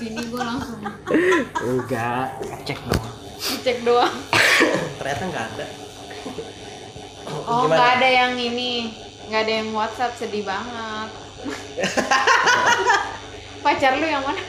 sini 0.00 0.22
gue 0.32 0.40
langsung 0.40 0.80
enggak 1.60 2.40
cek 2.64 2.80
dong 2.88 3.20
cek 3.40 3.78
doang. 3.82 4.14
Ternyata 5.00 5.22
nggak 5.32 5.46
ada. 5.56 5.66
Oh 7.48 7.64
nggak 7.66 7.88
ada 8.00 8.08
yang 8.08 8.32
ini. 8.36 8.92
Nggak 9.30 9.40
ada 9.46 9.52
yang 9.62 9.68
WhatsApp 9.72 10.16
sedih 10.20 10.44
banget. 10.44 11.08
Pacar 13.64 13.96
lu 13.96 14.06
yang 14.08 14.24
mana? 14.24 14.40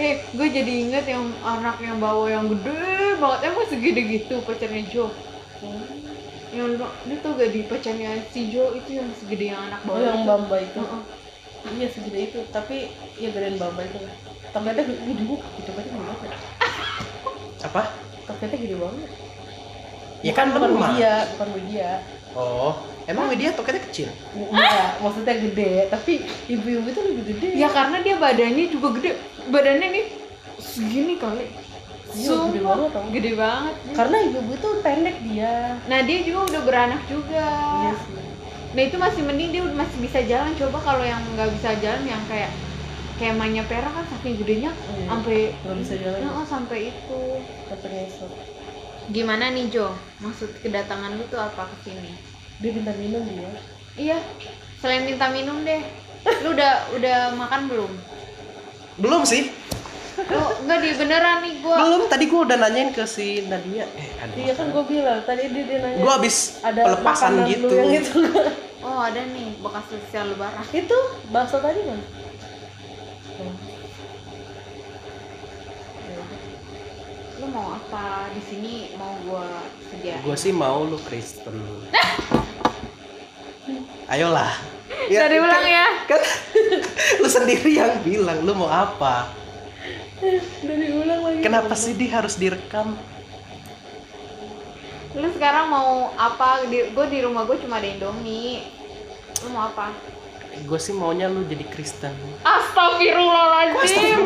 Eh 0.00 0.24
gue 0.32 0.48
jadi 0.48 0.72
inget 0.88 1.04
yang 1.08 1.32
anak 1.44 1.80
yang 1.84 2.00
bawa 2.00 2.28
yang 2.32 2.48
gede 2.48 3.20
banget. 3.20 3.40
Emang 3.52 3.66
segede 3.68 4.02
gitu 4.08 4.40
pacarnya 4.44 4.82
Jo? 4.88 5.12
Yang 6.50 6.82
dia 6.82 7.16
tuh 7.22 7.30
gak 7.36 7.50
di 7.52 7.60
pacarnya 7.68 8.10
si 8.32 8.48
Jo 8.48 8.72
itu 8.72 9.00
yang 9.00 9.08
segede 9.16 9.52
yang 9.52 9.60
anak 9.68 9.80
oh 9.84 9.96
bawa 9.96 10.00
yang 10.00 10.20
itu. 10.24 10.28
bamba 10.28 10.56
itu. 10.60 10.80
Heeh. 10.80 11.02
iya 11.76 11.88
segede 11.92 12.18
itu. 12.32 12.40
Tapi 12.48 12.76
ya 13.20 13.28
gedein 13.32 13.60
bamba 13.60 13.84
itu 13.84 14.00
toketnya 14.50 14.84
gede 14.84 15.22
bu 15.26 15.36
itu 15.38 15.62
toketnya 15.66 15.90
gede 15.94 16.04
banget 16.06 16.30
apa? 17.60 17.82
Toketnya 18.26 18.58
gede 18.58 18.76
banget. 18.76 19.10
Ya 20.20 20.32
kan 20.36 20.46
bukan 20.52 20.68
lemah 20.76 20.90
media 20.92 21.12
bukan 21.36 21.48
media. 21.56 21.88
Oh 22.36 22.72
emang 23.10 23.26
media 23.26 23.50
toketnya 23.54 23.82
kecil? 23.90 24.08
Enggak 24.34 25.02
maksudnya 25.02 25.34
gede 25.38 25.72
tapi 25.90 26.12
ibu-ibu 26.46 26.86
itu 26.86 27.00
lebih 27.02 27.24
gede. 27.34 27.48
Ya 27.58 27.68
karena 27.70 28.02
dia 28.02 28.14
badannya 28.18 28.64
juga 28.70 28.88
gede. 29.00 29.10
Badannya 29.50 29.88
nih 29.90 30.04
segini 30.60 31.16
kali. 31.18 31.46
Iya, 32.10 32.34
gede 32.50 32.60
banget 32.66 32.90
tau. 32.90 33.06
gede 33.14 33.32
banget. 33.38 33.74
Karena 33.94 34.16
ibu-ibu 34.26 34.52
itu 34.58 34.68
pendek 34.82 35.16
dia. 35.30 35.78
Nah 35.86 35.98
dia 36.02 36.18
juga 36.26 36.40
udah 36.54 36.60
beranak 36.66 37.02
juga. 37.06 37.46
Iya 37.86 37.92
sih. 38.02 38.18
Nah 38.70 38.82
itu 38.86 38.96
masih 38.98 39.22
mending 39.26 39.50
dia 39.50 39.62
masih 39.66 39.98
bisa 39.98 40.18
jalan. 40.26 40.52
Coba 40.58 40.78
kalau 40.82 41.04
yang 41.06 41.22
nggak 41.34 41.50
bisa 41.54 41.74
jalan 41.82 42.02
yang 42.06 42.22
kayak 42.26 42.50
kayak 43.20 43.36
Manya 43.36 43.62
Pera 43.62 43.84
kan 43.86 44.04
saking 44.08 44.40
gedenya 44.40 44.72
Iya. 44.72 45.04
sampai 45.06 45.38
nggak 45.54 45.76
bisa 45.76 45.94
jalan 46.00 46.18
Heeh, 46.18 46.44
sampai 46.46 46.78
itu. 46.88 47.20
Gimana 49.10 49.44
nih 49.50 49.68
Jo? 49.68 49.92
Maksud 50.18 50.50
kedatangan 50.58 51.14
lu 51.14 51.24
tuh 51.26 51.36
apa 51.38 51.68
ke 51.68 51.76
sini? 51.84 52.16
dia 52.56 52.70
minta 52.70 52.92
minum 52.94 53.20
dia 53.22 53.50
Iya. 53.94 54.18
Selain 54.76 55.04
minta 55.04 55.28
minum 55.28 55.60
deh. 55.60 55.80
Lu 56.40 56.52
udah 56.52 56.72
udah 56.92 57.16
makan 57.34 57.60
belum? 57.66 57.92
belum 58.96 59.24
sih 59.24 59.48
Oh, 60.20 60.52
enggak 60.60 60.78
di 60.78 60.92
beneran 60.94 61.40
nih 61.40 61.64
gua. 61.64 61.76
belum 61.80 62.02
tadi 62.04 62.24
gua 62.26 62.40
udah 62.44 62.56
nanyain 62.58 62.92
ke 62.92 63.08
si 63.08 63.40
Nadia 63.42 63.88
eh 63.88 64.08
ada 64.18 64.32
iya 64.34 64.52
kan 64.52 64.68
gue 64.68 64.84
bilang 64.84 65.24
tadi 65.24 65.48
dia, 65.48 65.64
dia 65.64 65.78
nanya 65.80 65.96
gua 65.98 66.20
habis 66.20 66.60
ada 66.60 66.84
pelepasan 66.84 67.48
gitu 67.48 67.72
yang 67.72 67.88
itu? 67.94 68.20
Oh, 68.80 69.00
ada 69.00 69.16
nih 69.26 69.56
bekas 69.56 69.84
sosial 69.88 70.28
lebaran. 70.28 70.60
itu 70.70 70.98
bakso 71.28 71.56
tadi 71.58 71.80
kan 71.82 71.96
Ya. 73.40 73.52
Lu 77.40 77.46
mau 77.48 77.72
apa? 77.72 78.28
Di 78.36 78.42
sini 78.44 78.92
mau 79.00 79.16
gua 79.24 79.48
sediain. 79.88 80.20
gua 80.20 80.36
sih 80.36 80.52
mau 80.52 80.84
lu 80.84 81.00
Kristen 81.00 81.56
ayolah 84.12 84.52
Dari 85.10 85.38
ulang 85.38 85.66
ya. 85.66 85.86
kan 86.06 86.22
lu 87.22 87.28
sendiri 87.30 87.78
yang 87.78 88.02
bilang 88.02 88.42
lu 88.42 88.54
mau 88.54 88.66
apa 88.66 89.30
dari 90.62 90.90
ulang 90.90 91.20
lagi 91.22 91.42
kenapa 91.42 91.74
sih 91.78 91.94
di 91.94 92.10
harus 92.10 92.34
direkam 92.36 92.98
Lu 95.10 95.26
sekarang 95.34 95.74
mau 95.74 96.14
apa? 96.14 96.62
Di, 96.70 96.94
gue 96.94 97.06
di 97.10 97.18
rumah 97.26 97.42
gue 97.42 97.58
cuma 97.58 97.82
ada 97.82 97.88
Indomie. 97.90 98.62
Lu 99.42 99.50
mau 99.50 99.66
apa? 99.66 99.90
Gue 100.50 100.78
sih 100.80 100.94
maunya 100.94 101.26
lu 101.30 101.46
jadi 101.46 101.64
Kristen. 101.66 102.14
Astagfirullahaladzim. 102.42 104.18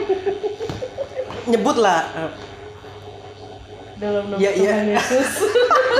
nyebut 1.44 1.77
lah 1.77 2.08
eh, 2.17 2.33
dalam 4.00 4.25
nama 4.33 4.39
Ya, 4.41 4.50
iya. 4.56 4.72
Tuhan 4.75 4.89
Yesus. 4.97 5.30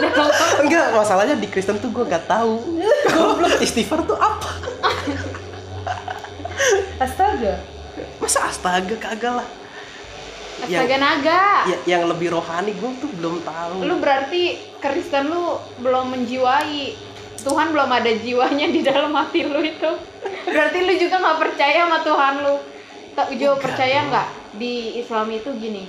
Enggak 0.65 0.87
masalahnya 0.97 1.37
di 1.39 1.49
Kristen 1.49 1.79
tuh 1.79 1.91
gue 1.93 2.05
gak 2.09 2.27
tahu. 2.27 2.81
Istighfar 3.61 4.03
tuh 4.05 4.19
apa? 4.19 4.51
Astaga. 6.99 7.61
Masa 8.19 8.49
astaga 8.49 8.97
kagak 8.99 9.43
lah? 9.43 9.49
Astaga 10.65 10.97
naga. 10.97 11.43
ya, 11.69 11.77
yang 11.85 12.09
lebih 12.09 12.33
rohani 12.33 12.73
gue 12.73 12.91
tuh 13.03 13.11
belum 13.21 13.45
tahu. 13.45 13.85
Lu 13.85 14.01
berarti 14.01 14.57
Kristen 14.81 15.29
lu 15.31 15.61
belum 15.83 16.15
menjiwai. 16.15 17.14
Tuhan 17.45 17.77
belum 17.77 17.91
ada 17.93 18.09
jiwanya 18.09 18.67
di 18.73 18.81
dalam 18.81 19.13
hati 19.13 19.45
lu 19.45 19.61
itu. 19.61 19.91
Berarti 20.49 20.79
lu 20.81 20.95
juga 20.97 21.21
nggak 21.21 21.39
percaya 21.39 21.85
sama 21.85 21.99
Tuhan 22.01 22.35
lu. 22.41 22.57
Tak 23.15 23.29
Jo 23.37 23.55
Enggak 23.55 23.63
percaya 23.63 23.99
nggak 24.09 24.29
di 24.57 24.99
Islam 24.99 25.29
itu 25.31 25.51
gini. 25.61 25.85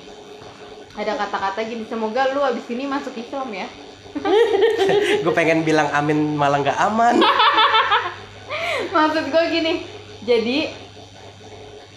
Ada 0.96 1.16
kata-kata 1.16 1.60
gini, 1.68 1.84
semoga 1.88 2.32
lu 2.32 2.44
abis 2.44 2.68
ini 2.72 2.88
masuk 2.88 3.16
Islam 3.16 3.50
ya. 3.52 3.68
gue 5.24 5.34
pengen 5.36 5.68
bilang 5.68 5.92
amin 5.92 6.40
malah 6.40 6.64
nggak 6.64 6.80
aman 6.88 7.20
Maksud 8.96 9.28
gue 9.28 9.44
gini, 9.52 9.84
jadi 10.24 10.72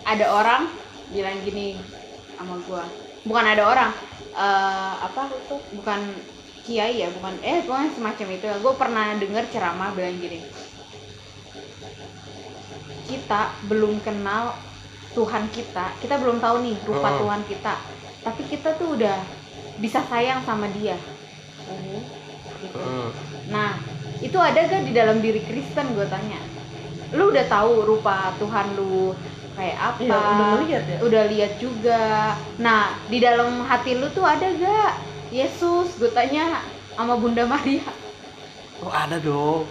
ada 0.03 0.35
orang 0.35 0.67
bilang 1.15 1.39
gini 1.47 1.79
sama 2.35 2.59
gue, 2.59 2.85
bukan 3.23 3.45
ada 3.47 3.63
orang, 3.71 3.91
eh, 4.35 4.95
apa 5.07 5.31
tuh, 5.47 5.63
bukan 5.79 6.01
kiai 6.69 7.01
ya, 7.01 7.09
bukan, 7.09 7.33
eh 7.41 7.65
bukan 7.65 7.89
semacam 7.97 8.27
itu. 8.37 8.45
Gue 8.61 8.75
pernah 8.77 9.17
dengar 9.17 9.49
ceramah 9.49 9.97
bilang 9.97 10.21
gini, 10.21 10.45
kita 13.09 13.57
belum 13.73 14.05
kenal 14.05 14.53
Tuhan 15.17 15.49
kita, 15.49 15.97
kita 16.05 16.21
belum 16.21 16.45
tahu 16.45 16.61
nih 16.69 16.77
rupa 16.85 17.09
Hmm. 17.09 17.21
Tuhan 17.25 17.43
kita, 17.49 17.75
tapi 18.21 18.43
kita 18.45 18.77
tuh 18.77 19.01
udah 19.01 19.17
bisa 19.81 20.05
sayang 20.05 20.45
sama 20.45 20.69
Dia. 20.77 21.01
Gitu. 22.61 22.77
Hmm. 22.77 23.09
Nah, 23.49 23.81
itu 24.21 24.37
ada 24.37 24.61
gak 24.61 24.85
di 24.85 24.93
dalam 24.93 25.25
diri 25.25 25.41
Kristen 25.41 25.97
gue 25.97 26.05
tanya? 26.13 26.37
Lu 27.17 27.33
udah 27.33 27.49
tahu 27.49 27.89
rupa 27.89 28.37
Tuhan 28.37 28.77
lu 28.77 29.17
kayak 29.57 29.79
apa? 29.81 30.01
Iya, 30.05 30.13
udah 30.13 30.47
ngeliat 30.53 30.85
ya? 30.85 30.97
Udah 31.01 31.23
lihat 31.33 31.53
juga. 31.57 32.37
Nah, 32.61 33.01
di 33.09 33.19
dalam 33.25 33.65
hati 33.65 33.97
lu 33.97 34.13
tuh 34.13 34.29
ada 34.29 34.45
gak 34.53 34.93
Yesus? 35.29 35.97
Gue 36.01 36.11
tanya 36.13 36.65
sama 36.97 37.15
Bunda 37.17 37.45
Maria. 37.45 37.85
oh 38.83 38.93
ada 38.95 39.19
dong. 39.19 39.67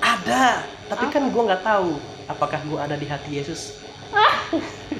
Ada. 0.00 0.64
Tapi 0.88 1.04
kan 1.12 1.28
gue 1.28 1.42
nggak 1.42 1.64
tahu 1.64 2.00
apakah 2.28 2.60
gue 2.64 2.78
ada 2.80 2.96
di 2.96 3.06
hati 3.08 3.30
Yesus. 3.40 3.80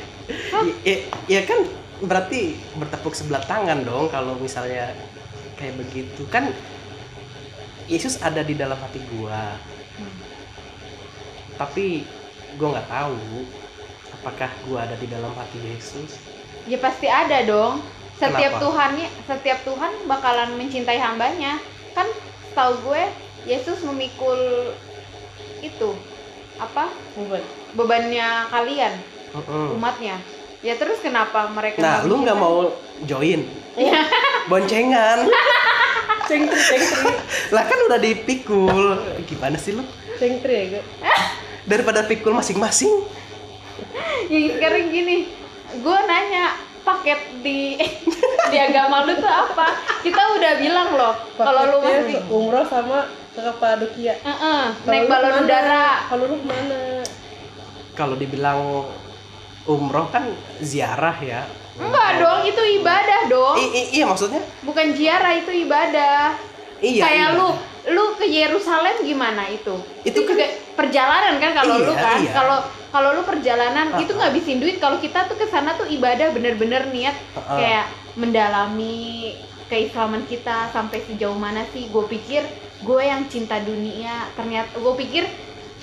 Ya, 0.89 1.05
ya 1.29 1.41
kan 1.45 1.69
berarti 2.01 2.57
bertepuk 2.81 3.13
sebelah 3.13 3.45
tangan 3.45 3.85
dong 3.85 4.09
kalau 4.09 4.37
misalnya 4.41 4.97
kayak 5.61 5.77
begitu. 5.85 6.25
Kan 6.33 6.49
Yesus 7.85 8.17
ada 8.25 8.41
di 8.41 8.57
dalam 8.57 8.81
hati 8.81 9.01
gua. 9.13 9.61
Tapi 11.61 12.09
gua 12.57 12.81
nggak 12.81 12.89
tahu 12.89 13.45
apakah 14.21 14.51
gua 14.65 14.89
ada 14.89 14.97
di 14.97 15.07
dalam 15.09 15.33
hati 15.37 15.61
Yesus. 15.61 16.17
Ya 16.65 16.81
pasti 16.81 17.05
ada 17.05 17.45
dong. 17.45 17.85
Setiap 18.15 18.53
Kenapa? 18.55 18.63
Tuhannya, 18.63 19.09
setiap 19.27 19.59
Tuhan 19.63 19.93
bakalan 20.07 20.51
mencintai 20.55 20.97
hambanya. 20.97 21.59
Kan 21.93 22.07
tahu 22.53 22.79
gue 22.85 23.03
Yesus 23.45 23.83
memikul 23.83 24.71
itu 25.61 25.91
apa 26.55 26.87
Bukan. 27.13 27.43
bebannya 27.75 28.47
kalian 28.49 28.95
Mm-mm. 29.33 29.75
umatnya. 29.75 30.23
Ya 30.61 30.75
terus 30.75 30.97
kenapa 30.99 31.51
mereka 31.51 31.77
nah 31.77 32.01
lu 32.01 32.23
nggak 32.23 32.35
mau 32.35 32.73
join 33.03 33.45
Iya. 33.75 34.07
boncengan 34.47 35.27
Cengtri, 36.25 36.57
cengtri, 36.57 37.13
lah 37.53 37.69
kan 37.69 37.77
udah 37.85 38.01
dipikul 38.01 38.97
gimana 39.29 39.61
sih 39.61 39.77
lu 39.77 39.85
cengtri 40.17 40.57
ya 40.57 40.65
gak? 40.73 40.85
daripada 41.65 42.01
pikul 42.01 42.33
masing-masing 42.33 42.89
ya 44.33 44.39
sekarang 44.57 44.89
gini 44.89 45.29
gue 45.75 45.99
nanya 46.09 46.57
paket 46.85 47.21
di 47.41 47.81
di 48.53 48.59
agama 48.61 49.03
lu 49.03 49.17
tuh 49.17 49.27
apa? 49.29 49.67
Kita 50.05 50.23
udah 50.37 50.53
bilang 50.61 50.89
loh 50.95 51.15
kalau 51.35 51.63
lu 51.67 51.77
Paketnya 51.81 52.01
masih 52.05 52.21
umroh 52.29 52.65
sama 52.65 52.99
ke 53.35 53.41
Kapadokia. 53.41 54.15
Heeh, 54.21 54.63
Kalau 54.79 54.93
naik 54.93 55.05
balon 55.09 55.35
udara. 55.43 55.87
Kalau 56.07 56.25
lu 56.29 56.37
ke 56.39 56.47
mana? 56.47 56.83
kalau 57.95 58.19
dibilang 58.19 58.91
umroh 59.65 60.11
kan 60.11 60.27
ziarah 60.59 61.15
ya. 61.17 61.47
Enggak 61.75 62.11
dong 62.19 62.41
itu 62.45 62.63
ibadah 62.79 63.21
dong. 63.27 63.55
I- 63.55 63.73
i- 63.73 63.91
iya 63.97 64.05
maksudnya? 64.05 64.43
Bukan 64.63 64.95
ziarah 64.95 65.35
itu 65.35 65.51
ibadah. 65.63 66.35
Iya 66.79 67.03
kayak 67.03 67.29
iya. 67.33 67.39
lu 67.39 67.49
lu 67.85 68.17
ke 68.17 68.25
Yerusalem 68.25 69.05
gimana 69.05 69.45
itu? 69.53 69.77
Itu 70.07 70.25
kan- 70.25 70.29
juga 70.33 70.47
perjalanan 70.73 71.37
kan 71.37 71.51
kalau 71.53 71.75
lu 71.77 71.93
Iya, 71.93 72.01
kan? 72.01 72.19
iya. 72.25 72.33
kalau 72.33 72.59
kalau 72.89 73.11
lu 73.13 73.23
perjalanan 73.27 73.93
Ah, 73.93 74.01
itu 74.01 74.15
ngabisin 74.15 74.63
duit. 74.63 74.79
Kalau 74.79 75.03
kita 75.03 75.27
tuh 75.27 75.37
ke 75.37 75.51
sana 75.51 75.75
tuh 75.75 75.85
ibadah 75.91 76.31
bener-bener 76.33 76.89
niat 76.89 77.17
ah. 77.37 77.59
kayak 77.59 77.87
mendalami 78.15 79.35
keislaman 79.67 80.23
kita 80.25 80.71
sampai 80.71 81.03
sejauh 81.05 81.37
mana 81.37 81.67
sih. 81.75 81.91
Gue 81.91 82.07
pikir 82.09 82.47
gue 82.85 83.01
yang 83.03 83.27
cinta 83.29 83.59
dunia 83.61 84.29
ternyata 84.37 84.77
gue 84.77 84.95
pikir 85.01 85.25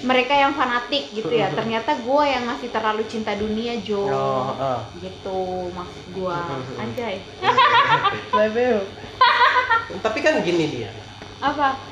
mereka 0.02 0.34
yang 0.34 0.58
fanatik 0.58 1.14
gitu 1.14 1.30
ya. 1.30 1.54
Ternyata 1.54 2.00
gue 2.02 2.24
yang 2.26 2.48
masih 2.48 2.74
terlalu 2.74 3.06
cinta 3.06 3.38
dunia 3.38 3.78
Jo. 3.84 4.02
Oh, 4.10 4.56
ah. 4.58 4.82
gitu 4.98 5.70
maksud 5.70 6.06
gue 6.18 6.38
anjay. 6.80 7.16
Tapi 10.02 10.20
kan 10.24 10.42
gini 10.42 10.66
dia. 10.72 10.90
Apa 11.44 11.91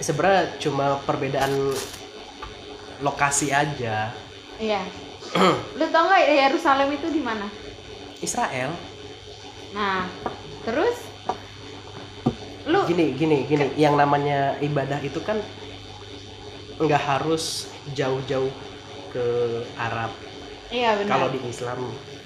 sebenarnya 0.00 0.56
cuma 0.60 1.00
perbedaan 1.04 1.72
lokasi 3.00 3.52
aja. 3.52 4.12
Iya. 4.56 4.82
Lu 5.76 5.84
tau 5.92 6.08
nggak 6.08 6.22
Yerusalem 6.48 6.88
itu 6.96 7.06
di 7.12 7.20
mana? 7.20 7.46
Israel. 8.24 8.72
Nah 9.76 10.08
terus? 10.64 10.96
Lu 12.66 12.82
gini 12.88 13.12
gini 13.14 13.44
gini. 13.44 13.66
Yang 13.76 13.94
namanya 14.00 14.56
ibadah 14.64 15.00
itu 15.04 15.20
kan 15.20 15.40
nggak 16.76 17.02
harus 17.02 17.68
jauh-jauh 17.92 18.52
ke 19.12 19.26
Arab. 19.76 20.12
Iya 20.72 20.98
benar. 21.00 21.12
Kalau 21.16 21.28
di 21.32 21.40
Islam. 21.46 21.80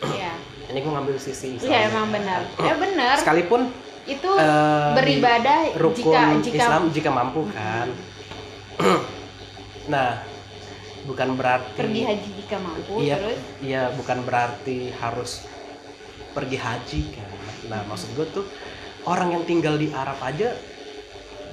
Iya. 0.07 0.33
Ini 0.71 0.87
gue 0.87 0.93
ngambil 0.95 1.19
sisi 1.19 1.59
Islam. 1.59 1.67
iya 1.67 1.91
emang 1.91 2.15
benar. 2.15 2.41
Ya 2.71 2.75
benar. 2.79 3.15
Sekalipun 3.19 3.75
itu 4.09 4.31
eh, 4.37 4.93
beribadah 4.97 5.61
rukun 5.77 6.13
jika 6.13 6.23
jika 6.41 6.57
Islam 6.65 6.83
jika 6.93 7.11
mampu 7.13 7.41
kan? 7.53 7.89
Nah 9.91 10.23
bukan 11.03 11.35
berarti 11.35 11.81
pergi 11.81 12.03
haji 12.07 12.29
jika 12.45 12.57
mampu 12.61 13.03
iya 13.03 13.17
terus? 13.19 13.41
iya 13.65 13.83
bukan 13.97 14.23
berarti 14.23 14.95
harus 15.01 15.49
pergi 16.31 16.57
haji 16.61 17.01
kan? 17.17 17.31
Nah 17.73 17.81
maksud 17.91 18.15
gue 18.15 18.27
tuh 18.31 18.47
orang 19.09 19.35
yang 19.35 19.45
tinggal 19.49 19.75
di 19.81 19.91
Arab 19.91 20.21
aja 20.23 20.55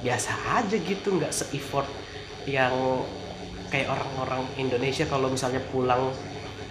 biasa 0.05 0.61
aja 0.61 0.77
gitu 0.77 1.17
nggak 1.17 1.33
se-effort 1.33 1.89
yang 2.45 3.01
kayak 3.73 3.91
orang-orang 3.91 4.45
Indonesia 4.55 5.03
kalau 5.09 5.27
misalnya 5.27 5.59
pulang 5.73 6.13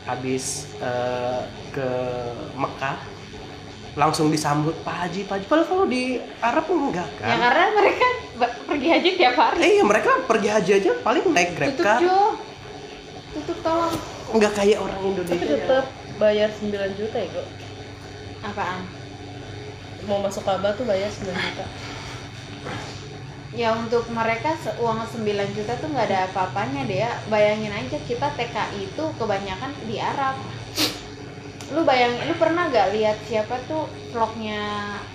habis 0.07 0.71
eh, 0.79 1.43
ke 1.75 1.89
Mekah 2.55 3.16
langsung 3.97 4.29
disambut 4.29 4.77
Pak 4.85 5.09
Haji 5.09 5.25
Pak 5.25 5.41
Haji. 5.41 5.47
Padahal 5.49 5.67
kalau 5.67 5.85
di 5.89 6.21
Arab 6.45 6.69
enggak 6.69 7.09
ya 7.17 7.25
kan 7.25 7.37
karena 7.41 7.65
mereka 7.73 8.07
pergi 8.69 8.89
haji 8.93 9.11
tiap 9.17 9.35
hari. 9.41 9.57
Eh 9.65 9.71
iya, 9.81 9.85
mereka 9.89 10.11
pergi 10.29 10.49
haji 10.53 10.71
aja 10.77 10.91
paling 11.01 11.25
naik 11.33 11.51
grab 11.57 11.69
tutup 11.73 11.85
car 11.89 12.01
Jo. 12.05 12.21
Tutup 13.33 13.59
tolong. 13.65 13.95
Nggak 14.37 14.53
kayak 14.53 14.79
orang 14.85 15.01
Tapi 15.01 15.09
Indonesia 15.17 15.47
tetap 15.49 15.85
bayar 16.21 16.49
9 16.53 16.99
juta 17.01 17.17
ya 17.17 17.29
kok. 17.33 17.49
apaan? 18.45 18.81
Mau 20.07 20.23
masuk 20.23 20.45
Ka'bah 20.45 20.77
tuh 20.77 20.85
bayar 20.85 21.09
9 21.09 21.33
juta. 21.33 21.67
ya 23.57 23.73
untuk 23.73 24.05
mereka 24.13 24.53
uang 24.77 25.01
9 25.01 25.25
juta 25.57 25.73
tuh 25.81 25.89
nggak 25.89 26.13
ada 26.13 26.29
apa-apanya 26.29 26.85
deh 26.85 27.01
ya 27.01 27.09
bayangin 27.33 27.73
aja 27.73 27.97
kita 28.05 28.29
TKI 28.37 28.93
itu 28.93 29.05
kebanyakan 29.17 29.73
di 29.89 29.97
Arab 29.97 30.37
lu 31.69 31.83
bayangin 31.83 32.23
lu 32.25 32.35
pernah 32.37 32.67
gak 32.67 32.91
lihat 32.91 33.19
siapa 33.23 33.59
tuh 33.65 33.85
vlognya 34.09 34.63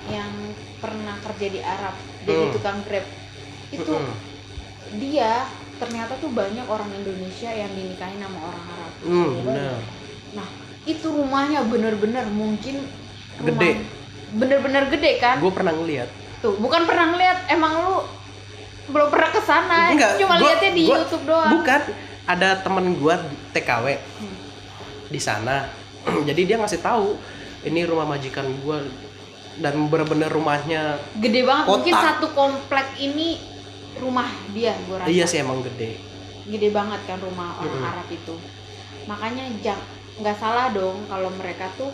yang 0.06 0.32
pernah 0.78 1.16
kerja 1.22 1.48
di 1.48 1.60
Arab 1.60 1.96
jadi 2.22 2.44
Hmm. 2.44 2.54
tukang 2.54 2.80
grab 2.84 3.06
itu 3.70 3.88
Mm-mm. 3.88 4.16
dia 4.94 5.48
ternyata 5.78 6.14
tuh 6.16 6.30
banyak 6.30 6.66
orang 6.66 6.92
Indonesia 6.94 7.50
yang 7.50 7.72
dinikahin 7.72 8.20
sama 8.20 8.40
orang 8.44 8.66
Arab 8.68 8.92
Hmm, 9.02 9.32
bener. 9.42 9.76
nah 10.34 10.48
itu 10.84 11.08
rumahnya 11.08 11.64
bener-bener 11.64 12.26
mungkin 12.28 12.84
rumah- 13.38 13.48
Gede. 13.48 13.72
bener-bener 14.34 14.84
gede 14.88 15.12
kan 15.18 15.40
gue 15.40 15.52
pernah 15.52 15.72
ngeliat 15.72 16.10
tuh 16.40 16.58
bukan 16.58 16.84
pernah 16.84 17.06
ngeliat 17.10 17.48
emang 17.48 17.74
lu 17.80 17.96
belum 18.88 19.08
pernah 19.08 19.30
ke 19.30 19.42
sana 19.42 19.90
Enggak, 19.90 20.18
cuma 20.18 20.36
gua- 20.36 20.52
lihatnya 20.52 20.72
di 20.74 20.84
gua- 20.84 21.00
YouTube 21.00 21.24
doang 21.26 21.50
bukan 21.54 21.82
ada 22.26 22.50
temen 22.60 22.86
gue 22.94 23.16
TKW 23.52 23.86
Hmm. 24.20 24.36
di 25.08 25.20
sana 25.20 25.70
jadi 26.30 26.42
dia 26.46 26.58
ngasih 26.58 26.82
tahu 26.82 27.18
ini 27.62 27.86
rumah 27.86 28.06
majikan 28.06 28.46
gue 28.62 28.78
dan 29.60 29.76
bener-bener 29.86 30.28
rumahnya 30.28 30.98
gede 31.20 31.44
banget 31.44 31.66
mungkin 31.68 31.94
Kota. 31.94 32.06
satu 32.08 32.28
komplek 32.32 32.88
ini 32.98 33.38
rumah 33.98 34.26
dia 34.52 34.74
gue 34.88 34.96
rasa 34.98 35.12
iya 35.12 35.26
sih 35.28 35.40
emang 35.40 35.62
gede 35.62 36.00
gede 36.48 36.70
banget 36.72 37.00
kan 37.06 37.20
rumah 37.20 37.60
orang 37.60 37.76
Mm-mm. 37.76 37.90
Arab 37.92 38.08
itu 38.10 38.36
makanya 39.06 39.46
jang 39.62 39.82
nggak 40.18 40.38
salah 40.38 40.72
dong 40.72 41.06
kalau 41.06 41.30
mereka 41.32 41.70
tuh 41.76 41.92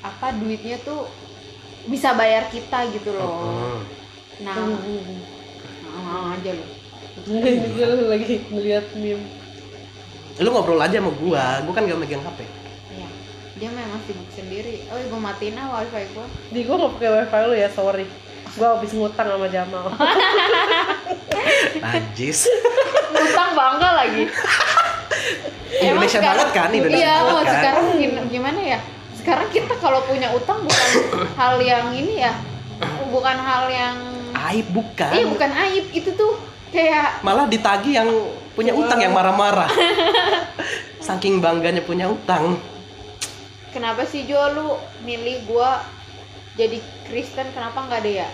apa 0.00 0.32
duitnya 0.32 0.80
tuh 0.80 1.04
bisa 1.84 2.12
bayar 2.12 2.48
kita 2.48 2.88
gitu 2.90 3.12
loh 3.12 3.36
Mm. 3.40 3.80
nah 4.40 4.56
nah, 4.56 6.32
aja 6.32 6.52
lo 6.54 6.64
Ini 7.20 7.50
gue 7.76 7.86
lagi 8.08 8.40
ngeliat 8.48 8.86
meme. 8.96 9.26
lu 10.40 10.48
ngobrol 10.48 10.80
aja 10.80 10.96
sama 10.96 11.12
gue 11.12 11.42
gue 11.66 11.72
kan 11.74 11.84
gak 11.84 12.00
megang 12.00 12.22
hp. 12.22 12.40
Dia 13.60 13.68
memang 13.68 14.00
sibuk 14.02 14.24
sendiri. 14.32 14.88
Oh 14.88 14.96
gue 14.96 15.20
matiin 15.20 15.52
ah 15.54 15.68
wifi 15.76 16.08
gue 16.08 16.26
Di 16.48 16.60
gue 16.64 16.74
gak 16.74 16.92
pakai 16.96 17.10
wifi 17.12 17.40
lu 17.44 17.54
ya, 17.54 17.68
sorry. 17.68 18.08
Gue 18.50 18.66
habis 18.66 18.90
ngutang 18.90 19.28
sama 19.28 19.46
Jamal. 19.46 19.84
najis. 21.84 22.48
Ngutang 23.12 23.50
bangga 23.52 23.90
lagi. 23.94 24.24
Emang 25.76 26.02
Indonesia 26.02 26.18
sekarang- 26.18 26.38
banget 26.40 26.48
kan 26.50 26.68
Indonesia 26.70 26.98
iya 26.98 27.14
banget 27.14 27.30
mau 27.30 27.42
kan? 27.42 27.52
sekarang 27.54 27.84
gim- 27.96 28.28
gimana 28.28 28.60
ya? 28.60 28.78
Sekarang 29.12 29.48
kita 29.52 29.74
kalau 29.76 30.00
punya 30.02 30.32
utang 30.32 30.64
bukan 30.64 30.88
hal 31.36 31.54
yang 31.60 31.92
ini 31.92 32.24
ya. 32.24 32.32
Bukan 33.12 33.36
hal 33.36 33.68
yang 33.68 33.96
aib 34.50 34.66
bukan. 34.72 35.12
Iya 35.12 35.26
bukan 35.28 35.50
aib. 35.68 35.84
Itu 35.92 36.10
tuh 36.16 36.32
kayak 36.72 37.20
malah 37.20 37.44
ditagi 37.44 37.92
yang 37.92 38.08
punya 38.56 38.72
utang 38.72 38.98
yang 38.98 39.12
marah-marah. 39.12 39.68
Saking 41.06 41.44
bangganya 41.44 41.84
punya 41.84 42.08
utang 42.08 42.56
kenapa 43.70 44.02
sih 44.04 44.26
Jo 44.26 44.50
lu 44.52 44.74
milih 45.02 45.46
gua 45.46 45.82
jadi 46.54 46.78
Kristen? 47.06 47.50
Kenapa 47.50 47.86
nggak 47.86 48.00
ada 48.02 48.12
ya 48.26 48.28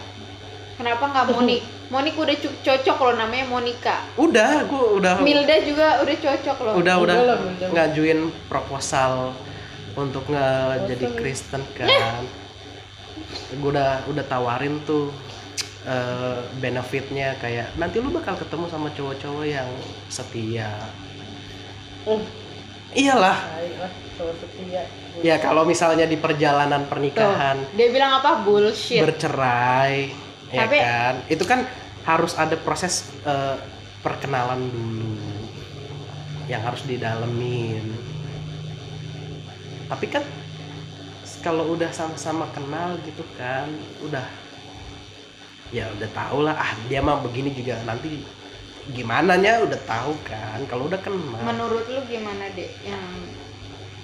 kenapa 0.76 1.04
nggak 1.08 1.26
Monik? 1.32 1.62
Monik 1.86 2.18
udah 2.18 2.34
cu- 2.34 2.58
cocok 2.66 2.98
loh 2.98 3.14
namanya 3.14 3.46
Monica 3.46 4.02
udah 4.18 4.66
gue 4.66 4.84
udah 4.98 5.22
Milda 5.22 5.56
juga 5.62 6.02
udah 6.02 6.16
cocok 6.18 6.56
loh. 6.66 6.74
Udah 6.82 6.94
udah 6.98 7.14
Udah 7.14 7.22
lah, 7.22 7.38
udah. 7.38 7.68
ngajuin 7.70 8.20
proposal 8.50 9.30
untuk 9.94 10.26
nge 10.26 10.50
jadi. 10.90 11.04
Kristen 11.14 11.62
kan. 11.78 12.26
Gue 13.54 13.70
udah 13.70 14.02
udah 14.10 14.24
tawarin 14.26 14.82
tuh 14.82 15.14
eh, 15.86 16.42
benefitnya 16.58 17.38
kayak 17.38 17.70
nanti 17.78 18.02
lu 18.02 18.10
bakal 18.10 18.34
ketemu 18.34 18.66
sama 18.66 18.90
cowok-cowok 18.90 19.46
yang 19.46 19.70
setia. 20.10 20.74
Oh, 22.02 22.18
iyalah. 22.92 23.46
Baik 23.54 23.74
lah, 23.78 23.92
cowok 24.18 24.34
setia. 24.42 24.84
Ya 25.24 25.36
kalau 25.40 25.64
misalnya 25.64 26.04
di 26.04 26.16
perjalanan 26.20 26.84
pernikahan 26.88 27.62
dia 27.72 27.88
bilang 27.88 28.20
apa? 28.20 28.44
Bullshit. 28.44 29.00
bercerai 29.04 30.12
ya 30.52 30.64
Tapi- 30.66 30.80
kan? 30.80 31.14
Itu 31.30 31.44
kan 31.48 31.60
harus 32.04 32.36
ada 32.38 32.54
proses 32.60 33.10
eh, 33.24 33.56
perkenalan 34.04 34.60
dulu 34.70 35.14
yang 36.46 36.62
harus 36.62 36.82
didalemin. 36.86 37.82
Tapi 39.86 40.06
kan 40.10 40.22
kalau 41.42 41.74
udah 41.78 41.90
sama-sama 41.94 42.50
kenal 42.50 42.98
gitu 43.06 43.22
kan 43.38 43.70
udah 44.02 44.26
ya 45.70 45.86
udah 45.94 46.10
tau 46.14 46.42
lah 46.42 46.54
ah 46.54 46.70
dia 46.86 47.02
mah 47.02 47.22
begini 47.22 47.54
juga 47.54 47.78
nanti 47.86 48.22
gimana 48.94 49.34
nya 49.34 49.62
udah 49.62 49.78
tahu 49.82 50.14
kan 50.22 50.62
kalau 50.70 50.86
udah 50.86 50.98
kenal. 51.02 51.42
Menurut 51.42 51.86
lu 51.90 52.02
gimana 52.06 52.46
deh 52.54 52.70
yang 52.86 53.02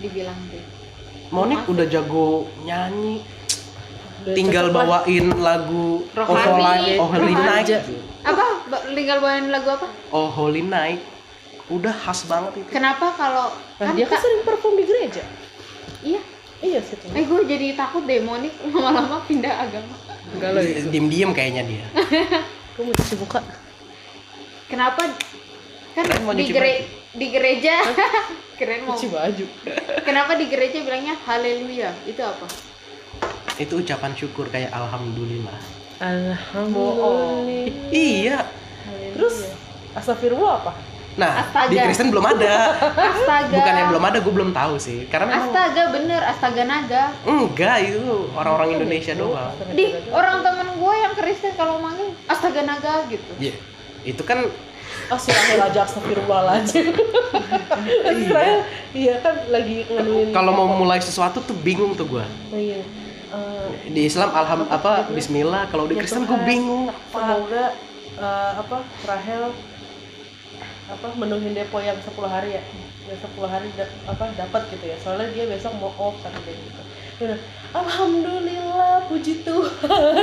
dibilang 0.02 0.38
deh 0.50 0.81
Monik 1.32 1.64
udah 1.64 1.86
jago 1.88 2.28
nyanyi. 2.60 3.24
Udah 4.22 4.34
tinggal 4.36 4.68
lah. 4.68 4.84
bawain 5.02 5.26
lagu 5.34 6.04
Oh 6.06 6.22
Rohani. 6.22 6.62
Holy, 6.62 7.00
oh 7.00 7.08
Holy. 7.08 7.34
Night. 7.34 7.68
Apa? 8.22 8.44
Ba- 8.68 8.84
tinggal 8.86 9.18
bawain 9.18 9.48
lagu 9.48 9.68
apa? 9.72 9.88
Oh 10.10 10.28
Holy 10.28 10.62
Night. 10.62 11.00
Udah 11.66 11.90
khas 11.90 12.28
banget 12.28 12.60
itu. 12.60 12.68
Kenapa 12.70 13.16
kalau 13.16 13.48
Nah, 13.80 13.88
kan 13.88 13.96
dia 13.96 14.04
kan 14.04 14.20
sering 14.20 14.44
perform 14.44 14.76
di 14.76 14.84
gereja. 14.84 15.24
iya. 16.02 16.20
Iya 16.62 16.78
sih 16.78 16.94
eh 16.94 17.26
gue 17.26 17.42
jadi 17.42 17.74
takut 17.74 18.06
deh 18.06 18.22
Monik. 18.22 18.54
Lama-lama 18.70 19.18
pindah 19.24 19.50
agama. 19.58 19.98
Enggak 20.30 20.50
lah 20.52 20.62
itu. 20.62 20.86
diem 20.86 21.06
diem 21.08 21.30
kayaknya 21.32 21.66
dia. 21.66 21.84
Gue 22.72 22.86
mau 22.86 22.94
cuci 22.94 23.14
muka. 23.16 23.40
kenapa? 24.68 25.02
Kan 25.92 26.04
mau 26.22 26.30
di, 26.30 26.46
nyuci 26.46 26.54
gere- 26.54 26.86
di 27.12 27.26
gereja. 27.28 27.74
Keren 28.58 28.86
mau. 28.86 28.96
Baju. 28.96 29.44
kenapa 30.06 30.38
di 30.38 30.46
gereja 30.48 30.80
bilangnya 30.84 31.18
haleluya? 31.26 31.90
Itu 32.06 32.22
apa? 32.22 32.46
Itu 33.58 33.82
ucapan 33.82 34.12
syukur 34.16 34.48
kayak 34.48 34.70
alhamdulillah. 34.72 35.58
Alhamdulillah. 36.00 37.68
iya. 37.92 38.46
Terus 39.12 39.50
astagfirullah 39.92 40.54
apa? 40.64 40.72
nah 41.12 41.44
Astaga. 41.44 41.68
di 41.68 41.76
Kristen 41.76 42.08
belum 42.08 42.24
ada. 42.24 42.72
Astaga. 42.96 43.52
Bukannya 43.52 43.84
belum 43.92 44.04
ada 44.08 44.18
gue 44.24 44.32
belum 44.32 44.50
tahu 44.56 44.74
sih. 44.80 45.04
Karena 45.12 45.28
memang 45.28 45.52
astaga 45.52 45.82
bener. 45.92 46.20
Astaga 46.24 46.62
naga. 46.64 47.04
Enggak 47.28 47.76
itu 47.84 48.32
orang-orang 48.32 48.80
Indonesia 48.80 49.12
doang. 49.12 49.52
Di 49.76 49.92
orang 50.08 50.40
temen 50.40 50.68
gue 50.72 50.94
yang 50.96 51.12
Kristen 51.12 51.52
kalau 51.52 51.84
manggil 51.84 52.16
astaga 52.24 52.64
naga 52.64 53.04
gitu. 53.12 53.32
Iya, 53.36 53.54
itu 54.08 54.22
kan 54.24 54.48
ah 55.12 55.18
Rahel 55.18 55.60
aja 55.62 55.80
astagfirullahaladzim 55.84 56.86
Rahel 58.28 58.58
iya. 58.92 59.14
Kan 59.20 59.36
lagi 59.48 59.84
nganuin 59.86 60.32
Kalau 60.32 60.52
mau 60.52 60.68
mulai 60.72 60.98
sesuatu 60.98 61.40
tuh 61.40 61.56
bingung 61.58 61.92
tuh 61.92 62.08
gua. 62.08 62.24
Oh, 62.48 62.56
iya. 62.56 62.80
Eh, 63.32 63.66
Di 63.88 64.04
Islam 64.04 64.28
alham 64.30 64.68
apa 64.68 65.08
bismillah, 65.08 65.68
kalau 65.68 65.84
di 65.84 65.94
ya 65.94 66.00
Kristen 66.00 66.24
gua 66.24 66.40
bingung. 66.42 66.88
semoga 67.08 67.64
eh, 68.16 68.52
apa 68.56 68.76
Rahel 69.04 69.52
apa 70.88 71.06
menuhin 71.16 71.52
depo 71.52 71.80
yang 71.80 71.96
10 71.96 72.12
hari 72.24 72.56
ya. 72.56 72.62
Yang 73.08 73.18
10 73.32 73.48
hari 73.48 73.68
da- 73.74 73.92
apa 74.06 74.24
dapat 74.32 74.62
gitu 74.70 74.84
ya. 74.84 74.96
Soalnya 74.96 75.28
dia 75.30 75.44
besok 75.46 75.72
mau 75.76 75.92
off 75.96 76.16
kan 76.20 76.32
gitu 76.40 76.80
Bilang, 77.22 77.38
Alhamdulillah 77.78 79.06
puji 79.06 79.46
Tuhan 79.46 80.14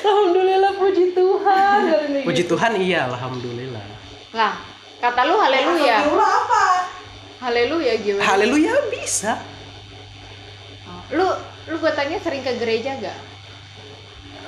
Alhamdulillah 0.00 0.72
puji 0.80 1.04
Tuhan 1.12 1.80
Puji 2.24 2.42
gitu. 2.48 2.56
Tuhan 2.56 2.72
iya, 2.80 3.04
alhamdulillah. 3.12 3.84
Lah, 4.32 4.56
kata 4.96 5.28
lu 5.28 5.36
haleluya. 5.36 6.08
apa 6.08 6.64
Haleluya 7.44 7.92
gimana? 8.00 8.24
Haleluya 8.24 8.74
bisa. 8.88 9.36
Oh, 10.88 11.00
Lu 11.12 11.28
lu 11.68 11.76
gue 11.76 11.92
tanya 11.92 12.16
sering 12.24 12.40
ke 12.40 12.56
gereja 12.56 12.96
gak? 12.96 13.18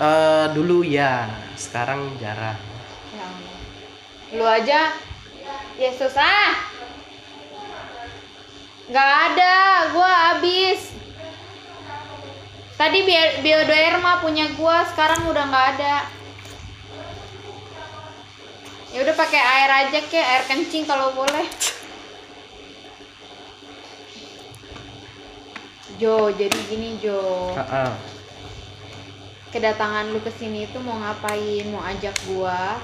Eh 0.00 0.46
dulu 0.56 0.80
ya, 0.80 1.28
sekarang 1.60 2.16
jarang. 2.16 2.56
Ya 3.12 3.24
Allah. 3.28 3.56
Lu 4.40 4.44
aja 4.48 4.80
Yesus 5.76 6.16
ah. 6.16 6.79
Gak 8.90 9.10
ada, 9.30 9.54
gua 9.94 10.10
habis. 10.34 10.90
Tadi 12.74 12.98
bi- 13.06 13.38
bioderma 13.44 14.18
punya 14.18 14.50
gua, 14.58 14.82
sekarang 14.90 15.30
udah 15.30 15.44
nggak 15.46 15.66
ada. 15.78 15.96
Ya 18.90 18.98
udah 19.06 19.14
pakai 19.14 19.38
air 19.38 19.70
aja 19.86 19.98
ke, 20.02 20.18
air 20.18 20.42
kencing 20.50 20.88
kalau 20.90 21.14
boleh. 21.14 21.46
Jo, 26.00 26.32
jadi 26.34 26.58
gini 26.66 26.98
Jo. 26.98 27.54
Heeh. 27.54 27.92
kedatangan 29.50 30.14
lu 30.14 30.22
ke 30.22 30.30
sini 30.30 30.66
itu 30.66 30.78
mau 30.78 30.94
ngapain? 30.98 31.66
Mau 31.70 31.82
ajak 31.82 32.14
gua? 32.26 32.78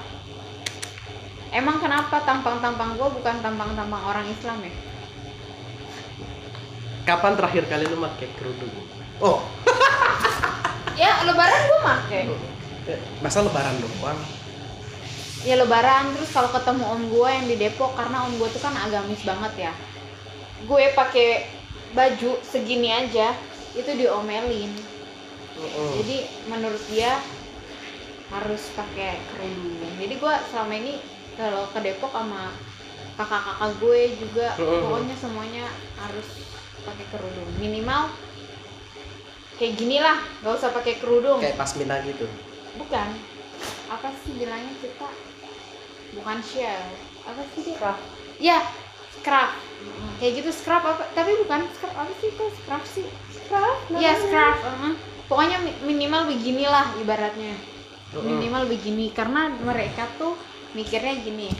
Emang 1.54 1.78
kenapa 1.78 2.22
tampang-tampang 2.22 2.98
gua 2.98 3.10
bukan 3.10 3.38
tampang-tampang 3.38 4.02
orang 4.02 4.26
Islam 4.30 4.66
ya? 4.66 4.74
Kapan 7.06 7.38
terakhir 7.38 7.70
kali 7.70 7.86
lu 7.86 8.02
pakai 8.02 8.28
kerudung? 8.34 8.74
Oh, 9.22 9.38
Ya 11.00 11.22
lebaran 11.22 11.60
gua 11.70 12.02
eh, 12.10 12.26
masa 13.22 13.46
lebaran 13.46 13.78
doang? 13.78 14.18
Ya 15.46 15.54
lebaran 15.54 16.18
terus 16.18 16.34
kalau 16.34 16.50
ketemu 16.50 16.82
om 16.82 17.02
gua 17.14 17.30
yang 17.30 17.46
di 17.46 17.56
Depok 17.62 17.94
karena 17.94 18.26
om 18.26 18.34
gua 18.42 18.50
tuh 18.50 18.58
kan 18.58 18.74
agamis 18.74 19.22
banget 19.22 19.70
ya. 19.70 19.72
Gue 20.66 20.90
pakai 20.98 21.46
baju 21.94 22.42
segini 22.42 22.90
aja 22.90 23.36
itu 23.78 23.90
diomelin. 23.94 24.74
Heeh. 25.62 25.90
Jadi 26.02 26.16
menurut 26.50 26.82
dia 26.90 27.22
harus 28.34 28.72
pakai 28.74 29.20
kerudung. 29.30 29.94
Jadi 30.00 30.14
gua 30.18 30.42
selama 30.50 30.74
ini 30.74 30.98
kalau 31.38 31.70
ke 31.70 31.78
Depok 31.86 32.10
sama 32.10 32.50
kakak-kakak 33.16 33.72
gue 33.80 34.00
juga 34.20 34.48
Heeh. 34.58 34.80
pokoknya 34.84 35.16
semuanya 35.16 35.64
harus 35.96 36.28
pakai 36.86 37.06
kerudung. 37.10 37.48
Minimal 37.58 38.14
kayak 39.56 39.74
gini 39.74 39.98
lah, 39.98 40.16
nggak 40.40 40.54
usah 40.54 40.70
pakai 40.70 40.94
kerudung. 40.96 41.42
Kayak 41.42 41.58
pasmina 41.58 41.98
gitu. 42.00 42.30
Bukan. 42.76 43.08
Apa 43.88 44.08
sih 44.16 44.32
bilangnya 44.32 44.72
kita? 44.78 45.08
Bukan 46.14 46.38
shell. 46.40 46.84
Apa 47.24 47.42
sih 47.50 47.60
dia? 47.64 47.74
Scrap. 47.74 47.98
Ya, 48.38 48.58
scrap. 49.12 49.50
Kayak 50.16 50.32
gitu 50.38 50.50
scrap 50.50 50.82
apa? 50.82 51.04
Tapi 51.12 51.34
bukan 51.42 51.66
scrap 51.72 51.94
apa 51.96 52.12
sih 52.16 52.30
kok 52.32 52.50
scrap 52.54 52.82
sih? 52.84 53.06
Scrap 53.28 53.76
Iya 53.90 54.12
namanya. 54.12 54.22
scrap. 54.22 54.56
heeh. 54.62 54.92
Pokoknya 55.26 55.58
mi- 55.58 55.78
minimal 55.84 56.30
beginilah 56.30 56.94
ibaratnya. 56.96 57.54
Heeh. 58.12 58.22
Minimal 58.22 58.62
begini 58.66 59.10
karena 59.10 59.50
mereka 59.50 60.06
tuh 60.16 60.38
mikirnya 60.72 61.16
gini. 61.18 61.50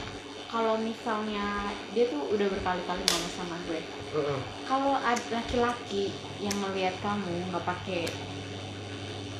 Kalau 0.47 0.79
misalnya 0.79 1.75
dia 1.91 2.07
tuh 2.07 2.23
udah 2.31 2.47
berkali-kali 2.47 3.03
ngomong 3.03 3.33
sama 3.35 3.55
gue. 3.67 3.81
Heeh. 3.83 4.39
Kalau 4.63 4.95
ada 4.95 5.27
laki-laki 5.27 6.15
yang 6.39 6.55
melihat 6.63 6.95
kamu 7.03 7.51
nggak 7.51 7.67
pakai 7.67 8.07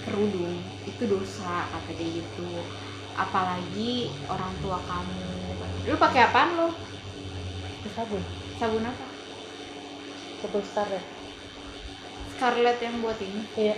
kerudung 0.04 0.60
itu 0.84 1.04
dosa 1.08 1.68
kata 1.72 1.92
dia 1.96 2.20
gitu. 2.20 2.50
Apalagi 3.16 4.12
orang 4.28 4.52
tua 4.60 4.80
kamu. 4.84 5.24
Lu 5.88 5.96
pakai 5.96 6.28
apaan 6.28 6.52
lo? 6.60 6.70
Sabun 7.96 8.22
Sabun 8.60 8.84
apa? 8.84 9.18
sabun 10.38 10.62
star 10.62 10.86
ya 10.86 11.02
Scarlett 12.38 12.78
yang 12.78 13.02
buat 13.02 13.18
ini. 13.18 13.42
iya 13.58 13.76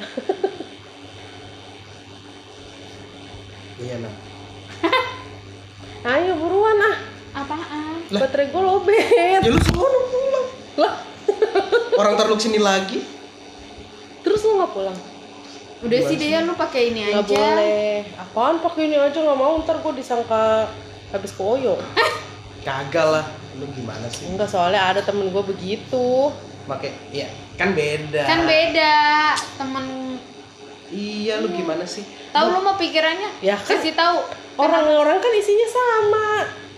Iya, 3.79 3.95
nah. 4.03 4.11
ayo 6.19 6.35
buruan 6.35 6.79
ah 6.83 6.97
Apaan? 7.31 7.97
Lah. 8.09 8.19
baterai 8.21 8.47
gue 8.47 8.61
lobet 8.61 8.97
Ya 9.37 9.47
lu 9.47 9.61
sono 9.61 9.99
pulang. 10.07 10.47
lah 10.77 10.93
Orang 11.95 12.13
taruh 12.15 12.35
sini 12.35 12.57
lagi. 12.57 12.99
terus 14.19 14.41
lu 14.41 14.57
nggak 14.57 14.71
pulang 14.71 14.97
Udah 15.79 15.99
sih 16.03 16.15
dia 16.15 16.41
lu 16.41 16.53
pakai 16.53 16.89
ini 16.89 17.07
nggak 17.07 17.23
aja. 17.23 17.31
boleh 17.31 17.93
apaan 18.17 18.59
pakai 18.59 18.81
ini 18.83 18.95
aja 18.95 19.15
nggak 19.17 19.37
mau 19.37 19.55
ntar 19.59 19.77
gue 19.77 19.93
disangka 19.95 20.67
habis 21.09 21.31
koyo 21.31 21.79
Kagak 22.59 23.07
lah. 23.07 23.25
Lu 23.55 23.65
gimana 23.69 24.03
sih? 24.07 24.27
enggak 24.27 24.47
soalnya 24.47 24.81
ada 24.85 25.01
temen 25.01 25.29
gue 25.29 25.43
begitu 25.45 26.31
Pakai 26.65 26.91
ya 27.09 27.25
kan 27.55 27.71
beda. 27.71 28.23
Kan 28.23 28.41
beda. 28.43 28.95
Temen 29.55 29.85
Iya, 30.89 31.37
lu 31.37 31.49
gimana 31.49 31.83
sih? 31.83 32.01
tahu 32.29 32.49
lu 32.49 32.59
mau 32.59 32.73
pikirannya? 32.73 33.29
ya 33.39 33.53
kan 33.55 33.77
Kasih 33.77 33.93
tahu. 33.93 34.17
orang-orang 34.57 35.17
kan 35.17 35.31
isinya 35.31 35.67
sama 35.67 36.25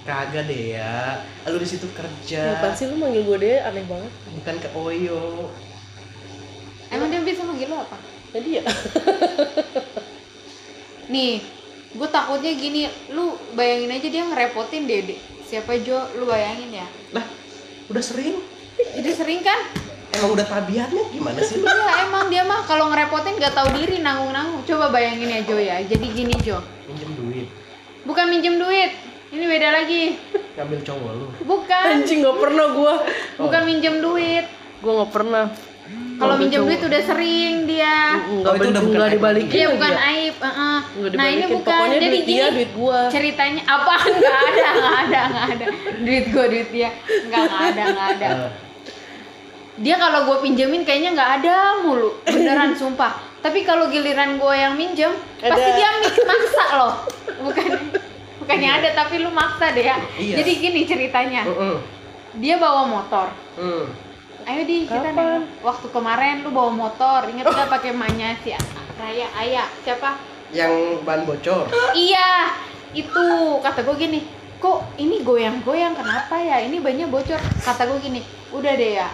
Kagak 0.01 0.49
deh 0.49 0.75
ya. 0.75 1.21
Lu 1.45 1.57
di 1.57 1.67
situ 1.67 1.85
kerja. 1.93 2.57
Apaan 2.57 2.73
sih 2.73 2.89
lu 2.89 2.97
manggil 2.97 3.21
gue 3.21 3.37
deh 3.37 3.57
aneh 3.61 3.85
banget 3.85 4.11
Bukan 4.33 4.55
ke 4.57 4.69
Oyo. 4.73 5.49
Emang 6.89 7.07
dia 7.07 7.21
bisa 7.21 7.45
manggil 7.45 7.69
lu 7.69 7.77
apa? 7.77 7.97
jadi 8.31 8.59
ya 8.59 8.63
Nih, 11.11 11.43
gue 11.91 12.07
takutnya 12.07 12.55
gini, 12.55 12.87
lu 13.11 13.35
bayangin 13.51 13.91
aja 13.91 14.07
dia 14.07 14.23
ngerepotin 14.23 14.87
dede. 14.87 15.19
Siapa 15.43 15.75
Jo? 15.83 15.99
Lu 16.15 16.23
bayangin 16.23 16.71
ya. 16.71 16.87
Lah, 17.11 17.27
udah 17.91 17.99
sering. 17.99 18.39
Jadi 18.95 19.09
sering 19.11 19.43
kan? 19.43 19.59
Emang 20.11 20.31
udah 20.31 20.47
tabiatnya 20.47 21.03
gimana 21.11 21.43
sih 21.43 21.59
lu? 21.59 21.67
Iya 21.67 22.07
emang 22.07 22.31
dia 22.31 22.43
mah 22.43 22.63
kalau 22.63 22.87
ngerepotin 22.87 23.35
gak 23.35 23.51
tahu 23.51 23.75
diri 23.75 23.99
nanggung-nanggung. 23.99 24.63
Coba 24.63 24.87
bayangin 24.87 25.27
ya 25.29 25.39
Jo 25.43 25.59
ya. 25.59 25.83
Jadi 25.83 26.05
gini 26.07 26.35
Jo, 26.39 26.63
Minjem 26.87 27.11
duit. 27.19 27.47
bukan 28.07 28.25
minjem 28.31 28.55
duit. 28.55 28.91
Ini 29.31 29.45
beda 29.47 29.69
lagi. 29.73 30.03
Ngambil 30.53 30.79
cowok 30.83 31.11
lu. 31.13 31.27
Bukan, 31.41 31.83
anjing 31.89 32.19
nggak 32.19 32.37
pernah 32.37 32.65
gue 32.69 32.93
bukan 33.37 33.61
minjem 33.63 33.95
duit. 33.97 34.45
gue 34.77 34.91
nggak 34.91 35.11
pernah 35.11 35.45
Kalau 36.17 36.35
minjem 36.35 36.61
duit 36.61 36.79
udah 36.79 37.01
sering 37.01 37.63
dia. 37.63 38.17
nggak 38.19 38.45
Oh, 38.45 38.55
itu 38.55 38.67
udah 38.69 38.83
bukan 38.83 39.07
dibalikin 39.09 39.55
Iya 39.55 39.67
bukan 39.71 39.91
ya? 39.91 39.99
aib. 40.11 40.35
heeh. 40.37 40.77
Nggak 40.91 41.11
Nah 41.11 41.25
ini 41.25 41.35
dibalikin. 41.37 41.49
bukan. 41.53 41.71
pokoknya 41.71 41.95
Jadi 41.95 42.07
duit 42.07 42.25
dia 42.25 42.45
duit 42.49 42.71
gue 42.73 42.99
ceritanya 43.09 43.61
apa? 43.65 43.95
Nggak 44.17 44.39
ada, 44.43 44.69
nggak 44.73 44.97
ada, 45.01 45.21
nggak 45.25 45.45
ada. 45.49 45.65
Duit 45.97 46.25
gue, 46.27 46.45
duit 46.47 46.69
dia. 46.69 46.89
Nggak, 47.23 47.41
nggak 47.41 47.61
ada, 47.65 47.83
nggak 47.87 48.07
ada. 48.11 48.27
Eh, 48.27 48.51
Dia 49.77 49.95
kalau 49.97 50.19
gue 50.23 50.37
pinjemin 50.41 50.83
kayaknya 50.83 51.09
nggak 51.11 51.31
ada 51.41 51.55
mulu. 51.79 52.09
Beneran 52.23 52.75
sumpah. 52.75 53.11
Tapi 53.39 53.63
kalau 53.63 53.87
giliran 53.87 54.37
gue 54.37 54.53
yang 54.55 54.73
minjem, 54.75 55.09
pasti 55.39 55.69
dia 55.71 55.89
mik- 55.97 56.21
maksa 56.21 56.65
loh. 56.75 56.93
Bukan 57.39 57.69
bukannya 58.41 58.69
ada 58.81 58.89
tapi 58.97 59.21
lu 59.21 59.29
maksa 59.29 59.69
deh 59.71 59.85
ya. 59.85 60.01
Iya. 60.17 60.35
Jadi 60.41 60.51
gini 60.57 60.81
ceritanya. 60.89 61.45
heeh. 61.45 61.77
Dia 62.41 62.57
bawa 62.57 62.89
motor. 62.89 63.29
Hmm. 63.59 63.85
Ayo 64.49 64.65
di 64.65 64.89
kita 64.89 65.13
nengok. 65.13 65.61
Waktu 65.61 65.87
kemarin 65.93 66.41
lu 66.41 66.49
bawa 66.49 66.73
motor, 66.73 67.29
inget 67.29 67.45
nggak 67.45 67.69
pakai 67.69 67.93
emaknya 67.93 68.33
si 68.41 68.49
Raya 68.97 69.27
Ayah 69.37 69.67
siapa? 69.85 70.17
Yang 70.49 71.05
ban 71.05 71.23
bocor. 71.23 71.69
Iya, 71.93 72.57
itu 72.97 73.25
kata 73.61 73.85
gue 73.85 73.95
gini, 73.95 74.19
kok 74.57 74.83
ini 74.97 75.21
goyang-goyang 75.21 75.93
kenapa 75.95 76.35
ya? 76.41 76.59
Ini 76.65 76.81
bannya 76.81 77.07
bocor. 77.07 77.39
Kata 77.61 77.87
gue 77.87 77.99
gini, 78.01 78.21
udah 78.51 78.73
deh 78.73 78.91
ya. 78.99 79.07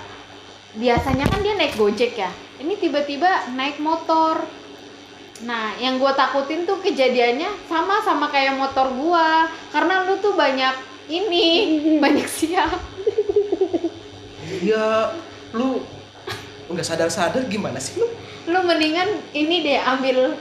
Biasanya 0.77 1.25
kan 1.27 1.39
dia 1.43 1.53
naik 1.59 1.75
gojek 1.75 2.15
ya. 2.15 2.31
Ini 2.57 2.73
tiba-tiba 2.79 3.53
naik 3.53 3.77
motor. 3.83 4.47
Nah, 5.39 5.77
yang 5.77 6.01
gue 6.01 6.11
takutin 6.11 6.65
tuh 6.65 6.81
kejadiannya 6.81 7.69
sama 7.69 8.01
sama 8.01 8.25
kayak 8.27 8.57
motor 8.57 8.89
gua, 8.89 9.45
karena 9.69 10.01
lu 10.03 10.17
tuh 10.17 10.33
banyak 10.33 10.73
ini, 11.07 11.47
banyak 12.03 12.25
siap. 12.25 12.73
Iya, 14.47 15.13
lu 15.53 15.83
nggak 16.67 16.83
sadar-sadar 16.83 17.45
gimana 17.45 17.77
sih 17.77 17.99
lu? 17.99 18.07
Lu 18.47 18.59
mendingan 18.63 19.07
ini 19.31 19.61
deh 19.61 19.77
ambil 19.77 20.33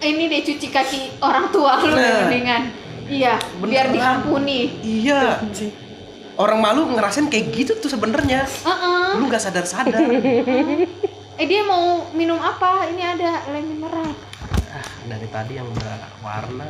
ini 0.00 0.28
deh 0.28 0.40
cuci 0.40 0.68
kaki 0.68 1.00
orang 1.20 1.50
tua 1.50 1.76
lu 1.80 1.90
deh 1.90 2.00
Nah. 2.00 2.20
mendingan. 2.24 2.62
Iya, 3.10 3.34
biar 3.58 3.90
Beneran. 3.90 4.22
diampuni. 4.22 4.60
Iya. 4.80 5.42
Orang 6.38 6.62
malu 6.62 6.86
ngerasain 6.86 7.26
kayak 7.26 7.50
gitu 7.50 7.72
tuh 7.76 7.90
sebenarnya. 7.90 8.46
Heeh. 8.46 9.18
Lu 9.18 9.26
nggak 9.26 9.42
sadar-sadar. 9.42 9.98
Eh 11.40 11.48
dia 11.48 11.64
mau 11.64 12.04
minum 12.12 12.36
apa? 12.36 12.84
Ini 12.92 13.16
ada 13.16 13.48
lem 13.48 13.64
mineral. 13.64 14.12
ah, 14.76 14.84
dari 15.08 15.24
tadi 15.32 15.56
yang 15.56 15.72
berwarna. 15.72 16.68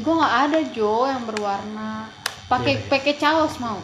Gue 0.00 0.14
nggak 0.16 0.36
ada 0.48 0.58
Jo 0.72 1.04
yang 1.04 1.28
berwarna. 1.28 2.08
Pakai 2.48 2.80
Iya, 2.80 2.80
iya. 2.80 2.88
pakai 2.88 3.14
caos 3.20 3.60
mau. 3.60 3.76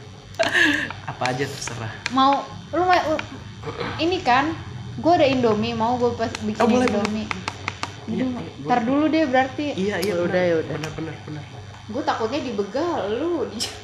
Apa 1.12 1.36
aja 1.36 1.44
terserah. 1.44 1.92
mau 2.16 2.40
lu 2.72 2.88
mau 2.88 3.20
ini 4.00 4.24
kan? 4.24 4.56
Gue 4.96 5.12
ada 5.12 5.28
Indomie, 5.28 5.76
mau 5.76 6.00
gue 6.00 6.16
pas 6.16 6.32
bikin 6.40 6.64
Oh, 6.64 6.68
boleh, 6.70 6.88
Indomie. 6.88 7.28
Iya, 8.08 8.24
iya, 8.24 8.48
Ntar 8.64 8.80
dulu 8.88 9.12
deh 9.12 9.28
berarti. 9.28 9.76
Iya, 9.76 10.00
iya. 10.00 10.16
Ya 10.16 10.24
udah, 10.24 10.42
ya 10.42 10.54
udah. 10.64 10.74
Benar, 10.80 10.92
benar, 10.96 11.14
benar. 11.28 11.44
Gue 11.92 12.00
takutnya 12.00 12.40
dibegal 12.40 13.12
lu. 13.12 13.44
Di... 13.52 13.60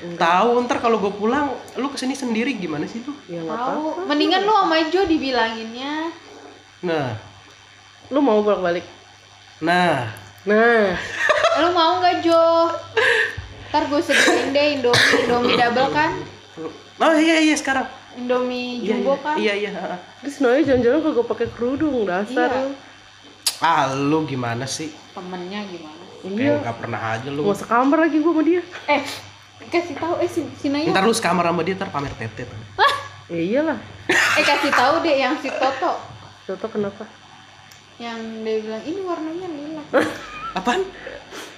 Tahu 0.00 0.50
ntar 0.64 0.78
kalau 0.78 0.96
gue 0.96 1.12
pulang, 1.12 1.48
lu 1.74 1.86
ke 1.86 1.96
sini 1.96 2.12
sendiri 2.12 2.52
gimana 2.52 2.84
sih 2.84 3.00
lu? 3.00 3.12
Ya 3.26 3.40
Tahu. 3.42 4.04
Mendingan 4.04 4.42
lu 4.42 4.52
sama 4.54 4.80
Jo 4.86 5.04
dibilanginnya. 5.04 6.08
Nah, 6.80 7.20
Lu 8.08 8.18
mau 8.18 8.40
bolak-balik? 8.40 8.82
nah, 9.58 10.08
Nah, 10.42 10.96
Lu 11.58 11.68
mau 11.70 12.00
nggak 12.00 12.22
Jo? 12.22 12.72
Ntar 13.68 13.86
gue 13.86 14.00
sediain 14.00 14.50
deh 14.50 14.66
Indomie, 14.74 15.14
Indomie 15.20 15.54
double 15.54 15.88
kan? 15.90 16.10
oh 16.98 17.14
iya 17.14 17.38
iya 17.38 17.54
sekarang. 17.54 17.86
Indomie 18.12 18.80
Iya, 18.80 18.96
jumbo 18.96 19.12
iya, 19.12 19.22
kan? 19.22 19.34
iya, 19.36 19.54
iya. 19.54 19.70
terus 20.18 20.40
Noe 20.40 20.60
jalan-jalan 20.60 21.00
kagak 21.02 21.26
pakai 21.28 21.46
kerudung 21.50 22.02
dasar. 22.02 22.48
Iya. 22.48 22.60
lu. 22.62 22.72
Ah, 23.60 23.92
lu 23.92 24.24
gimana 24.24 24.64
sih? 24.64 24.90
Temennya 25.12 25.60
gimana? 25.64 26.02
Kayak 26.20 26.34
Iya. 26.34 26.54
nggak 26.60 26.76
pernah 26.76 27.00
aja 27.14 27.28
lu. 27.28 27.40
Mau 27.42 27.54
sekamar 27.54 27.98
lagi 28.02 28.16
gua 28.18 28.32
sama 28.32 28.42
dia. 28.42 28.62
Eh, 28.86 29.02
kasih 29.66 29.94
tahu 29.94 30.14
eh 30.16 30.26
si, 30.26 30.48
si 30.54 30.66
Naya. 30.66 30.88
Ntar 30.88 31.02
lu 31.02 31.12
sekamar 31.12 31.44
sama 31.44 31.60
dia, 31.60 31.74
ntar 31.74 31.88
pamer 31.88 32.10
tete. 32.14 32.44
tuh. 32.44 32.58
Ya 33.28 33.40
iyalah. 33.40 33.78
Eh 34.38 34.42
kasih 34.42 34.70
tahu 34.70 34.94
deh 35.00 35.16
yang 35.16 35.36
si 35.36 35.46
Toto 35.48 36.00
Toto 36.44 36.66
kenapa? 36.66 37.04
yang 37.96 38.16
dia 38.40 38.58
bilang 38.58 38.80
ini 38.82 39.00
warnanya 39.00 39.46
lila. 39.46 39.84
Apaan? 40.58 40.82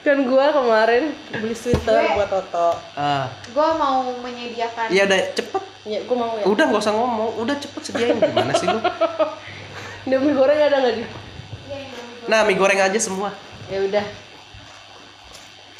Kan 0.02 0.26
gua 0.26 0.50
kemarin 0.50 1.14
beli 1.32 1.54
sweater 1.54 1.94
Gue- 1.97 2.12
buat 2.12 2.28
Toto. 2.28 2.75
Ah, 2.92 3.30
Gue 3.47 3.68
mau 3.73 4.02
menyediakan. 4.18 4.90
iya 4.90 5.06
udah 5.06 5.21
cepet. 5.32 5.62
Ya, 5.85 6.02
gua 6.02 6.16
mau 6.18 6.35
ya. 6.35 6.44
Udah 6.44 6.64
nggak 6.66 6.82
usah 6.82 6.90
ngomong, 6.90 7.38
udah 7.38 7.54
cepet 7.56 7.82
sediain 7.85 8.18
gimana 8.18 8.52
sih 8.52 8.66
lu? 8.66 8.82
Indomie 10.04 10.35
goreng 10.35 10.59
ada 10.59 10.76
nggak 10.76 10.94
di? 10.94 11.04
Iya, 11.62 11.78
Indomie. 11.80 12.26
Nah, 12.26 12.40
mie 12.42 12.56
goreng 12.56 12.80
aja 12.80 12.99
semua. 12.99 13.30
Ya 13.66 13.78
udah. 13.80 14.04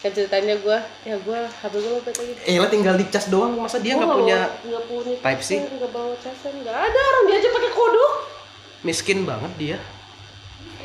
Kan 0.03 0.11
ceritanya 0.11 0.59
gua, 0.59 0.83
ya 1.03 1.15
gua 1.17 1.47
HP 1.47 1.79
gua 1.79 1.93
lopet 1.97 2.11
lagi. 2.13 2.33
Eh, 2.45 2.59
lah 2.59 2.67
tinggal 2.67 2.99
dicas 2.99 3.31
doang, 3.31 3.55
masa 3.57 3.79
dia 3.79 3.95
nggak 3.95 4.11
punya 4.11 4.39
bawa- 4.41 4.59
nggak 4.67 4.85
punya 4.85 5.15
Type 5.17 5.39
C? 5.41 5.51
nggak 5.63 5.91
bawa 5.91 6.15
casan 6.19 6.53
nggak 6.59 6.75
ada 6.75 6.99
orang 7.01 7.23
dia 7.25 7.37
aja 7.39 7.49
pakai 7.49 7.71
kodok 7.71 8.13
miskin 8.83 9.23
banget 9.23 9.53
dia. 9.57 9.79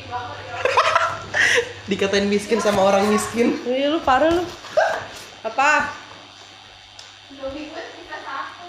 Dikatain 1.90 2.28
miskin 2.28 2.60
sama 2.60 2.84
orang 2.84 3.10
miskin. 3.10 3.58
iya 3.66 3.90
lu 3.90 3.98
parah 4.00 4.30
lu 4.30 4.44
apa 5.40 5.96
Indomie 7.28 7.68
gue 7.68 7.84
kita 7.96 8.18
satu. 8.20 8.68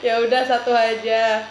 ya 0.00 0.20
udah 0.20 0.42
satu 0.44 0.70
aja 0.70 1.46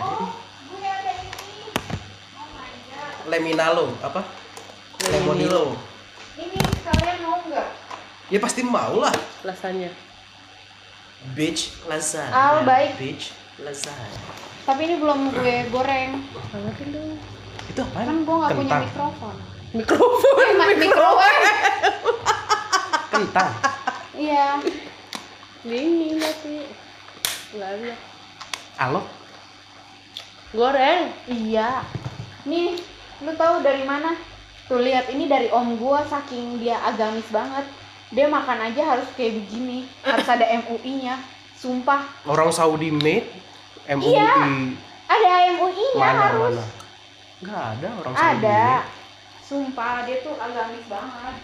Oh, 0.00 0.29
Leminalo, 3.26 3.92
apa? 4.00 4.24
Lemonilo. 5.02 5.76
Ini 6.36 6.56
kalian 6.82 7.16
mau 7.20 7.36
nggak? 7.42 7.68
Ya 8.28 8.38
pasti 8.38 8.60
mau 8.60 8.94
lah. 8.96 9.12
lasanya 9.42 9.90
Beach 11.32 11.74
lasagna. 11.84 12.32
Ah, 12.32 12.60
baik. 12.62 12.96
Beach 12.96 13.32
lasagna. 13.58 14.20
Tapi 14.62 14.80
ini 14.82 14.96
belum 14.96 15.30
gue 15.30 15.68
goreng. 15.68 16.20
hangatin 16.50 16.88
dong 16.90 17.10
Itu 17.66 17.80
apa? 17.82 17.98
Kan 18.02 18.18
gue 18.22 18.36
nggak 18.36 18.50
punya 18.54 18.76
mikrofon. 18.82 19.36
mikrofon 19.72 20.36
Eh, 20.38 20.54
ma- 20.54 20.78
mikrowave. 20.78 21.50
Kentang. 23.10 23.50
Iya. 24.12 24.60
dingin 25.60 26.16
tapi 26.16 26.64
nggak 27.52 27.70
ada 27.70 27.92
Alok. 28.80 29.04
goreng 30.50 31.12
Iya. 31.26 31.84
Nih, 32.42 32.80
lu 33.20 33.32
tahu 33.34 33.60
dari 33.60 33.84
mana? 33.84 34.16
Tuh 34.66 34.80
lihat 34.80 35.10
ini 35.10 35.26
dari 35.26 35.50
om 35.50 35.74
gua 35.76 36.06
saking 36.06 36.58
dia 36.58 36.78
agamis 36.80 37.26
banget. 37.28 37.66
Dia 38.10 38.26
makan 38.26 38.70
aja 38.70 38.82
harus 38.96 39.06
kayak 39.14 39.44
begini. 39.44 39.86
Harus 40.02 40.26
ada 40.26 40.46
MUI-nya. 40.62 41.18
Sumpah. 41.54 42.06
Orang 42.24 42.50
Saudi 42.50 42.88
made. 42.90 43.28
MUI. 43.86 44.14
Iya. 44.14 44.32
Ada 45.10 45.30
MUI-nya 45.58 45.98
Mana 46.00 46.22
harus. 46.24 46.54
mana? 46.56 46.64
Gak 47.40 47.62
ada 47.76 47.88
orang 48.00 48.14
Saudi 48.14 48.30
Ada. 48.40 48.62
made. 48.62 48.88
Sumpah, 49.42 49.94
dia 50.06 50.16
tuh 50.22 50.34
agamis 50.38 50.86
banget. 50.86 51.34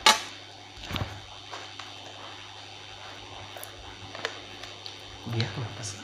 Dia 5.27 5.47
kenapa 5.51 5.83
sih? 5.83 5.99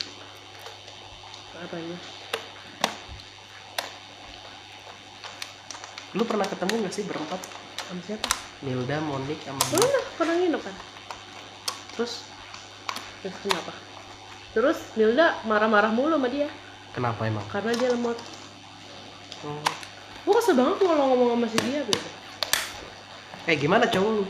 apanya 1.63 1.95
Lu 6.13 6.23
pernah 6.23 6.45
ketemu 6.45 6.85
gak 6.85 6.93
sih 6.93 7.05
berempat? 7.05 7.41
sama 7.83 8.01
siapa 8.09 8.29
Nilda, 8.65 9.05
Monik, 9.05 9.43
sama 9.45 9.61
udah 9.69 10.05
pernah 10.17 10.35
nginep 10.39 10.63
kan 10.65 10.75
Terus 11.93 12.25
terus 13.21 13.37
kenapa 13.39 13.73
terus 14.53 14.79
Nilda 14.97 15.37
marah-marah 15.45 15.93
mulu 15.93 16.17
sama 16.17 16.29
dia 16.29 16.49
kenapa 16.91 17.29
emang? 17.29 17.45
karena 17.49 17.73
dia 17.77 17.93
lemot 17.93 18.17
Hmm. 19.43 19.59
gua 20.23 20.39
kesel 20.39 20.55
banget 20.55 20.87
kalau 20.87 21.07
ngomong 21.11 21.35
sama 21.35 21.47
si 21.51 21.59
dia 21.67 21.83
gitu 21.83 22.09
Eh 23.45 23.59
gimana 23.59 23.85
cowok 23.85 24.11
lu? 24.23 24.25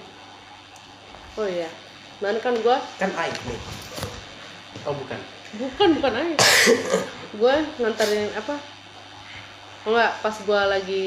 oh 1.37 1.47
iya 1.47 1.69
Nah 2.19 2.33
kan 2.41 2.57
gua 2.65 2.81
Kan 2.97 3.13
Aik 3.13 3.37
nih. 3.45 3.61
Oh 4.89 4.97
bukan. 4.97 5.21
bukan 5.53 5.89
bukan 6.01 6.13
aja 6.17 6.37
gue 7.39 7.55
nganterin 7.77 8.33
apa 8.33 8.57
enggak 9.85 10.11
pas 10.19 10.37
gue 10.41 10.61
lagi 10.65 11.05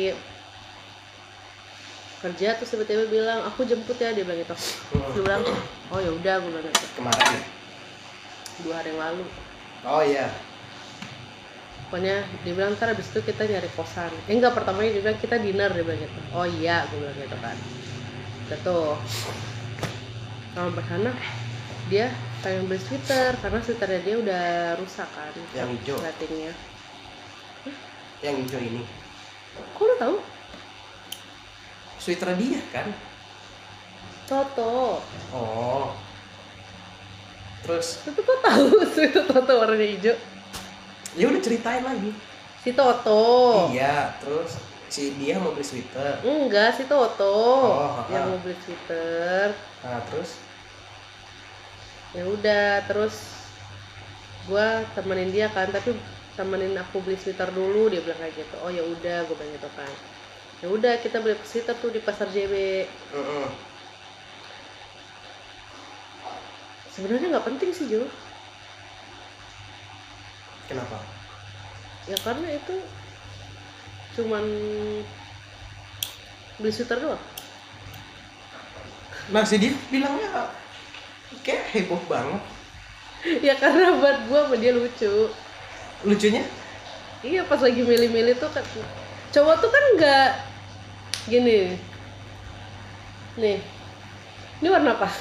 kerja 2.21 2.55
terus 2.57 2.71
tiba-tiba 2.71 3.05
bilang 3.07 3.43
aku 3.45 3.63
jemput 3.63 3.97
ya 3.97 4.15
dia 4.15 4.23
bilang 4.23 4.39
gitu. 4.41 4.55
Dia 4.93 5.21
bilang 5.21 5.43
oh 5.91 5.99
ya 5.99 6.11
udah 6.11 6.33
gue 6.39 6.49
bilang 6.51 6.65
gitu. 6.65 6.87
Kemarin. 6.97 7.39
dua 8.63 8.73
hari 8.79 8.89
yang 8.95 8.99
lalu. 9.01 9.25
Oh 9.83 10.01
iya. 10.01 10.27
pokoknya 11.85 12.25
dia 12.41 12.53
bilang 12.57 12.73
ntar 12.75 12.91
abis 12.91 13.13
itu 13.13 13.19
kita 13.21 13.45
nyari 13.45 13.69
kosan. 13.77 14.09
Eh 14.25 14.33
enggak 14.33 14.57
pertamanya 14.57 14.89
dia 14.97 15.01
bilang 15.05 15.19
kita 15.21 15.35
dinner 15.37 15.69
dia 15.69 15.83
bilang 15.85 16.01
gitu. 16.01 16.19
Oh 16.33 16.47
iya 16.47 16.87
gue 16.89 16.97
bilang 16.97 17.17
gitu 17.19 17.37
kan. 17.39 17.57
Udah 18.49 18.59
tuh. 18.63 18.93
Sampai 20.55 20.83
sana 20.87 21.11
dia 21.85 22.09
pengen 22.41 22.65
beli 22.65 22.81
sweater 22.81 23.37
karena 23.37 23.59
sweaternya 23.61 24.01
dia 24.01 24.15
udah 24.17 24.45
rusak 24.81 25.05
kan 25.13 25.33
Yang 25.53 25.69
hijau. 25.77 25.97
ratingnya. 26.01 26.53
Yang 28.25 28.35
hijau 28.47 28.59
ini. 28.63 28.81
kok 29.55 29.83
lu 29.83 29.95
tahu 29.95 30.15
Sweater 32.05 32.37
dia 32.37 32.61
kan? 32.69 32.93
Toto. 34.29 35.01
Oh. 35.33 35.89
Terus? 37.65 38.05
Tapi 38.05 38.21
kok 38.21 38.39
tahu 38.45 38.65
sweater 38.93 39.25
Toto 39.25 39.51
warnanya 39.57 39.89
hijau? 39.89 40.13
Ya 41.17 41.25
udah 41.33 41.41
ceritain 41.41 41.81
lagi. 41.81 42.13
si 42.61 42.77
Toto. 42.77 43.73
Iya, 43.73 44.21
terus? 44.21 44.61
Si 44.85 45.17
dia 45.17 45.41
mau 45.41 45.49
beli 45.57 45.65
sweater. 45.65 46.21
enggak 46.21 46.77
si 46.77 46.85
Toto. 46.85 47.33
Oh, 47.73 48.05
yang 48.13 48.29
mau 48.29 48.37
beli 48.37 48.53
sweater. 48.61 49.57
Nah, 49.81 50.05
terus? 50.13 50.37
Ya 52.13 52.21
udah 52.29 52.85
terus 52.85 53.33
gua 54.45 54.85
temenin 54.93 55.33
dia 55.33 55.49
kan 55.49 55.73
tapi 55.73 55.97
temenin 56.37 56.77
aku 56.77 57.01
beli 57.01 57.17
sweater 57.17 57.49
dulu 57.49 57.89
dia 57.89 58.05
bilang 58.05 58.21
kayak 58.21 58.37
gitu. 58.45 58.55
Oh 58.61 58.69
ya 58.69 58.85
udah 58.85 59.25
gue 59.25 59.33
bilang 59.33 59.57
gitu 59.57 59.69
kan 59.73 59.89
ya 60.59 60.67
udah 60.67 60.93
kita 60.99 61.19
beli 61.19 61.35
sweater 61.43 61.75
tuh 61.75 61.91
di 61.91 61.99
pasar 61.99 62.27
JB 62.27 62.53
Heeh. 62.87 63.47
sebenarnya 66.89 67.27
nggak 67.29 67.47
penting 67.47 67.69
sih 67.71 67.87
Jo 67.87 68.03
Kenapa? 70.65 70.97
ya 72.05 72.17
karena 72.21 72.47
itu 72.53 72.75
cuman 74.15 74.45
beli 76.57 76.71
sweater 76.71 76.99
doang 76.99 77.23
Nah, 79.25 79.41
si 79.41 79.57
dia 79.57 79.73
bilangnya 79.89 80.53
kayak 81.41 81.65
heboh 81.73 81.97
banget. 82.05 82.37
ya 83.41 83.57
karena 83.57 83.97
buat 83.97 84.29
gua 84.29 84.45
sama 84.45 84.55
dia 84.55 84.69
lucu 84.69 85.33
Lucunya? 86.05 86.45
iya 87.25 87.41
pas 87.41 87.57
lagi 87.57 87.81
milih-milih 87.81 88.37
tuh 88.37 88.53
kan 88.53 88.61
cowok 89.35 89.55
tuh 89.59 89.67
kan 89.67 89.83
nggak 89.99 90.29
gini. 91.27 91.75
Nih. 93.35 93.59
Ini 94.63 94.67
warna 94.71 94.95
apa? 94.95 95.11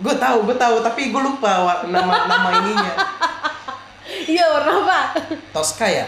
Gue 0.00 0.14
tahu 0.16 0.48
gue 0.48 0.56
tahu 0.56 0.76
tapi 0.80 1.12
gue 1.12 1.20
lupa 1.20 1.84
nama 1.84 2.24
nama 2.24 2.48
ininya. 2.64 2.94
Iya 4.22 4.44
warna 4.54 4.86
apa? 4.86 5.00
Tosca 5.50 5.82
ya? 5.82 6.06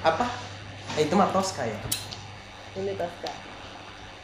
Apa? 0.00 0.24
Eh, 0.96 1.04
itu 1.04 1.12
mah 1.12 1.28
Tosca 1.28 1.68
ya? 1.68 1.76
Ini 2.72 2.96
Tosca. 2.96 3.30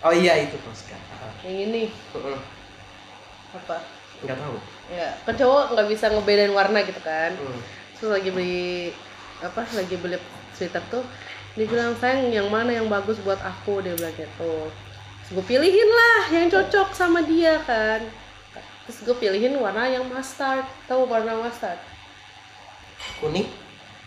Oh 0.09 0.15
iya 0.15 0.41
itu 0.41 0.57
Tosca. 0.65 0.97
Yang 1.45 1.57
ini. 1.69 1.83
Mm-mm. 2.17 2.39
apa? 3.53 3.77
Nggak 4.25 4.39
tahu 4.41 4.57
ya 4.89 5.13
kan 5.29 5.37
cowok 5.37 5.77
nggak 5.77 5.89
bisa 5.93 6.09
ngebedain 6.09 6.53
warna 6.53 6.81
gitu 6.85 7.01
kan. 7.05 7.37
Hmm. 7.37 7.61
terus 7.99 8.15
lagi 8.15 8.31
beli 8.31 8.95
apa 9.43 9.67
lagi 9.75 9.99
beli 9.99 10.23
sweater 10.55 10.79
tuh 10.87 11.03
dia 11.59 11.67
bilang 11.67 11.91
sayang 11.99 12.31
yang 12.31 12.47
mana 12.47 12.71
yang 12.71 12.87
bagus 12.87 13.19
buat 13.27 13.43
aku? 13.43 13.83
Dia 13.83 13.99
bilang 13.99 14.15
gitu. 14.15 14.71
Terus 15.27 15.31
gue 15.35 15.43
pilihin 15.43 15.91
lah 15.91 16.31
yang 16.31 16.47
cocok 16.47 16.95
sama 16.95 17.27
dia 17.27 17.59
kan. 17.67 17.99
Terus 18.87 19.03
gue 19.03 19.17
pilihin 19.19 19.59
warna 19.59 19.91
yang 19.91 20.07
mustard. 20.07 20.63
Tahu 20.87 21.11
warna 21.11 21.35
mustard? 21.35 21.83
Kuning? 23.19 23.51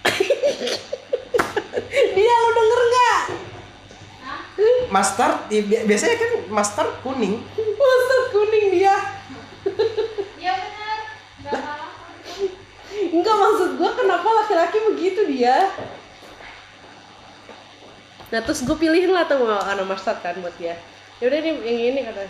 Dia 2.16 2.34
lu 2.40 2.50
denger 2.56 2.82
nggak? 2.88 3.22
Mustard? 4.88 5.52
Biasanya 5.60 6.16
kan 6.24 6.32
mustard 6.48 6.92
kuning. 7.04 7.44
Mustard 7.60 8.26
kuning 8.32 8.80
dia 8.80 8.96
Iya 10.42 10.54
benar. 10.58 11.00
Enggak 11.38 11.54
salah. 11.62 11.90
enggak 12.92 13.36
maksud 13.38 13.70
gue 13.78 13.92
kenapa 13.94 14.28
laki-laki 14.42 14.78
begitu 14.90 15.22
dia? 15.30 15.70
Nah 18.34 18.40
terus 18.42 18.66
gue 18.66 18.74
pilihin 18.74 19.14
lah 19.14 19.30
tuh 19.30 19.46
warna 19.46 19.86
mustard 19.86 20.18
kan 20.26 20.34
buat 20.42 20.56
dia. 20.58 20.74
Yaudah 21.22 21.40
nih 21.46 21.54
yang 21.62 21.80
ini 21.94 22.00
kata. 22.10 22.26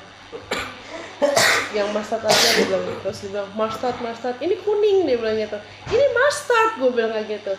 Yang 1.71 1.87
mustard 1.95 2.27
aja 2.27 2.47
dia 2.59 2.65
bilang. 2.67 2.83
Terus 2.99 3.17
dia 3.23 3.29
bilang 3.31 3.49
mustard 3.55 3.97
mustard 4.03 4.37
ini 4.43 4.55
kuning 4.59 5.07
dia 5.07 5.15
bilang 5.15 5.39
gitu. 5.39 5.57
Ini 5.87 6.05
mustard 6.11 6.71
gue 6.83 6.91
bilang 6.91 7.11
kayak 7.15 7.27
gitu. 7.39 7.53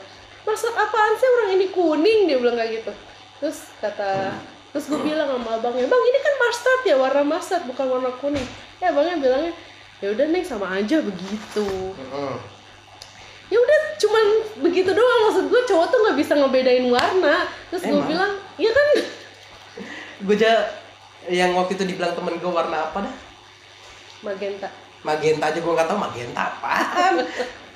Mustard 0.44 0.76
apaan 0.76 1.14
sih 1.16 1.28
orang 1.32 1.50
ini 1.56 1.66
kuning? 1.72 2.20
dia 2.28 2.36
bilang 2.36 2.60
kayak 2.60 2.84
gitu. 2.84 2.92
Terus 3.40 3.72
kata 3.80 4.36
terus 4.72 4.88
gue 4.88 5.00
bilang 5.04 5.28
sama 5.28 5.60
abangnya 5.60 5.84
bang 5.84 6.04
ini 6.08 6.18
kan 6.24 6.34
mustard 6.40 6.80
ya 6.88 6.96
warna 6.96 7.22
mustard 7.24 7.64
bukan 7.64 7.86
warna 7.88 8.10
kuning. 8.20 8.46
Ya 8.82 8.92
abangnya 8.92 9.16
bilangnya 9.16 9.52
ya 10.02 10.10
udah 10.10 10.26
neng 10.34 10.42
sama 10.42 10.66
aja 10.74 10.98
begitu. 10.98 11.66
Ya 13.46 13.58
udah 13.62 13.78
cuman 14.02 14.24
begitu 14.66 14.90
doang. 14.90 15.20
Maksud 15.30 15.46
gue 15.46 15.62
cowok 15.70 15.86
tuh 15.94 15.98
nggak 16.02 16.18
bisa 16.18 16.32
ngebedain 16.34 16.86
warna. 16.90 17.46
Terus 17.70 17.82
gue 17.86 18.02
bilang 18.10 18.32
iya 18.58 18.70
kan? 18.74 18.86
Gue 20.22 20.38
aja 20.38 20.70
yang 21.26 21.50
waktu 21.58 21.74
itu 21.74 21.82
dibilang 21.82 22.14
temen 22.14 22.38
gue 22.38 22.46
warna 22.46 22.86
apa 22.86 23.02
dah? 23.02 23.14
Magenta. 24.22 24.70
Magenta 25.02 25.50
aja 25.50 25.58
gue 25.58 25.72
nggak 25.74 25.88
tahu 25.90 25.98
magenta 25.98 26.40
apaan. 26.46 27.26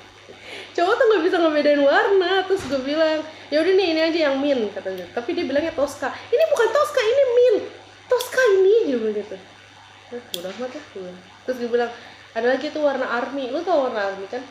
Cowok 0.75 0.93
tuh 0.95 1.05
nggak 1.11 1.23
bisa 1.27 1.35
ngebedain 1.43 1.81
warna. 1.83 2.43
Terus 2.47 2.63
gue 2.71 2.81
bilang 2.87 3.19
ya 3.51 3.59
udah 3.59 3.73
nih 3.75 3.87
ini 3.91 4.01
aja 4.03 4.19
yang 4.31 4.35
mint 4.39 4.71
katanya 4.75 5.07
tapi 5.11 5.35
dia 5.35 5.43
bilangnya 5.43 5.75
Tosca. 5.75 6.11
Ini 6.11 6.43
bukan 6.51 6.67
Tosca 6.71 7.01
ini 7.03 7.23
mint. 7.35 7.63
Tosca 8.07 8.41
ini 8.59 8.73
dia 8.87 8.95
bilang 8.95 9.15
gitu. 9.15 9.35
Terus 10.07 10.23
udah 10.39 10.51
amat 10.55 10.71
ya 10.71 10.81
gue 10.95 11.11
terus 11.47 11.63
gue 11.63 11.71
bilang 11.71 11.91
ada 12.37 12.53
lagi 12.53 12.69
tuh 12.69 12.85
warna 12.85 13.09
army. 13.09 13.49
Lu 13.49 13.65
tau 13.65 13.89
warna 13.89 14.13
army 14.13 14.29
kan? 14.29 14.45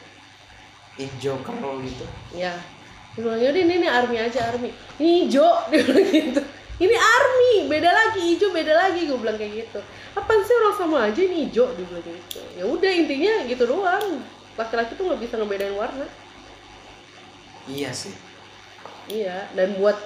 Hijau 0.99 1.39
kerong 1.47 1.87
gitu. 1.87 2.03
Ya 2.35 2.59
dia 3.17 3.25
bilang 3.25 3.41
yaudah 3.41 3.63
ini, 3.65 3.75
ini 3.81 3.89
army 3.89 4.17
aja 4.21 4.53
army. 4.53 4.69
Ini 5.01 5.09
hijau 5.25 5.49
dia 5.73 5.81
bilang 5.87 6.07
gitu. 6.11 6.43
Ini 6.77 6.97
army 6.99 7.53
beda 7.73 7.89
lagi 7.89 8.21
hijau 8.21 8.53
beda 8.53 8.73
lagi 8.77 9.09
gue 9.09 9.17
bilang 9.17 9.41
kayak 9.41 9.65
gitu. 9.65 9.81
Apaan 10.13 10.45
sih 10.45 10.53
orang 10.53 10.75
sama 10.77 10.97
aja 11.09 11.21
ini 11.25 11.49
hijau? 11.49 11.73
dia 11.73 11.87
bilang 11.89 12.05
gitu. 12.05 12.41
Ya 12.59 12.65
udah 12.69 12.91
intinya 12.93 13.33
gitu 13.49 13.65
doang. 13.65 14.21
Laki-laki 14.61 14.93
tuh 15.01 15.09
nggak 15.09 15.21
bisa 15.25 15.41
ngebedain 15.41 15.73
warna. 15.73 16.05
Iya 17.71 17.91
sih. 17.97 18.13
Iya 19.09 19.49
dan 19.57 19.81
buat 19.81 19.97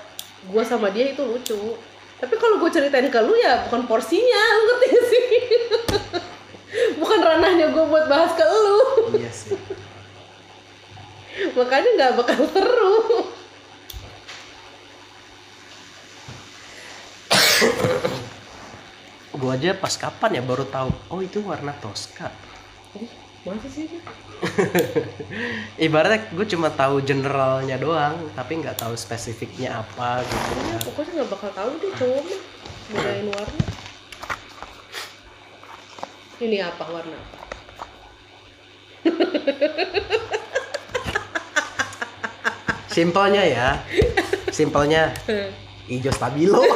gua 0.52 0.62
sama 0.62 0.94
dia 0.94 1.10
itu 1.10 1.22
lucu. 1.26 1.74
Tapi 2.20 2.34
kalau 2.36 2.60
gue 2.60 2.70
ceritain 2.70 3.08
ke 3.08 3.20
lu 3.24 3.32
ya 3.40 3.64
bukan 3.66 3.88
porsinya 3.88 4.42
lu 4.54 4.62
ngerti 4.68 4.88
sih 5.08 5.26
bukan 6.98 7.18
ranahnya 7.18 7.74
gue 7.74 7.84
buat 7.84 8.06
bahas 8.06 8.32
ke 8.34 8.44
lu. 8.44 8.80
Iya 9.18 9.30
sih. 9.30 9.58
Makanya 11.56 11.90
nggak 11.96 12.12
bakal 12.20 12.40
seru. 12.50 12.96
Gue 19.40 19.50
aja 19.56 19.72
pas 19.72 19.94
kapan 19.96 20.36
ya 20.36 20.42
baru 20.44 20.68
tahu? 20.68 20.90
Oh 21.08 21.20
itu 21.24 21.40
warna 21.40 21.72
Tosca. 21.80 22.28
Ih, 22.92 23.08
masa 23.48 23.68
sih 23.70 23.88
ibaratnya 25.84 26.32
gue 26.32 26.46
cuma 26.48 26.72
tahu 26.72 27.04
generalnya 27.04 27.76
doang 27.76 28.16
tapi 28.32 28.56
nggak 28.56 28.80
tahu 28.80 28.96
spesifiknya 28.96 29.84
apa 29.84 30.24
gitu. 30.24 30.50
Kan 30.56 30.80
pokoknya 30.80 31.12
nggak 31.20 31.30
bakal 31.32 31.50
tahu 31.52 31.70
deh 31.76 31.92
cowok 31.96 32.22
mah. 32.24 32.40
Bedain 32.90 33.26
warna. 33.28 33.64
Ini 36.40 36.56
apa 36.64 36.88
warna 36.88 37.20
apa? 37.20 37.38
simpelnya 42.96 43.44
ya 43.44 43.68
simpelnya 44.48 45.12
hijau 45.86 46.10
stabilo 46.10 46.64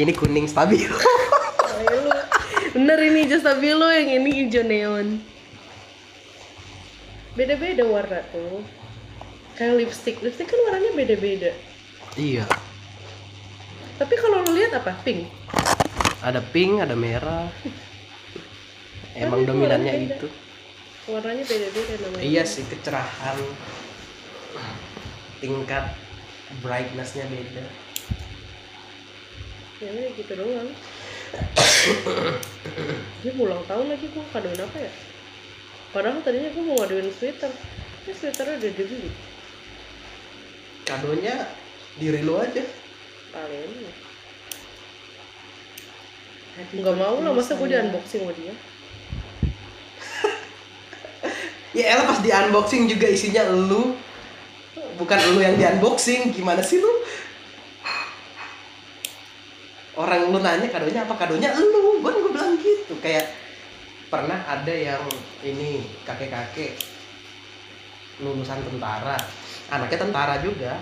ini 0.00 0.12
kuning 0.14 0.46
stabilo. 0.48 0.96
Bener 2.78 2.98
ini 3.04 3.28
hijau 3.28 3.42
stabilo 3.42 3.90
yang 3.90 4.22
ini 4.22 4.46
hijau 4.46 4.62
neon. 4.64 5.20
Beda-beda 7.36 7.84
warna 7.84 8.24
tuh. 8.32 8.64
Kayak 9.58 9.84
lipstick, 9.84 10.16
lipstick 10.24 10.48
kan 10.48 10.56
warnanya 10.64 10.96
beda-beda. 10.96 11.52
iya 12.16 12.48
Tapi 14.00 14.14
kalau 14.16 14.40
lu 14.48 14.56
lihat 14.56 14.72
apa? 14.80 14.96
Pink. 15.04 15.28
Ada 16.22 16.40
pink 16.54 16.78
ada 16.80 16.94
merah 16.94 17.50
emang 19.18 19.44
dominannya 19.44 20.08
itu 20.08 20.28
Warnanya 21.02 21.42
beda-beda 21.42 21.94
namanya. 21.98 22.22
iya 22.22 22.42
sih 22.46 22.62
kecerahan 22.70 23.38
tingkat 25.42 25.84
brightnessnya 26.62 27.26
beda 27.26 27.66
Ya 29.82 29.90
gitu 30.14 30.38
doang. 30.38 30.70
Dia 33.18 33.32
ulang 33.34 33.66
tahun 33.66 33.90
lagi 33.90 34.06
gua 34.14 34.22
kadoin 34.30 34.62
apa 34.62 34.78
ya? 34.78 34.92
Padahal 35.90 36.22
tadinya 36.22 36.54
gua 36.54 36.62
mau 36.70 36.76
ngaduin 36.78 37.10
sweater. 37.10 37.50
Ini 38.06 38.14
sweaternya 38.14 38.62
udah 38.62 38.72
dibeli. 38.78 39.10
kadonya 40.86 41.34
diri 41.98 42.22
lu 42.22 42.38
aja 42.38 42.62
Kalian 43.34 43.70
nggak 46.52 46.96
mau 47.00 47.16
lah 47.24 47.32
masa 47.32 47.56
gue 47.56 47.64
di 47.64 47.76
unboxing 47.76 48.20
sama 48.28 48.32
dia? 48.36 48.52
Ya 51.72 51.96
elah 51.96 52.04
pas 52.04 52.20
di 52.20 52.28
unboxing 52.28 52.84
juga 52.84 53.08
isinya 53.08 53.48
lu. 53.48 53.96
Bukan 55.00 55.18
lu 55.32 55.40
yang 55.40 55.56
di 55.56 55.64
unboxing 55.64 56.36
gimana 56.36 56.60
sih 56.60 56.76
lu? 56.76 56.92
Orang 59.96 60.28
lu 60.28 60.44
nanya 60.44 60.68
kadonya 60.68 61.08
apa? 61.08 61.16
Kadonya 61.16 61.56
lu. 61.56 62.04
Kan 62.04 62.12
gue 62.20 62.32
bilang 62.36 62.60
gitu. 62.60 63.00
Kayak 63.00 63.32
pernah 64.12 64.44
ada 64.44 64.74
yang 64.76 65.00
ini 65.40 65.88
kakek-kakek 66.04 66.76
lulusan 68.20 68.60
tentara. 68.68 69.16
Anaknya 69.72 69.98
tentara 70.04 70.36
juga. 70.44 70.76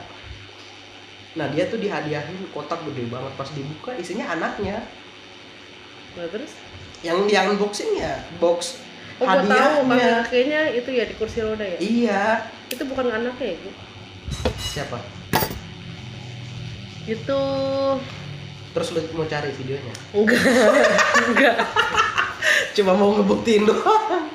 Nah 1.39 1.47
dia 1.55 1.71
tuh 1.71 1.79
dihadiahin 1.79 2.51
kotak 2.51 2.83
gede 2.91 3.07
banget. 3.07 3.31
Pas 3.39 3.51
dibuka 3.55 3.95
isinya 3.95 4.35
anaknya 4.35 4.83
nah 6.19 6.27
terus? 6.27 6.53
Yang 7.01 7.19
di 7.31 7.35
unboxing 7.39 7.91
ya 7.97 8.21
box 8.43 8.81
oh 9.21 9.27
gue 9.29 9.47
tahu 9.47 9.77
hadiahnya. 9.85 10.17
Kayaknya 10.27 10.61
itu 10.75 10.91
ya 10.97 11.05
di 11.05 11.15
kursi 11.15 11.39
roda 11.45 11.65
ya? 11.65 11.79
Iya. 11.79 12.25
Itu 12.73 12.83
bukan 12.89 13.13
anaknya 13.13 13.55
ya 13.55 13.57
Bu? 13.61 13.71
siapa? 14.61 14.99
Itu 17.05 17.41
terus 18.71 18.89
lu 18.95 19.01
mau 19.19 19.27
cari 19.27 19.51
videonya? 19.51 19.95
Enggak 20.15 20.43
enggak. 21.35 21.57
Cuma 22.79 22.95
mau 22.95 23.11
ngebuktiin 23.19 23.67
doang. 23.67 24.31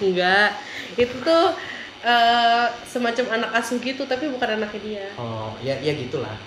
Enggak. 0.00 0.56
Itu 0.96 1.12
tuh 1.20 1.52
eh, 2.00 2.66
semacam 2.88 3.26
anak 3.36 3.50
asuh 3.60 3.76
gitu 3.84 4.08
tapi 4.08 4.32
bukan 4.32 4.56
anaknya 4.56 4.80
dia. 4.80 5.06
Oh 5.20 5.52
ya 5.60 5.76
ya 5.84 5.92
gitulah. 5.92 6.40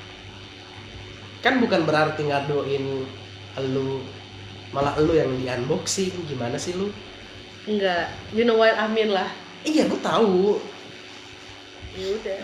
Kan 1.46 1.62
bukan 1.62 1.86
berarti 1.86 2.26
ngadoin 2.28 3.06
lu 3.60 4.02
malah 4.70 4.94
lu 5.02 5.18
yang 5.18 5.34
di 5.34 5.50
unboxing 5.50 6.14
gimana 6.30 6.62
sih 6.62 6.78
lu? 6.78 6.94
Enggak 7.66 8.14
you 8.34 8.46
know 8.46 8.58
what 8.58 8.78
I 8.78 8.88
mean 8.90 9.10
lah. 9.10 9.30
Iya 9.66 9.90
gue 9.90 10.00
tahu. 10.00 10.62
Ya 11.98 12.08
udah. 12.16 12.40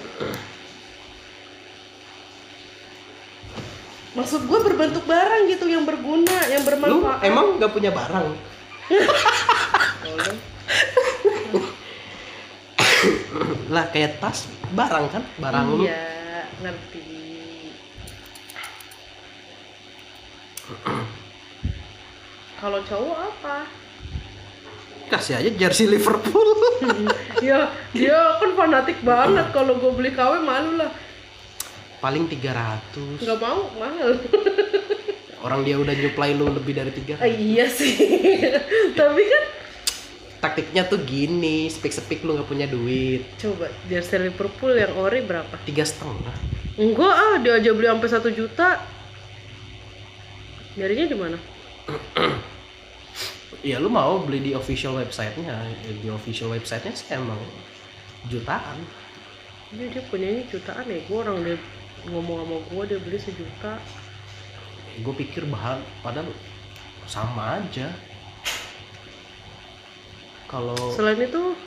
Maksud 4.15 4.47
gue 4.47 4.59
berbentuk 4.63 5.03
barang 5.03 5.43
gitu 5.51 5.67
yang 5.67 5.83
berguna 5.83 6.47
yang 6.47 6.63
lu 6.63 6.67
bermanfaat. 6.71 7.19
emang 7.27 7.59
nggak 7.59 7.71
punya 7.71 7.91
barang? 7.91 8.27
Lah 13.75 13.91
kayak 13.91 14.23
tas 14.23 14.47
barang 14.71 15.05
kan? 15.11 15.23
Barang 15.37 15.67
lu. 15.75 15.83
Iya 15.83 16.47
ngerti 16.63 17.03
kalau 22.65 22.81
cowok 22.81 23.19
apa? 23.29 23.57
Kasih 25.13 25.37
aja 25.37 25.49
jersey 25.53 25.85
Liverpool. 25.85 26.49
Ya 27.43 27.69
dia 27.93 28.41
kan 28.41 28.57
fanatik 28.57 29.05
banget. 29.05 29.53
Kalau 29.53 29.77
gue 29.77 29.91
beli 29.93 30.09
KW 30.17 30.41
malu 30.41 30.81
lah. 30.81 30.89
Paling 32.01 32.25
300 32.25 33.21
nggak 33.21 33.37
mau 33.37 33.69
mahal. 33.77 34.17
Orang 35.45 35.61
dia 35.61 35.77
udah 35.77 35.93
nyuplai 35.93 36.33
lu 36.33 36.49
lebih 36.49 36.73
dari 36.73 36.89
tiga. 36.89 37.21
Ah, 37.21 37.29
iya 37.29 37.69
sih. 37.69 37.93
Tapi 38.99 39.21
kan 39.29 39.43
taktiknya 40.41 40.89
tuh 40.89 41.05
gini 41.05 41.69
speak 41.69 41.93
speak 41.93 42.25
lu 42.25 42.33
nggak 42.33 42.49
punya 42.49 42.65
duit. 42.65 43.29
Coba 43.37 43.69
jersey 43.85 44.25
Liverpool 44.25 44.73
yang 44.73 44.97
ori 44.97 45.21
berapa? 45.21 45.53
Tiga 45.69 45.85
setengah. 45.85 46.33
Enggak 46.81 47.13
ah 47.13 47.35
dia 47.37 47.61
aja 47.61 47.69
beli 47.77 47.87
sampai 47.93 48.09
satu 48.09 48.29
juta. 48.33 48.81
Nyarinya 50.81 51.05
di 51.05 51.17
mana 51.19 51.37
ya 53.65 53.81
lu 53.81 53.89
mau 53.89 54.21
beli 54.21 54.45
di 54.45 54.51
official 54.53 55.01
websitenya. 55.01 55.57
Ya, 55.81 55.91
di 55.97 56.07
official 56.13 56.53
websitenya 56.53 56.93
sih 56.93 57.09
emang 57.17 57.41
jutaan. 58.29 58.77
Iya 59.73 59.89
dia 59.89 60.03
punyanya 60.05 60.45
jutaan 60.45 60.85
ya. 60.85 61.01
Gue 61.09 61.17
orang 61.25 61.41
dia 61.41 61.57
ngomong 62.05 62.45
sama 62.45 62.55
gue 62.61 62.83
dia 62.93 62.99
beli 63.01 63.17
sejuta. 63.17 63.81
Gue 65.01 65.13
pikir 65.17 65.49
bahan 65.49 65.81
padahal 66.05 66.29
sama 67.09 67.57
aja. 67.57 67.89
Kalau 70.45 70.77
selain 70.93 71.25
itu 71.25 71.57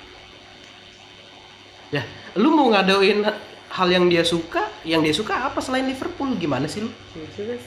ya 1.91 2.07
lu 2.39 2.55
mau 2.55 2.71
ngadoin 2.71 3.27
hal 3.75 3.89
yang 3.91 4.07
dia 4.07 4.23
suka 4.23 4.71
yang 4.87 5.03
dia 5.03 5.11
suka 5.11 5.51
apa 5.51 5.59
selain 5.59 5.91
Liverpool? 5.91 6.39
Gimana 6.39 6.71
sih 6.71 6.87
lu? 6.87 6.91
Ya 7.19 7.59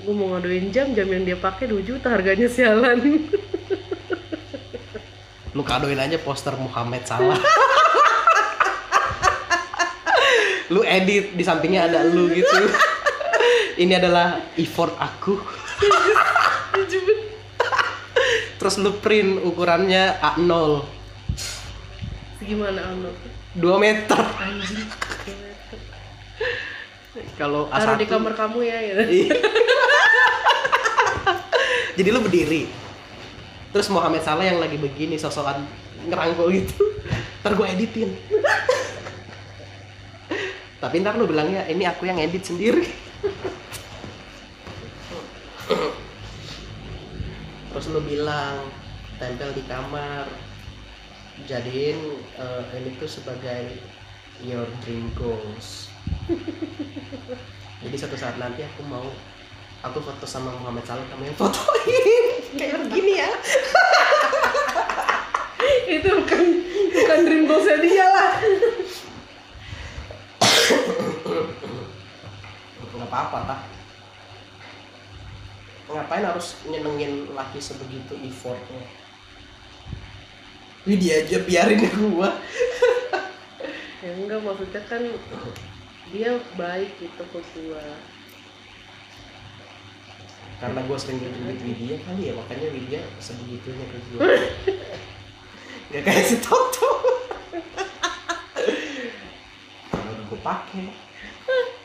gue 0.00 0.14
mau 0.16 0.32
ngadoin 0.32 0.72
jam 0.72 0.96
jam 0.96 1.04
yang 1.04 1.28
dia 1.28 1.36
pakai 1.36 1.68
2 1.68 1.84
juta 1.84 2.08
harganya 2.08 2.48
sialan. 2.48 3.28
Lu 5.52 5.60
kadoin 5.60 6.00
aja 6.00 6.16
poster 6.16 6.56
Muhammad 6.56 7.04
Salah. 7.04 7.36
Lu 10.72 10.80
edit 10.80 11.36
di 11.36 11.44
sampingnya 11.44 11.92
ada 11.92 12.08
lu 12.08 12.32
gitu. 12.32 12.56
Ini 13.76 14.00
adalah 14.00 14.40
effort 14.56 14.96
aku. 14.96 15.36
Terus 18.56 18.74
lu 18.80 18.96
print 18.96 19.44
ukurannya 19.44 20.22
A0 20.22 21.02
gimana 22.42 22.80
Arnold 22.90 23.18
2 23.54 23.78
meter 23.78 24.18
kalau 27.36 27.68
taruh 27.68 27.96
A1 27.96 28.00
di 28.00 28.06
kamar 28.08 28.32
kamu 28.32 28.58
ya 28.64 28.76
gitu. 28.80 29.02
Iya. 29.04 29.36
jadi 32.00 32.08
lu 32.08 32.20
berdiri. 32.24 32.72
Terus 33.72 33.88
Muhammad 33.92 34.24
Salah 34.24 34.48
yang 34.48 34.60
lagi 34.60 34.80
begini 34.80 35.20
sosokan 35.20 35.68
ngerangkul 36.08 36.48
gitu. 36.56 36.80
Ntar 37.44 37.52
gue 37.52 37.66
editin. 37.68 38.16
Tapi 40.80 40.94
ntar 41.04 41.20
lu 41.20 41.28
bilangnya 41.28 41.68
ini 41.68 41.84
aku 41.84 42.08
yang 42.08 42.16
edit 42.16 42.48
sendiri. 42.48 42.88
Terus 47.72 47.86
lu 47.92 48.00
bilang 48.08 48.72
tempel 49.20 49.52
di 49.52 49.62
kamar. 49.68 50.24
Jadiin 51.44 51.96
eh, 52.40 52.62
ini 52.76 52.92
tuh 53.00 53.08
sebagai 53.08 53.80
your 54.44 54.68
dream 54.84 55.08
goals 55.16 55.91
jadi 57.82 57.96
suatu 57.98 58.16
saat 58.16 58.38
nanti 58.38 58.62
aku 58.62 58.82
mau 58.86 59.10
aku 59.82 60.00
foto 60.00 60.26
sama 60.26 60.50
Muhammad 60.54 60.86
Salah 60.86 61.04
kamu 61.10 61.24
yang 61.30 61.38
fotoin. 61.38 62.04
Kayak 62.58 62.78
begini 62.88 63.12
ya. 63.18 63.30
Itu 65.98 66.08
bukan 66.22 66.42
bukan 66.92 67.18
dream 67.26 67.46
goalsnya 67.50 67.76
dia 67.82 68.06
lah. 68.06 68.32
Nggak 72.92 73.08
apa-apa 73.08 73.72
ngapain 75.92 76.24
harus 76.24 76.56
nyenengin 76.68 77.28
laki 77.36 77.60
sebegitu 77.60 78.16
effortnya? 78.24 78.80
Wih 80.88 80.98
dia 80.98 81.22
aja 81.22 81.38
biarin 81.44 81.84
gua. 82.12 82.32
Ya 84.02 84.10
enggak 84.18 84.42
maksudnya 84.42 84.82
kan 84.90 84.98
dia 86.10 86.40
baik 86.58 86.90
gitu 86.98 87.22
ke 87.30 87.40
gua. 87.54 87.84
Karena 90.58 90.80
gua 90.86 90.98
sering 90.98 91.22
retweet 91.22 91.60
Widya 91.62 91.96
kali 92.02 92.30
ya 92.30 92.32
makanya 92.34 92.68
Widya 92.74 93.00
sebegitunya 93.22 93.86
ke 93.86 93.98
gua. 94.10 94.26
Nggak 95.92 96.02
kayak 96.02 96.24
si 96.26 96.36
Toto. 96.42 96.90
Kalau 99.92 100.22
gua 100.26 100.40
pakai 100.42 100.90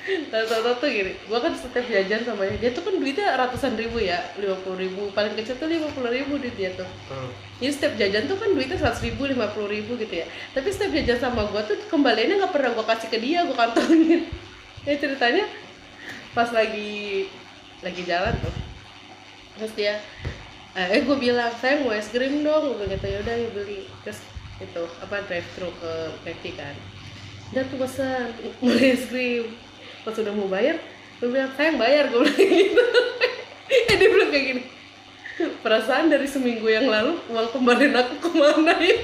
Tahu-tahu 0.00 0.80
tuh 0.80 0.88
gini, 0.88 1.12
gua 1.28 1.44
kan 1.44 1.52
setiap 1.52 1.84
jajan 1.84 2.24
sama 2.24 2.48
dia, 2.48 2.56
dia 2.56 2.70
tuh 2.72 2.82
kan 2.88 2.96
duitnya 2.96 3.36
ratusan 3.36 3.76
ribu 3.76 4.00
ya, 4.00 4.16
lima 4.40 4.56
puluh 4.64 4.80
ribu, 4.80 5.12
paling 5.12 5.36
kecil 5.36 5.60
tuh 5.60 5.68
lima 5.68 5.92
puluh 5.92 6.08
ribu 6.08 6.40
duit 6.40 6.56
dia 6.56 6.72
tuh. 6.72 6.88
hmm. 6.88 7.30
Jadi 7.60 7.72
setiap 7.76 7.92
jajan 8.00 8.24
tuh 8.24 8.40
kan 8.40 8.48
duitnya 8.56 8.80
seratus 8.80 9.04
ribu, 9.04 9.28
lima 9.28 9.52
puluh 9.52 9.68
ribu 9.68 10.00
gitu 10.00 10.24
ya. 10.24 10.26
Tapi 10.56 10.72
setiap 10.72 10.96
jajan 10.96 11.20
sama 11.20 11.44
gua 11.52 11.62
tuh 11.68 11.76
kembaliannya 11.92 12.40
nggak 12.40 12.52
pernah 12.52 12.72
gua 12.72 12.88
kasih 12.88 13.12
ke 13.12 13.18
dia, 13.20 13.44
gua 13.44 13.56
kantongin. 13.68 14.24
Ya 14.88 14.96
ceritanya 15.04 15.44
pas 16.32 16.48
lagi 16.48 17.28
lagi 17.84 18.02
jalan 18.08 18.32
tuh, 18.40 18.54
terus 19.60 19.72
dia, 19.76 20.00
eh, 20.76 20.88
eh 20.96 21.00
gue 21.04 21.16
bilang 21.16 21.52
saya 21.60 21.80
mau 21.84 21.92
es 21.92 22.08
krim 22.08 22.40
dong, 22.40 22.76
gue 22.76 22.88
gitu 22.88 23.06
yaudah 23.08 23.36
ya 23.36 23.48
beli. 23.52 23.84
Terus 24.04 24.20
itu 24.60 24.82
apa 25.00 25.24
drive 25.28 25.48
thru 25.56 25.72
ke 25.76 25.92
McD 26.24 26.44
kan. 26.56 26.76
Udah 27.52 27.64
tuh 27.68 27.78
pesan 27.80 28.28
mau 28.64 28.72
es 28.76 29.04
krim. 29.08 29.48
Pas 30.06 30.16
udah 30.16 30.32
mau 30.32 30.48
bayar, 30.48 30.80
gue 31.20 31.28
bilang 31.28 31.52
sayang 31.56 31.76
bayar, 31.76 32.08
gue 32.08 32.20
bilang 32.24 32.38
gitu. 32.40 32.84
eh 33.90 33.94
dia 33.96 34.08
bilang 34.08 34.30
kayak 34.32 34.46
gini. 34.52 34.62
Perasaan 35.64 36.12
dari 36.12 36.28
seminggu 36.28 36.68
yang 36.68 36.88
lalu 36.88 37.16
uang 37.32 37.48
kembalian 37.52 37.96
aku 37.96 38.14
ke 38.20 38.30
mana 38.36 38.76
ya? 38.76 39.00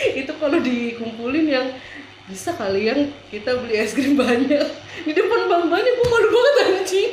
itu 0.20 0.32
kalau 0.40 0.58
dikumpulin 0.60 1.46
yang 1.48 1.66
bisa 2.30 2.54
kali 2.54 2.86
yang 2.86 3.10
kita 3.26 3.58
beli 3.58 3.74
es 3.74 3.90
krim 3.90 4.14
banyak 4.14 4.62
di 5.02 5.12
depan 5.12 5.50
bang 5.50 5.66
banyak 5.66 5.92
gue 5.98 6.06
malu 6.06 6.28
banget 6.30 6.54
anjing 6.62 7.12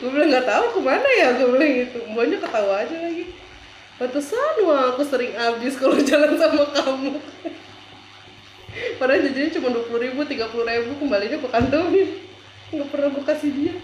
gue 0.00 0.08
bilang 0.08 0.28
nggak 0.32 0.48
tahu 0.48 0.64
ke 0.72 0.80
mana 0.80 1.08
ya 1.20 1.28
gue 1.36 1.48
bilang 1.52 1.72
gitu 1.84 1.98
mbaknya 2.08 2.36
ketawa 2.40 2.74
aja 2.80 2.96
lagi 2.96 3.24
Pantesan 3.96 4.60
wah 4.68 4.92
aku 4.92 5.04
sering 5.08 5.32
habis 5.36 5.76
kalau 5.76 5.96
jalan 6.08 6.36
sama 6.36 6.64
kamu 6.72 7.16
Padahal 8.96 9.24
jajannya 9.24 9.50
cuma 9.56 9.68
dua 9.72 9.84
puluh 9.84 10.00
ribu, 10.04 10.20
tiga 10.24 10.48
puluh 10.48 10.64
ribu, 10.64 10.96
kembalinya 11.00 11.36
gue 11.36 11.50
kantongin 11.52 12.08
Nggak 12.72 12.88
pernah 12.90 13.08
gue 13.14 13.24
kasih 13.24 13.50
dia. 13.54 13.74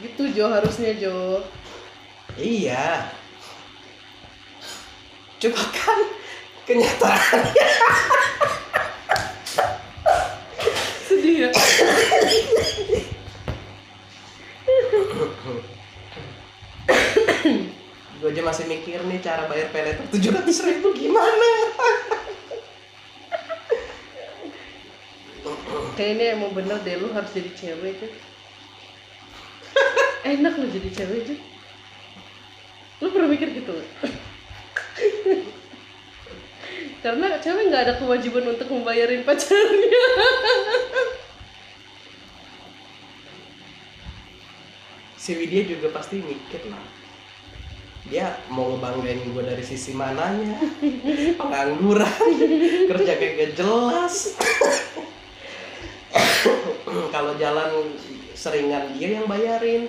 Gitu 0.00 0.22
Jo 0.32 0.48
harusnya 0.50 0.96
Jo. 0.96 1.44
Iya. 2.40 3.12
Coba 5.40 5.62
kan 5.72 5.98
kenyataannya. 6.68 7.68
Sedih 11.08 11.36
ya. 11.46 11.50
Gue 18.20 18.28
aja 18.36 18.42
masih 18.44 18.68
mikir 18.68 19.00
nih 19.08 19.16
cara 19.24 19.48
bayar 19.48 19.72
letter 19.72 20.04
tujuh 20.12 20.28
ratus 20.28 20.60
ribu 20.60 20.92
gimana 20.92 21.50
Kayaknya 26.00 26.32
emang 26.32 26.56
bener 26.56 26.80
deh 26.80 26.96
lu 26.96 27.12
harus 27.12 27.28
jadi 27.28 27.52
cewek 27.52 28.00
tuh 28.00 28.08
Enak 30.32 30.56
lu 30.56 30.64
jadi 30.72 30.88
cewek 30.96 31.28
tuh 31.28 31.36
Lu 33.04 33.12
pernah 33.12 33.28
mikir 33.28 33.52
gitu? 33.52 33.68
Gak? 33.68 33.84
Karena 37.04 37.36
cewek 37.36 37.68
nggak 37.68 37.84
ada 37.84 38.00
kewajiban 38.00 38.48
untuk 38.48 38.72
membayarin 38.72 39.28
pacarnya. 39.28 40.04
Si 45.20 45.36
Widya 45.36 45.68
juga 45.68 45.92
pasti 45.92 46.16
mikir 46.16 46.64
lah 46.72 46.80
dia 48.08 48.40
mau 48.48 48.72
ngebanggain 48.72 49.20
gue 49.20 49.44
dari 49.44 49.60
sisi 49.60 49.92
mananya. 49.92 50.56
Pengangguran. 51.36 52.32
Kerja 52.88 53.12
kayak 53.20 53.36
gak 53.36 53.52
jelas 53.60 54.40
kalau 57.14 57.32
jalan 57.38 57.94
seringan 58.34 58.94
dia 58.96 59.20
yang 59.20 59.26
bayarin 59.26 59.86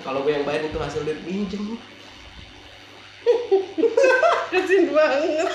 kalau 0.00 0.24
gue 0.24 0.32
yang 0.32 0.44
bayarin 0.48 0.72
itu 0.72 0.80
hasil 0.80 1.04
duit 1.04 1.20
pinjem 1.24 1.78
Kasian 4.52 4.90
banget. 4.98 5.48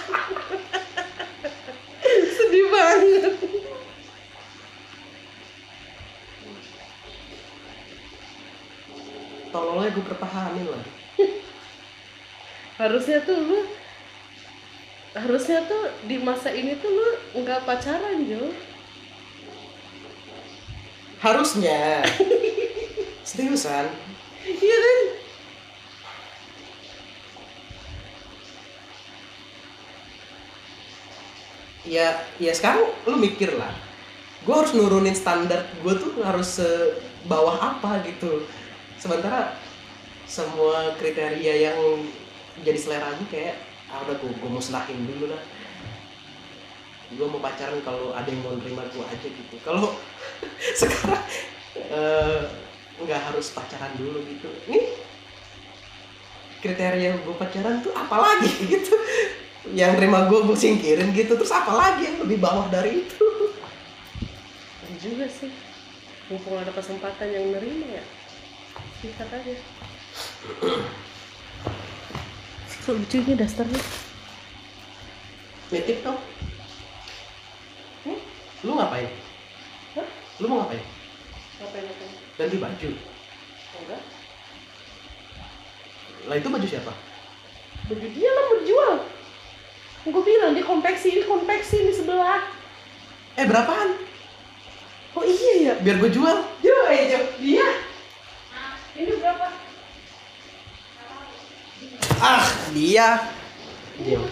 Sedih 2.33 2.65
banget. 2.71 3.33
tololnya 9.57 9.89
gue 9.89 10.05
pertahanin 10.05 10.67
lagi 10.69 10.91
Harusnya 12.77 13.25
tuh 13.25 13.37
lu 13.41 13.59
harusnya 15.17 15.65
tuh 15.65 15.89
di 16.05 16.21
masa 16.21 16.53
ini 16.53 16.77
tuh 16.77 16.93
lu 16.93 17.41
nggak 17.41 17.65
pacaran 17.65 18.21
Jo 18.29 18.53
harusnya. 21.21 22.03
Seriusan 23.27 23.91
iya 24.47 24.77
kan 24.80 24.99
ya 31.88 32.08
ya 32.39 32.51
sekarang 32.56 32.84
lu 33.08 33.15
mikir 33.19 33.56
lah. 33.56 33.71
Gue 34.43 34.56
harus 34.56 34.71
nurunin 34.71 35.15
standar 35.15 35.67
gue 35.84 35.93
tuh 35.99 36.23
harus 36.23 36.60
sebawah 36.60 37.75
apa 37.75 38.03
gitu. 38.08 38.47
Sementara 38.95 39.56
semua 40.27 40.95
kriteria 40.99 41.71
yang 41.71 41.80
jadi 42.63 42.80
selera 42.80 43.12
gue 43.15 43.27
kayak 43.32 43.56
ah 43.88 44.03
udah 44.03 44.15
gue, 44.19 44.32
gue 44.36 44.51
musnahin 44.51 44.99
dulu 45.08 45.32
lah 45.32 45.39
gue 47.07 47.27
mau 47.27 47.39
pacaran 47.39 47.79
kalau 47.87 48.11
ada 48.11 48.27
yang 48.27 48.43
mau 48.43 48.51
nerima 48.59 48.83
gue 48.91 49.05
aja 49.05 49.27
gitu. 49.27 49.55
Kalau 49.63 49.95
sekarang 50.79 51.23
eh, 51.79 52.41
nggak 52.99 53.21
harus 53.31 53.55
pacaran 53.55 53.95
dulu 53.95 54.19
gitu. 54.27 54.49
Nih 54.67 54.99
kriteria 56.59 57.21
gue 57.21 57.35
pacaran 57.37 57.79
tuh 57.79 57.95
apa 57.95 58.15
lagi 58.19 58.51
gitu? 58.75 58.93
Yang 59.71 60.03
terima 60.03 60.27
gue 60.27 60.39
gue 60.43 60.57
singkirin 60.57 61.15
gitu 61.15 61.39
terus 61.39 61.53
apa 61.55 61.71
lagi 61.71 62.11
yang 62.11 62.17
lebih 62.27 62.43
bawah 62.43 62.67
dari 62.67 63.07
itu? 63.07 63.25
Juga 64.99 65.29
sih. 65.31 65.53
Mumpung 66.27 66.59
ada 66.59 66.75
kesempatan 66.75 67.31
yang 67.31 67.55
nerima 67.55 67.87
ya 67.87 68.03
sikat 68.99 69.29
aja. 69.29 69.55
Kok 72.87 72.93
lucu 72.95 73.17
ini 73.19 73.33
dasternya? 73.35 73.81
Nitip 75.67 75.99
dong 76.01 76.19
Hmm? 78.07 78.19
lu 78.63 78.71
ngapain? 78.79 79.11
Hah? 79.99 80.07
lu 80.39 80.45
mau 80.47 80.63
ngapain? 80.63 80.83
Ngapain 81.59 81.83
ngapain? 81.83 82.11
Ganti 82.39 82.57
baju. 82.57 82.89
Enggak. 83.83 84.01
Lah 86.31 86.35
itu 86.39 86.47
baju 86.47 86.67
siapa? 86.67 86.93
Baju 87.91 88.07
dia 88.15 88.29
lah 88.31 88.43
mau 88.47 88.55
dijual 88.63 88.95
gue 90.11 90.23
bilang 90.23 90.55
di 90.55 90.63
konveksi 90.63 91.19
ini 91.19 91.23
konveksi 91.27 91.83
di 91.83 91.93
sebelah. 91.93 92.47
Eh 93.35 93.45
berapaan? 93.45 93.99
Oh 95.17 95.23
iya 95.25 95.53
ya 95.59 95.73
biar 95.83 95.97
gue 95.99 96.11
jual. 96.13 96.37
Jo 96.63 96.75
ya 96.87 97.03
Jo 97.11 97.19
dia. 97.41 97.67
Ini 98.97 99.11
berapa? 99.19 99.45
Ah 102.17 102.45
dia. 102.73 103.07
Diam. 103.97 104.23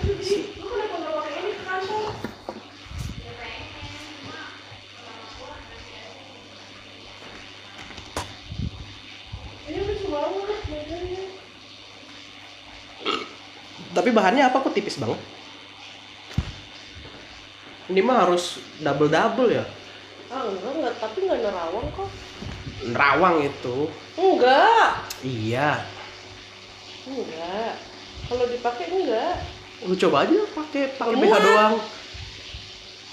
Tapi 13.96 14.12
bahannya 14.12 14.44
apa? 14.44 14.60
Kok 14.60 14.76
tipis 14.76 15.00
banget? 15.00 15.18
Ini 17.88 18.02
mah 18.04 18.28
harus 18.28 18.60
double 18.84 19.08
double 19.08 19.56
ya? 19.56 19.64
Ah 20.28 20.44
enggak 20.44 20.72
enggak. 20.76 20.94
Tapi 21.00 21.18
enggak 21.24 21.40
nerawang 21.48 21.88
kok. 21.96 22.10
Nerawang 22.92 23.36
itu. 23.48 23.78
Enggak. 24.20 24.92
Iya. 25.24 25.88
Enggak. 27.08 27.74
Kalau 28.28 28.46
dipakai 28.52 28.86
enggak. 28.92 29.36
Lu 29.88 29.96
coba 29.96 30.28
aja 30.28 30.36
pakai 30.52 30.84
pakai 31.00 31.16
BH 31.16 31.36
doang. 31.40 31.76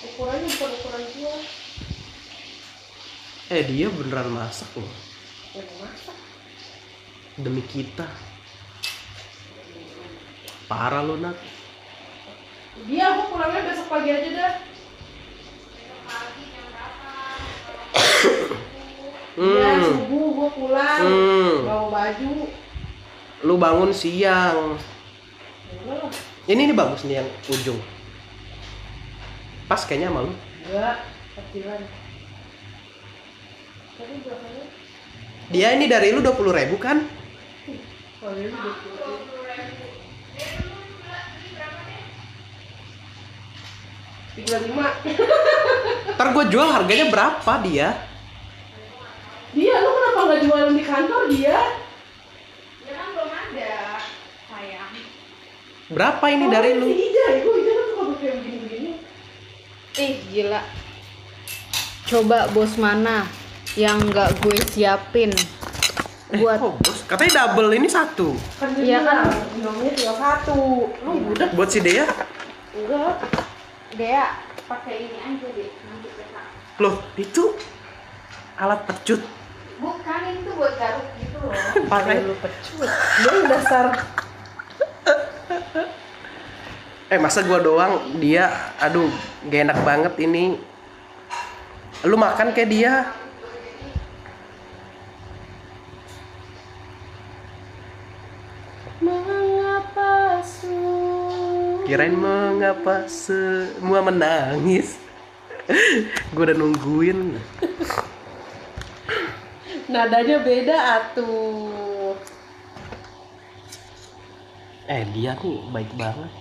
Ukurannya 0.03 0.47
bukan 0.51 0.71
ukuran 0.83 1.03
gua. 1.15 1.37
Eh 3.53 3.63
dia 3.71 3.87
beneran 3.87 4.35
masak 4.35 4.71
loh. 4.75 4.91
Yang 5.55 5.71
masak? 5.79 6.17
Demi 7.39 7.63
kita 7.69 8.32
Parah 10.73 11.05
lo 11.05 11.21
nak. 11.21 11.37
Iya, 12.89 13.05
aku 13.13 13.37
pulangnya 13.37 13.69
besok 13.69 13.93
pagi 13.93 14.09
aja 14.09 14.29
dah. 14.33 14.53
Iya, 19.33 19.69
hmm. 19.69 19.85
subuh 19.85 20.29
gua 20.33 20.49
pulang, 20.57 21.01
hmm. 21.05 21.69
bawa 21.69 21.87
baju. 21.93 22.33
Lu 23.45 23.55
bangun 23.61 23.93
siang. 23.93 24.81
Loh. 25.85 26.09
Ini 26.49 26.61
ini 26.65 26.73
bagus 26.73 27.05
nih 27.05 27.21
yang 27.21 27.29
ujung. 27.53 27.81
Pas 29.69 29.85
kayaknya 29.85 30.09
sama 30.09 30.25
lu. 30.25 30.33
Iya, 30.33 30.37
Enggak, 30.73 30.97
kecilan. 31.37 31.81
Tapi 33.93 34.15
berapa 34.25 34.47
Dia 35.53 35.69
ini 35.77 35.85
dari 35.85 36.17
lu 36.17 36.25
20 36.25 36.49
ribu 36.49 36.77
kan? 36.81 37.05
Oh, 38.25 38.33
ini 38.33 38.49
20 38.49 38.57
ribu. 38.57 39.42
35 44.33 46.17
Ntar 46.17 46.27
gue 46.33 46.45
jual 46.49 46.69
harganya 46.73 47.07
berapa 47.13 47.53
dia? 47.61 47.89
Dia, 49.53 49.75
lu 49.85 49.91
kenapa 49.93 50.21
nggak 50.25 50.41
jualan 50.49 50.73
di 50.73 50.85
kantor 50.85 51.23
dia? 51.29 51.57
Ya 52.89 52.93
kan 52.97 53.09
belum 53.13 53.29
ada, 53.29 54.01
sayang. 54.49 54.93
Berapa 55.93 56.25
ini 56.33 56.45
oh, 56.49 56.51
dari 56.51 56.71
lu? 56.81 56.89
Ini 56.89 57.05
Ija 57.13 57.25
ya, 57.29 57.39
gue 57.45 57.55
Ija 57.61 57.73
kan 57.77 57.85
suka 57.85 58.03
pakai 58.09 58.31
begini-begini. 58.41 58.91
Ih, 60.01 60.15
gila. 60.33 60.61
Coba 62.09 62.39
bos 62.49 62.73
mana 62.81 63.29
yang 63.77 64.01
nggak 64.01 64.41
gue 64.41 64.57
siapin 64.73 65.33
eh, 66.33 66.41
buat 66.41 66.57
eh, 66.57 66.65
oh, 66.65 66.73
bos? 66.81 67.05
Katanya 67.05 67.45
double 67.45 67.77
ini 67.77 67.89
satu. 67.93 68.33
Kan 68.57 68.73
iya 68.81 69.05
kan? 69.05 69.29
nomornya 69.61 69.93
tinggal 69.93 70.17
satu. 70.17 70.89
Lu 71.05 71.11
budak 71.29 71.53
buat 71.53 71.69
si 71.69 71.85
Dea? 71.85 72.09
Enggak. 72.73 73.52
Dea 73.93 74.25
pakai 74.65 75.05
ini 75.05 75.19
aja 75.21 75.49
deh 75.53 75.69
nanti 75.85 76.09
loh 76.81 76.97
itu 77.21 77.45
alat 78.57 78.89
pecut. 78.89 79.21
Bukan 79.77 80.21
ini 80.33 80.41
tuh 80.49 80.55
buat 80.57 80.75
garuk 80.81 81.09
gitu 81.21 81.37
loh. 81.45 81.53
pakai 81.93 82.25
lu 82.25 82.35
pecut. 82.41 82.89
Dia 82.89 83.33
dasar. 83.53 83.87
Eh 87.13 87.21
masa 87.21 87.45
gua 87.45 87.61
doang? 87.61 88.17
Dia 88.17 88.49
aduh 88.81 89.13
gak 89.45 89.69
enak 89.69 89.79
banget 89.85 90.15
ini. 90.25 90.57
Lu 92.09 92.17
makan 92.17 92.57
kayak 92.57 92.71
dia? 92.73 92.95
Mengapa 99.05 100.41
su 100.41 100.92
kirain 101.83 102.15
mengapa 102.15 103.11
semua 103.11 104.01
menangis? 104.07 104.99
Gua 106.35 106.47
udah 106.47 106.57
nungguin. 106.57 107.39
Nadanya 109.91 110.39
beda 110.43 110.77
atuh. 110.99 112.15
Eh 114.87 115.03
dia 115.15 115.35
nih 115.39 115.59
baik 115.71 115.91
banget. 115.99 116.33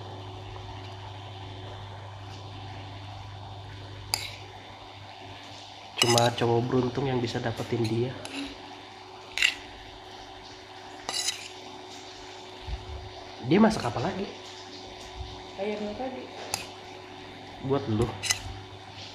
Cuma 6.02 6.34
cowok 6.34 6.60
beruntung 6.66 7.06
yang 7.06 7.22
bisa 7.22 7.38
dapetin 7.38 7.86
dia. 7.86 8.14
Dia 13.46 13.58
masak 13.58 13.90
apa 13.90 14.02
lagi 14.02 14.41
airnya 15.62 15.94
tadi. 15.94 16.26
Buat 17.70 17.86
lu. 17.94 18.10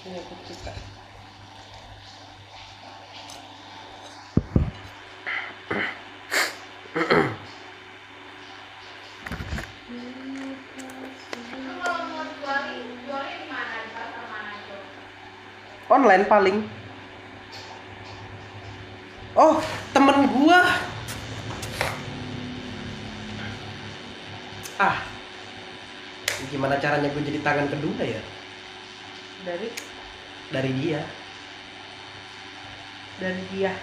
Iya 0.06 0.22
aku 0.22 0.34
suka 0.46 0.70
online 15.86 16.24
paling. 16.30 16.85
Caranya 26.86 27.10
gue 27.10 27.22
jadi 27.26 27.42
tangan 27.42 27.66
kedua 27.66 27.98
ya? 27.98 28.22
Dari? 29.42 29.68
Dari 30.54 30.70
dia. 30.78 31.02
Dari 33.18 33.42
dia. 33.50 33.74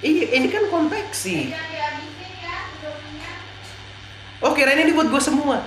Iya 0.00 0.24
ini 0.36 0.48
kan 0.48 0.64
konveksi 0.72 1.52
Jangan 1.52 1.68
dihabisin 1.68 2.32
ya, 2.40 2.56
hidupnya. 2.76 3.32
oh 4.44 4.52
kirain 4.56 4.80
ini 4.80 4.96
buat 4.96 5.12
gue 5.12 5.20
semua? 5.20 5.60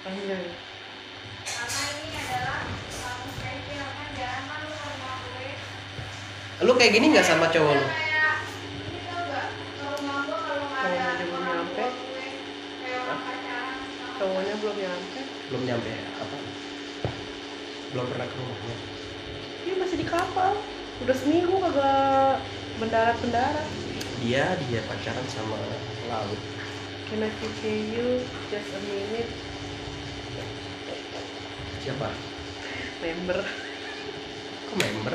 Panjang. 0.00 0.44
Karena 1.44 1.80
ini 1.92 2.08
adalah 2.16 2.60
kamu 2.88 3.26
spesial 3.36 3.88
kan, 3.92 4.08
jangan 4.16 4.42
kan 4.48 4.60
lu 4.64 4.72
gue. 5.36 6.64
lu 6.64 6.72
kayak 6.80 6.92
gini 6.96 7.06
nggak 7.12 7.28
sama 7.28 7.52
cowok 7.52 7.76
lu 7.76 7.99
udah 21.10 21.26
seminggu 21.26 21.58
kagak 21.58 22.38
mendarat 22.78 23.18
mendarat 23.18 23.66
dia 24.22 24.54
dia 24.62 24.78
pacaran 24.86 25.26
sama 25.26 25.58
laut. 26.06 26.38
Can 27.10 27.26
I 27.26 27.34
see 27.58 27.90
you 27.90 28.22
just 28.46 28.70
a 28.70 28.78
minute. 28.78 29.26
Siapa? 31.82 32.14
Member. 33.02 33.42
Kok 33.42 34.76
member? 34.78 35.14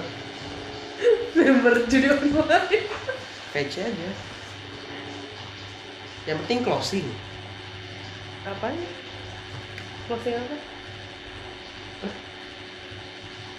Member 1.39 1.87
judi 1.87 2.11
online. 2.11 2.91
PC 3.55 3.75
aja. 3.87 4.11
Yang 6.27 6.37
penting 6.43 6.59
closing. 6.67 7.07
Apanya? 8.43 8.89
Closing 10.11 10.35
apa? 10.43 10.55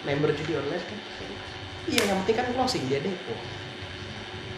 Member 0.05 0.37
judi 0.37 0.53
online 0.53 0.84
kan 0.84 1.01
iya 1.87 2.03
yang 2.11 2.18
penting 2.24 2.37
kan 2.37 2.47
closing 2.55 2.84
dia 2.91 2.99
depo. 2.99 3.34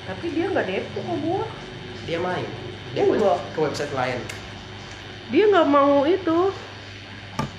Tapi 0.08 0.26
dia 0.32 0.48
nggak 0.48 0.66
depo 0.68 0.98
kok 1.04 1.18
gua. 1.20 1.44
Dia 2.08 2.18
main. 2.20 2.48
Dia 2.96 3.04
Enggak. 3.04 3.36
main 3.36 3.52
ke 3.52 3.58
website 3.60 3.92
lain. 3.92 4.20
Dia 5.28 5.44
nggak 5.52 5.68
mau 5.68 6.08
itu. 6.08 6.38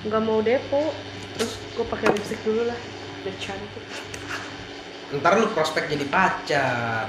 Nggak 0.06 0.22
mau 0.26 0.38
depo. 0.42 0.90
Terus 1.38 1.52
gua 1.78 1.86
pakai 1.86 2.10
lipstick 2.10 2.42
dulu 2.42 2.66
lah. 2.66 2.78
Biar 3.22 3.36
cantik. 3.38 3.84
Ntar 5.14 5.32
lu 5.38 5.46
prospek 5.54 5.86
jadi 5.86 6.06
pacar. 6.10 7.06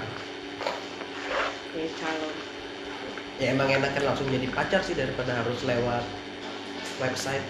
Kayak 1.74 1.91
calon. 1.97 2.36
Ya 3.41 3.57
emang 3.57 3.74
enak 3.74 3.97
kan 3.97 4.03
langsung 4.05 4.30
jadi 4.30 4.45
pacar 4.53 4.86
sih 4.86 4.93
daripada 4.93 5.34
harus 5.41 5.66
lewat 5.66 6.05
website. 7.01 7.41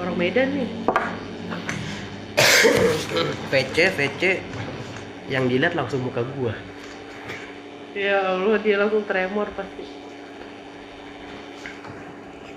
Orang 0.00 0.16
Medan 0.16 0.56
nih 0.56 0.68
VC 3.50 3.76
VC 3.92 4.22
yang 5.28 5.44
dilihat 5.46 5.76
langsung 5.76 6.00
muka 6.00 6.24
gua 6.24 6.56
ya 7.92 8.36
Allah 8.36 8.56
dia 8.62 8.80
langsung 8.80 9.04
tremor 9.04 9.52
pasti 9.52 9.84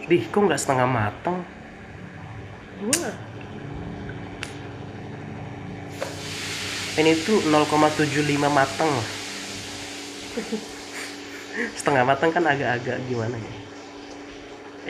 Dih, 0.03 0.27
kok 0.27 0.35
nggak 0.35 0.59
setengah 0.59 0.83
matang? 0.83 1.47
gua 2.83 3.09
Ini 6.93 7.25
tuh 7.25 7.41
0,75 7.49 8.13
matang 8.53 8.85
loh. 8.85 9.07
Setengah 11.73 12.05
matang 12.05 12.29
kan 12.29 12.45
agak-agak 12.45 13.01
gimana 13.09 13.33
ya? 13.33 13.53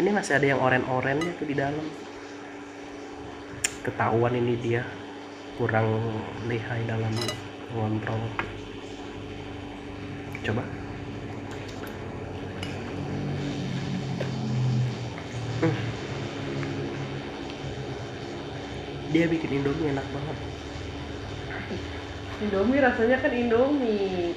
Ini 0.04 0.10
masih 0.12 0.36
ada 0.36 0.46
yang 0.52 0.60
oren-orennya 0.60 1.32
tuh 1.40 1.48
di 1.48 1.56
dalam. 1.56 1.88
Ketahuan 3.88 4.36
ini 4.36 4.60
dia 4.60 4.84
kurang 5.58 5.88
lihai 6.50 6.82
dalam 6.90 7.14
ngontrol. 7.74 8.22
Coba. 10.44 10.64
Hmm. 15.64 15.76
Dia 19.14 19.26
bikin 19.30 19.62
Indomie 19.62 19.94
enak 19.94 20.08
banget. 20.10 20.38
Indomie 22.44 22.84
rasanya 22.84 23.18
kan 23.24 23.32
Indomie 23.32 24.36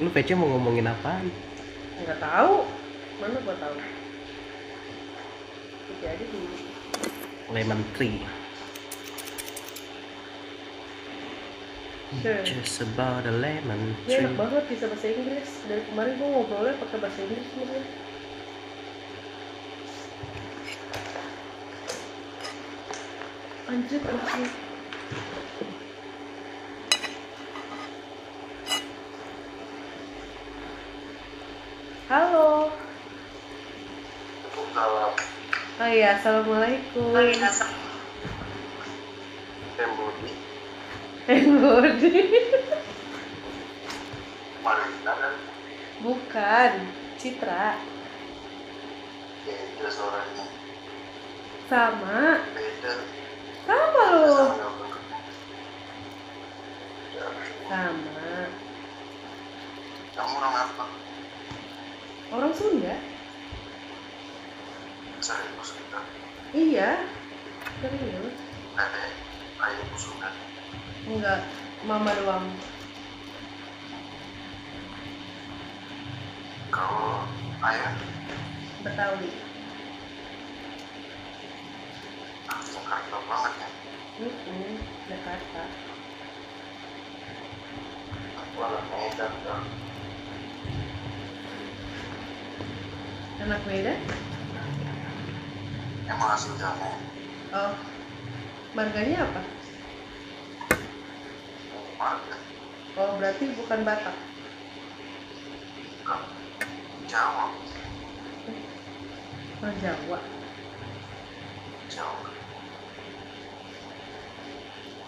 Lu 0.00 0.08
PC 0.12 0.36
mau 0.36 0.48
ngomongin 0.48 0.88
apaan? 0.88 1.28
nggak 1.96 2.20
tahu 2.20 2.68
mana 3.16 3.40
gua 3.40 3.56
tahu 3.56 3.76
jadi 6.04 6.24
dulu 6.28 6.56
Lemon 7.56 7.80
tree. 7.96 8.20
Sure. 12.06 12.38
Just 12.46 12.80
about 12.86 13.26
a 13.26 13.34
lemon 13.34 13.98
tree. 14.06 14.22
enak 14.22 14.38
banget 14.38 14.62
bisa 14.70 14.86
bahasa 14.86 15.10
Inggris. 15.10 15.66
Dari 15.66 15.82
kemarin 15.90 16.14
gua 16.22 16.28
ngobrolnya 16.38 16.78
pakai 16.78 17.02
bahasa 17.02 17.18
Inggris 17.26 17.46
sebenarnya. 17.50 17.82
Anjir, 23.66 24.00
anjir. 24.06 24.50
Halo. 32.06 32.70
Salam. 34.70 35.12
Oh 35.82 35.88
iya, 35.90 36.22
assalamualaikum. 36.22 37.10
Eh, 39.76 39.88
Budi. 39.90 40.45
Kan 41.26 41.42
Bukan, 46.06 46.72
Citra. 47.18 47.82
Sama. 51.66 52.46
Sama 53.66 54.04
lo. 54.14 54.38
Sama. 57.66 58.30
Kamu 60.14 60.34
orang 60.38 60.54
apa? 60.54 60.84
Orang 62.30 62.52
Sunda? 62.54 63.02
Serius. 65.18 65.74
Iya. 66.54 67.02
Serius? 67.82 68.36
Nenek, 68.78 69.10
ayahku 69.58 69.96
sudah. 69.98 70.45
Enggak, 71.06 71.38
mama 71.86 72.10
doang. 72.18 72.50
Kalau 76.74 77.22
ayah, 77.62 77.94
Betawi. 78.82 79.30
ah, 82.50 82.58
Jakarta 82.74 83.16
banget 83.22 83.52
ya. 83.54 83.68
Mm 84.18 84.74
Jakarta. 85.06 85.62
Aku 88.42 88.56
anak 88.66 88.84
Medan 88.90 89.32
kan. 89.46 89.62
Anak 93.46 93.62
Medan? 93.62 93.98
Emang 96.10 96.30
asli 96.34 96.54
Jakarta. 96.58 96.98
Oh. 97.54 97.74
Marganya 98.74 99.22
apa? 99.22 99.40
Oh, 101.96 103.10
berarti 103.16 103.56
bukan 103.56 103.80
Batak. 103.88 104.16
Jawa. 107.08 107.48
Oh, 109.64 109.72
Jawa. 109.80 110.18
Jawa. 111.88 112.28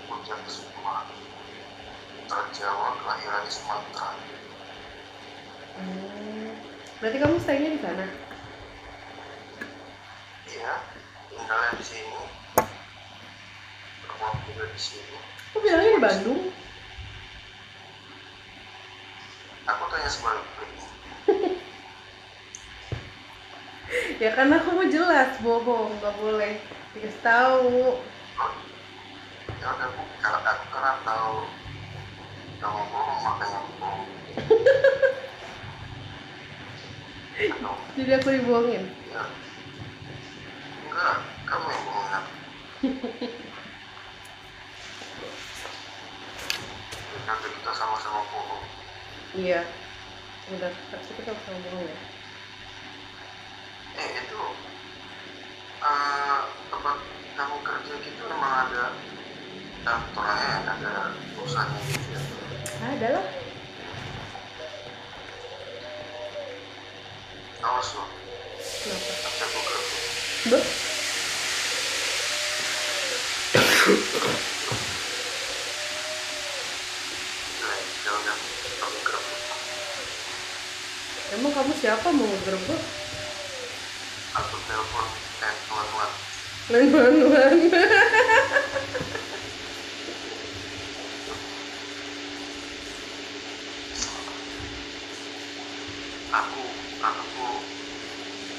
Puncak 0.08 0.40
semua. 0.48 1.04
Putra 2.16 2.42
Jawa 2.56 2.88
kelahiran 3.04 3.44
di 3.44 3.52
Sumatera. 3.52 4.10
Hmm. 5.76 6.52
Berarti 7.04 7.18
kamu 7.20 7.36
stay-nya 7.36 7.70
di 7.76 7.80
sana? 7.84 8.06
Iya, 10.48 10.72
tinggalnya 11.28 11.70
di 11.76 11.84
sini. 11.84 12.20
Rumah 14.08 14.32
juga 14.48 14.64
di 14.72 14.80
sini 14.80 15.14
Kok 15.52 15.60
bilangnya 15.62 15.92
di 15.94 16.02
Bandung? 16.02 16.40
Aku 19.68 19.84
tanya 19.92 20.08
sebaliknya 20.08 20.64
Ya 24.18 24.34
karena 24.34 24.58
aku 24.60 24.74
mau 24.74 24.84
jelas 24.90 25.38
bohong, 25.40 25.94
nggak 26.02 26.14
boleh 26.18 26.58
dikasih 26.92 27.22
tahu. 27.24 27.96
ya 29.62 29.66
udah 29.74 29.86
aku 29.88 30.02
karena 30.20 30.38
aku 30.44 30.64
karena 30.74 30.92
tahu 31.06 31.46
kamu 32.58 32.82
bohong 32.90 33.20
makanya 33.22 33.58
aku 33.62 33.70
bohong. 33.78 34.06
Jadi 37.96 38.10
aku 38.18 38.28
dibohongin. 38.34 38.84
ya. 39.14 39.24
Enggak 40.90 41.16
kamu 41.48 41.66
yang 41.72 41.82
bohongin 41.88 42.12
aku 42.12 42.32
nanti 47.26 47.46
kita 47.50 47.72
sama-sama 47.74 48.22
bohong 48.30 48.62
Iya. 49.34 49.60
Udah, 50.48 50.72
pasti 50.88 51.12
kita 51.12 51.36
sama 51.36 51.58
bohong 51.60 51.84
ya. 51.84 51.98
eh 53.98 54.10
itu 54.16 54.40
eh, 55.82 56.40
tempat 56.70 56.96
kamu 57.34 57.56
kerja 57.60 57.94
gitu 57.98 58.22
emang 58.30 58.54
ada 58.64 58.84
kantornya 59.82 60.52
ada 60.64 60.92
perusahaannya 61.34 61.82
gitu 61.84 62.08
ya 62.14 62.20
Ada 62.88 63.08
lah. 63.12 63.26
awas 67.60 67.88
loh 67.92 68.08
Kenapa? 68.78 69.12
Beh, 70.48 70.64
Jelek, 77.58 77.82
jangan 78.04 78.38
kamu 78.78 78.98
kerja 79.02 79.34
emang 81.30 81.52
kamu 81.68 81.84
siapa 81.84 82.08
mau 82.16 82.24
ngegerebek? 82.24 82.80
aku 84.40 84.56
telepon 84.64 85.04
eh 85.44 85.52
Lain 86.72 86.88
manuan. 86.88 87.56
aku 96.32 96.62
aku 97.04 97.48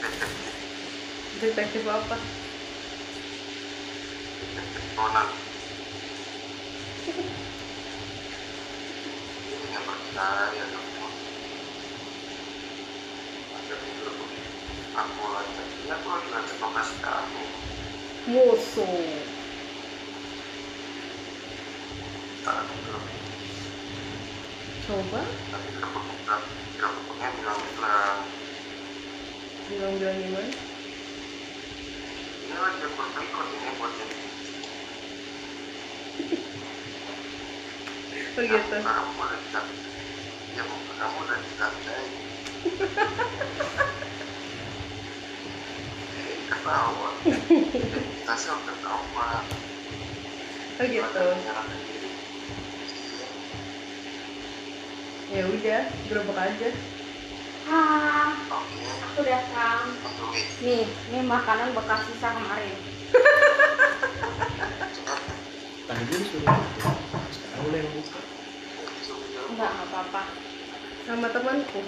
detektif 0.05 0.53
Detektif 1.41 1.81
apa? 1.89 2.17
detektif 4.37 4.83
Conan 4.93 5.27
ini 9.49 9.65
nggak 9.65 9.81
percaya 9.81 10.63
kamu 10.69 10.89
ada 13.49 13.75
minggu 13.85 14.09
aku 14.93 15.23
lagi 15.89 15.97
ya 15.97 16.05
aku 16.05 16.09
lagi 16.13 16.29
ngecek 16.29 16.57
lokasi 16.61 16.95
kamu 17.01 17.41
Musuh. 18.29 19.25
tak 22.45 22.55
aku 22.61 22.73
belum 22.85 23.03
Coba 24.85 25.21
tapi 25.49 25.69
kebetulan 25.73 26.41
kebetulannya 26.77 27.29
bilang 27.41 27.57
bilang 27.73 28.17
bilang-bilang 29.65 30.17
gimana? 30.21 30.51
ini 32.45 32.53
lagi 32.53 32.81
aku 32.85 33.01
berikut 33.09 33.47
ini 33.49 33.69
buat 33.81 33.91
jadi 33.97 34.17
Oh 38.39 38.45
gitu. 38.45 38.77
kamu 38.77 39.09
udah 39.19 39.41
kamu 40.95 41.17
udah 41.25 41.37
ketawa 46.59 47.09
kita 47.23 48.33
sih 48.35 48.51
udah 48.51 48.77
tahu 48.83 49.03
pak 49.15 49.43
Oh 50.79 50.87
gitu. 50.87 51.25
Ya 55.27 55.43
udah, 55.43 55.81
gerebek 56.07 56.39
aja. 56.39 56.69
Ah, 57.67 58.31
oke 58.47 58.79
aku 58.87 59.19
datang. 59.27 59.91
Nih, 60.63 60.87
ini 60.87 61.19
makanan 61.27 61.75
bekas 61.75 62.07
sisa 62.07 62.31
kemarin. 62.31 62.79
tadi 65.83 66.03
gue 66.07 66.19
disuruh 66.23 66.47
sekarang 67.27 67.75
yang 67.75 67.89
buka 67.91 68.19
Enggak, 69.51 69.71
apa-apa. 69.83 70.21
Sama 71.03 71.27
temanku. 71.27 71.81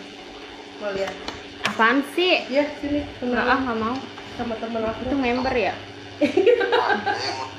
Mau 0.83 0.91
lihat? 0.99 1.15
Apaan 1.63 2.03
sih? 2.11 2.43
Ya, 2.51 2.67
sini. 2.83 3.07
Enggak 3.23 3.47
ah, 3.47 3.55
enggak 3.55 3.79
mau. 3.79 3.95
Sama 4.37 4.55
teman 4.59 4.83
aku. 4.87 5.01
Itu 5.07 5.17
member 5.17 5.55
ya? 5.55 5.73
ada 6.21 7.13
yang 7.17 7.35
mau 7.37 7.49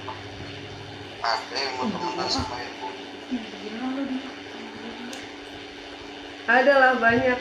ada 1.23 1.57
yang 1.59 1.73
mau 1.79 1.87
temenan 1.91 2.29
sama 2.31 2.57
ibu 2.63 2.87
Ada 6.47 6.73
lah 6.79 6.93
banyak. 6.99 7.39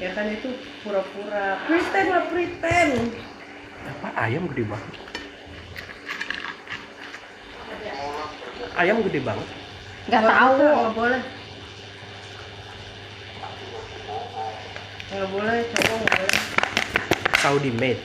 Ya 0.00 0.16
kan 0.16 0.32
itu 0.32 0.48
pura-pura. 0.80 1.60
Pretend 1.68 2.08
lah, 2.08 2.24
pretend. 2.32 3.12
apa 3.80 4.08
ayam 4.28 4.44
gede 4.52 4.64
banget 4.68 5.09
ayam 8.76 9.02
gede 9.02 9.20
banget 9.20 9.48
Nggak 10.02 10.22
tahu. 10.24 10.54
Nggak 10.58 10.94
boleh. 10.96 11.22
Nggak 15.06 15.28
boleh, 15.28 15.58
nggak 15.62 15.84
boleh. 15.86 16.28
Saudi 17.36 17.70
made 17.72 18.02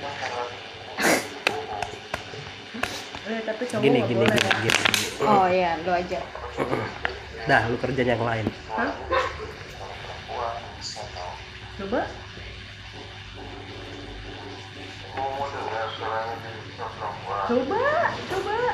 Eh, 3.26 3.42
tapi 3.42 3.64
cowok 3.66 3.82
gini 3.82 4.00
gini 4.06 4.22
boleh. 4.22 4.38
gini 4.38 4.50
gini 4.62 5.26
Oh 5.26 5.48
iya, 5.48 5.82
lo 5.82 5.92
aja. 5.92 6.20
dah 7.46 7.62
lu 7.68 7.78
kerjanya 7.78 8.14
yang 8.14 8.22
lain 8.24 8.46
Hah? 8.70 8.92
Coba. 11.76 12.02
Coba, 17.46 17.86
coba. 18.30 18.65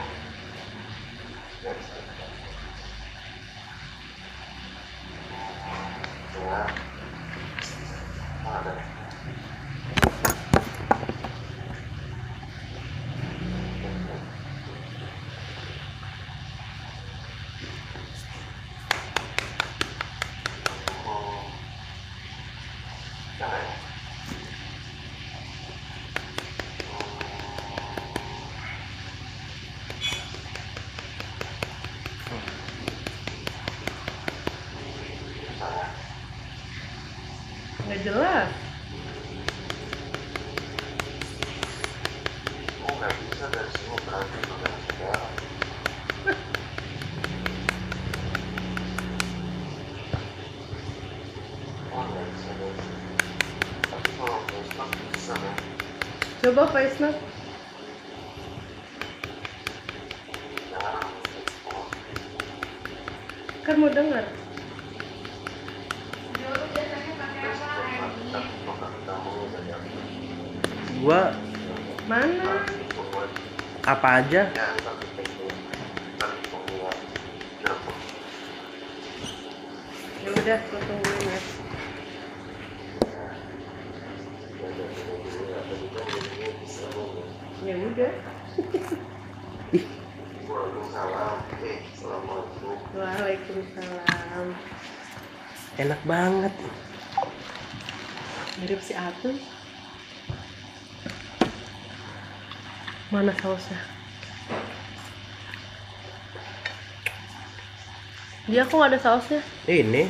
Ya 6.41 6.65
ada 8.45 8.73
Oh. 21.05 21.43
Ada 23.41 23.57
ya? 23.57 23.73
Misalnya, 35.51 35.87
Nggak 37.85 37.99
jelas. 38.05 38.49
oh 42.81 42.93
nggak 42.97 43.13
bisa 43.19 43.45
dari 43.53 43.69
sini 43.77 43.97
berarti 44.05 44.37
itu 44.41 44.55
dari 44.63 44.79
negara. 44.89 45.27
Oh 51.91 52.01
nggak 52.07 52.25
bisa 52.31 52.51
dari 52.57 52.75
sini. 52.79 53.13
Tapi 53.91 54.09
kalau 54.17 54.39
besok 54.47 54.89
bisa 55.11 55.33
deh. 55.35 55.55
Coba. 56.51 56.67
Jangan 56.75 57.15
Kan 63.63 63.75
mau 63.79 63.87
dengar. 63.87 64.25
gua 71.01 71.31
Mana? 72.05 72.67
apa 73.87 74.07
aja 74.21 74.51
Ya, 74.51 74.67
tapi 74.83 75.07
itu. 75.23 75.47
Tapi 76.19 76.39
pembuat 76.51 76.97
jeruk. 77.63 77.95
udah 80.35 80.59
gue 80.67 80.81
tungguin 80.85 81.25
ya 81.25 81.39
ya 87.61 87.75
udah 87.77 88.13
Waalaikumsalam. 90.51 91.37
Eh, 91.63 91.79
Assalamualaikum. 91.93 92.75
Waalaikumsalam 92.97 94.47
enak 95.79 96.01
banget 96.03 96.53
mirip 98.59 98.81
si 98.83 98.93
Atun 98.97 99.39
mana 103.13 103.31
sausnya 103.39 103.79
kok 108.71 108.79
nggak 108.79 108.95
ada 108.95 109.03
sausnya? 109.03 109.43
Ini. 109.67 110.07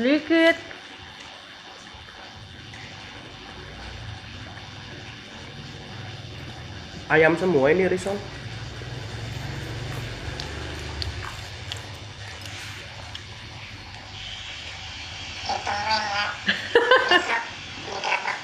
Dikit. 0.00 0.56
Ayam 7.12 7.36
semua 7.36 7.68
ini 7.68 7.84
Rison 7.92 8.16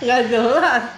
nggak 0.04 0.20
jelas 0.28 0.97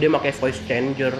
dia 0.00 0.08
pakai 0.08 0.32
voice 0.32 0.60
changer. 0.64 1.14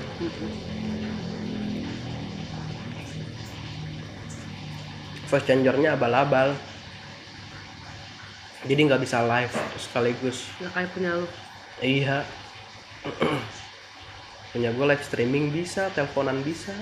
Voice 5.28 5.46
changernya 5.46 5.94
abal-abal. 5.94 6.56
Jadi 8.64 8.80
nggak 8.80 9.00
bisa 9.04 9.20
live 9.24 9.52
sekaligus. 9.76 10.48
Nggak 10.58 10.72
kayak 10.72 10.90
punya 10.96 11.10
lu. 11.20 11.28
Iya. 11.80 12.18
Punya 14.50 14.74
gue 14.74 14.82
live 14.82 15.04
streaming 15.06 15.54
bisa 15.54 15.94
teleponan 15.94 16.42
bisa. 16.42 16.74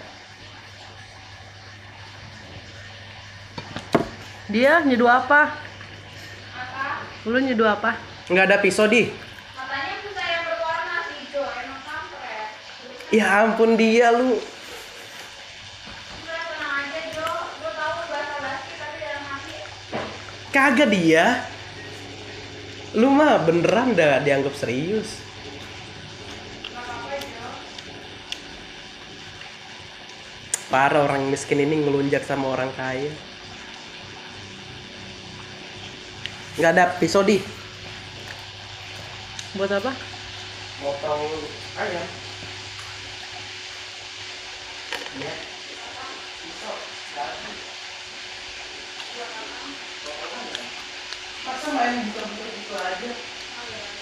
Dia 4.48 4.80
nyeduh 4.80 5.12
apa? 5.12 5.52
Lu 7.28 7.36
nyeduh 7.36 7.68
apa? 7.68 8.00
Nggak 8.32 8.44
ada 8.48 8.56
pisau 8.64 8.88
di 8.88 9.12
Katanya 9.52 9.94
bisa 10.00 10.22
yang 10.24 10.44
berwarna 10.48 10.98
hijau, 11.12 11.44
emang 11.44 11.82
kampret. 11.84 12.50
Ya 13.08 13.44
ampun 13.44 13.76
dia 13.76 14.12
lu. 14.12 14.36
Udah 14.36 14.42
tenang 16.52 16.74
aja 16.84 17.00
Jo, 17.12 17.24
gue 17.24 17.72
tahu 17.72 18.00
bahasa 18.12 18.36
basi 18.44 18.72
tapi 18.76 18.96
dalam 19.00 19.24
hati 19.24 19.56
kagak 20.52 20.88
dia. 20.92 21.24
Lu 22.96 23.08
mah 23.12 23.40
beneran 23.44 23.96
dah 23.96 24.20
dianggap 24.20 24.52
serius. 24.56 25.24
Parah 30.68 31.08
orang 31.08 31.32
miskin 31.32 31.64
ini 31.64 31.80
ngelunjak 31.80 32.28
sama 32.28 32.52
orang 32.52 32.68
kaya. 32.76 33.08
Nggak 36.60 36.72
ada 36.76 36.84
pisau 37.00 37.24
di. 37.24 37.40
Buat 39.56 39.80
apa? 39.80 39.96
Motong 40.84 41.24
ayam 41.80 42.27
main 51.88 52.04
buka-buka 52.12 52.44
gitu 52.52 52.74
aja. 52.76 53.10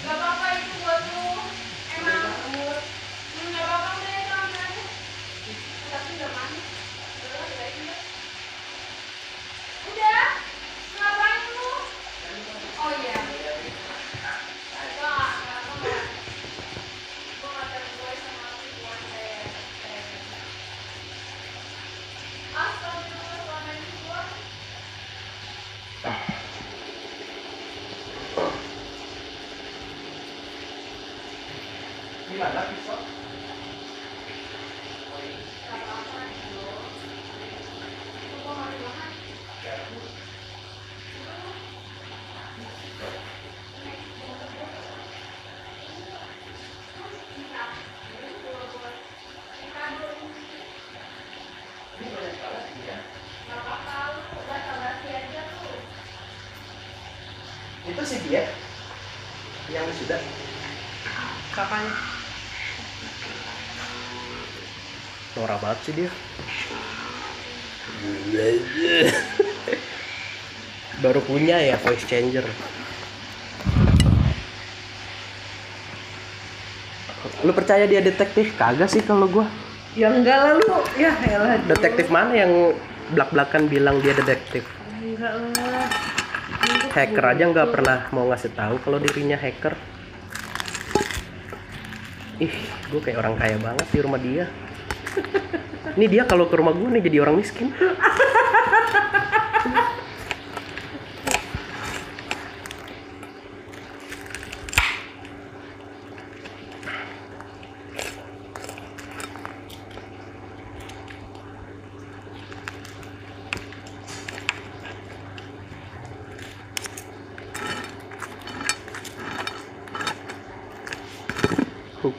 Gak 0.03 0.15
apa-apa 0.19 0.47
itu 0.59 0.75
buat 0.83 1.03
lu. 1.07 1.39
Emang 1.95 2.19
Hmm, 2.27 3.47
nggak 3.47 3.63
apa-apa 3.63 3.89
udah 3.95 4.15
itu 4.27 4.35
ambil 4.35 4.59
aja. 4.59 4.85
Tapi 5.87 6.09
udah 6.19 6.31
manis. 6.35 6.67
Udah, 7.23 7.41
udahin 7.47 7.83
deh. 7.87 8.01
Udah. 9.87 10.27
Ngapain 10.99 11.43
lu? 11.47 11.71
Oh 12.75 12.91
iya. 13.07 13.19
Gua 13.23 15.15
nggak- 15.15 15.39
nggak- 15.47 15.63
gua 15.63 15.77
nggak- 15.79 16.11
gua 17.39 17.49
nggak 17.55 17.67
terbuai 17.71 18.17
sama 18.19 18.47
hubungan 18.51 19.01
kayak- 19.15 19.55
kayak 19.79 20.03
gitu. 20.11 20.37
Astagfirullah, 22.51 23.39
selama 23.47 23.71
ini 23.79 23.91
gua 24.03 24.21
gimana 32.27 32.63
pisau 32.69 33.01
nggak 35.67 35.81
apa-apa, 35.81 36.21
Jo. 36.53 36.65
Gua 38.45 38.53
mau 38.53 38.69
dimakan. 38.69 39.11
itu 57.87 58.03
sih 58.03 58.19
dia 58.27 58.43
yang 59.71 59.87
sudah 59.95 60.19
kapan 61.55 61.87
norak 65.39 65.59
banget 65.63 65.76
sih 65.87 65.95
dia 65.95 66.11
baru 71.05 71.21
punya 71.23 71.61
ya 71.61 71.77
voice 71.81 72.07
changer. 72.09 72.45
Lu 77.45 77.53
percaya 77.53 77.85
dia 77.85 78.01
detektif? 78.01 78.57
Kagak 78.57 78.89
sih 78.89 79.05
kalau 79.05 79.29
gua. 79.29 79.45
Ya 79.97 80.13
enggak 80.13 80.39
lah 80.41 80.53
lu. 80.57 80.67
Ya 80.97 81.13
elah 81.25 81.61
detektif 81.69 82.09
mana 82.09 82.33
yang 82.33 82.73
belak 83.13 83.31
belakan 83.33 83.69
bilang 83.69 84.01
dia 84.01 84.17
detektif? 84.17 84.65
Enggak 84.99 85.33
lah. 85.37 85.89
Hacker 86.97 87.25
aja 87.29 87.45
nggak 87.53 87.69
pernah 87.77 88.09
mau 88.11 88.33
ngasih 88.33 88.57
tahu 88.57 88.81
kalau 88.81 88.97
dirinya 88.97 89.37
hacker. 89.37 89.77
Ih 92.41 92.53
gue 92.93 93.01
kayak 93.01 93.19
orang 93.21 93.37
kaya 93.41 93.57
banget 93.57 93.87
di 93.91 93.99
rumah 94.05 94.21
dia 94.21 94.45
ini 95.97 96.07
dia 96.13 96.29
kalau 96.29 96.45
ke 96.47 96.61
rumah 96.61 96.77
gue 96.77 96.89
nih 96.93 97.03
jadi 97.05 97.25
orang 97.25 97.41
miskin 97.41 97.73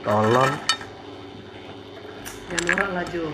tolong 0.08 0.52
ya 2.48 2.58
norak 2.64 2.90
lah 2.96 3.06
Jo 3.12 3.28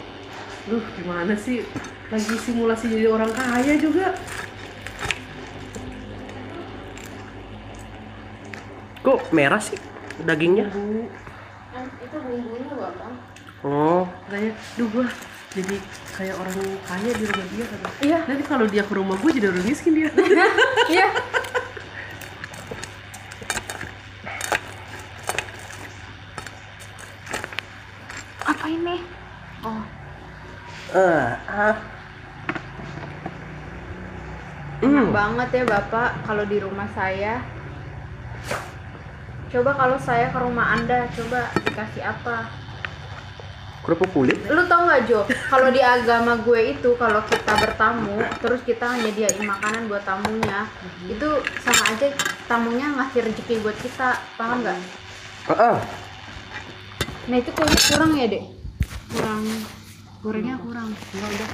Duh 0.66 0.82
gimana 0.98 1.38
sih 1.38 1.62
lagi 2.10 2.33
simulasi 2.44 2.92
jadi 2.92 3.08
orang 3.08 3.32
kaya 3.32 3.74
juga. 3.80 4.12
Kok 9.04 9.32
merah 9.32 9.60
sih 9.64 9.80
dagingnya? 10.24 10.68
Bu 10.72 11.08
itu 12.04 12.18
bumbunya 12.20 12.74
oh. 13.64 14.04
Katanya 14.28 14.52
duh 14.76 14.88
gua 14.92 15.08
jadi 15.56 15.76
kayak 16.14 16.36
orang 16.38 16.56
kaya 16.86 17.12
di 17.16 17.24
rumah 17.26 17.48
dia 17.52 17.66
kata. 17.66 17.88
Iya. 18.04 18.20
nanti 18.28 18.44
kalau 18.44 18.66
dia 18.68 18.84
ke 18.84 18.94
rumah 18.94 19.16
gue 19.18 19.32
jadi 19.34 19.48
orang 19.50 19.66
miskin 19.66 19.94
dia. 19.96 20.10
Iya 20.94 21.08
apa 28.64 28.66
ini 28.68 29.00
oh 29.64 29.84
ah 30.96 31.32
ah 31.48 31.76
enak 34.84 35.04
Hmm. 35.08 35.13
Banget 35.24 35.50
ya 35.56 35.64
bapak 35.64 36.28
kalau 36.28 36.44
di 36.44 36.60
rumah 36.60 36.84
saya. 36.92 37.40
Coba 39.48 39.72
kalau 39.72 39.96
saya 39.96 40.28
ke 40.28 40.36
rumah 40.36 40.76
anda 40.76 41.08
coba 41.16 41.48
dikasih 41.64 42.04
apa? 42.04 42.52
Kerupuk 43.88 44.12
kulit? 44.12 44.36
Lu 44.52 44.68
tau 44.68 44.84
nggak 44.84 45.08
Jo? 45.08 45.24
Kalau 45.48 45.72
di 45.72 45.80
agama 45.80 46.36
gue 46.44 46.76
itu 46.76 46.90
kalau 47.00 47.24
kita 47.24 47.56
bertamu 47.56 48.20
terus 48.44 48.68
kita 48.68 49.00
nyediain 49.00 49.40
makanan 49.48 49.88
buat 49.88 50.04
tamunya 50.04 50.68
itu 51.08 51.30
sama 51.64 51.84
aja 51.96 52.08
tamunya 52.52 52.92
ngasih 52.92 53.24
rezeki 53.24 53.64
buat 53.64 53.80
kita 53.80 54.20
paham 54.36 54.60
nggak? 54.60 54.80
Heeh. 55.56 55.78
nah 57.32 57.38
itu 57.40 57.52
kayaknya 57.56 57.80
kurang 57.80 58.12
ya 58.20 58.26
dek? 58.28 58.44
Kurang. 59.16 59.44
Gorengnya 60.20 60.56
kurang. 60.60 60.90
Enggak 60.92 61.30
udah. 61.32 61.50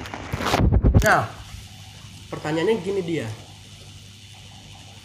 Nah, 1.06 1.22
pertanyaannya 2.34 2.76
gini 2.82 3.02
dia. 3.06 3.30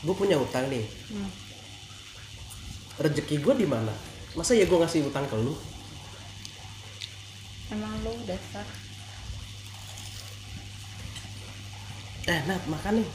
Gue 0.05 0.15
punya 0.15 0.37
utang 0.37 0.69
nih. 0.69 0.85
Hmm. 1.11 1.31
Rezeki 2.97 3.41
gue 3.41 3.55
di 3.57 3.67
mana? 3.67 3.91
Masa 4.33 4.53
ya 4.53 4.65
gue 4.65 4.77
ngasih 4.77 5.05
utang 5.05 5.25
ke 5.25 5.37
lu? 5.37 5.55
emang 7.67 7.91
lu 8.05 8.13
dasar 8.23 8.63
Eh, 12.25 12.41
Nat, 12.45 12.63
makan 12.65 13.01
nih. 13.01 13.09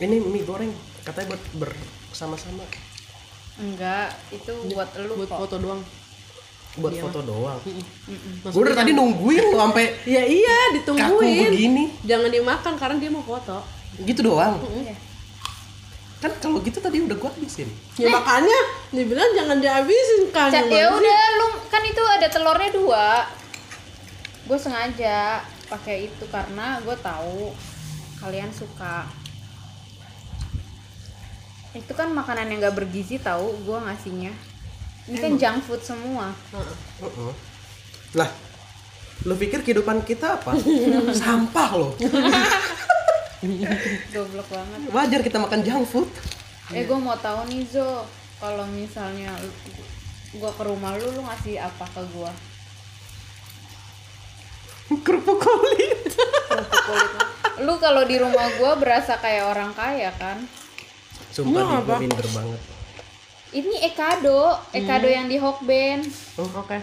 Ini 0.00 0.16
mie 0.22 0.40
goreng. 0.42 0.72
Katanya 1.02 1.34
buat 1.34 1.42
bersama-sama. 1.58 2.64
enggak 3.60 4.08
itu 4.32 4.52
buat 4.72 4.88
lu 5.04 5.20
buat 5.20 5.28
kok 5.28 5.40
foto 5.44 5.56
doang 5.60 5.80
Buat 6.80 6.92
Iya, 6.96 7.02
foto 7.04 7.20
doang. 7.20 7.58
Mm-mm. 7.60 8.40
Gue 8.46 8.62
dari 8.64 8.76
tadi 8.78 8.92
nungguin 8.94 9.44
lo 9.52 9.56
sampai 9.60 10.00
ya 10.08 10.22
iya 10.24 10.56
kaku 10.70 10.74
ditungguin 10.80 11.50
begini. 11.50 11.84
jangan 12.00 12.30
dimakan 12.30 12.74
karena 12.78 12.96
dia 12.96 13.10
mau 13.10 13.20
foto 13.20 13.60
Gitu 13.98 14.20
doang. 14.22 14.62
Iya. 14.70 14.94
Kan 16.20 16.32
kalau 16.36 16.60
gitu 16.60 16.78
tadi 16.78 17.00
udah 17.00 17.16
gue 17.16 17.30
habisin. 17.32 17.68
ya 17.96 18.12
makanya 18.12 18.58
dibilang 18.92 19.32
jangan 19.32 19.56
dihabisin 19.56 20.28
kan 20.28 20.52
ya 20.52 20.92
udah 20.92 21.22
lu 21.40 21.46
kan 21.72 21.80
itu 21.80 22.02
ada 22.04 22.28
telurnya 22.28 22.70
dua 22.72 23.24
gue 24.44 24.58
sengaja 24.60 25.40
pakai 25.72 26.12
itu 26.12 26.24
karena 26.28 26.76
gue 26.84 26.96
tahu 27.00 27.56
kalian 28.20 28.52
suka 28.52 29.08
itu 31.72 31.92
kan 31.94 32.10
makanan 32.10 32.50
yang 32.50 32.58
gak 32.68 32.76
bergizi 32.76 33.16
tahu 33.16 33.54
gue 33.62 33.78
ngasihnya 33.78 34.32
ini 35.08 35.16
kan 35.16 35.32
junk 35.40 35.64
food 35.64 35.80
semua 35.80 36.34
Heeh. 36.52 36.76
Heeh. 37.00 37.32
Lah, 38.18 38.26
lu 39.22 39.38
pikir 39.38 39.62
kehidupan 39.62 40.02
kita 40.02 40.34
apa? 40.42 40.58
Sampah 41.22 41.70
loh. 41.78 41.92
goblok 44.12 44.46
banget 44.46 44.78
Wajar 44.90 45.20
kita 45.20 45.36
makan 45.36 45.60
junk 45.60 45.84
food. 45.84 46.08
eh 46.70 46.82
gue 46.82 46.94
mau 46.94 47.16
tahu 47.16 47.48
nih 47.48 47.64
Zo 47.66 48.04
kalau 48.36 48.64
misalnya 48.66 49.32
gue 50.30 50.50
ke 50.50 50.62
rumah 50.62 50.94
lu 50.94 51.10
lu 51.10 51.22
ngasih 51.22 51.58
apa 51.58 51.84
ke 51.84 52.02
gue 52.06 52.32
Kerupuk 54.90 55.38
kulit. 55.38 55.98
kerupuk 56.46 56.82
kulit 56.82 57.10
lu. 57.60 57.74
kalau 57.76 58.02
di 58.02 58.16
rumah 58.16 58.46
gue 58.50 58.72
berasa 58.76 59.14
kayak 59.16 59.46
orang 59.46 59.70
kaya 59.72 60.10
kan 60.14 60.42
Sumpah 61.30 61.62
gue 61.78 61.94
apa? 61.94 61.94
minder 61.96 62.26
banget. 62.28 62.60
ini 63.52 63.76
Ekado 63.84 64.40
Ekado 64.70 65.06
yang 65.06 65.26
di 65.26 65.36
Hokben 65.36 66.02
oke 66.36 66.78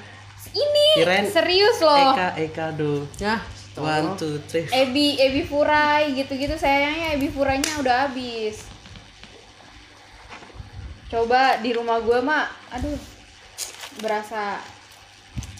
ini 0.49 0.87
Kirain 0.97 1.27
serius 1.27 1.77
loh 1.79 2.11
Eka, 2.11 2.27
Eka 2.37 2.65
do. 2.73 3.03
Ya 3.77 4.01
One, 4.01 4.17
two, 4.17 4.41
three. 4.49 4.65
Ebi 4.73 5.21
Ebi 5.21 5.45
Furai 5.45 6.17
gitu-gitu 6.17 6.57
sayangnya 6.57 7.13
Ebi 7.13 7.29
Furainya 7.29 7.77
udah 7.77 8.09
habis. 8.09 8.65
Coba 11.07 11.61
di 11.61 11.71
rumah 11.71 12.01
gue 12.01 12.19
mah 12.19 12.49
aduh 12.73 12.97
berasa. 14.01 14.59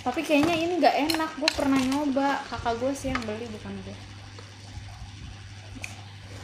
Tapi 0.01 0.25
kayaknya 0.25 0.57
ini 0.57 0.73
nggak 0.81 0.95
enak. 1.13 1.31
Gue 1.37 1.51
pernah 1.53 1.77
nyoba. 1.77 2.41
Kakak 2.49 2.81
gue 2.81 2.91
sih 2.97 3.13
yang 3.13 3.21
beli 3.23 3.45
bukan 3.47 3.73
gue 3.85 3.97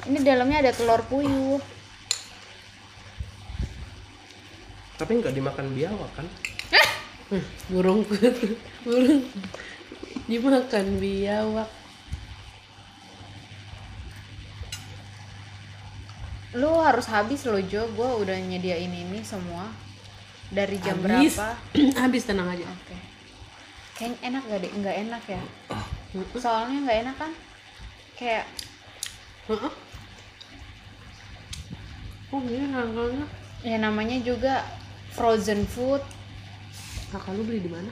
ini 0.07 0.19
dalamnya 0.19 0.67
ada 0.67 0.71
telur 0.75 0.99
puyuh. 1.07 1.59
Tapi 4.99 5.11
nggak 5.19 5.35
dimakan 5.35 5.67
biawak 5.71 6.11
kan? 6.15 6.27
burung. 7.71 8.05
Burung 8.85 9.25
dimakan 10.29 10.85
biawak. 10.99 11.69
Lu 16.53 16.69
harus 16.85 17.09
habis 17.09 17.43
loh 17.49 17.59
Jo. 17.65 17.89
Gue 17.97 18.09
udah 18.23 18.37
nyediain 18.37 18.91
ini 18.91 19.25
semua. 19.25 19.67
Dari 20.53 20.77
jam 20.85 21.01
habis. 21.01 21.33
berapa? 21.33 21.57
Habis 22.05 22.29
tenang 22.29 22.45
aja. 22.45 22.61
Oke. 22.61 22.93
Kayaknya 23.97 24.17
enak 24.21 24.43
gak 24.45 24.59
deh? 24.61 24.71
Nggak 24.77 24.95
enak 25.09 25.23
ya? 25.25 25.41
Soalnya 26.37 26.77
nggak 26.85 26.99
enak 27.09 27.15
kan? 27.17 27.31
Kayak 28.13 28.45
oh 32.33 32.41
iya 32.47 32.63
nangkalnya 32.71 33.25
ya 33.61 33.77
namanya 33.77 34.17
juga 34.23 34.63
frozen 35.13 35.67
food. 35.67 36.01
kakak 37.13 37.37
lu 37.37 37.45
beli 37.45 37.61
di 37.61 37.69
mana? 37.69 37.91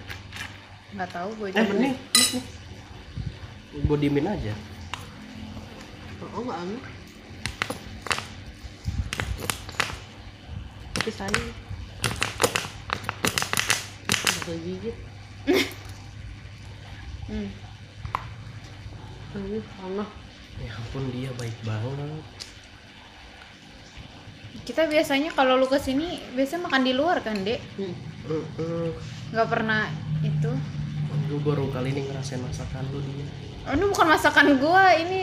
Nggak 0.97 1.09
tahu 1.13 1.29
gue 1.37 1.47
Eh, 1.53 1.61
cuma 1.61 1.93
nih. 2.33 2.45
Gue 3.85 3.97
diemin 3.97 4.27
aja. 4.27 4.53
oh 6.31 6.41
nggak 6.45 6.59
aneh 6.63 6.81
tapi 10.93 11.09
sayang 11.11 11.47
bisa 14.21 14.53
gigit 14.61 14.97
Hmm. 17.31 17.47
ini 19.39 19.63
tanah 19.79 20.09
Ya 20.59 20.71
ampun 20.75 21.07
dia 21.15 21.31
baik 21.39 21.55
banget. 21.63 22.21
Kita 24.67 24.83
biasanya 24.85 25.31
kalau 25.31 25.55
lu 25.55 25.65
ke 25.65 25.79
sini 25.79 26.19
biasanya 26.35 26.67
makan 26.67 26.83
di 26.83 26.91
luar 26.91 27.23
kan 27.23 27.39
dek? 27.39 27.63
hmm. 27.79 27.95
Nggak 29.31 29.47
pernah 29.47 29.87
itu. 30.21 30.51
Gue 31.29 31.39
baru 31.43 31.65
kali 31.71 31.95
ini 31.95 32.01
ngerasain 32.07 32.41
masakan 32.43 32.83
lu 32.91 32.99
dia. 33.03 33.25
Oh, 33.67 33.73
ini 33.77 33.85
bukan 33.87 34.07
masakan 34.09 34.45
gue. 34.57 34.85
Ini 35.07 35.21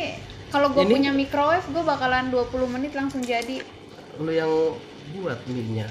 kalau 0.48 0.72
gue 0.72 0.84
punya 0.84 1.10
microwave 1.12 1.66
gue 1.68 1.82
bakalan 1.84 2.32
20 2.32 2.74
menit 2.74 2.92
langsung 2.96 3.20
jadi. 3.20 3.60
Lu 4.20 4.30
yang 4.32 4.50
buat 5.20 5.40
mie-nya. 5.48 5.88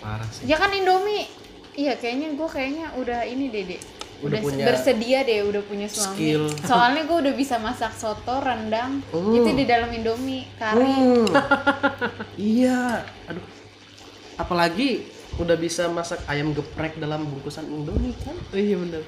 Parah 0.00 0.28
sih. 0.30 0.48
Ya 0.48 0.56
kan 0.60 0.72
Indomie. 0.72 1.28
Iya 1.72 1.96
kayaknya 1.96 2.36
gue 2.36 2.48
kayaknya 2.48 2.86
udah 3.00 3.20
ini 3.24 3.48
deh 3.48 3.64
dek. 3.76 3.82
Udah 4.22 4.38
Udah, 4.38 4.40
punya 4.44 4.64
bersedia 4.70 5.18
deh 5.26 5.42
udah 5.42 5.62
punya 5.66 5.88
suami. 5.90 6.14
skill. 6.14 6.44
Soalnya 6.62 7.02
gue 7.10 7.18
udah 7.26 7.34
bisa 7.34 7.56
masak 7.58 7.90
soto, 7.96 8.38
rendang. 8.38 9.02
Oh. 9.10 9.34
Itu 9.34 9.50
di 9.50 9.66
dalam 9.66 9.90
Indomie, 9.90 10.46
kari. 10.60 10.86
Hmm. 10.86 11.26
iya. 12.38 13.02
Aduh. 13.26 13.42
Apalagi 14.38 15.02
udah 15.40 15.56
bisa 15.56 15.88
masak 15.88 16.20
ayam 16.28 16.52
geprek 16.52 17.00
dalam 17.00 17.24
bungkusan 17.24 17.64
Indomie 17.64 18.12
kan? 18.20 18.36
oh 18.36 18.58
iya 18.60 18.76
bener 18.76 19.00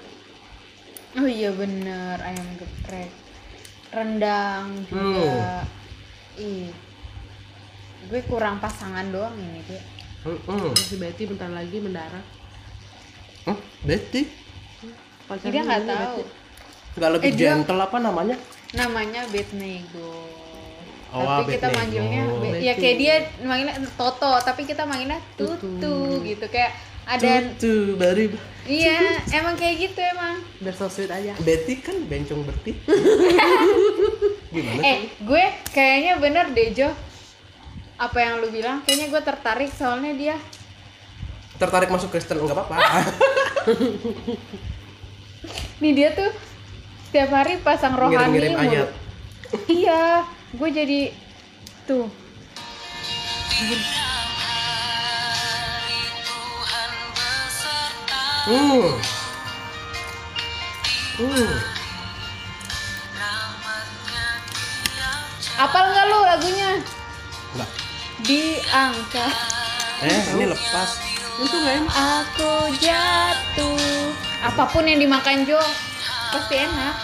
Oh 1.14 1.24
iya 1.24 1.50
bener 1.50 2.18
ayam 2.18 2.48
geprek, 2.54 3.10
rendang 3.88 4.82
juga. 4.84 5.62
Ih, 6.34 6.74
gue 8.04 8.20
kurang 8.26 8.58
pasangan 8.58 9.06
doang 9.08 9.34
ini 9.34 9.62
deh. 9.64 9.84
Mm-mm. 10.24 10.72
si 10.74 10.96
Betty 10.96 11.28
bentar 11.28 11.52
lagi 11.52 11.76
mendarat 11.78 12.24
Hmm, 13.44 13.60
Betty? 13.82 14.24
Pacarnya 15.28 15.52
Dia 15.52 15.62
nggak 15.62 15.82
tahu. 15.84 16.18
Nggak 16.94 17.10
lebih 17.12 17.28
Eh, 17.28 17.34
dia- 17.34 17.52
gentle 17.52 17.76
apa 17.78 17.98
namanya? 18.00 18.36
Namanya 18.72 19.28
Betnego. 19.28 20.32
Oh, 21.12 21.22
tapi 21.38 21.54
kita 21.54 21.68
manggilnya 21.70 22.22
ya 22.58 22.74
kayak 22.74 22.96
dia 22.98 23.14
manggilnya 23.40 23.78
Toto, 23.94 24.34
tapi 24.42 24.64
kita 24.64 24.82
manggilnya 24.82 25.20
Tutu, 25.36 25.94
gitu 26.24 26.42
kayak 26.48 26.74
ada 27.06 27.54
Tuh, 27.54 27.94
dari 27.94 28.34
iya 28.64 29.20
emang 29.30 29.54
kayak 29.54 29.76
gitu 29.88 30.00
emang. 30.00 30.40
biar 30.58 30.72
so 30.72 30.88
sweet 30.88 31.12
aja 31.12 31.36
Betty 31.40 31.78
kan 31.78 31.94
bencong 32.08 32.42
berti. 32.42 32.72
Gimana 34.54 34.78
sih? 34.78 34.86
Eh, 34.86 34.98
gue 35.20 35.44
kayaknya 35.70 36.12
bener 36.16 36.46
deh 36.50 36.68
Jo. 36.72 36.90
Apa 37.94 38.18
yang 38.18 38.40
lu 38.40 38.48
bilang? 38.48 38.82
Kayaknya 38.82 39.06
gue 39.10 39.22
tertarik 39.22 39.70
soalnya 39.70 40.12
dia 40.14 40.36
Tertarik 41.54 41.86
masuk 41.86 42.10
Kristen 42.10 42.38
enggak 42.38 42.58
apa-apa. 42.58 42.78
nih 45.82 45.92
dia 45.92 46.08
tuh 46.14 46.30
setiap 47.06 47.30
hari 47.30 47.62
pasang 47.62 47.94
rohani 47.94 48.34
Ngirim-ngirim 48.34 48.52
mulu. 48.58 48.74
ayat. 48.74 48.90
Iya, 49.70 50.26
gue 50.50 50.68
jadi 50.72 51.00
tuh. 51.86 52.10
Hmm. 58.44 58.92
Hmm. 61.16 61.52
Apal 65.54 65.84
nggak 65.94 66.04
lu 66.10 66.18
lagunya? 66.26 66.70
Enggak. 67.54 67.70
Diangkat. 68.26 69.32
Eh, 70.04 70.22
ini 70.36 70.44
lepas. 70.50 70.90
itu 71.34 71.56
kan 71.66 71.82
Aku 71.90 72.70
jatuh. 72.78 74.14
Apa 74.44 74.68
apa 74.68 74.70
pun 74.70 74.84
yang 74.84 75.00
dimakan 75.00 75.48
Jo 75.48 75.56
pasti 76.34 76.54
enak 76.60 76.94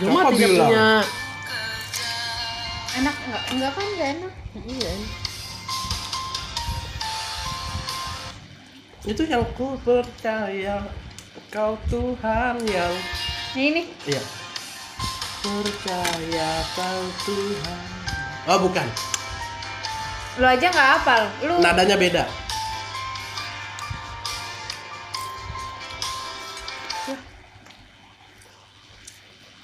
Cuma 0.00 0.32
tidak 0.32 0.48
bilang? 0.48 0.68
punya 0.70 0.86
enak 2.96 3.16
enggak 3.28 3.42
enggak 3.52 3.70
kan 3.76 3.84
enggak 3.92 4.08
enak 4.16 4.32
iya. 4.64 4.92
Itu 9.06 9.22
yang 9.22 9.46
ku 9.54 9.78
percaya 9.86 10.82
kau 11.54 11.78
Tuhan 11.86 12.58
yang 12.66 12.94
ini 13.54 13.86
iya. 14.02 14.22
Percaya 15.46 16.50
kau 16.74 17.02
Tuhan. 17.22 17.86
Oh, 18.50 18.58
bukan. 18.66 18.86
lu 20.36 20.44
aja 20.44 20.68
nggak 20.68 20.88
hafal 21.00 21.22
lu 21.48 21.54
Nadanya 21.64 21.96
beda. 21.96 22.28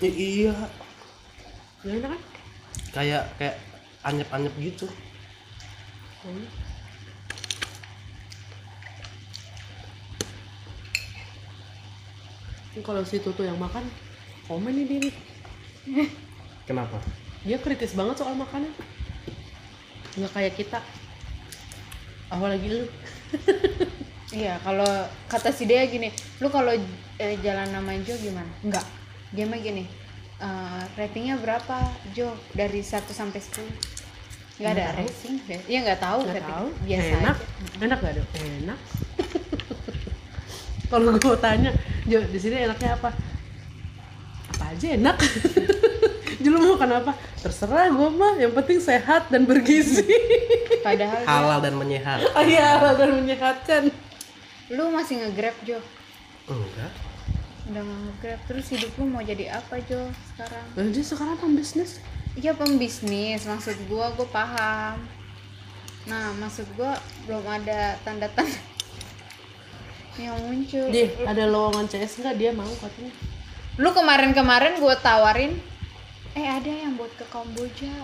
Iya, 0.02 0.54
Ya 1.86 1.90
enak 1.98 2.10
kan? 2.10 2.20
kayak 2.90 3.22
kayak 3.38 3.56
anyep-anyep 4.02 4.54
gitu. 4.58 4.86
Hmm. 6.26 6.46
Kalau 12.80 13.04
si 13.04 13.20
Tutu 13.20 13.42
yang 13.42 13.56
makan, 13.56 13.84
komen 14.46 14.72
nih 14.72 14.86
dia 14.86 14.98
nih. 15.04 15.14
Kenapa? 16.64 16.96
Dia 17.42 17.58
kritis 17.58 17.92
banget 17.92 18.16
soal 18.16 18.32
makanan. 18.32 18.72
Nggak 20.14 20.32
kayak 20.32 20.54
kita. 20.56 20.78
Apalagi 22.28 22.66
lu. 22.72 22.86
iya 24.32 24.56
kalau 24.58 24.88
kata 25.26 25.52
si 25.52 25.64
Dea 25.64 25.84
gini 25.84 26.08
lu 26.40 26.48
kalau 26.48 26.72
eh, 27.18 27.36
jalan 27.40 27.68
sama 27.68 27.92
Jo 28.00 28.16
gimana 28.16 28.48
enggak 28.60 28.84
dia 29.28 29.44
mah 29.44 29.56
gini 29.56 29.84
eh, 30.38 30.82
ratingnya 30.96 31.36
berapa 31.36 31.76
Jo 32.12 32.32
dari 32.52 32.80
1 32.80 33.04
sampai 33.08 33.40
10 33.40 33.60
nggak 34.56 34.72
ada 34.72 34.84
tahu. 34.86 34.98
rating 35.00 35.34
ya 35.68 35.78
nggak 35.82 36.00
tahu 36.00 36.18
Nggak 36.22 36.34
rating. 36.34 36.48
tahu. 36.48 36.66
biasa 36.82 37.12
enak. 37.14 37.36
aja 37.36 37.84
Enak 37.84 37.98
gak 38.00 38.12
dong? 38.14 38.28
Enak. 38.34 38.78
Kalau 40.92 41.16
gue 41.16 41.36
tanya, 41.40 41.72
Jo, 42.04 42.20
di 42.28 42.36
sini 42.36 42.68
enaknya 42.68 43.00
apa? 43.00 43.16
Apa 44.52 44.76
aja 44.76 44.86
enak. 44.92 45.16
Jadi 46.36 46.48
lu 46.52 46.60
mau 46.60 46.76
makan 46.76 47.00
apa? 47.00 47.12
Terserah 47.40 47.88
gue 47.88 48.08
mah, 48.12 48.36
yang 48.36 48.52
penting 48.52 48.76
sehat 48.76 49.32
dan 49.32 49.48
bergizi. 49.48 50.04
padahal 50.86 51.24
Halal 51.24 51.58
dan 51.64 51.74
menyehat. 51.80 52.20
oh 52.36 52.44
iya, 52.44 52.76
dan 52.92 53.10
menyehatkan. 53.16 53.88
lu 54.72 54.88
masih 54.88 55.20
nge-grab 55.20 55.52
Jo 55.68 55.76
Enggak. 56.48 56.92
udah 57.68 57.82
nggak 57.84 57.98
nge-grab 58.08 58.40
terus 58.48 58.66
hidup 58.72 58.88
lu 58.96 59.04
mau 59.04 59.20
jadi 59.20 59.52
apa 59.52 59.78
Jo 59.84 60.00
sekarang 60.32 60.64
Nah, 60.72 60.88
dia 60.88 61.04
sekarang 61.04 61.36
pembisnis. 61.36 62.00
Iya 62.32 62.56
pembisnis, 62.56 63.44
maksud 63.44 63.76
gua 63.92 64.16
gua 64.16 64.24
paham. 64.32 64.96
Nah, 66.08 66.32
maksud 66.40 66.64
gua 66.72 66.96
belum 67.28 67.44
ada 67.44 68.00
tanda-tanda 68.00 68.71
yang 70.18 70.36
muncul. 70.44 70.84
Dia 70.90 71.06
ada 71.24 71.44
lowongan 71.48 71.86
CS 71.88 72.20
nggak? 72.20 72.34
Dia 72.36 72.50
mau 72.52 72.68
katanya. 72.68 73.12
Lu 73.80 73.88
kemarin-kemarin 73.92 74.76
gua 74.80 74.96
tawarin, 75.00 75.56
eh 76.36 76.46
ada 76.46 76.68
yang 76.68 76.96
buat 77.00 77.12
ke 77.16 77.24
Kamboja. 77.32 77.94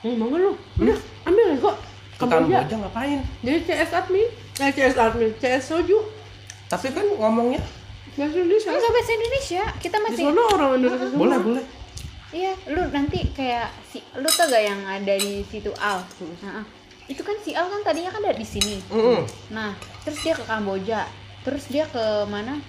Hmm, 0.00 0.14
mau 0.16 0.30
nggak 0.30 0.40
lu? 0.40 0.52
Udah, 0.80 0.98
ambil 1.26 1.46
kok. 1.58 1.76
Ke 2.16 2.24
Kamboja. 2.26 2.58
Kamboja 2.62 2.76
ngapain? 2.86 3.20
Jadi 3.42 3.58
CS 3.66 3.90
admin. 3.94 4.28
Eh, 4.60 4.70
CS 4.70 4.96
admin. 4.96 5.30
CS 5.40 5.62
soju. 5.66 5.98
Tapi 6.70 6.86
kan 6.94 7.02
ngomongnya 7.18 7.58
Bahasa 8.18 8.36
Indonesia. 8.42 8.68
Enggak 8.74 8.90
bahasa 8.90 9.12
Indonesia, 9.14 9.62
kita 9.78 9.96
Di 9.96 10.02
masih 10.02 10.24
sana 10.28 10.42
orang 10.50 10.70
Indonesia 10.76 11.06
semua. 11.06 11.20
boleh 11.22 11.38
boleh. 11.40 11.64
Iya, 12.30 12.52
lu 12.70 12.82
nanti 12.94 13.18
kayak 13.34 13.68
si 13.86 13.98
lu 14.14 14.28
tau 14.30 14.46
gak 14.46 14.62
yang 14.62 14.80
ada 14.86 15.14
di 15.18 15.42
situ 15.46 15.70
Al? 15.78 15.98
Nah, 16.42 16.62
itu 17.10 17.22
kan 17.26 17.34
si 17.42 17.54
Al 17.58 17.66
kan 17.66 17.82
tadinya 17.82 18.10
kan 18.10 18.22
ada 18.22 18.38
di 18.38 18.46
sini. 18.46 18.78
Mm-mm. 18.90 19.26
Nah, 19.50 19.74
terus 20.06 20.18
dia 20.22 20.34
ke 20.34 20.42
Kamboja, 20.46 21.06
terus 21.40 21.64
dia 21.66 21.84
ke 21.86 22.00
mana? 22.26 22.60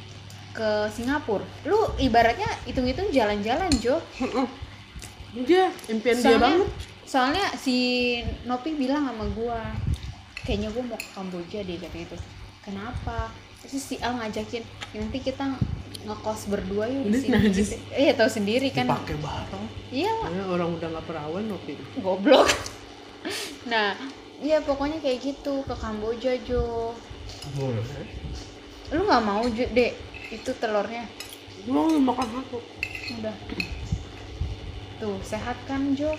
Ke 0.51 0.88
Singapura. 0.89 1.47
Lu 1.63 1.80
ibaratnya 1.97 2.47
hitung-hitung 2.65 3.07
jalan-jalan, 3.09 3.72
Jo. 3.80 4.03
Dia 5.32 5.72
impian 5.88 6.15
dia 6.15 6.28
Soalnya, 6.28 6.43
banget. 6.43 6.67
soalnya 7.07 7.45
si 7.55 7.78
Nopi 8.43 8.76
bilang 8.76 9.07
sama 9.07 9.24
gua, 9.32 9.63
kayaknya 10.38 10.69
gua 10.69 10.84
mau 10.86 10.99
ke 10.99 11.07
Kamboja 11.11 11.63
deh 11.63 11.80
katanya 11.80 12.05
itu. 12.05 12.17
Kenapa? 12.61 13.32
Terus 13.63 13.80
si 13.80 13.95
Al 13.97 14.19
ngajakin, 14.19 14.63
"Ya, 14.91 14.99
nanti 14.99 15.19
kita 15.19 15.55
ngekos 16.01 16.49
berdua 16.49 16.89
yuk 16.89 17.07
di 17.07 17.15
sini. 17.15 17.38
gitu. 17.47 17.78
Iya, 17.93 18.11
tahu 18.13 18.28
sendiri 18.28 18.74
kan. 18.74 18.89
Dipakai 18.89 19.15
bareng. 19.17 19.65
Iya, 19.88 20.11
Ya, 20.11 20.43
orang 20.49 20.76
udah 20.76 20.88
nggak 20.89 21.05
perawan 21.05 21.43
Nopi. 21.47 21.78
goblok. 22.01 22.49
nah, 23.72 23.95
iya 24.41 24.59
pokoknya 24.59 24.99
kayak 24.99 25.22
gitu 25.22 25.63
ke 25.63 25.76
Kamboja, 25.78 26.36
Jo. 26.43 26.91
Boleh. 27.55 27.86
Lu 28.92 29.08
nggak 29.08 29.24
mau, 29.24 29.44
Dek? 29.48 29.94
Itu 30.36 30.52
telurnya. 30.60 31.08
Mau 31.68 31.88
makan 31.96 32.28
satu. 32.28 32.60
Udah. 33.20 33.36
Tuh, 35.00 35.18
sehat 35.24 35.56
kan, 35.66 35.96
Jo? 35.96 36.12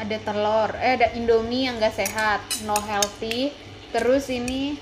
Ada 0.00 0.16
telur, 0.24 0.72
eh 0.80 0.96
ada 0.96 1.12
Indomie 1.12 1.68
yang 1.68 1.76
gak 1.76 1.92
sehat, 1.92 2.40
no 2.64 2.74
healthy. 2.80 3.52
Terus 3.92 4.32
ini 4.32 4.80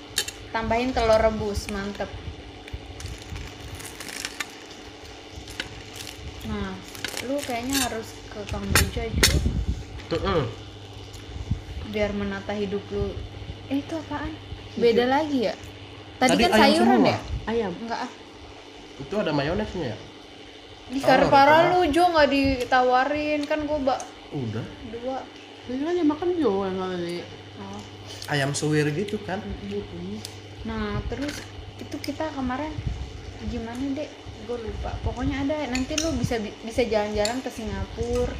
tambahin 0.55 0.95
telur 0.95 1.19
rebus, 1.19 1.67
mantep. 1.67 2.07
Nah, 6.47 6.71
lu 7.27 7.35
kayaknya 7.43 7.75
harus 7.85 8.15
ke 8.31 8.39
Kamboja, 8.47 9.03
Jo. 9.11 9.35
Mm-mm. 10.15 10.47
Biar 11.91 12.15
menata 12.15 12.55
hidup 12.55 12.81
lu. 12.95 13.11
Eh, 13.67 13.83
itu 13.83 13.93
apaan? 13.99 14.31
Beda 14.79 15.03
lagi 15.07 15.51
ya? 15.51 15.55
Tadi, 16.21 16.37
Tadi 16.37 16.41
kan 16.45 16.51
ayam 16.53 16.61
sayuran 16.61 16.97
semua. 17.01 17.09
ya? 17.09 17.17
Ayam. 17.49 17.71
Enggak 17.73 17.99
ah. 18.05 18.11
Itu 19.01 19.13
ada 19.17 19.31
mayonesnya 19.33 19.85
ya? 19.89 19.97
Di 20.91 20.99
Oh, 21.01 21.05
Karpara 21.07 21.57
lu, 21.73 21.79
Jo, 21.89 22.03
nggak 22.13 22.29
ditawarin. 22.29 23.41
Kan 23.49 23.65
gua 23.65 23.79
bak 23.81 23.99
Udah. 24.29 24.65
dua. 24.93 25.17
Ini 25.65 25.81
kan 25.81 25.95
yang 25.97 26.09
makan 26.09 26.29
Jo 26.37 26.61
yang 26.61 26.77
kali. 26.77 27.25
Oh. 27.57 27.81
Ayam 28.29 28.53
suwir 28.53 28.85
gitu 28.93 29.17
kan? 29.25 29.41
Nah, 30.61 31.01
terus 31.09 31.41
itu 31.81 31.95
kita 31.97 32.29
kemarin 32.37 32.69
gimana 33.49 33.81
dek? 33.97 34.09
Gue 34.45 34.57
lupa. 34.61 34.93
Pokoknya 35.01 35.41
ada. 35.41 35.57
Nanti 35.69 35.97
lu 35.97 36.13
bisa 36.17 36.37
bisa 36.37 36.85
jalan-jalan 36.85 37.41
ke 37.41 37.49
Singapura. 37.49 38.33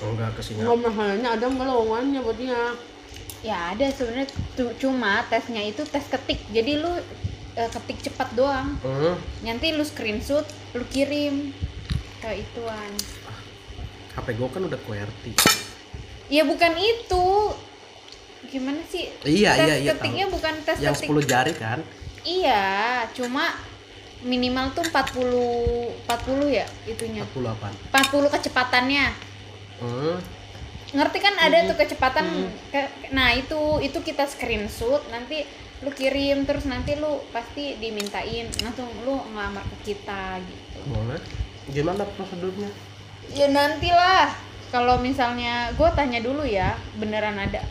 Enggak 0.00 0.34
ke 0.34 0.42
Nggak 0.50 0.78
masalahnya 0.82 1.28
ada 1.30 1.44
nggak 1.46 1.66
lowongannya 1.68 2.20
buat 2.26 2.34
dia. 2.34 2.74
Ya 3.40 3.72
ada 3.72 3.88
sebenarnya. 3.88 4.28
Cuma 4.76 5.24
tesnya 5.32 5.64
itu 5.64 5.82
tes 5.88 6.04
ketik. 6.08 6.40
Jadi 6.52 6.76
lu 6.76 6.92
eh, 7.56 7.70
ketik 7.72 8.10
cepat 8.10 8.36
doang. 8.36 8.76
Hmm. 8.84 9.16
Nanti 9.44 9.72
lu 9.72 9.84
screenshot, 9.84 10.44
lu 10.76 10.84
kirim 10.92 11.56
ke 12.20 12.30
ituan. 12.44 12.92
HP 14.12 14.26
gue 14.36 14.48
kan 14.52 14.62
udah 14.66 14.80
QWERTY. 14.84 15.32
Ya 16.28 16.44
bukan 16.44 16.72
itu. 16.76 17.26
Gimana 18.50 18.80
sih? 18.88 19.08
Iya, 19.24 19.50
tes 19.56 19.66
iya, 19.68 19.76
iya, 19.78 19.90
ketiknya 19.94 20.26
bukan 20.28 20.54
tes 20.64 20.76
Yang 20.80 21.04
ketik. 21.04 21.08
10 21.12 21.30
jari 21.30 21.52
kan? 21.56 21.78
Iya, 22.20 23.06
cuma 23.16 23.56
minimal 24.20 24.76
tuh 24.76 24.84
40 24.84 26.04
40 26.04 26.58
ya 26.60 26.66
itunya. 26.84 27.24
48. 27.32 27.88
40 27.88 28.34
kecepatannya. 28.36 29.06
Hmm. 29.80 30.16
Ngerti 30.90 31.18
kan 31.22 31.34
ada 31.38 31.70
tuh 31.70 31.76
kecepatan 31.78 32.26
ke- 32.74 33.14
nah 33.14 33.30
itu 33.30 33.78
itu 33.78 33.98
kita 34.02 34.26
screenshot 34.26 35.06
nanti 35.14 35.46
lu 35.80 35.90
kirim 35.94 36.44
terus 36.44 36.66
nanti 36.66 36.98
lu 36.98 37.22
pasti 37.30 37.78
dimintain 37.78 38.50
langsung 38.60 38.90
lu 39.06 39.16
ngelamar 39.32 39.64
ke 39.78 39.94
kita 39.94 40.36
gitu. 40.42 40.78
Boleh. 40.90 41.20
Gimana 41.70 42.02
prosedurnya? 42.04 42.68
Ya 43.30 43.46
nantilah 43.48 44.34
kalau 44.74 44.98
misalnya 44.98 45.70
gue 45.72 45.88
tanya 45.94 46.18
dulu 46.18 46.42
ya 46.42 46.74
beneran 46.98 47.38
ada. 47.38 47.62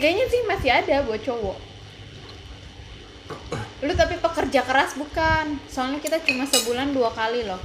Kayaknya 0.00 0.26
sih 0.28 0.40
masih 0.48 0.70
ada 0.72 0.96
buat 1.04 1.20
cowok. 1.20 1.58
Lu 3.84 3.92
tapi 3.92 4.16
pekerja 4.16 4.60
keras 4.64 4.96
bukan? 4.96 5.60
Soalnya 5.68 6.00
kita 6.00 6.20
cuma 6.24 6.48
sebulan 6.48 6.96
dua 6.96 7.12
kali 7.12 7.44
loh. 7.44 7.60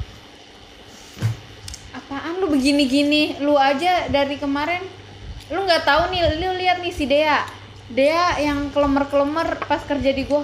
Apaan 2.12 2.43
lu 2.43 2.51
begini-gini? 2.51 3.39
Lu 3.39 3.55
aja 3.55 4.12
dari 4.12 4.36
kemarin 4.36 4.84
lu 5.47 5.64
nggak 5.64 5.88
tahu 5.88 6.12
nih, 6.12 6.43
lu 6.43 6.59
lihat 6.59 6.84
nih 6.84 6.91
si 6.91 7.07
Dea. 7.07 7.47
Dea 7.88 8.36
yang 8.43 8.68
kelemer-kelemer 8.76 9.64
pas 9.64 9.80
kerja 9.88 10.12
di 10.12 10.28
gua. 10.28 10.43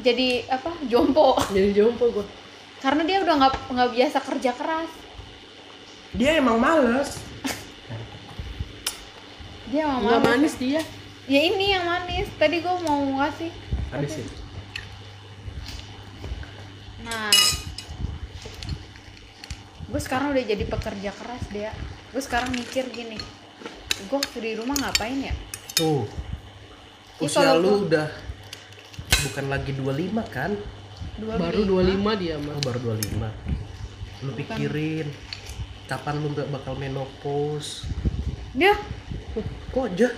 Jadi 0.00 0.48
apa? 0.48 0.72
Jompo. 0.88 1.36
Jadi 1.52 1.76
jompo 1.76 2.08
gua. 2.08 2.24
Karena 2.80 3.04
dia 3.04 3.20
udah 3.20 3.34
nggak 3.36 3.52
nggak 3.68 3.90
biasa 4.00 4.18
kerja 4.32 4.50
keras. 4.56 4.88
Dia 6.16 6.40
emang 6.40 6.56
males. 6.56 7.20
Dia 9.68 9.92
mau 9.92 10.00
Nggak 10.00 10.20
males. 10.24 10.40
manis 10.40 10.54
dia. 10.56 10.80
Ya 11.28 11.40
ini 11.44 11.76
yang 11.76 11.84
manis. 11.84 12.32
Tadi 12.40 12.64
gua 12.64 12.80
mau 12.80 13.04
ngasih. 13.20 13.52
Habisin. 13.92 14.24
Gue 19.88 20.00
sekarang 20.00 20.36
udah 20.36 20.44
jadi 20.44 20.64
pekerja 20.68 21.10
keras 21.16 21.44
dia 21.48 21.72
gue 22.12 22.20
sekarang 22.20 22.52
mikir 22.52 22.88
gini 22.92 23.16
gue 23.98 24.14
waktu 24.14 24.38
di 24.38 24.52
rumah 24.54 24.78
ngapain 24.78 25.18
ya? 25.18 25.34
Tuh. 25.74 26.06
Ih, 27.18 27.26
usia 27.26 27.50
kalau 27.50 27.58
lu 27.58 27.66
gua- 27.66 27.82
udah 27.90 28.08
bukan 29.26 29.44
lagi 29.50 29.72
25 29.74 30.22
kan? 30.30 30.54
Dua 31.18 31.34
baru 31.34 31.82
25 31.82 32.14
dia 32.14 32.38
mah 32.38 32.54
oh 32.54 32.62
baru 32.62 32.78
25 32.94 33.26
lu 34.18 34.30
pikirin 34.34 35.06
kapan 35.86 36.14
lu 36.22 36.30
nggak 36.30 36.48
bakal 36.50 36.74
menopause? 36.74 37.86
Dia. 38.54 38.74
Kok 39.70 39.84
aja? 39.88 40.08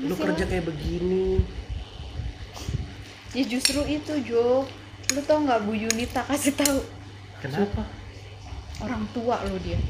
Lu 0.00 0.10
Masih 0.10 0.22
kerja 0.26 0.44
kayak 0.48 0.64
begini. 0.64 1.44
Ya 3.30 3.44
justru 3.46 3.84
itu 3.86 4.12
Jo. 4.26 4.66
Lu 5.12 5.20
tau 5.22 5.38
nggak 5.38 5.60
Bu 5.66 5.74
Yunita 5.74 6.24
kasih 6.24 6.56
tahu 6.56 6.78
kenapa? 7.40 7.82
Orang 8.80 9.04
tua 9.12 9.36
lo 9.44 9.56
dia. 9.60 9.80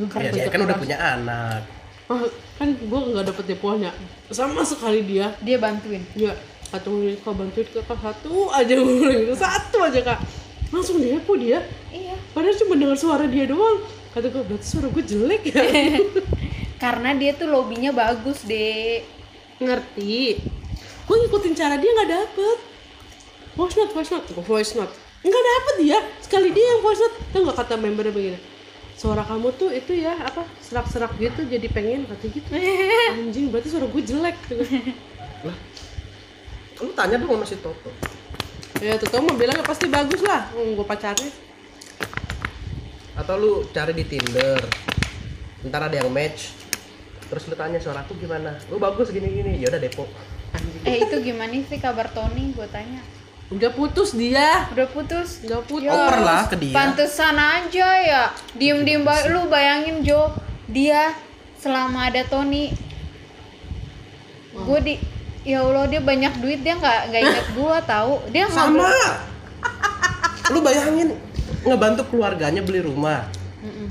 Lu 0.00 0.06
ya, 0.08 0.30
dia 0.32 0.48
kan 0.48 0.60
udah 0.64 0.78
punya 0.80 0.96
anak. 0.96 1.62
Ah, 2.10 2.26
kan 2.58 2.68
gua 2.88 3.00
nggak 3.06 3.26
dapet 3.30 3.44
deponya. 3.54 3.90
Sama 4.32 4.64
sekali 4.64 5.04
dia. 5.06 5.36
Dia 5.44 5.56
bantuin? 5.60 6.02
Ya 6.16 6.34
kata 6.70 6.86
kau 7.26 7.34
bantuin 7.34 7.66
kakak 7.66 7.98
satu 7.98 8.46
aja 8.54 8.74
gue 8.78 9.10
gitu. 9.26 9.34
Satu 9.34 9.78
aja 9.82 10.00
kak. 10.06 10.20
Langsung 10.70 11.02
depo 11.02 11.34
dia. 11.34 11.66
Iya. 11.90 12.14
Padahal 12.30 12.54
cuma 12.54 12.74
dengar 12.78 12.98
suara 12.98 13.26
dia 13.26 13.50
doang. 13.50 13.82
Kata 14.14 14.30
gue 14.30 14.42
berarti 14.46 14.66
suara 14.66 14.86
gue 14.86 15.02
jelek 15.02 15.42
ya? 15.50 15.62
Karena 16.82 17.10
dia 17.18 17.34
tuh 17.34 17.50
lobbynya 17.50 17.90
bagus 17.90 18.46
deh 18.46 19.02
ngerti. 19.58 20.38
Gue 21.10 21.16
ngikutin 21.26 21.54
cara 21.58 21.74
dia 21.74 21.90
nggak 21.90 22.10
dapet. 22.10 22.58
Voice 23.58 23.74
note 23.74 23.92
voice 23.92 24.10
note. 24.14 24.26
Gue 24.30 24.44
voice 24.46 24.72
note 24.78 24.94
nggak 25.20 25.44
dapet 25.44 25.74
dia. 25.84 25.98
Sekali 26.24 26.48
dia 26.52 26.66
yang 26.76 26.80
voice 26.80 27.00
note. 27.00 27.16
Tau 27.32 27.40
nggak 27.44 27.58
kata 27.60 27.74
membernya 27.76 28.12
begini? 28.12 28.38
Suara 28.96 29.24
kamu 29.24 29.48
tuh 29.56 29.72
itu 29.72 29.96
ya 29.96 30.12
apa 30.12 30.44
serak-serak 30.60 31.16
gitu 31.16 31.44
jadi 31.48 31.66
pengen 31.72 32.04
kata 32.04 32.24
gitu. 32.28 32.48
Anjing 33.16 33.48
berarti 33.48 33.68
suara 33.72 33.88
gue 33.88 34.02
jelek. 34.04 34.36
Gitu. 34.48 34.64
lah 35.40 35.56
lu 36.80 36.92
tanya 36.96 37.20
dong 37.20 37.28
sama 37.28 37.44
si 37.44 37.56
Toto. 37.60 37.92
Ya 38.80 38.96
tuh 38.96 39.20
mau 39.20 39.36
bilang 39.36 39.56
ya 39.60 39.64
pasti 39.64 39.88
bagus 39.88 40.24
lah. 40.24 40.48
Gue 40.52 40.84
pacarnya. 40.84 41.28
Atau 43.16 43.34
lu 43.36 43.52
cari 43.72 43.92
di 43.92 44.04
Tinder. 44.08 44.60
Ntar 45.68 45.92
ada 45.92 45.96
yang 46.00 46.08
match. 46.08 46.56
Terus 47.28 47.44
lu 47.52 47.56
tanya 47.56 47.76
suara 47.76 48.00
aku 48.00 48.16
gimana? 48.16 48.56
Lu 48.72 48.80
bagus 48.80 49.12
gini 49.12 49.28
gini 49.28 49.60
ya 49.60 49.68
udah 49.68 49.80
depo. 49.80 50.08
Anjing 50.56 50.82
eh 50.88 50.96
itu 51.04 51.16
gimana 51.20 51.56
sih 51.68 51.78
kabar 51.80 52.08
Tony? 52.12 52.56
Gue 52.56 52.64
tanya 52.72 53.04
udah 53.50 53.70
putus 53.74 54.14
dia. 54.14 54.70
Udah 54.70 54.86
putus. 54.86 55.42
Udah 55.42 55.60
putus. 55.66 55.90
Oper 55.90 56.18
lah 56.22 56.46
ke 56.46 56.56
dia. 56.56 56.74
Pantesan 56.74 57.34
aja 57.34 57.88
ya. 57.98 58.22
Diem-diem 58.54 59.02
ba- 59.02 59.26
lu 59.26 59.50
bayangin 59.50 60.06
Jo, 60.06 60.30
dia 60.70 61.14
selama 61.58 62.08
ada 62.08 62.22
Tony. 62.24 62.70
Gue 64.54 64.78
di 64.82 64.94
ya 65.42 65.66
Allah 65.66 65.90
dia 65.90 65.98
banyak 65.98 66.38
duit. 66.38 66.62
Dia 66.62 66.78
nggak 66.78 67.00
nggak 67.10 67.22
inget 67.26 67.46
gua 67.58 67.82
tahu. 67.82 68.22
Dia 68.30 68.46
sama. 68.50 68.90
lu 70.50 70.58
bayangin 70.62 71.14
ngebantu 71.62 72.02
keluarganya 72.10 72.62
beli 72.62 72.82
rumah. 72.82 73.26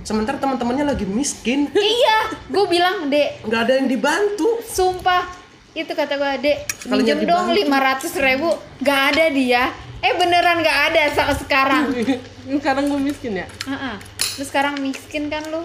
Sementara 0.02 0.40
teman-temannya 0.40 0.96
lagi 0.96 1.06
miskin. 1.06 1.68
Iya 1.76 2.20
gue 2.48 2.66
bilang 2.66 3.12
dek. 3.12 3.44
Nggak 3.46 3.62
ada 3.68 3.74
yang 3.76 3.88
dibantu. 3.92 4.64
Sumpah 4.66 5.39
itu 5.78 5.92
kata 5.94 6.18
gue 6.18 6.32
dek 6.42 6.58
minjem 6.90 7.30
dong 7.30 7.54
lima 7.54 7.78
ratus 7.78 8.18
ribu. 8.18 8.58
Nggak 8.82 9.02
ada 9.14 9.26
dia. 9.30 9.64
Eh 10.02 10.14
beneran 10.18 10.64
nggak 10.64 10.80
ada 10.92 11.02
saat 11.14 11.38
sekarang. 11.44 11.92
Sekarang 12.50 12.90
gue 12.90 12.98
miskin 12.98 13.38
ya? 13.38 13.46
Heeh. 13.70 13.96
lu 14.42 14.44
sekarang 14.48 14.82
miskin 14.82 15.30
kan 15.30 15.46
lu? 15.54 15.62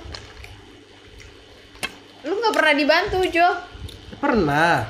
Lu 2.28 2.34
nggak 2.36 2.52
pernah 2.52 2.74
dibantu 2.76 3.24
Jo. 3.32 3.48
Pernah. 4.20 4.84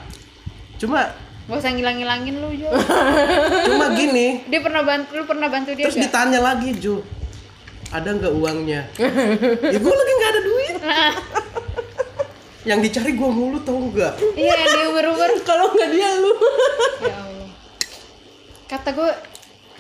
Cuma 0.81 1.07
Gak 1.45 1.61
usah 1.61 1.71
ngilang-ngilangin 1.77 2.35
lu 2.41 2.51
Jo. 2.57 2.73
Cuma 3.69 3.93
gini. 3.95 4.43
Dia 4.49 4.59
pernah 4.65 4.83
bantu, 4.83 5.09
lu 5.13 5.23
pernah 5.29 5.47
bantu 5.53 5.77
dia 5.77 5.87
terus 5.87 6.01
gak? 6.01 6.09
ditanya 6.09 6.41
lagi 6.43 6.75
Jo. 6.81 7.05
Ada 7.95 8.11
nggak 8.17 8.33
uangnya? 8.35 8.91
Ya 9.75 9.79
gue 9.79 9.95
lagi 9.95 10.13
nggak 10.19 10.31
ada 10.35 10.43
duit 10.43 10.77
yang 12.65 12.81
dicari 12.81 13.13
gue 13.13 13.31
mulu 13.31 13.61
tau 13.61 13.77
nggak? 13.77 14.15
Iya 14.37 14.55
yang 14.57 14.73
di 14.73 14.83
Uber-Uber 14.89 15.31
kalau 15.49 15.73
nggak 15.77 15.89
dia 15.93 16.11
lu. 16.17 16.33
Ya 17.05 17.17
Allah. 17.21 17.51
Kata 18.65 18.89
gue, 18.97 19.11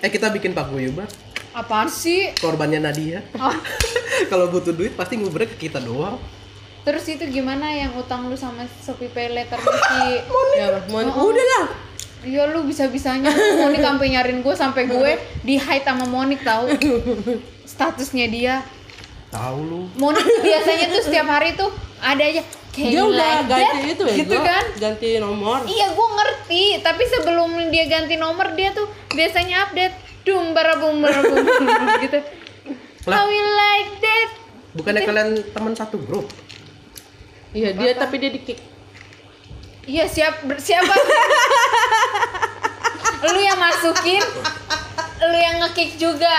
eh 0.04 0.10
kita 0.12 0.28
bikin 0.28 0.52
paguyuban 0.52 1.08
apaan 1.54 1.86
sih? 1.86 2.34
korbannya 2.42 2.82
Nadia. 2.82 3.22
Oh, 3.38 3.54
kalau 4.30 4.50
butuh 4.50 4.74
duit 4.74 4.92
pasti 4.98 5.16
ngubrek 5.16 5.56
ke 5.56 5.70
kita 5.70 5.78
doang. 5.78 6.18
Terus 6.84 7.08
itu 7.08 7.24
gimana 7.30 7.72
yang 7.72 7.96
utang 7.96 8.28
lu 8.28 8.36
sama 8.36 8.68
Shopee 8.84 9.08
Pay 9.08 9.32
Later 9.32 9.56
si 9.56 10.20
ya 10.60 10.84
mau 10.90 11.00
udah 11.30 11.46
lah. 11.56 11.66
Iya 12.24 12.52
lu 12.52 12.68
bisa-bisanya. 12.68 13.32
Monik 13.32 13.80
sampai 13.80 14.06
nyariin 14.12 14.40
gue 14.44 14.54
sampai 14.56 14.82
gue 14.90 15.12
di 15.40 15.56
hide 15.56 15.86
sama 15.86 16.04
Monik 16.04 16.44
tahu 16.44 16.68
statusnya 17.64 18.26
dia 18.28 18.54
tahu 19.34 19.58
lu 19.66 19.80
tuh 19.90 20.26
biasanya 20.46 20.86
tuh 20.94 21.02
setiap 21.02 21.26
hari 21.26 21.58
tuh 21.58 21.70
ada 21.98 22.22
aja 22.22 22.42
Can 22.74 22.90
dia 22.90 23.02
udah 23.06 23.14
like 23.18 23.46
ganti 23.50 23.78
that?" 23.82 23.92
itu 23.94 24.04
ya 24.06 24.14
gitu 24.18 24.36
kan 24.38 24.64
ganti 24.78 25.06
nomor 25.18 25.62
Iya 25.66 25.86
gue 25.94 26.08
ngerti, 26.10 26.64
tapi 26.82 27.02
sebelum 27.06 27.50
dia 27.70 27.84
ganti 27.86 28.14
nomor 28.18 28.54
dia 28.54 28.70
tuh 28.74 28.86
biasanya 29.14 29.70
update 29.70 29.94
dum 30.26 30.54
barabum 30.54 30.98
barabum 31.02 31.38
gitu. 32.06 32.18
Lah. 33.06 33.14
How 33.22 33.26
you 33.30 33.46
like 33.46 33.92
that? 34.02 34.28
bukannya 34.74 35.06
kalian 35.06 35.30
teman 35.54 35.70
satu 35.78 36.02
grup 36.02 36.26
iya 37.54 37.70
dia 37.70 37.94
tapi 37.94 38.18
dia 38.18 38.34
di 38.34 38.42
kick 38.42 38.58
Iya 39.84 40.08
siap 40.08 40.48
siapa? 40.56 40.96
lu 43.28 43.36
yang 43.36 43.60
masukin, 43.60 44.24
lu 45.28 45.36
yang 45.36 45.60
ngekick 45.60 46.00
juga. 46.00 46.32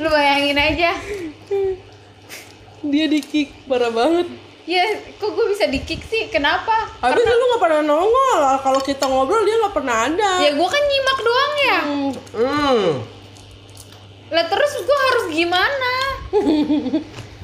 Lu 0.00 0.08
bayangin 0.08 0.56
aja. 0.56 0.96
Dia 2.86 3.06
di 3.06 3.20
kick 3.22 3.54
parah 3.66 3.90
banget 3.90 4.28
Ya, 4.66 4.82
kok 5.22 5.30
gue 5.30 5.46
bisa 5.54 5.70
di 5.70 5.78
kick 5.78 6.02
sih? 6.10 6.26
Kenapa? 6.26 6.90
Habis 6.98 7.22
lu 7.22 7.44
nggak 7.54 7.62
pernah 7.62 7.86
nongol 7.86 8.42
kalau 8.66 8.82
kita 8.82 9.06
ngobrol 9.06 9.46
dia 9.46 9.62
nggak 9.62 9.70
pernah 9.78 10.10
ada 10.10 10.42
Ya 10.42 10.58
gue 10.58 10.66
kan 10.66 10.82
nyimak 10.82 11.18
doang 11.22 11.52
ya. 11.54 11.78
Hmm. 11.86 12.10
hmm 12.34 12.86
Lah 14.34 14.44
terus 14.50 14.72
gue 14.82 14.98
harus 15.06 15.24
gimana? 15.30 15.92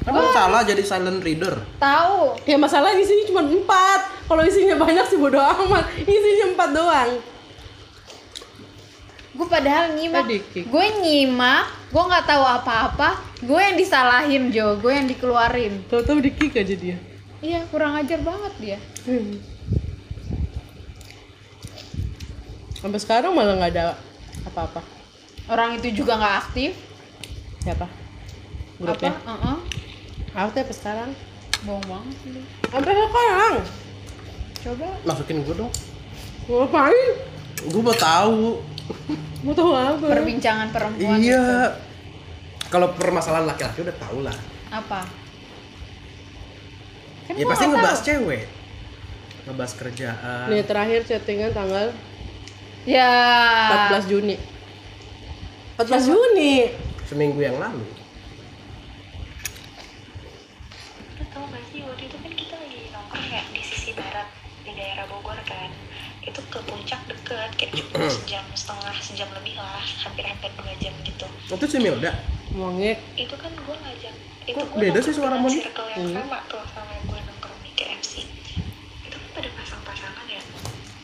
emang 0.03 0.27
salah 0.35 0.61
jadi 0.67 0.83
silent 0.83 1.23
reader 1.23 1.55
Tahu? 1.79 2.35
ya 2.43 2.59
masalah 2.59 2.91
isinya 2.91 3.23
cuma 3.31 3.41
empat 3.47 4.27
kalau 4.27 4.43
isinya 4.43 4.75
banyak 4.75 5.05
sih 5.07 5.15
bodo 5.15 5.39
amat 5.39 5.87
isinya 6.03 6.45
empat 6.51 6.69
doang 6.75 7.09
gue 9.33 9.47
padahal 9.49 9.97
nyimak. 9.97 10.29
Ki. 10.53 10.61
gue 10.69 10.85
nyimak 11.01 11.65
gue 11.89 12.03
nggak 12.03 12.25
tahu 12.25 12.43
apa-apa. 12.45 13.09
Gue 13.41 13.59
yang 13.61 13.77
disalahin 13.77 14.49
Jo. 14.53 14.77
Gue 14.77 14.97
yang 14.97 15.05
dikeluarin. 15.09 15.85
Tahu-tahu 15.89 16.21
di 16.21 16.31
kick 16.33 16.57
aja 16.57 16.73
dia. 16.73 16.97
Iya 17.43 17.65
kurang 17.69 17.97
ajar 17.97 18.21
banget 18.21 18.53
dia. 18.61 18.79
Sampai 22.79 22.99
sekarang 23.01 23.33
malah 23.33 23.57
nggak 23.57 23.71
ada 23.73 23.97
apa-apa. 24.47 24.81
Orang 25.49 25.77
itu 25.77 25.91
juga 26.03 26.17
nggak 26.17 26.35
aktif. 26.47 26.71
Siapa? 27.61 27.85
Apa? 27.85 27.87
Grupnya 28.81 29.13
Heeh. 29.13 29.57
aktif 30.33 30.61
apa 30.65 30.73
sekarang? 30.73 31.09
Bohong 31.63 31.85
banget 31.87 32.15
sih 32.25 32.31
sampai 32.67 32.93
sekarang. 32.97 33.55
Coba. 34.63 34.87
Masukin 35.05 35.37
gue 35.45 35.55
dong. 35.55 35.73
Ngapain? 36.49 37.09
Gue 37.69 37.81
mau 37.85 37.95
tahu 37.95 38.59
mau 39.43 39.53
tahu 39.55 39.71
apa 39.75 40.05
perbincangan 40.07 40.71
perempuan 40.71 41.19
iya. 41.19 41.75
kalau 42.67 42.91
permasalahan 42.95 43.47
laki-laki 43.47 43.83
udah 43.83 43.95
tau 43.99 44.17
lah. 44.23 44.37
Apa? 44.73 45.01
Kan 47.29 47.33
ya 47.39 47.45
pasti 47.47 47.65
ngebahas 47.69 47.99
tahu. 48.01 48.07
cewek. 48.09 48.43
Ngebahas 49.47 49.73
kerjaan. 49.79 50.45
Nih 50.51 50.63
terakhir 50.63 50.99
chattingan 51.07 51.51
tanggal 51.55 51.95
ya. 52.83 53.11
14 53.95 54.11
Juni. 54.11 54.35
14 55.79 56.09
Juni. 56.11 56.53
Seminggu 57.07 57.39
yang 57.39 57.59
lalu 57.59 58.02
itu 66.33 66.41
ke 66.49 66.59
puncak 66.65 66.97
deket 67.05 67.49
kayak 67.53 67.71
cuma 67.77 68.09
sejam 68.09 68.41
setengah 68.57 68.95
sejam 68.97 69.29
lebih 69.37 69.53
lah 69.53 69.77
hampir-hampir 70.01 70.49
dua 70.57 70.73
jam 70.81 70.93
gitu. 71.05 71.25
Itu 71.45 71.65
si 71.69 71.77
Milda? 71.77 72.09
Monyet. 72.51 72.97
Itu 73.13 73.37
kan 73.37 73.53
gue 73.53 73.75
ngajak 73.77 74.15
itu 74.43 74.57
Kok 74.57 74.65
gue 74.73 74.81
beda 74.81 74.99
sih 74.99 75.13
suara 75.13 75.37
Moni? 75.37 75.61
circle 75.61 75.87
yang 75.93 76.01
Hmm. 76.03 76.15
sama 76.19 76.37
tuh 76.49 76.59
sama 76.73 76.93
gue 76.99 77.19
nongkrong 77.21 77.59
di 77.61 77.71
KFC 77.77 78.25
itu 79.05 79.13
kan 79.13 79.29
pada 79.31 79.49
pasang-pasangan 79.53 80.25
ya. 80.25 80.41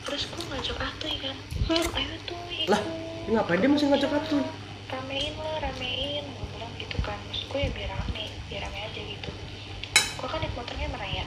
Terus 0.02 0.22
gue 0.26 0.42
ngajak 0.44 0.76
Atuy 0.76 1.14
kan. 1.16 1.36
Ayo 1.70 2.14
tuh 2.26 2.40
ikut. 2.50 2.68
Lah, 2.68 2.82
ngapain 3.30 3.58
dia 3.62 3.70
masih 3.70 3.86
ngajak 3.88 4.10
Atuy? 4.12 4.42
ramein 4.90 5.34
lah 5.38 5.56
ramein 5.62 6.26
bukan 6.90 7.16
maksudku 7.30 7.54
ya 7.56 7.70
biar 7.70 7.90
rame 7.94 8.26
biar 8.50 8.66
rame 8.66 8.78
aja 8.82 8.98
gitu. 9.00 9.30
Gue 10.18 10.26
kan 10.26 10.42
naik 10.42 10.52
motornya 10.52 10.90
meraya. 10.90 11.24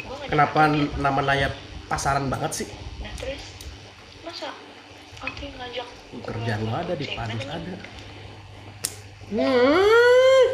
Gue 0.00 0.14
ngajak 0.16 0.30
Kenapa 0.32 0.60
nama 0.96 1.20
Naya 1.20 1.48
pasaran 1.92 2.26
banget 2.26 2.52
sih? 2.56 2.68
nah 2.98 3.12
terus 3.14 3.42
masa 4.22 4.48
Atuy 5.20 5.52
ngajak 5.52 5.86
gua 6.10 6.24
Kerjaan 6.24 6.60
lo 6.62 6.72
ada 6.72 6.94
di 6.94 7.06
mana 7.12 7.32
ada. 7.36 7.74
Hmm. 9.28 10.46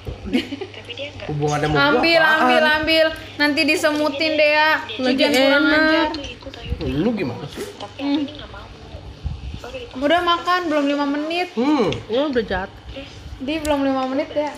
tapi 0.74 0.90
dia 0.94 1.08
enggak 1.10 1.28
Hubungannya 1.28 1.68
mau 1.68 1.76
gua 1.76 1.84
ambil 1.94 2.18
apaan? 2.18 2.40
ambil 2.40 2.64
ambil 2.74 3.06
nanti 3.36 3.60
disemutin 3.62 4.32
deh 4.34 4.50
ya 4.50 4.70
lu 4.96 5.06
Lagi 5.06 5.22
enak. 5.22 6.10
Lu 6.80 7.10
gimana 7.12 7.44
sih? 7.46 7.64
tapi 7.76 8.00
Atuy 8.00 8.14
ini 8.16 8.32
nggak 8.32 8.48
mau 8.48 8.66
dipaksa. 8.66 10.00
udah 10.00 10.20
makan 10.22 10.60
belum 10.66 10.84
lima 10.88 11.06
menit 11.06 11.48
Hmm, 11.52 11.92
Ya 12.08 12.20
udah 12.24 12.42
jahat. 12.42 12.70
di 13.38 13.54
belum 13.58 13.80
lima 13.82 14.04
menit 14.06 14.32
ya 14.32 14.52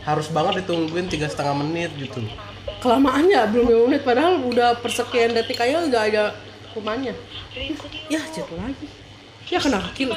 harus 0.00 0.26
banget 0.28 0.62
ditungguin 0.62 1.06
tiga 1.06 1.26
setengah 1.26 1.54
menit 1.56 1.90
gitu. 1.94 2.22
Kelamaan 2.78 3.24
ya 3.26 3.44
belum 3.44 3.66
lima 3.66 3.82
menit 3.86 4.02
padahal 4.02 4.40
udah 4.42 4.78
persekian 4.78 5.30
detik 5.30 5.58
aja 5.58 5.82
udah 5.82 6.02
ada 6.02 6.24
yuk 6.72 7.16
Ya 8.08 8.20
jatuh 8.24 8.56
lagi. 8.56 8.86
Ya 9.46 9.58
kena 9.58 9.82
kaki 9.82 10.06
lu. 10.06 10.14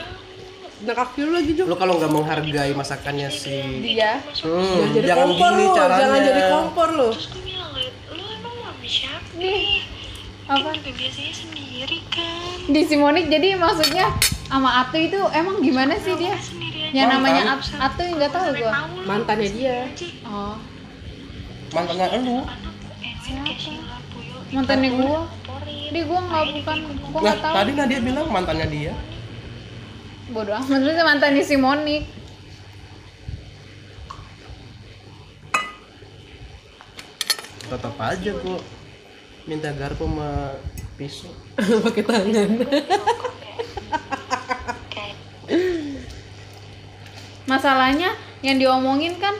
Kena 0.79 0.93
kaki 0.93 1.19
lu 1.21 1.31
lagi 1.33 1.51
Jo. 1.53 1.63
Lu 1.65 1.75
kalau 1.75 1.97
nggak 1.97 2.07
menghargai 2.07 2.71
masakannya 2.71 3.27
si 3.27 3.57
dia 3.81 4.21
Hmm, 4.37 4.93
jadi 4.93 5.07
jangan 5.09 5.27
kompor 5.29 5.51
gini 5.51 5.63
lu, 5.63 5.73
caranya. 5.73 5.99
jangan 5.99 6.19
jadi 6.21 6.41
kompor 6.47 6.89
lu. 6.89 7.09
terus 7.09 7.27
gue 7.27 7.41
bilang 7.43 7.71
lu 7.73 8.23
emang 8.29 8.55
mami 8.61 8.87
siapa 8.87 9.27
Nih, 9.33 9.81
apa? 10.45 10.55
kan 10.61 10.73
juga 10.75 10.91
biasanya 10.93 11.33
sendiri 11.33 11.99
kan 12.07 12.47
di 12.65 12.81
Simonik 12.83 13.25
jadi 13.27 13.47
maksudnya 13.55 14.05
sama 14.45 14.69
Atu 14.81 14.97
itu 14.97 15.19
emang 15.31 15.57
gimana 15.59 15.97
sih 15.97 16.13
dia 16.13 16.35
yang 16.91 17.09
namanya 17.09 17.57
At- 17.57 17.91
Atu 17.91 18.01
nggak 18.13 18.29
tahu 18.29 18.47
gua 18.55 18.71
Mantannya 19.03 19.49
dia. 19.49 19.77
oh 20.23 20.55
Mantannya 21.73 22.17
lu. 22.21 22.37
mantannya 24.53 24.89
gua 24.93 25.25
di 25.89 26.01
gua 26.05 26.19
nggak 26.21 26.45
bukan 26.61 26.77
gua 26.85 27.17
Nah, 27.17 27.21
nggak 27.25 27.37
tahu 27.41 27.53
tadi 27.57 27.71
Nadia 27.73 27.99
bilang 28.05 28.27
mantannya 28.29 28.67
dia. 28.69 28.93
bodoh 30.29 30.53
amat 30.53 30.79
lu 30.81 30.91
mantannya 30.93 31.43
Simonik 31.43 32.05
Tetap 37.65 37.97
aja 37.97 38.31
kok 38.37 38.61
minta 39.49 39.73
garpu 39.73 40.05
sama 40.05 40.53
pisau. 40.93 41.33
Pakai 41.89 42.03
tangan. 42.05 42.49
masalahnya 47.43 48.15
yang 48.41 48.57
diomongin 48.57 49.19
kan 49.19 49.35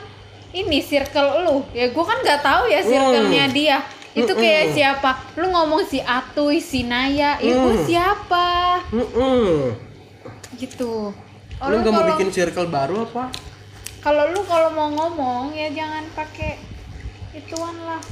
ini 0.54 0.78
circle 0.78 1.42
lu 1.42 1.56
ya 1.70 1.90
gua 1.90 2.04
kan 2.06 2.18
nggak 2.22 2.40
tahu 2.40 2.62
ya 2.66 2.80
circle-nya 2.80 3.46
dia 3.50 3.78
itu 4.14 4.30
kayak 4.32 4.70
siapa 4.70 5.10
lu 5.34 5.50
ngomong 5.50 5.82
si 5.82 5.98
Atuy 5.98 6.62
si 6.62 6.86
Naya 6.86 7.34
ya 7.36 7.52
Mm. 7.52 7.82
siapa 7.82 8.78
gitu 10.54 11.10
Oh, 11.54 11.70
Lu 11.70 11.80
nggak 11.80 11.92
mau 11.92 12.06
bikin 12.10 12.30
circle 12.30 12.66
baru 12.66 13.02
apa? 13.04 13.30
kalau 13.98 14.28
lu 14.28 14.42
kalau 14.44 14.68
mau 14.70 14.90
ngomong 14.90 15.50
ya 15.50 15.70
jangan 15.70 16.04
pakai 16.12 16.58
ituan 17.32 17.74
lah 17.80 18.02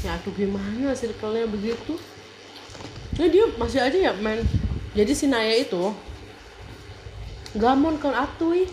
Ya 0.00 0.14
aduh 0.14 0.32
gimana 0.32 0.92
circle-nya 0.92 1.44
begitu? 1.46 1.96
Nah 3.16 3.24
dia 3.24 3.48
masih 3.56 3.80
aja 3.80 3.96
ya 3.96 4.12
main. 4.14 4.44
Jadi 4.92 5.12
si 5.12 5.24
Naya 5.24 5.56
itu 5.56 5.80
gamon 7.54 7.96
kan 7.96 8.12
Atuy. 8.12 8.68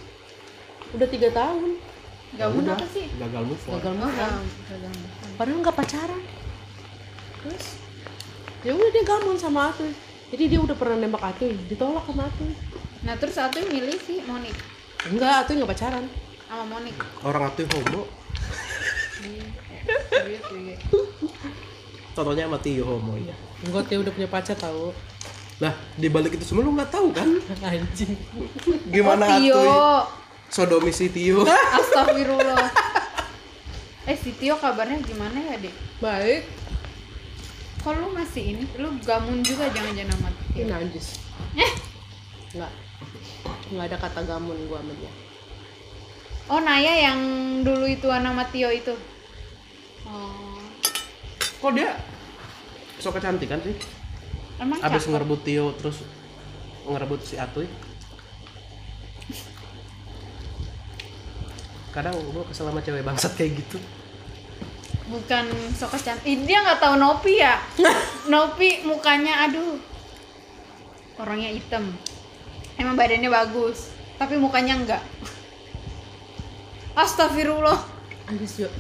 Udah 0.92 1.08
tiga 1.08 1.32
tahun. 1.32 1.80
Gabung 2.32 2.64
Udah, 2.64 2.80
apa 2.80 2.88
sih 2.88 3.08
Gagal 3.20 3.44
move 3.44 3.64
on. 3.68 3.76
Gagal 3.80 3.94
move 4.00 4.16
on. 4.16 4.32
Ah. 4.32 4.42
Padahal 5.36 5.58
nggak 5.60 5.76
pacaran. 5.76 6.22
Terus 7.44 7.66
ya 8.62 8.72
udah 8.78 8.90
dia 8.94 9.04
gamon 9.04 9.36
sama 9.36 9.74
Atuy. 9.74 9.92
Jadi 10.32 10.44
dia 10.48 10.60
udah 10.64 10.76
pernah 10.80 10.96
nembak 10.96 11.24
Atuy, 11.26 11.58
ditolak 11.68 12.08
sama 12.08 12.30
Atuy. 12.30 12.54
nah 13.02 13.18
terus 13.18 13.34
satu 13.34 13.58
milih 13.66 13.98
si 13.98 14.22
Monik 14.22 14.54
Enggak, 15.10 15.44
Atuy 15.44 15.58
nggak 15.58 15.72
pacaran. 15.74 16.06
sama 16.46 16.64
Monik 16.70 16.94
Orang 17.26 17.50
aktif 17.50 17.66
homo, 17.74 18.06
Serius, 20.12 20.46
iya. 20.54 20.76
totonya 22.14 22.46
sama 22.46 22.60
Tio 22.62 22.84
homo 22.86 23.18
ya. 23.18 23.34
Enggak, 23.66 23.90
dia 23.90 23.98
udah 23.98 24.12
punya 24.14 24.30
pacar 24.30 24.54
tahu. 24.58 24.94
Lah, 25.62 25.74
di 25.98 26.10
balik 26.10 26.38
itu 26.38 26.46
semua 26.46 26.66
lu 26.66 26.74
nggak 26.74 26.92
tahu 26.94 27.10
kan? 27.14 27.26
Anjing. 27.66 28.14
Gimana 28.90 29.26
oh, 29.26 29.32
Tio 29.42 29.62
sodomi 30.52 30.92
si 30.92 31.08
Tio? 31.08 31.48
Astagfirullah 31.80 32.68
eh 34.02 34.18
si 34.18 34.34
Tio 34.34 34.58
kabarnya 34.58 35.00
gimana 35.00 35.38
ya 35.38 35.56
dek 35.58 35.72
Baik. 35.98 36.44
kok 37.80 37.94
lu 37.96 38.10
masih 38.12 38.58
ini 38.58 38.64
lu 38.76 38.90
gamun 39.02 39.42
juga 39.42 39.70
jangan-jangan 39.70 40.14
sama 40.18 40.30
Ini 40.30 40.46
Tio 40.54 40.66
najis. 40.68 41.08
Enggak. 42.52 42.72
Enggak 43.72 43.86
ada 43.88 43.98
kata 43.98 44.22
gamon 44.26 44.58
gua 44.68 44.82
sama 44.82 44.94
dia. 44.98 45.12
oh 46.46 46.60
Naya 46.60 46.94
yang 47.10 47.20
dulu 47.62 47.86
itu 47.86 48.06
nama 48.06 48.44
Tio 48.50 48.70
itu 48.70 48.94
oh 50.06 50.60
Kok 51.62 51.72
dia 51.78 51.94
sok 52.98 53.18
kecantikan 53.18 53.62
sih? 53.62 53.78
emang 54.58 54.78
Abis 54.82 55.06
cakep 55.06 55.14
ngerebut 55.14 55.40
Tio 55.42 55.66
terus 55.78 56.02
ngerebut 56.86 57.22
si 57.22 57.38
Atuy. 57.38 57.70
Kadang 61.92 62.16
gue 62.16 62.44
kesel 62.48 62.72
sama 62.72 62.80
cewek 62.80 63.04
bangsat 63.04 63.36
kayak 63.36 63.60
gitu. 63.60 63.78
bukan 65.12 65.44
sok 65.76 66.00
cantik 66.00 66.48
dia 66.48 66.64
nggak 66.64 66.80
tahu 66.80 66.96
Nopi 66.96 67.36
ya 67.36 67.60
Nopi 68.32 68.88
mukanya 68.88 69.44
aduh 69.44 69.76
orangnya 71.20 71.52
hitam 71.52 71.92
emang 72.80 72.96
badannya 72.96 73.28
bagus 73.28 73.92
tapi 74.16 74.40
mukanya 74.40 74.80
enggak 74.80 75.04
Astagfirullah 76.96 77.76
Anjis 78.32 78.64
yuk. 78.64 78.72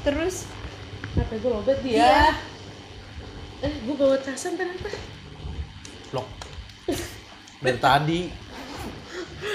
Terus 0.00 0.48
Kenapa 1.12 1.36
gue 1.36 1.50
lobet 1.52 1.78
dia? 1.84 1.96
Iya. 2.00 2.24
Eh, 3.60 3.72
gue 3.84 3.92
bawa 3.92 4.16
casan 4.16 4.56
kenapa? 4.56 4.88
Loh. 6.16 6.24
Dari 7.60 7.76
tadi 7.76 8.20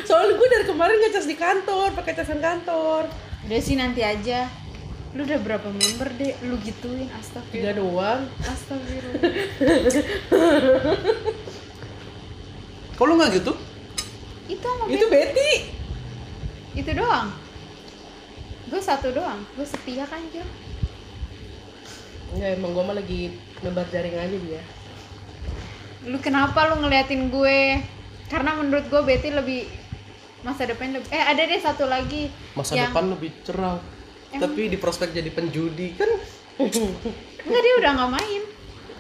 Soalnya 0.04 0.34
gue 0.34 0.48
dari 0.50 0.66
kemarin 0.66 0.98
ngecas 1.00 1.26
di 1.26 1.36
kantor, 1.36 1.94
pakai 1.94 2.14
casan 2.14 2.40
kantor. 2.40 3.08
udah 3.48 3.60
sih 3.60 3.76
nanti 3.76 4.04
aja 4.04 4.52
lu 5.16 5.24
udah 5.24 5.40
berapa 5.40 5.72
member 5.72 6.12
deh 6.14 6.36
lu 6.44 6.60
gituin 6.60 7.08
Tiga 7.08 7.16
astagfirullah 7.18 7.74
doang. 7.74 8.22
astagfirullah 8.44 9.24
Kok 12.94 13.06
lu 13.06 13.14
nggak 13.16 13.32
gitu? 13.36 13.54
itu 14.48 14.64
sama 14.64 14.84
Itu 14.88 15.06
Betty. 15.08 15.32
Betty. 15.32 15.52
itu 16.78 16.92
doang 16.94 17.34
gue 18.68 18.78
satu 18.78 19.10
doang 19.10 19.42
gue 19.56 19.64
setia 19.64 20.04
kan 20.06 20.20
Jo 20.30 20.44
Enggak, 22.36 22.60
emang 22.60 22.76
gue 22.76 22.84
mah 22.84 22.96
lagi 22.96 23.22
nebar 23.60 23.88
jaringannya 23.88 24.40
dia. 24.44 24.62
lu 26.06 26.20
kenapa 26.20 26.68
lu 26.68 26.80
ngeliatin 26.80 27.32
gue 27.32 27.80
karena 28.28 28.52
menurut 28.60 28.86
gue 28.92 29.02
Betty 29.04 29.30
lebih 29.32 29.62
masa 30.46 30.70
depan 30.70 30.94
lebih 30.94 31.10
eh 31.10 31.24
ada 31.24 31.42
deh 31.44 31.60
satu 31.60 31.90
lagi 31.90 32.30
Masa 32.54 32.78
yang 32.78 32.94
depan 32.94 33.06
lebih 33.12 33.32
cerah. 33.44 33.80
Tapi 34.28 34.68
di 34.68 34.78
prospek 34.78 35.16
jadi 35.16 35.32
penjudi 35.32 35.96
kan? 35.96 36.12
Enggak 36.60 37.62
dia 37.64 37.74
udah 37.80 37.92
nggak 37.96 38.12
main. 38.12 38.42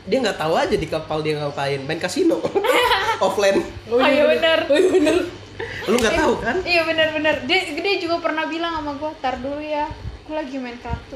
Dia 0.07 0.17
nggak 0.23 0.39
tahu 0.39 0.53
aja 0.55 0.75
di 0.75 0.87
kapal 0.87 1.19
dia 1.19 1.35
ngapain 1.37 1.83
main. 1.83 1.99
Kasino. 1.99 2.39
Offline. 3.27 3.59
Oh, 3.91 3.99
iya 3.99 4.23
bener. 4.23 4.59
Oh 4.71 4.77
iya 4.79 4.89
bener. 4.91 5.17
lu 5.87 5.95
nggak 5.99 6.15
tahu 6.19 6.33
kan? 6.43 6.55
Iya 6.63 6.81
bener 6.87 7.07
bener. 7.15 7.35
Dia 7.43 7.59
dia 7.75 7.95
juga 7.99 8.23
pernah 8.23 8.47
bilang 8.47 8.79
sama 8.79 8.91
gue 8.95 9.11
tar 9.19 9.35
dulu 9.39 9.59
ya 9.59 9.87
aku 10.27 10.35
lagi 10.35 10.59
main 10.59 10.75
kartu. 10.79 11.15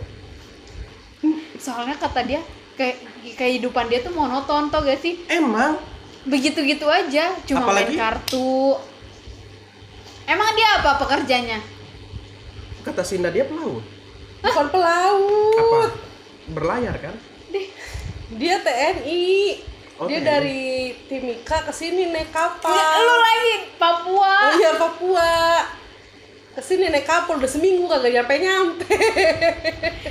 Soalnya 1.59 1.99
kata 1.99 2.23
dia 2.23 2.41
kayak 2.79 3.03
kehidupan 3.35 3.91
dia 3.91 3.99
tuh 3.99 4.15
monoton 4.15 4.71
tau 4.71 4.81
gak 4.87 5.03
sih? 5.03 5.19
Emang 5.27 5.75
begitu 6.23 6.61
gitu 6.61 6.85
aja 6.85 7.33
cuma 7.43 7.65
Apalagi? 7.65 7.91
main 7.91 7.99
kartu 7.99 8.77
emang 10.23 10.49
dia 10.51 10.69
apa 10.77 10.91
pekerjanya 10.97 11.59
kata 12.81 13.01
Sinda 13.01 13.29
dia 13.29 13.43
pelaut 13.43 13.81
Bukan 14.41 14.67
pelaut. 14.69 15.53
apa 15.55 15.79
berlayar 16.49 16.97
kan 16.97 17.15
Dia 18.31 18.57
TNI. 18.57 19.59
Oh, 19.97 20.07
dia 20.07 20.17
TNI. 20.17 20.25
dari 20.25 20.63
Timika 21.05 21.61
ke 21.61 21.69
sini 21.69 22.09
naik 22.09 22.31
kapal. 22.31 22.71
Nggak, 22.71 22.91
lu 22.97 23.15
lagi 23.19 23.53
Papua 23.75 24.33
Oh 24.33 24.51
iya 24.55 24.71
Papua. 24.73 25.31
Ke 26.51 26.61
sini 26.63 26.87
naik 26.87 27.03
kapal 27.03 27.37
udah 27.37 27.45
seminggu 27.45 27.85
kagak 27.85 28.17
nyampe 28.17 28.33
nyampe. 28.39 28.87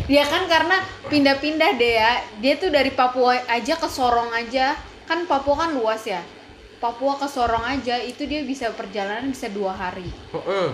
dia 0.05 0.23
kan 0.23 0.47
karena 0.47 0.79
pindah-pindah 1.09 1.71
deh 1.75 1.95
ya 1.97 2.13
dia 2.39 2.55
tuh 2.55 2.69
dari 2.69 2.93
Papua 2.93 3.41
aja 3.43 3.75
ke 3.75 3.89
Sorong 3.89 4.31
aja 4.31 4.79
kan 5.11 5.27
Papua 5.27 5.67
kan 5.67 5.71
luas 5.75 6.07
ya 6.07 6.23
Papua 6.79 7.19
ke 7.19 7.27
Sorong 7.27 7.67
aja 7.67 7.99
itu 7.99 8.31
dia 8.31 8.47
bisa 8.47 8.71
perjalanan 8.71 9.27
bisa 9.27 9.51
dua 9.51 9.75
hari 9.75 10.07
Heeh. 10.31 10.71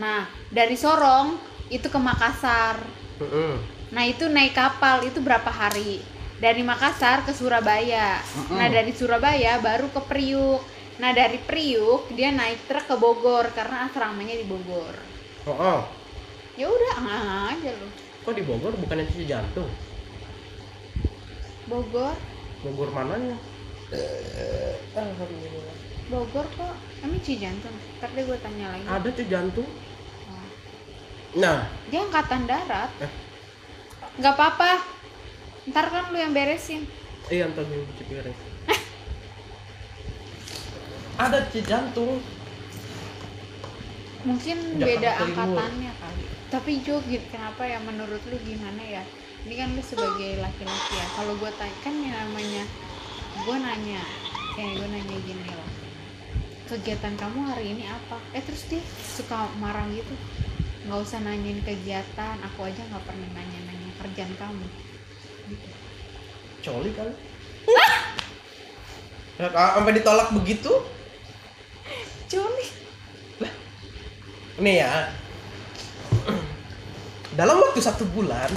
nah 0.00 0.24
dari 0.48 0.80
Sorong 0.80 1.36
itu 1.68 1.84
ke 1.92 2.00
Makassar 2.00 2.80
Heeh. 3.20 3.60
nah 3.92 4.08
itu 4.08 4.32
naik 4.32 4.56
kapal 4.56 5.04
itu 5.04 5.20
berapa 5.20 5.52
hari 5.52 6.00
dari 6.40 6.64
Makassar 6.64 7.28
ke 7.28 7.36
Surabaya 7.36 8.16
Mm-mm. 8.24 8.56
nah 8.56 8.68
dari 8.72 8.96
Surabaya 8.96 9.60
baru 9.60 9.92
ke 9.92 10.00
Priuk 10.08 10.64
nah 10.96 11.12
dari 11.12 11.36
Priuk 11.36 12.08
dia 12.16 12.32
naik 12.32 12.64
truk 12.64 12.88
ke 12.88 12.96
Bogor 12.96 13.52
karena 13.52 13.84
asramanya 13.92 14.40
di 14.40 14.48
Bogor 14.48 14.96
Heeh. 15.44 15.78
ya 16.56 16.66
udah 16.72 16.94
ah 17.04 17.52
aja 17.52 17.76
lu 17.76 17.88
Kok 18.24 18.34
di 18.34 18.42
Bogor 18.42 18.74
bukannya 18.74 19.06
cuci 19.06 19.22
jantung? 19.22 19.70
Bogor 21.70 22.16
Bogor 22.64 22.90
mananya? 22.90 23.38
Alhamdulillah 24.92 25.76
Bogor 26.06 26.46
kok 26.48 26.74
emang 27.02 27.18
cuci 27.18 27.34
jantung 27.36 27.74
ntar 27.98 28.08
deh 28.10 28.22
gue 28.22 28.38
tanya 28.38 28.70
lagi 28.70 28.86
Ada 28.86 29.08
cuci 29.10 29.24
jantung. 29.26 29.68
Oh. 30.30 30.46
Nah, 31.36 31.68
dia 31.86 32.00
angkatan 32.00 32.46
darat 32.46 32.90
Eh. 32.98 33.10
nggak 34.16 34.32
apa-apa 34.32 34.80
ntar 35.66 35.86
kan 35.86 36.04
lu 36.08 36.16
yang 36.16 36.30
beresin 36.30 36.86
iya 37.26 37.46
ntar 37.46 37.64
gue 37.64 37.82
cuci 37.92 38.02
piring. 38.06 38.36
Ada 41.18 41.44
cuci 41.44 41.60
jantung. 41.62 42.18
mungkin 44.22 44.56
Jakarta 44.74 44.82
beda 44.82 45.10
Timur. 45.12 45.22
angkatannya 45.22 45.92
kali 45.96 46.24
tapi 46.48 46.70
Jo 46.82 46.94
kenapa 47.30 47.62
ya 47.62 47.78
menurut 47.78 48.22
lu 48.26 48.36
gimana 48.42 48.82
ya 48.82 49.02
ini 49.42 49.54
kan 49.54 49.68
lu 49.70 49.80
sebagai 49.80 50.38
laki-laki 50.38 50.92
ya 50.94 51.06
kalau 51.14 51.32
gue 51.36 51.50
tanya 51.54 51.76
kan 51.78 51.94
yang 51.94 52.14
namanya 52.26 52.64
gue 53.44 53.56
nanya 53.60 54.02
kayak 54.56 54.72
gue 54.80 54.88
nanya 54.88 55.16
gini 55.26 55.48
loh 55.52 55.70
kegiatan 56.66 57.14
kamu 57.20 57.38
hari 57.46 57.76
ini 57.76 57.84
apa 57.84 58.16
eh 58.32 58.42
terus 58.42 58.64
dia 58.66 58.82
suka 59.16 59.50
marah 59.60 59.86
gitu 59.92 60.14
nggak 60.86 61.00
usah 61.02 61.18
nanyain 61.20 61.60
kegiatan 61.66 62.36
aku 62.46 62.66
aja 62.66 62.80
nggak 62.86 63.04
pernah 63.04 63.28
nanya-nanya 63.34 63.90
kerjaan 63.98 64.34
kamu 64.38 64.64
gitu. 64.64 64.86
Coli 66.66 66.90
kali. 66.98 67.14
Ya, 69.38 69.48
sampai 69.52 69.94
ditolak 69.94 70.34
begitu? 70.34 70.72
Culi 72.26 72.66
Nih 74.56 74.82
ya. 74.82 75.12
Dalam 77.36 77.60
waktu 77.60 77.78
satu 77.78 78.08
bulan. 78.10 78.48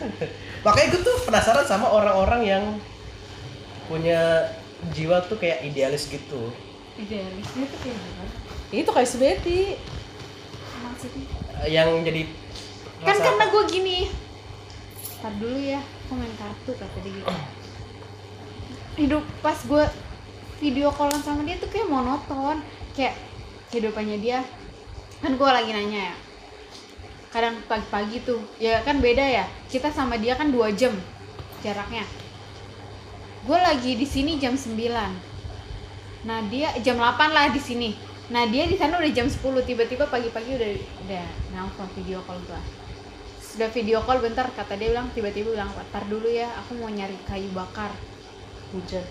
Makanya 0.64 0.88
gue 0.96 1.02
tuh 1.04 1.16
penasaran 1.28 1.68
sama 1.68 1.86
orang-orang 1.92 2.42
yang 2.42 2.64
punya 3.90 4.46
jiwa 4.94 5.18
tuh 5.26 5.34
kayak 5.34 5.66
idealis 5.66 6.06
gitu. 6.06 6.54
idealisnya 6.94 7.64
tuh 7.66 7.78
kayak 7.82 7.96
gimana 7.98 8.32
itu 8.70 8.86
kayak 8.86 9.08
Subeti. 9.10 9.60
Maksudnya? 10.78 11.26
Yang 11.66 11.88
jadi 12.06 12.22
kan 13.02 13.14
rasa- 13.18 13.24
karena 13.26 13.44
gue 13.50 13.62
gini. 13.66 13.98
Ntar 15.20 15.32
dulu 15.36 15.58
ya 15.58 15.80
main 16.10 16.34
kartu 16.38 16.72
kata 16.78 16.98
dia 17.02 17.12
gitu. 17.18 17.34
Hidup 18.94 19.24
pas 19.42 19.58
gue 19.58 19.84
video 20.62 20.88
callan 20.94 21.22
sama 21.24 21.42
dia 21.42 21.58
tuh 21.58 21.66
kayak 21.66 21.90
monoton. 21.90 22.62
Kayak 22.94 23.18
kehidupannya 23.74 24.22
dia. 24.22 24.38
Kan 25.18 25.34
gue 25.34 25.48
lagi 25.50 25.70
nanya 25.74 26.12
ya. 26.12 26.16
Kadang 27.30 27.58
pagi-pagi 27.66 28.22
tuh. 28.22 28.38
Ya 28.62 28.82
kan 28.86 29.02
beda 29.02 29.22
ya. 29.22 29.44
Kita 29.66 29.90
sama 29.90 30.14
dia 30.14 30.38
kan 30.38 30.54
dua 30.54 30.70
jam 30.70 30.94
jaraknya 31.60 32.06
gue 33.40 33.58
lagi 33.58 33.96
di 33.96 34.04
sini 34.04 34.36
jam 34.36 34.52
9 34.52 34.76
nah 36.28 36.44
dia 36.52 36.76
jam 36.84 37.00
8 37.00 37.32
lah 37.32 37.48
di 37.48 37.60
sini. 37.60 37.96
Nah 38.30 38.44
dia 38.46 38.68
di 38.68 38.76
sana 38.76 39.00
udah 39.00 39.10
jam 39.10 39.24
10 39.24 39.40
tiba-tiba 39.64 40.04
pagi-pagi 40.06 40.52
udah 40.52 40.70
udah 41.08 41.26
nelfon 41.56 41.88
video 41.96 42.20
call 42.28 42.36
gua. 42.44 42.60
Sudah 43.40 43.72
video 43.72 44.04
call 44.04 44.20
bentar 44.20 44.46
kata 44.52 44.76
dia 44.76 44.92
bilang 44.92 45.08
tiba-tiba 45.16 45.56
bilang 45.56 45.72
tar 45.90 46.04
dulu 46.06 46.28
ya 46.28 46.46
aku 46.60 46.76
mau 46.76 46.92
nyari 46.92 47.16
kayu 47.24 47.48
bakar. 47.56 47.90
Hujan? 48.76 49.02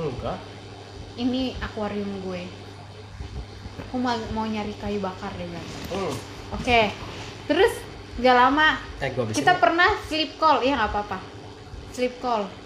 Enggak. 0.00 0.40
ini 1.16 1.56
akuarium 1.60 2.20
gue. 2.24 2.44
Aku 3.88 3.96
mau, 3.96 4.16
mau 4.32 4.44
nyari 4.44 4.72
kayu 4.80 4.98
bakar 4.98 5.30
dia 5.36 5.46
bilang. 5.46 5.68
Hmm. 5.92 6.14
oke. 6.56 6.80
Terus 7.46 7.72
gak 8.18 8.36
lama. 8.36 8.80
Eh, 8.98 9.12
kita 9.36 9.60
pernah 9.60 9.92
sleep 10.08 10.40
call. 10.40 10.64
Ya 10.64 10.74
nggak 10.74 10.90
apa-apa. 10.90 11.20
Sleep 11.92 12.16
call 12.18 12.65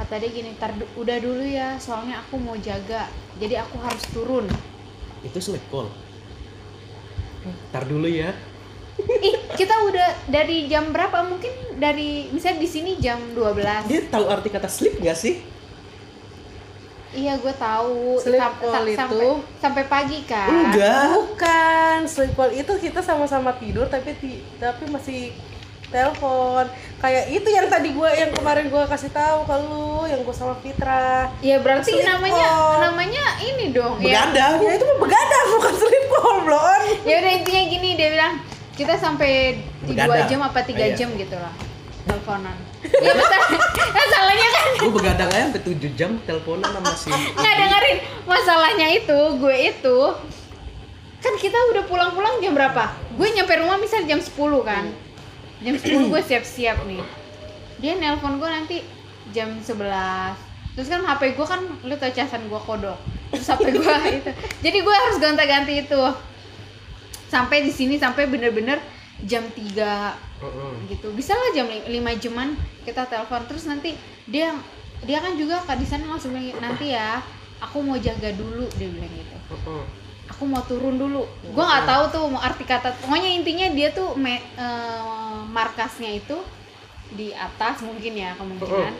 kata 0.00 0.16
dia 0.16 0.30
gini 0.30 0.50
tar 0.54 0.72
udah 0.72 1.16
dulu 1.18 1.44
ya 1.44 1.76
soalnya 1.76 2.18
aku 2.18 2.34
mau 2.36 2.56
jaga 2.56 3.04
jadi 3.36 3.60
aku 3.60 3.76
harus 3.78 4.04
turun 4.08 4.48
Itu 5.20 5.36
sleep 5.38 5.60
call. 5.68 5.92
Ntar 7.68 7.84
dulu 7.84 8.08
ya. 8.08 8.32
ih 9.00 9.36
kita 9.50 9.76
udah 9.82 10.08
dari 10.26 10.64
jam 10.66 10.88
berapa 10.88 11.20
mungkin 11.22 11.48
dari 11.76 12.28
misalnya 12.28 12.58
di 12.58 12.68
sini 12.70 12.90
jam 12.96 13.16
12 13.30 13.84
Dia 13.86 14.00
tahu 14.06 14.24
arti 14.26 14.48
kata 14.48 14.66
sleep 14.66 14.96
gak 14.98 15.14
sih? 15.14 15.40
iya 17.10 17.34
gue 17.34 17.50
tahu 17.50 18.16
Sleep 18.16 18.38
Sam- 18.38 18.54
call 18.56 18.70
sa- 18.70 18.86
itu- 18.86 18.96
sampai 18.96 19.26
sampai 19.58 19.84
pagi 19.84 20.18
kan 20.22 20.46
Enggak. 20.46 21.04
bukan 21.10 21.98
sleep 22.06 22.32
call 22.32 22.54
itu 22.54 22.72
kita 22.78 23.00
sama-sama 23.00 23.50
tidur 23.52 23.84
tapi 23.84 24.14
ti- 24.14 24.40
tapi 24.56 24.86
masih 24.86 25.34
telepon 25.90 26.64
kayak 26.96 27.24
itu 27.28 27.48
yang 27.48 27.66
tadi 27.66 27.90
gua 27.90 28.08
yang 28.08 28.30
kemarin 28.30 28.66
gua 28.66 28.86
kasih 28.86 29.10
tahu 29.10 29.42
ke 29.42 29.54
lu 29.60 30.04
yang 30.04 30.20
gua 30.20 30.32
sama 30.32 30.54
Fitra. 30.56 31.28
Ya 31.40 31.58
berarti 31.58 31.92
Sleep 31.92 32.04
namanya 32.04 32.46
call. 32.48 32.78
namanya 32.84 33.24
ini 33.40 33.64
dong 33.70 33.98
ya. 33.98 34.22
Begadang. 34.24 34.54
ya 34.60 34.70
itu 34.72 34.84
mah 34.86 34.98
begadang 34.98 35.46
bukan 35.52 35.74
sleep 35.76 36.04
call 36.08 36.36
blon 36.42 36.82
ya 37.02 37.14
udah 37.18 37.32
intinya 37.34 37.62
gini 37.66 37.88
dia 37.94 38.08
bilang 38.10 38.34
kita 38.72 38.94
sampai 38.94 39.32
di 39.80 39.92
dua 39.92 40.24
jam 40.24 40.40
apa 40.40 40.62
tiga 40.62 40.86
Iya. 40.86 40.96
jam 40.96 41.12
gitu 41.14 41.34
lah 41.34 41.52
teleponan. 42.02 42.56
Ya 42.96 43.12
betul. 43.12 43.40
Masalahnya 43.90 44.48
kan? 44.56 44.66
Gue 44.78 44.90
begadang 44.90 45.28
aja 45.28 45.42
sampai 45.46 45.62
7 45.62 45.92
jam 45.94 46.10
teleponan 46.20 46.64
sama 46.66 46.90
si 46.92 47.12
nggak 47.36 47.54
dengerin. 47.56 47.98
Masalahnya 48.24 48.86
itu 48.94 49.18
gue 49.36 49.56
itu 49.68 49.98
kan 51.20 51.34
kita 51.36 51.58
udah 51.70 51.84
pulang-pulang 51.84 52.40
jam 52.40 52.52
berapa? 52.52 52.88
Gue 53.12 53.28
nyampe 53.30 53.52
rumah 53.54 53.76
misal 53.76 54.04
jam 54.04 54.16
10 54.16 54.32
kan 54.62 54.88
jam 55.60 55.74
10 55.76 56.10
gue 56.10 56.20
siap-siap 56.24 56.84
nih. 56.88 57.02
Dia 57.80 57.96
nelpon 57.96 58.36
gue 58.40 58.48
nanti 58.48 58.76
jam 59.30 59.52
11 59.56 60.50
terus 60.70 60.86
kan 60.86 61.02
HP 61.02 61.34
gue 61.34 61.46
kan 61.46 61.60
lu 61.84 61.94
tau 61.98 62.12
casan 62.12 62.46
gue 62.48 62.60
kodok. 62.62 62.98
Terus 63.34 63.46
HP 63.48 63.74
gue 63.76 63.96
itu. 64.22 64.30
Jadi 64.64 64.78
gue 64.80 64.94
harus 64.94 65.16
gonta-ganti 65.20 65.72
itu. 65.84 66.02
Sampai 67.30 67.62
di 67.62 67.70
sini 67.70 67.94
sampai 68.00 68.26
bener-bener 68.26 68.80
jam 69.28 69.44
3 69.44 69.60
Heeh. 69.60 70.72
gitu. 70.88 71.12
Bisa 71.12 71.36
lah 71.36 71.50
jam 71.52 71.68
5 71.68 71.90
jaman 72.24 72.56
kita 72.88 73.06
telepon. 73.06 73.44
Terus 73.44 73.68
nanti 73.68 73.94
dia 74.24 74.56
dia 75.04 75.18
kan 75.20 75.32
juga 75.36 75.64
kak 75.64 75.80
di 75.80 75.86
sana 75.88 76.04
langsung 76.08 76.36
bilang 76.36 76.60
nanti 76.60 76.92
ya 76.92 77.24
aku 77.60 77.80
mau 77.84 77.96
jaga 78.00 78.32
dulu 78.36 78.68
dia 78.76 78.88
bilang 78.88 79.12
gitu. 79.12 79.36
Aku 80.40 80.48
mau 80.48 80.64
turun 80.64 80.96
dulu. 80.96 81.28
Gua 81.52 81.68
nggak 81.68 81.84
tahu 81.84 82.04
tuh 82.16 82.24
arti 82.40 82.64
kata 82.64 82.96
pokoknya 83.04 83.28
intinya 83.28 83.68
dia 83.76 83.92
tuh 83.92 84.16
me- 84.16 84.40
eh, 84.56 85.38
markasnya 85.52 86.16
itu 86.16 86.40
di 87.12 87.28
atas 87.36 87.84
mungkin 87.84 88.16
ya 88.16 88.32
kemungkinan. 88.40 88.94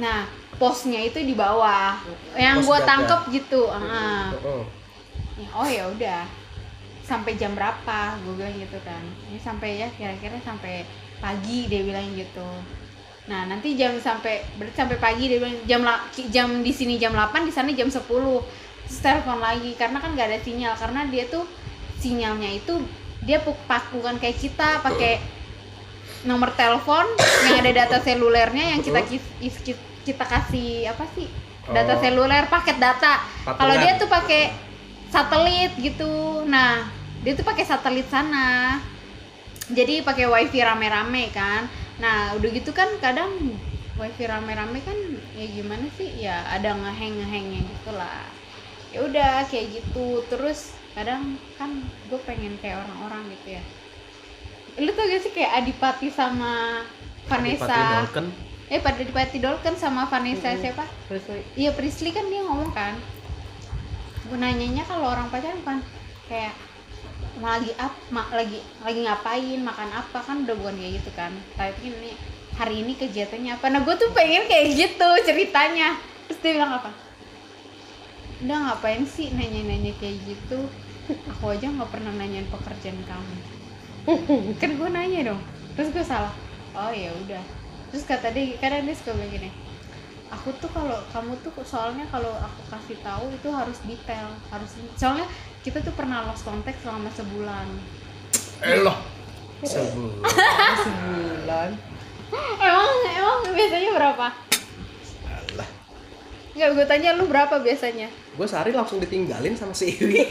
Nah 0.00 0.24
posnya 0.56 1.04
itu 1.04 1.20
di 1.20 1.36
bawah. 1.36 2.00
Yang 2.32 2.64
jaga. 2.80 2.88
tangkep 2.88 3.20
gitu. 3.36 3.68
Ya, 5.36 5.48
oh 5.52 5.68
ya 5.68 5.84
udah. 5.92 6.24
Sampai 7.04 7.36
jam 7.36 7.52
berapa? 7.52 8.16
Gue 8.24 8.40
bilang 8.40 8.56
gitu 8.56 8.80
kan. 8.80 9.04
Ini 9.28 9.36
sampai 9.44 9.76
ya 9.76 9.92
kira-kira 9.92 10.40
sampai 10.40 10.88
pagi 11.20 11.68
dia 11.68 11.84
bilang 11.84 12.16
gitu. 12.16 12.48
Nah 13.28 13.44
nanti 13.44 13.76
jam 13.76 13.92
sampai 14.00 14.40
berarti 14.56 14.72
sampai 14.72 14.96
pagi 14.96 15.28
dia 15.28 15.36
bilang 15.36 15.52
jam 15.68 15.84
jam 16.32 16.48
di 16.64 16.72
sini 16.72 16.96
jam 16.96 17.12
8 17.12 17.44
di 17.44 17.52
sana 17.52 17.68
jam 17.76 17.92
10 17.92 18.00
terus 18.88 19.04
telepon 19.04 19.38
lagi 19.44 19.76
karena 19.76 20.00
kan 20.00 20.16
nggak 20.16 20.28
ada 20.32 20.40
sinyal. 20.40 20.74
Karena 20.80 21.04
dia 21.12 21.28
tuh 21.28 21.44
sinyalnya 22.00 22.50
itu 22.56 22.80
dia 23.22 23.44
pakukan 23.44 24.16
kayak 24.16 24.40
kita 24.40 24.80
pakai 24.80 25.20
nomor 26.24 26.50
telepon 26.56 27.04
yang 27.46 27.62
ada 27.62 27.84
data 27.84 27.98
selulernya 28.02 28.74
yang 28.74 28.80
kita 28.82 29.04
kita 30.02 30.24
kasih 30.24 30.88
apa 30.90 31.04
sih 31.14 31.28
data 31.68 31.94
Oh. 31.94 32.00
seluler 32.00 32.48
paket 32.48 32.80
data. 32.80 33.20
Kalau 33.44 33.74
dia 33.76 34.00
tuh 34.00 34.08
pakai 34.08 34.56
satelit 35.12 35.76
gitu. 35.76 36.42
Nah 36.48 36.88
dia 37.20 37.36
tuh 37.36 37.44
pakai 37.44 37.64
satelit 37.68 38.08
sana. 38.08 38.80
Jadi 39.68 40.00
pakai 40.00 40.24
wifi 40.24 40.64
rame-rame 40.64 41.28
kan. 41.28 41.68
Nah 42.00 42.32
udah 42.40 42.50
gitu 42.56 42.72
kan 42.72 42.88
kadang 43.04 43.52
wifi 44.00 44.24
rame-rame 44.24 44.80
kan 44.80 44.96
ya 45.36 45.44
gimana 45.44 45.86
sih? 46.00 46.24
Ya 46.24 46.40
ada 46.48 46.72
ngeheng 46.72 47.20
ngehengnya 47.20 47.60
gitu 47.68 47.92
lah 47.92 48.37
ya 48.88 49.04
udah 49.04 49.44
kayak 49.46 49.66
gitu. 49.74 50.22
Terus 50.26 50.72
kadang 50.92 51.36
kan 51.54 51.70
gue 52.08 52.20
pengen 52.22 52.56
kayak 52.58 52.82
orang-orang 52.82 53.28
gitu 53.32 53.56
ya. 53.56 53.62
Lu 54.78 54.90
tau 54.92 55.04
gak 55.04 55.20
sih 55.20 55.32
kayak 55.32 55.52
Adipati 55.58 56.08
sama 56.08 56.82
Adipati 57.26 57.28
Vanessa 57.28 57.78
Dolken. 58.02 58.26
eh 58.68 58.78
pada 58.78 59.00
di 59.00 59.10
Pati 59.10 59.38
Dolken 59.38 59.74
sama 59.74 60.06
Vanessa 60.06 60.48
Mm-mm. 60.48 60.60
siapa? 60.60 60.84
Terus 61.08 61.24
iya 61.54 61.70
Prisly 61.72 62.10
kan 62.10 62.26
dia 62.26 62.44
ngomong 62.44 62.70
kan. 62.70 62.94
Gue 64.24 64.36
nanyanya 64.36 64.84
kalau 64.84 65.08
orang 65.08 65.28
pacaran 65.28 65.58
kan 65.62 65.78
kayak 66.26 66.52
"Ma 67.38 67.56
lagi 67.56 67.72
up 67.76 67.94
ma- 68.10 68.28
lagi 68.30 68.60
lagi 68.82 69.00
ngapain 69.02 69.60
makan 69.60 69.90
apa? 69.90 70.18
Kan 70.20 70.44
udah 70.44 70.54
bukan 70.54 70.76
kayak 70.76 70.92
gitu 71.00 71.10
kan. 71.12 71.32
Tapi 71.56 71.80
ini 71.86 72.12
hari 72.54 72.82
ini 72.82 72.92
kegiatannya 72.92 73.56
apa? 73.56 73.66
Nah 73.68 73.80
gue 73.82 73.94
tuh 73.94 74.10
pengen 74.12 74.44
kayak 74.46 74.66
gitu 74.74 75.08
ceritanya. 75.24 75.96
Terus 76.28 76.38
dia 76.38 76.52
bilang 76.54 76.76
apa 76.76 76.90
udah 78.44 78.58
ngapain 78.70 79.02
sih 79.08 79.34
nanya-nanya 79.34 79.92
kayak 79.98 80.18
gitu? 80.26 80.68
Aku 81.36 81.54
aja 81.54 81.66
nggak 81.72 81.90
pernah 81.90 82.12
nanyain 82.14 82.46
pekerjaan 82.52 83.00
kamu. 83.06 83.36
Kan 84.60 84.70
gue 84.76 84.88
nanya 84.92 85.32
dong. 85.34 85.40
Terus 85.74 85.88
gue 85.94 86.04
salah. 86.04 86.34
Oh 86.76 86.92
ya 86.92 87.10
udah. 87.26 87.42
Terus 87.90 88.04
kata 88.04 88.30
dia 88.30 88.54
karena 88.60 88.84
dia 88.84 88.94
suka 88.94 89.16
bilang 89.16 89.32
gini 89.32 89.50
aku 90.28 90.52
tuh 90.60 90.70
kalau 90.72 91.00
kamu 91.12 91.32
tuh 91.40 91.52
soalnya 91.64 92.04
kalau 92.12 92.32
aku 92.36 92.60
kasih 92.68 93.00
tahu 93.00 93.32
itu 93.32 93.48
harus 93.48 93.78
detail 93.88 94.28
harus 94.52 94.70
soalnya 94.96 95.24
kita 95.64 95.80
tuh 95.80 95.92
pernah 95.96 96.24
lost 96.28 96.44
contact 96.44 96.80
selama 96.84 97.10
sebulan. 97.12 97.68
Eloh. 98.62 98.98
Sebulan. 99.64 100.22
sebulan? 100.86 101.70
Emang 102.60 102.92
emang 103.08 103.40
biasanya 103.56 103.90
berapa. 103.96 104.47
Nggak 106.58 106.70
gue 106.74 106.84
tanya 106.84 107.14
lu 107.14 107.24
berapa 107.24 107.54
biasanya? 107.56 108.10
Gue 108.34 108.44
sehari 108.44 108.74
langsung 108.74 108.98
ditinggalin 108.98 109.54
sama 109.54 109.70
si 109.70 109.94
Iwi. 109.94 110.26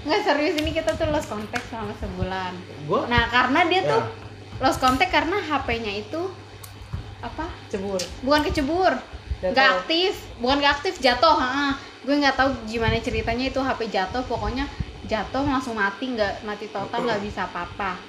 nggak 0.00 0.20
serius 0.24 0.56
ini 0.56 0.72
kita 0.72 0.96
tuh 0.96 1.06
lost 1.08 1.28
contact 1.28 1.64
selama 1.68 1.92
sebulan. 1.96 2.52
Gue 2.84 3.00
nah 3.06 3.28
karena 3.28 3.60
dia 3.64 3.80
tuh 3.86 4.00
Ya. 4.00 4.58
lost 4.60 4.80
contact 4.80 5.08
karena 5.08 5.38
HP-nya 5.38 5.92
itu 5.94 6.20
apa? 7.20 7.46
Cebur. 7.68 8.00
Bukan 8.20 8.40
kecebur. 8.42 8.92
Jatuh. 9.40 9.52
nggak 9.52 9.68
aktif. 9.78 10.12
Bukan 10.36 10.56
nggak 10.58 10.74
aktif 10.76 10.94
jatuh 10.98 11.36
ha 11.36 11.76
gue 12.00 12.16
nggak 12.16 12.32
tahu 12.32 12.48
gimana 12.64 12.96
ceritanya 12.96 13.44
itu 13.46 13.60
HP 13.60 13.92
jatuh 13.92 14.24
pokoknya 14.24 14.64
jatuh 15.04 15.44
langsung 15.44 15.76
mati 15.76 16.16
nggak 16.16 16.48
mati 16.48 16.64
total 16.72 17.04
nggak 17.04 17.20
bisa 17.28 17.44
apa-apa. 17.46 18.00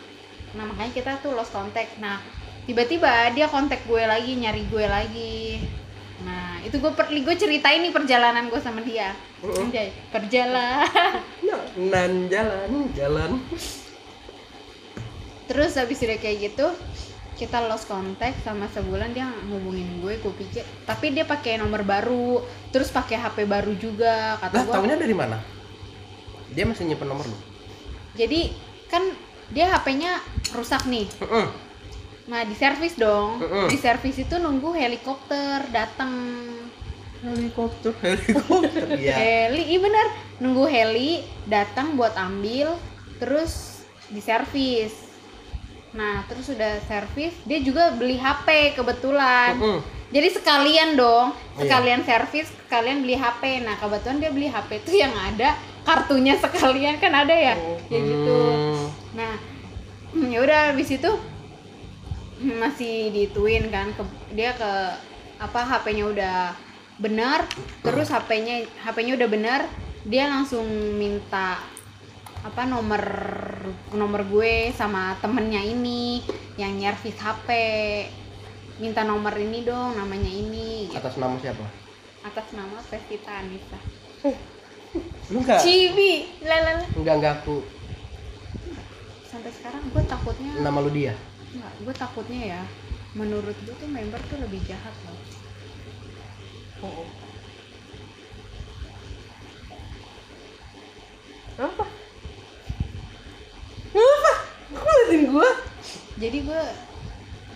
Nah 0.56 0.64
makanya 0.64 0.92
kita 0.92 1.12
tuh 1.20 1.36
lost 1.36 1.52
contact. 1.52 2.00
Nah 2.00 2.20
tiba-tiba 2.64 3.34
dia 3.34 3.50
kontak 3.50 3.82
gue 3.86 4.02
lagi 4.02 4.38
nyari 4.38 4.64
gue 4.70 4.86
lagi 4.86 5.42
nah 6.22 6.62
itu 6.62 6.78
gue 6.78 6.92
per 6.94 7.10
gue 7.10 7.36
ceritain 7.36 7.82
nih 7.82 7.90
perjalanan 7.90 8.46
gue 8.46 8.62
sama 8.62 8.86
dia. 8.86 9.10
Anjay, 9.42 9.90
perjalanan 10.14 11.18
nan 11.90 12.30
jalan 12.30 12.70
jalan. 12.94 13.32
terus 15.50 15.74
habis 15.76 15.98
udah 16.00 16.16
kayak 16.16 16.54
gitu 16.54 16.70
kita 17.36 17.58
lost 17.66 17.90
contact 17.90 18.46
sama 18.46 18.70
sebulan 18.70 19.12
dia 19.12 19.26
ngubungin 19.50 20.00
gue 20.00 20.22
gue 20.22 20.34
pikir 20.38 20.62
tapi 20.86 21.10
dia 21.10 21.26
pakai 21.26 21.58
nomor 21.58 21.82
baru 21.82 22.46
terus 22.70 22.94
pakai 22.94 23.18
HP 23.18 23.50
baru 23.50 23.74
juga 23.76 24.38
kata 24.38 24.54
Lah 24.54 24.64
gue 24.64 24.74
tahunya 24.78 24.98
dari 25.02 25.16
mana? 25.18 25.42
Dia 26.54 26.70
masih 26.70 26.86
nyimpen 26.86 27.10
nomor 27.10 27.26
lu. 27.26 27.38
jadi 28.14 28.54
kan 28.88 29.02
dia 29.50 29.74
HP-nya 29.74 30.22
rusak 30.54 30.86
nih 30.86 31.10
Heeh. 31.18 31.48
Nah 32.24 32.42
di 32.42 32.54
servis 32.54 32.94
dong 32.96 33.38
Mm-mm. 33.38 33.68
di 33.68 33.76
servis 33.76 34.16
itu 34.16 34.36
nunggu 34.36 34.72
helikopter 34.72 35.66
datang 35.70 36.12
Helikopter, 37.22 37.94
helikopter. 38.02 38.86
Iya. 38.98 39.14
heli 39.48 39.64
iya 39.68 39.80
bener 39.80 40.08
nunggu 40.40 40.66
heli 40.66 41.12
datang 41.46 41.94
buat 41.94 42.18
ambil 42.18 42.74
terus 43.18 43.86
di 44.08 44.18
servis 44.18 44.90
nah 45.92 46.26
terus 46.26 46.50
udah 46.50 46.82
servis 46.82 47.30
dia 47.44 47.60
juga 47.60 47.94
beli 47.94 48.16
HP 48.16 48.74
kebetulan 48.74 49.54
Heeh. 49.54 49.80
jadi 50.10 50.28
sekalian 50.32 50.90
dong 50.96 51.30
Iya. 51.52 51.62
sekalian 51.62 52.02
servis 52.02 52.48
sekalian 52.66 53.06
beli 53.06 53.14
HP 53.14 53.62
nah 53.62 53.76
kebetulan 53.76 54.18
dia 54.18 54.32
beli 54.32 54.48
HP 54.48 54.70
itu 54.80 54.92
yang 54.98 55.14
ada 55.14 55.54
kartunya 55.82 56.34
sekalian 56.40 56.98
kan 56.98 57.14
ada 57.16 57.34
ya 57.34 57.54
kayak 57.86 58.02
gitu 58.04 58.40
Hmm. 58.42 58.88
nah 59.14 59.34
ya 60.26 60.40
udah 60.40 60.60
habis 60.70 60.90
itu 60.90 61.12
masih 62.42 63.14
dituin 63.14 63.70
kan 63.70 63.94
ke, 63.94 64.04
dia 64.34 64.58
ke 64.58 64.72
apa 65.42 65.60
HP-nya 65.66 66.06
udah 66.10 66.40
benar 67.02 67.46
terus 67.82 68.14
HP-nya 68.14 68.66
HP-nya 68.86 69.18
udah 69.18 69.30
benar 69.30 69.62
dia 70.06 70.30
langsung 70.30 70.66
minta 70.98 71.62
apa 72.42 72.66
nomor 72.66 73.02
nomor 73.94 74.26
gue 74.26 74.74
sama 74.74 75.14
temennya 75.22 75.62
ini 75.62 76.26
yang 76.58 76.74
nyervis 76.78 77.18
HP 77.18 77.50
minta 78.82 79.06
nomor 79.06 79.38
ini 79.38 79.62
dong 79.62 79.94
namanya 79.94 80.30
ini 80.30 80.90
gitu. 80.90 80.98
Atas 80.98 81.22
nama 81.22 81.38
siapa? 81.38 81.66
atas 82.22 82.54
nama 82.54 82.78
Pevita 82.86 83.34
Anissa 83.34 83.80
enggak? 85.34 85.60
Cibi 85.62 86.30
lalala 86.46 86.86
Enggak 86.94 87.16
enggak 87.18 87.34
aku 87.42 87.66
sampai 89.26 89.52
sekarang 89.54 89.82
gue 89.90 90.04
takutnya 90.06 90.52
nama 90.60 90.78
lu 90.84 90.92
dia. 90.92 91.16
Enggak, 91.52 91.74
gue 91.84 91.94
takutnya 91.96 92.42
ya 92.58 92.62
menurut 93.12 93.58
gue 93.68 93.76
tuh 93.76 93.90
member 93.92 94.20
tuh 94.32 94.40
lebih 94.40 94.60
jahat 94.68 94.96
loh 95.08 95.20
Oh. 96.82 97.06
Apa? 101.62 101.86
Apa? 103.94 104.34
Kok 104.74 104.82
ngeliatin 104.82 105.24
gua? 105.30 105.50
jadi 106.22 106.38
gue 106.46 106.64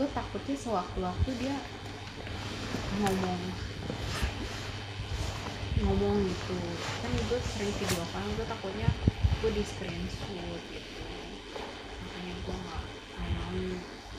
gue 0.01 0.07
takutnya 0.17 0.57
sewaktu-waktu 0.57 1.29
dia 1.37 1.53
ngomong 2.97 3.41
ngomong 5.85 6.15
gitu 6.25 6.57
kan 7.05 7.11
gue 7.13 7.39
sering 7.45 7.73
video 7.77 8.03
call 8.09 8.25
gue 8.25 8.47
takutnya 8.49 8.89
gue 9.45 9.51
di 9.53 9.61
screenshot 9.61 10.65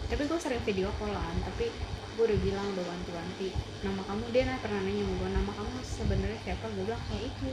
tapi 0.07 0.23
gue 0.23 0.39
sering 0.39 0.63
video 0.63 0.89
callan 1.01 1.37
tapi 1.43 1.71
gue 2.17 2.25
udah 2.25 2.41
bilang 2.41 2.67
udah 2.73 2.85
wanti-wanti 2.89 3.53
nama 3.85 4.01
kamu 4.09 4.25
dia 4.33 4.49
nah 4.49 4.57
pernah 4.65 4.81
nanya 4.81 5.05
gue 5.05 5.31
nama 5.37 5.51
kamu 5.53 5.77
sebenarnya 5.85 6.39
siapa? 6.49 6.65
Gue 6.73 6.85
bilang 6.89 7.03
kayak 7.13 7.29
itu 7.29 7.51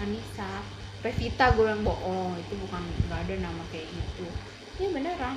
Anissa. 0.00 0.52
Pevita 1.00 1.52
gue 1.52 1.64
bilang 1.64 1.84
bohong 1.84 2.36
itu 2.40 2.54
bukan 2.64 2.80
nggak 3.08 3.20
ada 3.28 3.34
nama 3.44 3.62
kayak 3.68 3.88
gitu. 3.92 4.26
Iya 4.80 4.88
beneran. 4.96 5.36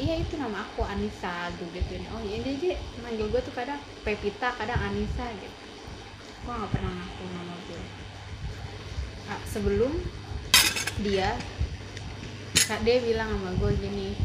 Iya 0.00 0.14
itu 0.24 0.34
nama 0.40 0.64
aku 0.64 0.88
Anissa 0.88 1.52
gue 1.60 1.68
gituin. 1.76 2.08
Oh 2.16 2.20
iya 2.24 2.40
dia, 2.40 2.54
dia 2.56 2.74
manggil 3.04 3.28
gue 3.28 3.40
tuh 3.44 3.52
kadang 3.52 3.80
Pevita 4.04 4.56
kadang 4.56 4.80
Anissa 4.80 5.28
gitu. 5.36 5.58
Gue 6.48 6.52
nggak 6.56 6.72
pernah 6.72 6.92
ngaku 6.92 7.24
nama 7.28 7.54
gue 7.68 7.82
Ah, 9.28 9.40
sebelum 9.44 9.92
dia 11.04 11.36
kak 12.64 12.80
dia 12.80 13.04
bilang 13.04 13.28
sama 13.28 13.52
gue 13.60 13.70
gini 13.76 14.16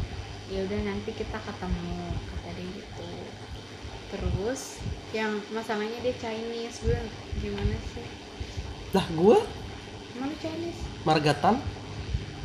ya 0.46 0.60
udah 0.62 0.80
nanti 0.82 1.10
kita 1.10 1.38
ketemu 1.38 1.96
kata 2.28 2.50
dia 2.52 2.66
gitu 2.70 3.06
terus 4.10 4.78
yang 5.10 5.32
masalahnya 5.50 5.98
dia 6.00 6.14
Chinese 6.14 6.78
gue 6.80 6.98
gimana 7.40 7.74
sih 7.90 8.06
Lah 8.92 9.06
gua 9.10 9.42
mana 10.14 10.34
Chinese 10.38 10.78
Margatan 11.02 11.58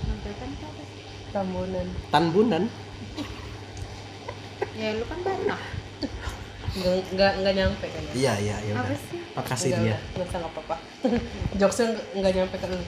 Manggatan 0.01 0.49
tuh 0.55 0.67
apa 0.67 0.83
sih 0.83 1.03
Tambunan. 1.29 1.87
Tanbunan. 2.09 2.63
ya 4.73 4.97
lu 4.97 5.05
kan 5.05 5.19
Batak 5.21 5.61
Enggak 6.69 6.93
enggak 7.11 7.31
enggak 7.35 7.53
nyampe 7.55 7.85
kan. 7.85 8.03
Iya 8.13 8.33
iya 8.39 8.55
ya 8.61 8.73
apa 8.77 8.89
udah. 8.89 8.99
sih 9.03 9.19
Makasih 9.33 9.69
Enggak, 9.69 9.81
dia. 9.81 9.89
udah. 9.89 9.99
Nggak 10.09 10.25
usah 10.25 10.37
nggak 10.39 10.51
apa-apa. 10.53 10.75
Jokesnya 11.59 11.85
enggak, 11.89 12.05
enggak 12.13 12.33
nyampe 12.33 12.55
ke 12.55 12.67
lu. 12.69 12.79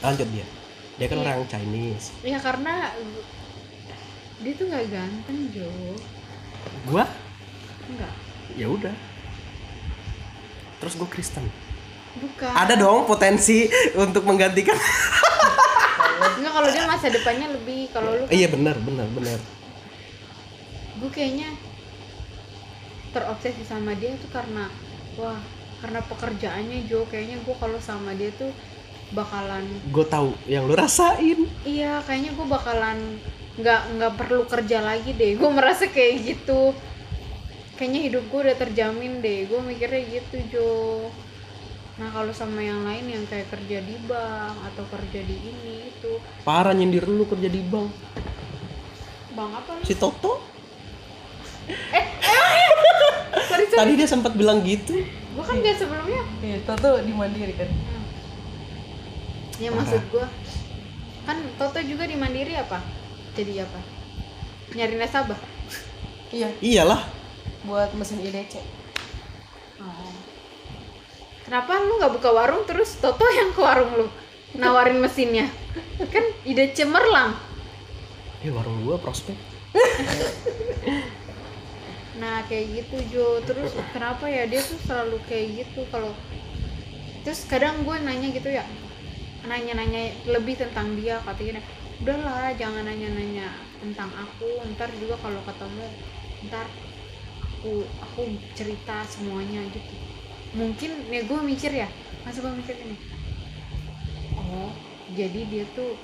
Lanjut 0.00 0.28
dia. 0.32 0.46
Dia 0.96 1.06
kan 1.06 1.16
Iya. 1.16 1.24
orang 1.28 1.44
Chinese. 1.46 2.06
ya 2.24 2.38
karena 2.40 2.74
dia 4.38 4.52
tuh 4.52 4.66
nggak 4.66 4.84
ganteng 4.88 5.38
Jo 5.50 5.70
Gua 6.84 7.04
enggak 7.86 8.12
ya 8.54 8.66
udah. 8.66 8.94
Terus 10.76 10.94
gue 10.94 11.08
Kristen. 11.08 11.44
bukan 12.16 12.48
Ada 12.48 12.74
dong 12.74 13.04
potensi 13.04 13.68
untuk 13.94 14.24
menggantikan. 14.24 14.76
enggak 16.36 16.52
kalau 16.52 16.68
dia 16.68 16.84
masa 16.84 17.06
depannya 17.08 17.48
lebih 17.50 17.88
kalau 17.90 18.12
lu 18.12 18.24
iya 18.28 18.46
benar 18.46 18.76
benar 18.78 19.04
benar. 19.08 19.36
gue 20.96 21.10
kayaknya 21.10 21.52
terobsesi 23.10 23.62
sama 23.62 23.92
dia 23.92 24.16
tuh 24.16 24.30
karena 24.30 24.68
wah 25.14 25.36
karena 25.78 26.00
pekerjaannya 26.02 26.88
Jo 26.88 27.04
kayaknya 27.04 27.36
gue 27.38 27.54
kalau 27.54 27.76
sama 27.78 28.12
dia 28.12 28.32
tuh 28.32 28.48
bakalan 29.08 29.64
Gue 29.86 30.04
tahu 30.04 30.32
yang 30.46 30.64
lu 30.64 30.72
rasain. 30.72 31.46
iya 31.62 32.00
kayaknya 32.02 32.32
gue 32.32 32.46
bakalan 32.46 32.98
nggak 33.56 33.80
nggak 33.96 34.12
perlu 34.20 34.44
kerja 34.44 34.84
lagi 34.84 35.16
deh. 35.16 35.36
Gue 35.40 35.50
merasa 35.52 35.88
kayak 35.88 36.14
gitu. 36.24 36.76
Kayaknya 37.76 38.00
hidup 38.08 38.24
gue 38.28 38.40
udah 38.48 38.56
terjamin 38.56 39.24
deh. 39.24 39.48
Gue 39.48 39.60
mikirnya 39.64 40.02
gitu 40.04 40.36
Jo. 40.52 40.72
Nah 41.96 42.12
kalau 42.12 42.32
sama 42.36 42.60
yang 42.60 42.84
lain 42.84 43.08
yang 43.08 43.24
kayak 43.24 43.48
kerja 43.48 43.80
di 43.80 43.96
bank 44.04 44.56
atau 44.72 44.84
kerja 44.92 45.20
di 45.24 45.36
ini 45.40 45.88
itu. 45.88 46.20
Parah 46.44 46.76
nyindir 46.76 47.08
lu 47.08 47.24
kerja 47.24 47.48
di 47.48 47.64
bank. 47.64 47.88
bang 49.36 49.52
apa 49.52 49.70
lu? 49.76 49.82
Si 49.84 49.92
Toto? 49.96 50.40
Sorry 53.46 53.64
sorry. 53.68 53.80
Tadi 53.80 53.92
dia 54.00 54.08
sempat 54.08 54.32
bilang 54.32 54.64
gitu. 54.64 54.96
gue 55.36 55.44
kan 55.44 55.60
gak 55.60 55.76
sebelumnya. 55.76 56.24
Iya, 56.40 56.64
Toto 56.64 56.96
di 57.04 57.12
Mandiri 57.12 57.52
kan. 57.52 57.68
ya 59.56 59.72
maksud 59.72 60.04
gue 60.12 60.26
kan 61.24 61.36
Toto 61.56 61.80
juga 61.80 62.04
di 62.04 62.16
Mandiri 62.16 62.52
apa 62.60 62.80
jadi 63.36 63.68
apa 63.68 63.80
nyari 64.74 64.96
nasabah? 64.98 65.38
Iya, 66.34 66.50
Iyalah. 66.58 67.06
buat 67.68 67.94
mesin 67.94 68.18
IDC. 68.18 68.58
oh. 69.78 70.12
kenapa 71.46 71.78
lu 71.86 72.02
nggak 72.02 72.12
buka 72.18 72.30
warung 72.34 72.66
terus 72.66 72.98
Toto 72.98 73.22
yang 73.38 73.54
ke 73.54 73.60
warung 73.62 73.92
lu 73.94 74.06
nawarin 74.58 74.98
mesinnya? 74.98 75.46
Kan 76.10 76.24
ide 76.48 76.72
cemerlang 76.72 77.36
Eh 78.40 78.50
warung 78.52 78.82
gua 78.84 78.96
prospek. 78.98 79.36
Nah 82.16 82.40
kayak 82.48 82.66
gitu 82.80 82.96
Jo. 83.12 83.26
Terus 83.44 83.76
kenapa 83.92 84.24
ya? 84.24 84.48
Dia 84.48 84.60
tuh 84.64 84.80
selalu 84.88 85.20
kayak 85.28 85.46
gitu 85.64 85.84
kalau 85.92 86.12
Terus 87.28 87.44
kadang 87.50 87.82
gue 87.82 87.96
nanya 88.00 88.28
gitu 88.32 88.48
ya. 88.48 88.64
Nanya-nanya 89.44 90.16
lebih 90.30 90.56
tentang 90.58 90.96
dia 90.96 91.20
Katanya 91.22 91.60
udahlah 92.02 92.52
jangan 92.56 92.84
nanya-nanya 92.84 93.48
tentang 93.80 94.10
aku. 94.12 94.60
Ntar 94.76 94.90
juga 95.00 95.16
kalau 95.20 95.40
ketemu 95.44 95.86
Ntar 96.50 96.66
aku 97.40 97.82
aku 98.02 98.20
cerita 98.52 99.02
semuanya 99.08 99.64
gitu. 99.72 99.94
Mungkin 100.56 100.90
ya 101.08 101.22
gue 101.24 101.40
mikir 101.42 101.72
ya. 101.72 101.88
Masa 102.24 102.42
gue 102.44 102.52
mikir 102.52 102.76
ini? 102.80 102.96
Oh 104.36 104.70
jadi 105.16 105.40
dia 105.46 105.64
tuh 105.72 105.94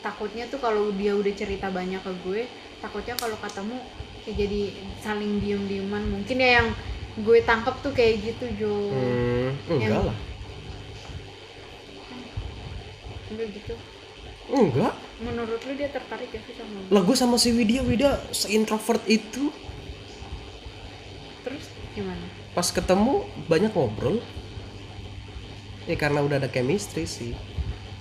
takutnya 0.00 0.46
tuh 0.48 0.60
kalau 0.62 0.94
dia 0.94 1.12
udah 1.18 1.34
cerita 1.34 1.66
banyak 1.68 1.98
ke 1.98 2.12
gue 2.22 2.46
takutnya 2.78 3.18
kalau 3.18 3.34
ketemu 3.42 3.76
kayak 4.22 4.36
jadi 4.38 4.62
saling 5.02 5.42
diem 5.42 5.62
dieman 5.66 6.02
mungkin 6.08 6.36
ya 6.38 6.62
yang 6.62 6.68
gue 7.26 7.38
tangkap 7.42 7.74
tuh 7.82 7.90
kayak 7.90 8.22
gitu 8.22 8.44
Jo. 8.60 8.74
Hmm, 8.92 9.50
enggak 9.66 9.88
Yang- 9.90 10.06
lah. 10.12 10.18
enggak 13.32 13.48
gitu 13.56 13.74
Enggak. 14.46 14.94
menurut 15.16 15.58
lu 15.64 15.72
dia 15.74 15.88
tertarik 15.88 16.28
ya 16.30 16.40
sih 16.44 16.54
sama 16.54 16.76
gue 16.86 16.90
Lah 16.92 17.02
gua 17.02 17.16
sama 17.16 17.36
si 17.36 17.50
Widya, 17.50 17.82
Widya 17.82 18.20
seintrovert 18.30 19.02
itu. 19.08 19.50
terus 21.42 21.66
gimana 21.94 22.26
Pas 22.52 22.68
ketemu 22.68 23.24
banyak 23.46 23.72
ngobrol. 23.72 24.18
Ya 25.84 25.94
karena 25.94 26.24
udah 26.24 26.40
ada 26.40 26.48
chemistry 26.48 27.04
sih. 27.04 27.32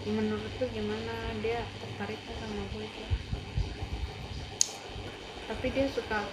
menurut 0.06 0.54
lu 0.62 0.66
gimana 0.70 1.14
dia 1.42 1.66
tertarik 1.82 2.20
nggak 2.22 2.38
sama 2.38 2.62
gue 2.72 2.86
Jo? 2.86 3.06
tapi 5.46 5.66
dia 5.74 5.86
suka 5.90 6.26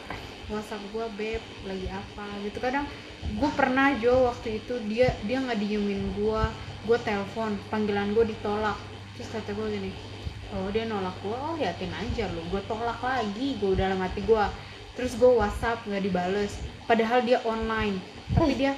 WhatsApp 0.49 0.85
gue 0.93 1.07
beb 1.17 1.43
lagi 1.65 1.89
apa 1.89 2.27
gitu 2.45 2.59
kadang 2.61 2.85
gue 3.33 3.51
pernah 3.57 3.97
Jo 3.97 4.29
waktu 4.29 4.61
itu 4.61 4.77
dia 4.89 5.17
dia 5.25 5.41
nggak 5.41 5.57
diemin 5.57 6.13
gue 6.13 6.43
gue 6.85 6.99
telepon 7.01 7.57
panggilan 7.69 8.13
gue 8.13 8.29
ditolak 8.29 8.77
terus 9.17 9.29
kata 9.33 9.51
gue 9.53 9.67
gini 9.69 9.91
oh 10.53 10.69
dia 10.69 10.85
nolak 10.85 11.17
gue 11.25 11.33
oh 11.37 11.55
liatin 11.57 11.93
aja 11.93 12.29
lu 12.33 12.43
gue 12.53 12.63
tolak 12.69 13.01
lagi 13.01 13.57
gue 13.57 13.73
dalam 13.77 14.01
hati 14.01 14.21
gue 14.25 14.45
terus 14.93 15.17
gue 15.17 15.29
WhatsApp 15.29 15.85
nggak 15.89 16.03
dibales 16.05 16.61
padahal 16.85 17.25
dia 17.25 17.41
online 17.45 17.97
tapi 18.37 18.57
dia 18.57 18.73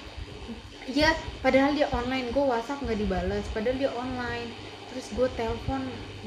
Iya, 0.85 1.17
padahal 1.41 1.73
dia 1.73 1.89
online, 1.97 2.29
gue 2.29 2.45
WhatsApp 2.45 2.85
nggak 2.85 3.01
dibales, 3.01 3.45
padahal 3.57 3.77
dia 3.81 3.89
online. 3.97 4.53
Terus 4.93 5.17
gue 5.17 5.29
telepon 5.33 5.81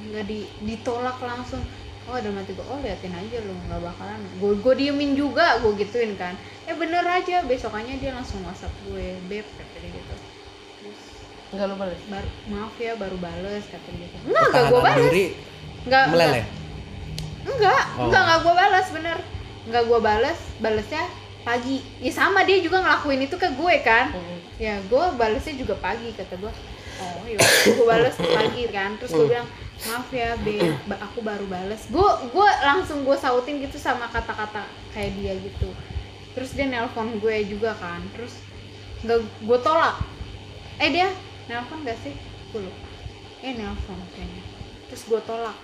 nggak 0.09 0.25
di 0.25 0.49
ditolak 0.65 1.21
langsung. 1.21 1.61
Oh, 2.09 2.17
ada 2.17 2.33
mati 2.33 2.57
gue, 2.57 2.65
oh 2.65 2.81
liatin 2.81 3.13
aja 3.13 3.37
lu 3.45 3.53
nggak 3.69 3.81
bakalan. 3.85 4.17
Gue 4.41 4.57
gue 4.57 4.73
diemin 4.81 5.13
juga, 5.13 5.61
gue 5.61 5.77
gituin 5.77 6.17
kan. 6.17 6.33
Eh 6.65 6.73
bener 6.73 7.05
aja, 7.05 7.45
besokannya 7.45 8.01
dia 8.01 8.17
langsung 8.17 8.41
WhatsApp 8.41 8.73
gue, 8.89 9.21
beb 9.29 9.45
kata 9.45 9.77
gitu. 9.77 10.16
Enggak 11.57 11.67
lu 11.67 11.75
balik. 11.75 11.99
baru 12.05 12.29
maaf 12.47 12.73
ya 12.77 12.93
baru 12.93 13.17
bales 13.17 13.63
kata 13.65 13.89
dia. 13.91 14.07
Enggak, 14.21 14.45
enggak 14.47 14.69
balas. 14.71 14.97
diri 15.03 15.25
Enggak, 15.83 16.03
meleleh. 16.07 16.29
enggak. 16.29 16.45
Enggak, 17.47 17.83
Oh. 17.89 18.05
enggak, 18.05 18.21
enggak 18.21 18.39
gue 18.39 18.53
balas 18.55 18.87
bener 18.91 19.17
Enggak 19.63 19.83
gue 19.83 19.99
balas, 19.99 20.37
balesnya 20.59 21.03
pagi 21.41 21.77
Ya 21.97 22.11
sama 22.13 22.43
dia 22.43 22.59
juga 22.59 22.77
ngelakuin 22.79 23.21
itu 23.21 23.35
ke 23.35 23.49
gue 23.49 23.75
kan 23.81 24.11
Hmm. 24.11 24.37
Ya 24.55 24.77
gue 24.79 25.03
balesnya 25.13 25.55
juga 25.55 25.73
pagi 25.75 26.11
kata 26.11 26.35
gue 26.35 26.51
Oh 26.97 27.21
iya, 27.23 27.39
gue 27.67 27.83
bales 27.83 28.13
pagi 28.37 28.63
kan 28.67 28.95
Terus 28.97 29.11
gue 29.11 29.27
bilang, 29.27 29.47
maaf 29.83 30.07
ya 30.09 30.33
ba- 30.85 31.01
aku 31.01 31.19
baru 31.19 31.45
bales 31.45 31.87
Gue 31.87 32.03
gue 32.27 32.49
langsung 32.61 33.01
gue 33.01 33.15
sautin 33.15 33.57
gitu 33.59 33.77
sama 33.77 34.05
kata-kata 34.07 34.61
kayak 34.91 35.11
dia 35.13 35.33
gitu 35.35 35.69
Terus 36.33 36.51
dia 36.51 36.65
nelpon 36.65 37.17
gue 37.17 37.35
juga 37.45 37.73
kan 37.73 38.03
Terus 38.11 38.37
nggak 38.99 39.17
gue 39.23 39.59
tolak 39.61 39.97
Eh 40.77 40.89
dia 40.91 41.07
nelpon 41.47 41.83
gak 41.87 41.99
sih? 42.03 42.13
Gue 42.51 42.63
lupa. 42.63 42.87
Eh 43.43 43.55
nelpon 43.55 43.99
kayaknya. 44.15 44.43
Terus 44.91 45.03
gue 45.07 45.21
tolak. 45.23 45.57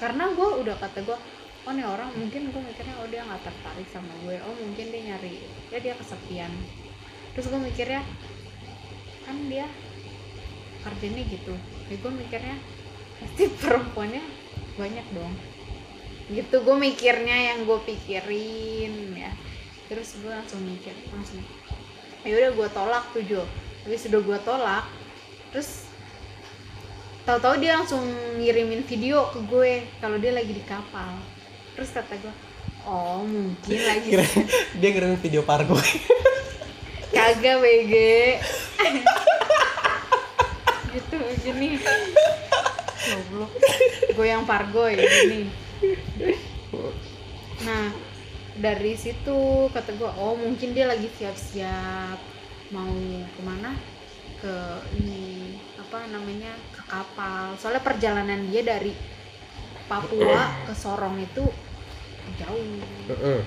Karena 0.00 0.32
gue 0.32 0.48
udah 0.64 0.76
kata 0.80 1.04
gue 1.04 1.18
oh 1.62 1.70
nih 1.70 1.86
orang 1.86 2.10
mungkin 2.18 2.50
gue 2.50 2.58
mikirnya 2.58 2.98
oh 2.98 3.06
dia 3.06 3.22
nggak 3.22 3.44
tertarik 3.44 3.88
sama 3.92 4.12
gue. 4.26 4.36
Oh 4.42 4.54
mungkin 4.58 4.90
dia 4.90 5.00
nyari 5.12 5.44
ya 5.70 5.78
dia 5.78 5.94
kesepian. 5.94 6.50
Terus 7.36 7.46
gue 7.52 7.60
mikirnya 7.60 8.02
kan 9.28 9.36
dia 9.46 9.68
kerjanya 10.82 11.22
gitu. 11.28 11.54
Ya 11.92 11.96
gue 12.00 12.12
mikirnya 12.12 12.56
pasti 13.22 13.44
perempuannya 13.62 14.24
banyak 14.80 15.06
dong. 15.14 15.34
Gitu 16.32 16.56
gue 16.56 16.76
mikirnya 16.76 17.36
yang 17.54 17.68
gue 17.68 17.78
pikirin 17.84 19.14
ya. 19.14 19.30
Terus 19.92 20.18
gue 20.18 20.32
langsung 20.32 20.64
mikir 20.64 20.96
langsung 21.12 21.44
ya 22.22 22.38
udah 22.38 22.50
gue 22.54 22.68
tolak 22.70 23.04
tuh 23.10 23.22
Jo 23.26 23.42
tapi 23.82 23.98
sudah 23.98 24.20
gue 24.22 24.38
tolak 24.46 24.86
terus 25.52 25.84
tahu-tahu 27.22 27.62
dia 27.62 27.78
langsung 27.78 28.02
ngirimin 28.40 28.82
video 28.82 29.30
ke 29.30 29.38
gue 29.46 29.86
kalau 30.02 30.18
dia 30.18 30.34
lagi 30.34 30.50
di 30.50 30.64
kapal. 30.66 31.20
Terus 31.76 31.92
kata 31.94 32.18
gue 32.18 32.34
oh 32.88 33.22
mungkin 33.22 33.78
lagi. 33.90 34.08
Kira 34.10 34.26
dia 34.80 34.88
ngirim 34.90 35.20
video 35.20 35.44
pargo. 35.46 35.78
kagak 37.14 37.60
BG 37.60 37.94
gitu 40.96 41.16
gini. 41.44 41.78
Goblok. 43.02 43.52
Goyang 44.16 44.48
pargo 44.48 44.88
ya 44.88 45.04
gini. 45.04 45.52
Nah 47.62 47.92
dari 48.56 48.96
situ 48.98 49.68
kata 49.70 49.94
gue 49.96 50.10
oh 50.18 50.34
mungkin 50.36 50.74
dia 50.76 50.88
lagi 50.88 51.08
siap-siap 51.08 52.18
mau 52.72 52.92
ke 53.28 53.40
mana 53.44 53.91
ke 54.42 54.56
ini 54.98 55.54
apa 55.78 56.10
namanya 56.10 56.50
ke 56.74 56.82
kapal. 56.90 57.54
Soalnya 57.54 57.86
perjalanan 57.86 58.42
dia 58.50 58.66
dari 58.66 58.90
Papua 59.86 60.50
ke 60.66 60.74
Sorong 60.74 61.22
itu 61.22 61.46
jauh. 62.42 62.66
Heeh. 63.14 63.40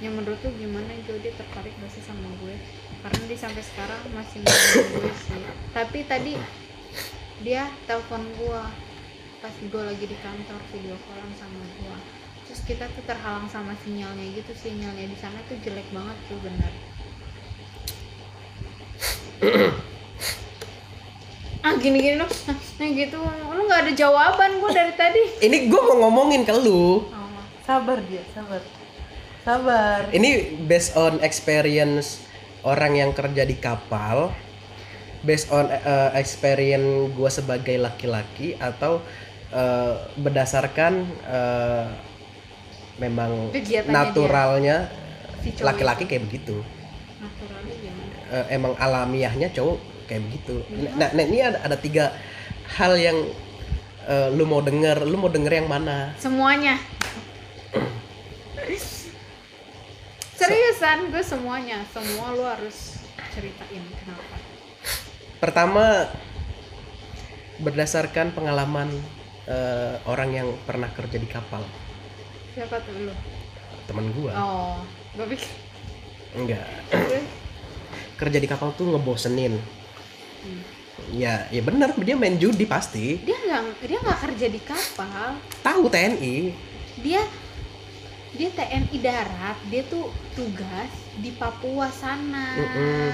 ya 0.00 0.08
menurut 0.08 0.40
lu 0.40 0.50
gimana? 0.56 0.96
Jo 1.04 1.14
dia 1.20 1.30
tertarik 1.36 1.76
gak 1.78 1.92
sih 1.92 2.02
sama 2.02 2.26
gue? 2.42 2.56
Karena 3.04 3.22
dia 3.28 3.38
sampai 3.38 3.62
sekarang 3.62 4.00
masih 4.16 4.40
gue 4.42 5.12
sih. 5.28 5.44
Tapi 5.76 5.98
tadi 6.08 6.32
dia 7.44 7.68
telepon 7.86 8.24
gue 8.34 8.62
pas 9.40 9.54
gue 9.56 9.82
lagi 9.84 10.04
di 10.04 10.16
kantor 10.20 10.60
video 10.68 10.96
callan 11.08 11.32
sama 11.40 11.64
gue 11.80 11.96
terus 12.44 12.66
kita 12.66 12.84
tuh 12.92 13.04
terhalang 13.06 13.46
sama 13.46 13.78
sinyalnya 13.84 14.26
gitu. 14.34 14.50
Sinyalnya 14.56 15.06
di 15.06 15.18
sana 15.20 15.38
tuh 15.46 15.54
jelek 15.62 15.86
banget 15.94 16.16
tuh 16.26 16.38
bener 16.42 16.72
ah 21.60 21.76
gini 21.76 21.98
gini 21.98 22.16
dong 22.16 22.32
nah 22.48 22.88
gitu 22.88 23.20
lu 23.20 23.60
nggak 23.62 23.80
ada 23.84 23.92
jawaban 23.92 24.50
gue 24.56 24.70
dari 24.70 24.94
tadi 24.94 25.22
Ini 25.40 25.68
gue 25.68 25.80
mau 25.82 26.08
ngomongin 26.08 26.42
ke 26.42 26.54
lu. 26.54 27.04
oh, 27.04 27.28
Sabar 27.60 28.00
dia, 28.02 28.24
sabar. 28.30 28.60
Sabar. 29.40 30.00
Ini 30.10 30.30
based 30.62 30.96
on 30.96 31.20
experience 31.20 32.24
orang 32.60 32.92
yang 32.94 33.10
kerja 33.12 33.44
di 33.44 33.54
kapal, 33.54 34.32
based 35.20 35.48
on 35.48 35.68
eh, 35.68 36.10
experience 36.14 36.84
gue 37.10 37.30
sebagai 37.30 37.76
laki-laki 37.76 38.56
atau 38.56 39.04
eh, 39.50 39.94
berdasarkan 40.16 40.92
eh, 41.24 41.86
memang 42.98 43.48
Kegiatannya 43.50 43.92
naturalnya 43.94 44.76
laki-laki 45.60 46.04
kayak 46.04 46.24
begitu. 46.24 46.64
naturalnya 47.16 47.74
gimana 47.76 48.08
Eh, 48.30 48.44
emang 48.50 48.72
alamiahnya 48.76 49.50
cowok 49.50 49.78
kayak 50.10 50.26
begitu. 50.26 50.66
Nah, 50.98 51.14
nah 51.14 51.22
ini 51.22 51.38
ada 51.38 51.62
ada 51.62 51.78
tiga 51.78 52.10
hal 52.74 52.98
yang 52.98 53.18
eh, 54.10 54.28
lu 54.34 54.42
mau 54.42 54.58
denger, 54.58 55.06
lu 55.06 55.14
mau 55.14 55.30
denger 55.30 55.62
yang 55.62 55.70
mana? 55.70 56.18
semuanya. 56.18 56.82
Seriusan 60.34 61.14
gue 61.14 61.22
semuanya. 61.22 61.78
Semua 61.94 62.34
lu 62.34 62.42
harus 62.42 62.98
ceritain 63.30 63.84
kenapa. 64.02 64.36
Pertama 65.38 66.10
berdasarkan 67.62 68.34
pengalaman 68.34 68.90
eh, 69.46 69.94
orang 70.10 70.30
yang 70.34 70.48
pernah 70.66 70.90
kerja 70.90 71.14
di 71.14 71.30
kapal. 71.30 71.62
siapa 72.50 72.82
tuh 72.82 73.06
lu? 73.06 73.14
Teman 73.86 74.10
gua. 74.10 74.32
Oh 74.34 74.76
gue 75.14 75.26
pikir 75.38 75.50
enggak. 76.34 76.66
Kerja 78.18 78.38
di 78.42 78.48
kapal 78.50 78.74
tuh 78.74 78.90
ngebosenin 78.90 79.79
Hmm. 80.40 80.62
ya 81.12 81.48
ya 81.48 81.60
bener 81.60 81.92
dia 81.96 82.14
main 82.14 82.36
judi 82.36 82.64
pasti 82.64 83.20
dia 83.20 83.36
nggak 83.36 83.62
dia 83.82 83.98
nggak 83.98 84.20
kerja 84.20 84.46
di 84.46 84.60
kapal 84.60 85.28
tahu 85.60 85.88
TNI 85.88 86.36
dia 86.98 87.22
dia 88.30 88.48
TNI 88.48 88.96
darat 89.00 89.58
dia 89.66 89.82
tuh 89.84 90.06
tugas 90.32 90.88
di 91.16 91.32
Papua 91.32 91.88
sana 91.88 92.54
Mm-mm. 92.54 93.10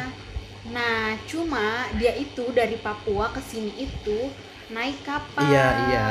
nah 0.69 1.15
cuma 1.25 1.63
dia 1.95 2.13
itu 2.13 2.47
dari 2.51 2.75
Papua 2.77 3.31
ke 3.31 3.41
sini 3.41 3.73
itu 3.81 4.31
naik 4.69 4.99
kapal 5.01 5.47
Iya, 5.47 5.67
iya. 5.87 6.07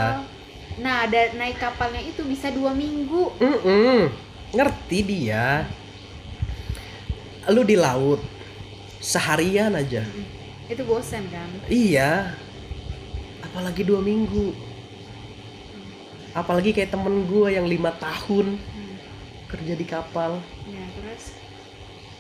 nah 0.76 1.04
da- 1.06 1.32
naik 1.34 1.56
kapalnya 1.56 2.00
itu 2.00 2.24
bisa 2.24 2.50
dua 2.50 2.72
minggu 2.72 3.36
Mm-mm. 3.38 4.10
ngerti 4.52 5.00
dia 5.02 5.68
lu 7.46 7.62
di 7.62 7.76
laut 7.76 8.24
seharian 8.98 9.76
aja 9.76 10.02
itu 10.66 10.82
bosan 10.82 11.26
kan? 11.30 11.50
Iya. 11.70 12.34
Apalagi 13.46 13.86
dua 13.86 14.02
minggu. 14.02 14.54
Apalagi 16.36 16.76
kayak 16.76 16.92
temen 16.92 17.24
gua 17.30 17.48
yang 17.48 17.64
lima 17.64 17.96
tahun 17.96 18.60
Hmm. 18.60 18.96
kerja 19.48 19.74
di 19.78 19.86
kapal. 19.88 20.42
Ya 20.68 20.84
terus? 21.00 21.38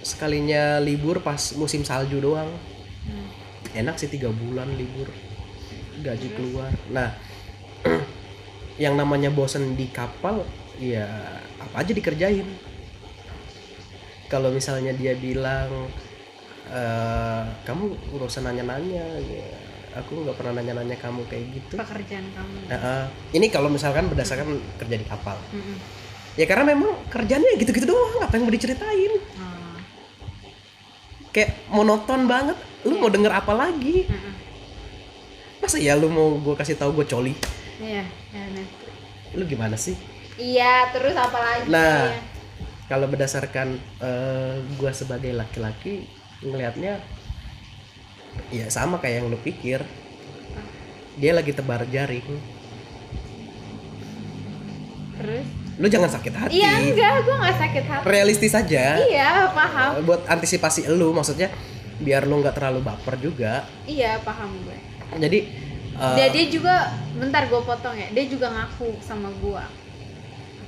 Sekalinya 0.05 0.79
libur 0.79 1.19
pas 1.19 1.51
musim 1.57 1.81
salju 1.81 2.21
doang. 2.21 2.49
Hmm. 3.05 3.29
enak 3.75 3.99
sih 3.99 4.07
tiga 4.07 4.31
bulan 4.31 4.71
libur. 4.77 5.11
Gaji 5.99 6.29
keluar. 6.31 6.71
Nah 6.89 7.11
yang 8.83 8.95
namanya 8.95 9.27
bosen 9.27 9.75
di 9.75 9.91
kapal 9.91 10.47
ya 10.79 11.03
apa 11.59 11.83
aja 11.83 11.91
dikerjain. 11.91 12.47
Kalau 14.31 14.49
misalnya 14.49 14.95
dia 14.95 15.11
bilang 15.13 15.91
eh 16.67 17.41
kamu 17.63 17.83
nggak 18.11 18.25
usah 18.25 18.41
nanya-nanya 18.41 19.05
ya, 19.21 19.45
aku 19.95 20.25
nggak 20.25 20.33
pernah 20.33 20.57
nanya-nanya 20.57 20.95
kamu 20.95 21.21
kayak 21.25 21.45
gitu 21.53 21.73
pekerjaan 21.75 22.25
kamu 22.31 22.55
Nah, 22.65 22.79
eh, 22.79 23.05
ini 23.31 23.47
kalau 23.47 23.69
misalkan 23.69 24.05
berdasarkan 24.05 24.49
kerja 24.75 24.95
di 24.95 25.05
kapal 25.05 25.37
Mm-mm. 25.49 25.77
ya 26.33 26.45
karena 26.45 26.73
memang 26.73 27.05
kerjanya 27.07 27.53
gitu-gitu 27.55 27.85
doang 27.85 28.17
apa 28.19 28.33
yang 28.33 28.43
mau 28.43 28.51
diceritain 28.51 29.13
Ah. 29.35 29.77
kayak 31.29 31.53
monoton 31.67 32.25
banget 32.25 32.57
lu 32.83 32.91
Iya. 32.91 32.99
mau 32.99 33.09
denger 33.09 33.33
apa 33.35 33.53
lagi 33.53 33.97
Mm-mm. 34.05 34.33
masa 35.59 35.77
ya 35.77 35.93
lu 35.93 36.07
mau 36.07 36.33
gue 36.35 36.55
kasih 36.55 36.75
tahu 36.75 36.91
gue 36.93 37.05
coli 37.05 37.33
iya 37.77 38.03
ya, 38.29 38.43
nah. 38.51 38.65
lu 39.33 39.45
gimana 39.45 39.75
sih 39.75 39.93
iya 40.35 40.89
terus 40.89 41.13
apa 41.13 41.37
lagi 41.37 41.67
Nah. 41.67 42.09
ya? 42.09 42.19
kalau 42.85 43.05
berdasarkan 43.05 43.73
eh, 43.97 44.55
gua 44.75 44.91
sebagai 44.91 45.31
laki-laki 45.31 46.05
ngelihatnya 46.45 47.01
ya 48.53 48.69
sama 48.69 49.01
kayak 49.01 49.23
yang 49.23 49.27
lu 49.33 49.39
pikir. 49.41 49.81
Dia 51.15 51.31
lagi 51.31 51.55
tebar 51.55 51.87
jaring. 51.87 52.27
Terus? 55.15 55.47
Lu 55.75 55.87
jangan 55.91 56.11
sakit 56.11 56.33
hati. 56.35 56.59
Iya 56.59 56.71
enggak 56.79 57.13
gue 57.23 57.35
nggak 57.35 57.57
sakit 57.59 57.85
hati. 57.87 58.05
Realistis 58.07 58.53
aja. 58.55 58.99
Iya 58.99 59.51
paham. 59.51 59.89
Eh, 59.99 60.03
buat 60.03 60.21
antisipasi 60.27 60.87
lu 60.91 61.11
maksudnya 61.11 61.51
biar 61.99 62.27
lu 62.27 62.39
nggak 62.43 62.55
terlalu 62.55 62.83
baper 62.83 63.15
juga. 63.19 63.67
Iya 63.87 64.19
paham 64.23 64.51
gue. 64.63 64.77
Jadi 65.19 65.39
eh, 65.95 66.15
dia 66.15 66.27
dia 66.31 66.45
juga 66.51 66.91
bentar 67.15 67.47
gue 67.47 67.61
potong 67.63 67.95
ya. 67.95 68.07
Dia 68.11 68.25
juga 68.27 68.51
ngaku 68.51 68.99
sama 69.03 69.31
gue 69.31 69.63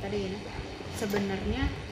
tadi 0.03 0.15
gini. 0.27 0.39
Sebenarnya 0.95 1.86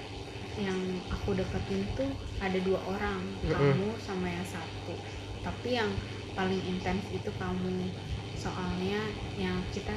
yang 0.56 0.80
aku 1.12 1.36
deketin 1.36 1.84
tuh 2.00 2.10
ada 2.40 2.56
dua 2.64 2.80
orang 2.88 3.20
Mm-mm. 3.44 3.52
kamu 3.52 3.90
sama 4.00 4.28
yang 4.32 4.48
satu. 4.48 4.96
Tapi 5.44 5.78
yang 5.78 5.92
paling 6.34 6.62
intens 6.66 7.04
itu 7.12 7.30
kamu. 7.36 7.92
Soalnya 8.40 9.02
yang 9.36 9.60
kita 9.76 9.92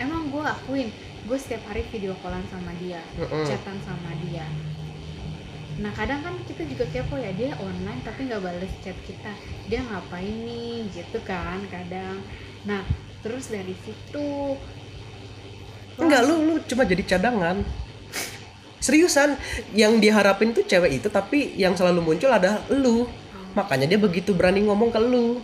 emang 0.00 0.28
gue 0.32 0.42
akuin 0.42 0.88
gue 1.22 1.38
setiap 1.38 1.62
hari 1.70 1.86
video 1.94 2.18
callan 2.18 2.42
sama 2.50 2.74
dia 2.82 3.00
Mm-mm. 3.16 3.44
chatan 3.46 3.78
sama 3.86 4.10
dia. 4.26 4.44
Nah 5.80 5.88
kadang 5.96 6.20
kan 6.20 6.34
kita 6.44 6.68
juga 6.68 6.84
kepo 6.92 7.16
ya 7.16 7.32
dia 7.32 7.56
online 7.56 8.00
tapi 8.04 8.28
nggak 8.28 8.42
bales 8.42 8.74
chat 8.84 8.96
kita. 9.08 9.32
Dia 9.70 9.80
ngapain 9.86 10.36
nih? 10.44 10.90
Gitu 10.92 11.18
kan 11.24 11.62
kadang. 11.72 12.20
Nah 12.68 12.84
terus 13.22 13.48
dari 13.48 13.72
situ 13.86 14.58
enggak 15.94 16.26
lu 16.26 16.34
lu 16.42 16.54
cuma 16.66 16.82
jadi 16.82 17.04
cadangan 17.06 17.62
seriusan 18.82 19.38
yang 19.72 19.96
diharapin 19.96 20.50
tuh 20.50 20.66
cewek 20.66 20.98
itu 20.98 21.08
tapi 21.08 21.54
yang 21.54 21.72
selalu 21.72 22.02
muncul 22.02 22.28
ada 22.28 22.58
lu. 22.68 23.06
Makanya 23.54 23.86
dia 23.86 24.00
begitu 24.00 24.34
berani 24.34 24.66
ngomong 24.66 24.90
ke 24.90 24.98
lu. 24.98 25.38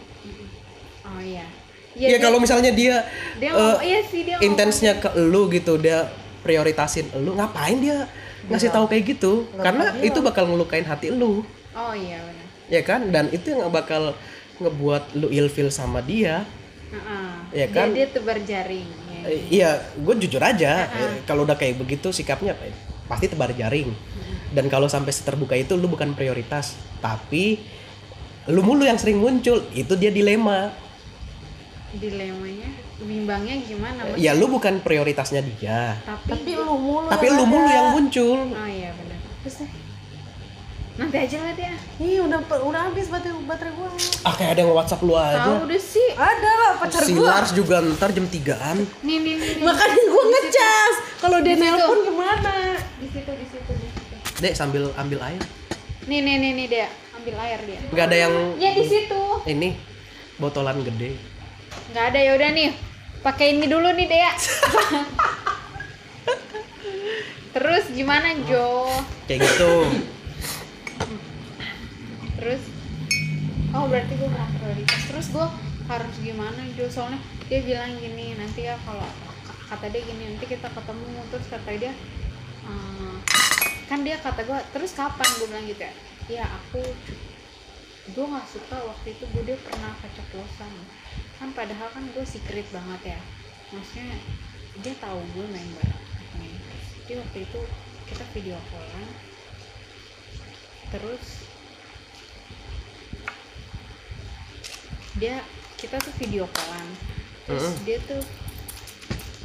Oh 1.06 1.20
iya. 1.22 1.46
Ya, 1.94 2.14
dia- 2.14 2.20
kalau 2.20 2.38
misalnya 2.38 2.74
dia 2.74 3.06
dia 3.38 3.50
ngomong 3.54 3.82
iya 3.82 4.00
sih 4.02 4.22
dia 4.26 4.36
intensnya 4.38 4.98
ke 4.98 5.14
lu 5.18 5.50
gitu 5.50 5.78
dia 5.78 6.06
prioritasin 6.42 7.10
lu 7.18 7.34
ngapain 7.34 7.74
dia 7.78 8.06
ngasih 8.48 8.70
tahu 8.70 8.88
kayak 8.88 9.04
gitu? 9.16 9.44
Karena 9.54 9.92
itu 10.00 10.18
bakal 10.18 10.48
ngelukain 10.48 10.84
hati 10.84 11.12
lu. 11.12 11.44
Oh 11.74 11.92
iya 11.92 12.18
benar. 12.18 12.46
Ya 12.68 12.80
kan? 12.82 13.00
Dan 13.12 13.28
itu 13.30 13.52
yang 13.52 13.68
bakal 13.68 14.16
ngebuat 14.58 15.14
lu 15.14 15.28
ilfil 15.28 15.68
sama 15.68 16.00
dia. 16.00 16.42
Heeh. 16.88 17.28
Ya 17.52 17.66
kan? 17.68 17.92
dia, 17.92 18.04
dia 18.04 18.14
tebar 18.14 18.38
jaring 18.40 18.88
ya. 18.88 19.20
Eh, 19.28 19.40
iya 19.50 19.70
gue 19.92 20.14
jujur 20.16 20.40
aja 20.40 20.88
eh, 20.88 21.20
kalau 21.26 21.44
udah 21.44 21.58
kayak 21.58 21.76
begitu 21.76 22.08
sikapnya 22.08 22.56
eh, 22.64 22.72
pasti 23.08 23.26
tebar 23.26 23.50
jaring. 23.56 23.90
Dan 24.52 24.68
kalau 24.68 24.86
sampai 24.86 25.12
seterbuka 25.12 25.56
itu 25.56 25.74
lu 25.74 25.88
bukan 25.88 26.12
prioritas. 26.12 26.78
Tapi 27.02 27.58
lu 28.52 28.60
mulu 28.62 28.84
yang 28.84 29.00
sering 29.00 29.18
muncul. 29.18 29.64
Itu 29.72 29.96
dia 29.96 30.12
dilema. 30.12 30.70
Dilemanya 31.96 32.86
bimbangnya 32.98 33.54
gimana 33.62 34.00
Mas? 34.10 34.18
ya 34.18 34.34
lu 34.34 34.50
bukan 34.50 34.82
prioritasnya 34.82 35.38
dia. 35.38 36.02
Tapi, 36.02 36.34
tapi 36.34 36.50
lu 36.58 36.74
mulu 36.74 37.06
tapi 37.06 37.26
yang 37.30 37.36
lu 37.38 37.44
mulu 37.46 37.68
yang 37.70 37.88
muncul. 37.94 38.38
Oh 38.50 38.68
iya 38.68 38.90
benar. 38.90 39.18
Terus 39.46 39.54
deh 39.62 39.87
nanti 40.98 41.14
aja 41.14 41.38
lah 41.38 41.54
dia 41.54 41.72
Ih, 42.02 42.18
udah 42.26 42.42
udah 42.42 42.90
habis 42.90 43.06
baterai 43.06 43.38
baterai 43.46 43.72
gua. 43.78 43.86
ah 44.26 44.34
kayak 44.34 44.50
ada 44.58 44.60
yang 44.66 44.74
whatsapp 44.74 44.98
lu 44.98 45.14
tahu 45.14 45.22
aja 45.30 45.50
udah 45.62 45.80
sih 45.80 46.08
Ada 46.12 46.50
lah 46.58 46.72
pacar 46.82 47.00
si 47.06 47.14
gua. 47.14 47.26
Lars 47.38 47.50
juga 47.54 47.76
ntar 47.78 48.10
jam 48.10 48.26
3an 48.26 48.76
nih 49.06 49.16
nih 49.22 49.34
nih, 49.34 49.34
nih. 49.38 49.62
Makanya 49.62 49.98
gua 50.10 50.24
ngecas. 50.26 50.94
Kalau 51.22 51.38
dia 51.42 51.54
nelpon 51.54 51.98
gimana? 52.02 52.54
di 52.98 53.06
situ 53.14 53.30
di 53.30 53.46
situ 53.46 53.70
di 53.78 53.86
situ. 53.94 54.14
Dek 54.42 54.54
sambil 54.58 54.90
ambil 54.98 55.18
air. 55.22 55.42
Nih 56.10 56.18
nih 56.18 56.34
nih 56.34 56.50
nih 56.58 56.66
dia 56.66 56.86
ambil 57.14 57.34
air 57.46 57.60
dia 57.62 57.78
nggak 57.94 58.04
ada 58.10 58.16
yang 58.18 58.34
ya 58.58 58.70
di 58.74 58.84
situ. 58.86 59.22
Ini 59.46 59.68
botolan 60.42 60.82
gede. 60.82 61.14
Nggak 61.94 62.04
ada 62.10 62.18
ya 62.18 62.30
udah 62.34 62.50
nih. 62.50 62.70
Pakai 63.18 63.54
ini 63.54 63.66
dulu 63.66 63.90
nih 63.94 64.06
Dea 64.06 64.30
terus 67.54 67.90
gimana 67.90 68.30
Jo? 68.46 68.86
Kayak 69.26 69.50
gitu 69.50 69.74
terus 72.38 72.62
oh 73.74 73.84
berarti 73.90 74.12
gue 74.16 74.28
kurang 74.30 74.52
prioritas. 74.56 75.02
Terus 75.10 75.26
gue 75.34 75.46
harus 75.90 76.14
gimana 76.22 76.60
Jo? 76.78 76.86
Soalnya 76.88 77.20
dia 77.50 77.60
bilang 77.64 77.92
gini 77.98 78.38
nanti 78.38 78.64
ya 78.64 78.78
kalau 78.86 79.04
kata 79.68 79.92
dia 79.92 80.02
gini 80.06 80.34
nanti 80.34 80.46
kita 80.46 80.68
ketemu. 80.72 81.20
Terus 81.28 81.46
kata 81.50 81.70
dia 81.76 81.92
"Eh, 82.64 83.14
kan 83.90 84.00
dia 84.06 84.16
kata 84.20 84.40
gue 84.46 84.58
terus 84.72 84.92
kapan? 84.96 85.28
Gue 85.42 85.46
bilang 85.50 85.66
gitu 85.66 85.82
ya. 85.82 85.94
Ya 86.28 86.44
aku 86.46 86.82
gue 88.08 88.24
nggak 88.24 88.48
suka 88.48 88.76
waktu 88.88 89.12
itu 89.12 89.24
gue 89.36 89.42
dia 89.52 89.58
pernah 89.60 89.92
keceplosan 90.00 90.72
kan 91.36 91.52
padahal 91.52 91.92
kan 91.92 92.04
gue 92.08 92.24
secret 92.24 92.64
banget 92.72 93.16
ya. 93.16 93.20
Maksudnya 93.74 94.16
dia 94.80 94.94
tahu 94.96 95.20
gue 95.36 95.44
main 95.50 95.70
bareng. 95.76 96.06
Jadi 97.08 97.24
waktu 97.24 97.38
itu 97.44 97.60
kita 98.08 98.24
video 98.36 98.56
callan. 98.68 99.08
Terus 100.88 101.37
dia 105.18 105.42
kita 105.76 105.98
tuh 105.98 106.14
video 106.16 106.46
callan. 106.48 106.88
Terus 107.44 107.64
Mm-mm. 107.64 107.84
dia 107.84 107.98
tuh 108.04 108.22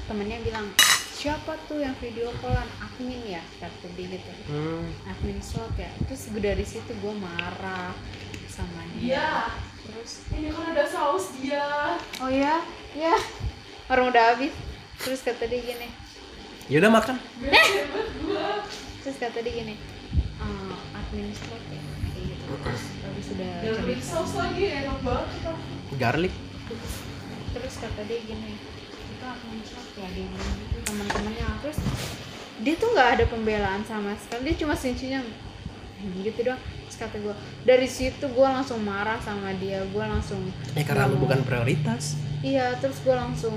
temennya 0.06 0.40
bilang 0.42 0.68
siapa 1.14 1.56
tuh 1.66 1.80
yang 1.80 1.96
video 1.98 2.30
callan? 2.40 2.68
Admin 2.80 3.22
ya? 3.28 3.42
Kata 3.58 3.88
dia 3.94 4.08
gitu. 4.12 4.32
Hmm. 4.48 4.86
admin 5.06 5.40
slot 5.40 5.74
ya. 5.76 5.90
Terus 6.06 6.30
gue 6.30 6.42
dari 6.42 6.64
situ 6.64 6.92
gue 6.92 7.14
marah 7.16 7.94
sama 8.48 8.82
dia. 8.98 9.50
Terus 9.84 10.24
Ini 10.32 10.50
kan 10.50 10.72
ada 10.72 10.86
saus 10.86 11.34
dia. 11.38 11.98
oh 12.22 12.30
ya 12.30 12.62
ya 12.94 13.16
orang 13.90 14.14
udah 14.14 14.24
habis. 14.36 14.54
Terus 15.02 15.20
kata 15.22 15.44
dia 15.46 15.60
gini. 15.60 15.90
Ya 16.72 16.80
udah 16.80 16.92
makan. 16.94 17.18
Terus 19.02 19.18
kata 19.20 19.40
dia 19.40 19.54
gini 19.54 19.76
"Eh, 20.40 20.76
admin 20.96 21.32
slot 21.32 21.64
ya. 21.68 21.82
Kayak 21.82 22.24
gitu. 22.30 22.46
terus 22.62 22.84
sudah 23.24 23.54
cerita 23.64 24.04
saus 24.04 24.34
lagi 24.36 24.66
enak 24.68 25.00
banget. 25.00 25.30
Garlic. 25.96 26.34
Terus 27.54 27.74
kata 27.80 28.02
dia 28.10 28.20
gini 28.28 28.58
itu 29.14 29.24
admin 29.24 29.62
slot 29.64 29.88
ya 29.96 30.08
dia 30.12 30.28
gitu 30.28 30.78
teman-temannya. 30.84 31.48
Terus 31.64 31.80
dia 32.60 32.76
tuh 32.76 32.90
nggak 32.92 33.10
ada 33.20 33.26
pembelaan 33.30 33.82
sama 33.88 34.12
sekali 34.20 34.52
dia 34.52 34.56
cuma 34.60 34.76
senyum 34.76 35.26
gitu 36.20 36.40
doang. 36.44 36.60
Terus 36.60 36.98
kata 37.00 37.16
gue 37.24 37.36
dari 37.64 37.88
situ 37.88 38.26
gue 38.28 38.48
langsung 38.48 38.84
marah 38.84 39.18
sama 39.24 39.56
dia 39.56 39.82
gue 39.88 40.06
langsung 40.06 40.44
ya 40.76 40.84
karena 40.84 41.08
lu 41.08 41.18
bukan 41.22 41.42
prioritas. 41.48 42.20
Iya 42.44 42.76
terus 42.84 43.00
gue 43.02 43.16
langsung 43.16 43.56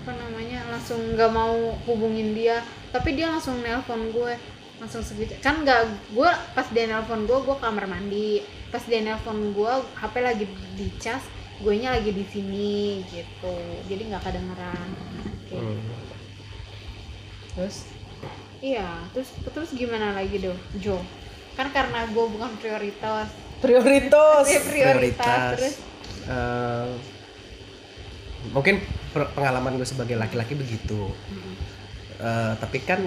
apa 0.00 0.14
namanya 0.14 0.62
langsung 0.70 1.02
nggak 1.18 1.30
mau 1.34 1.74
hubungin 1.90 2.38
dia. 2.38 2.62
Tapi 2.94 3.18
dia 3.18 3.34
langsung 3.34 3.58
nelpon 3.66 4.14
gue 4.14 4.38
langsung 4.80 5.04
segitu. 5.04 5.36
Kan 5.44 5.62
nggak 5.62 6.10
gue 6.16 6.30
pas 6.56 6.66
dia 6.72 6.88
nelpon 6.88 7.28
gue 7.28 7.38
gue 7.38 7.56
kamar 7.60 7.84
mandi. 7.84 8.40
Pas 8.72 8.82
dia 8.82 9.04
nelpon 9.04 9.52
gue 9.52 9.72
hp 10.00 10.14
lagi 10.18 10.48
dicas 10.74 11.22
gue 11.60 11.74
nya 11.76 11.92
lagi 11.92 12.10
di 12.16 12.24
sini 12.24 13.04
gitu. 13.12 13.56
Jadi 13.86 14.02
nggak 14.08 14.24
kedengeran. 14.24 14.88
Kayak 15.46 15.62
Hmm. 15.62 15.82
terus? 17.54 17.76
Iya 18.64 18.88
terus 19.12 19.28
terus 19.52 19.70
gimana 19.76 20.16
lagi 20.16 20.40
do 20.40 20.56
Jo? 20.80 20.96
Kan 21.60 21.68
karena 21.76 22.08
gue 22.08 22.24
bukan 22.24 22.50
prioritas. 22.56 23.28
Prioritas. 23.60 24.48
Dia 24.48 24.62
prioritas, 24.64 25.52
terus? 25.60 25.76
Eh, 26.24 26.90
mungkin 28.56 28.80
pengalaman 29.12 29.76
gue 29.76 29.84
sebagai 29.84 30.16
laki-laki 30.16 30.56
begitu. 30.56 31.12
Mm. 31.28 31.54
Eh, 32.20 32.52
tapi 32.56 32.78
kan 32.80 33.04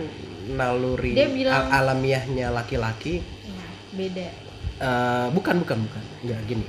naluri 0.49 1.13
Dia 1.13 1.29
bilang- 1.29 1.69
al- 1.69 1.95
alamiahnya 1.95 2.49
laki-laki. 2.49 3.21
Ya, 3.21 3.65
beda. 3.91 4.27
Eh, 4.73 5.27
bukan 5.31 5.63
bukan 5.63 5.77
bukan. 5.87 6.03
Nggak 6.21 6.39
gini. 6.45 6.67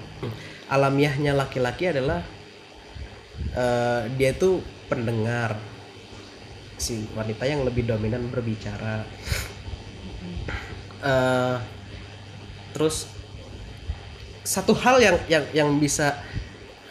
Alamiahnya 0.67 1.33
laki-laki 1.35 1.91
adalah 1.91 2.23
eh, 3.53 4.03
dia 4.15 4.31
tuh 4.33 4.61
pendengar 4.87 5.59
si 6.77 7.07
wanita 7.13 7.45
yang 7.45 7.63
lebih 7.63 7.83
dominan 7.85 8.29
berbicara. 8.29 9.03
Eh, 11.03 11.57
terus 12.73 13.11
satu 14.41 14.77
hal 14.77 15.01
yang 15.01 15.17
yang 15.27 15.45
yang 15.53 15.69
bisa 15.77 16.15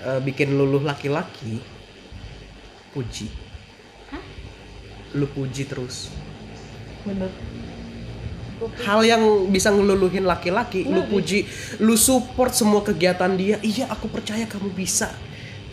eh, 0.01 0.19
bikin 0.19 0.53
luluh 0.53 0.81
laki-laki 0.81 1.61
puji. 2.91 3.25
Hah? 4.09 4.21
lu 5.13 5.25
puji 5.25 5.65
terus 5.65 6.09
bener. 7.03 7.31
Hal 8.87 9.03
yang 9.03 9.23
bisa 9.51 9.73
ngeluluhin 9.73 10.23
laki-laki 10.23 10.87
lu 10.87 11.03
puji 11.09 11.43
lu 11.83 11.99
support 11.99 12.55
semua 12.55 12.79
kegiatan 12.79 13.35
dia 13.35 13.59
iya 13.59 13.91
aku 13.91 14.07
percaya 14.07 14.47
kamu 14.47 14.71
bisa. 14.71 15.11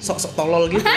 Sok-sok 0.00 0.32
tolol 0.32 0.64
gitu. 0.72 0.82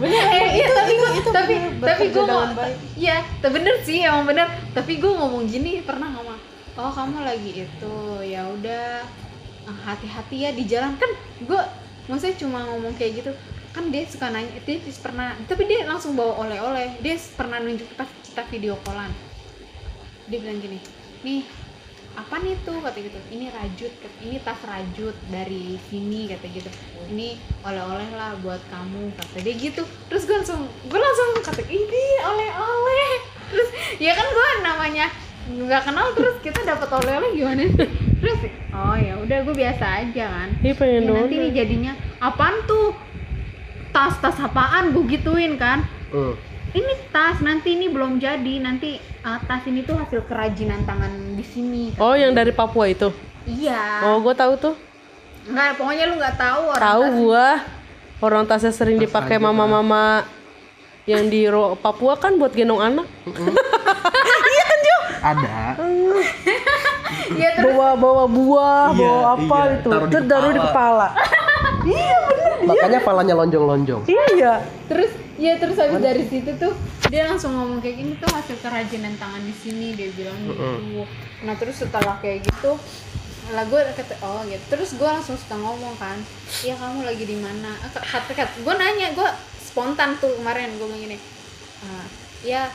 Bener. 0.00 0.16
Eh, 0.32 0.48
iya 0.60 0.68
tapi 0.72 0.92
gue 0.96 1.10
tapi 1.28 1.54
bener, 1.76 1.84
tapi 1.84 2.04
gue 2.08 2.24
mau 2.24 2.48
iya 2.96 3.20
tapi 3.44 3.52
bener 3.60 3.74
sih 3.84 4.00
emang 4.00 4.24
bener. 4.24 4.48
Tapi 4.72 4.96
gue 4.96 5.12
ngomong 5.12 5.44
gini 5.44 5.84
pernah 5.84 6.08
ngomong 6.08 6.40
oh 6.80 6.92
kamu 6.94 7.20
lagi 7.20 7.68
itu 7.68 7.96
ya 8.24 8.48
udah 8.48 9.04
ah, 9.68 9.78
hati-hati 9.92 10.36
ya 10.46 10.50
di 10.56 10.64
jalan. 10.64 10.96
Kan 10.96 11.10
gue 11.44 11.62
maksudnya 12.08 12.36
cuma 12.40 12.64
ngomong 12.64 12.96
kayak 12.96 13.24
gitu. 13.24 13.32
Kan 13.76 13.92
dia 13.92 14.08
suka 14.08 14.32
nanya 14.32 14.56
dia 14.64 14.80
pernah 15.04 15.36
tapi 15.44 15.68
dia 15.68 15.84
langsung 15.84 16.16
bawa 16.16 16.48
oleh-oleh. 16.48 16.96
Dia 17.04 17.20
pernah 17.36 17.60
nunjuk 17.60 17.92
pas 17.92 18.08
kita 18.24 18.40
video 18.48 18.80
callan 18.80 19.12
dia 20.30 20.38
bilang 20.38 20.58
gini 20.58 20.78
nih 21.20 21.42
apa 22.10 22.42
nih 22.42 22.58
tuh? 22.62 22.74
Kata 22.76 22.98
gitu. 22.98 23.18
Ini 23.30 23.50
rajut 23.50 23.92
kata- 23.96 24.20
ini 24.20 24.36
tas 24.40 24.58
rajut 24.62 25.14
dari 25.26 25.78
sini 25.86 26.26
kata 26.26 26.46
gitu. 26.48 26.70
Ini 27.06 27.34
oleh-oleh 27.62 28.10
lah 28.12 28.34
buat 28.38 28.58
kamu 28.66 29.14
kata 29.14 29.42
dia 29.42 29.54
gitu. 29.54 29.82
Terus 30.06 30.26
gue 30.26 30.34
langsung 30.34 30.60
gue 30.66 31.00
langsung 31.00 31.28
kata 31.38 31.62
ini 31.64 32.04
oleh-oleh. 32.20 33.10
Terus 33.50 33.68
ya 33.98 34.12
kan 34.12 34.26
gue 34.26 34.48
namanya 34.60 35.06
nggak 35.50 35.82
kenal 35.82 36.06
terus 36.12 36.38
kita 36.40 36.62
dapat 36.62 36.88
oleh-oleh 36.88 37.30
gimana? 37.32 37.62
Sih 37.66 37.88
terus 38.20 38.38
oh 38.70 38.94
ya 38.94 39.14
udah 39.16 39.38
gue 39.42 39.54
biasa 39.56 39.84
aja 40.02 40.24
kan. 40.28 40.48
Ya, 41.00 41.08
nanti 41.14 41.34
nih 41.38 41.52
jadinya 41.52 41.92
apaan 42.18 42.66
tuh? 42.66 42.90
Tas 43.90 44.18
tas 44.18 44.36
apaan? 44.36 44.90
Gue 44.90 45.06
gituin 45.08 45.54
kan. 45.56 45.86
Hmm. 46.10 46.34
Ini 46.72 46.92
tas 47.08 47.38
nanti 47.40 47.74
ini 47.74 47.86
belum 47.86 48.16
jadi. 48.16 48.54
Nanti 48.58 48.94
uh, 49.20 49.38
tas 49.40 49.62
ini 49.64 49.82
tuh 49.82 49.94
hasil 49.94 50.22
kerajinan 50.24 50.82
tangan 50.82 51.10
di 51.32 51.42
sini 51.42 51.82
Oh 51.96 52.12
yang 52.12 52.30
dari 52.30 52.50
Papua 52.50 52.86
itu? 52.86 53.10
iya. 53.44 54.04
Oh 54.04 54.20
gue 54.20 54.32
tahu 54.32 54.54
tuh. 54.56 54.74
nggak 55.42 55.72
pokoknya 55.74 56.04
lu 56.06 56.14
nggak 56.14 56.36
tahu 56.36 56.60
orang 56.68 56.82
Tahu 56.82 57.02
tas- 57.02 57.16
gua. 57.16 57.48
Orang 58.20 58.44
tasnya 58.44 58.70
sering 58.70 58.96
Tas 58.96 59.04
dipakai 59.06 59.40
mama-mama 59.40 60.28
yang 61.04 61.26
di 61.26 61.48
Papua 61.76 62.14
kan 62.14 62.36
buat 62.36 62.52
gendong 62.52 62.78
anak. 62.78 63.08
ada 65.20 65.76
iya 67.32 67.48
terus? 67.56 67.70
Bawa 67.70 67.88
bawa 67.94 68.24
buah, 68.26 68.86
Iya, 68.90 69.00
bawa 69.00 69.20
apa 69.34 69.56
iya. 69.58 69.72
gitu. 69.72 69.88
Taruh 69.88 70.06
di 70.06 70.12
Terus 70.12 70.26
taruh 70.26 70.50
di 70.50 70.60
kepala. 70.60 71.08
makanya 72.60 73.00
palanya 73.00 73.34
lonjong-lonjong. 73.34 74.02
Iya. 74.06 74.60
terus 74.86 75.10
ya 75.36 75.56
terus 75.56 75.76
habis 75.76 75.96
dari 75.98 76.24
situ 76.28 76.50
tuh 76.54 76.76
dia 77.08 77.24
langsung 77.24 77.56
ngomong 77.56 77.80
kayak 77.80 77.96
gini 77.96 78.12
tuh 78.14 78.28
hasil 78.28 78.60
kerajinan 78.60 79.16
tangan 79.16 79.40
di 79.40 79.54
sini 79.54 79.96
dia 79.96 80.12
bilang 80.12 80.36
gitu. 80.44 80.68
Nah 81.42 81.56
terus 81.56 81.80
setelah 81.80 82.20
kayak 82.20 82.44
gitu 82.44 82.76
lah 83.50 83.64
gue 83.64 83.80
kata 83.96 84.14
oh 84.20 84.44
gitu. 84.44 84.60
Terus 84.68 84.94
gue 84.94 85.08
langsung 85.08 85.34
suka 85.34 85.56
ngomong 85.56 85.96
kan 85.96 86.20
iya 86.60 86.76
kamu 86.76 87.02
lagi 87.02 87.24
di 87.24 87.34
mana? 87.34 87.72
Kata 87.82 87.98
kata 88.04 88.60
gue 88.60 88.74
nanya 88.76 89.10
gue 89.10 89.28
spontan 89.58 90.20
tuh 90.20 90.36
kemarin 90.36 90.76
gue 90.76 90.84
bilang 90.84 91.00
gini 91.00 91.16
"Ah, 91.80 92.04
ya 92.44 92.68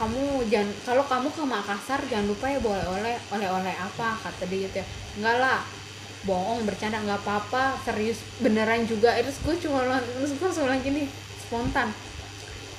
kamu 0.00 0.48
jangan 0.48 0.72
kalau 0.88 1.04
kamu 1.04 1.28
ke 1.28 1.42
Makassar 1.44 2.00
jangan 2.08 2.32
lupa 2.32 2.48
ya 2.48 2.56
boleh 2.56 2.84
oleh 2.88 3.14
oleh 3.36 3.48
oleh 3.52 3.74
apa 3.76 4.16
kata 4.16 4.48
dia 4.48 4.64
gitu 4.64 4.80
ya. 4.80 4.86
Enggak 5.20 5.36
lah 5.44 5.60
bohong 6.24 6.64
bercanda 6.64 7.04
nggak 7.04 7.20
apa-apa 7.20 7.76
serius 7.84 8.24
beneran 8.40 8.88
juga. 8.88 9.12
Terus 9.20 9.36
gue 9.44 9.68
cuma 9.68 10.00
terus 10.00 10.32
gue 10.32 10.48
bilang 10.48 10.80
gini 10.80 11.04
spontan. 11.44 11.92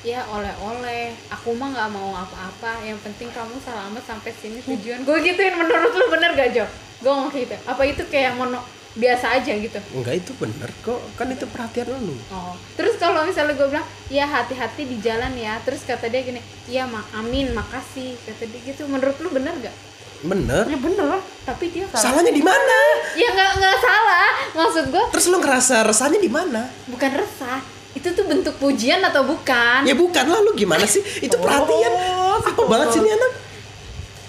Ya 0.01 0.25
oleh-oleh 0.33 1.13
aku 1.29 1.53
mah 1.53 1.69
nggak 1.69 1.89
mau 1.93 2.17
apa-apa 2.17 2.81
yang 2.81 2.97
penting 3.05 3.29
kamu 3.29 3.53
selamat 3.61 4.01
sampai 4.01 4.33
sini 4.33 4.57
tujuan. 4.65 5.05
Gue 5.05 5.21
gituin 5.21 5.53
menurut 5.53 5.93
lu 5.93 6.09
bener 6.09 6.33
gak 6.33 6.49
Jo? 6.57 6.65
Gue 7.05 7.11
ngomong 7.13 7.29
gitu. 7.29 7.53
Apa 7.69 7.85
itu 7.85 8.01
kayak 8.09 8.33
mono 8.33 8.65
biasa 8.91 9.39
aja 9.39 9.55
gitu 9.55 9.79
enggak 9.95 10.19
itu 10.19 10.31
bener 10.35 10.67
kok 10.83 10.99
kan 11.15 11.31
itu 11.31 11.47
perhatian 11.47 11.87
lu 11.95 12.15
Oh, 12.27 12.55
terus 12.75 12.99
kalau 12.99 13.23
misalnya 13.23 13.55
gue 13.55 13.67
bilang, 13.71 13.87
ya 14.11 14.27
hati-hati 14.27 14.83
di 14.87 14.97
jalan 14.99 15.31
ya. 15.35 15.59
Terus 15.63 15.83
kata 15.87 16.11
dia 16.11 16.23
gini, 16.23 16.39
iya 16.67 16.83
mak, 16.87 17.07
amin, 17.15 17.51
makasih. 17.51 18.15
Kata 18.23 18.43
dia 18.47 18.59
gitu. 18.67 18.87
Menurut 18.87 19.15
lu 19.19 19.31
bener 19.31 19.55
gak? 19.59 19.75
bener 20.21 20.69
Ya 20.69 20.77
bener. 20.77 21.17
Tapi 21.43 21.73
dia 21.73 21.89
salahnya 21.89 22.29
di 22.29 22.45
mana 22.45 22.79
ya 23.17 23.27
nggak 23.33 23.51
nggak 23.57 23.77
salah. 23.81 24.29
Maksud 24.53 24.85
gue 24.93 25.03
terus 25.17 25.25
lu 25.33 25.37
ngerasa 25.41 25.81
resahnya 25.81 26.21
di 26.21 26.29
mana 26.29 26.69
bukan 26.85 27.11
resah. 27.17 27.57
Itu 27.91 28.13
tuh 28.15 28.23
bentuk 28.29 28.55
pujian 28.61 29.03
atau 29.03 29.25
bukan? 29.27 29.83
ya 29.83 29.97
bukan 29.97 30.25
lah 30.29 30.39
lu 30.45 30.53
gimana 30.55 30.85
sih 30.87 31.01
itu 31.01 31.35
perhatian 31.35 31.91
apa 32.39 32.61
banget 32.69 32.87
sih 32.95 33.01
ini 33.03 33.11
anak 33.11 33.31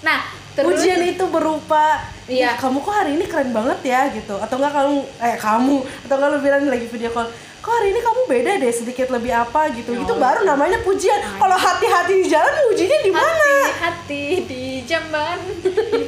Nah, 0.03 0.19
terus? 0.53 0.79
Pujian 0.79 1.01
itu 1.03 1.25
berupa 1.29 2.01
Iya. 2.23 2.55
"Ih, 2.55 2.55
kamu 2.55 2.77
kok 2.79 2.95
hari 2.95 3.11
ini 3.19 3.25
keren 3.27 3.51
banget 3.51 3.79
ya 3.83 4.07
gitu. 4.13 4.39
Atau 4.39 4.55
enggak 4.55 4.73
kamu 4.73 4.97
eh 5.19 5.35
kamu 5.35 5.75
atau 6.07 6.15
enggak 6.15 6.29
lu 6.31 6.39
bilang 6.39 6.61
lagi 6.71 6.87
video 6.87 7.11
call 7.11 7.27
kok 7.63 7.71
hari 7.79 7.95
ini 7.95 7.99
kamu 8.03 8.21
beda 8.27 8.51
deh 8.59 8.73
sedikit 8.75 9.07
lebih 9.07 9.31
apa 9.31 9.71
gitu. 9.71 9.95
Oh, 9.95 10.03
itu 10.03 10.13
baru 10.19 10.43
namanya 10.43 10.83
pujian. 10.83 11.15
Kalau 11.39 11.55
hati-hati 11.55 12.19
di 12.19 12.27
jalan 12.27 12.51
pujinya 12.67 12.97
di 12.99 13.11
mana? 13.15 13.51
Hati-hati 13.71 14.23
di 14.43 14.63
jamban. 14.83 15.39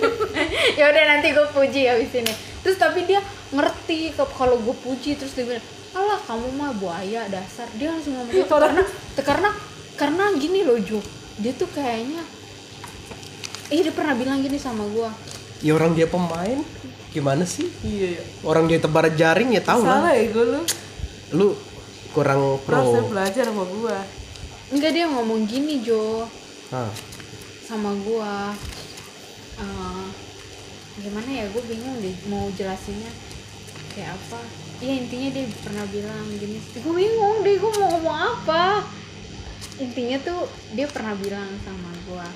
ya 0.80 0.92
udah 0.92 1.04
nanti 1.16 1.32
gue 1.32 1.48
puji 1.56 1.88
abis 1.88 2.12
ini. 2.12 2.34
Terus 2.60 2.76
tapi 2.76 3.08
dia 3.08 3.24
ngerti 3.56 4.12
kalau 4.36 4.60
gue 4.60 4.76
puji 4.84 5.16
terus 5.16 5.32
dia 5.32 5.48
bilang, 5.48 5.64
alah 5.96 6.20
kamu 6.28 6.48
mah 6.60 6.76
buaya 6.76 7.24
dasar. 7.32 7.72
Dia 7.80 7.96
langsung 7.96 8.20
ngomong 8.20 8.36
gitu. 8.36 8.52
Karena 8.52 8.84
karena 9.24 9.50
karena 9.96 10.24
gini 10.36 10.68
loh 10.68 10.76
Jo, 10.84 11.00
dia 11.40 11.56
tuh 11.56 11.72
kayaknya 11.72 12.20
eh 13.74 13.80
dia 13.82 13.94
pernah 13.94 14.14
bilang 14.14 14.42
gini 14.42 14.58
sama 14.62 14.86
gue 14.86 15.10
ya 15.66 15.74
orang 15.74 15.98
dia 15.98 16.06
pemain 16.06 16.62
gimana 17.16 17.48
sih? 17.48 17.72
Iya 17.80 18.20
orang 18.44 18.68
dia 18.68 18.76
tebar 18.84 19.08
jaring 19.08 19.56
ya 19.56 19.64
tahu 19.64 19.88
salah 19.88 20.12
lah 20.12 20.14
ya 20.20 20.28
gue 20.36 20.46
lu. 20.52 20.62
Lu 21.32 21.48
kurang 22.12 22.60
pro. 22.68 22.92
Belajar 23.08 23.48
sama 23.48 23.64
gua. 23.64 24.04
Enggak 24.76 24.92
dia 24.92 25.08
ngomong 25.08 25.48
gini 25.48 25.80
Jo. 25.80 26.28
Hah. 26.76 26.92
sama 27.64 27.96
gua. 28.04 28.52
Eh, 29.56 30.06
gimana 31.02 31.30
ya? 31.32 31.48
Gue 31.56 31.64
bingung 31.72 31.96
deh 32.04 32.14
mau 32.28 32.52
jelasinnya 32.52 33.10
kayak 33.96 34.12
apa. 34.12 34.44
Iya 34.84 35.08
intinya 35.08 35.30
dia 35.32 35.46
pernah 35.64 35.88
bilang 35.88 36.26
gini. 36.36 36.60
Gue 36.84 36.94
bingung 37.00 37.48
deh 37.48 37.56
gue 37.56 37.72
mau 37.80 37.96
ngomong 37.96 38.18
apa. 38.20 38.84
Intinya 39.80 40.20
tuh 40.20 40.52
dia 40.76 40.88
pernah 40.92 41.16
bilang 41.16 41.48
sama 41.64 41.92
gua 42.12 42.28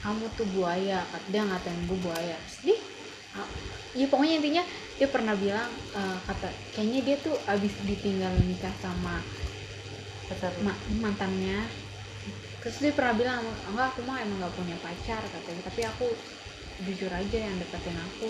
kamu 0.00 0.24
tuh 0.36 0.46
buaya 0.56 1.04
dia 1.28 1.42
ngatain 1.44 1.80
gue 1.84 1.98
buaya. 2.00 2.36
Dia 2.64 2.76
ah, 3.36 3.48
ya 3.92 4.06
pokoknya 4.08 4.40
intinya 4.40 4.64
dia 4.96 5.08
pernah 5.08 5.34
bilang 5.36 5.68
eh, 5.96 6.18
kata 6.24 6.48
kayaknya 6.74 7.00
dia 7.04 7.16
tuh 7.20 7.36
abis 7.46 7.72
ditinggal 7.84 8.32
nikah 8.48 8.72
sama 8.80 9.20
ma- 10.64 10.82
mantannya. 11.02 11.58
Terus 12.60 12.76
dia 12.80 12.92
pernah 12.92 13.14
bilang 13.16 13.40
enggak 13.72 13.96
aku 13.96 14.00
mah 14.04 14.20
emang 14.20 14.38
nggak 14.40 14.54
punya 14.56 14.76
pacar 14.80 15.20
katanya. 15.20 15.62
Tapi 15.68 15.80
aku 15.84 16.06
jujur 16.84 17.10
aja 17.12 17.38
yang 17.40 17.56
deketin 17.60 17.96
aku. 17.96 18.28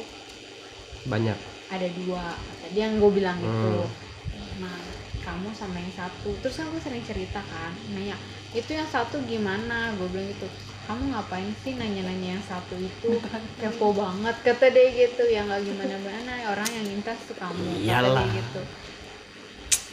Banyak. 1.06 1.38
Ada 1.70 1.88
dua 2.02 2.34
kata 2.34 2.66
dia 2.74 2.90
yang 2.90 2.98
gue 2.98 3.10
bilang 3.14 3.38
gitu. 3.38 3.70
Hmm. 3.86 4.62
nah 4.62 4.76
kamu 5.22 5.50
sama 5.54 5.78
yang 5.78 5.94
satu. 5.94 6.30
Terus 6.42 6.54
kan 6.58 6.66
gue 6.70 6.82
sering 6.82 7.04
cerita 7.06 7.40
kan 7.46 7.72
nanya 7.94 8.16
itu 8.54 8.70
yang 8.74 8.86
satu 8.90 9.22
gimana? 9.26 9.94
Gue 9.98 10.08
bilang 10.10 10.26
gitu 10.30 10.46
kamu 10.90 11.14
ngapain 11.14 11.54
sih 11.62 11.78
nanya-nanya 11.78 12.34
yang 12.34 12.42
satu 12.42 12.74
itu? 12.74 13.14
Kepo 13.62 13.94
banget 13.94 14.34
kata 14.42 14.74
dia 14.74 14.90
gitu. 14.90 15.22
Ya 15.30 15.46
nggak 15.46 15.62
gimana 15.62 15.94
gimana 16.02 16.32
orang 16.50 16.66
yang 16.66 16.82
minta 16.82 17.14
tuh 17.14 17.38
kamu 17.38 17.62
kata 17.62 17.78
Iyalah. 17.78 18.26
dia 18.26 18.34
gitu. 18.42 18.60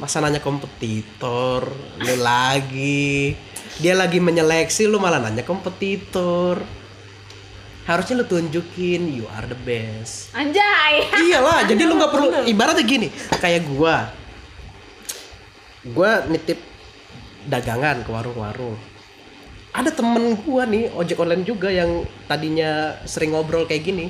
Masa 0.02 0.26
nanya 0.26 0.42
kompetitor 0.42 1.70
lu 2.02 2.16
lagi. 2.18 3.38
Dia 3.78 3.94
lagi 3.94 4.18
menyeleksi 4.18 4.90
lu 4.90 4.98
malah 4.98 5.22
nanya 5.22 5.46
kompetitor. 5.46 6.66
Harusnya 7.86 8.18
lu 8.18 8.26
tunjukin 8.26 9.14
you 9.14 9.30
are 9.38 9.46
the 9.46 9.60
best. 9.70 10.34
Anjay. 10.34 11.06
Iyalah 11.30 11.70
jadi 11.70 11.86
lu 11.86 11.94
nggak 11.94 12.10
perlu 12.10 12.28
ibaratnya 12.50 12.82
gini 12.82 13.14
kayak 13.38 13.70
gua. 13.70 14.10
Gua 15.94 16.26
nitip 16.26 16.58
dagangan 17.46 18.02
ke 18.02 18.10
warung-warung 18.10 18.97
ada 19.78 19.94
temen 19.94 20.34
gua 20.42 20.66
nih 20.66 20.90
ojek 20.90 21.22
online 21.22 21.46
juga 21.46 21.70
yang 21.70 22.02
tadinya 22.26 22.98
sering 23.06 23.38
ngobrol 23.38 23.70
kayak 23.70 23.86
gini. 23.86 24.10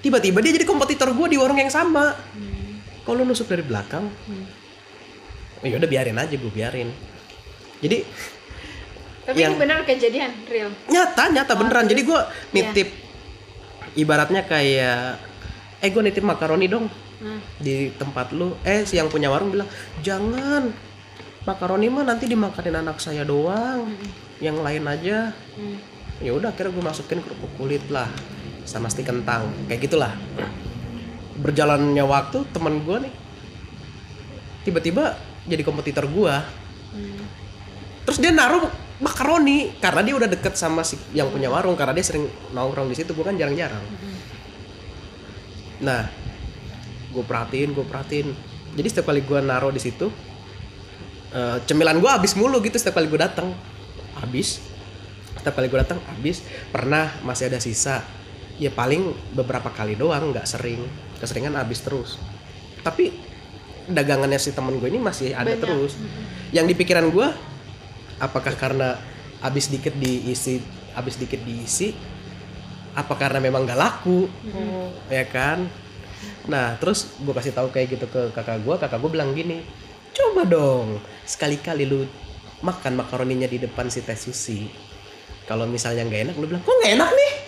Tiba-tiba 0.00 0.40
dia 0.40 0.56
jadi 0.56 0.64
kompetitor 0.64 1.12
gua 1.12 1.28
di 1.28 1.36
warung 1.36 1.60
yang 1.60 1.68
sama. 1.68 2.16
Kalau 3.04 3.20
lu 3.20 3.28
nusuk 3.28 3.48
dari 3.48 3.60
belakang? 3.60 4.08
Ya 5.60 5.76
udah 5.76 5.90
biarin 5.90 6.16
aja 6.16 6.30
gue 6.30 6.52
biarin. 6.52 6.88
Jadi 7.82 8.04
tapi 9.28 9.44
Yang- 9.44 9.52
ini 9.56 9.60
benar 9.60 9.78
kejadian 9.84 10.32
real? 10.48 10.70
Nyata 10.88 11.24
nyata 11.28 11.52
Oh, 11.52 11.58
beneran. 11.60 11.84
Terus? 11.84 11.92
jadi 11.92 12.00
gue 12.04 12.20
nitip 12.56 12.88
ibaratnya 13.92 14.42
kayak 14.48 15.20
eh 15.84 15.88
gue 15.92 16.02
nitip 16.04 16.24
makaroni 16.24 16.64
dong 16.64 16.88
nah, 17.20 17.40
di 17.60 17.92
tempat 17.92 18.32
lu. 18.32 18.56
Eh 18.64 18.88
si 18.88 18.96
yang 18.96 19.12
punya 19.12 19.28
warung 19.28 19.52
bilang 19.52 19.68
jangan 20.00 20.72
makaroni 21.48 21.88
mah 21.88 22.04
nanti 22.04 22.28
dimakanin 22.28 22.84
anak 22.84 23.00
saya 23.00 23.24
doang. 23.24 23.88
Yang 24.44 24.56
lain 24.60 24.84
aja. 24.84 25.18
Hmm. 25.56 25.78
ya 26.18 26.34
udah 26.34 26.50
akhirnya 26.50 26.74
gue 26.74 26.82
masukin 26.82 27.22
kerupuk 27.22 27.46
kulit 27.54 27.86
lah 27.94 28.10
sama 28.66 28.90
stik 28.90 29.06
kentang 29.06 29.46
kayak 29.70 29.86
gitulah. 29.86 30.10
Berjalannya 31.38 32.02
waktu 32.02 32.42
teman 32.50 32.82
gue 32.82 33.06
nih 33.06 33.14
tiba-tiba 34.66 35.16
jadi 35.48 35.62
kompetitor 35.64 36.04
gue 36.10 36.34
Hmm. 36.88 37.20
terus 38.08 38.16
dia 38.16 38.32
naruh 38.32 38.64
makaroni 38.96 39.76
karena 39.76 40.00
dia 40.00 40.16
udah 40.16 40.24
deket 40.24 40.56
sama 40.56 40.80
si 40.80 40.96
yang 41.12 41.28
punya 41.28 41.52
warung 41.52 41.76
karena 41.76 41.92
dia 41.92 42.00
sering 42.00 42.24
nongkrong 42.56 42.88
di 42.88 42.96
situ 42.96 43.12
gue 43.12 43.20
kan 43.20 43.36
jarang-jarang. 43.36 43.84
Nah 45.84 46.08
gue 47.12 47.24
perhatiin 47.28 47.76
gue 47.76 47.84
perhatiin. 47.84 48.32
Jadi 48.72 48.88
setiap 48.88 49.12
kali 49.12 49.20
gue 49.20 49.38
naruh 49.44 49.68
di 49.68 49.84
situ 49.84 50.08
eh, 51.34 51.58
cemilan 51.64 51.98
gue 52.00 52.10
habis 52.10 52.32
mulu 52.36 52.60
gitu 52.64 52.76
setiap 52.76 53.00
kali 53.00 53.08
gue 53.10 53.20
datang. 53.20 53.52
Habis. 54.18 54.62
Setiap 55.38 55.54
kali 55.58 55.68
gue 55.70 55.78
datang 55.78 56.00
habis. 56.08 56.42
Pernah 56.72 57.20
masih 57.24 57.52
ada 57.52 57.60
sisa. 57.62 58.04
Ya 58.58 58.74
paling 58.74 59.14
beberapa 59.32 59.70
kali 59.70 59.94
doang 59.94 60.34
nggak 60.34 60.46
sering. 60.48 60.82
Keseringan 61.22 61.54
habis 61.58 61.82
terus. 61.82 62.18
Tapi 62.82 63.14
dagangannya 63.88 64.36
si 64.36 64.52
temen 64.52 64.76
gue 64.76 64.88
ini 64.88 65.00
masih 65.00 65.32
ada 65.32 65.48
Banyak. 65.48 65.62
terus. 65.62 65.92
Yang 66.52 66.66
di 66.72 66.74
pikiran 66.84 67.06
gue 67.08 67.28
apakah 68.18 68.54
karena 68.58 68.98
habis 69.38 69.70
dikit 69.70 69.94
diisi 69.96 70.60
habis 70.92 71.16
dikit 71.16 71.40
diisi? 71.46 71.94
Apa 72.98 73.14
karena 73.14 73.38
memang 73.38 73.62
gak 73.62 73.78
laku? 73.78 74.26
Oh. 74.50 74.90
ya 75.06 75.22
kan? 75.30 75.70
Nah 76.50 76.74
terus 76.82 77.14
gue 77.22 77.30
kasih 77.30 77.54
tahu 77.54 77.70
kayak 77.70 77.94
gitu 77.94 78.06
ke 78.10 78.34
kakak 78.34 78.58
gue 78.66 78.74
kakak 78.74 78.98
gue 78.98 79.10
bilang 79.12 79.30
gini 79.38 79.62
coba 80.18 80.42
dong. 80.44 80.86
Sekali-kali 81.22 81.86
lu 81.86 82.02
makan 82.60 82.98
makaroninya 82.98 83.46
di 83.46 83.62
depan 83.62 83.86
si 83.86 84.02
teh 84.02 84.18
susi. 84.18 84.66
Kalau 85.46 85.64
misalnya 85.64 86.04
nggak 86.04 86.22
enak 86.28 86.34
lu 86.36 86.44
bilang 86.44 86.60
kok 86.60 86.74
nggak 86.74 86.92
enak 86.98 87.10
nih? 87.10 87.32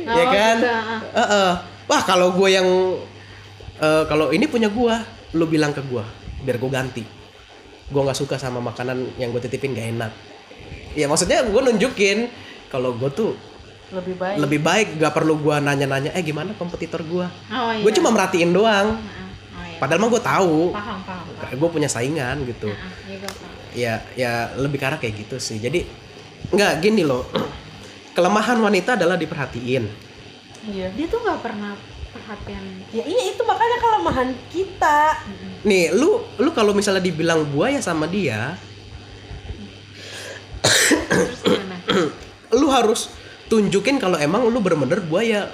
Ya 0.00 0.24
Oh, 0.24 0.26
kan 0.32 0.56
gitu, 0.58 0.68
ah. 0.70 1.00
Heeh. 1.12 1.50
wah 1.86 2.02
kalau 2.06 2.32
gue 2.32 2.48
yang 2.50 2.68
eh, 3.78 4.04
kalau 4.06 4.30
ini 4.30 4.46
punya 4.46 4.70
gue 4.70 4.94
lu 5.34 5.44
bilang 5.46 5.74
ke 5.74 5.82
gue 5.82 6.04
biar 6.40 6.56
gue 6.56 6.70
ganti. 6.70 7.04
Gue 7.90 8.00
nggak 8.00 8.14
suka 8.14 8.38
sama 8.38 8.62
makanan 8.62 9.18
yang 9.18 9.34
gue 9.34 9.42
titipin 9.42 9.74
gak 9.74 9.88
enak. 9.90 10.12
Ya 10.94 11.10
maksudnya 11.10 11.42
gue 11.42 11.60
nunjukin 11.60 12.30
kalau 12.70 12.94
gue 12.94 13.10
tuh 13.10 13.32
lebih 13.90 14.14
baik. 14.14 14.36
lebih 14.38 14.60
baik 14.62 14.88
gak 15.02 15.10
perlu 15.10 15.34
gua 15.34 15.58
nanya-nanya 15.58 16.14
eh 16.14 16.22
gimana 16.22 16.54
kompetitor 16.54 17.02
gua? 17.02 17.26
Oh, 17.50 17.74
iya. 17.74 17.82
gue 17.82 17.92
cuma 17.98 18.14
merhatiin 18.14 18.54
doang. 18.54 18.94
Padahal 19.80 20.04
mah 20.04 20.10
gue 20.12 20.22
tahu. 20.22 20.56
Paham 20.76 21.00
paham, 21.02 21.26
paham. 21.40 21.56
gue 21.56 21.68
punya 21.72 21.88
saingan 21.88 22.44
gitu. 22.44 22.68
Ah, 22.68 22.84
ah, 22.84 22.92
iya, 23.08 23.18
paham. 23.24 23.50
ya 23.72 23.94
ya 24.12 24.32
lebih 24.60 24.76
ke 24.76 24.84
arah 24.84 25.00
kayak 25.00 25.24
gitu 25.24 25.40
sih. 25.40 25.56
Jadi 25.56 25.88
nggak 26.52 26.84
gini 26.84 27.02
loh. 27.02 27.24
Kelemahan 28.12 28.60
wanita 28.60 29.00
adalah 29.00 29.16
diperhatiin. 29.16 29.84
Iya. 30.68 30.92
Dia 30.92 31.06
tuh 31.08 31.24
nggak 31.24 31.40
pernah 31.40 31.72
perhatian. 32.12 32.64
Ya 32.92 33.04
iya 33.08 33.22
itu 33.32 33.42
makanya 33.48 33.76
kelemahan 33.80 34.28
kita. 34.52 35.00
Nih 35.64 35.96
lu 35.96 36.20
lu 36.36 36.50
kalau 36.52 36.76
misalnya 36.76 37.00
dibilang 37.00 37.48
buaya 37.48 37.80
sama 37.80 38.04
dia 38.04 38.60
terus 41.10 41.40
lu 42.60 42.66
harus 42.70 43.00
tunjukin 43.50 43.98
kalau 43.98 44.20
emang 44.20 44.44
lu 44.44 44.60
bener-bener 44.60 45.00
buaya. 45.02 45.48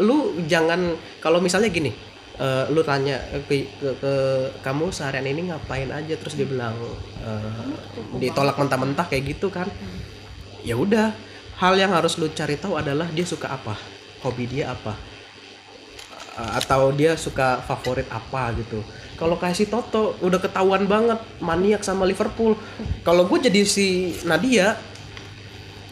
Lu 0.00 0.36
jangan 0.48 0.96
kalau 1.22 1.38
misalnya 1.38 1.72
gini 1.72 2.11
eh, 2.38 2.64
lu 2.72 2.80
tanya 2.84 3.18
ke, 3.48 3.68
ke, 3.80 3.88
ke- 4.00 4.50
kamu 4.64 4.88
seharian 4.94 5.26
ini 5.26 5.50
ngapain 5.52 5.88
aja? 5.90 6.14
Terus 6.16 6.36
dia 6.36 6.46
bilang 6.48 6.76
eh, 7.24 7.72
ditolak 8.20 8.56
mentah-mentah 8.56 9.08
kayak 9.08 9.36
gitu 9.36 9.50
kan. 9.52 9.68
Ya 10.62 10.78
udah 10.78 11.10
hal 11.58 11.74
yang 11.76 11.90
harus 11.90 12.16
lu 12.16 12.30
cari 12.30 12.54
tahu 12.56 12.78
adalah 12.78 13.10
dia 13.10 13.26
suka 13.26 13.50
apa 13.50 13.74
hobi 14.22 14.46
dia 14.46 14.70
apa 14.70 14.94
Eh, 16.32 16.52
atau 16.64 16.88
dia 16.96 17.12
suka 17.12 17.60
favorit 17.60 18.08
apa 18.08 18.56
gitu. 18.56 18.80
Kalau 19.20 19.36
si 19.52 19.68
Toto 19.68 20.16
udah 20.24 20.40
ketahuan 20.40 20.88
banget 20.88 21.20
maniak 21.44 21.84
sama 21.84 22.08
Liverpool. 22.08 22.56
Kalau 23.04 23.28
gue 23.28 23.38
jadi 23.52 23.68
si 23.68 24.16
Nadia 24.24 24.80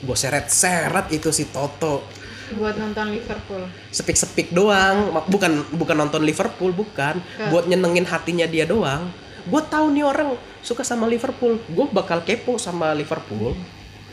gue 0.00 0.16
seret-seret 0.16 1.12
itu 1.12 1.28
si 1.28 1.44
Toto 1.52 2.08
buat 2.54 2.74
nonton 2.76 3.12
Liverpool? 3.12 3.62
Sepik-sepik 3.90 4.50
doang. 4.50 5.14
Bukan 5.26 5.66
bukan 5.74 5.96
nonton 5.96 6.22
Liverpool 6.22 6.70
bukan. 6.70 7.18
Ke- 7.20 7.48
buat 7.48 7.66
nyenengin 7.66 8.04
hatinya 8.04 8.46
dia 8.46 8.64
doang. 8.64 9.10
Gue 9.46 9.62
tahu 9.64 9.90
nih 9.92 10.04
orang 10.04 10.36
suka 10.60 10.82
sama 10.82 11.06
Liverpool. 11.06 11.58
Gue 11.68 11.86
bakal 11.90 12.20
kepo 12.22 12.56
sama 12.56 12.92
Liverpool. 12.92 13.56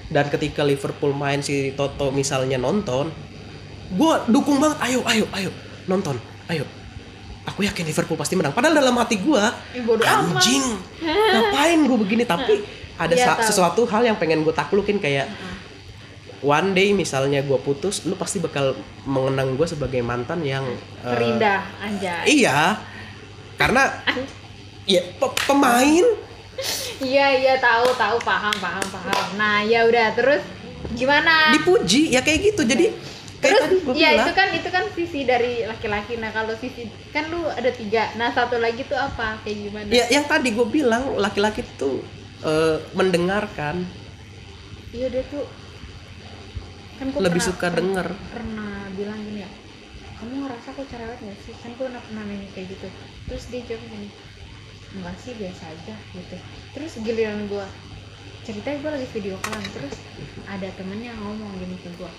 Dan 0.07 0.31
ketika 0.31 0.63
Liverpool 0.63 1.11
main 1.11 1.43
si 1.43 1.75
Toto 1.75 2.15
misalnya 2.15 2.55
nonton 2.55 3.11
gue 3.87 4.13
dukung 4.27 4.59
banget. 4.59 4.77
Ayo 4.83 4.99
ayo 5.07 5.25
ayo. 5.35 5.51
Nonton. 5.85 6.15
Ayo. 6.47 6.63
Aku 7.47 7.63
yakin 7.63 7.87
Liverpool 7.87 8.19
pasti 8.19 8.35
menang. 8.35 8.51
Padahal 8.51 8.75
dalam 8.75 8.95
hati 8.99 9.19
gue 9.19 9.43
anjing 10.03 10.63
ngapain 11.07 11.79
gue 11.79 11.97
begini? 11.99 12.23
Tapi 12.27 12.59
ada 13.03 13.13
tahu. 13.13 13.45
sesuatu 13.45 13.81
hal 13.87 14.03
yang 14.03 14.17
pengen 14.17 14.41
gue 14.41 14.51
taklukin 14.51 14.97
kayak 14.97 15.29
one 16.41 16.77
day 16.77 16.93
misalnya 16.93 17.41
gue 17.41 17.57
putus 17.57 18.05
lu 18.05 18.13
pasti 18.13 18.37
bakal 18.37 18.77
mengenang 19.03 19.57
gue 19.57 19.65
sebagai 19.65 20.01
mantan 20.05 20.45
yang 20.45 20.65
eh, 21.01 21.09
terindah 21.09 21.61
anjay. 21.81 22.23
iya. 22.29 22.77
Karena 23.57 23.89
ya 24.85 25.01
pe- 25.17 25.37
pemain. 25.49 26.05
Iya 27.01 27.25
iya 27.37 27.53
tahu 27.57 27.89
tahu 27.97 28.17
paham 28.21 28.53
paham 28.57 28.85
paham. 28.89 29.25
Nah 29.37 29.65
ya 29.65 29.85
udah 29.85 30.13
terus 30.13 30.41
gimana? 30.93 31.53
Dipuji 31.53 32.13
ya 32.13 32.21
kayak 32.21 32.53
gitu. 32.53 32.61
Jadi 32.65 32.93
kayak 33.41 33.57
terus 33.69 33.97
ya 33.97 34.13
bilang. 34.13 34.25
itu 34.25 34.31
kan 34.33 34.47
itu 34.53 34.69
kan 34.69 34.83
sisi 34.93 35.25
dari 35.25 35.65
laki-laki. 35.65 36.21
Nah 36.21 36.29
kalau 36.33 36.53
sisi 36.57 36.85
kan 37.09 37.29
lu 37.33 37.45
ada 37.49 37.69
tiga. 37.73 38.13
Nah 38.13 38.29
satu 38.29 38.61
lagi 38.61 38.85
tuh 38.85 38.97
apa? 38.97 39.41
Kayak 39.41 39.57
gimana? 39.69 39.89
Ya 39.89 40.05
yang 40.13 40.25
tadi 40.29 40.53
gue 40.53 40.67
bilang 40.69 41.17
laki-laki 41.17 41.65
tuh 41.81 42.01
eh, 42.45 42.77
mendengarkan. 42.93 43.85
Iya 44.93 45.09
dia 45.09 45.23
tuh 45.29 45.45
kan 46.97 47.07
gua 47.09 47.21
lebih 47.23 47.39
pernah- 47.39 47.49
suka 47.53 47.67
per- 47.69 47.77
denger. 47.77 48.07
pernah 48.33 48.73
bilang 48.93 49.19
gini 49.21 49.39
ya 49.41 49.49
kamu 50.17 50.33
ngerasa 50.43 50.67
aku 50.73 50.81
cerewet 50.89 51.19
gak 51.21 51.37
sih? 51.45 51.53
Kan 51.61 51.77
gue 51.77 51.85
pernah 51.85 52.01
pernah 52.01 52.23
nanya 52.25 52.49
kayak 52.49 52.73
gitu. 52.73 52.89
Terus 53.29 53.43
dia 53.53 53.61
jawab 53.69 53.85
gini 53.85 54.09
enggak 54.97 55.15
sih 55.21 55.33
biasa 55.37 55.63
aja 55.69 55.93
gitu. 55.93 56.35
Terus 56.73 56.91
giliran 57.05 57.45
gue 57.45 57.65
ceritanya 58.41 58.77
gue 58.79 58.91
lagi 58.97 59.07
video 59.11 59.35
call 59.43 59.59
terus 59.75 59.95
ada 60.47 60.67
temennya 60.73 61.11
ngomong 61.19 61.51
gini 61.59 61.75
ke 61.77 61.91
gue 61.99 62.11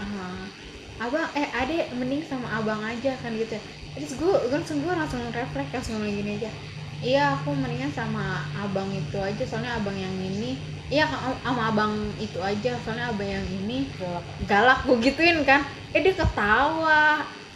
ah 0.00 0.48
abang 0.98 1.28
eh 1.36 1.48
adek 1.52 1.92
mending 1.94 2.24
sama 2.24 2.48
abang 2.48 2.80
aja 2.80 3.12
kan 3.20 3.30
gitu 3.36 3.52
ya. 3.52 3.62
terus 3.92 4.16
gue 4.16 4.34
langsung 4.48 4.80
gue 4.80 4.88
langsung 4.88 5.20
refleks 5.28 5.68
langsung 5.68 6.00
gini 6.00 6.40
aja 6.40 6.50
iya 7.02 7.34
aku 7.36 7.50
mendingan 7.62 7.92
sama 7.92 8.24
abang 8.64 8.88
itu 8.94 9.18
aja. 9.18 9.42
Soalnya 9.50 9.72
abang 9.78 9.96
yang 9.96 10.14
ini 10.30 10.50
iya 10.94 11.04
sama 11.44 11.62
abang 11.70 11.92
itu 12.26 12.38
aja. 12.42 12.72
Soalnya 12.84 13.06
abang 13.12 13.28
yang 13.28 13.46
ini 13.60 13.78
Galak. 13.98 14.24
galak 14.50 14.78
gue 14.86 14.96
gituin 15.06 15.38
kan. 15.44 15.60
Eh 15.94 16.00
dia 16.04 16.14
ketawa. 16.14 17.04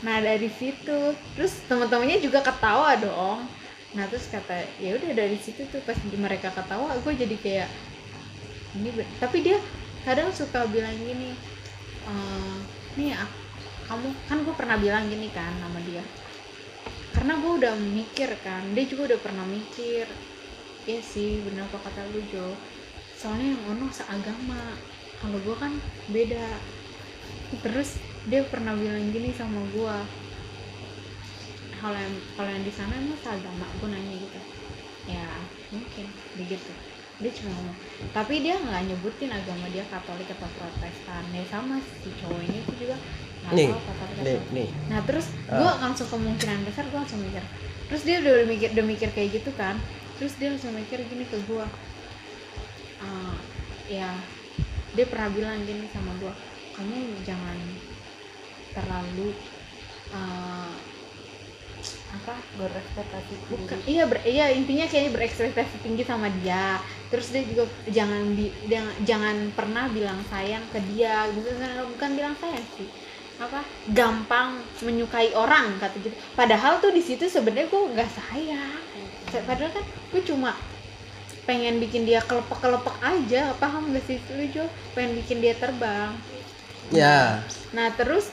Nah 0.05 0.17
dari 0.21 0.51
situ 0.51 0.99
terus 1.35 1.53
teman-temannya 1.71 2.19
juga 2.21 2.41
ketawa 2.43 2.91
dong. 2.99 3.39
Nah 3.97 4.05
terus 4.11 4.27
kata 4.29 4.57
ya 4.77 4.91
udah 4.99 5.11
dari 5.15 5.39
situ 5.41 5.63
tuh 5.73 5.81
pas 5.87 5.97
mereka 6.05 6.49
ketawa 6.53 6.93
gue 7.01 7.13
jadi 7.17 7.37
kayak 7.41 7.69
ini 8.77 8.91
tapi 9.17 9.41
dia 9.41 9.57
kadang 10.05 10.29
suka 10.31 10.69
bilang 10.69 10.93
gini 11.01 11.33
"Eh, 12.07 12.57
nih 12.97 13.11
ak- 13.17 13.41
kamu 13.89 14.09
kan 14.29 14.39
gue 14.45 14.55
pernah 14.55 14.77
bilang 14.79 15.05
gini 15.09 15.29
kan 15.33 15.53
sama 15.63 15.81
dia 15.83 16.03
karena 17.17 17.33
gue 17.41 17.53
udah 17.65 17.75
mikir 17.97 18.29
kan 18.45 18.61
dia 18.77 18.85
juga 18.85 19.17
udah 19.17 19.21
pernah 19.25 19.49
mikir. 19.49 20.05
Iya 20.85 21.01
sih 21.01 21.41
bener 21.41 21.65
apa 21.65 21.81
kata 21.81 22.13
lu 22.13 22.21
Jo. 22.29 22.53
Soalnya 23.17 23.57
yang 23.57 23.63
ono 23.73 23.89
seagama. 23.89 24.77
Kalau 25.17 25.41
gue 25.41 25.57
kan 25.57 25.73
beda. 26.13 26.45
Terus 27.65 27.97
dia 28.29 28.45
pernah 28.45 28.77
bilang 28.77 29.09
gini 29.17 29.33
sama 29.33 29.65
gue 29.73 29.97
kalau 31.77 31.97
yang 31.97 32.17
kalau 32.37 32.51
yang 32.53 32.65
di 32.67 32.73
sana 32.75 32.93
emang 33.01 33.17
seagama 33.25 33.65
gue 33.81 33.89
nanya 33.89 34.15
gitu. 34.21 34.41
Ya 35.09 35.25
mungkin 35.73 36.07
begitu. 36.37 36.73
Dia 37.17 37.33
cuma 37.33 37.49
ngomong. 37.57 37.77
Tapi 38.13 38.45
dia 38.45 38.61
nggak 38.61 38.93
nyebutin 38.93 39.33
agama 39.33 39.73
dia 39.73 39.89
Katolik 39.89 40.29
atau 40.29 40.53
Protestan. 40.61 41.25
Ya 41.33 41.49
sama 41.49 41.81
si 41.81 42.13
cowok 42.21 42.45
ini 42.45 42.61
tuh 42.69 42.77
juga 42.77 42.97
Nih, 43.55 43.71
Katolik 43.71 44.19
nih 44.25 44.35
atau 44.35 44.47
nih 44.51 44.69
Nah 44.91 45.01
terus 45.05 45.27
Ah. 45.47 45.63
gue 45.63 45.71
langsung 45.79 46.09
kemungkinan 46.11 46.67
besar 46.67 46.85
gue 46.89 46.99
langsung 46.99 47.23
mikir. 47.23 47.45
Terus 47.87 48.03
dia 48.03 48.17
udah 48.19 48.35
mikir, 48.45 48.69
udah 48.75 48.85
mikir 48.85 49.09
kayak 49.15 49.31
gitu 49.39 49.51
kan. 49.55 49.79
Terus 50.19 50.35
dia 50.41 50.51
langsung 50.51 50.75
mikir 50.75 50.99
gini 51.07 51.23
ke 51.23 51.39
gue 51.47 51.65
"Ah, 52.99 53.37
Ya 53.87 54.11
dia 54.97 55.07
pernah 55.07 55.29
bilang 55.31 55.61
gini 55.63 55.87
sama 55.93 56.11
gue 56.19 56.33
Kamu 56.75 56.97
jangan 57.23 57.57
terlalu 58.75 59.31
eh, 60.11 60.75
apa 62.07 62.35
berekspektasi 62.57 63.33
bukan. 63.47 63.77
Tinggi 63.79 63.93
iya 63.93 64.05
ber, 64.09 64.19
iya 64.25 64.47
intinya 64.51 64.89
kayaknya 64.89 65.13
berekspektasi 65.15 65.85
tinggi 65.85 66.03
sama 66.03 66.27
dia. 66.43 66.81
Terus 67.13 67.31
dia 67.31 67.45
juga 67.47 67.65
jangan 67.87 68.35
bi, 68.35 68.51
jangan, 68.67 68.95
jangan 69.07 69.37
pernah 69.55 69.85
bilang 69.93 70.19
sayang 70.27 70.65
ke 70.73 70.81
dia. 70.91 71.29
Bukan 71.31 71.57
bukan 71.95 72.11
bilang 72.17 72.35
sayang 72.41 72.65
sih 72.75 72.89
apa? 73.37 73.61
Gampang 73.93 74.65
menyukai 74.81 75.37
orang 75.37 75.77
kata 75.77 75.97
gitu. 76.01 76.17
Padahal 76.33 76.81
tuh 76.81 76.93
di 76.93 77.05
situ 77.05 77.29
sebenarnya 77.29 77.69
gue 77.69 77.83
nggak 77.93 78.11
sayang. 78.13 78.81
Padahal 79.45 79.71
kan 79.73 79.85
gue 79.85 80.23
cuma 80.25 80.57
pengen 81.47 81.79
bikin 81.79 82.03
dia 82.03 82.19
kelepek 82.27 82.59
kelepek 82.59 82.97
aja 83.07 83.55
paham 83.63 83.95
gak 83.95 84.03
sih 84.11 84.19
lu 84.35 84.45
Jo? 84.51 84.65
Pengen 84.97 85.15
bikin 85.23 85.39
dia 85.45 85.55
terbang. 85.55 86.11
Ya. 86.91 87.45
Nah 87.77 87.93
terus 87.95 88.33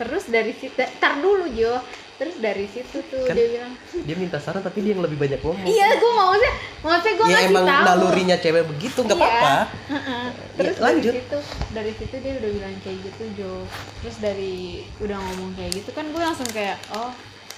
terus 0.00 0.24
dari 0.30 0.56
situ 0.56 0.80
tar 0.98 1.20
dulu 1.20 1.50
Jo 1.52 1.82
terus 2.22 2.38
dari 2.38 2.66
situ 2.66 3.02
tuh 3.02 3.26
Kan- 3.26 3.34
dia 3.34 3.46
bilang 3.50 3.72
dia 3.98 4.14
minta 4.16 4.38
saran 4.38 4.62
tapi 4.62 4.78
dia 4.78 4.94
yang 4.94 5.02
lebih 5.02 5.18
banyak 5.18 5.42
ngomong 5.42 5.66
Iya, 5.66 5.88
gue 5.92 6.12
maksudnya, 6.12 6.52
maksudnya 6.80 7.12
gue 7.12 7.26
ya 7.26 7.34
ngasih 7.34 7.50
emang 7.50 7.64
tahu. 7.66 7.82
nalurinya 7.84 8.36
cewek 8.38 8.64
begitu 8.68 8.98
nggak 9.00 9.18
Iya. 9.18 9.26
apa-apa. 9.26 9.56
Ya, 9.58 9.58
Terus 10.54 10.76
lanjut. 10.78 11.10
dari 11.10 11.18
situ, 11.20 11.38
dari 11.72 11.92
situ 11.92 12.14
dia 12.16 12.32
udah 12.36 12.50
bilang 12.52 12.74
kayak 12.80 12.98
gitu 13.02 13.22
Jo. 13.34 13.52
Terus 13.98 14.16
dari 14.18 14.54
udah 14.96 15.18
ngomong 15.18 15.50
kayak 15.52 15.72
gitu 15.74 15.90
kan 15.90 16.06
gue 16.06 16.22
langsung 16.22 16.46
kayak 16.48 16.78
oh, 16.92 17.10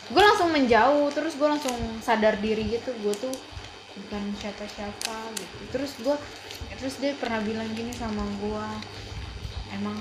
gue 0.06 0.22
langsung 0.22 0.48
menjauh. 0.48 1.08
Terus 1.10 1.32
gue 1.34 1.48
langsung 1.50 1.76
sadar 2.00 2.34
diri 2.38 2.64
gitu, 2.70 2.88
gue 2.94 3.14
tuh 3.14 3.34
bukan 3.94 4.22
siapa-siapa 4.34 5.16
gitu. 5.34 5.56
Terus 5.70 5.92
gue, 5.98 6.16
terus 6.74 6.94
dia 6.96 7.12
pernah 7.14 7.38
bilang 7.38 7.68
gini 7.70 7.92
sama 7.92 8.24
gue, 8.38 8.66
emang 9.70 9.98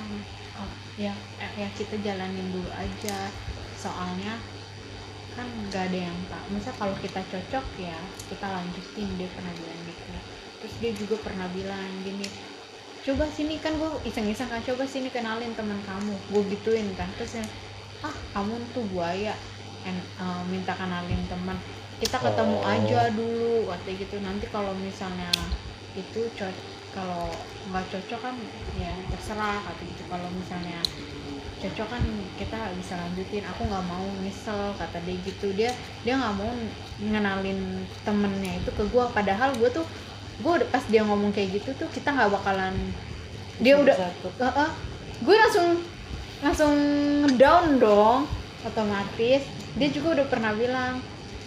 oh, 0.55 0.71
ya, 0.95 1.11
ya 1.53 1.67
kita 1.73 1.99
jalanin 1.99 2.47
dulu 2.49 2.71
aja. 2.71 3.27
Soalnya 3.75 4.39
kan 5.33 5.49
nggak 5.69 5.83
ada 5.89 5.99
yang 6.09 6.17
tak 6.29 6.43
masa 6.53 6.71
kalau 6.77 6.95
kita 7.01 7.21
cocok 7.25 7.65
ya 7.81 7.97
kita 8.29 8.45
lanjutin 8.45 9.09
dia 9.17 9.29
pernah 9.33 9.53
bilang 9.57 9.79
gitu. 9.89 10.03
Terus 10.63 10.73
dia 10.79 10.91
juga 10.95 11.15
pernah 11.21 11.47
bilang 11.51 11.89
gini 12.05 12.27
coba 13.03 13.27
sini 13.27 13.59
kan 13.59 13.75
gue 13.75 13.91
iseng-iseng 14.07 14.47
kan 14.47 14.63
coba 14.63 14.87
sini 14.87 15.11
kenalin 15.11 15.51
teman 15.59 15.75
kamu. 15.83 16.15
Gue 16.31 16.43
gituin 16.55 16.87
kan. 16.95 17.11
Terus 17.19 17.43
yang 17.43 17.49
ah 18.05 18.15
kamu 18.31 18.55
tuh 18.71 18.85
buaya. 18.95 19.35
En, 19.83 19.99
eh, 19.99 20.43
minta 20.47 20.71
kenalin 20.71 21.19
teman 21.27 21.59
kita 21.99 22.15
ketemu 22.15 22.57
Oh. 22.63 22.71
aja 22.71 23.11
dulu 23.11 23.67
katanya 23.67 23.95
gitu. 23.99 24.15
Nanti 24.23 24.45
kalau 24.47 24.71
misalnya 24.79 25.27
itu 25.93 26.31
kalau 26.95 27.27
nggak 27.67 27.85
cocok 27.91 28.19
kan 28.23 28.35
ya 28.79 28.93
terserah 29.11 29.59
kata 29.67 29.81
gitu. 29.83 30.03
Kalau 30.07 30.29
misalnya 30.31 30.79
cocok 31.63 31.87
kan 31.87 32.03
kita 32.35 32.59
bisa 32.75 32.99
lanjutin. 32.99 33.43
Aku 33.55 33.63
nggak 33.63 33.85
mau 33.87 34.03
nyesel 34.19 34.75
kata 34.75 34.99
dia 35.07 35.15
gitu. 35.23 35.47
Dia 35.55 35.71
dia 36.03 36.19
nggak 36.19 36.35
mau 36.35 36.51
ngenalin 36.99 37.87
temennya 38.03 38.59
itu 38.59 38.69
ke 38.75 38.83
gue 38.83 39.03
padahal 39.15 39.55
gue 39.55 39.69
tuh 39.71 39.87
gue 40.43 40.53
pas 40.67 40.83
dia 40.91 41.01
ngomong 41.07 41.31
kayak 41.31 41.61
gitu 41.61 41.71
tuh 41.77 41.87
kita 41.93 42.11
nggak 42.11 42.31
bakalan 42.35 42.75
dia 43.61 43.77
udah 43.79 43.95
Satu. 43.95 44.29
Heeh. 44.41 44.69
gue 45.23 45.35
langsung 45.39 45.67
langsung 46.43 46.75
down 47.39 47.79
dong 47.79 48.27
otomatis. 48.67 49.47
Dia 49.73 49.89
juga 49.89 50.21
udah 50.21 50.27
pernah 50.27 50.51
bilang 50.53 50.99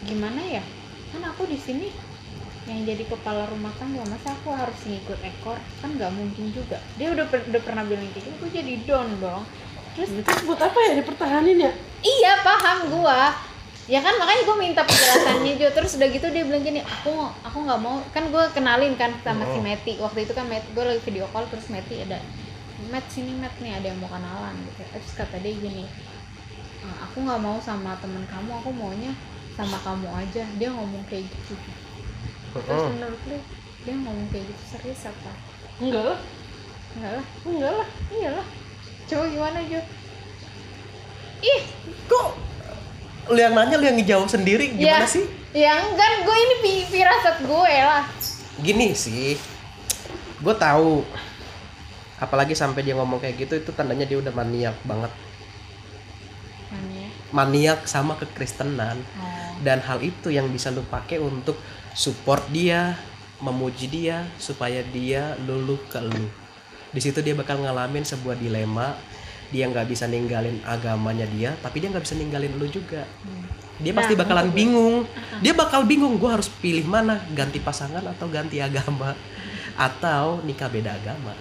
gimana 0.02 0.40
ya? 0.48 0.64
Kan 1.12 1.22
aku 1.28 1.44
di 1.46 1.60
sini 1.60 1.92
yang 2.66 2.82
jadi 2.82 3.06
kepala 3.06 3.46
rumah 3.46 3.70
tangga 3.78 4.02
masa 4.10 4.34
aku 4.34 4.50
harus 4.50 4.74
ngikut 4.82 5.20
ekor? 5.22 5.58
Kan 5.78 5.94
nggak 5.94 6.10
mungkin 6.10 6.50
juga. 6.50 6.82
Dia 6.98 7.14
udah 7.14 7.26
per- 7.30 7.46
udah 7.46 7.62
pernah 7.62 7.84
bilang 7.86 8.08
kayak 8.10 8.26
gitu 8.26 8.36
gue 8.42 8.50
jadi 8.50 8.72
down 8.88 9.08
dong 9.20 9.44
terus 9.96 10.10
Terus 10.12 10.42
buat 10.44 10.60
apa 10.60 10.78
ya 10.78 10.92
dipertahanin 10.94 11.58
ya? 11.58 11.72
iya 12.04 12.32
paham 12.44 12.92
gua. 12.92 13.32
Ya 13.86 14.02
kan 14.02 14.18
makanya 14.18 14.42
gue 14.42 14.56
minta 14.58 14.82
penjelasannya 14.82 15.56
Jo. 15.56 15.70
Terus 15.70 15.94
udah 15.96 16.08
gitu 16.10 16.26
dia 16.28 16.42
bilang 16.42 16.60
gini 16.60 16.82
aku 16.82 17.14
aku 17.40 17.58
nggak 17.64 17.80
mau. 17.80 18.02
Kan 18.10 18.28
gue 18.28 18.44
kenalin 18.52 18.92
kan 18.94 19.14
sama 19.22 19.46
si 19.46 19.56
Oh. 19.56 19.62
Meti. 19.62 19.96
Waktu 19.96 20.26
itu 20.26 20.34
kan 20.34 20.44
Meti 20.44 20.66
gue 20.74 20.84
lagi 20.84 21.00
video 21.00 21.24
call 21.30 21.46
terus 21.46 21.70
Meti 21.70 22.02
ada 22.02 22.18
Met 22.90 23.06
sini 23.08 23.30
Met 23.32 23.54
nih 23.56 23.72
ada 23.72 23.86
yang 23.88 23.96
mau 23.96 24.10
kenalan 24.10 24.58
gitu. 24.66 24.82
Terus 24.90 25.12
kata 25.14 25.38
dia 25.38 25.54
gini 25.54 25.86
"Eh, 26.82 26.96
aku 27.00 27.22
nggak 27.22 27.40
mau 27.40 27.56
sama 27.62 27.94
temen 28.02 28.26
kamu 28.26 28.50
aku 28.58 28.70
maunya 28.74 29.14
sama 29.54 29.78
kamu 29.80 30.10
aja. 30.12 30.44
Dia 30.58 30.68
ngomong 30.68 31.06
kayak 31.06 31.24
gitu. 31.30 31.54
Terus 32.52 32.66
Heeh. 32.68 32.90
menurut 32.90 33.22
lu 33.30 33.38
dia 33.86 33.94
ngomong 33.94 34.26
kayak 34.28 34.44
gitu 34.44 34.62
serius 34.66 35.06
apa? 35.06 35.30
Enggak 35.78 36.04
lah, 36.10 36.18
enggak 36.98 37.12
lah. 37.16 37.26
Enggak 37.46 37.72
lah. 37.72 37.88
iyalah 38.10 38.46
coba 39.06 39.24
gimana 39.24 39.58
Jo 39.64 39.80
ih 41.38 41.62
kok 42.04 42.28
lu 43.28 43.38
yang 43.38 43.52
nanya 43.52 43.74
lu 43.74 43.84
yang 43.84 43.96
ngejawab 43.96 44.26
sendiri 44.26 44.70
gimana 44.70 45.02
Ya. 45.02 45.08
sih 45.08 45.26
Ya 45.50 45.72
enggak, 45.80 46.20
gue 46.22 46.36
ini 46.36 46.54
pi- 46.60 46.84
firasat 46.86 47.40
gue 47.40 47.74
lah. 47.78 48.04
gini 48.58 48.92
sih 48.92 49.40
gue 50.36 50.54
tahu 50.54 51.00
apalagi 52.16 52.52
sampai 52.52 52.80
dia 52.80 52.92
ngomong 52.92 53.16
kayak 53.18 53.36
gitu 53.38 53.54
itu 53.56 53.70
tandanya 53.70 54.04
dia 54.04 54.16
udah 54.16 54.32
maniak 54.32 54.76
banget 54.82 55.12
maniak 57.28 57.84
sama 57.84 58.16
kekristenan 58.16 59.00
Oh. 59.14 59.24
dan 59.60 59.80
hal 59.80 59.98
itu 60.00 60.28
yang 60.28 60.46
bisa 60.46 60.68
lu 60.68 60.84
pakai 60.84 61.18
untuk 61.18 61.56
support 61.92 62.44
dia 62.48 62.96
memuji 63.38 63.86
dia 63.86 64.28
supaya 64.36 64.80
dia 64.82 65.36
luluh 65.38 65.80
ke 65.86 65.98
lu 65.98 66.28
di 66.96 67.02
situ 67.02 67.20
dia 67.20 67.36
bakal 67.36 67.60
ngalamin 67.60 68.00
sebuah 68.02 68.34
dilema 68.34 68.96
dia 69.46 69.68
nggak 69.68 69.86
bisa 69.86 70.08
ninggalin 70.08 70.58
agamanya 70.64 71.28
dia 71.28 71.52
tapi 71.60 71.78
dia 71.78 71.92
nggak 71.92 72.02
bisa 72.02 72.16
ninggalin 72.16 72.56
lu 72.56 72.66
juga 72.66 73.04
Hmm. 73.22 73.44
dia 73.78 73.92
Nah, 73.92 74.00
pasti 74.00 74.16
bakalan 74.16 74.48
bingung 74.50 75.04
dia 75.44 75.52
bakal 75.52 75.84
bingung 75.84 76.16
gue 76.16 76.26
harus 76.26 76.48
pilih 76.48 76.82
mana 76.82 77.20
ganti 77.30 77.60
pasangan 77.60 78.00
atau 78.00 78.24
ganti 78.26 78.56
agama 78.58 79.12
atau 79.74 80.40
nikah 80.42 80.66
beda 80.66 80.96
agama 80.96 81.36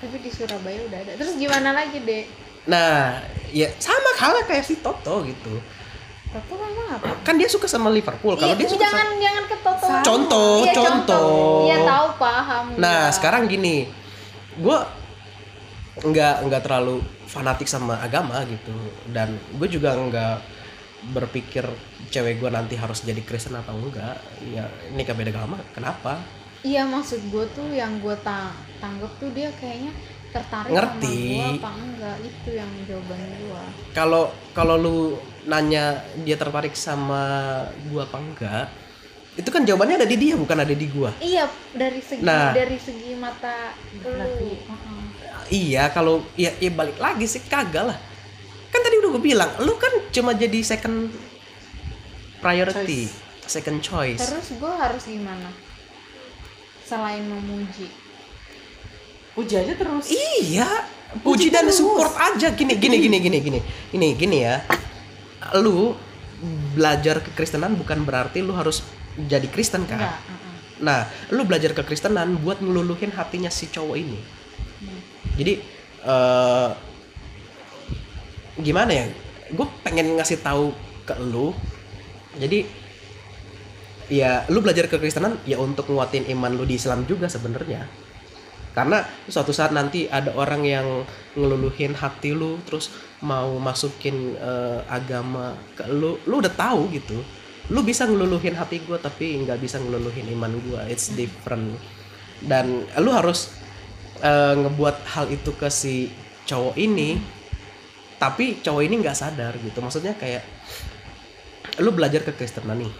Tapi 0.00 0.16
di 0.16 0.30
Surabaya 0.30 0.80
udah 0.80 0.98
ada. 0.98 1.12
Terus 1.12 1.36
gimana 1.36 1.74
lagi, 1.74 1.98
Dek? 2.00 2.24
nah 2.62 3.18
ya 3.50 3.66
sama 3.76 4.14
kalah 4.14 4.44
kayak 4.44 4.62
si 4.62 4.78
Toto 4.78 5.24
gitu 5.24 5.58
Toto 6.30 6.54
memang 6.54 6.86
apa? 6.94 7.08
kan 7.20 7.34
dia 7.34 7.48
suka 7.48 7.64
sama 7.64 7.90
Liverpool 7.90 8.36
kalau 8.36 8.52
Iya, 8.52 8.60
dia 8.60 8.68
suka 8.68 8.80
jangan 8.80 9.06
sama... 9.08 9.18
jangan 9.18 9.44
ke 9.44 9.56
Toto. 9.58 9.86
Contoh, 10.00 10.52
Iya, 10.60 10.72
contoh. 10.74 11.28
Iya, 11.66 11.76
tahu 11.82 12.06
paham. 12.16 12.64
nah 12.76 13.00
gua. 13.02 13.12
sekarang 13.12 13.42
gini 13.44 13.88
gue 14.60 14.78
nggak 16.00 16.36
nggak 16.46 16.62
terlalu 16.62 17.02
fanatik 17.26 17.66
sama 17.66 17.98
agama 18.00 18.44
gitu. 18.46 18.76
Dan 19.08 19.36
gue 19.56 19.68
juga 19.68 19.96
nggak 19.96 20.36
berpikir 21.16 21.64
cewek 22.12 22.44
gue 22.44 22.50
nanti 22.52 22.76
harus 22.76 23.00
jadi 23.00 23.20
Kristen 23.24 23.56
atau 23.56 23.74
enggak. 23.74 24.20
Ya 24.52 24.68
nikah 24.92 25.16
beda 25.16 25.32
agama 25.32 25.58
kenapa? 25.72 26.20
Iya, 26.60 26.84
maksud 26.84 27.32
gue 27.32 27.44
tuh 27.56 27.72
yang 27.72 28.04
gue 28.04 28.12
ta 28.20 28.52
tanggap 28.84 29.16
tuh 29.16 29.32
dia 29.32 29.48
kayaknya 29.56 29.96
tertarik 30.28 30.76
Ngerti. 30.76 31.16
sama 31.16 31.24
gue 31.24 31.48
apa 31.56 31.70
enggak? 31.72 32.16
Itu 32.20 32.50
yang 32.52 32.70
jawaban 32.84 33.20
gue 33.40 33.62
kalau 33.96 34.30
kalau 34.52 34.76
lu 34.78 34.96
nanya 35.48 36.04
dia 36.20 36.36
tertarik 36.36 36.76
sama 36.76 37.24
gua 37.88 38.04
apa 38.04 38.18
enggak 38.20 38.66
itu 39.40 39.48
kan 39.48 39.64
jawabannya 39.64 40.04
ada 40.04 40.08
di 40.08 40.16
dia 40.20 40.36
bukan 40.36 40.58
ada 40.60 40.74
di 40.76 40.86
gua 40.92 41.10
iya 41.24 41.48
dari 41.72 42.00
segi 42.04 42.20
Nah. 42.20 42.52
dari 42.52 42.76
segi 42.76 43.16
mata 43.16 43.72
lu 44.04 44.52
iya 45.48 45.88
kalau 45.90 46.22
ya, 46.36 46.52
ya 46.60 46.70
balik 46.70 47.00
lagi 47.00 47.24
sih 47.24 47.40
kagak 47.48 47.88
lah 47.88 47.98
kan 48.70 48.80
tadi 48.84 49.02
udah 49.02 49.10
gue 49.18 49.22
bilang 49.24 49.50
lu 49.64 49.74
kan 49.80 49.90
cuma 50.14 50.30
jadi 50.36 50.62
second 50.62 51.10
priority 52.38 53.10
second 53.48 53.82
choice 53.82 54.22
terus 54.22 54.54
gue 54.54 54.72
harus 54.78 55.02
gimana 55.08 55.50
selain 56.86 57.24
memuji 57.26 57.90
Puji 59.30 59.54
aja 59.62 59.72
terus. 59.78 60.10
Iya, 60.10 60.66
puji 61.22 61.54
dan 61.54 61.70
support 61.70 62.10
aja 62.18 62.50
gini 62.50 62.74
gini 62.74 62.98
gini 62.98 63.16
gini 63.22 63.38
gini. 63.38 63.60
Ini 63.94 64.06
gini 64.18 64.38
ya. 64.42 64.58
Lu 65.62 65.94
belajar 66.74 67.22
kekristenan 67.22 67.78
bukan 67.78 68.02
berarti 68.02 68.42
lu 68.42 68.50
harus 68.58 68.82
jadi 69.16 69.46
Kristen 69.50 69.88
kan? 69.88 69.98
enggak. 69.98 70.18
Nah, 70.80 71.00
lu 71.28 71.44
belajar 71.44 71.76
kekristenan 71.76 72.40
buat 72.40 72.64
ngeluluhin 72.64 73.12
hatinya 73.12 73.52
si 73.52 73.68
cowok 73.68 73.96
ini. 74.00 74.18
Jadi 75.36 75.54
eh 76.00 76.70
gimana 78.60 78.90
ya? 78.92 79.04
Gue 79.52 79.66
pengen 79.84 80.16
ngasih 80.16 80.40
tahu 80.40 80.72
ke 81.04 81.14
lu. 81.20 81.52
Jadi 82.40 82.64
ya 84.10 84.42
lu 84.48 84.64
belajar 84.64 84.88
kekristenan 84.88 85.38
ya 85.44 85.60
untuk 85.60 85.86
nguatin 85.92 86.26
iman 86.32 86.56
lu 86.56 86.64
di 86.64 86.80
Islam 86.80 87.04
juga 87.04 87.28
sebenarnya. 87.28 87.84
Karena 88.70 89.02
suatu 89.26 89.50
saat 89.50 89.74
nanti 89.74 90.06
ada 90.06 90.30
orang 90.38 90.62
yang 90.62 90.86
ngeluluhin 91.34 91.92
hati 91.92 92.32
lu 92.32 92.62
terus 92.64 92.94
mau 93.20 93.58
masukin 93.58 94.38
eh, 94.38 94.80
agama 94.86 95.58
ke 95.74 95.84
lu, 95.90 96.16
lu 96.24 96.40
udah 96.40 96.54
tahu 96.54 96.88
gitu. 96.94 97.18
Lu 97.70 97.80
bisa 97.80 98.04
ngeluluhin 98.04 98.58
hati 98.58 98.82
gue 98.82 98.98
tapi 98.98 99.40
nggak 99.40 99.58
bisa 99.58 99.78
ngeluluhin 99.78 100.26
iman 100.34 100.50
gue. 100.52 100.80
It's 100.90 101.14
different. 101.14 101.78
Dan 102.42 102.84
lu 102.98 103.10
harus 103.10 103.54
eh, 104.20 104.54
ngebuat 104.58 105.06
hal 105.14 105.30
itu 105.30 105.54
ke 105.54 105.70
si 105.70 106.10
cowok 106.44 106.74
ini. 106.76 107.16
Tapi 108.18 108.60
cowok 108.60 108.82
ini 108.84 108.94
nggak 109.00 109.16
sadar 109.16 109.54
gitu. 109.56 109.78
Maksudnya 109.80 110.12
kayak 110.12 110.44
lu 111.80 111.94
belajar 111.94 112.20
ke 112.20 112.36
Kristenan 112.36 112.76
nih, 112.76 112.92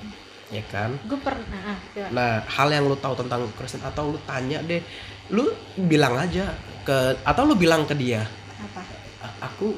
ya 0.48 0.64
kan? 0.64 0.96
gue 1.04 1.18
pernah 1.20 1.60
ah, 1.68 1.78
coba. 1.92 2.08
Nah, 2.08 2.32
hal 2.48 2.68
yang 2.72 2.88
lu 2.88 2.96
tahu 2.96 3.12
tentang 3.12 3.44
Kristen 3.60 3.84
atau 3.84 4.16
lu 4.16 4.18
tanya 4.24 4.64
deh, 4.64 4.80
lu 5.28 5.52
bilang 5.76 6.16
aja 6.16 6.48
ke 6.80 7.20
atau 7.20 7.42
lu 7.44 7.60
bilang 7.60 7.84
ke 7.84 7.92
dia, 7.92 8.24
apa 8.56 8.80
"A- 9.20 9.52
aku 9.52 9.76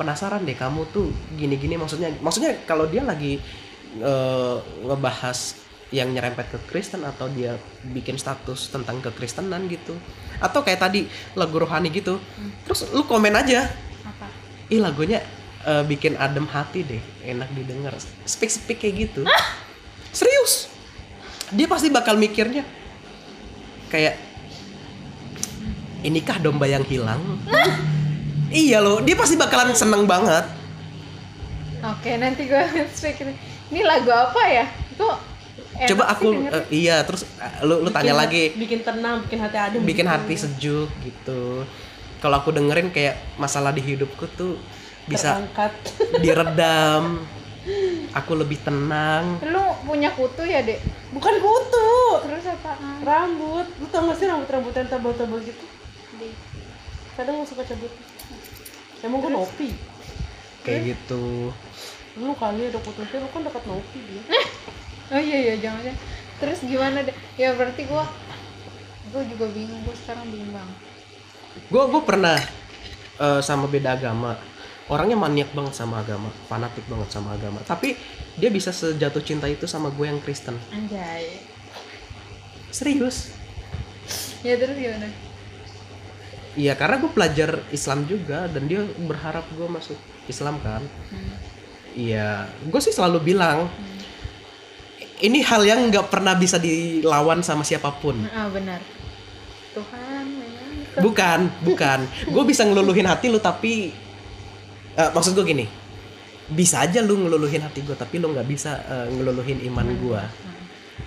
penasaran 0.00 0.48
deh 0.48 0.56
kamu 0.56 0.88
tuh 0.88 1.12
gini-gini 1.36 1.76
maksudnya. 1.76 2.08
Maksudnya 2.24 2.64
kalau 2.64 2.88
dia 2.88 3.04
lagi 3.04 3.36
eh, 4.00 4.56
ngebahas 4.84 5.62
yang 5.92 6.08
nyerempet 6.08 6.48
ke 6.48 6.58
Kristen 6.72 7.04
atau 7.04 7.28
dia 7.28 7.60
bikin 7.92 8.16
status 8.16 8.72
tentang 8.72 9.04
kekristenan 9.04 9.68
gitu. 9.68 9.92
Atau 10.40 10.64
kayak 10.64 10.80
tadi 10.80 11.04
lagu 11.36 11.60
rohani 11.60 11.92
gitu. 11.92 12.16
Terus 12.64 12.88
lu 12.96 13.04
komen 13.04 13.36
aja, 13.36 13.68
apa 14.08 14.26
ih 14.72 14.80
lagunya 14.80 15.20
eh, 15.68 15.84
bikin 15.84 16.16
adem 16.16 16.48
hati 16.48 16.80
deh, 16.82 17.02
enak 17.28 17.52
didengar. 17.52 17.92
Speak 18.24 18.48
speak 18.48 18.80
kayak 18.80 19.12
gitu. 19.12 19.22
Serius. 20.12 20.72
Dia 21.52 21.68
pasti 21.68 21.92
bakal 21.92 22.16
mikirnya 22.16 22.64
kayak 23.92 24.16
inikah 26.00 26.40
domba 26.40 26.64
yang 26.64 26.82
hilang? 26.88 27.20
iya 28.48 28.80
loh, 28.80 29.04
dia 29.04 29.16
pasti 29.16 29.36
bakalan 29.36 29.76
seneng 29.76 30.08
banget. 30.08 30.44
oke 31.82 32.10
nanti 32.14 32.46
gue 32.46 32.62
speak 32.96 33.20
ini 33.72 33.80
lagu 33.82 34.08
apa 34.08 34.42
ya 34.44 34.66
kok 34.94 35.16
Coba 35.82 36.04
aku 36.06 36.30
eh, 36.38 36.64
iya 36.70 37.02
terus 37.02 37.26
eh, 37.34 37.64
lu 37.64 37.82
lu 37.82 37.90
tanya 37.90 38.14
Bikin- 38.14 38.22
lagi, 38.22 38.44
Bikin 38.54 38.80
tenang, 38.82 39.16
bikin 39.26 39.38
hati 39.40 39.56
adem. 39.58 39.80
bikin 39.82 40.04
gitu. 40.04 40.14
hati 40.14 40.34
sejuk 40.36 40.90
gitu. 41.00 41.66
Kalau 42.20 42.38
aku 42.38 42.54
dengerin 42.54 42.88
kayak 42.88 43.18
masalah 43.34 43.74
di 43.74 43.82
hidupku 43.82 44.30
tuh 44.30 44.60
bisa 45.04 45.34
Terangkat. 45.34 45.72
diredam. 46.22 47.24
Aku 48.12 48.32
lebih 48.34 48.60
tenang. 48.60 49.42
lu 49.42 49.64
punya 49.82 50.12
kutu 50.12 50.42
ya 50.42 50.60
dek 50.60 50.78
Bukan 51.10 51.34
kutu. 51.36 51.90
terus 52.22 52.46
apa 52.46 52.78
Rambut. 53.02 53.66
Lu 53.74 53.86
tau 53.88 54.06
gak 54.06 54.16
sih 54.16 54.26
rambut-rambut 54.26 54.72
yang 54.72 54.86
tebal-tebal 54.88 55.40
gitu? 55.40 55.66
Di- 56.14 56.36
Kadang 57.12 57.42
gue 57.42 57.48
suka 57.48 57.64
cabut. 57.64 57.90
Emang 59.00 59.18
gue 59.18 59.32
nopi. 59.32 59.68
Kayak 60.62 60.94
gitu. 60.94 61.50
Lu 62.20 62.32
kali 62.36 62.68
ada 62.68 62.80
kutunya, 62.80 63.18
lu 63.20 63.28
kan 63.32 63.42
dekat 63.44 63.64
nopi 63.64 63.98
dia. 64.04 64.22
oh 65.16 65.20
iya 65.20 65.38
iya 65.38 65.54
jangan 65.60 65.80
jangan. 65.86 66.00
Terus 66.42 66.58
gimana 66.66 66.98
deh? 67.06 67.16
Ya 67.38 67.54
berarti 67.56 67.86
gue 67.86 68.04
gue 69.12 69.22
juga 69.36 69.46
bingung 69.52 69.84
gue 69.84 69.92
sekarang 69.92 70.24
bimbang 70.32 70.64
gue 71.68 71.82
gue 71.88 72.02
pernah 72.04 72.38
eh, 73.20 73.40
sama 73.44 73.68
beda 73.68 73.96
agama. 73.96 74.38
Orangnya 74.90 75.16
maniak 75.16 75.54
banget 75.56 75.78
sama 75.78 76.02
agama 76.02 76.28
fanatik 76.50 76.84
banget 76.90 77.08
sama 77.12 77.32
agama. 77.36 77.62
Tapi 77.64 77.96
dia 78.36 78.50
bisa 78.52 78.74
sejatuh 78.74 79.22
cinta 79.24 79.46
itu 79.48 79.64
sama 79.64 79.88
gue 79.92 80.04
yang 80.08 80.20
Kristen. 80.20 80.56
Anjay. 80.72 81.40
Serius? 82.72 83.32
Ya 84.42 84.58
terus 84.58 84.74
gimana? 84.76 85.08
Iya 86.52 86.76
karena 86.76 87.00
gue 87.00 87.10
pelajar 87.12 87.50
Islam 87.72 88.04
juga 88.04 88.44
dan 88.50 88.68
dia 88.68 88.84
berharap 89.00 89.46
gue 89.54 89.68
masuk 89.70 89.96
Islam 90.28 90.60
kan. 90.60 90.82
Hmm. 91.08 91.36
Iya. 91.96 92.48
Gue 92.66 92.80
sih 92.80 92.94
selalu 92.94 93.32
bilang 93.32 93.70
ini 95.22 95.38
hal 95.46 95.62
yang 95.62 95.86
nggak 95.88 96.10
pernah 96.10 96.34
bisa 96.34 96.58
dilawan 96.58 97.40
sama 97.46 97.62
siapa 97.62 97.94
pun. 98.02 98.18
Ah 98.34 98.50
benar. 98.50 98.82
Tuhan 99.72 100.24
memang. 100.26 100.72
Bukan 100.98 101.40
bukan. 101.62 102.00
Gue 102.28 102.44
bisa 102.44 102.66
ngeluluhin 102.66 103.06
hati 103.08 103.30
lu 103.30 103.38
tapi 103.38 103.94
eh, 104.98 105.10
maksud 105.14 105.32
gue 105.38 105.46
gini. 105.46 105.66
Bisa 106.52 106.84
aja 106.84 107.00
lu 107.00 107.16
ngeluluhin 107.16 107.62
hati 107.62 107.80
gue 107.86 107.96
tapi 107.96 108.18
lu 108.18 108.34
nggak 108.34 108.48
bisa 108.50 108.82
eh, 108.84 109.06
ngeluluhin 109.14 109.62
iman 109.72 109.88
gue 109.96 110.22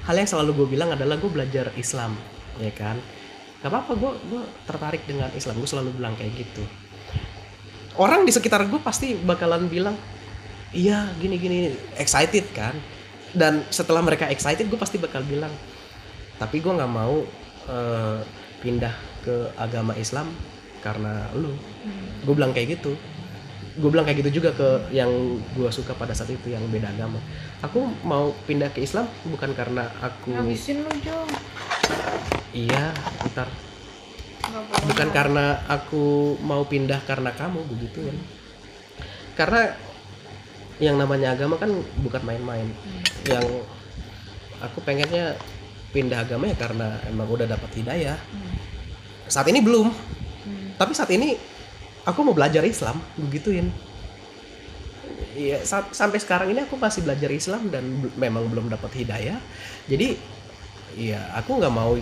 hal 0.05 0.15
yang 0.15 0.29
selalu 0.29 0.51
gue 0.63 0.67
bilang 0.77 0.93
adalah 0.93 1.17
gue 1.17 1.29
belajar 1.29 1.73
Islam 1.75 2.13
ya 2.61 2.71
kan? 2.71 2.97
Gak 3.61 3.69
apa-apa 3.73 3.97
gue 3.97 4.11
gue 4.29 4.43
tertarik 4.69 5.03
dengan 5.09 5.29
Islam. 5.33 5.57
Gue 5.57 5.69
selalu 5.69 5.97
bilang 5.97 6.13
kayak 6.13 6.33
gitu. 6.37 6.63
Orang 7.97 8.27
di 8.27 8.31
sekitar 8.31 8.69
gue 8.69 8.79
pasti 8.79 9.17
bakalan 9.17 9.65
bilang 9.65 9.97
iya 10.75 11.07
gini 11.17 11.39
gini 11.39 11.59
excited 11.95 12.51
kan? 12.51 12.75
Dan 13.35 13.63
setelah 13.71 14.03
mereka 14.03 14.27
excited 14.27 14.67
gue 14.67 14.79
pasti 14.79 14.99
bakal 14.99 15.23
bilang 15.23 15.51
tapi 16.35 16.59
gue 16.59 16.71
nggak 16.71 16.91
mau 16.91 17.23
eh, 17.71 18.19
pindah 18.59 18.91
ke 19.23 19.55
agama 19.55 19.95
Islam 19.95 20.27
karena 20.83 21.31
lu. 21.33 21.55
Gue 22.27 22.35
bilang 22.35 22.51
kayak 22.51 22.79
gitu. 22.79 22.99
Gue 23.75 23.89
bilang 23.91 24.07
kayak 24.07 24.23
gitu 24.23 24.39
juga 24.39 24.55
ke 24.55 24.93
yang 24.95 25.11
gue 25.55 25.67
suka 25.71 25.95
pada 25.95 26.15
saat 26.15 26.31
itu 26.31 26.51
yang 26.51 26.63
beda 26.67 26.91
agama. 26.91 27.19
Aku 27.63 27.87
mau 28.03 28.35
pindah 28.43 28.71
ke 28.75 28.83
Islam 28.83 29.07
bukan 29.27 29.51
karena 29.55 29.87
aku 30.03 30.35
ngabisin 30.35 30.83
lu 30.83 30.91
Jong. 30.99 31.31
Iya 32.51 32.91
ntar. 33.31 33.47
Bukan 34.85 35.09
karena 35.11 35.65
aku 35.67 36.35
mau 36.43 36.63
pindah 36.63 37.01
karena 37.03 37.33
kamu 37.33 37.65
begitu 37.65 38.05
kan 38.05 38.17
karena 39.35 39.75
yang 40.79 40.99
namanya 40.99 41.35
agama 41.35 41.55
kan 41.55 41.71
bukan 42.03 42.21
main-main. 42.23 42.67
Yang 43.23 43.45
aku 44.59 44.79
pengennya 44.83 45.35
pindah 45.95 46.27
agama 46.27 46.51
ya 46.51 46.55
karena 46.59 46.99
emang 47.07 47.27
udah 47.31 47.47
dapat 47.47 47.71
hidayah. 47.79 48.17
Saat 49.31 49.47
ini 49.51 49.63
belum. 49.63 49.89
Tapi 50.75 50.91
saat 50.91 51.09
ini 51.15 51.39
aku 52.03 52.19
mau 52.21 52.35
belajar 52.35 52.61
Islam 52.67 52.99
begituin. 53.15 53.71
Iya, 55.35 55.63
sa- 55.67 55.91
sampai 55.91 56.19
sekarang 56.19 56.55
ini 56.55 56.63
aku 56.63 56.79
masih 56.79 57.03
belajar 57.03 57.27
Islam 57.27 57.67
dan 57.67 57.83
memang 58.15 58.47
belum 58.47 58.71
dapat 58.71 59.03
hidayah. 59.03 59.35
Jadi, 59.87 60.15
ya 60.95 61.19
aku 61.35 61.59
nggak 61.59 61.75
mau 61.75 61.95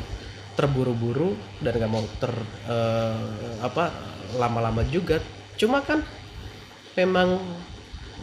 terburu-buru 0.54 1.34
dan 1.66 1.74
nggak 1.82 1.92
mau 1.94 2.06
ter 2.22 2.30
eh, 2.70 3.58
apa 3.62 3.90
lama-lama 4.38 4.86
juga. 4.86 5.18
Cuma 5.58 5.82
kan 5.82 6.06
memang 6.94 7.42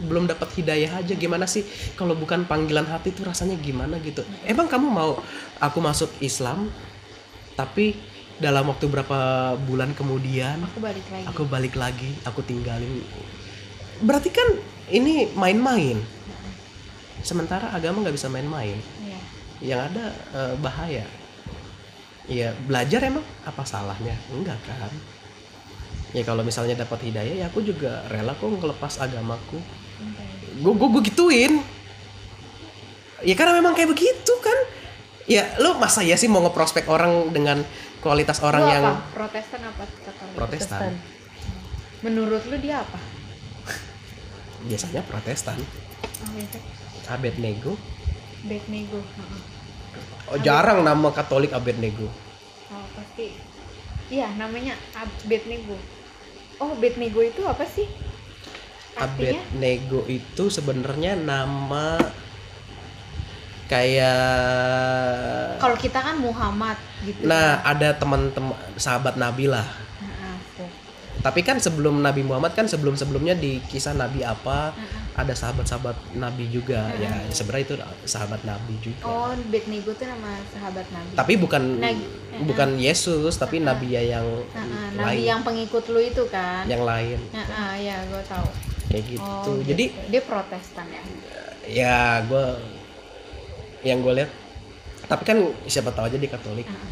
belum 0.05 0.25
dapat 0.25 0.49
hidayah 0.57 1.01
aja. 1.01 1.13
Gimana 1.13 1.45
sih 1.45 1.65
kalau 1.93 2.17
bukan 2.17 2.45
panggilan 2.49 2.85
hati 2.89 3.13
itu 3.13 3.21
rasanya 3.21 3.57
gimana 3.61 4.01
gitu. 4.01 4.25
Emang 4.43 4.65
kamu 4.65 4.87
mau 4.89 5.21
aku 5.61 5.79
masuk 5.79 6.09
Islam 6.19 6.69
tapi 7.53 7.93
dalam 8.41 8.65
waktu 8.73 8.89
berapa 8.89 9.53
bulan 9.69 9.93
kemudian 9.93 10.57
aku 10.65 10.81
balik 10.81 11.05
lagi. 11.13 11.25
aku 11.29 11.41
balik 11.45 11.75
lagi 11.77 12.09
aku 12.25 12.41
tinggalin. 12.41 13.05
Berarti 14.01 14.33
kan 14.33 14.57
ini 14.89 15.29
main-main. 15.37 16.01
Sementara 17.21 17.69
agama 17.69 18.01
nggak 18.01 18.17
bisa 18.17 18.27
main-main. 18.33 18.81
Iya. 19.01 19.19
yang 19.61 19.81
ada 19.93 20.05
eh, 20.33 20.53
bahaya. 20.57 21.05
Ya 22.25 22.49
belajar 22.65 23.05
emang 23.05 23.21
apa 23.45 23.61
salahnya? 23.61 24.17
Enggak 24.33 24.57
kan? 24.65 24.89
Ya 26.11 26.25
kalau 26.25 26.41
misalnya 26.43 26.75
dapat 26.75 27.07
hidayah 27.07 27.35
ya 27.39 27.45
aku 27.47 27.61
juga 27.61 28.03
rela 28.11 28.35
kok 28.35 28.49
ngelepas 28.49 28.99
agamaku 28.99 29.61
gue 30.61 30.73
gue 30.77 30.87
gue 30.87 31.03
gituin 31.09 31.53
ya 33.21 33.33
karena 33.33 33.57
memang 33.57 33.73
kayak 33.73 33.89
begitu 33.89 34.33
kan 34.39 34.57
ya 35.25 35.57
lu 35.57 35.77
masa 35.77 36.01
ya 36.01 36.13
sih 36.13 36.29
mau 36.29 36.41
ngeprospek 36.41 36.85
orang 36.85 37.33
dengan 37.33 37.65
kualitas 38.01 38.41
orang 38.41 38.63
Lu 38.65 38.73
yang 38.73 38.85
apa? 38.85 39.01
Protestan 39.13 39.61
apa 39.61 39.83
Katolik? 39.85 40.35
protestan 40.37 40.91
Menurut 42.01 42.41
lu 42.45 42.57
dia 42.57 42.81
apa? 42.81 42.99
biasanya 44.61 45.01
protestan 45.01 45.57
Oh, 46.21 46.37
itu 46.37 46.57
Abednego 47.09 47.73
Abednego. 48.45 49.01
Heeh. 49.01 49.41
oh, 50.29 50.37
jarang 50.37 50.85
nama 50.85 51.09
katolik 51.09 51.49
Abednego 51.49 52.05
Oh, 52.71 52.85
pasti. 52.95 53.35
Iya, 54.07 54.31
namanya 54.39 54.79
Abednego. 54.95 55.75
Oh, 56.55 56.71
Abednego 56.71 57.19
itu 57.19 57.43
apa 57.43 57.67
sih? 57.67 57.83
Artinya? 58.93 59.39
Abednego 59.39 60.03
itu 60.05 60.43
sebenarnya 60.47 61.15
nama 61.15 61.95
kayak 63.67 65.57
Kalau 65.57 65.77
kita 65.77 65.99
kan 66.01 66.15
Muhammad 66.17 66.75
gitu. 67.01 67.23
nah 67.23 67.63
ada 67.63 67.93
teman-teman 67.93 68.51
sahabat 68.75 69.15
Nabi 69.15 69.47
lah 69.47 69.63
tapi 71.21 71.39
kan 71.39 71.61
sebelum 71.61 72.01
Nabi 72.01 72.25
Muhammad 72.25 72.51
kan 72.51 72.65
sebelum 72.65 72.97
sebelumnya 72.97 73.31
di 73.33 73.61
kisah 73.61 73.93
Nabi 73.93 74.25
apa 74.25 74.73
Heeh. 74.73 75.01
ada 75.13 75.29
sahabat-sahabat 75.31 76.17
Nabi 76.17 76.49
juga 76.49 76.89
ya 76.97 77.13
sebenarnya 77.29 77.63
itu 77.63 77.75
sahabat 78.09 78.41
Nabi 78.41 78.73
juga 78.81 79.05
Oh, 79.05 79.29
Abednego 79.29 79.93
itu 79.93 80.01
nama 80.03 80.33
sahabat 80.49 80.87
Nabi. 80.89 81.13
tapi 81.13 81.33
bukan 81.37 81.77
Nag- 81.77 82.09
bukan 82.41 82.69
Yesus 82.75 83.37
tapi 83.37 83.61
Nabi 83.61 83.93
ya 83.93 84.17
yang 84.17 84.25
Heeh, 84.25 84.87
lain 84.91 84.97
Nabi 84.97 85.21
yang 85.21 85.41
pengikut 85.45 85.83
lu 85.87 86.01
itu 86.01 86.25
kan. 86.25 86.65
yang 86.65 86.81
lain 86.81 87.21
Heeh, 87.29 87.71
ya, 87.85 88.01
gue 88.01 88.23
tahu. 88.25 88.49
Kayak 88.91 89.05
gitu 89.07 89.23
Oh, 89.23 89.57
jadi 89.63 89.85
dia 90.11 90.21
Protestan 90.21 90.85
ya. 90.91 91.01
ya 91.65 91.97
gue 92.27 92.45
yang 93.81 94.03
gue 94.03 94.13
lihat 94.21 94.31
tapi 95.07 95.23
kan 95.25 95.37
siapa 95.65 95.89
tahu 95.91 96.07
aja 96.07 96.17
di 96.19 96.27
Katolik 96.27 96.67
Heeh. 96.67 96.89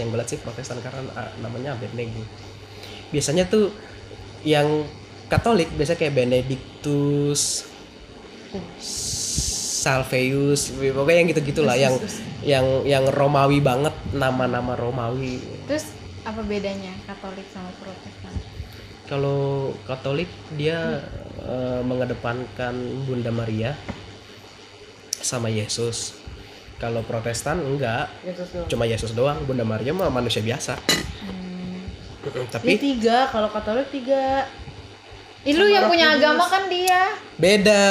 yang 0.00 0.08
gue 0.08 0.18
lihat 0.18 0.30
sih 0.30 0.38
Protestan 0.38 0.78
karena 0.78 1.02
ah, 1.12 1.28
namanya 1.38 1.74
Abednego 1.74 2.22
biasanya 3.10 3.44
tuh 3.44 3.74
yang 4.42 4.86
Katolik 5.28 5.68
biasanya 5.74 5.98
kayak 5.98 6.14
Benedictus 6.16 7.68
Salveus 9.78 10.72
pokoknya 10.72 11.18
yang 11.20 11.28
gitu 11.28 11.42
gitulah 11.44 11.76
yang 11.76 11.94
yang 12.42 12.66
yang 12.84 13.04
Romawi 13.08 13.60
banget 13.60 13.92
nama-nama 14.12 14.72
Romawi 14.74 15.40
Terus 15.68 15.92
apa 16.24 16.40
bedanya 16.42 16.92
Katolik 17.04 17.44
sama 17.48 17.68
Protestan? 17.76 18.32
Kalau 19.08 19.40
Katolik 19.82 20.28
dia 20.52 21.00
eh, 21.40 21.80
mengedepankan 21.82 22.74
Bunda 23.02 23.28
Maria 23.30 23.72
sama 25.18 25.48
Yesus 25.48 26.14
kalau 26.76 27.02
Protestan 27.02 27.58
enggak 27.58 28.06
Yesus 28.22 28.48
doang. 28.48 28.68
cuma 28.68 28.84
Yesus 28.84 29.10
doang 29.12 29.42
Bunda 29.42 29.64
Maria 29.64 29.90
mah 29.90 30.08
manusia 30.08 30.40
biasa 30.40 30.76
Hmm. 31.18 31.88
Dia 32.28 32.44
tapi 32.50 32.76
tiga, 32.76 33.24
kalau 33.26 33.48
Katolik 33.48 33.88
tiga. 33.88 34.44
Ih, 35.42 35.54
lu 35.54 35.64
yang 35.64 35.88
punya 35.88 36.12
Kudus. 36.12 36.18
agama 36.20 36.44
kan 36.44 36.68
dia. 36.68 37.02
beda 37.34 37.84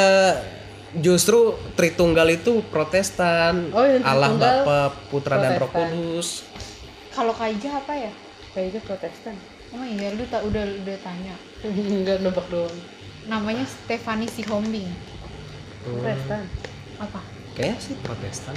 justru 0.93 1.55
Tritunggal 1.73 2.27
itu 2.31 2.61
Protestan 2.63 3.71
Oh, 3.71 3.81
yang 3.81 4.03
Allah 4.03 4.29
Bapa 4.31 4.79
Putra 5.09 5.35
dan 5.35 5.57
Roh 5.57 5.65
Protestan. 5.65 5.89
Kudus 5.89 6.27
Kalau 7.09 7.33
Kaija 7.33 7.69
apa 7.73 7.93
ya? 7.97 8.11
Kayaknya 8.51 8.81
Protestan. 8.83 9.35
Oh 9.69 9.83
iya, 9.83 10.13
lu 10.13 10.23
tak 10.25 10.43
udah 10.43 10.63
udah 10.63 10.97
tanya. 10.99 11.35
Enggak 11.67 12.21
nebak 12.21 12.47
doang. 12.47 12.71
Namanya 13.25 13.63
Stefani 13.63 14.25
Sihombing. 14.25 14.87
Hmm, 15.83 15.97
Protestan. 15.97 16.43
Apa? 16.97 17.21
kayaknya 17.53 17.77
sih 17.79 17.95
Protestan 17.97 18.53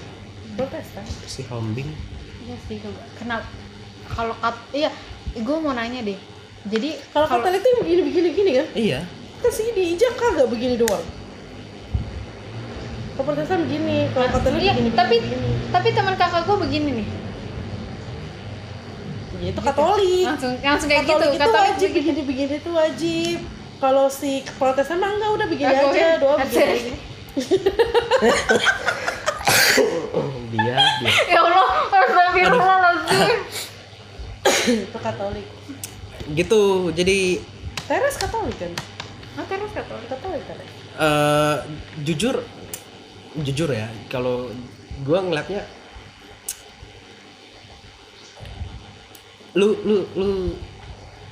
Protestan. 0.52 1.04
si 1.24 1.40
Hombing 1.46 1.88
Iya 2.40 2.56
sih, 2.64 2.76
coba. 2.78 3.00
Kenapa? 3.14 3.48
Kalau 4.06 4.34
kat, 4.34 4.56
iya, 4.72 4.90
gue 5.32 5.56
mau 5.56 5.72
nanya 5.72 6.00
deh. 6.02 6.16
Jadi 6.62 7.00
Kalau 7.08 7.24
Katolik 7.24 7.60
tuh 7.60 7.80
begini 7.80 8.00
begini 8.02 8.28
gini 8.30 8.50
kan? 8.54 8.66
iya 8.74 9.00
Kan 9.38 9.50
sih 9.50 9.72
di 9.72 9.92
ijak 9.94 10.12
kagak 10.14 10.48
begini 10.48 10.76
doang. 10.76 11.00
Kalau 13.12 13.24
Protestan 13.26 13.64
begini, 13.64 14.08
kalau 14.10 14.28
Katolik 14.30 14.60
iya, 14.60 14.72
begini 14.72 14.90
tapi 14.92 15.16
begini. 15.18 15.48
tapi 15.68 15.88
teman 15.92 16.14
kakak 16.14 16.42
gue 16.42 16.56
begini 16.58 16.90
nih. 17.00 17.08
Ya, 19.40 19.48
itu 19.48 19.58
Katolik. 19.58 20.22
Langsung 20.26 20.52
langsung 20.60 20.86
kayak 20.86 21.02
Katolik 21.02 21.22
gitu. 21.22 21.32
itu 21.32 21.42
Katolik 21.42 21.66
wajib 21.66 21.88
begini. 21.90 22.12
begini 22.12 22.20
begini 22.22 22.54
itu 22.56 22.70
wajib. 22.70 23.36
Kalau 23.78 24.04
si 24.06 24.30
Protestan 24.54 24.96
mah 24.96 25.10
enggak 25.10 25.30
udah 25.32 25.46
begini 25.48 25.70
Aku 25.70 25.86
aja, 25.88 26.06
doa 26.18 26.34
begini. 26.38 26.90
dia 30.50 30.76
dia 30.76 31.10
Ya 31.26 31.38
Allah, 31.40 31.66
astagfirullahaladzim. 31.88 33.38
itu 34.60 34.98
Katolik. 34.98 35.46
gitu 36.30 36.62
jadi 36.92 37.18
Teres 37.86 38.14
Katolik 38.16 38.54
kan? 38.54 38.70
Oh, 39.34 39.44
terus 39.46 39.70
Katolik. 39.72 40.06
Katolik 40.06 40.42
kan? 40.44 40.56
eh 40.92 41.56
jujur 42.02 42.34
jujur 43.40 43.68
ya 43.70 43.88
kalau 44.06 44.50
gua 45.00 45.22
ngeliatnya 45.22 45.64
lu 49.52 49.74
lu 49.82 49.96
lu 50.14 50.28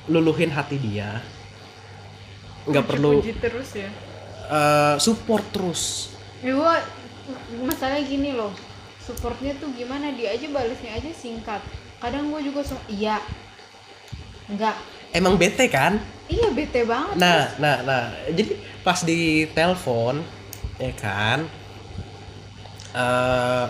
luluhin 0.09 0.49
hati 0.49 0.75
dia 0.75 1.21
nggak 2.65 2.85
perlu 2.85 3.19
Puji 3.19 3.33
terus 3.37 3.69
ya. 3.73 3.89
eh, 4.49 4.95
support 4.97 5.45
terus 5.49 6.13
Ya 6.39 6.55
gua 6.55 6.79
masalahnya 7.61 8.03
gini 8.05 8.31
loh. 8.31 8.55
Supportnya 8.97 9.51
tuh 9.55 9.69
gimana 9.71 10.09
dia 10.09 10.31
aja 10.31 10.47
balasnya 10.47 10.95
aja 10.95 11.11
singkat. 11.11 11.59
Kadang 11.99 12.31
gue 12.31 12.41
juga 12.43 12.63
so 12.63 12.79
iya. 12.87 13.19
Enggak. 14.45 14.73
emang 15.11 15.35
bete 15.35 15.67
kan 15.67 15.99
Iya 16.25 16.49
bete 16.49 16.85
banget. 16.85 17.17
nah 17.17 17.49
nah 17.57 17.81
nah 17.81 18.03
jadi 18.29 18.53
pas 18.79 19.01
di 19.01 19.45
telepon 19.49 20.21
ya 20.77 20.93
kan 20.93 21.45
eh 22.91 23.65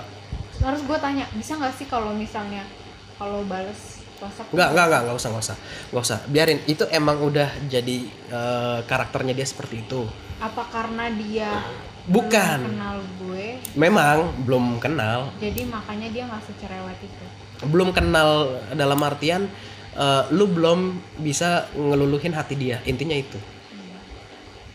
Harus 0.60 0.82
gue 0.84 0.98
tanya, 1.00 1.24
bisa 1.34 1.56
nggak 1.56 1.72
sih 1.74 1.88
kalau 1.88 2.12
misalnya 2.12 2.68
kalau 3.16 3.44
bales 3.44 3.99
WhatsApp? 4.20 4.48
nggak 4.52 4.70
nggak 4.76 4.86
nggak 4.86 5.02
nggak 5.08 5.18
usah 5.18 5.30
nggak 5.32 5.46
usah. 5.48 5.58
Nggak 5.90 6.04
usah. 6.04 6.20
Biarin 6.28 6.60
itu 6.68 6.84
emang 6.92 7.18
udah 7.24 7.50
jadi 7.72 7.98
eh, 8.08 8.80
karakternya 8.84 9.34
dia 9.34 9.48
seperti 9.48 9.82
itu. 9.88 10.06
Apa 10.40 10.64
karena 10.72 11.12
dia 11.12 11.50
Bukan. 12.10 12.60
belum 12.64 12.74
kenal 12.74 12.98
gue, 13.22 13.48
memang 13.76 14.18
belum 14.48 14.66
kenal. 14.80 15.20
Jadi 15.38 15.62
makanya 15.68 16.08
dia 16.12 16.24
nggak 16.28 16.44
secerewet 16.48 17.00
itu. 17.04 17.26
belum 17.60 17.92
kenal 17.92 18.56
dalam 18.72 19.00
artian 19.04 19.52
eh, 19.96 20.24
lu 20.32 20.48
belum 20.48 20.96
bisa 21.20 21.68
ngeluluhin 21.76 22.32
hati 22.32 22.56
dia. 22.56 22.80
Intinya 22.88 23.16
itu. 23.16 23.36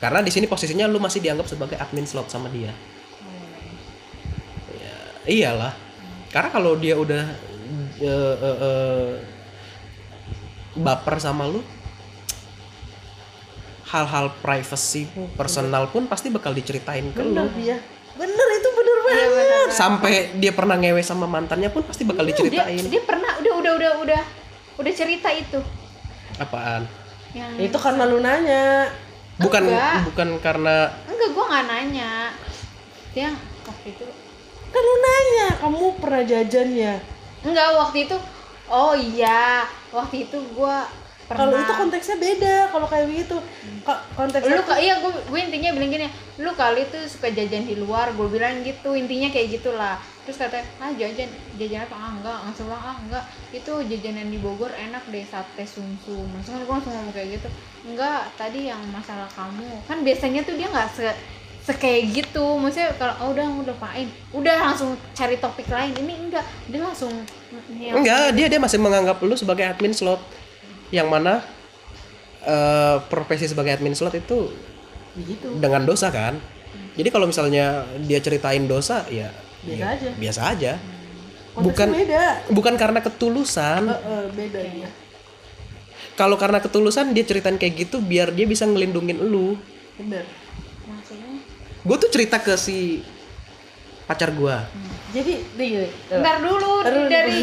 Karena 0.04 0.20
di 0.20 0.28
sini 0.28 0.44
posisinya 0.44 0.84
lu 0.84 1.00
masih 1.00 1.24
dianggap 1.24 1.48
sebagai 1.48 1.80
admin 1.80 2.04
slot 2.04 2.28
sama 2.28 2.52
dia. 2.52 2.68
Ya, 4.76 4.96
iyalah. 5.24 5.72
Karena 6.28 6.52
kalau 6.52 6.76
dia 6.76 6.92
udah 6.92 7.24
eh, 8.04 8.34
eh, 8.36 8.58
eh, 8.60 9.10
baper 10.74 11.16
sama 11.16 11.46
lu 11.46 11.62
hal-hal 13.86 14.32
privacy 14.36 15.06
personal 15.32 15.86
pun 15.86 16.04
pasti 16.04 16.26
bakal 16.26 16.50
diceritain 16.50 17.10
ke 17.10 17.20
lu 17.20 17.30
Bener 17.36 17.48
dia. 17.54 17.76
Bener 18.14 18.48
itu 18.52 18.68
bener 18.70 18.96
Iya 18.96 19.06
banget. 19.06 19.30
benar. 19.36 19.66
sampai 19.68 20.12
dia 20.34 20.50
pernah 20.50 20.76
ngewe 20.76 20.98
sama 21.00 21.26
mantannya 21.26 21.68
pun 21.68 21.82
pasti 21.82 22.02
bakal 22.02 22.22
Dia, 22.22 22.30
diceritain 22.32 22.84
dia 22.84 23.02
pernah 23.02 23.30
udah 23.36 23.52
udah 23.54 23.72
udah 23.74 23.92
udah 24.00 24.22
udah 24.76 24.92
cerita 24.92 25.30
itu 25.30 25.58
apaan 26.36 26.86
yang 27.30 27.50
Itu 27.60 27.74
karena 27.76 28.02
lu 28.04 28.18
nanya. 28.18 28.90
bukan 29.36 29.62
Enggak. 29.64 29.98
bukan 30.06 30.28
karena 30.38 30.76
enggak 31.04 31.28
gue 31.28 31.44
nggak 31.44 31.64
nanya 31.66 32.12
dia 33.12 33.30
waktu 33.62 33.86
itu 33.90 34.06
Kan 34.66 34.82
lu 34.82 34.96
nanya, 34.96 35.48
kamu 35.56 35.78
pernah 35.98 36.22
jajan 36.24 36.68
ya? 36.72 36.94
enggak 37.42 37.66
waktu 37.76 37.98
itu 38.04 38.16
oh 38.66 38.94
iya 38.94 39.66
waktu 39.94 40.26
itu 40.26 40.36
gue 40.36 40.76
pernah 41.24 41.48
Kalau 41.48 41.56
itu 41.56 41.72
konteksnya 41.72 42.16
beda. 42.20 42.56
Kalau 42.68 42.84
kayak 42.84 43.06
begitu, 43.08 43.36
Ka- 43.80 44.04
konteksnya 44.12 44.60
lu 44.60 44.62
ka- 44.68 44.76
iya 44.76 45.00
gue 45.00 45.08
gue 45.08 45.40
intinya 45.40 45.70
bilang 45.72 45.88
gini 45.88 46.06
lu 46.36 46.50
kali 46.52 46.84
tuh 46.92 47.00
suka 47.08 47.32
jajan 47.32 47.64
di 47.64 47.78
luar 47.78 48.12
gue 48.12 48.28
bilang 48.28 48.60
gitu 48.60 48.92
intinya 48.92 49.32
kayak 49.32 49.56
gitulah. 49.56 49.96
Terus 50.28 50.40
katanya 50.40 50.64
ah 50.80 50.92
jajan 50.92 51.28
jajan 51.56 51.84
apa? 51.88 51.96
Ah 51.96 52.10
enggak. 52.12 52.38
Langsung 52.44 52.66
bilang 52.68 52.84
ah 52.84 52.96
enggak. 53.00 53.24
Itu 53.54 53.72
jajanan 53.80 54.28
di 54.28 54.38
Bogor 54.42 54.72
enak 54.74 55.08
deh 55.08 55.24
sate 55.24 55.64
sumsum 55.64 56.28
langsung 56.28 56.60
gue 56.60 56.68
langsung 56.68 56.92
ngomong 56.92 57.14
kayak 57.16 57.40
gitu 57.40 57.48
enggak 57.88 58.28
tadi 58.36 58.68
yang 58.68 58.80
masalah 58.92 59.28
kamu. 59.32 59.80
Kan 59.88 60.04
biasanya 60.04 60.44
tuh 60.44 60.58
dia 60.58 60.68
nggak 60.68 60.88
se 60.92 61.08
sekayak 61.64 62.02
gitu 62.12 62.44
maksudnya 62.60 62.92
kalau 63.00 63.14
oh, 63.24 63.28
udah 63.32 63.48
udah 63.64 63.76
pain 63.80 64.08
udah 64.36 64.56
langsung 64.72 65.00
cari 65.16 65.40
topik 65.40 65.64
lain. 65.72 65.96
Ini 65.96 66.12
enggak 66.28 66.44
dia 66.68 66.80
langsung 66.84 67.12
yang- 67.80 68.04
enggak 68.04 68.36
dia 68.36 68.46
dia 68.52 68.60
masih 68.60 68.76
menganggap 68.76 69.16
lu 69.24 69.32
sebagai 69.32 69.64
admin 69.64 69.96
slot. 69.96 70.20
Yang 70.92 71.08
mana 71.08 71.34
eh, 72.44 72.96
profesi 73.08 73.48
sebagai 73.48 73.80
admin 73.80 73.96
slot 73.96 74.12
itu 74.12 74.52
begitu. 75.16 75.48
dengan 75.56 75.88
dosa 75.88 76.12
kan? 76.12 76.36
Jadi 76.94 77.08
kalau 77.08 77.26
misalnya 77.26 77.88
dia 78.04 78.20
ceritain 78.20 78.68
dosa 78.68 79.02
ya 79.08 79.32
Biasa 79.64 79.80
ya 79.80 79.86
aja. 79.96 80.10
biasa 80.20 80.40
aja. 80.52 80.72
Konteksnya 81.54 81.64
bukan 81.64 81.88
beda. 81.96 82.24
bukan 82.52 82.74
karena 82.76 83.00
ketulusan. 83.00 83.82
Eh, 83.88 84.00
eh, 84.04 84.24
beda 84.36 84.60
ya 84.60 84.88
kalau 86.14 86.38
karena 86.38 86.62
ketulusan 86.62 87.10
dia 87.10 87.26
ceritain 87.26 87.58
kayak 87.58 87.88
gitu 87.90 87.98
biar 87.98 88.30
dia 88.30 88.46
bisa 88.46 88.68
ngelindungin 88.68 89.18
lu. 89.18 89.56
Bener 89.98 90.43
gue 91.84 91.96
tuh 92.00 92.10
cerita 92.10 92.40
ke 92.40 92.56
si 92.56 93.04
pacar 94.08 94.32
gue 94.32 94.56
jadi 95.12 95.32
nih 95.60 95.68
ntar 96.20 96.40
dulu 96.40 96.80
Ntar 96.80 96.92
dulu 96.92 97.06
dari 97.08 97.38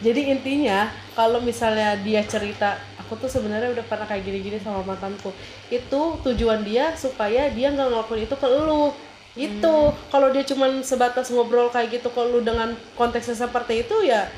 jadi 0.00 0.32
intinya 0.32 0.88
kalau 1.12 1.44
misalnya 1.44 1.92
dia 2.00 2.24
cerita 2.24 2.80
aku 3.10 3.26
tuh 3.26 3.28
sebenarnya 3.28 3.74
udah 3.74 3.84
pernah 3.84 4.06
kayak 4.08 4.22
gini-gini 4.22 4.56
sama 4.62 4.86
mantanku. 4.86 5.34
Itu 5.66 6.22
tujuan 6.24 6.62
dia 6.64 6.96
supaya 6.96 7.52
dia 7.52 7.68
nggak 7.68 7.90
ngelakuin 7.90 8.24
itu 8.24 8.36
ke 8.38 8.48
lu. 8.48 8.94
Itu. 9.36 9.92
Kalau 9.92 10.28
dia 10.32 10.46
cuman 10.46 10.80
sebatas 10.80 11.28
ngobrol 11.28 11.68
kayak 11.68 12.00
gitu 12.00 12.08
ke 12.08 12.22
lu 12.22 12.40
dengan 12.40 12.72
konteksnya 12.94 13.34
seperti 13.34 13.84
itu 13.84 14.06
ya 14.06 14.30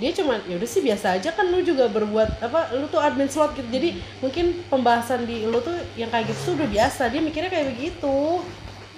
dia 0.00 0.16
cuman 0.16 0.40
ya 0.48 0.56
udah 0.56 0.64
sih 0.64 0.80
biasa 0.80 1.20
aja 1.20 1.28
kan 1.36 1.52
lu 1.52 1.60
juga 1.60 1.84
berbuat 1.92 2.40
apa 2.40 2.72
lu 2.72 2.88
tuh 2.88 3.04
admin 3.04 3.28
slot 3.28 3.52
gitu. 3.52 3.68
Jadi 3.68 4.00
mungkin 4.24 4.64
pembahasan 4.72 5.28
di 5.28 5.44
lu 5.44 5.60
tuh 5.60 5.76
yang 6.00 6.08
kayak 6.08 6.32
gitu 6.32 6.40
tuh 6.48 6.64
udah 6.64 6.68
biasa. 6.70 7.12
Dia 7.12 7.20
mikirnya 7.20 7.52
kayak 7.52 7.76
begitu 7.76 8.40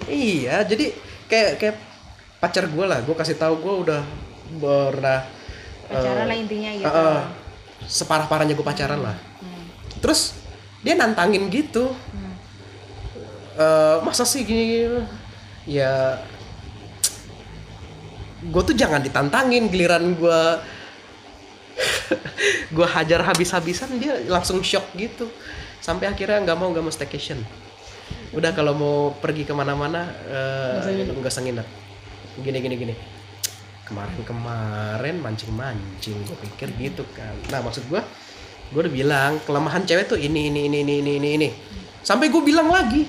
iya 0.09 0.63
jadi 0.63 0.91
kayak 1.27 1.51
kayak 1.59 1.75
pacar 2.43 2.67
gue 2.67 2.85
lah 2.85 2.99
gue 2.99 3.15
kasih 3.15 3.39
tahu 3.39 3.55
gue 3.63 3.73
udah 3.87 4.01
pernah 4.59 5.23
pacaran 5.87 6.25
eh, 6.25 6.27
lah 6.27 6.37
intinya 6.37 6.71
gitu. 6.75 6.85
eh, 6.85 6.99
eh, 6.99 7.21
separah 7.87 8.27
parahnya 8.27 8.55
gue 8.55 8.65
pacaran 8.65 8.99
lah. 8.99 9.17
Hmm. 9.39 9.65
terus 10.03 10.35
dia 10.83 10.99
nantangin 10.99 11.47
gitu. 11.47 11.95
Hmm. 12.11 12.35
Eh, 13.53 13.97
masa 14.03 14.27
sih 14.27 14.43
gini, 14.43 14.63
gini 14.65 15.01
ya 15.63 16.19
gue 18.43 18.61
tuh 18.67 18.75
jangan 18.75 18.99
ditantangin 18.99 19.71
giliran 19.71 20.03
gue 20.19 20.41
gue 22.75 22.87
hajar 22.91 23.23
habis-habisan 23.23 23.95
dia 23.95 24.19
langsung 24.27 24.59
shock 24.59 24.91
gitu. 24.99 25.31
Sampai 25.79 26.11
akhirnya 26.11 26.43
nggak 26.43 26.57
mau 26.59 26.71
nggak 26.71 26.83
mau 26.83 26.91
staycation 26.91 27.39
udah 28.33 28.51
kalau 28.57 28.73
mau 28.73 28.97
pergi 29.13 29.45
ke 29.45 29.53
mana-mana 29.53 30.09
Nggak 30.83 30.89
eh, 30.89 31.13
nggak 31.13 31.33
usah 31.33 31.43
nginep. 31.45 31.67
Gini 32.41 32.57
gini 32.59 32.75
gini. 32.75 32.95
Kemarin-kemarin 33.85 35.21
mancing-mancing 35.21 36.17
gue 36.25 36.37
pikir 36.49 36.69
gitu 36.81 37.05
kan. 37.13 37.37
Nah 37.53 37.61
maksud 37.61 37.85
gue 37.87 38.01
gue 38.73 38.79
udah 38.81 38.93
bilang 38.93 39.31
kelemahan 39.45 39.85
cewek 39.85 40.09
tuh 40.09 40.17
ini 40.17 40.49
ini 40.49 40.65
ini 40.65 40.81
ini 40.81 40.93
ini 40.99 41.11
ini. 41.17 41.29
Ini 41.37 41.49
sampai 42.01 42.27
gue 42.27 42.41
bilang 42.41 42.67
lagi 42.73 43.05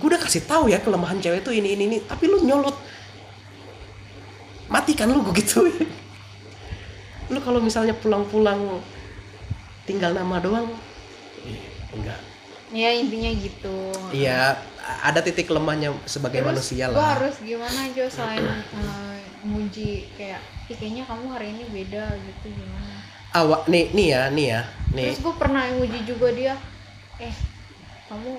gue 0.00 0.06
udah 0.06 0.20
kasih 0.22 0.46
tahu 0.46 0.70
ya 0.70 0.78
kelemahan 0.80 1.18
cewek 1.18 1.40
tuh 1.40 1.56
ini 1.56 1.72
ini 1.74 1.84
ini. 1.88 1.98
Tapi 2.04 2.28
lu 2.28 2.44
nyolot. 2.44 2.76
Matikan 4.70 5.10
lu 5.10 5.24
gue 5.24 5.34
gitu. 5.40 5.66
Lu 7.30 7.38
kalau 7.46 7.62
misalnya 7.62 7.94
pulang-pulang 7.94 8.82
tinggal 9.90 10.14
nama 10.14 10.38
doang 10.38 10.70
enggak 11.90 12.29
ya 12.70 12.90
intinya 12.94 13.30
gitu. 13.34 13.76
Iya 14.14 14.58
ada 15.02 15.20
titik 15.22 15.46
lemahnya 15.50 15.94
sebagai 16.06 16.42
manusia 16.42 16.90
gue 16.90 16.96
lah. 16.98 17.18
harus 17.18 17.36
gimana 17.42 17.86
Jo 17.94 18.06
selain 18.10 18.42
eh, 18.42 19.18
muji 19.46 20.10
kayak 20.18 20.40
"Ih, 20.70 20.76
kayaknya 20.78 21.04
kamu 21.06 21.26
hari 21.30 21.46
ini 21.54 21.64
beda 21.70 22.04
gitu 22.18 22.46
gimana? 22.54 22.94
Awak 23.30 23.70
nih 23.70 23.84
nih 23.94 24.06
ya 24.10 24.22
nih 24.30 24.46
ya 24.50 24.60
nih. 24.94 25.06
Terus 25.14 25.22
gue 25.22 25.34
pernah 25.38 25.62
muji 25.78 25.98
juga 26.02 26.28
dia 26.34 26.54
eh 27.22 27.34
kamu 28.10 28.32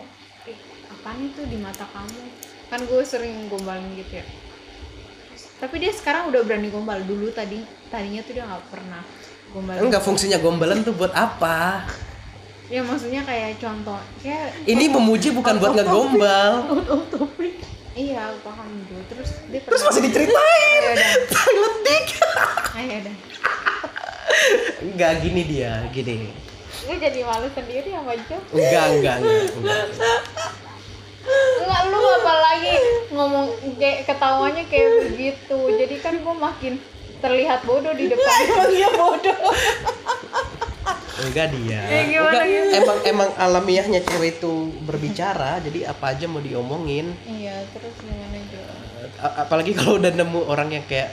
eh, 0.48 0.58
apaan 0.92 1.20
itu 1.24 1.42
di 1.48 1.58
mata 1.60 1.86
kamu? 1.88 2.22
Kan 2.68 2.80
gue 2.88 3.02
sering 3.04 3.48
gombalin 3.48 3.96
gitu 3.96 4.20
ya. 4.20 4.26
Tapi 5.62 5.76
dia 5.78 5.94
sekarang 5.94 6.34
udah 6.34 6.42
berani 6.44 6.68
gombal. 6.74 7.00
Dulu 7.06 7.30
tadi 7.32 7.62
tadinya 7.94 8.20
tuh 8.26 8.34
dia 8.34 8.44
nggak 8.50 8.66
pernah 8.68 9.02
gombal. 9.54 9.76
Enggak 9.80 10.04
fungsinya 10.04 10.40
gombalan 10.42 10.82
tuh 10.84 10.96
buat 10.96 11.14
apa 11.16 11.86
ya 12.72 12.82
maksudnya 12.88 13.22
kayak 13.28 13.60
contoh 13.60 14.00
kayak 14.24 14.56
ini 14.64 14.88
memuji 14.88 15.36
bukan 15.36 15.60
buat 15.60 15.76
ngegombal. 15.76 16.72
Iya 17.92 18.32
aku 18.32 18.48
paham 18.48 18.68
juga 18.88 19.04
terus 19.12 19.30
dia 19.52 19.60
terus 19.60 19.82
masih 19.84 20.02
diceritain. 20.08 20.80
Ya 20.80 20.92
udah. 20.96 21.12
Letik 21.68 22.06
ayo 22.80 22.94
udah. 23.04 23.16
Enggak 24.88 25.12
gini 25.20 25.42
dia 25.44 25.84
gini. 25.92 26.32
Gue 26.88 26.96
jadi 26.96 27.20
malu 27.28 27.52
sendiri 27.52 27.92
sama 27.92 28.16
Jo? 28.16 28.40
Enggak 28.56 28.86
enggak 28.96 29.16
enggak, 29.20 29.44
enggak. 29.60 29.86
Enggak 31.62 31.82
lu 31.92 32.00
apalagi 32.00 32.76
ngomong 33.12 33.48
kayak 33.76 34.08
ketawanya 34.08 34.64
kayak 34.72 34.90
begitu. 35.12 35.60
Jadi 35.76 35.96
kan 36.00 36.16
gue 36.16 36.36
makin 36.40 36.74
terlihat 37.20 37.68
bodoh 37.68 37.92
di 37.92 38.08
depan. 38.08 38.38
Emang 38.56 38.72
dia 38.72 38.90
bodoh 38.96 39.52
enggak 41.20 41.48
dia. 41.52 41.82
Gimana 42.08 42.08
Enggak, 42.08 42.44
gitu? 42.48 42.78
emang 42.78 42.98
emang 43.04 43.30
alamiahnya 43.36 44.00
cewek 44.02 44.38
itu 44.38 44.54
berbicara 44.82 45.60
jadi 45.60 45.92
apa 45.92 46.16
aja 46.16 46.26
mau 46.26 46.40
diomongin. 46.40 47.12
Iya 47.24 47.68
terus 47.72 47.94
gimana 48.00 48.38
Jo? 48.48 48.62
A- 49.20 49.36
apalagi 49.44 49.74
kalau 49.74 50.00
udah 50.00 50.10
nemu 50.10 50.40
orang 50.46 50.70
yang 50.72 50.86
kayak 50.88 51.12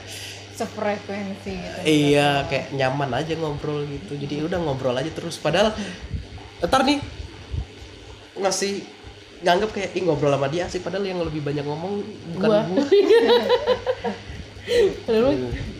sefrekuensi 0.55 1.51
gitu. 1.55 1.77
Iya 1.83 2.47
kayak 2.47 2.71
nyaman 2.73 3.11
aja 3.13 3.33
ngobrol 3.35 3.83
gitu. 3.85 4.15
Jadi 4.15 4.43
udah 4.43 4.57
ngobrol 4.59 4.95
aja 4.95 5.09
terus. 5.09 5.35
Padahal 5.35 5.73
ntar 6.59 6.83
nih 6.83 6.99
ngasih 8.35 8.83
nganggap 9.39 9.71
kayak 9.71 9.95
ih 9.95 10.03
ngobrol 10.03 10.31
sama 10.31 10.47
dia 10.47 10.67
sih. 10.67 10.79
Padahal 10.79 11.03
yang 11.03 11.19
lebih 11.19 11.39
banyak 11.39 11.63
ngomong 11.63 12.03
bukan 12.35 12.47
Gua. 12.47 12.61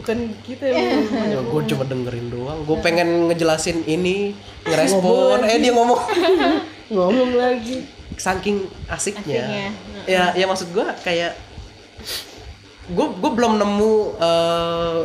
bukan 0.10 0.34
kita 0.42 0.66
yang 0.74 1.06
ya, 1.06 1.40
gue 1.54 1.62
cuma 1.70 1.86
dengerin 1.86 2.34
doang. 2.34 2.66
Gue 2.66 2.82
pengen 2.82 3.30
ngejelasin 3.30 3.86
ini 3.86 4.34
ngerespon. 4.66 5.46
Eh 5.46 5.62
dia 5.62 5.70
ngomong. 5.70 6.02
Ngomong 6.98 7.38
lagi. 7.38 7.86
Saking 8.18 8.66
asiknya, 8.90 9.46
Asiknya. 9.46 9.70
ya 10.10 10.24
ya 10.34 10.46
maksud 10.50 10.74
gue 10.74 10.82
kayak 11.06 11.38
gue 12.90 13.08
gue 13.22 13.32
belum 13.38 13.62
nemu 13.62 13.94
eh, 14.18 15.02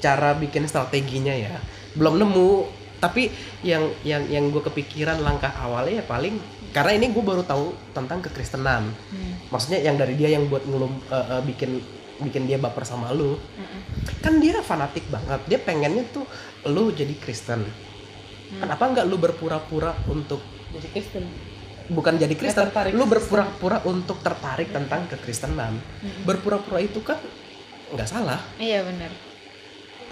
cara 0.00 0.32
bikin 0.32 0.64
strateginya 0.64 1.36
ya. 1.36 1.60
Belum 1.92 2.16
nemu. 2.16 2.80
Tapi 3.04 3.28
yang 3.60 3.92
yang 4.00 4.24
yang 4.32 4.48
gue 4.48 4.64
kepikiran 4.64 5.20
langkah 5.20 5.52
awalnya 5.60 6.00
ya 6.00 6.04
paling 6.08 6.40
karena 6.72 6.96
ini 6.96 7.12
gue 7.12 7.20
baru 7.20 7.44
tahu 7.44 7.76
tentang 7.92 8.24
kekristenan. 8.24 8.88
Hmm. 8.88 9.32
maksudnya 9.48 9.80
yang 9.80 9.96
dari 9.96 10.16
dia 10.16 10.32
yang 10.32 10.48
buat 10.48 10.64
ngelum 10.64 10.92
eh, 11.12 11.26
eh, 11.36 11.42
bikin 11.44 11.78
bikin 12.22 12.50
dia 12.50 12.58
baper 12.58 12.82
sama 12.82 13.14
lu. 13.14 13.38
Mm-mm. 13.38 13.80
kan 14.18 14.42
dia 14.42 14.58
fanatik 14.60 15.06
banget. 15.08 15.40
Dia 15.46 15.58
pengennya 15.62 16.04
tuh 16.10 16.26
lu 16.66 16.90
jadi 16.90 17.14
Kristen. 17.18 17.62
Kenapa 18.48 18.88
nggak 18.88 19.06
lu 19.06 19.16
berpura-pura 19.20 19.92
untuk 20.08 20.40
jadi 20.72 20.88
Kristen? 20.90 21.24
Bukan 21.88 22.20
jadi 22.20 22.34
Kristen, 22.36 22.68
tertarik. 22.68 22.92
Lu 22.92 23.08
berpura-pura 23.08 23.80
untuk 23.88 24.20
tertarik 24.20 24.68
tentang 24.72 25.08
kekristenan. 25.08 25.80
Berpura-pura 26.24 26.80
itu 26.84 27.00
kan 27.00 27.16
nggak 27.92 28.08
salah. 28.08 28.40
iya 28.60 28.84
benar. 28.84 29.08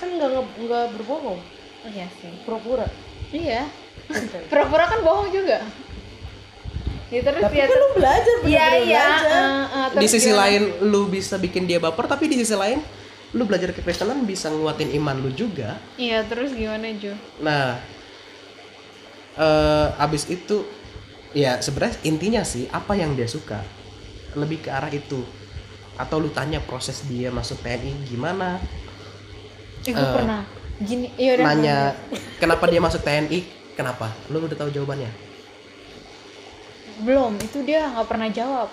Kan 0.01 0.09
nggak 0.17 0.31
nggak 0.65 0.85
berbohong. 0.97 1.41
Iya 1.89 2.07
sih. 2.21 2.33
Pura-pura. 2.45 2.87
Iya. 3.33 3.69
Pura-pura 4.51 4.85
kan 4.89 5.01
bohong 5.05 5.29
juga 5.33 5.61
ya 7.07 7.21
terus 7.23 7.45
tapi 7.45 7.55
ya 7.55 7.67
kan 7.67 7.71
lu 7.73 7.89
belajar 7.95 8.37
iya 8.43 8.67
bener-bener 8.67 8.83
iya 8.83 9.07
belajar. 9.07 9.45
eh, 9.47 9.65
eh, 9.77 9.89
Di 9.95 10.07
terus 10.07 10.09
sisi 10.09 10.31
gimana? 10.31 10.41
lain 10.43 10.63
lu 10.83 11.07
bisa 11.09 11.35
bikin 11.39 11.65
dia 11.65 11.79
baper, 11.79 12.07
tapi 12.07 12.25
di 12.27 12.37
sisi 12.37 12.55
lain 12.55 12.81
lu 13.33 13.43
belajar 13.45 13.71
kekristenan 13.71 14.25
bisa 14.25 14.49
nguatin 14.51 14.91
iman 14.97 15.17
lu 15.21 15.31
juga. 15.33 15.71
iya 15.97 16.25
terus 16.25 16.51
gimana 16.53 16.87
Jo 16.97 17.13
Nah, 17.39 17.77
eh 19.37 19.89
abis 20.01 20.25
itu 20.29 20.65
ya 21.37 21.61
sebenarnya 21.61 22.01
intinya 22.03 22.43
sih 22.43 22.65
apa 22.73 22.97
yang 22.97 23.13
dia 23.13 23.29
suka 23.29 23.61
lebih 24.37 24.65
ke 24.65 24.71
arah 24.73 24.93
itu. 24.93 25.25
Atau 25.97 26.21
lu 26.21 26.29
tanya 26.29 26.61
proses 26.61 27.05
dia 27.09 27.33
masuk 27.33 27.61
TNI 27.61 27.93
gimana? 28.05 28.61
eh, 29.85 29.93
gue 29.93 29.97
Eh, 29.97 30.13
pernah 30.13 30.41
gini 30.79 31.09
iya 31.17 31.41
udah 31.41 31.45
Nanya 31.47 31.77
kenapa 32.37 32.65
dia 32.69 32.81
masuk 32.81 33.01
TNI? 33.01 33.41
Kenapa? 33.73 34.13
Lu 34.29 34.41
udah 34.41 34.57
tahu 34.57 34.69
jawabannya? 34.69 35.09
Belum 37.05 37.37
itu 37.43 37.61
dia 37.67 37.93
nggak 37.93 38.09
pernah 38.09 38.29
jawab. 38.33 38.69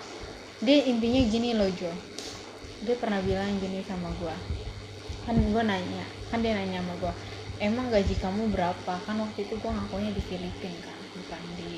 Dia 0.64 0.88
intinya 0.88 1.22
gini 1.28 1.52
loh 1.58 1.68
Jo. 1.76 1.92
Dia 2.84 2.96
pernah 2.96 3.20
bilang 3.20 3.60
gini 3.60 3.84
sama 3.84 4.12
gua. 4.22 4.36
Kan 5.28 5.40
gua 5.52 5.64
nanya 5.64 6.06
kan 6.32 6.40
dia 6.44 6.56
nanya 6.56 6.84
sama 6.84 6.94
gua 7.00 7.14
emang 7.60 7.92
gaji 7.92 8.16
kamu 8.20 8.52
berapa? 8.52 8.94
Kan 9.04 9.16
waktu 9.20 9.48
itu 9.48 9.56
gua 9.60 9.76
ngakunya 9.76 10.12
di 10.16 10.22
Filipina 10.24 10.80
kan 10.84 10.98
bukan 11.16 11.42
di 11.60 11.72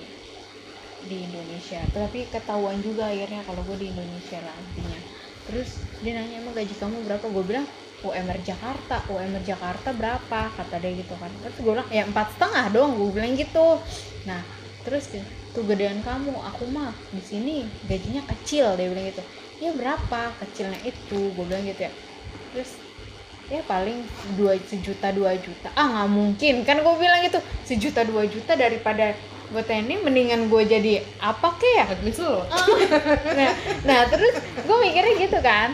di 1.05 1.17
Indonesia. 1.26 1.81
Tapi 1.89 2.30
ketahuan 2.30 2.77
juga 2.81 3.09
akhirnya 3.09 3.41
kalau 3.45 3.61
gua 3.65 3.77
di 3.77 3.89
Indonesia 3.89 4.38
lah 4.41 4.53
intinya. 4.53 5.01
Terus 5.45 5.77
dia 6.01 6.17
nanya 6.17 6.41
emang 6.41 6.57
gaji 6.57 6.73
kamu 6.73 7.05
berapa? 7.05 7.26
Gue 7.30 7.43
bilang 7.45 7.65
UMR 8.01 8.39
Jakarta. 8.41 9.05
UMR 9.13 9.45
Jakarta 9.45 9.93
berapa? 9.93 10.41
Kata 10.57 10.76
dia 10.81 10.91
gitu 10.97 11.13
kan. 11.22 11.30
Terus 11.45 11.57
gue 11.61 11.72
bilang 11.73 11.89
ya 11.93 12.03
empat 12.05 12.34
setengah 12.34 12.65
dong 12.73 12.97
gue 12.97 13.09
bilang 13.13 13.34
gitu. 13.38 13.77
Nah 14.26 14.41
terus 14.81 15.09
tuh 15.56 15.64
gedean 15.64 16.03
kamu 16.03 16.36
aku 16.36 16.68
mah 16.68 16.91
di 17.15 17.23
sini 17.23 17.56
gajinya 17.88 18.22
kecil 18.27 18.76
dia 18.76 18.91
bilang 18.91 19.07
gitu. 19.07 19.23
Ya 19.64 19.72
berapa 19.72 20.36
kecilnya 20.44 20.80
itu? 20.84 21.32
Gue 21.32 21.45
bilang 21.48 21.64
gitu 21.64 21.88
ya. 21.88 21.91
Terus 22.52 22.76
ya 23.48 23.61
paling 23.64 24.03
dua 24.36 24.60
sejuta 24.68 25.15
dua 25.15 25.40
juta. 25.40 25.72
Ah 25.73 25.88
nggak 25.88 26.10
mungkin. 26.11 26.53
Kan 26.68 26.84
gue 26.84 26.95
bilang 26.99 27.23
gitu 27.23 27.40
sejuta 27.64 28.03
dua 28.03 28.27
juta 28.27 28.60
daripada 28.60 29.15
gue 29.45 29.61
ini 29.72 29.95
mendingan 30.03 30.52
gue 30.52 30.61
jadi 30.68 30.94
apa 31.23 31.56
kek 31.56 31.72
ya? 31.80 31.86
Habis 31.88 32.19
lo. 32.19 32.44
nah, 33.40 33.52
nah 33.88 34.02
terus 34.11 34.36
gue 34.44 34.77
mikirnya 34.84 35.15
gitu 35.23 35.40
kan. 35.40 35.72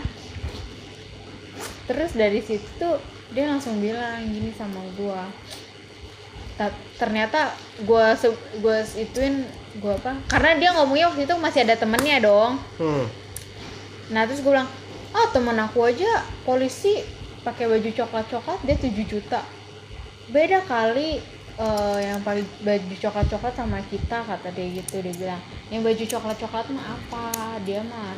Terus 1.90 2.14
dari 2.14 2.40
situ 2.46 2.90
dia 3.32 3.46
langsung 3.48 3.80
bilang 3.80 4.28
gini 4.28 4.52
sama 4.54 4.84
gue 5.00 5.24
Ta- 6.60 6.78
ternyata 7.00 7.56
gue 7.82 8.06
gue 8.60 8.78
ituin 9.00 9.48
gue 9.78 9.94
apa? 9.96 10.20
Karena 10.28 10.52
dia 10.60 10.70
ngomongnya 10.76 11.08
waktu 11.14 11.24
itu 11.24 11.36
masih 11.40 11.64
ada 11.64 11.76
temennya 11.80 12.18
dong. 12.20 12.60
Hmm. 12.82 13.06
nah 14.12 14.28
terus 14.28 14.44
gue 14.44 14.52
bilang 14.52 14.68
ah 15.16 15.28
temen 15.32 15.56
aku 15.56 15.88
aja 15.88 16.28
polisi 16.44 17.00
pakai 17.48 17.64
baju 17.72 17.90
coklat 17.96 18.28
coklat 18.28 18.60
dia 18.68 18.76
7 18.76 18.92
juta. 19.08 19.40
Beda 20.28 20.60
kali 20.68 21.24
eh, 21.56 22.00
yang 22.04 22.20
paling 22.20 22.44
baju 22.60 22.96
coklat 23.00 23.28
coklat 23.32 23.54
sama 23.56 23.80
kita 23.88 24.20
kata 24.28 24.52
dia 24.52 24.68
gitu. 24.84 25.00
Dia 25.00 25.16
bilang 25.16 25.42
yang 25.72 25.82
baju 25.88 26.04
coklat 26.04 26.38
coklat 26.44 26.66
mah 26.76 26.86
apa? 26.92 27.28
Dia 27.64 27.80
mah 27.88 28.12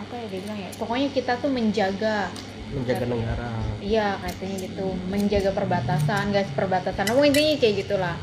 apa 0.00 0.14
ya 0.16 0.26
dia 0.32 0.40
bilang 0.40 0.58
ya? 0.58 0.70
Pokoknya 0.80 1.08
kita 1.12 1.36
tuh 1.36 1.52
menjaga. 1.52 2.32
Menjaga 2.72 3.04
negara. 3.04 3.52
Iya 3.84 4.16
katanya 4.24 4.56
gitu. 4.64 4.86
Menjaga 5.12 5.50
perbatasan 5.52 6.32
guys 6.32 6.48
perbatasan 6.56 7.12
oh 7.12 7.20
intinya 7.20 7.52
kayak 7.60 7.84
gitulah 7.84 8.16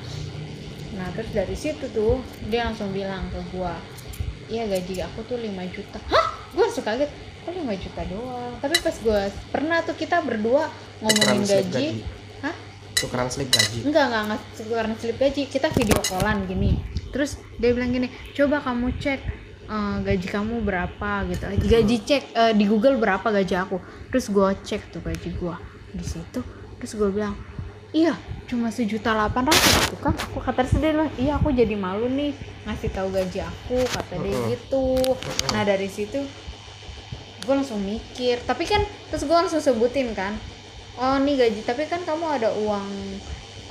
nah 0.96 1.12
terus 1.12 1.32
dari 1.36 1.56
situ 1.56 1.86
tuh 1.92 2.24
dia 2.48 2.68
langsung 2.68 2.96
bilang 2.96 3.28
ke 3.32 3.40
gua 3.52 3.76
iya 4.50 4.64
gaji 4.70 5.02
aku 5.02 5.26
tuh 5.26 5.38
5 5.42 5.50
juta. 5.74 5.98
Hah? 6.10 6.28
Gua 6.54 6.68
suka 6.70 6.94
kaget 6.94 7.12
kok 7.46 7.54
5 7.54 7.84
juta 7.84 8.02
doang? 8.10 8.54
Tapi 8.62 8.76
pas 8.82 8.96
gua 9.02 9.22
pernah 9.50 9.78
tuh 9.82 9.96
kita 9.98 10.22
berdua 10.22 10.70
ngomongin 11.02 11.46
slip 11.46 11.68
gaji. 11.70 11.88
hah? 12.46 12.56
Tukeran 12.96 13.28
slip 13.30 13.50
gaji. 13.50 13.86
Enggak 13.86 14.06
enggak 14.10 14.22
enggak 14.30 14.42
tukeran 14.58 14.94
slip 14.98 15.18
gaji. 15.18 15.42
Kita 15.50 15.68
video 15.74 15.98
callan 16.02 16.46
gini. 16.46 16.78
Terus 17.10 17.42
dia 17.58 17.72
bilang 17.74 17.92
gini 17.94 18.08
coba 18.38 18.62
kamu 18.62 18.88
cek 19.02 19.20
eh, 19.66 19.98
gaji 20.06 20.28
kamu 20.30 20.56
berapa 20.62 21.12
gitu. 21.34 21.44
Gaji 21.66 21.96
cek 22.06 22.24
eh, 22.34 22.54
di 22.54 22.66
Google 22.70 23.02
berapa 23.02 23.26
gaji 23.26 23.56
aku. 23.58 23.82
Terus 24.14 24.26
gua 24.30 24.54
cek 24.54 24.94
tuh 24.94 25.02
gaji 25.02 25.30
gua 25.38 25.58
di 25.90 26.06
situ. 26.06 26.40
Terus 26.78 26.92
gua 26.98 27.10
bilang 27.10 27.36
iya 27.96 28.12
cuma 28.46 28.68
sejuta 28.70 29.16
delapan 29.16 29.48
ratus. 29.48 29.96
Tuh 29.96 30.00
kan 30.04 30.14
aku 30.14 30.44
kata 30.44 30.68
sendiri 30.68 31.00
lah. 31.00 31.10
Iya 31.16 31.40
aku 31.40 31.56
jadi 31.56 31.74
malu 31.80 32.12
nih 32.12 32.36
ngasih 32.68 32.92
tahu 32.92 33.10
gaji 33.16 33.40
aku 33.42 33.80
kata 33.88 34.20
dia 34.20 34.38
gitu. 34.52 35.00
Nah 35.56 35.64
dari 35.64 35.88
situ 35.88 36.20
gue 37.42 37.54
langsung 37.56 37.80
mikir. 37.82 38.44
Tapi 38.44 38.68
kan 38.68 38.84
terus 39.10 39.24
gue 39.24 39.34
langsung 39.34 39.64
sebutin 39.64 40.12
kan 40.12 40.36
oh 41.00 41.18
nih 41.24 41.40
gaji. 41.40 41.62
Tapi 41.64 41.88
kan 41.88 42.04
kamu 42.04 42.26
ada 42.28 42.54
uang 42.54 42.90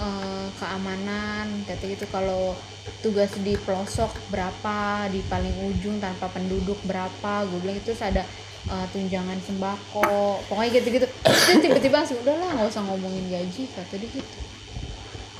eh, 0.00 0.46
keamanan 0.58 1.62
kata 1.68 1.84
gitu. 1.84 2.08
Kalau 2.10 2.56
tugas 3.04 3.30
di 3.44 3.54
pelosok 3.60 4.10
berapa 4.32 5.06
di 5.12 5.20
paling 5.28 5.70
ujung 5.70 6.00
tanpa 6.02 6.32
penduduk 6.32 6.80
berapa 6.82 7.46
gue 7.46 7.58
bilang. 7.62 7.78
Itu 7.78 7.94
ada 8.00 8.26
eh, 8.70 8.86
tunjangan 8.92 9.38
sembako 9.44 10.40
pokoknya 10.48 10.70
gitu 10.80 10.88
gitu 11.00 11.06
terus 11.06 11.60
tiba-tiba 11.60 12.00
langsung 12.00 12.20
udahlah 12.20 12.48
nggak 12.56 12.68
usah 12.70 12.82
ngomongin 12.84 13.26
gaji 13.28 13.62
kata 13.72 13.94
dia 14.00 14.10
gitu. 14.10 14.38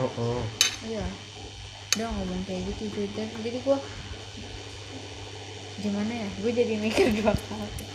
Oh, 0.03 0.11
oh. 0.19 0.43
iya. 0.83 1.07
Dia 1.95 2.11
ngomong 2.11 2.43
kayak 2.51 2.67
gitu 2.75 2.91
jadi, 2.91 3.31
jadi 3.47 3.59
gue 3.63 3.79
gimana 5.85 6.13
ya 6.13 6.29
gue 6.43 6.51
jadi 6.51 6.75
mikir 6.81 7.07
dua 7.15 7.31
kali. 7.31 7.87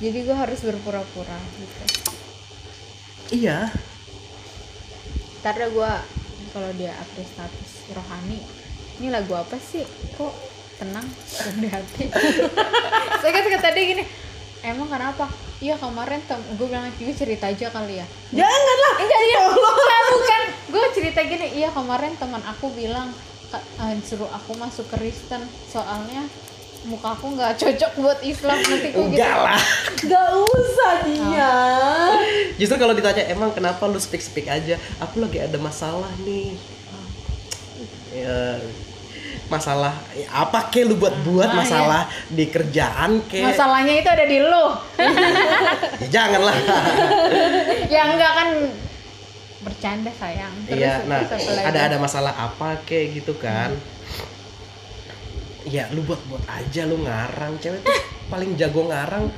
Jadi 0.00 0.18
gue 0.24 0.36
harus 0.36 0.60
berpura-pura 0.64 1.38
gitu. 1.60 1.84
Iya. 3.44 3.68
Ntar 5.44 5.60
gue 5.68 5.92
kalau 6.56 6.70
dia 6.80 6.96
update 6.96 7.30
status 7.34 7.70
rohani 7.92 8.40
ini 9.02 9.10
lagu 9.10 9.34
apa 9.36 9.58
sih? 9.58 9.84
Kok 10.14 10.53
tenang 10.74 11.06
di 11.56 11.68
hati. 11.68 12.04
Saya 13.20 13.30
kan 13.32 13.44
kata 13.48 13.68
dia 13.70 13.84
gini 13.88 14.04
emang 14.62 14.88
kenapa? 14.88 15.28
Iya 15.58 15.76
kemarin 15.76 16.20
tem 16.24 16.40
gue 16.50 16.66
bilang 16.66 16.88
gue 16.90 17.14
cerita 17.14 17.46
aja 17.46 17.66
kali 17.68 18.00
ya. 18.00 18.06
Jangan 18.34 18.76
lah. 18.76 18.94
enggak 18.98 19.20
dia 19.22 19.38
enggak 19.48 20.02
bukan. 20.10 20.40
Gue 20.68 20.84
cerita 20.92 21.20
gini 21.22 21.46
iya 21.54 21.68
kemarin 21.70 22.12
teman 22.14 22.42
aku 22.42 22.72
bilang 22.72 23.12
"Ka- 23.48 23.64
eh, 23.80 23.96
suruh 24.00 24.28
aku 24.28 24.56
masuk 24.56 24.88
Kristen. 24.88 25.40
Soalnya 25.66 26.26
muka 26.84 27.16
aku 27.16 27.32
nggak 27.32 27.56
cocok 27.56 27.92
buat 27.96 28.20
Islam. 28.20 28.58
Nanti 28.58 28.88
gue 28.90 29.06
gitu. 29.10 29.24
Lah. 29.24 29.56
Gak 30.04 30.28
usah 30.36 30.92
dia. 31.08 31.52
justru 32.54 32.76
kalau 32.76 32.92
ditanya 32.92 33.24
emang 33.26 33.48
kenapa 33.50 33.88
lu 33.88 33.96
speak 33.96 34.20
speak 34.20 34.44
aja? 34.44 34.76
Aku 35.00 35.16
lagi 35.16 35.40
ada 35.40 35.56
masalah 35.56 36.12
nih. 36.20 36.60
Ya 38.12 38.60
masalah 39.52 39.92
ya 40.16 40.24
apa 40.32 40.72
ke 40.72 40.88
lu 40.88 40.96
buat 40.96 41.12
buat 41.20 41.44
Ah, 41.52 41.60
masalah 41.60 42.02
di 42.32 42.48
kerjaan 42.48 43.20
ke 43.28 43.44
masalahnya 43.44 43.94
itu 44.00 44.08
ada 44.08 44.24
di 44.24 44.38
lu. 44.40 44.66
Ya 46.04 46.08
janganlah. 46.10 46.56
Ya 47.94 48.02
enggak 48.08 48.32
kan 48.34 48.48
bercanda 49.64 50.12
sayang. 50.16 50.52
Terus, 50.68 50.80
iya 50.80 51.04
nah 51.04 51.20
ada 51.64 51.80
ada 51.92 51.96
masalah 52.00 52.32
apa 52.32 52.80
kayak 52.88 53.20
gitu 53.20 53.36
kan? 53.36 53.72
Ya 55.68 55.88
lu 55.92 56.04
buat 56.04 56.20
buat 56.28 56.44
aja 56.48 56.88
lu 56.88 57.00
ngarang. 57.04 57.60
Cewek 57.60 57.84
tuh 57.84 57.96
paling 58.28 58.56
jago 58.56 58.88
ngarang. 58.88 59.28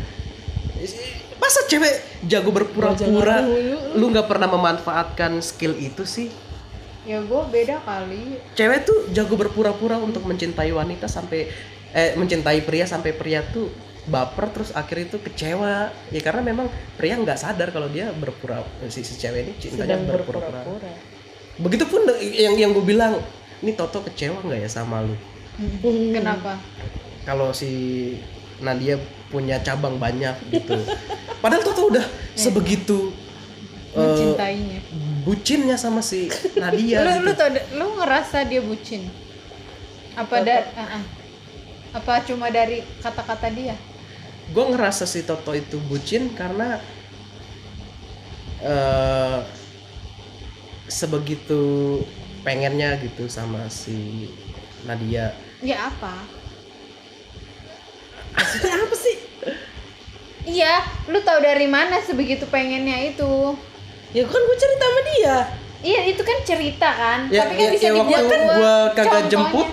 Masa 1.36 1.66
cewek 1.66 2.26
jago 2.26 2.50
berpura-pura? 2.54 3.42
Lu 3.98 4.10
nggak 4.10 4.26
pernah 4.30 4.46
memanfaatkan 4.50 5.42
skill 5.42 5.74
itu 5.78 6.06
sih 6.06 6.30
ya 7.06 7.22
gue 7.22 7.42
beda 7.48 7.78
kali. 7.80 8.42
Cewek 8.52 8.82
tuh 8.82 8.98
jago 9.10 9.38
berpura-pura 9.38 9.96
untuk 9.96 10.26
mencintai 10.26 10.74
wanita 10.74 11.06
sampai 11.06 11.46
eh 11.94 12.12
mencintai 12.14 12.60
pria 12.60 12.84
sampai 12.84 13.14
pria 13.14 13.46
tuh 13.46 13.70
baper 14.06 14.50
terus 14.50 14.70
akhirnya 14.70 15.14
itu 15.14 15.18
kecewa. 15.22 15.94
Ya 16.10 16.20
karena 16.20 16.42
memang 16.42 16.66
pria 16.94 17.14
nggak 17.14 17.38
sadar 17.38 17.70
kalau 17.70 17.86
dia 17.86 18.10
berpura 18.10 18.60
si, 18.86 19.00
si 19.00 19.14
cewek 19.16 19.40
ini 19.40 19.52
cintanya 19.56 19.96
berpura-pura. 20.02 20.66
begitupun 21.56 22.04
de- 22.04 22.20
yang 22.36 22.52
yang 22.52 22.70
gue 22.70 22.84
bilang 22.84 23.16
ini 23.62 23.72
Toto 23.72 24.04
kecewa 24.04 24.44
nggak 24.44 24.60
ya 24.60 24.68
sama 24.68 25.00
lu? 25.00 25.16
Kenapa? 26.12 26.60
Kalau 27.24 27.48
si 27.50 28.12
Nadia 28.58 29.00
punya 29.26 29.56
cabang 29.60 29.96
banyak 29.96 30.36
gitu. 30.52 30.76
Padahal 31.40 31.64
Toto 31.64 31.88
udah 31.88 32.04
sebegitu 32.36 33.08
eh, 33.92 33.98
mencintainya 33.98 34.78
bucinnya 35.26 35.74
sama 35.74 36.06
si 36.06 36.30
Nadia 36.54 37.02
lu 37.02 37.26
lu 37.26 37.34
gitu. 37.34 37.42
tau 37.42 37.50
lu 37.74 37.86
ngerasa 37.98 38.46
dia 38.46 38.62
bucin 38.62 39.10
apa 40.14 40.34
da 40.46 40.62
uh-uh. 40.62 41.04
apa 41.98 42.12
cuma 42.22 42.46
dari 42.48 42.86
kata-kata 43.02 43.50
dia 43.50 43.74
gue 44.54 44.64
ngerasa 44.70 45.02
si 45.02 45.26
Toto 45.26 45.50
itu 45.50 45.82
bucin 45.90 46.30
karena 46.30 46.78
eh 48.62 49.42
sebegitu 50.86 52.00
pengennya 52.46 52.94
gitu 53.02 53.26
sama 53.26 53.66
si 53.66 54.30
Nadia 54.86 55.34
ya 55.58 55.90
apa 55.90 56.14
Maksudnya 58.36 58.76
apa 58.84 58.96
sih? 59.00 59.16
iya 60.46 60.84
lu 61.10 61.18
tahu 61.24 61.42
dari 61.42 61.66
mana 61.66 61.98
sebegitu 62.04 62.46
pengennya 62.46 63.10
itu 63.10 63.58
Ya 64.10 64.22
kan 64.22 64.40
gue 64.40 64.56
cerita 64.56 64.84
sama 64.84 65.00
dia. 65.04 65.36
iya 65.80 66.00
itu 66.04 66.18
kan 66.20 66.38
cerita 66.42 66.88
kan. 66.90 67.20
Ya, 67.28 67.44
tapi 67.44 67.54
kan 67.54 67.62
ya, 67.62 67.70
bisa 67.70 67.86
ya 67.86 67.92
waktu 67.94 68.10
dibuat 68.10 68.30
gue 68.58 68.74
kagak 68.96 69.22
jemput 69.28 69.68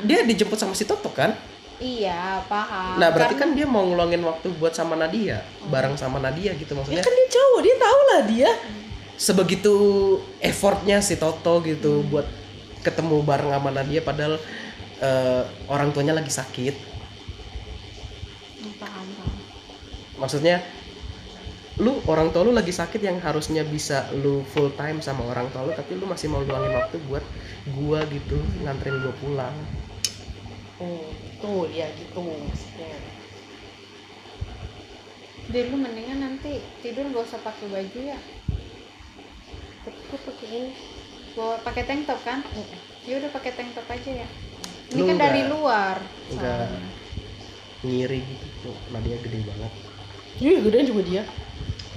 dia 0.00 0.18
dijemput 0.24 0.58
sama 0.58 0.72
si 0.72 0.84
Toto 0.84 1.08
kan? 1.10 1.32
Iya 1.76 2.44
paham. 2.44 3.00
Nah 3.00 3.08
berarti 3.08 3.36
Karena- 3.36 3.52
kan 3.52 3.56
dia 3.56 3.64
mau 3.64 3.80
ngeluangin 3.82 4.20
waktu 4.20 4.52
buat 4.54 4.72
sama 4.72 4.94
Nadia 4.94 5.40
bareng 5.64 5.96
sama 5.96 6.20
Nadia 6.20 6.52
gitu 6.52 6.72
Ya 6.72 6.76
maksudnya 6.76 7.00
kan 7.00 7.14
dia 7.14 7.28
cowok, 7.30 7.60
dia 7.60 7.74
tahu 7.76 8.00
lah 8.06 8.20
dia. 8.26 8.50
sebegitu 9.16 9.74
effortnya 10.40 11.00
si 11.00 11.16
Toto 11.16 11.60
gitu 11.60 12.00
buat 12.04 12.24
ketemu 12.80 13.20
bareng 13.20 13.52
sama 13.52 13.68
Nadia 13.70 14.00
padahal 14.00 14.36
eh, 14.98 15.42
orang 15.66 15.88
tuanya 15.90 16.12
lagi 16.12 16.28
sakit. 16.28 16.74
Paham 18.76 19.06
paham. 19.08 19.36
Maksudnya 20.18 20.60
lu 21.80 21.92
orang 22.04 22.28
tua 22.28 22.44
lu 22.44 22.52
lagi 22.52 22.70
sakit 22.70 23.00
yang 23.00 23.16
harusnya 23.18 23.64
bisa 23.64 23.98
lu 24.14 24.44
full 24.46 24.68
time 24.72 25.00
sama 25.00 25.24
orang 25.24 25.48
tua 25.48 25.64
lu 25.64 25.72
tapi 25.72 25.96
lu 25.96 26.04
masih 26.04 26.28
mau 26.28 26.40
luangin 26.40 26.76
waktu 26.76 26.96
buat 27.02 27.24
gua 27.72 28.04
gitu 28.06 28.36
nganterin 28.60 29.00
gua 29.00 29.14
pulang 29.16 29.56
Oh, 30.78 31.12
tuh 31.36 31.68
ya 31.68 31.92
gitu 31.92 32.24
maksudnya. 32.24 32.88
jadi 35.46 35.68
lu 35.68 35.76
mendingan 35.76 36.18
nanti 36.18 36.52
tidur 36.78 37.04
gak 37.10 37.26
usah 37.26 37.40
pakai 37.40 37.68
baju 37.68 38.00
ya 38.06 38.18
Tapi 39.80 39.98
gue 40.02 40.20
pakai 40.22 40.48
ini. 40.50 40.72
bawa 41.30 41.54
pakai 41.60 41.84
tank 41.84 42.02
top 42.04 42.20
kan 42.20 42.40
ya 43.02 43.14
udah 43.16 43.30
pakai 43.30 43.52
tank 43.52 43.70
top 43.70 43.86
aja 43.86 44.24
ya 44.24 44.28
ini 44.90 44.96
Lu 44.96 45.04
kan 45.04 45.16
dari 45.16 45.40
enggak. 45.40 45.52
luar 45.52 45.96
Enggak. 46.28 46.64
soalnya. 46.64 46.90
ngiri 47.82 48.20
gitu 48.20 48.70
nadinya 48.88 49.18
gede 49.20 49.38
banget 49.42 49.72
Iya, 50.40 50.56
gedean 50.64 50.86
juga 50.86 51.02
dia. 51.04 51.22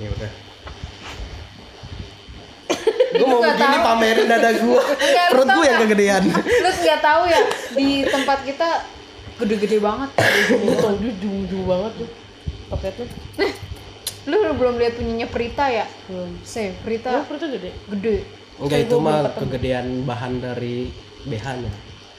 Ya 0.03 0.11
udah. 0.11 0.31
Gue 3.13 3.27
mau 3.29 3.41
begini 3.45 3.77
tahu. 3.77 3.85
pamerin 3.85 4.25
dada 4.25 4.49
gue 4.57 4.81
Enggak, 4.81 5.27
perut 5.31 5.47
gue 5.53 5.65
yang 5.69 5.79
kegedean. 5.85 6.23
Lu 6.33 6.69
nggak 6.73 6.99
tahu 7.01 7.21
ya 7.29 7.41
di 7.77 7.89
tempat 8.09 8.39
kita 8.41 8.69
gede-gede 9.37 9.77
banget. 9.77 10.09
Jauh-jauh 10.81 11.65
banget 11.69 11.91
tuh. 12.01 12.09
Paketnya. 12.73 13.07
lu 14.29 14.35
belum 14.55 14.75
lihat 14.79 14.93
punyanya 14.97 15.27
Prita 15.29 15.65
ya? 15.69 15.85
Belum. 16.09 16.31
se 16.41 16.73
Oh, 16.73 16.81
Prita 16.81 17.09
perutnya 17.27 17.49
gede. 17.53 17.71
gede. 17.91 18.15
Enggak 18.57 18.69
Kayak 18.69 18.85
itu 18.89 18.95
mah 19.01 19.19
kegedean 19.37 19.87
bahan 20.05 20.33
dari 20.41 20.75
BH 21.29 21.45
nya. 21.61 21.71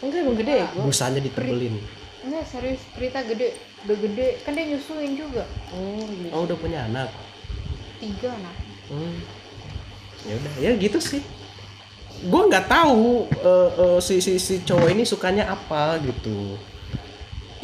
Enggak 0.05 0.19
emang 0.23 0.37
gede 0.39 0.55
ya 0.63 0.69
busanya 0.79 1.21
ditebelin. 1.23 1.75
Enggak 2.23 2.45
serius 2.47 2.83
Prita 2.95 3.21
gede. 3.27 3.59
Udah 3.89 3.97
gede. 3.99 4.29
Kan 4.47 4.55
dia 4.55 4.65
nyusuin 4.71 5.13
juga. 5.19 5.43
Oh, 5.75 6.07
iya. 6.07 6.31
oh 6.31 6.47
udah 6.47 6.57
punya 6.61 6.87
anak 6.87 7.11
tiga 8.05 8.37
nah 8.37 8.55
hmm. 8.93 9.17
ya 10.29 10.35
udah 10.37 10.55
ya 10.61 10.71
gitu 10.77 11.01
sih. 11.01 11.25
Gue 12.25 12.43
nggak 12.49 12.69
tahu 12.69 13.29
eh, 13.33 13.71
eh, 13.81 13.99
si, 14.05 14.21
si 14.21 14.37
si 14.37 14.61
cowok 14.61 14.89
ini 14.93 15.05
sukanya 15.09 15.49
apa 15.49 15.97
gitu. 16.05 16.57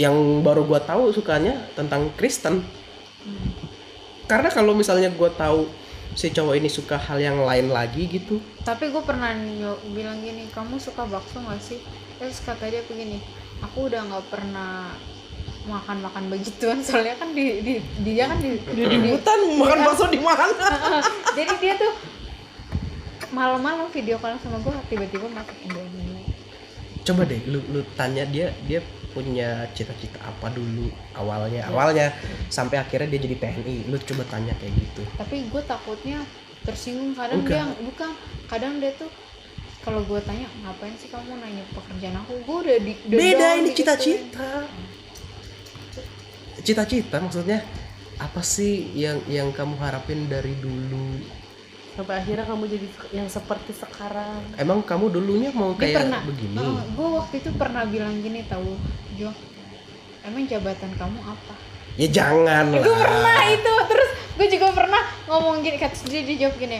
Yang 0.01 0.17
baru 0.41 0.65
gue 0.65 0.81
tahu 0.81 1.13
sukanya 1.13 1.69
tentang 1.77 2.09
Kristen. 2.17 2.65
Karena 4.25 4.49
kalau 4.49 4.73
misalnya 4.73 5.13
gue 5.13 5.31
tahu 5.37 5.69
si 6.17 6.33
cowok 6.33 6.55
ini 6.59 6.69
suka 6.69 6.99
hal 6.99 7.21
yang 7.21 7.39
lain 7.45 7.71
lagi 7.71 8.09
gitu. 8.11 8.41
Tapi 8.65 8.91
gue 8.91 9.03
pernah 9.05 9.33
bilang 9.93 10.21
gini 10.25 10.49
kamu 10.51 10.81
suka 10.81 11.07
bakso 11.07 11.41
gak 11.45 11.63
sih? 11.63 11.79
Terus 12.19 12.43
kata 12.45 12.69
dia 12.69 12.83
begini 12.85 13.21
aku 13.61 13.89
udah 13.93 14.01
nggak 14.09 14.27
pernah 14.33 14.93
makan 15.69 15.97
makan 16.01 16.23
begituan. 16.33 16.79
Soalnya 16.81 17.17
kan 17.21 17.37
di, 17.37 17.61
di 17.61 17.75
dia 18.05 18.29
kan 18.31 18.39
di, 18.41 18.57
di, 18.57 18.83
Di 18.87 18.97
hutan 19.13 19.39
makan 19.61 19.79
bakso 19.85 20.05
di 20.09 20.21
mana? 20.21 20.49
jadi 21.37 21.55
dia 21.61 21.75
tuh 21.77 21.93
malam-malam 23.31 23.87
video 23.95 24.19
call 24.19 24.35
sama 24.43 24.59
gue 24.59 24.75
tiba-tiba 24.91 25.31
masuk 25.31 25.55
Indomie 25.63 26.27
coba 27.01 27.23
deh 27.25 27.41
lu 27.49 27.59
lu 27.73 27.81
tanya 27.97 28.27
dia 28.29 28.53
dia 28.69 28.83
punya 29.11 29.67
cita-cita 29.75 30.23
apa 30.23 30.55
dulu 30.55 30.87
awalnya? 31.19 31.67
Awalnya 31.67 32.15
sampai 32.47 32.79
akhirnya 32.79 33.11
dia 33.11 33.27
jadi 33.27 33.37
TNI 33.43 33.91
lu 33.91 33.99
coba 33.99 34.23
tanya 34.31 34.55
kayak 34.63 34.71
gitu. 34.79 35.03
Tapi 35.19 35.51
gue 35.51 35.63
takutnya 35.67 36.23
tersinggung 36.63 37.19
kadang 37.19 37.43
Enggak. 37.43 37.67
dia 37.67 37.83
bukan 37.83 38.11
kadang 38.47 38.79
dia 38.79 38.95
tuh 38.95 39.11
kalau 39.83 40.07
gue 40.07 40.21
tanya 40.23 40.47
ngapain 40.63 40.95
sih 40.95 41.11
kamu 41.11 41.43
nanya 41.43 41.67
pekerjaan 41.75 42.23
aku? 42.23 42.39
Gue 42.47 42.57
udah 42.63 42.77
di 42.79 42.93
udah 43.11 43.19
beda 43.19 43.47
ini 43.59 43.69
digituin." 43.75 43.77
cita-cita 43.83 44.51
cita-cita 46.61 47.23
maksudnya 47.23 47.63
apa 48.21 48.45
sih 48.45 48.93
yang 48.93 49.17
yang 49.27 49.49
kamu 49.51 49.81
harapin 49.81 50.29
dari 50.29 50.53
dulu? 50.61 51.19
Sampai 51.97 52.21
akhirnya 52.23 52.45
kamu 52.47 52.65
jadi 52.69 52.87
yang 53.13 53.29
seperti 53.29 53.73
sekarang. 53.75 54.41
emang 54.57 54.81
kamu 54.85 55.09
dulunya 55.11 55.51
mau 55.53 55.73
dia 55.75 55.81
kayak 55.91 55.97
pernah. 56.05 56.21
begini? 56.25 56.57
Gue 56.95 57.09
waktu 57.17 57.35
itu 57.41 57.51
pernah 57.57 57.83
bilang 57.85 58.15
gini 58.21 58.41
tahu 58.47 58.77
Jo 59.17 59.31
emang 60.21 60.45
jabatan 60.45 60.93
kamu 60.97 61.19
apa? 61.25 61.55
Ya 61.99 62.09
jangan 62.09 62.71
lah. 62.71 62.81
gue 62.81 62.97
pernah 62.97 63.41
itu 63.51 63.75
terus 63.89 64.11
gue 64.39 64.47
juga 64.49 64.67
pernah 64.73 65.03
ngomong 65.29 65.61
gini 65.61 65.77
kata 65.77 65.97
dia 66.09 66.23
dia 66.25 66.37
jawab 66.47 66.57
gini 66.57 66.79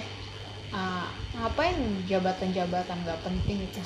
"Ah, 0.71 1.11
ngapain 1.35 1.77
jabatan-jabatan 2.07 2.97
nggak 3.05 3.21
penting 3.27 3.59
itu 3.65 3.81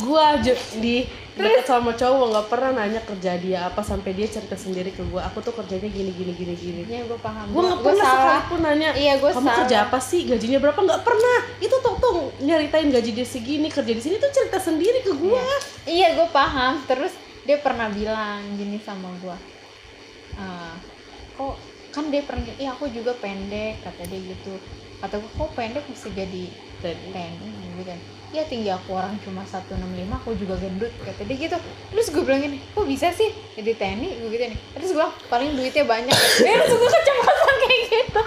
Gua 0.00 0.40
di 0.80 1.04
dekat 1.32 1.64
sama 1.64 1.92
cowok 1.96 2.26
nggak 2.32 2.46
pernah 2.52 2.70
nanya 2.80 3.00
kerja 3.04 3.36
dia 3.40 3.68
apa 3.68 3.80
sampai 3.80 4.12
dia 4.16 4.24
cerita 4.24 4.56
sendiri 4.56 4.88
ke 4.88 5.04
gua. 5.04 5.28
Aku 5.28 5.44
tuh 5.44 5.52
kerjanya 5.52 5.88
gini 5.88 6.12
gini 6.16 6.32
gini 6.32 6.54
gini. 6.56 6.80
ya 6.88 7.04
gue 7.04 7.18
paham. 7.20 7.52
Gue 7.52 7.60
nggak 7.60 7.80
Gua 7.80 7.86
pernah 7.92 8.08
sekalipun 8.08 8.60
nanya. 8.64 8.90
iya 8.96 9.12
gue 9.20 9.30
kamu 9.32 9.44
salah. 9.44 9.58
kerja 9.64 9.76
apa 9.88 9.98
sih? 10.00 10.20
Gajinya 10.24 10.58
berapa? 10.64 10.80
Nggak 10.80 11.02
pernah. 11.04 11.38
Itu 11.60 11.76
tuh 11.84 11.94
tuh 12.00 12.16
nyeritain 12.40 12.88
gaji 12.88 13.10
dia 13.12 13.26
segini 13.28 13.68
kerja 13.68 13.92
di 13.92 14.02
sini 14.02 14.16
tuh 14.16 14.32
cerita 14.32 14.58
sendiri 14.60 15.04
ke 15.04 15.12
gua. 15.12 15.44
Iya. 15.84 16.16
Gue 16.16 16.28
paham. 16.32 16.80
Terus 16.88 17.12
dia 17.44 17.60
pernah 17.60 17.92
bilang 17.92 18.38
gini 18.56 18.78
sama 18.80 19.10
gue 19.18 19.36
"Ah, 20.38 20.72
kok 21.36 21.58
kan 21.92 22.08
dia 22.08 22.24
pernah 22.24 22.40
iya 22.56 22.72
aku 22.72 22.88
juga 22.88 23.12
pendek 23.20 23.84
kata 23.84 24.08
dia 24.08 24.20
gitu. 24.24 24.56
Kata 25.04 25.20
gue 25.20 25.28
kok 25.28 25.50
pendek 25.52 25.84
bisa 25.90 26.08
jadi 26.08 26.48
TNI 26.80 27.50
gitu 27.60 27.84
kan 27.84 28.00
ya 28.32 28.48
tinggi 28.48 28.72
aku 28.72 28.96
orang 28.96 29.20
cuma 29.20 29.44
165 29.44 29.76
aku 30.08 30.32
juga 30.40 30.56
gendut 30.56 30.88
kata 31.04 31.20
dia 31.28 31.36
gitu 31.36 31.58
terus 31.92 32.06
gue 32.08 32.22
bilang 32.24 32.40
gini 32.40 32.58
kok 32.64 32.88
bisa 32.88 33.12
sih 33.12 33.28
jadi 33.60 33.76
TNI 33.76 34.08
gue 34.24 34.28
gitu 34.32 34.44
nih 34.48 34.58
terus 34.72 34.88
gue 34.92 34.98
bilang 34.98 35.12
paling 35.28 35.50
duitnya 35.52 35.84
banyak 35.84 36.16
ya 36.40 36.52
terus 36.64 36.80
gue 36.80 36.90
kecemasan 36.90 37.54
kayak 37.60 37.80
gitu 37.92 38.20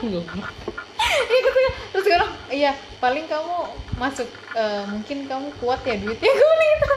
Iya 1.06 1.40
gitu 1.41 1.60
ya. 1.60 1.72
Terus 1.94 2.03
gue 2.06 2.14
bilang, 2.18 2.32
iya 2.49 2.72
paling 2.98 3.26
kamu 3.30 3.56
masuk 4.02 4.30
eh, 4.57 4.84
mungkin 4.90 5.18
kamu 5.30 5.48
kuat 5.61 5.82
ya 5.86 5.95
duitnya 6.02 6.32
gue 6.40 6.48
bilang 6.49 6.69
gitu. 6.73 6.95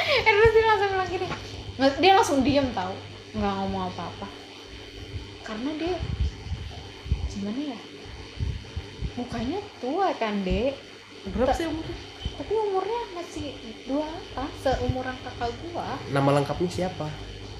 Eh, 0.00 0.32
terus 0.34 0.52
dia 0.54 0.64
langsung 0.66 0.90
bilang 0.90 1.10
gini, 1.10 1.26
dia 1.98 2.12
langsung 2.14 2.38
diem 2.42 2.68
tahu, 2.74 2.94
nggak 3.38 3.54
ngomong 3.54 3.82
apa-apa. 3.92 4.28
Karena 5.46 5.70
dia 5.78 5.94
gimana 7.30 7.60
ya? 7.74 7.78
Mukanya 9.14 9.58
tua 9.78 10.10
kan 10.18 10.42
dek, 10.42 10.74
berapa 11.34 11.54
sih 11.54 11.70
umurnya 11.70 12.09
tapi 12.40 12.56
umurnya 12.56 13.00
masih 13.12 13.52
dua 13.84 14.08
tahun 14.32 14.52
seumuran 14.64 15.12
kakak 15.20 15.52
gua. 15.68 16.00
nama 16.08 16.40
lengkapnya 16.40 16.72
siapa? 16.72 17.04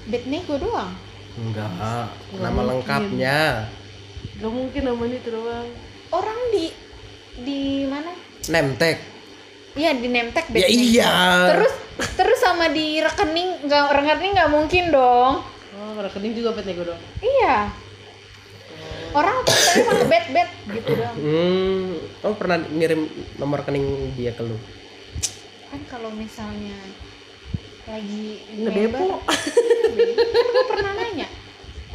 Bad 0.09 0.25
nego 0.25 0.57
doang. 0.57 0.89
enggak. 1.37 2.09
Nggak 2.33 2.41
nama 2.41 2.49
mungkin. 2.49 2.69
lengkapnya. 2.73 3.39
Gak 4.41 4.49
mungkin 4.49 4.81
namanya 4.89 5.17
itu 5.21 5.29
doang. 5.29 5.69
Orang 6.09 6.39
di 6.49 6.65
di 7.45 7.61
mana? 7.85 8.09
nemtek. 8.49 8.97
Iya 9.77 10.01
di 10.01 10.07
nemtek 10.09 10.49
ya 10.49 10.65
iya. 10.65 11.13
Terus 11.53 11.73
terus 12.17 12.39
sama 12.41 12.73
di 12.73 12.97
rekening 12.97 13.69
nggak 13.69 13.83
rekening 14.01 14.33
nggak 14.33 14.49
mungkin 14.49 14.89
dong. 14.89 15.45
Oh 15.77 15.93
rekening 16.01 16.33
juga 16.33 16.57
pet 16.57 16.65
nego 16.65 16.89
doang. 16.89 17.01
Iya 17.21 17.69
orang 19.11 19.37
tapi 19.43 19.79
malah 19.85 20.05
bet 20.07 20.25
bet 20.31 20.49
gitu 20.71 20.91
dong 20.95 21.15
hmm 21.19 21.89
oh 22.23 22.33
pernah 22.37 22.57
ngirim 22.61 23.09
nomor 23.41 23.65
rekening 23.65 24.13
dia 24.13 24.31
ke 24.35 24.45
lu? 24.45 24.57
Kan 25.71 25.81
kalau 25.89 26.11
misalnya 26.13 26.77
lagi 27.89 28.45
ngedepo 28.53 29.19
kan 29.25 30.47
gue 30.53 30.65
pernah 30.69 30.91
nanya 30.95 31.27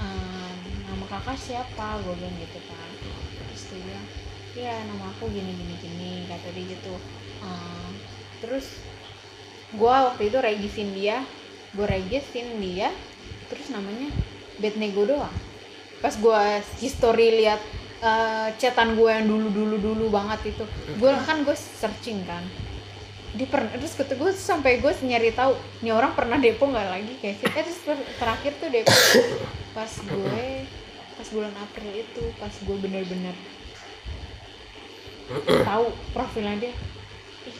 ehm, 0.02 0.56
nama 0.90 1.04
kakak 1.06 1.38
siapa? 1.38 2.02
Gue 2.02 2.14
bilang 2.18 2.36
gitu 2.42 2.58
kan. 2.66 2.90
Terus 3.38 3.62
dia 3.70 3.80
bilang 3.80 4.06
ya 4.56 4.74
nama 4.88 5.12
aku 5.12 5.28
gini 5.30 5.52
gini 5.52 5.74
gini 5.78 6.12
kata 6.26 6.48
dia 6.52 6.64
gitu. 6.74 6.94
Ehm, 7.44 7.90
terus 8.42 8.66
gue 9.76 9.94
waktu 9.94 10.22
itu 10.30 10.38
regisin 10.40 10.90
dia 10.94 11.22
gue 11.76 11.86
regisin 11.86 12.62
dia 12.62 12.88
terus 13.52 13.68
namanya 13.68 14.08
Betnego 14.56 15.04
doang 15.04 15.34
pas 16.06 16.14
gue 16.14 16.42
history 16.78 17.42
lihat 17.42 17.58
eh, 17.98 18.48
chatan 18.62 18.94
gue 18.94 19.10
yang 19.10 19.26
dulu 19.26 19.50
dulu 19.50 19.74
dulu 19.74 20.04
banget 20.14 20.54
itu. 20.54 20.62
Gue 21.02 21.10
kan 21.26 21.42
gue 21.42 21.56
searching 21.58 22.22
kan. 22.22 22.46
Dia 23.34 23.50
pernah 23.50 23.74
terus 23.74 23.98
kata 23.98 24.14
gue 24.14 24.30
sampai 24.30 24.78
gue 24.78 24.92
nyari 25.02 25.34
tahu 25.34 25.58
nih 25.82 25.90
orang 25.90 26.14
pernah 26.14 26.38
depo 26.38 26.70
nggak 26.70 26.86
lagi? 26.94 27.10
Kayak 27.18 27.42
sih 27.42 27.46
eh, 27.50 27.64
terus 27.66 27.80
ter- 27.82 28.08
terakhir 28.22 28.54
tuh 28.62 28.70
depo. 28.70 28.94
Pas 29.74 29.90
gue 29.90 30.46
pas 31.18 31.28
bulan 31.34 31.54
April 31.58 31.90
itu 31.90 32.22
pas 32.38 32.54
gue 32.54 32.76
bener-bener 32.78 33.34
tahu 35.66 35.90
profilnya 36.14 36.54
dia. 36.62 36.72
Ih, 37.50 37.58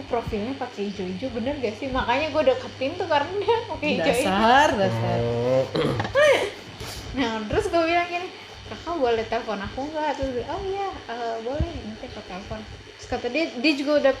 kok 0.00 0.04
profilnya 0.08 0.56
pakai 0.56 0.88
hijau-hijau? 0.88 1.28
Bener 1.36 1.60
gak 1.60 1.76
sih? 1.76 1.92
Makanya 1.92 2.32
gue 2.32 2.42
deketin 2.56 2.96
tuh 2.96 3.04
karena 3.04 3.32
dia 3.36 3.56
pakai 3.68 3.88
hijau-hijau. 4.00 4.32
Dasar 4.32 4.68
dasar. 4.80 5.18
Oh 5.20 6.63
Nah, 7.14 7.46
terus 7.46 7.70
gue 7.70 7.82
bilang 7.86 8.08
gini, 8.10 8.28
kakak 8.66 8.96
boleh 8.98 9.24
telepon 9.30 9.60
aku 9.62 9.80
nggak? 9.90 10.10
Terus 10.18 10.30
dia, 10.34 10.44
oh 10.50 10.60
iya, 10.66 10.88
eh, 11.10 11.36
boleh, 11.46 11.70
nanti 11.86 12.04
aku 12.10 12.20
telepon. 12.26 12.60
Terus 12.98 13.06
kata 13.06 13.26
dia, 13.30 13.44
dia 13.54 13.72
juga 13.78 13.92
udah 14.02 14.12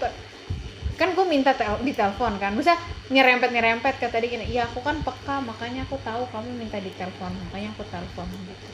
kan 0.94 1.10
gue 1.10 1.26
minta 1.26 1.50
tel 1.58 1.74
di 1.82 1.90
telepon 1.90 2.38
kan, 2.38 2.54
bisa 2.54 2.78
nyerempet 3.10 3.50
nyerempet 3.50 3.98
kata 3.98 4.22
dia 4.22 4.30
gini, 4.30 4.46
iya 4.46 4.70
aku 4.70 4.78
kan 4.78 5.02
peka, 5.02 5.42
makanya 5.42 5.82
aku 5.90 5.98
tahu 6.06 6.22
kamu 6.30 6.54
minta 6.54 6.78
di 6.78 6.94
telepon, 6.94 7.34
makanya 7.50 7.74
aku 7.74 7.82
telepon 7.90 8.30
gitu. 8.30 8.68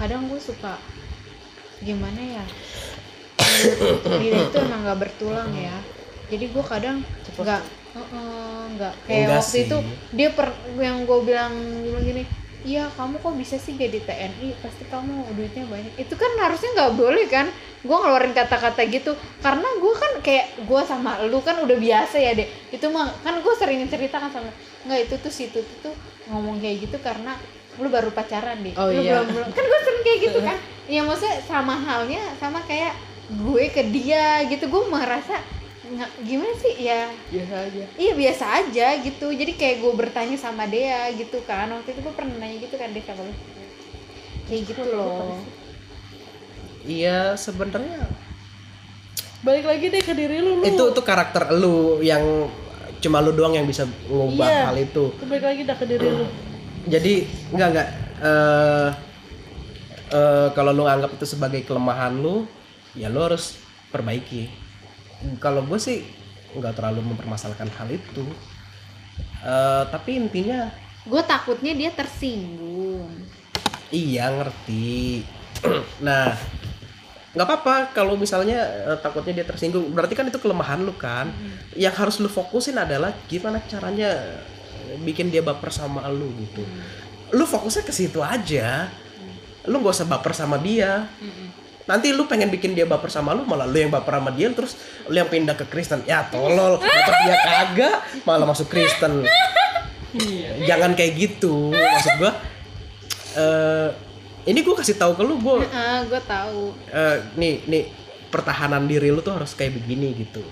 Kadang 0.00 0.32
gue 0.32 0.40
suka 0.40 0.80
gimana 1.84 2.40
ya, 2.40 2.44
lidah 4.24 4.48
itu 4.48 4.56
emang 4.56 4.80
nggak 4.88 4.96
bertulang 4.96 5.52
ya. 5.52 5.76
Jadi 6.32 6.44
gue 6.56 6.64
kadang 6.64 7.04
Cepet. 7.28 7.60
Nggak 8.00 8.22
nggak. 8.72 8.94
Kayak 9.04 9.18
Enggak 9.20 9.38
waktu 9.38 9.50
sih. 9.50 9.62
itu 9.64 9.76
dia 10.12 10.28
per 10.30 10.48
yang 10.76 10.96
gue 11.02 11.18
bilang 11.22 11.52
bilang 11.80 12.04
gini 12.04 12.24
iya 12.60 12.90
kamu 12.90 13.22
kok 13.22 13.38
bisa 13.38 13.54
sih 13.54 13.74
jadi 13.74 14.02
TNI 14.02 14.50
pasti 14.58 14.82
kamu 14.84 15.30
duitnya 15.32 15.64
banyak. 15.64 15.94
Itu 15.96 16.14
kan 16.14 16.30
harusnya 16.36 16.70
nggak 16.74 16.92
boleh 16.94 17.24
kan? 17.26 17.46
Gue 17.80 17.96
ngeluarin 17.96 18.32
kata-kata 18.32 18.82
gitu. 18.84 19.14
Karena 19.38 19.68
gue 19.74 19.94
kan 19.94 20.12
kayak 20.18 20.46
gue 20.62 20.80
sama 20.82 21.22
lu 21.24 21.38
kan 21.38 21.58
udah 21.58 21.76
biasa 21.76 22.18
ya 22.18 22.34
deh 22.34 22.44
itu 22.68 22.86
mah 22.88 23.08
kan 23.22 23.38
gue 23.38 23.54
sering 23.54 23.86
cerita 23.86 24.18
kan 24.18 24.28
sama 24.28 24.50
nggak 24.84 25.00
itu 25.06 25.14
tuh 25.16 25.32
situ 25.32 25.58
tuh 25.80 25.94
ngomong 26.26 26.58
kayak 26.58 26.84
gitu 26.84 26.98
karena 26.98 27.38
lu 27.78 27.86
baru 27.88 28.10
pacaran 28.10 28.58
deh 28.58 28.74
Oh, 28.74 28.90
lu 28.90 29.00
iya. 29.00 29.22
belum 29.22 29.26
belum. 29.32 29.48
Kan 29.50 29.64
gue 29.64 29.80
sering 29.80 30.02
kayak 30.02 30.20
gitu 30.26 30.38
kan? 30.50 30.56
Ya 30.90 31.00
maksudnya 31.06 31.38
sama 31.46 31.74
halnya 31.78 32.20
sama 32.36 32.58
kayak 32.66 32.92
gue 33.30 33.64
ke 33.70 33.82
dia 33.86 34.42
gitu. 34.44 34.66
Gue 34.66 34.82
merasa 34.88 35.38
nggak 35.88 36.10
gimana 36.22 36.54
sih? 36.54 36.74
Ya 36.78 37.00
biasa 37.28 37.54
aja. 37.64 37.84
iya 37.96 38.12
biasa 38.14 38.44
aja 38.60 38.86
gitu. 39.00 39.26
Jadi 39.28 39.52
kayak 39.54 39.76
gue 39.80 39.92
bertanya 39.94 40.36
sama 40.36 40.64
dia 40.64 41.08
gitu 41.12 41.40
kan. 41.42 41.68
Waktu 41.70 41.92
itu 41.92 42.00
gue 42.00 42.14
pernah 42.14 42.34
nanya 42.36 42.56
gitu 42.58 42.76
kan 42.76 42.92
dia 42.92 43.04
sama 43.04 43.24
lu 43.24 43.34
kayak 44.48 44.62
gitu 44.64 44.82
loh. 44.86 45.36
iya 46.80 47.36
sebenarnya 47.36 48.08
balik 49.38 49.68
lagi 49.68 49.86
deh 49.88 50.00
ke 50.00 50.12
diri 50.12 50.40
lu 50.40 50.60
lu. 50.60 50.64
Itu 50.64 50.88
tuh 50.90 51.04
karakter 51.04 51.52
lu 51.52 52.00
yang 52.00 52.48
cuma 52.98 53.20
lu 53.20 53.30
doang 53.30 53.54
yang 53.54 53.68
bisa 53.68 53.84
ngubah 54.08 54.48
Iya. 54.48 54.64
hal 54.72 54.76
itu. 54.78 55.04
Itu 55.14 55.24
balik 55.28 55.44
lagi 55.44 55.60
dah 55.62 55.76
ke 55.76 55.84
diri 55.84 56.08
lu. 56.08 56.26
Jadi 56.88 57.14
enggak 57.52 57.68
enggak 57.70 57.88
eh 58.18 58.88
eh, 60.10 60.48
kalau 60.52 60.72
lu 60.72 60.84
anggap 60.88 61.12
itu 61.12 61.28
sebagai 61.28 61.60
kelemahan 61.62 62.16
lu 62.16 62.48
ya 62.96 63.12
lu 63.12 63.20
harus 63.20 63.60
perbaiki 63.92 64.48
kalau 65.42 65.66
gue 65.66 65.78
sih 65.80 66.06
nggak 66.54 66.74
terlalu 66.78 67.04
mempermasalahkan 67.14 67.68
hal 67.74 67.88
itu. 67.90 68.24
Eh, 69.42 69.82
tapi 69.90 70.18
intinya 70.18 70.70
gue 71.06 71.22
takutnya 71.26 71.72
dia 71.74 71.90
tersinggung. 71.94 73.10
Iya 73.90 74.30
ngerti. 74.32 75.24
Nah 76.06 76.38
nggak 77.28 77.44
apa-apa 77.44 77.92
kalau 77.92 78.16
misalnya 78.16 78.62
eh, 78.94 78.98
takutnya 78.98 79.42
dia 79.42 79.46
tersinggung. 79.46 79.90
Berarti 79.90 80.14
kan 80.14 80.26
itu 80.30 80.38
kelemahan 80.38 80.82
lu 80.82 80.94
kan. 80.94 81.30
Yang 81.74 81.94
harus 81.98 82.16
lu 82.22 82.30
fokusin 82.30 82.78
adalah 82.78 83.14
gimana 83.26 83.62
caranya 83.66 84.14
bikin 85.02 85.28
dia 85.28 85.42
baper 85.42 85.70
sama 85.74 86.06
lu 86.08 86.30
gitu. 86.38 86.62
Lu 87.34 87.44
fokusnya 87.44 87.84
ke 87.84 87.92
situ 87.92 88.22
aja. 88.22 88.88
Lu 89.68 89.84
gak 89.84 90.00
usah 90.00 90.08
baper 90.08 90.32
sama 90.32 90.56
dia 90.56 91.04
nanti 91.88 92.12
lu 92.12 92.28
pengen 92.28 92.52
bikin 92.52 92.76
dia 92.76 92.84
baper 92.84 93.08
sama 93.08 93.32
lu 93.32 93.48
malah 93.48 93.64
lu 93.64 93.80
yang 93.80 93.88
baper 93.88 94.20
sama 94.20 94.30
dia 94.30 94.52
terus 94.52 94.76
lu 95.08 95.16
yang 95.16 95.26
pindah 95.32 95.56
ke 95.56 95.64
Kristen. 95.64 96.04
Ya 96.04 96.28
tolol. 96.28 96.76
Dapat 96.78 97.14
dia 97.24 97.36
kagak 97.40 97.96
malah 98.28 98.44
masuk 98.44 98.68
Kristen. 98.68 99.24
Jangan 100.68 100.92
kayak 100.92 101.16
gitu. 101.16 101.72
Maksud 101.72 102.14
gua 102.20 102.32
eh 103.40 103.88
ini 104.44 104.60
gua 104.60 104.76
kasih 104.76 105.00
tahu 105.00 105.16
ke 105.16 105.22
lu 105.24 105.40
gua 105.40 105.64
ah 105.72 106.04
gue 106.04 106.20
tahu. 106.28 106.76
Eh, 106.92 107.16
nih 107.40 107.64
nih 107.64 107.84
pertahanan 108.28 108.84
diri 108.84 109.08
lu 109.08 109.24
tuh 109.24 109.40
harus 109.40 109.56
kayak 109.56 109.80
begini 109.80 110.12
gitu. 110.12 110.44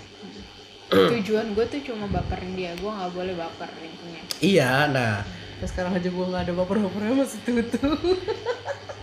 Tujuan 0.87 1.53
gue 1.53 1.65
tuh 1.69 1.83
cuma 1.83 2.07
baperin 2.09 2.55
dia 2.55 2.73
gue 2.79 2.89
nggak 2.89 3.13
boleh 3.13 3.35
baper 3.37 3.69
intinya. 3.85 4.23
Iya 4.41 4.73
nah. 4.89 5.15
Sekarang 5.61 5.93
aja 5.93 6.09
gua 6.09 6.25
nggak 6.33 6.43
ada 6.49 6.53
baper-bapernya 6.57 7.13
masih 7.17 7.41
tutup 7.45 8.01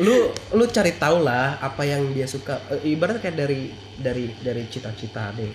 lu 0.00 0.32
lu 0.56 0.64
cari 0.72 0.96
tahu 0.96 1.20
lah 1.20 1.60
apa 1.60 1.84
yang 1.84 2.10
dia 2.16 2.24
suka. 2.24 2.56
Eh, 2.72 2.96
ibaratnya 2.96 3.20
kayak 3.20 3.36
dari 3.36 3.60
dari 4.00 4.32
dari 4.40 4.62
cita-cita 4.72 5.28
deh. 5.36 5.52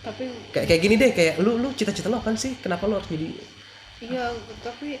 Tapi 0.00 0.24
kayak 0.54 0.66
kayak 0.70 0.80
gini 0.80 0.94
deh 0.96 1.10
kayak 1.10 1.34
lu 1.42 1.58
lu 1.58 1.74
cita-cita 1.74 2.06
lu 2.06 2.22
apa 2.22 2.32
sih? 2.38 2.54
Kenapa 2.62 2.86
lu 2.86 2.96
harus 2.96 3.10
jadi 3.10 3.34
iya 4.00 4.32
tapi 4.64 4.96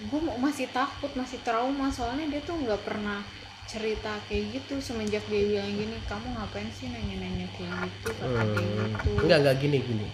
gue 0.00 0.20
masih 0.36 0.68
takut 0.70 1.10
masih 1.16 1.40
trauma. 1.40 1.88
Soalnya 1.88 2.28
dia 2.28 2.40
tuh 2.44 2.60
nggak 2.60 2.80
pernah 2.84 3.24
cerita 3.64 4.18
kayak 4.26 4.60
gitu 4.60 4.82
semenjak 4.82 5.22
dia 5.30 5.46
bilang 5.46 5.70
gini 5.72 5.96
kamu 6.10 6.26
ngapain 6.34 6.66
sih 6.74 6.90
nanya-nanya 6.90 7.46
kayak 7.54 7.72
gitu 7.88 8.08
kata 8.20 8.42
kayak 8.52 8.70
gitu. 8.76 9.10
Enggak 9.24 9.38
enggak 9.40 9.56
gini 9.64 9.78
gini. 9.80 10.06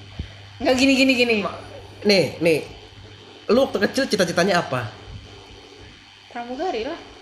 Nggak 0.62 0.74
gini 0.78 0.92
gini 0.94 1.12
gini. 1.12 1.36
Nih 2.06 2.24
nih. 2.38 2.58
Lu 3.50 3.66
waktu 3.66 3.78
kecil 3.90 4.04
cita-citanya 4.06 4.62
apa? 4.62 4.90
Pramugari 6.30 6.86
lah 6.86 7.15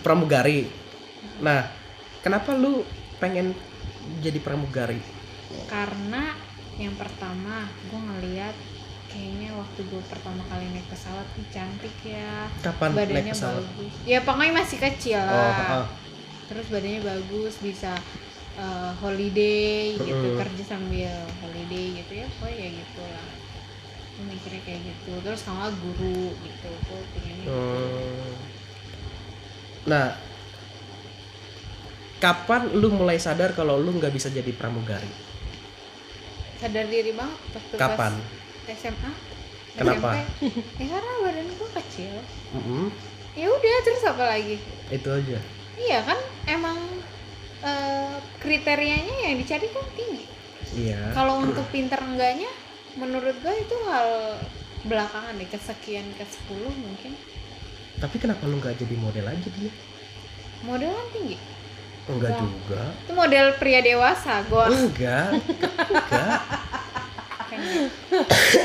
pramugari. 0.00 0.68
Nah 1.40 1.68
kenapa 2.20 2.52
lu 2.56 2.82
pengen 3.16 3.52
jadi 4.20 4.38
pramugari? 4.40 5.00
Karena 5.70 6.34
yang 6.76 6.92
pertama 6.94 7.64
gue 7.88 8.00
ngeliat 8.00 8.56
kayaknya 9.08 9.56
waktu 9.56 9.80
gue 9.88 10.02
pertama 10.12 10.44
kali 10.44 10.68
naik 10.76 10.84
pesawat 10.92 11.24
ih 11.40 11.48
cantik 11.48 11.96
ya. 12.04 12.52
Kapan 12.60 12.92
naik 12.92 12.98
badannya 13.00 13.34
pesawat? 13.34 13.64
bagus. 13.64 13.94
Ya 14.04 14.18
pokoknya 14.20 14.52
masih 14.52 14.78
kecil 14.82 15.22
oh, 15.24 15.32
lah. 15.32 15.70
oh. 15.84 15.86
terus 16.46 16.66
badannya 16.70 17.02
bagus 17.02 17.58
bisa 17.58 17.96
uh, 18.54 18.92
holiday 19.02 19.98
gitu 19.98 20.14
Mm-mm. 20.30 20.38
kerja 20.38 20.62
sambil 20.76 21.10
holiday 21.42 21.98
gitu 21.98 22.12
ya 22.22 22.26
oh 22.38 22.50
ya 22.50 22.68
gitu 22.70 23.02
lah 23.02 23.28
gue 24.16 24.24
mikirnya 24.32 24.62
kayak 24.64 24.80
gitu. 24.80 25.12
Terus 25.20 25.40
nggak 25.44 25.72
guru 25.80 26.32
gitu 26.40 26.68
gue 26.68 27.00
pengennya 27.16 27.46
Hmm. 27.46 28.55
Nah, 29.86 30.18
kapan 32.18 32.72
lu 32.72 32.90
mulai 32.90 33.16
sadar 33.16 33.52
kalau 33.52 33.76
lu 33.76 33.92
nggak 33.92 34.10
bisa 34.10 34.28
jadi 34.28 34.50
pramugari? 34.50 35.08
sadar 36.56 36.88
diri 36.88 37.12
banget 37.12 37.36
pas 37.52 37.64
Kapan? 37.76 38.12
SMA 38.66 39.12
Kenapa? 39.76 40.16
SMP. 40.16 40.16
ya 40.80 40.86
karena 40.88 41.12
badan 41.20 41.48
gue 41.52 41.68
kecil 41.76 42.14
Mm-mm, 42.50 42.88
ya 43.36 43.46
udah 43.46 43.76
terus 43.84 44.02
apa 44.02 44.24
lagi 44.26 44.56
itu 44.88 45.04
aja. 45.06 45.36
iya 45.76 46.00
kan 46.00 46.16
emang 46.46 46.80
eh, 47.60 48.16
kriterianya 48.40 49.14
yang 49.22 49.36
dicari 49.36 49.68
kan 49.68 49.84
tinggi 49.92 50.24
Iya. 50.74 51.12
kalau 51.12 51.44
untuk 51.44 51.68
pinter 51.68 52.00
enggaknya 52.00 52.48
menurut 52.96 53.36
gue 53.36 53.54
itu 53.54 53.76
hal 53.86 54.40
belakangan 54.82 55.36
deh 55.36 55.46
kesekian 55.46 56.08
ke 56.16 56.24
10 56.24 56.56
mungkin 56.74 57.12
Tapi 57.96 58.16
kenapa 58.20 58.44
lu 58.44 58.60
nggak 58.60 58.76
jadi 58.76 58.94
model 58.96 59.24
aja 59.24 59.48
dia? 59.56 59.72
model 60.64 60.88
kan 60.88 61.06
tinggi 61.12 61.36
Enggak 62.06 62.38
juga. 62.38 62.82
itu 63.02 63.12
model 63.12 63.46
pria 63.58 63.80
dewasa 63.82 64.40
gue 64.46 64.64
Enggak. 64.72 65.28
Enggak. 65.90 66.38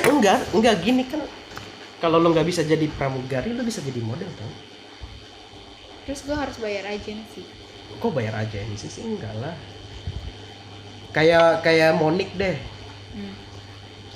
enggak, 0.06 0.40
enggak 0.54 0.76
gini 0.84 1.04
kan. 1.10 1.22
Kalau 2.02 2.18
lu 2.18 2.34
nggak 2.34 2.46
bisa 2.50 2.62
jadi 2.66 2.86
pramugari, 2.90 3.54
lu 3.54 3.62
bisa 3.66 3.82
jadi 3.82 4.02
model 4.02 4.30
dong. 4.38 4.54
terus 6.02 6.26
gue 6.26 6.34
harus 6.34 6.58
bayar 6.58 6.90
agensi 6.90 7.46
Kok 8.02 8.10
bayar 8.18 8.34
sih? 8.50 8.90
sih? 8.90 9.04
Enggak 9.06 9.32
lah. 9.38 9.54
Kayak 11.14 11.62
kayak 11.62 11.94
Monik 12.00 12.34
deh. 12.40 12.58
hmm. 13.14 13.34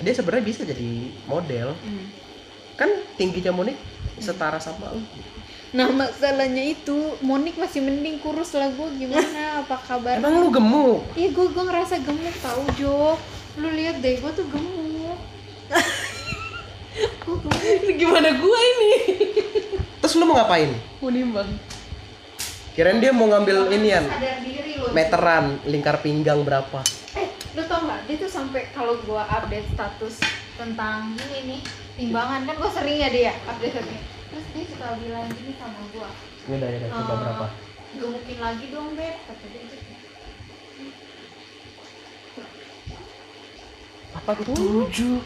Dia 0.01 0.13
sebenarnya 0.15 0.45
bisa 0.47 0.61
jadi 0.65 1.11
model. 1.29 1.77
hmm. 1.77 2.05
Kan 2.75 2.89
tingginya 3.19 3.53
Monik 3.53 3.77
setara 4.19 4.59
sama 4.59 4.91
lu. 4.95 5.03
nah 5.75 5.91
masalahnya 5.91 6.63
itu 6.71 7.19
Monik 7.19 7.59
masih 7.59 7.83
mending 7.83 8.23
kurus 8.23 8.55
lah. 8.55 8.71
Gue 8.71 8.87
gimana? 8.95 9.59
Apa 9.65 9.75
kabar? 9.83 10.19
Emang 10.23 10.39
lu 10.39 10.47
gemuk? 10.51 11.03
Iya 11.19 11.35
gue 11.35 11.45
gue 11.51 11.63
ngerasa 11.67 11.99
gemuk 11.99 12.35
tau 12.39 12.63
Jo. 12.79 13.19
Lu 13.59 13.67
lihat 13.71 13.99
deh 13.99 14.19
gue 14.19 14.31
tuh 14.31 14.47
gemuk. 14.47 15.19
Gue 17.27 17.35
gemuk. 17.43 17.61
Gimana 17.99 18.29
gua 18.39 18.59
ini? 18.59 18.91
Terus 19.99 20.13
lu 20.15 20.23
mau 20.29 20.37
ngapain? 20.37 20.69
mau 21.01 21.13
nimbang 21.13 21.49
Kirain 22.73 22.97
dia 22.97 23.13
mau 23.13 23.29
ngambil 23.29 23.71
inian 23.71 24.03
meteran 24.91 25.61
lingkar 25.63 26.01
pinggang 26.03 26.43
berapa? 26.43 26.83
Lu 27.55 27.63
tau 27.71 27.87
gak 27.87 28.03
dia 28.03 28.15
tuh 28.19 28.27
sampai 28.27 28.67
kalau 28.75 28.99
gue 28.99 29.21
update 29.31 29.67
status 29.71 30.19
tentang 30.59 31.15
ini 31.15 31.39
nih 31.55 31.61
Timbangan 31.95 32.43
kan 32.43 32.55
gue 32.59 32.71
sering 32.75 32.97
ya 32.99 33.07
dia? 33.07 33.33
Update 33.47 33.79
update 33.79 34.05
Terus 34.27 34.45
dia 34.51 34.63
suka 34.67 34.87
bilang 34.99 35.27
gini 35.31 35.55
sama 35.55 35.79
gue 35.87 36.09
Ini 36.51 36.55
ya, 36.59 36.67
udah 36.67 36.89
coba 36.91 37.13
Eh, 37.13 37.17
berapa? 37.23 37.45
Gemukin 37.95 38.37
lagi 38.43 38.65
dong 38.75 38.89
Beb 38.99 39.15
Kata 39.23 39.45
dia 39.47 39.61
gitu. 39.71 39.91
Apa 44.15 44.31
tujuh? 44.43 45.17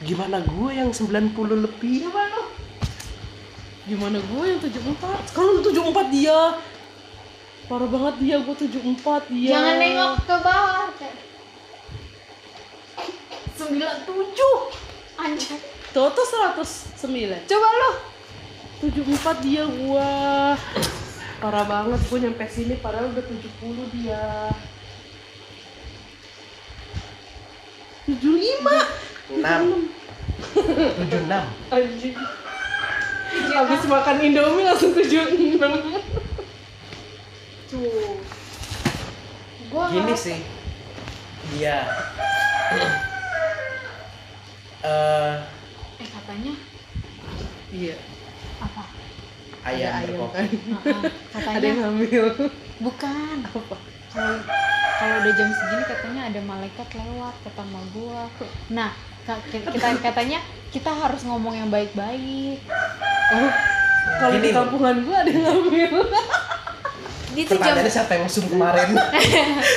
Gimana 0.00 0.40
gue 0.40 0.70
yang 0.72 0.90
90 0.96 1.36
lebih? 1.60 2.08
Coba 2.08 2.22
lu. 2.32 2.44
Gimana 3.90 4.22
gua 4.30 4.44
yang 4.46 4.60
74 4.62 5.34
kalau 5.34 5.58
lu 5.58 5.60
74 5.66 6.14
dia. 6.14 6.38
Parah 7.66 7.88
banget 7.90 8.14
dia. 8.22 8.36
Gua 8.38 8.54
74 8.54 9.26
dia. 9.34 9.50
Jangan 9.50 9.74
nengok 9.82 10.12
ke 10.30 10.36
bawah 10.46 10.86
Sembilan 13.60 14.08
tujuh. 14.08 14.58
Anjay. 15.20 15.60
Toto 15.92 16.24
109 16.24 17.44
Coba 17.44 17.68
lu. 17.68 17.90
74 18.88 19.44
dia. 19.44 19.68
Gua 19.68 20.08
parah 21.44 21.68
banget. 21.68 22.00
Gua 22.08 22.18
nyampe 22.24 22.48
sini 22.48 22.80
padahal 22.80 23.12
udah 23.12 23.20
70 23.20 23.96
dia. 24.00 24.48
75 28.08 29.36
6 29.36 29.44
76 30.56 31.28
anjing. 31.68 32.16
Habis 33.30 33.82
makan 33.86 34.16
indomie 34.24 34.64
langsung 34.64 34.96
76 34.96 35.60
Tuh. 37.68 38.16
Gua 39.68 39.84
Gini 39.92 40.16
sih. 40.16 40.40
Dia 41.52 41.84
eh 44.80 45.36
eh 46.00 46.08
katanya? 46.08 46.54
Iya. 47.70 47.96
Apa? 48.60 48.82
Ayam 49.60 49.90
ada 49.92 50.08
ayam 50.08 50.28
kan? 50.32 50.48
Heeh, 50.48 51.00
ada 51.04 51.10
katanya 51.36 51.68
yang 51.68 51.80
hamil 51.84 52.26
bukan. 52.80 53.36
Apa? 53.44 53.76
Kalau 54.10 54.36
kalau 55.00 55.14
udah 55.24 55.32
jam 55.32 55.48
segini 55.52 55.84
katanya 55.86 56.22
ada 56.28 56.40
malaikat 56.44 56.88
lewat 56.96 57.34
kata 57.44 57.62
sama 57.62 57.80
gua. 57.92 58.22
Nah 58.72 58.90
kita 59.52 60.00
katanya 60.02 60.38
kita 60.74 60.90
harus 60.90 61.22
ngomong 61.28 61.54
yang 61.54 61.68
baik-baik. 61.68 62.58
Oh 63.36 63.50
kalau 64.18 64.38
di 64.40 64.50
kampungan 64.50 64.96
gua 65.04 65.16
ada 65.22 65.30
yang 65.30 65.44
hamil 65.44 65.94
itu 67.30 67.46
jam 67.46 67.62
Pertanyaannya 67.62 67.92
siapa 67.92 68.10
yang 68.18 68.24
mesum 68.26 68.44
kemarin? 68.50 68.88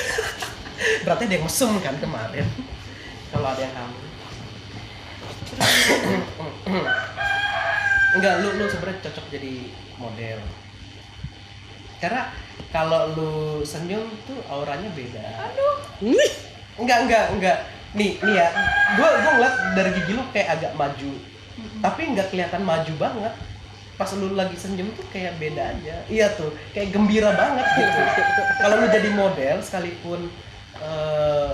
Berarti 1.06 1.24
ada 1.30 1.34
yang 1.38 1.46
mesum 1.46 1.72
kan 1.80 1.96
kemarin. 2.02 2.48
Kalau 3.32 3.48
ada 3.50 3.62
yang 3.62 3.76
hamil. 5.58 6.86
Enggak, 8.14 8.34
lu 8.46 8.50
lu 8.62 8.66
sebenarnya 8.70 9.10
cocok 9.10 9.26
jadi 9.34 9.54
model. 9.98 10.40
Karena 11.98 12.30
kalau 12.70 13.02
lu 13.16 13.34
senyum 13.66 14.06
tuh 14.28 14.38
auranya 14.52 14.90
beda. 14.94 15.24
Aduh. 15.50 15.78
Enggak, 16.78 16.98
enggak, 17.08 17.26
enggak. 17.34 17.58
Nih, 17.94 18.18
nih 18.22 18.36
ya. 18.38 18.48
Gua 18.98 19.10
gua 19.22 19.32
ngeliat 19.38 19.56
dari 19.78 19.92
gigi 19.98 20.12
lu 20.14 20.24
kayak 20.34 20.50
agak 20.60 20.74
maju. 20.78 21.12
Tapi 21.82 22.02
nggak 22.14 22.28
kelihatan 22.34 22.62
maju 22.66 22.94
banget. 22.98 23.34
Pas 23.94 24.10
lu 24.18 24.34
lagi 24.34 24.58
senyum 24.58 24.90
tuh 24.98 25.06
kayak 25.14 25.38
beda 25.38 25.74
aja. 25.78 25.96
Iya 26.10 26.34
tuh, 26.34 26.54
kayak 26.74 26.94
gembira 26.94 27.30
banget 27.34 27.66
gitu. 27.78 28.02
kalau 28.66 28.76
lu 28.82 28.88
jadi 28.90 29.10
model 29.14 29.58
sekalipun 29.62 30.30
eh 30.82 31.54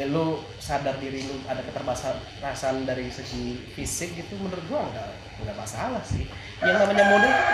eh, 0.00 0.08
lu 0.08 0.26
sadar 0.56 0.96
diri 0.96 1.20
lu 1.22 1.44
ada 1.44 1.60
keterbatasan 1.60 2.88
dari 2.88 3.12
segi 3.12 3.60
fisik 3.70 4.16
gitu 4.16 4.40
menurut 4.40 4.64
gua 4.64 4.88
nggak 4.88 5.08
nggak 5.44 5.56
masalah 5.56 6.00
sih. 6.00 6.24
Yang 6.64 6.76
namanya 6.80 7.04
model 7.06 7.30
tuh 7.30 7.46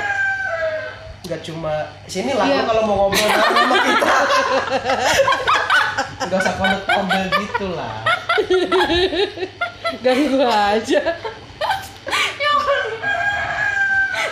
nggak 1.26 1.42
cuma 1.42 1.74
sini 2.06 2.32
lah 2.32 2.46
Iya. 2.46 2.62
kalau 2.64 2.82
mau 2.86 2.96
ngobrol 3.02 3.26
sama 3.26 3.76
kita. 3.82 4.14
Nggak 6.26 6.38
usah 6.38 6.54
kondel 6.86 7.24
gitu 7.34 7.66
lah. 7.74 7.96
Ganggu 10.02 10.38
aja. 10.42 11.02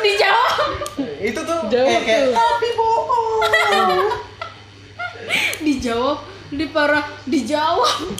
Dijawab. 0.05 0.61
Itu 1.19 1.41
tuh 1.41 1.59
Jawab 1.67 1.89
kayak, 1.89 2.03
kayak 2.05 2.23
tuh. 2.29 2.35
tapi 2.37 2.69
bohong. 2.77 4.07
Dijawab 5.65 6.19
di 6.55 6.67
parah 6.71 7.07
dijawab 7.27 8.15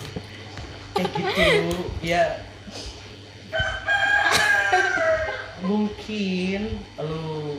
kayak 0.95 1.11
gitu. 1.11 1.75
Ya. 2.03 2.45
Mungkin 5.65 6.63
lu 7.01 7.59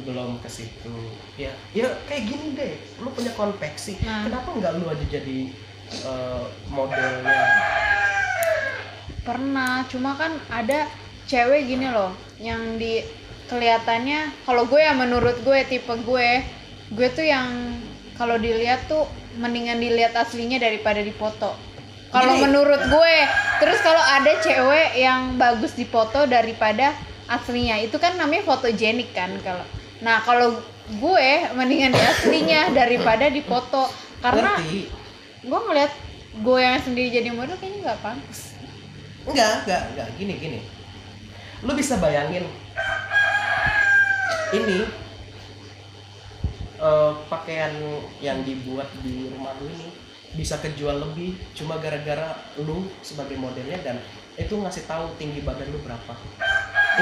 belum 0.00 0.40
ke 0.42 0.48
situ. 0.50 0.96
Ya 1.38 1.52
ya 1.76 1.92
kayak 2.08 2.24
gini 2.26 2.46
deh. 2.56 2.74
Lu 3.00 3.12
punya 3.12 3.32
konveksi. 3.36 4.00
Nah. 4.02 4.28
kenapa 4.28 4.48
nggak 4.56 4.72
lu 4.80 4.84
aja 4.88 5.04
jadi 5.08 5.38
eh, 6.04 6.44
modelnya? 6.68 7.40
Pernah. 9.24 9.84
Cuma 9.88 10.16
kan 10.16 10.36
ada 10.48 10.88
cewek 11.30 11.70
gini 11.70 11.86
loh 11.86 12.10
yang 12.42 12.80
di 12.80 13.04
kelihatannya 13.46 14.46
kalau 14.46 14.66
gue 14.66 14.78
ya 14.78 14.94
menurut 14.94 15.42
gue 15.42 15.58
tipe 15.66 15.90
gue 16.06 16.30
gue 16.90 17.08
tuh 17.14 17.26
yang 17.26 17.46
kalau 18.20 18.36
dilihat 18.36 18.84
tuh 18.84 19.08
mendingan 19.40 19.80
dilihat 19.80 20.12
aslinya 20.12 20.60
daripada 20.60 21.00
dipoto. 21.00 21.56
Kalau 22.12 22.36
menurut 22.36 22.84
gue 22.92 23.16
terus 23.64 23.80
kalau 23.80 24.02
ada 24.02 24.36
cewek 24.44 25.00
yang 25.00 25.40
bagus 25.40 25.72
di 25.72 25.88
foto 25.88 26.28
daripada 26.28 26.92
aslinya. 27.24 27.80
Itu 27.80 27.96
kan 27.96 28.20
namanya 28.20 28.44
fotogenik 28.44 29.16
kan 29.16 29.32
kalau. 29.40 29.64
Nah 30.04 30.20
kalau 30.20 30.60
gue 31.00 31.30
mendingan 31.56 31.96
di 31.96 32.02
aslinya 32.04 32.68
daripada 32.76 33.32
di 33.32 33.40
foto. 33.40 33.88
Karena 34.20 34.60
gue 35.40 35.60
ngeliat 35.64 35.92
gue 36.44 36.58
yang 36.60 36.76
sendiri 36.76 37.08
jadi 37.08 37.32
model 37.32 37.56
kayaknya 37.56 37.88
nggak 37.88 38.00
pantas. 38.04 38.52
Enggak 39.24 39.64
enggak 39.64 39.82
enggak 39.96 40.08
gini 40.20 40.34
gini. 40.36 40.60
Lu 41.64 41.72
bisa 41.72 41.96
bayangin 41.96 42.44
ini 44.52 44.84
eh, 46.80 47.12
pakaian 47.28 47.72
yang 48.24 48.40
dibuat 48.42 48.88
di 49.04 49.28
rumah 49.28 49.52
lu 49.60 49.68
ini 49.68 49.88
bisa 50.30 50.56
kejual 50.62 51.10
lebih 51.10 51.34
cuma 51.58 51.76
gara-gara 51.82 52.38
lu 52.62 52.86
sebagai 53.02 53.34
modelnya 53.34 53.82
dan 53.82 53.96
itu 54.38 54.54
ngasih 54.56 54.86
tahu 54.88 55.10
tinggi 55.20 55.42
badan 55.44 55.68
lu 55.68 55.82
berapa. 55.84 56.14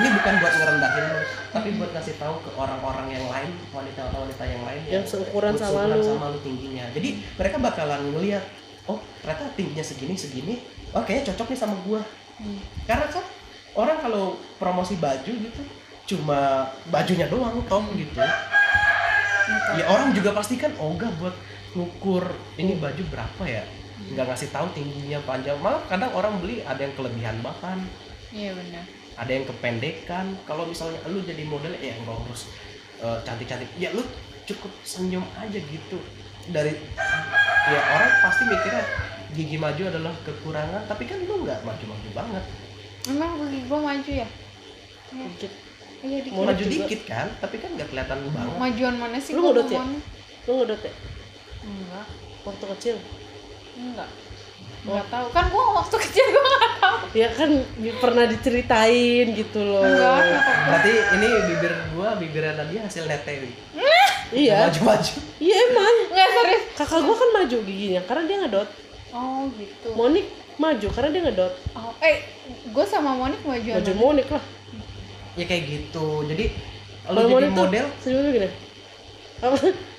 Ini 0.00 0.08
bukan 0.10 0.34
buat 0.42 0.54
ngerendahin 0.58 1.04
lu 1.12 1.20
tapi 1.54 1.68
buat 1.76 1.90
ngasih 1.94 2.16
tahu 2.18 2.34
ke 2.42 2.50
orang-orang 2.56 3.06
yang 3.14 3.26
lain 3.30 3.52
wanita-wanita 3.70 4.44
yang 4.48 4.62
lain 4.64 4.80
Yang 4.88 5.04
seukuran 5.14 5.54
sama 5.54 5.86
seukuran 5.86 5.98
lu. 6.00 6.08
sama 6.08 6.26
lu 6.34 6.38
tingginya. 6.42 6.84
Jadi 6.90 7.08
mereka 7.38 7.56
bakalan 7.62 8.00
ngelihat 8.16 8.44
oh 8.88 8.98
ternyata 9.22 9.52
tingginya 9.54 9.84
segini 9.84 10.14
segini. 10.16 10.54
Oh 10.96 11.04
kayaknya 11.04 11.32
cocok 11.32 11.46
nih 11.52 11.60
sama 11.60 11.76
gua. 11.84 12.02
Hmm. 12.38 12.62
karena 12.86 13.10
kan 13.10 13.26
orang 13.74 13.98
kalau 13.98 14.38
promosi 14.62 14.94
baju 14.94 15.26
gitu 15.26 15.62
cuma 16.06 16.70
bajunya 16.86 17.26
doang 17.26 17.58
top 17.66 17.82
gitu 17.98 18.22
ya 19.78 19.84
orang 19.88 20.12
juga 20.12 20.30
pasti 20.36 20.60
kan 20.60 20.72
ogah 20.76 21.10
buat 21.18 21.36
ngukur 21.76 22.24
ini 22.56 22.76
baju 22.76 23.02
berapa 23.12 23.42
ya? 23.44 23.64
Nggak 24.14 24.26
ngasih 24.32 24.48
tahu 24.54 24.66
tingginya 24.72 25.20
panjang. 25.24 25.58
Malah 25.60 25.82
kadang 25.90 26.12
orang 26.14 26.40
beli 26.40 26.62
ada 26.64 26.80
yang 26.80 26.94
kelebihan 26.96 27.40
bahkan 27.44 27.82
iya 28.32 28.54
benar. 28.54 28.84
Ada 29.18 29.30
yang 29.34 29.44
kependekan. 29.50 30.26
Kalau 30.46 30.64
misalnya 30.68 31.02
lu 31.10 31.20
jadi 31.24 31.42
model 31.44 31.74
ya 31.76 31.96
nggak 31.98 32.16
harus 32.24 32.52
eh, 33.02 33.18
cantik-cantik. 33.26 33.68
Ya 33.76 33.90
lu 33.92 34.04
cukup 34.48 34.72
senyum 34.86 35.24
aja 35.36 35.58
gitu. 35.58 35.98
Dari 36.48 36.72
ya 37.68 37.80
orang 37.84 38.12
pasti 38.24 38.42
mikirnya 38.48 38.84
gigi 39.36 39.58
maju 39.60 39.82
adalah 39.90 40.14
kekurangan. 40.24 40.82
Tapi 40.88 41.04
kan 41.04 41.18
lu 41.26 41.44
nggak 41.44 41.60
maju-maju 41.66 42.08
banget. 42.14 42.44
Emang 43.08 43.30
gigi 43.44 43.60
gue 43.66 43.78
maju 43.80 44.10
ya? 44.10 44.28
Dikit. 45.08 45.67
Iya 46.00 46.18
dikit 46.22 46.32
Mau 46.32 46.46
maju 46.46 46.62
juga. 46.62 46.72
dikit 46.72 47.00
kan 47.04 47.26
tapi 47.38 47.56
kan 47.58 47.70
nggak 47.74 47.88
kelihatan 47.90 48.18
banget. 48.30 48.54
Majuan 48.56 48.94
mana 48.96 49.18
sih 49.18 49.32
Lu 49.32 49.40
gua 49.40 49.50
ngedot 49.52 49.68
ya? 49.68 49.82
lu 50.46 50.52
ngedot 50.56 50.80
ya 50.80 50.92
enggak. 51.60 52.06
Waktu 52.40 52.64
kecil? 52.76 52.96
Enggak. 53.74 54.08
Enggak 54.78 55.06
tahu. 55.10 55.26
Kan 55.30 55.44
gue 55.50 55.64
waktu 55.74 55.96
kecil 56.06 56.24
gue 56.24 56.40
nggak 56.40 56.72
tahu. 56.78 56.96
Ya 57.12 57.28
kan 57.30 57.50
pernah 57.98 58.24
diceritain 58.24 59.26
gitu 59.34 59.58
loh. 59.60 59.82
Enggak 59.84 60.16
gua. 60.22 60.40
berarti 60.70 60.92
ini 61.18 61.26
bibir 61.50 61.72
gua 61.92 62.08
bibirnya 62.16 62.52
Nadia 62.56 62.80
hasil 62.86 63.04
netewi 63.04 63.50
iya. 64.32 64.68
Maju-maju. 64.70 65.14
Iya 65.36 65.56
emang. 65.68 65.94
Nggak 66.14 66.28
serius 66.32 66.62
kakak 66.74 67.00
gua 67.02 67.16
kan 67.16 67.30
maju 67.36 67.56
giginya 67.64 68.00
karena 68.06 68.22
dia 68.24 68.36
ngedot. 68.46 68.68
Oh 69.12 69.42
gitu. 69.56 69.88
Monik 69.92 70.26
maju 70.56 70.86
karena 70.90 71.08
dia 71.10 71.22
ngedot. 71.28 71.54
Oh, 71.72 71.92
eh 72.00 72.16
gue 72.68 72.84
sama 72.84 73.14
Monik 73.14 73.40
majuan 73.44 73.78
maju 73.80 73.92
mana? 73.92 74.00
Monik 74.00 74.28
lah 74.28 74.44
ya 75.38 75.46
kayak 75.46 75.64
gitu 75.64 76.26
jadi 76.26 76.44
lu 77.08 77.14
kalau 77.14 77.38
jadi 77.38 77.48
model 77.48 77.86
tuh 78.02 78.10
gini 78.28 78.48
apa 79.38 79.56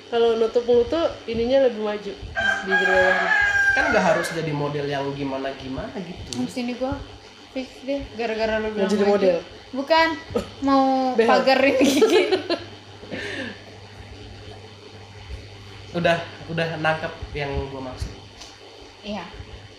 kalau 0.09 0.29
nutup 0.35 0.63
mulut 0.67 0.87
tuh 0.87 1.05
ininya 1.25 1.63
lebih 1.65 1.79
maju 1.79 2.11
bibir 2.65 2.87
bawahnya 2.87 3.29
kan 3.69 3.83
nggak 3.89 4.03
harus 4.03 4.27
jadi 4.29 4.51
model 4.51 4.85
yang 4.85 5.05
gimana 5.15 5.49
gimana 5.55 5.95
gitu 5.95 6.29
Habis 6.37 6.55
ini 6.57 6.73
gue 6.75 6.93
fix 7.49 7.67
deh 7.81 8.01
gara-gara 8.13 8.59
lu 8.59 8.67
mau 8.67 8.73
bilang 8.75 8.89
jadi 8.89 8.99
maju. 8.99 9.13
model 9.15 9.37
bukan 9.69 10.07
mau 10.59 10.83
Behel. 11.17 11.29
pagerin 11.31 11.75
gigi 11.79 12.21
udah 15.89 16.17
udah 16.47 16.77
nangkep 16.77 17.13
yang 17.33 17.49
gua 17.69 17.81
maksud 17.87 18.13
Iya. 18.99 19.23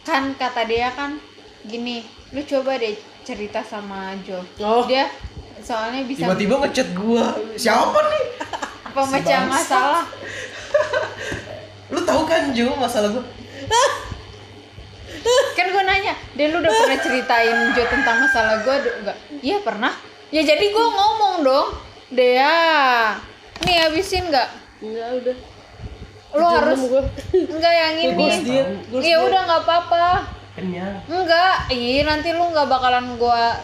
Kan 0.01 0.33
kata 0.33 0.65
dia 0.65 0.89
kan 0.91 1.21
gini, 1.61 2.01
lu 2.33 2.41
coba 2.41 2.81
deh 2.81 2.97
cerita 3.21 3.61
sama 3.61 4.17
Jo. 4.25 4.41
Oh. 4.59 4.89
Dia 4.89 5.13
soalnya 5.61 6.03
bisa 6.05 6.25
tiba-tiba 6.25 6.55
ngechat 6.65 6.89
gua 6.97 7.37
siapa 7.55 7.99
nih 8.11 8.25
pemecah 8.91 9.41
si 9.41 9.51
masalah. 9.51 10.05
lu 11.91 12.01
tahu 12.03 12.23
kan 12.27 12.51
Jo 12.51 12.75
masalah 12.75 13.11
gua 13.13 13.25
Kan 15.53 15.69
gue 15.69 15.83
nanya, 15.85 16.17
"Dia 16.33 16.49
lu 16.49 16.65
udah 16.65 16.73
pernah 16.73 16.97
ceritain 16.97 17.77
Jo 17.77 17.85
tentang 17.93 18.25
masalah 18.25 18.65
gue 18.65 18.73
enggak?" 19.05 19.17
Iya, 19.45 19.61
pernah. 19.61 19.93
Ya 20.33 20.41
jadi 20.41 20.65
gue 20.73 20.87
ngomong 20.91 21.45
dong. 21.45 21.69
Dea, 22.09 23.15
nih 23.63 23.77
habisin 23.87 24.27
nggak? 24.33 24.49
enggak 24.81 25.09
udah 25.21 25.37
Lu 26.31 26.47
harus 26.47 26.81
gua 26.89 27.03
enggak 27.31 27.73
yang 27.75 27.93
Gua 28.17 28.27
ini. 28.33 28.57
gua 28.91 29.01
Iya 29.03 29.17
udah 29.23 29.41
nggak 29.47 29.63
apa-apa. 29.63 30.07
kenyang 30.57 30.99
Enggak, 31.07 31.71
ih 31.71 32.03
nanti 32.03 32.35
lu 32.35 32.51
nggak 32.51 32.67
bakalan 32.67 33.15
gua 33.21 33.61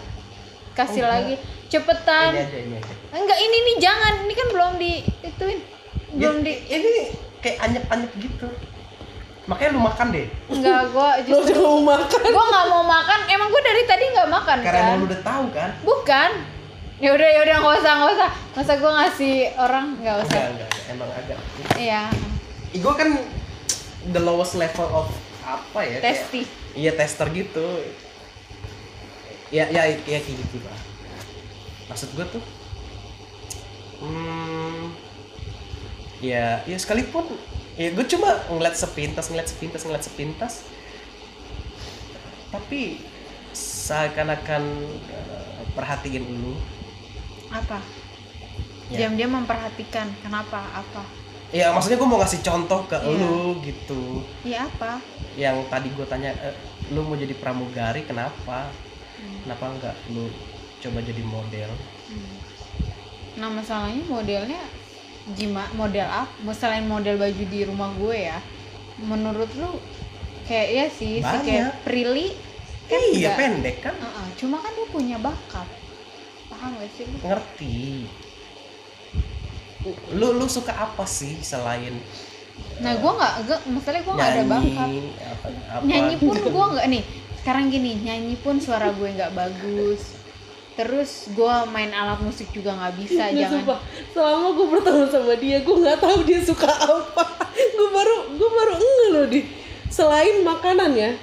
kasih 0.77 1.03
Oh, 1.03 1.11
enggak. 1.11 1.41
Cepetan. 1.69 2.31
ini 2.31 2.41
aja 2.41 2.59
ini 2.59 2.75
aja 2.77 2.95
Enggak, 3.13 3.39
ini 3.39 3.57
nih 3.59 3.77
jangan. 3.79 4.15
Ini 4.21 4.35
kan 4.35 4.47
belum 4.49 4.73
di 4.77 4.93
ituin. 5.21 5.59
Belum 6.13 6.37
Ya, 6.37 6.43
di 6.43 6.53
ini 6.69 6.91
kayak 7.39 7.57
anyep-anyep 7.61 8.13
gitu 8.17 8.49
makanya 9.47 9.71
lu 9.71 9.81
makan 9.81 10.07
deh 10.11 10.27
Enggak, 10.49 10.81
gue 10.89 10.99
Lo 11.07 11.23
justru 11.39 11.55
udah 11.55 11.63
mau 11.63 11.81
makan. 11.89 12.21
gue 12.27 12.45
nggak 12.47 12.67
mau 12.69 12.83
makan. 12.85 13.19
Emang 13.29 13.49
gue 13.49 13.63
dari 13.63 13.83
tadi 13.85 14.05
nggak 14.09 14.27
makan 14.29 14.57
karena 14.59 14.75
kan? 14.77 14.87
emang 14.89 14.99
lu 14.99 15.07
udah 15.07 15.21
tahu 15.23 15.45
kan 15.51 15.71
Bukan. 15.81 16.31
Ya 16.97 17.11
udah 17.13 17.29
ya 17.29 17.41
udah 17.41 17.57
nggak 17.57 17.75
usah 17.77 17.93
nggak 17.95 18.13
usah. 18.13 18.31
Masa 18.53 18.73
gue 18.75 18.91
ngasih 18.93 19.35
orang 19.57 19.87
nggak 19.97 20.17
usah. 20.19 20.35
enggak 20.35 20.51
enggak 20.51 20.69
enggak. 20.69 20.91
emang 20.91 21.11
agak 21.13 21.39
Iya. 21.77 22.03
gue 22.75 22.95
kan 22.97 23.09
the 24.09 24.21
lowest 24.21 24.55
level 24.55 24.89
of 24.89 25.07
apa 25.41 25.79
ya 25.81 25.97
kayak- 25.97 26.05
Testi. 26.05 26.43
iya 26.75 26.91
tester 26.93 27.31
gitu 27.31 27.67
ya 29.49 29.65
ya 29.69 29.87
ya 29.87 30.19
kayak 30.19 30.27
gitu 30.27 30.59
lah 30.61 30.75
maksud 31.87 32.09
gue 32.13 32.27
tuh 32.29 32.43
hmm, 34.01 34.83
ya 36.21 36.61
ya 36.65 36.77
sekalipun 36.77 37.25
ya 37.77 37.93
gue 37.93 38.05
cuma 38.07 38.41
ngeliat 38.49 38.75
sepintas 38.75 39.29
ngeliat 39.29 39.47
sepintas 39.47 39.81
ngeliat 39.85 40.03
sepintas 40.03 40.53
tapi 42.49 43.03
seakan-akan 43.53 44.63
eh, 45.09 45.63
perhatiin 45.73 46.25
lu 46.25 46.55
Apa? 47.47 47.79
Ya. 48.87 49.07
Diam-diam 49.07 49.35
memperhatikan. 49.35 50.11
Kenapa? 50.21 50.63
Apa? 50.73 51.03
ya 51.55 51.71
maksudnya 51.71 51.95
gue 51.95 52.09
mau 52.11 52.19
ngasih 52.19 52.43
contoh 52.43 52.91
ke 52.91 52.99
Iya. 52.99 53.07
lu 53.23 53.39
gitu 53.63 54.03
Iya 54.43 54.67
apa? 54.67 54.99
yang 55.39 55.63
tadi 55.71 55.95
gue 55.95 56.03
tanya 56.05 56.35
eh, 56.35 56.55
lu 56.91 57.07
mau 57.07 57.15
jadi 57.15 57.33
pramugari 57.35 58.03
kenapa 58.03 58.67
Hmm. 59.17 59.49
kenapa 59.49 59.65
enggak 59.73 59.97
lu 60.13 60.29
coba 60.87 61.03
jadi 61.03 61.23
model 61.23 61.71
Hmm. 62.07 62.37
Nah 63.37 63.51
masalahnya 63.51 64.07
modelnya 64.07 64.63
gimana 65.29 65.69
model 65.73 66.07
apa? 66.07 66.31
Selain 66.53 66.87
model 66.87 67.19
baju 67.19 67.45
di 67.45 67.61
rumah 67.63 67.91
gue 67.93 68.17
ya, 68.25 68.39
menurut 68.97 69.51
lu 69.53 69.83
kayak 70.45 70.69
ya 70.71 70.87
sih, 70.89 71.19
si 71.19 71.37
kayak 71.43 71.83
Prilly 71.83 72.31
kan 72.87 73.01
iya 73.05 73.35
enggak- 73.35 73.37
pendek 73.37 73.77
kan 73.83 73.95
Heeh, 73.95 74.27
cuma 74.37 74.63
kan 74.63 74.71
dia 74.71 74.87
punya 74.89 75.17
bakat. 75.19 75.67
Paham 76.47 76.79
gak 76.79 76.91
sih? 76.95 77.05
lu? 77.05 77.17
ngerti 77.21 78.07
lu 80.13 80.29
lu 80.33 80.47
suka 80.47 80.73
apa 80.73 81.05
sih 81.05 81.39
selain 81.41 81.99
Nah 82.79 82.93
gue 82.95 83.11
nggak, 83.11 83.33
masalahnya 83.69 84.01
gue 84.01 84.15
nggak 84.15 84.31
ada 84.31 84.45
bakat. 84.45 84.89
nyanyi 84.89 85.01
apa, 85.21 85.47
apa 85.69 85.83
Nyanyi 85.83 86.15
pun 86.17 86.37
gue 86.39 86.67
nggak 86.73 86.87
nih. 86.89 87.03
Sekarang 87.37 87.65
gini, 87.69 87.93
nyanyi 88.01 88.35
pun 88.37 88.57
suara 88.57 88.89
gue 88.89 89.09
nggak 89.13 89.33
bagus. 89.33 90.16
Terus 90.77 91.33
gue 91.33 91.55
main 91.73 91.89
alat 91.89 92.21
musik 92.21 92.53
juga 92.53 92.77
nggak 92.77 92.95
bisa, 93.01 93.33
Nggak, 93.33 93.49
jangan. 93.49 93.53
sumpah. 93.65 93.79
Selama 94.13 94.47
gue 94.53 94.67
berteman 94.69 95.09
sama 95.09 95.35
dia, 95.41 95.57
gue 95.65 95.77
nggak 95.81 95.99
tahu 96.05 96.19
dia 96.29 96.41
suka 96.45 96.69
apa. 96.69 97.25
Gue 97.57 97.89
baru 97.89 98.17
gue 98.37 98.51
baru 98.53 98.73
enggak 98.77 99.09
loh 99.09 99.27
di. 99.33 99.41
Selain 99.89 100.45
makanan 100.45 100.93
ya, 100.93 101.17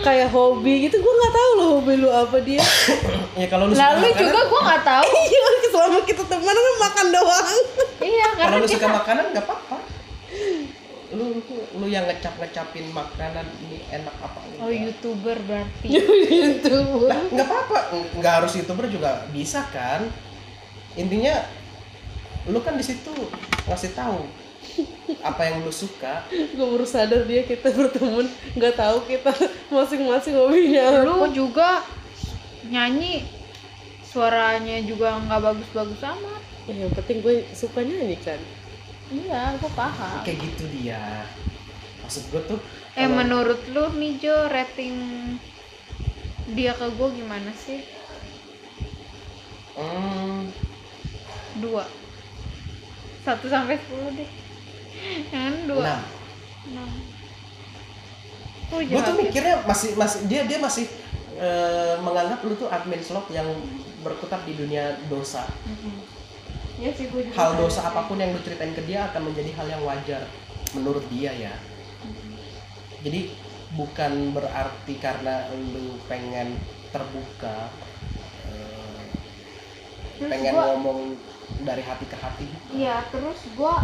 kayak 0.00 0.32
hobi 0.32 0.88
gitu, 0.88 0.96
gue 0.96 1.12
nggak 1.12 1.34
tahu 1.36 1.50
loh 1.60 1.66
hobi 1.76 1.92
lu 2.00 2.08
apa 2.08 2.40
dia. 2.40 2.64
ya 3.40 3.46
kalau 3.52 3.68
lu 3.68 3.76
suka 3.76 3.84
Lalu 3.84 4.00
makanan 4.00 4.22
juga 4.24 4.40
gue 4.48 4.60
nggak 4.64 4.82
tahu. 4.88 5.10
Iya, 5.30 5.48
selama 5.70 5.98
kita 6.02 6.22
temenan 6.26 6.56
kan 6.56 6.76
makan 6.88 7.06
doang. 7.12 7.48
iya, 8.02 8.26
kalau 8.32 8.40
karena 8.40 8.56
lu 8.56 8.66
kita 8.66 8.76
suka 8.80 8.88
makanan 8.90 9.24
nggak 9.36 9.44
apa-apa 9.44 9.76
lu 11.10 11.42
lu 11.78 11.86
yang 11.90 12.06
ngecap 12.06 12.38
ngecapin 12.38 12.86
makanan 12.94 13.46
ini 13.66 13.82
enak 13.90 14.14
apa 14.22 14.38
enggak. 14.46 14.62
Oh 14.62 14.70
youtuber 14.70 15.36
berarti. 15.42 15.86
gitu. 16.30 16.76
Lah, 17.10 17.20
nggak 17.30 17.46
apa-apa 17.46 17.78
nggak 18.18 18.34
harus 18.42 18.52
youtuber 18.54 18.86
juga 18.86 19.26
bisa 19.34 19.66
kan 19.74 20.06
intinya 20.98 21.46
lu 22.48 22.58
kan 22.62 22.74
di 22.74 22.82
situ 22.82 23.12
ngasih 23.68 23.94
tahu 23.94 24.26
apa 25.20 25.42
yang 25.44 25.64
lu 25.64 25.72
suka 25.72 26.24
gue 26.30 26.66
baru 26.66 26.86
sadar 26.86 27.24
dia 27.24 27.42
kita 27.44 27.72
berteman 27.72 28.28
nggak 28.54 28.74
tahu 28.76 29.04
kita 29.08 29.32
masing-masing 29.68 30.36
hobinya 30.36 30.84
apa. 30.88 31.04
Lu 31.06 31.26
juga 31.32 31.84
nyanyi 32.68 33.26
suaranya 34.06 34.82
juga 34.82 35.18
nggak 35.22 35.40
bagus-bagus 35.42 36.00
amat. 36.02 36.42
Ya, 36.68 36.86
yang 36.86 36.92
penting 36.94 37.22
gue 37.22 37.46
suka 37.54 37.82
nyanyi 37.82 38.18
kan. 38.20 38.38
Iya, 39.10 39.58
gue 39.58 39.70
paham. 39.72 40.22
kayak 40.22 40.38
gitu 40.40 40.64
dia 40.70 41.26
maksud 42.00 42.26
gue 42.28 42.42
tuh 42.46 42.58
Eh 42.92 43.00
kalau- 43.00 43.16
menurut 43.16 43.60
lu 43.68 43.84
nih 43.92 44.18
Jo 44.18 44.46
rating 44.46 44.96
dia 46.50 46.72
ke 46.72 46.86
gue 46.88 47.08
gimana 47.12 47.50
sih? 47.52 47.86
Hmm, 49.72 50.50
Dua. 51.56 51.86
Satu 53.20 53.46
sampai 53.46 53.76
sepuluh 53.76 54.10
deh. 54.12 54.30
Jangan 55.28 55.54
dua. 55.66 55.82
nah 55.84 56.00
Enam. 56.62 56.90
Oh, 58.70 58.78
gue 58.78 59.00
tuh 59.00 59.14
mikirnya 59.16 59.62
masih 59.64 59.94
masih 59.94 60.18
dia 60.26 60.42
dia 60.44 60.58
masih 60.58 60.86
eh, 61.32 61.94
menganggap 61.98 62.38
lu 62.40 62.54
tuh 62.54 62.66
admin 62.66 63.00
slot 63.00 63.26
yang 63.28 63.46
berkutat 64.00 64.42
di 64.42 64.54
dunia 64.54 64.98
dosa 65.06 65.42
Mm-mm. 65.62 65.94
Iya 66.80 66.90
sih 66.96 67.06
gue 67.12 67.22
juga. 67.28 67.36
hal 67.36 67.50
dosa 67.60 67.80
sih. 67.80 67.88
apa 67.92 68.00
pun 68.08 68.16
yang 68.16 68.32
lu 68.32 68.40
ceritain 68.40 68.72
ke 68.72 68.82
dia 68.88 69.04
akan 69.12 69.28
menjadi 69.28 69.50
hal 69.52 69.66
yang 69.68 69.82
wajar 69.84 70.22
menurut 70.72 71.04
dia 71.12 71.30
ya 71.30 71.54
jadi 73.00 73.32
bukan 73.72 74.12
berarti 74.32 74.94
karena 74.96 75.48
lu 75.52 76.00
pengen 76.04 76.56
terbuka 76.88 77.68
eh, 78.48 79.00
Terus 80.16 80.30
pengen 80.32 80.52
gua- 80.52 80.66
ngomong 80.74 80.98
dari 81.62 81.82
hati 81.84 82.06
ke 82.08 82.16
hati 82.16 82.46
Iya, 82.72 83.04
terus 83.12 83.40
gue 83.44 83.74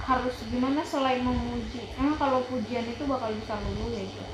harus 0.00 0.36
gimana 0.50 0.82
selain 0.82 1.22
memuji? 1.22 1.86
Emang 1.94 2.18
kalau 2.18 2.42
pujian 2.50 2.82
itu 2.82 3.06
bakal 3.06 3.30
bisa 3.30 3.54
lulu 3.54 3.94
ya? 3.94 4.02
Jo? 4.04 4.24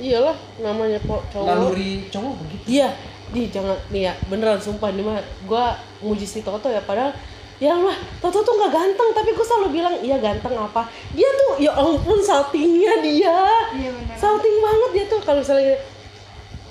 Iyalah, 0.00 0.36
namanya 0.62 0.98
kok 1.02 1.22
cowok. 1.28 1.46
naluri 1.46 1.90
cowok 2.08 2.32
begitu 2.46 2.64
Iya, 2.70 2.88
di 3.30 3.46
jangan 3.46 3.78
nih 3.94 4.10
ya 4.10 4.12
beneran 4.26 4.58
sumpah 4.58 4.90
nih 4.90 5.06
mah 5.06 5.22
gue 5.22 5.64
muji 6.02 6.26
si 6.26 6.42
Toto 6.42 6.66
ya 6.66 6.82
padahal 6.82 7.14
ya 7.62 7.78
lah 7.78 7.94
Toto 8.18 8.42
tuh 8.42 8.54
nggak 8.58 8.72
ganteng 8.72 9.08
tapi 9.14 9.30
gue 9.36 9.46
selalu 9.46 9.68
bilang 9.78 9.94
iya 10.02 10.18
ganteng 10.18 10.56
apa? 10.58 10.90
Dia 11.14 11.28
tuh 11.30 11.62
ya 11.62 11.70
ampun 11.76 12.18
saltingnya 12.18 12.98
dia. 13.04 13.38
Iya 13.76 13.90
salting 14.18 14.56
banget 14.58 14.90
dia 14.96 15.04
tuh 15.06 15.20
kalau 15.22 15.38
misalnya 15.44 15.78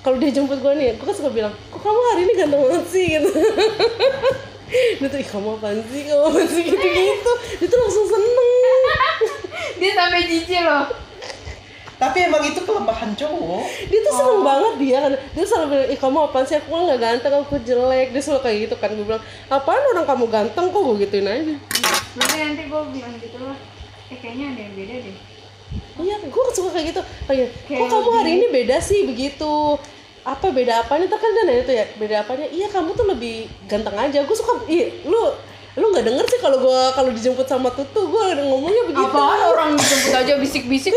kalau 0.04 0.18
dia 0.20 0.32
jemput 0.36 0.60
gue 0.60 0.74
nih 0.76 1.00
gue 1.00 1.06
kan 1.06 1.16
suka 1.16 1.32
bilang 1.32 1.54
kok 1.72 1.80
kamu 1.80 2.02
hari 2.12 2.22
ini 2.28 2.34
ganteng 2.36 2.60
banget 2.60 2.86
sih? 2.90 3.06
Gitu. 3.18 3.32
Dia 4.70 5.10
tuh 5.10 5.18
ih 5.18 5.26
kamu 5.26 5.58
apaan 5.58 5.82
sih? 5.90 6.06
Kamu 6.06 6.30
apaan 6.30 6.46
sih? 6.46 6.62
Gitu 6.62 6.78
gitu 6.78 7.32
dia 7.58 7.66
tuh 7.66 7.80
langsung 7.82 8.06
seneng. 8.06 8.50
Dia 9.82 9.92
sampai 9.98 10.22
jijik 10.30 10.62
loh. 10.62 11.09
Tapi 12.00 12.18
emang 12.24 12.40
itu 12.48 12.64
kelemahan 12.64 13.12
cowok. 13.12 13.64
Dia 13.92 14.00
tuh 14.08 14.14
seneng 14.16 14.40
banget 14.40 14.74
dia 14.80 14.98
kan. 15.04 15.14
Dia 15.36 15.44
selalu 15.44 15.68
bilang 15.68 15.88
ih 15.92 16.00
kamu 16.00 16.18
apaan 16.32 16.46
sih? 16.48 16.56
Aku 16.56 16.72
kan 16.72 16.82
nggak 16.88 17.02
ganteng 17.04 17.34
aku 17.44 17.60
jelek. 17.60 18.08
Dia 18.16 18.22
selalu 18.24 18.42
kayak 18.48 18.58
gitu 18.64 18.76
kan 18.80 18.90
gue 18.96 19.04
bilang 19.04 19.24
apaan 19.52 19.84
orang 19.92 20.08
kamu 20.08 20.26
ganteng 20.32 20.66
kok? 20.72 20.80
Gue 20.80 20.96
gituin 21.04 21.28
aja. 21.28 21.56
Berarti 22.16 22.36
nanti 22.40 22.64
gue 22.72 22.82
bilang 22.96 23.14
gitu 23.20 23.38
lah. 23.44 23.58
Eh 24.08 24.18
kayaknya 24.24 24.46
ada 24.56 24.62
yang 24.64 24.74
beda 24.80 24.96
deh. 25.04 25.18
iya 26.00 26.16
gue 26.24 26.44
suka 26.56 26.70
kayak 26.72 26.88
gitu. 26.96 27.02
Kayak 27.28 27.48
Kayak 27.68 27.80
kok 27.84 27.88
kamu 27.92 28.10
hari 28.16 28.32
ini 28.40 28.46
beda 28.48 28.78
sih? 28.80 29.00
Begitu. 29.04 29.54
Apa 30.24 30.56
beda 30.56 30.88
apanya? 30.88 31.06
Tuh 31.12 31.20
kan 31.20 31.32
dan 31.36 31.52
itu 31.52 31.72
ya 31.76 31.84
beda 32.00 32.16
apanya? 32.24 32.48
Iya 32.48 32.72
kamu 32.72 32.96
tuh 32.96 33.12
lebih 33.12 33.52
ganteng 33.68 34.00
aja. 34.00 34.24
Gue 34.24 34.36
suka 34.40 34.64
ih 34.72 35.04
lu 35.04 35.36
lu 35.78 35.86
nggak 35.94 36.02
denger 36.02 36.26
sih 36.26 36.40
kalau 36.42 36.58
gue 36.58 36.82
kalau 36.98 37.10
dijemput 37.14 37.46
sama 37.46 37.70
tutu 37.70 38.02
gue 38.10 38.24
ngomongnya 38.42 38.84
begitu. 38.90 39.06
Apaan 39.06 39.42
orang 39.54 39.70
dijemput 39.78 40.14
aja 40.18 40.34
bisik-bisik. 40.42 40.94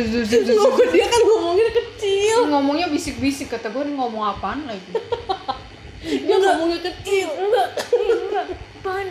Ngomong- 0.62 0.90
dia 0.94 1.06
kan 1.10 1.20
ngomongnya 1.26 1.68
kecil. 1.74 2.36
Ngomongnya 2.46 2.86
bisik-bisik 2.86 3.50
kata 3.50 3.68
nih 3.68 3.94
ngomong 3.98 4.22
apaan 4.22 4.62
lagi? 4.70 4.90
Dia 6.26 6.34
ngomongnya 6.34 6.82
kecil. 6.82 7.30
Enggak. 7.30 7.68
Enggak. 7.94 8.46
Apaan? 8.82 9.06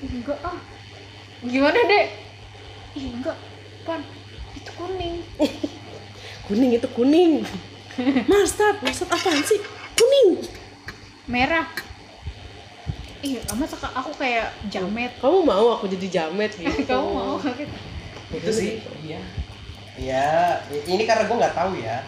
Enggak 0.00 0.38
ah. 0.40 0.58
Gimana 1.44 1.78
dek? 1.84 2.06
Enggak. 2.96 3.36
Apaan? 3.84 4.00
Itu 4.56 4.70
kuning. 4.76 5.14
Kuning 6.44 6.76
itu 6.76 6.88
kuning. 6.92 7.40
Marstat, 8.28 8.84
Marstat 8.84 9.08
apaan 9.08 9.40
sih? 9.40 9.60
Kuning. 9.96 10.44
merah 11.24 11.64
Ih, 13.24 13.40
masa 13.56 13.80
ka- 13.80 13.94
aku 13.96 14.12
kayak 14.20 14.52
jamet. 14.68 15.08
Kamu 15.16 15.48
mau 15.48 15.72
aku 15.72 15.88
jadi 15.88 16.06
jamet 16.12 16.52
gitu? 16.60 16.84
kamu 16.84 17.08
mau 17.08 17.40
itu 18.34 18.50
sih. 18.52 18.84
Iya. 19.00 19.20
Ya 19.96 20.28
ini 20.84 21.08
karena 21.08 21.24
gue 21.24 21.36
nggak 21.40 21.56
tahu 21.56 21.72
ya. 21.80 22.04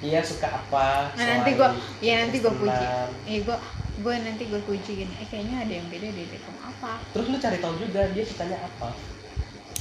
Dia 0.00 0.24
suka 0.24 0.48
apa 0.48 1.12
nah, 1.12 1.24
nanti 1.28 1.52
gue 1.56 1.68
ya 2.00 2.24
nanti 2.24 2.36
gue 2.40 2.52
puji. 2.52 2.86
Iya 3.24 3.38
gue 3.48 3.56
gue 4.04 4.14
nanti 4.20 4.42
gue 4.52 4.60
puji 4.68 4.90
gini. 5.00 5.14
Eh 5.16 5.26
kayaknya 5.32 5.64
ada 5.64 5.72
yang 5.80 5.86
beda 5.88 6.08
deh 6.12 6.26
kamu 6.28 6.60
apa? 6.60 6.92
Terus 7.16 7.26
lu 7.32 7.36
cari 7.40 7.58
tahu 7.60 7.74
juga 7.80 8.00
dia 8.12 8.24
sukanya 8.24 8.58
apa. 8.60 8.88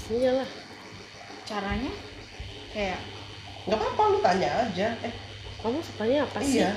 Iyalah. 0.07 0.49
caranya? 1.43 1.91
Kayak 2.71 3.01
nggak 3.65 3.77
apa-apa 3.81 4.01
lu 4.15 4.19
tanya 4.21 4.49
aja. 4.63 4.87
Eh. 5.03 5.13
Kamu 5.59 5.81
sukanya 5.83 6.23
apa 6.23 6.37
sih? 6.39 6.63
Iya. 6.63 6.71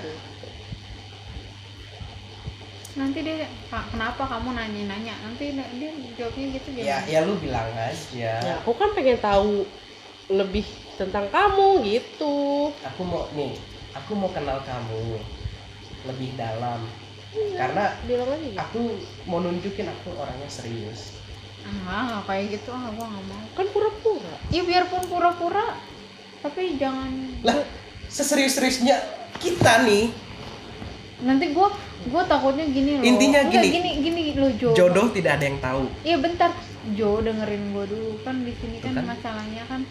Nanti 2.92 3.24
dia 3.24 3.48
"Pak, 3.72 3.96
kenapa 3.96 4.22
kamu 4.28 4.52
nanya-nanya? 4.52 5.14
Nanti 5.24 5.56
dia 5.56 5.90
jawabnya 6.18 6.46
gitu 6.60 6.68
ya 6.76 7.00
gimana 7.00 7.08
ya 7.08 7.18
lu 7.24 7.34
bilang 7.40 7.68
aja. 7.72 8.32
Ya, 8.40 8.54
aku 8.60 8.76
kan 8.76 8.92
pengen 8.92 9.16
tahu 9.16 9.64
lebih 10.28 10.66
tentang 11.00 11.28
kamu 11.32 11.80
gitu. 11.88 12.68
Aku 12.84 13.02
mau 13.04 13.28
nih 13.32 13.56
aku 13.96 14.12
mau 14.12 14.28
kenal 14.32 14.60
kamu 14.64 15.20
lebih 16.08 16.36
dalam. 16.36 16.84
Karena 17.32 17.96
bilang 18.04 18.28
aja 18.28 18.44
gitu. 18.44 18.60
aku 18.60 18.80
mau 19.24 19.40
nunjukin 19.40 19.88
aku 19.88 20.12
orangnya 20.20 20.48
serius. 20.52 21.16
Enggak 21.64 22.28
kayak 22.28 22.60
gitu. 22.60 22.68
Ah 22.76 22.92
gua 22.92 23.08
nggak 23.08 23.24
mau. 23.24 23.44
Kan 23.56 23.66
pura-pura. 23.72 24.34
Ya 24.52 24.62
biarpun 24.68 25.08
pura-pura 25.08 25.80
tapi 26.42 26.74
jangan 26.74 27.38
lah 27.46 27.62
seserius-seriusnya 28.10 28.98
kita 29.40 29.86
nih. 29.88 30.12
Nanti 31.24 31.54
gua 31.56 31.72
gua 32.10 32.22
takutnya 32.26 32.66
gini 32.66 32.98
loh. 32.98 33.04
Intinya 33.04 33.40
Enggak, 33.46 33.62
gini. 33.62 33.68
gini 33.70 33.90
gini 34.02 34.22
lo 34.34 34.48
Jo. 34.58 34.70
Jodoh 34.74 35.12
tidak 35.14 35.38
ada 35.38 35.44
yang 35.46 35.58
tahu. 35.62 35.82
Iya 36.02 36.16
bentar. 36.18 36.50
Jo 36.98 37.22
dengerin 37.22 37.70
gua 37.70 37.84
dulu. 37.86 38.18
Kan 38.26 38.42
di 38.42 38.52
sini 38.58 38.82
kan, 38.82 38.98
kan. 38.98 39.04
masalahnya 39.06 39.62
kan 39.70 39.86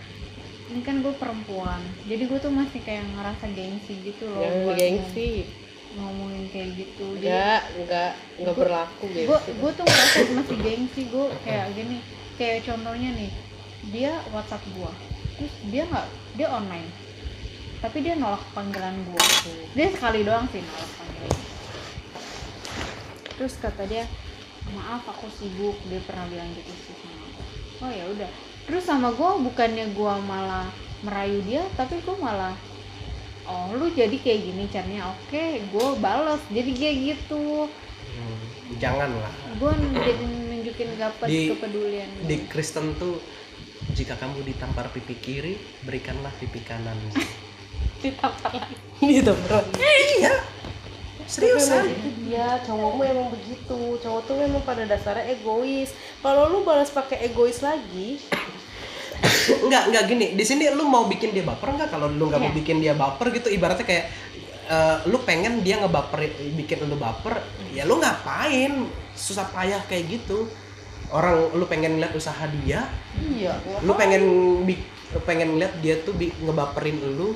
ini 0.72 0.82
kan 0.88 1.04
gue 1.04 1.12
perempuan. 1.20 1.84
Jadi 2.08 2.32
gue 2.32 2.40
tuh 2.40 2.48
masih 2.48 2.80
kayak 2.80 3.04
ngerasa 3.12 3.44
gengsi 3.52 3.94
gitu 4.08 4.24
loh 4.32 4.40
yang 4.40 4.56
buat 4.64 4.76
gengsi? 4.80 5.30
ngomongin 5.92 6.48
kayak 6.48 6.70
gitu. 6.80 7.20
Enggak 7.20 7.68
enggak 7.76 8.12
enggak 8.40 8.56
Gua- 8.56 8.64
berlaku 8.64 9.04
gue 9.12 9.28
gengsi 9.28 9.52
gue 9.52 9.72
tuh 9.76 9.84
ngerasa 9.84 10.18
masih 10.40 10.58
gengsi 10.64 11.02
gue 11.12 11.26
kayak 11.44 11.68
gini. 11.76 11.98
Kayak 12.40 12.58
contohnya 12.64 13.10
nih 13.20 13.32
dia 13.92 14.12
WhatsApp 14.32 14.64
gue 14.72 14.92
terus 15.36 15.54
dia 15.68 15.84
nggak 15.92 16.08
dia 16.40 16.48
online. 16.48 16.88
Tapi 17.84 17.98
dia 18.00 18.16
nolak 18.16 18.40
panggilan 18.56 18.96
gue 19.04 19.24
dia 19.76 19.88
sekali 19.92 20.24
doang 20.24 20.48
sih 20.56 20.64
nolak 20.64 20.92
panggilan 20.96 21.36
terus 23.36 23.56
kata 23.60 23.84
dia 23.88 24.04
maaf 24.76 25.04
aku 25.08 25.28
sibuk. 25.34 25.78
Dia 25.90 26.02
pernah 26.06 26.26
bilang 26.30 26.50
gitu 26.54 26.72
sih 26.86 26.96
sama 26.98 27.26
aku. 27.26 27.42
Oh 27.82 27.92
ya 27.92 28.06
udah. 28.12 28.30
Terus 28.70 28.84
sama 28.86 29.10
gue 29.12 29.30
bukannya 29.52 29.86
gue 29.92 30.14
malah 30.30 30.70
merayu 31.02 31.42
dia 31.50 31.66
tapi 31.74 31.98
gue 31.98 32.14
malah 32.22 32.54
oh 33.50 33.74
lu 33.74 33.90
jadi 33.92 34.14
kayak 34.14 34.40
gini 34.46 34.64
caranya. 34.70 35.12
Oke 35.18 35.66
gue 35.66 35.88
bales. 35.98 36.42
Jadi 36.54 36.72
kayak 36.78 36.96
gitu. 37.16 37.68
Hmm, 38.12 38.42
janganlah. 38.78 39.32
Gue 39.58 39.72
jadi 39.98 40.24
nunjukin 40.26 40.90
dapat 41.00 41.28
Di- 41.28 41.50
kepedulian 41.52 42.10
di 42.28 42.36
Kristen 42.46 42.94
tuh 43.02 43.18
jika 43.98 44.14
kamu 44.14 44.46
ditampar 44.46 44.94
pipi 44.94 45.18
kiri 45.18 45.58
berikanlah 45.82 46.30
pipi 46.38 46.62
kanan. 46.62 46.96
Ditampar 48.02 48.50
lagi. 48.54 48.74
Gitu 49.02 49.34
bro. 49.34 49.60
Iya 49.78 50.61
seriusan 51.32 51.88
dia 52.28 52.60
cowokmu 52.68 53.02
emang 53.02 53.28
begitu. 53.32 53.80
Cowok 53.98 54.22
tuh 54.28 54.36
memang 54.36 54.60
pada 54.62 54.84
dasarnya 54.84 55.32
egois. 55.32 55.96
Kalau 56.20 56.52
lu 56.52 56.62
balas 56.62 56.92
pakai 56.92 57.24
egois 57.24 57.64
lagi 57.64 58.20
enggak 59.64 59.84
enggak 59.92 60.04
gini. 60.10 60.26
Di 60.34 60.44
sini 60.44 60.68
lu 60.70 60.84
mau 60.84 61.06
bikin 61.06 61.32
dia 61.32 61.46
baper 61.46 61.72
enggak? 61.72 61.90
Kalau 61.94 62.12
lu 62.12 62.28
nggak 62.28 62.42
mau 62.42 62.52
Iya. 62.52 62.58
bikin 62.58 62.78
dia 62.80 62.94
baper 62.94 63.32
gitu 63.32 63.48
ibaratnya 63.48 63.86
kayak 63.86 64.06
eh, 64.68 64.98
lu 65.08 65.18
pengen 65.22 65.62
dia 65.62 65.80
ngebaper 65.80 66.28
bikin 66.54 66.84
lu 66.86 66.98
baper 66.98 67.40
ya 67.72 67.88
lu 67.88 67.98
ngapain? 67.98 68.88
Susah 69.16 69.48
payah 69.50 69.80
kayak 69.88 70.20
gitu. 70.20 70.50
Orang 71.12 71.52
lu 71.54 71.68
pengen 71.68 72.00
lihat 72.00 72.16
usaha 72.16 72.48
dia 72.64 72.88
iya 73.20 73.60
lu 73.84 73.92
pengen 73.96 74.24
bi- 74.64 74.80
pengen 75.28 75.60
lihat 75.60 75.76
dia 75.84 76.00
tuh 76.00 76.16
bi- 76.16 76.32
ngebaperin 76.40 77.04
lu 77.20 77.36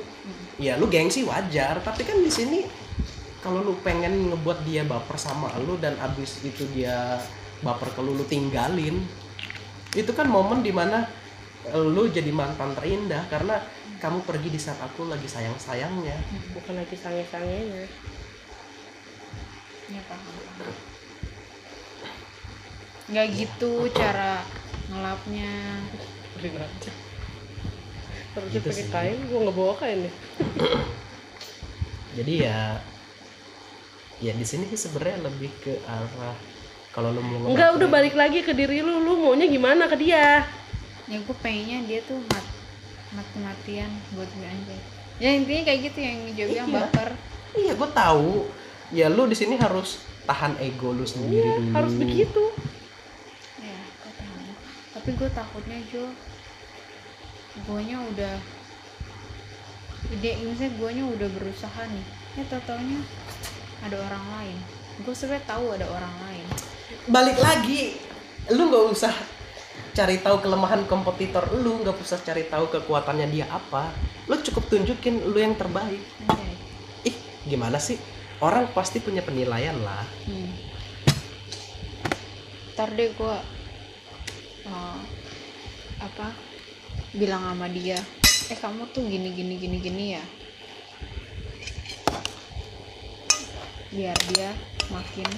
ya 0.56 0.76
lu 0.76 0.88
gengsi 0.88 1.22
wajar. 1.22 1.80
Tapi 1.84 2.02
kan 2.02 2.16
di 2.18 2.32
sini 2.32 2.64
kalau 3.46 3.62
lu 3.62 3.78
pengen 3.86 4.34
ngebuat 4.34 4.66
dia 4.66 4.82
baper 4.82 5.14
sama 5.14 5.54
lu 5.62 5.78
dan 5.78 5.94
abis 6.02 6.42
itu 6.42 6.66
dia 6.74 7.22
baper 7.62 7.94
ke 7.94 8.02
lu 8.02 8.18
lu 8.18 8.26
tinggalin 8.26 8.98
itu 9.94 10.10
kan 10.10 10.26
momen 10.26 10.66
di 10.66 10.74
mana 10.74 11.06
lu 11.70 12.10
jadi 12.10 12.34
mantan 12.34 12.74
terindah 12.74 13.22
karena 13.30 13.62
kamu 14.02 14.26
pergi 14.26 14.50
di 14.50 14.58
saat 14.58 14.82
aku 14.82 15.06
lagi 15.06 15.30
sayang 15.30 15.54
sayangnya 15.62 16.18
bukan 16.52 16.74
lagi 16.74 16.96
sange-sangenya. 16.98 17.86
Ya 19.86 20.02
paham 20.10 20.34
paham. 20.42 20.74
nggak 23.06 23.26
gitu 23.38 23.86
cara 23.94 24.42
ngelapnya. 24.90 25.54
Harusnya 28.34 28.50
Gitu 28.52 28.68
pakai 28.68 28.86
kain 28.92 29.18
gua 29.30 29.38
nggak 29.46 29.56
bawa 29.56 29.74
kain 29.78 29.98
nih. 30.04 30.14
Jadi 32.18 32.34
ya 32.42 32.82
ya 34.16 34.32
di 34.32 34.44
sini 34.44 34.64
sih 34.66 34.80
sebenarnya 34.80 35.28
lebih 35.28 35.52
ke 35.60 35.76
arah 35.84 36.36
kalau 36.90 37.12
lu 37.12 37.20
mau 37.20 37.52
enggak 37.52 37.76
udah 37.76 37.76
ngebaperin- 37.76 37.92
balik 37.92 38.14
lagi 38.16 38.38
ke 38.40 38.52
diri 38.56 38.80
lu. 38.80 39.04
Lu 39.04 39.20
maunya 39.20 39.44
gimana 39.44 39.84
ke 39.84 40.00
dia? 40.00 40.48
Ya 41.06 41.18
gue 41.20 41.36
pengennya 41.38 41.84
dia 41.84 42.00
tuh 42.02 42.16
mat 42.32 42.46
mati-matian 43.12 43.92
buat 44.16 44.26
gue 44.32 44.48
aja. 44.48 44.76
Ya 45.20 45.30
intinya 45.32 45.62
kayak 45.68 45.80
gitu 45.92 45.98
yang 46.00 46.18
bilang 46.32 46.68
Iya. 46.68 46.76
baper. 46.88 47.08
Iya, 47.52 47.72
gue 47.76 47.90
tahu. 47.92 48.32
Ya 48.92 49.06
lu 49.12 49.28
di 49.28 49.36
sini 49.36 49.60
harus 49.60 50.00
tahan 50.24 50.56
ego 50.58 50.90
lu 50.90 51.04
sendiri 51.04 51.44
iya 51.44 51.56
dulu. 51.60 51.72
harus 51.76 51.92
begitu. 51.94 52.44
Ya 53.60 53.76
gue 53.76 54.12
tahu. 54.16 54.40
Tapi 54.96 55.10
gue 55.14 55.28
takutnya 55.30 55.78
Jo 55.92 56.04
guanya 57.64 57.96
udah 58.08 58.34
ide 60.06 60.30
misalnya 60.40 60.70
guanya 60.80 61.04
udah 61.12 61.28
berusaha 61.28 61.82
nih. 61.92 62.06
Ya 62.36 62.42
tau 62.48 62.60
taunya 62.64 63.00
ada 63.86 63.96
orang 64.02 64.24
lain 64.38 64.56
gue 65.06 65.14
sebenarnya 65.14 65.46
tahu 65.46 65.64
ada 65.74 65.86
orang 65.86 66.14
lain 66.26 66.46
Balik 67.06 67.38
lagi, 67.38 67.94
lu 68.50 68.66
nggak 68.66 68.84
usah 68.90 69.14
cari 69.94 70.18
tahu 70.18 70.42
kelemahan 70.42 70.90
kompetitor 70.90 71.46
lu, 71.54 71.78
nggak 71.86 72.02
usah 72.02 72.18
cari 72.18 72.50
tahu 72.50 72.66
kekuatannya 72.66 73.30
dia 73.30 73.46
apa. 73.46 73.94
Lu 74.26 74.34
cukup 74.42 74.66
tunjukin 74.66 75.22
lu 75.22 75.38
yang 75.38 75.54
terbaik. 75.54 76.02
Anjay. 76.26 76.54
Ih, 77.06 77.16
gimana 77.46 77.78
sih? 77.78 77.94
Orang 78.42 78.74
pasti 78.74 78.98
punya 78.98 79.22
penilaian 79.22 79.78
lah. 79.86 80.02
Hmm. 80.26 80.50
Ntar 82.74 82.90
deh 82.98 83.14
gue 83.14 83.36
apa 86.02 86.28
bilang 87.14 87.54
sama 87.54 87.70
dia, 87.70 88.02
eh 88.50 88.58
kamu 88.58 88.90
tuh 88.90 89.06
gini 89.06 89.30
gini 89.30 89.62
gini 89.62 89.78
gini 89.78 90.04
ya, 90.18 90.24
biar 93.90 94.16
dia 94.32 94.50
makin 94.88 95.28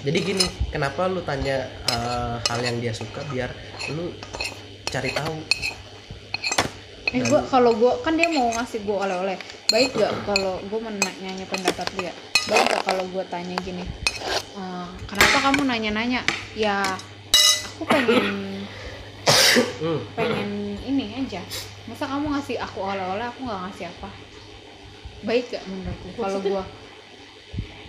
Jadi 0.00 0.18
gini, 0.24 0.46
kenapa 0.72 1.04
lu 1.06 1.20
tanya 1.20 1.60
eh, 1.84 2.36
hal 2.40 2.60
yang 2.64 2.80
dia 2.80 2.88
suka 2.90 3.20
biar 3.28 3.52
lu 3.92 4.16
cari 4.88 5.12
tahu. 5.12 5.36
eh 7.10 7.20
gua 7.26 7.42
kalau 7.44 7.76
gua 7.76 8.00
kan 8.00 8.16
dia 8.16 8.30
mau 8.32 8.48
ngasih 8.48 8.80
gua 8.88 9.04
oleh-oleh. 9.04 9.36
Baik 9.68 9.92
gak 9.92 10.14
kalau 10.24 10.56
gua 10.72 10.78
mau 10.80 10.92
nanya 10.94 11.44
pendapat 11.44 11.84
dia? 12.00 12.12
Baik 12.48 12.64
gak 12.70 12.82
kalau 12.86 13.04
gua 13.12 13.28
tanya 13.28 13.52
gini 13.60 13.84
"Eh, 14.56 14.88
kenapa 15.04 15.36
kamu 15.50 15.68
nanya-nanya? 15.68 16.24
Ya 16.56 16.96
aku 17.76 17.84
pengen 17.84 18.64
Hmm. 19.80 20.00
pengen 20.14 20.50
ini 20.80 21.12
aja. 21.12 21.42
Masa 21.84 22.06
kamu 22.06 22.30
ngasih 22.30 22.56
aku 22.56 22.78
oleh-oleh 22.80 23.26
aku 23.26 23.44
nggak 23.44 23.60
ngasih 23.68 23.86
apa? 23.90 24.08
Baik 25.26 25.50
gak 25.52 25.64
menurutku? 25.68 26.08
Kalau 26.16 26.40
gua 26.40 26.62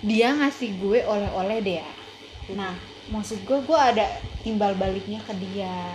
dia 0.02 0.34
ngasih 0.34 0.70
gue 0.78 1.00
oleh-oleh 1.06 1.58
deh 1.62 1.78
ya 1.80 1.90
nah 2.52 2.74
maksud 3.08 3.42
gue 3.42 3.60
gue 3.62 3.80
ada 3.80 4.06
timbal 4.42 4.74
baliknya 4.74 5.22
ke 5.22 5.34
dia 5.38 5.94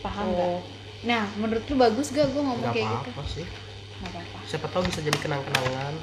paham 0.00 0.30
nggak 0.30 0.50
oh 0.54 0.60
nah 0.98 1.30
menurut 1.38 1.62
lu 1.64 1.78
bagus 1.78 2.10
gak 2.10 2.26
gue 2.28 2.42
ngomong 2.42 2.58
Nggak 2.58 2.74
kayak 2.74 2.90
gitu 2.90 3.10
apa-apa 3.14 3.22
sih. 3.30 3.46
nggak 3.98 4.10
apa-apa 4.12 4.38
Siapa 4.42 4.66
tahu 4.66 4.82
bisa 4.82 4.98
jadi 4.98 5.14
kenang-kenangan. 5.14 5.94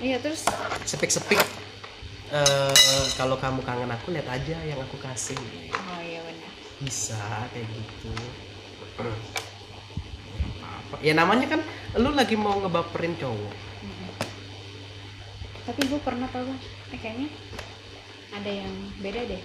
iya 0.00 0.16
terus 0.16 0.48
Sepik-sepik. 0.84 1.36
eh 2.28 2.72
kalau 3.16 3.36
kamu 3.36 3.60
kangen 3.60 3.88
aku 3.88 4.12
lihat 4.12 4.28
aja 4.28 4.56
yang 4.62 4.80
aku 4.80 4.96
kasih. 4.96 5.36
oh 5.68 6.00
iya 6.00 6.24
benar 6.24 6.50
bisa 6.78 7.20
kayak 7.52 7.68
gitu 7.68 8.12
apa 10.64 10.94
ya 11.00 11.12
namanya 11.12 11.46
kan 11.48 11.60
lu 11.96 12.12
lagi 12.12 12.32
mau 12.32 12.56
ngebaperin 12.56 13.12
cowok. 13.16 13.52
Tapi 15.68 15.84
gue 15.84 16.00
pernah 16.00 16.24
tau 16.26 16.48
eh, 16.88 16.96
kayaknya 16.96 17.28
ada 18.32 18.48
yang 18.48 18.72
beda 18.98 19.20
deh 19.26 19.42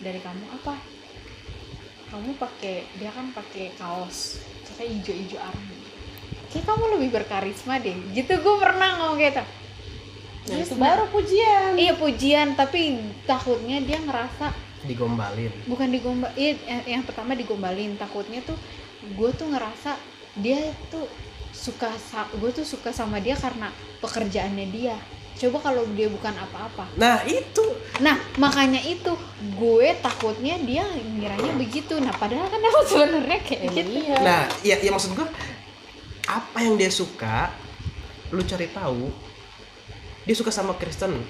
dari 0.00 0.20
kamu. 0.20 0.44
Apa? 0.54 0.74
Kamu 2.08 2.30
pakai 2.36 2.88
dia 2.96 3.10
kan 3.10 3.28
pakai 3.30 3.76
kaos 3.76 4.40
katanya 4.64 4.96
hijau-hijau 4.96 5.40
army. 5.40 5.76
Kayak 6.48 6.64
kamu 6.64 6.84
lebih 6.96 7.08
berkarisma 7.12 7.76
deh. 7.78 7.96
Gitu 8.10 8.32
gue 8.32 8.56
pernah 8.56 8.88
ngomong 8.96 9.18
kayak 9.18 9.32
gitu. 9.34 9.44
Nah 10.44 10.56
Terus 10.56 10.68
itu 10.68 10.76
baru 10.76 11.04
pujian. 11.08 11.72
Iya 11.74 11.92
pujian. 11.96 12.48
Tapi 12.54 12.80
takutnya 13.24 13.80
dia 13.80 13.98
ngerasa 13.98 14.52
digombalin. 14.84 15.52
Bukan 15.64 15.88
digombal 15.88 16.30
iya 16.36 16.52
yang- 16.62 16.86
yang 16.86 17.02
pertama 17.02 17.32
digombalin. 17.32 17.96
Takutnya 17.96 18.40
tuh 18.40 18.56
gue 19.04 19.30
tuh 19.34 19.48
ngerasa 19.48 19.96
dia 20.36 20.60
tuh 20.88 21.08
suka 21.64 21.88
gue 22.36 22.50
tuh 22.52 22.66
suka 22.68 22.92
sama 22.92 23.16
dia 23.24 23.32
karena 23.40 23.72
pekerjaannya 24.04 24.68
dia. 24.68 24.96
Coba 25.34 25.72
kalau 25.72 25.82
dia 25.96 26.06
bukan 26.12 26.30
apa-apa. 26.30 26.86
Nah 26.94 27.24
itu. 27.24 27.64
Nah 28.04 28.20
makanya 28.36 28.78
itu 28.84 29.16
gue 29.56 29.88
takutnya 29.98 30.60
dia 30.60 30.84
ngiranya 30.84 31.56
begitu. 31.56 31.96
Nah 31.98 32.12
padahal 32.14 32.52
kan 32.52 32.60
emang 32.60 32.84
sebenarnya 32.84 33.40
kayak 33.42 33.60
Emang 33.64 33.76
gitu. 33.80 33.90
iya. 33.98 34.16
Nah, 34.20 34.42
ya, 34.62 34.76
ya 34.78 34.90
maksud 34.92 35.16
gua 35.16 35.26
apa 36.28 36.58
yang 36.62 36.78
dia 36.78 36.92
suka, 36.92 37.50
lu 38.30 38.44
cari 38.44 38.68
tahu. 38.70 39.10
Dia 40.24 40.36
suka 40.38 40.48
sama 40.48 40.72
Kristen, 40.80 41.20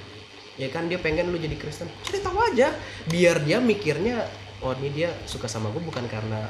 ya 0.55 0.71
kan? 0.71 0.87
Dia 0.87 1.03
pengen 1.03 1.33
lu 1.35 1.39
jadi 1.41 1.59
Kristen. 1.59 1.91
Cari 2.07 2.23
tahu 2.23 2.39
aja, 2.39 2.71
biar 3.11 3.43
dia 3.43 3.59
mikirnya, 3.59 4.23
oh 4.63 4.71
ini 4.79 4.95
dia 4.95 5.11
suka 5.27 5.51
sama 5.51 5.73
gue 5.75 5.83
bukan 5.83 6.07
karena 6.07 6.47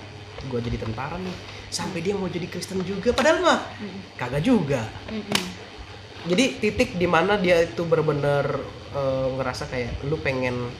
gua 0.52 0.60
jadi 0.60 0.76
tentara 0.76 1.16
nih, 1.16 1.36
sampai 1.74 1.98
dia 2.06 2.14
mau 2.14 2.30
jadi 2.30 2.46
Kristen 2.46 2.86
juga. 2.86 3.10
Padahal 3.10 3.42
mah 3.42 3.58
kagak 4.14 4.46
juga. 4.46 4.86
Jadi 6.24 6.62
titik 6.62 6.94
di 6.94 7.10
mana 7.10 7.34
dia 7.34 7.66
itu 7.66 7.82
bener-bener 7.82 8.46
eh, 8.94 9.28
ngerasa 9.34 9.66
kayak 9.66 10.06
lu 10.06 10.16
pengen 10.22 10.70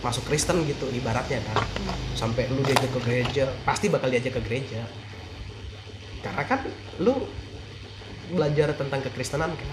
masuk 0.00 0.24
Kristen 0.26 0.64
gitu 0.64 0.88
ibaratnya 0.88 1.44
kan. 1.52 1.60
Sampai 2.16 2.48
lu 2.48 2.64
diajak 2.64 2.88
ke 2.88 3.00
gereja 3.04 3.52
pasti 3.68 3.92
bakal 3.92 4.08
diajak 4.08 4.40
ke 4.40 4.42
gereja. 4.42 4.80
Karena 6.24 6.42
kan 6.48 6.64
lu 6.98 7.28
belajar 8.32 8.72
tentang 8.72 9.04
kekristenan 9.04 9.52
kan. 9.52 9.68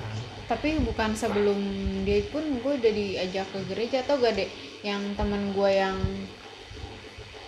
Tapi 0.50 0.82
bukan 0.82 1.14
sebelum 1.14 1.58
dia 2.04 2.26
pun 2.34 2.42
gue 2.42 2.74
udah 2.82 2.94
diajak 2.94 3.48
ke 3.54 3.60
gereja 3.70 4.02
atau 4.02 4.18
gak 4.18 4.34
deh 4.34 4.50
yang 4.82 5.14
temen 5.14 5.54
gue 5.54 5.70
yang 5.70 5.98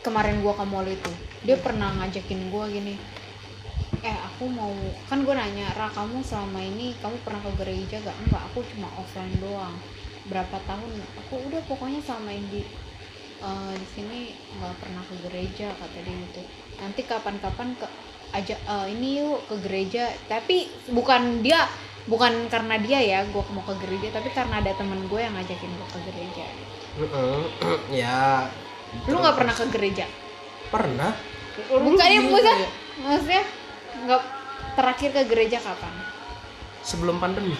kemarin 0.05 0.37
gue 0.41 0.53
ke 0.53 0.65
mall 0.69 0.85
itu 0.85 1.13
dia 1.41 1.57
pernah 1.57 1.89
ngajakin 1.97 2.53
gue 2.53 2.65
gini 2.69 2.95
eh 4.01 4.17
aku 4.17 4.49
mau 4.49 4.73
kan 5.05 5.21
gue 5.21 5.33
nanya 5.33 5.69
Ra 5.77 5.85
kamu 5.93 6.25
selama 6.25 6.57
ini 6.57 6.97
kamu 6.97 7.21
pernah 7.21 7.41
ke 7.45 7.51
gereja 7.61 8.01
gak 8.01 8.17
enggak 8.25 8.41
aku 8.49 8.65
cuma 8.73 8.89
offline 8.97 9.37
doang. 9.37 9.77
Berapa 10.25 10.57
tahun? 10.65 10.89
Aku 11.25 11.37
udah 11.49 11.61
pokoknya 11.69 12.01
selama 12.01 12.33
ini 12.33 12.45
di 12.49 12.61
eh, 13.41 13.73
di 13.77 13.87
sini 13.89 14.19
nggak 14.57 14.75
pernah 14.81 15.03
ke 15.05 15.15
gereja 15.29 15.69
kata 15.77 15.97
dia 16.01 16.13
gitu. 16.17 16.41
Nanti 16.81 17.01
kapan-kapan 17.05 17.77
ke 17.77 17.87
aja 18.33 18.55
eh, 18.57 18.85
ini 18.89 19.21
yuk 19.21 19.45
ke 19.45 19.55
gereja. 19.69 20.09
Tapi 20.25 20.65
bukan 20.89 21.45
dia 21.45 21.69
bukan 22.09 22.49
karena 22.49 22.81
dia 22.81 22.99
ya 23.05 23.19
gue 23.29 23.43
mau 23.53 23.61
ke 23.61 23.77
gereja 23.85 24.09
tapi 24.17 24.33
karena 24.33 24.57
ada 24.57 24.73
temen 24.73 25.05
gue 25.05 25.21
yang 25.21 25.37
ngajakin 25.37 25.71
gue 25.77 25.89
ke 25.93 25.99
gereja. 26.09 26.45
Ya. 28.01 28.49
Lu 29.05 29.21
nggak 29.21 29.37
pernah 29.37 29.53
ke 29.53 29.65
gereja? 29.69 30.09
Pernah 30.73 31.30
bukannya 31.69 32.19
maksudnya 32.25 32.55
ya? 32.55 32.69
maksudnya 33.01 33.43
nggak 34.05 34.21
terakhir 34.75 35.09
ke 35.13 35.23
gereja 35.27 35.59
kapan? 35.61 35.93
Sebelum 36.81 37.21
pandemi. 37.21 37.53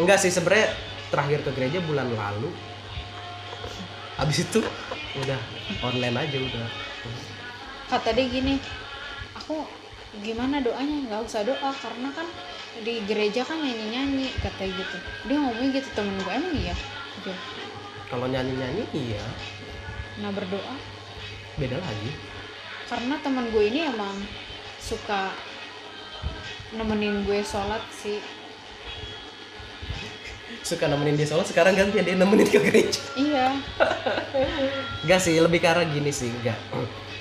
Enggak 0.00 0.20
sih 0.20 0.30
sebenarnya 0.30 0.68
terakhir 1.08 1.40
ke 1.46 1.50
gereja 1.54 1.80
bulan 1.84 2.10
lalu. 2.12 2.50
Habis 4.16 4.48
itu 4.48 4.64
udah 5.20 5.38
online 5.84 6.16
aja 6.16 6.38
udah. 6.40 6.66
Kata 7.86 8.10
dia 8.16 8.26
gini 8.28 8.58
aku 9.36 9.64
gimana 10.20 10.60
doanya? 10.60 10.96
Nggak 11.08 11.22
usah 11.28 11.44
doa 11.46 11.72
karena 11.72 12.12
kan 12.12 12.26
di 12.84 13.00
gereja 13.08 13.44
kan 13.46 13.56
nyanyi 13.60 13.86
nyanyi 13.92 14.28
kata 14.42 14.64
gitu. 14.68 14.96
Dia 15.28 15.36
ngomongnya 15.40 15.80
gitu 15.80 15.88
temen 15.96 16.16
gue 16.20 16.32
emang 16.32 16.56
iya? 16.56 16.74
Gitu. 17.16 17.32
kalau 18.06 18.30
nyanyi 18.30 18.54
nyanyi 18.54 18.84
iya. 18.94 19.24
Nah 20.22 20.30
berdoa 20.30 20.95
beda 21.56 21.80
lagi. 21.80 22.10
Karena 22.86 23.18
teman 23.18 23.48
gue 23.50 23.64
ini 23.66 23.88
emang 23.88 24.14
suka 24.78 25.32
nemenin 26.76 27.24
gue 27.24 27.40
sholat 27.42 27.82
sih. 27.90 28.20
Suka 30.62 30.86
nemenin 30.86 31.16
dia 31.18 31.26
sholat 31.26 31.48
sekarang 31.48 31.74
gantian 31.74 32.04
dia 32.04 32.14
nemenin 32.14 32.46
ke 32.46 32.60
gereja. 32.60 33.00
Iya. 33.16 33.46
Enggak 35.02 35.20
sih, 35.22 35.34
lebih 35.40 35.58
ke 35.62 35.68
arah 35.70 35.86
gini 35.86 36.10
sih, 36.10 36.30
enggak. 36.30 36.58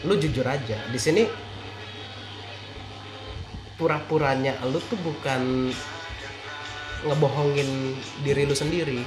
Lu 0.06 0.18
jujur 0.18 0.46
aja, 0.46 0.78
di 0.90 1.00
sini 1.02 1.26
pura-puranya 3.76 4.56
lu 4.66 4.80
tuh 4.80 4.98
bukan 5.04 5.70
ngebohongin 7.06 7.94
diri 8.26 8.50
lu 8.50 8.58
sendiri, 8.58 9.06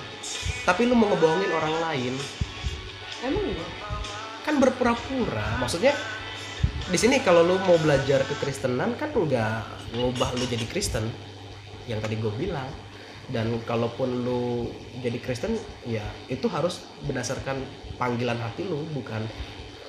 tapi 0.63 0.87
lu 0.87 0.95
mau 0.95 1.11
ngebohongin 1.11 1.51
orang 1.51 1.75
lain. 1.83 2.15
emang 3.19 3.43
iya 3.51 3.78
Kan 4.49 4.65
berpura-pura. 4.65 5.61
Maksudnya 5.61 5.93
di 6.89 6.97
sini 6.97 7.21
kalau 7.21 7.45
lu 7.45 7.61
mau 7.69 7.77
belajar 7.77 8.25
kekristenan 8.25 8.97
kan 8.97 9.13
enggak 9.13 9.69
ngubah 9.93 10.33
lu 10.41 10.49
jadi 10.49 10.65
Kristen 10.65 11.05
yang 11.85 12.01
tadi 12.01 12.17
gue 12.17 12.33
bilang. 12.33 12.65
Dan 13.29 13.61
kalaupun 13.69 14.25
lu 14.25 14.73
jadi 15.05 15.21
Kristen 15.21 15.53
ya 15.85 16.01
itu 16.33 16.49
harus 16.49 16.89
berdasarkan 17.05 17.61
panggilan 18.01 18.41
hati 18.41 18.65
lu 18.65 18.89
bukan 18.97 19.21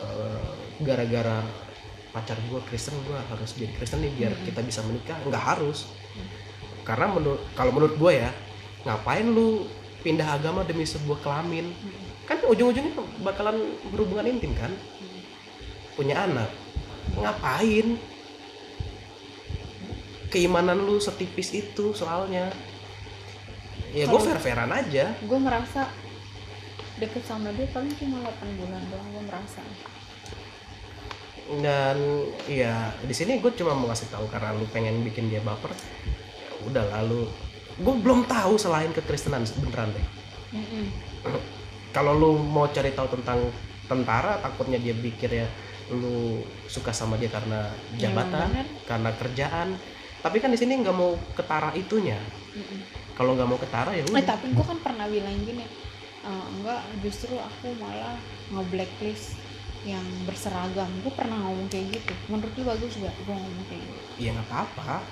eh, 0.03 0.51
gara-gara 0.83 1.39
pacar 2.11 2.35
gue 2.35 2.59
Kristen 2.67 2.99
gue 3.07 3.15
harus 3.15 3.55
jadi 3.55 3.71
Kristen 3.79 4.03
nih 4.03 4.11
biar 4.19 4.35
kita 4.43 4.59
bisa 4.59 4.83
menikah. 4.83 5.15
Nggak 5.23 5.55
harus. 5.55 5.87
Karena 6.83 7.07
menurut 7.15 7.39
kalau 7.55 7.71
menurut 7.71 7.95
gue 7.95 8.11
ya 8.11 8.27
ngapain 8.83 9.23
lu 9.23 9.71
pindah 10.03 10.35
agama 10.35 10.67
demi 10.67 10.83
sebuah 10.83 11.23
kelamin 11.23 11.71
kan 12.29 12.37
ujung-ujungnya 12.45 12.93
bakalan 13.25 13.57
berhubungan 13.89 14.29
intim 14.29 14.53
kan? 14.53 14.69
Punya 15.97 16.29
anak. 16.29 16.47
Ngapain? 17.17 17.97
Keimanan 20.29 20.85
lu 20.85 21.01
setipis 21.01 21.57
itu 21.57 21.89
soalnya. 21.91 22.53
Ya 23.89 24.05
gue 24.05 24.13
Kalau- 24.13 24.21
fair-fairan 24.29 24.69
aja. 24.69 25.17
gue 25.17 25.39
merasa 25.41 25.89
deket 27.01 27.25
sama 27.25 27.49
dia 27.57 27.65
paling 27.73 27.89
cuma 27.97 28.21
8 28.21 28.59
bulan 28.59 28.83
doang 28.91 29.07
gue 29.15 29.23
merasa 29.23 29.63
dan 31.63 31.97
ya 32.45 32.91
di 33.01 33.15
sini 33.15 33.39
gue 33.41 33.49
cuma 33.57 33.73
mau 33.73 33.89
kasih 33.89 34.11
tahu 34.13 34.29
karena 34.29 34.53
lu 34.53 34.69
pengen 34.69 35.01
bikin 35.01 35.33
dia 35.33 35.41
baper. 35.41 35.73
Ya 35.73 36.51
udah 36.69 36.85
lalu 37.01 37.25
gue 37.81 37.95
belum 38.05 38.29
tahu 38.29 38.61
selain 38.61 38.93
kekristenan 38.93 39.49
beneran 39.57 39.89
deh. 39.89 40.05
Mm-mm. 40.53 40.85
kalau 41.89 42.13
lu 42.13 42.31
mau 42.37 42.67
cari 42.67 42.91
tahu 42.91 43.07
tentang 43.11 43.39
tentara 43.85 44.37
takutnya 44.37 44.77
dia 44.77 44.93
pikir 44.93 45.29
ya 45.35 45.47
lu 45.89 46.39
suka 46.65 46.93
sama 46.93 47.17
dia 47.17 47.27
karena 47.27 47.65
Ya, 47.95 48.07
jabatan 48.07 48.47
bener. 48.47 48.65
karena 48.85 49.09
kerjaan 49.11 49.67
tapi 50.19 50.37
kan 50.37 50.49
di 50.49 50.59
sini 50.59 50.77
nggak 50.77 50.93
mau 50.93 51.17
ketara 51.33 51.73
itunya 51.73 52.19
kalau 53.13 53.33
nggak 53.33 53.49
mau 53.49 53.57
ketara 53.57 53.91
ya 53.91 54.03
Eh 54.03 54.09
udah 54.09 54.21
tapi 54.23 54.49
gue 54.49 54.63
kan 54.63 54.79
pernah 54.79 55.05
bilang 55.05 55.35
gini, 55.39 55.63
"Eh, 56.21 56.45
enggak 56.53 56.79
justru 56.99 57.35
aku 57.35 57.75
malah 57.75 58.15
nge-blacklist 58.49 59.35
yang 59.83 60.03
berseragam. 60.23 60.87
Gue 60.99 61.11
pernah 61.11 61.35
ngomong 61.37 61.67
kayak 61.67 61.87
gitu. 61.93 62.11
Menurut 62.27 62.51
lu 62.53 62.63
bagus 62.65 62.95
gak 62.95 63.11
gue 63.17 63.31
ngomong 63.31 63.65
kayak 63.65 63.79
gitu? 63.81 63.99
ya 64.19 64.29
nggak 64.31 64.47
apa-apa 64.47 65.03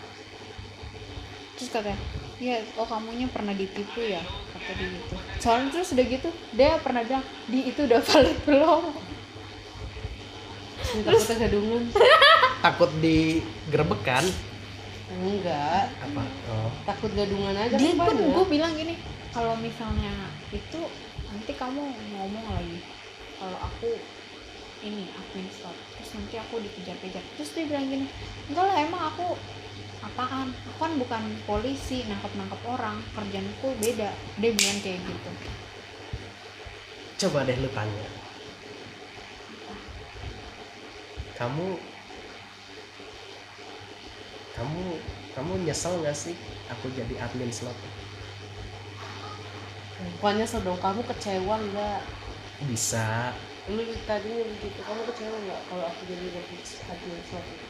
Terus 1.55 1.69
katanya, 1.69 1.99
ya 2.37 2.55
oh 2.75 2.85
kamunya 2.85 3.25
pernah 3.27 3.51
ditipu 3.51 3.99
ya 3.99 4.21
kata 4.67 4.75
dia 4.75 4.89
gitu. 4.91 5.15
Soalnya 5.39 5.67
terus 5.71 5.89
udah 5.95 6.05
gitu 6.11 6.29
dia 6.51 6.75
pernah 6.83 7.01
bilang 7.07 7.23
di 7.47 7.59
itu 7.71 7.79
udah 7.87 8.01
valid 8.03 8.37
belum? 8.43 8.83
takutnya 10.87 11.35
gadungan 11.47 11.83
takut 12.65 12.91
digerebek 12.99 14.01
kan? 14.03 14.25
Enggak. 15.07 15.87
Apa? 16.03 16.23
Oh. 16.51 16.71
takut 16.83 17.11
gadungan 17.15 17.55
aja 17.55 17.75
Dia 17.79 17.95
pun 17.95 18.11
banyak. 18.11 18.27
gue 18.35 18.45
bilang 18.51 18.71
gini, 18.75 18.95
kalau 19.31 19.55
misalnya 19.59 20.11
itu 20.51 20.81
nanti 21.31 21.51
kamu 21.55 21.79
ngomong 22.11 22.45
lagi. 22.51 22.79
Kalau 23.39 23.57
aku 23.61 23.89
ini 24.83 25.09
admin 25.09 25.47
slot 25.49 25.75
terus 25.95 26.09
nanti 26.15 26.35
aku 26.39 26.59
dikejar-kejar. 26.59 27.23
Terus 27.39 27.49
dia 27.55 27.65
bilang 27.71 27.87
gini 27.87 28.07
enggak 28.51 28.65
lah 28.67 28.77
emang 28.83 29.01
aku 29.15 29.35
apaan? 30.07 30.55
Aku 30.55 30.77
kan 30.79 30.93
bukan 30.95 31.23
polisi 31.43 32.07
nangkep-nangkep 32.07 32.61
orang 32.63 33.03
kerjaanku 33.11 33.75
beda. 33.83 34.09
Dia 34.39 34.51
bilang 34.55 34.79
kayak 34.79 34.99
gitu. 35.03 35.31
Coba 37.25 37.43
deh 37.43 37.57
lu 37.59 37.69
tanya. 37.75 38.07
Kamu 41.37 41.67
kamu 44.57 44.83
kamu 45.37 45.51
nyesel 45.69 46.01
nggak 46.01 46.17
sih 46.17 46.33
aku 46.71 46.89
jadi 46.95 47.13
admin 47.21 47.53
slot? 47.53 47.77
Bukannya 50.17 50.45
dong 50.49 50.79
kamu 50.81 51.01
kecewa 51.05 51.55
enggak 51.61 52.01
bisa. 52.65 53.37
Lu 53.69 53.83
tadinya 54.09 54.43
begitu 54.49 54.79
kamu 54.81 55.01
kecewa 55.13 55.37
nggak 55.45 55.61
kalau 55.69 55.85
aku 55.85 56.01
jadi 56.09 56.25
admin 56.31 56.61
admin 56.89 57.21
slot 57.29 57.66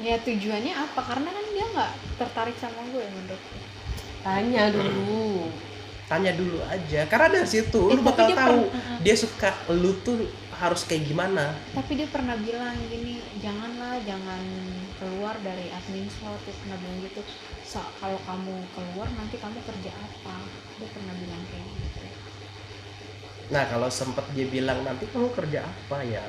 ya 0.00 0.16
tujuannya 0.18 0.72
apa? 0.72 1.00
Karena 1.00 1.28
kan 1.28 1.44
dia 1.50 1.66
nggak 1.70 1.92
tertarik 2.16 2.56
sama 2.56 2.80
gue 2.88 3.04
menurutku. 3.04 3.56
Tanya 4.20 4.62
dulu. 4.70 5.52
Tanya 6.04 6.32
dulu 6.32 6.58
aja. 6.62 7.00
Karena 7.06 7.28
dari 7.32 7.48
situ 7.48 7.80
Eh, 7.88 7.96
lu 7.96 8.02
bakal 8.02 8.28
dia 8.28 8.36
tahu 8.36 8.60
pernah- 8.68 9.00
dia 9.00 9.14
suka 9.14 9.50
lu 9.70 9.92
tuh 10.00 10.18
harus 10.54 10.84
kayak 10.84 11.04
gimana. 11.04 11.56
Tapi 11.72 11.92
dia 11.94 12.08
pernah 12.08 12.36
bilang 12.36 12.76
gini 12.86 13.20
janganlah 13.38 13.98
jangan 14.02 14.42
keluar 14.96 15.34
dari 15.40 15.68
admin 15.68 16.06
slot. 16.06 16.40
Dia 16.42 16.54
pernah 16.56 16.76
bilang 16.78 16.98
gitu. 17.02 17.20
So, 17.64 17.80
kalau 17.98 18.20
kamu 18.22 18.54
keluar 18.70 19.08
nanti 19.10 19.36
kamu 19.36 19.58
kerja 19.60 19.90
apa? 19.90 20.36
Dia 20.76 20.88
pernah 20.88 21.14
bilang 21.16 21.42
kayak 21.48 21.66
gitu. 21.74 22.00
Nah 23.44 23.68
kalau 23.68 23.88
sempet 23.88 24.24
dia 24.32 24.46
bilang 24.46 24.80
nanti 24.82 25.04
kamu 25.04 25.28
kerja 25.32 25.60
apa 25.60 26.00
ya? 26.00 26.24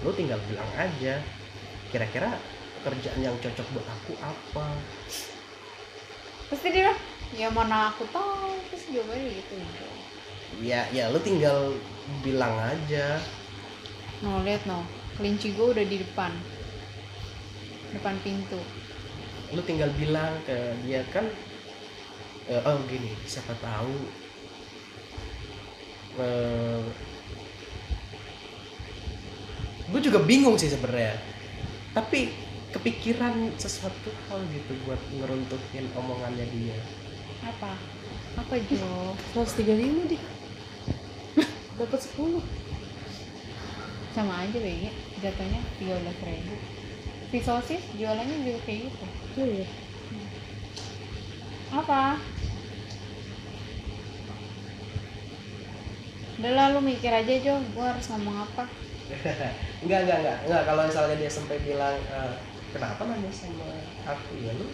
Lu 0.00 0.12
tinggal 0.12 0.36
bilang 0.44 0.68
aja. 0.74 1.20
Kira-kira 1.88 2.36
kerjaan 2.84 3.20
yang 3.24 3.36
cocok 3.40 3.66
buat 3.72 3.88
aku 3.88 4.12
apa? 4.20 4.66
Pasti 6.52 6.68
dia 6.68 6.92
ya 7.32 7.48
mana 7.48 7.90
aku 7.90 8.04
tahu. 8.12 8.60
Terus 8.68 8.84
jawabannya 8.92 9.28
gitu 9.40 9.54
ya 10.62 10.86
ya 10.94 11.10
lu 11.10 11.18
tinggal 11.18 11.74
bilang 12.22 12.54
aja. 12.60 13.18
No 14.22 14.44
lihat 14.44 14.62
no. 14.68 14.84
Kelinci 15.18 15.54
gue 15.54 15.66
udah 15.74 15.84
di 15.86 15.96
depan. 16.04 16.30
Depan 17.96 18.14
pintu. 18.22 18.60
Lu 19.54 19.62
tinggal 19.64 19.90
bilang 19.98 20.38
ke 20.46 20.54
dia 20.84 21.02
kan 21.10 21.26
eh, 22.50 22.60
oh 22.60 22.78
gini 22.86 23.14
siapa 23.24 23.56
tahu 23.58 23.96
eh, 26.20 26.82
gue 29.90 30.00
juga 30.02 30.18
bingung 30.22 30.54
sih 30.60 30.70
sebenarnya. 30.70 31.18
Tapi 31.94 32.43
kepikiran 32.74 33.54
sesuatu 33.54 34.10
hal 34.26 34.42
gitu 34.50 34.74
buat 34.82 34.98
ngeruntuhin 35.14 35.86
omongannya 35.94 36.42
dia. 36.50 36.74
Apa? 37.46 37.78
Apa 38.34 38.54
Jo? 38.66 39.14
135 39.38 40.10
di 40.10 40.18
dapat 41.78 42.00
10 42.02 42.42
sama 44.14 44.46
aja 44.46 44.58
BG 44.58 44.90
jatuhnya 45.22 45.60
tiga 45.78 45.94
belas 46.02 46.18
ribu. 46.26 46.54
Si 47.30 47.38
sosis 47.42 47.82
jualannya 47.94 48.42
juga 48.42 48.58
kayak 48.66 48.90
gitu. 48.90 49.06
Oh 49.38 49.46
iya. 49.46 49.66
Apa? 51.74 52.18
Udah 56.42 56.52
lah 56.58 56.66
lu 56.74 56.82
mikir 56.82 57.10
aja 57.14 57.34
Jo. 57.38 57.62
Gua 57.70 57.94
harus 57.94 58.06
ngomong 58.10 58.50
apa? 58.50 58.66
Enggak 59.86 60.00
enggak 60.06 60.18
enggak. 60.26 60.38
Enggak 60.46 60.62
kalau 60.66 60.82
misalnya 60.90 61.16
dia 61.22 61.30
sampai 61.30 61.58
bilang 61.62 61.98
eh, 61.98 62.34
kenapa 62.74 63.06
nanya 63.06 63.30
sama 63.30 63.70
aku? 64.02 64.34
Ya 64.42 64.50
lu 64.58 64.66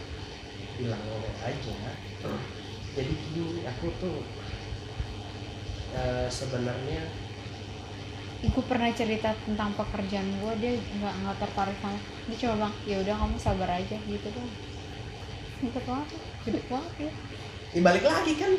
bilang 0.80 1.04
aja. 1.44 1.74
Jadi 2.96 3.12
gini 3.30 3.62
aku 3.68 3.92
tuh 4.00 4.24
eh, 5.94 6.26
sebenarnya 6.32 7.04
Gue 8.40 8.64
pernah 8.64 8.88
cerita 8.96 9.36
tentang 9.44 9.76
pekerjaan 9.76 10.24
gue 10.40 10.52
dia 10.64 10.72
nggak 10.72 11.12
nggak 11.12 11.36
tertarik 11.44 11.76
sama 11.84 12.00
dia 12.24 12.36
coba 12.40 12.54
bilang 12.56 12.74
ya 12.88 12.96
udah 13.04 13.14
kamu 13.20 13.36
sabar 13.36 13.68
aja 13.76 13.96
gitu 14.08 14.26
tuh 14.32 14.46
singkat 15.60 15.84
banget 15.84 16.08
gede 16.48 16.60
banget 16.72 16.92
ya. 17.04 17.12
Ya 17.76 17.80
balik 17.84 18.04
lagi 18.08 18.32
kan 18.40 18.52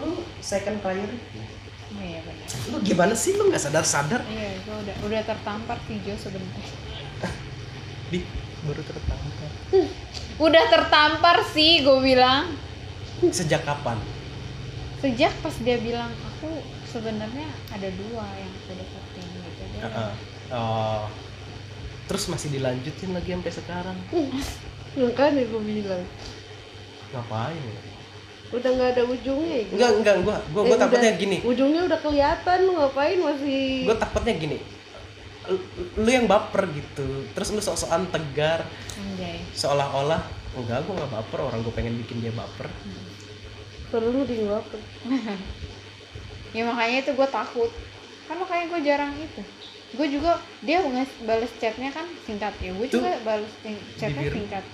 lu 0.00 0.24
second 0.40 0.80
priority. 0.80 1.44
Oh, 1.92 2.00
iya 2.00 2.24
benar. 2.24 2.48
Lu 2.72 2.76
gimana 2.80 3.12
sih? 3.12 3.36
Lu 3.36 3.52
nggak 3.52 3.60
sadar 3.68 3.84
sadar 3.84 4.24
iya 4.32 4.56
gue 4.64 4.76
udah 4.88 4.96
udah 5.04 5.20
tertampar 5.28 5.76
sih 5.84 6.00
Jo 6.08 6.16
sebenarnya 6.16 6.64
di 8.12 8.24
baru 8.68 8.82
tertangkap 8.84 9.50
udah 10.38 10.64
tertampar 10.68 11.36
sih 11.48 11.80
gue 11.80 11.98
bilang. 11.98 12.52
Sejak 13.28 13.64
kapan? 13.64 13.98
Sejak 14.98 15.34
pas 15.40 15.54
dia 15.58 15.76
bilang 15.76 16.06
aku 16.10 16.62
sebenarnya 16.86 17.46
ada 17.68 17.88
dua 17.90 18.24
yang 18.34 18.50
aku 18.54 18.72
deketin 18.72 19.26
gitu 19.26 19.62
dia. 19.68 19.82
Heeh. 19.82 20.10
oh. 20.50 21.04
Terus 22.06 22.24
masih 22.26 22.48
dilanjutin 22.50 23.10
lagi 23.12 23.30
sampai 23.30 23.52
sekarang? 23.52 23.98
Makanya 24.94 25.42
gue 25.44 25.62
bilang. 25.62 26.04
Ngapain 27.08 27.56
ya? 27.58 27.80
udah 28.48 28.70
nggak 28.72 28.90
ada 28.96 29.02
ujungnya 29.04 29.56
ya? 29.60 29.64
Enggak 29.68 29.90
enggak 29.92 30.16
gua 30.24 30.36
gua, 30.48 30.62
gua 30.64 30.72
Eh, 30.72 30.80
takutnya 30.80 31.10
udah- 31.12 31.20
gini. 31.20 31.36
ujungnya 31.44 31.82
udah 31.84 31.98
kelihatan 32.00 32.58
lu 32.64 32.72
ngapain 32.80 33.18
masih 33.20 33.84
gue 33.84 33.96
takutnya 34.00 34.32
gini 34.34 34.56
lu, 35.48 36.08
yang 36.08 36.28
baper 36.28 36.68
gitu. 36.72 37.26
Terus 37.32 37.48
lu 37.52 37.60
sok-sokan 37.60 38.08
tegar. 38.12 38.64
Anjay. 39.00 39.42
Seolah-olah 39.56 40.20
enggak 40.56 40.84
gue 40.84 40.94
nggak 40.94 41.12
baper. 41.12 41.38
Orang 41.44 41.60
gue 41.64 41.74
pengen 41.74 41.96
bikin 42.04 42.20
dia 42.20 42.32
baper. 42.32 42.68
Padahal 43.88 44.12
lu 44.12 44.22
di 44.28 44.44
apa 44.44 44.76
ya 46.56 46.62
makanya 46.68 46.96
itu 47.04 47.10
gue 47.16 47.28
takut. 47.28 47.70
Kan 48.28 48.36
makanya 48.40 48.64
gue 48.76 48.80
jarang 48.84 49.12
itu. 49.16 49.42
Gue 49.96 50.06
juga 50.12 50.36
dia 50.60 50.84
nge 50.84 51.08
balas 51.24 51.52
chatnya 51.56 51.88
kan 51.92 52.04
singkat 52.28 52.52
ya. 52.60 52.76
Gue 52.76 52.88
juga 52.92 53.16
balas 53.24 53.52
chatnya 53.96 54.28
bibir. 54.28 54.32
singkat. 54.36 54.64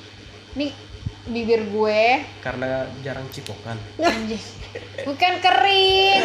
Nih 0.59 0.75
bibir 1.31 1.63
gue. 1.71 2.03
Karena 2.43 2.91
jarang 3.07 3.27
cipokan. 3.31 3.79
Anjay. 4.03 4.43
Bukan 5.07 5.33
kering. 5.39 6.23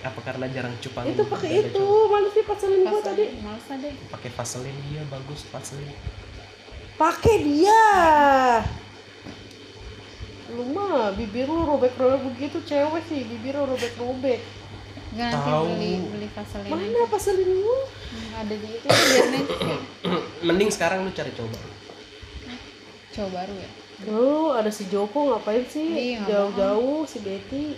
Apa 0.00 0.20
karena 0.24 0.46
jarang 0.48 0.72
cupang? 0.80 1.04
Itu 1.04 1.28
pakai 1.28 1.50
itu. 1.68 1.86
mana 2.08 2.28
sih 2.32 2.42
pasalin 2.44 2.80
gua 2.88 3.00
tadi. 3.04 3.24
males 3.44 3.64
deh 3.68 3.94
pakai 4.08 4.30
vaselin 4.32 4.76
dia 4.88 5.02
bagus 5.12 5.44
vaselin 5.52 5.92
pakai 7.00 7.36
dia. 7.40 7.84
Lu 10.52 10.68
mah 10.76 11.16
bibir 11.16 11.48
lu 11.48 11.64
robek-robek 11.64 12.20
begitu 12.32 12.60
cewek 12.64 13.04
sih 13.08 13.24
bibir 13.24 13.56
lu 13.56 13.64
robek-robek. 13.72 14.40
Nggak 15.10 15.28
nanti 15.32 15.50
Tahu. 15.50 15.64
beli 15.74 15.92
beli 16.06 16.28
vaselin 16.32 16.70
mana 16.70 16.84
aja. 16.86 17.04
pasalin 17.08 17.50
lu? 17.50 17.76
Hmm, 17.80 18.30
ada 18.44 18.54
di 18.54 18.68
itu 18.68 18.86
biar 18.86 19.26
nanti 19.32 19.54
mending 20.46 20.70
sekarang 20.72 21.08
lu 21.08 21.10
cari 21.16 21.32
coba. 21.32 21.58
Coba 23.10 23.28
baru 23.42 23.54
ya? 23.56 23.70
Lu 24.08 24.52
ada 24.56 24.70
si 24.72 24.88
Joko 24.88 25.34
ngapain 25.34 25.64
sih? 25.68 26.16
Iya, 26.16 26.24
jauh-jauh 26.24 27.04
si 27.04 27.18
Betty 27.20 27.76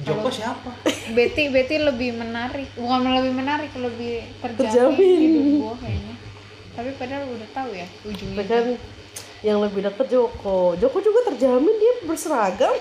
Joko 0.00 0.28
siapa? 0.32 0.70
Betty 1.12 1.52
Betty 1.52 1.76
lebih 1.76 2.16
menarik. 2.16 2.72
Bukan 2.78 3.04
lebih 3.04 3.32
menarik 3.36 3.68
lebih 3.76 4.24
terjamin, 4.40 4.56
Terjamin. 4.56 5.20
hidup 5.20 5.44
gue 5.44 5.74
kayaknya. 5.84 6.14
Tapi 6.70 6.90
padahal 6.96 7.24
udah 7.28 7.48
tahu 7.52 7.70
ya 7.76 7.86
ujungnya. 8.08 8.44
Kan 8.48 8.66
yang 9.44 9.58
lebih 9.60 9.84
deket 9.84 10.06
Joko. 10.08 10.72
Joko 10.80 10.96
juga 11.04 11.20
terjamin 11.32 11.74
dia 11.76 11.92
berseragam. 12.08 12.72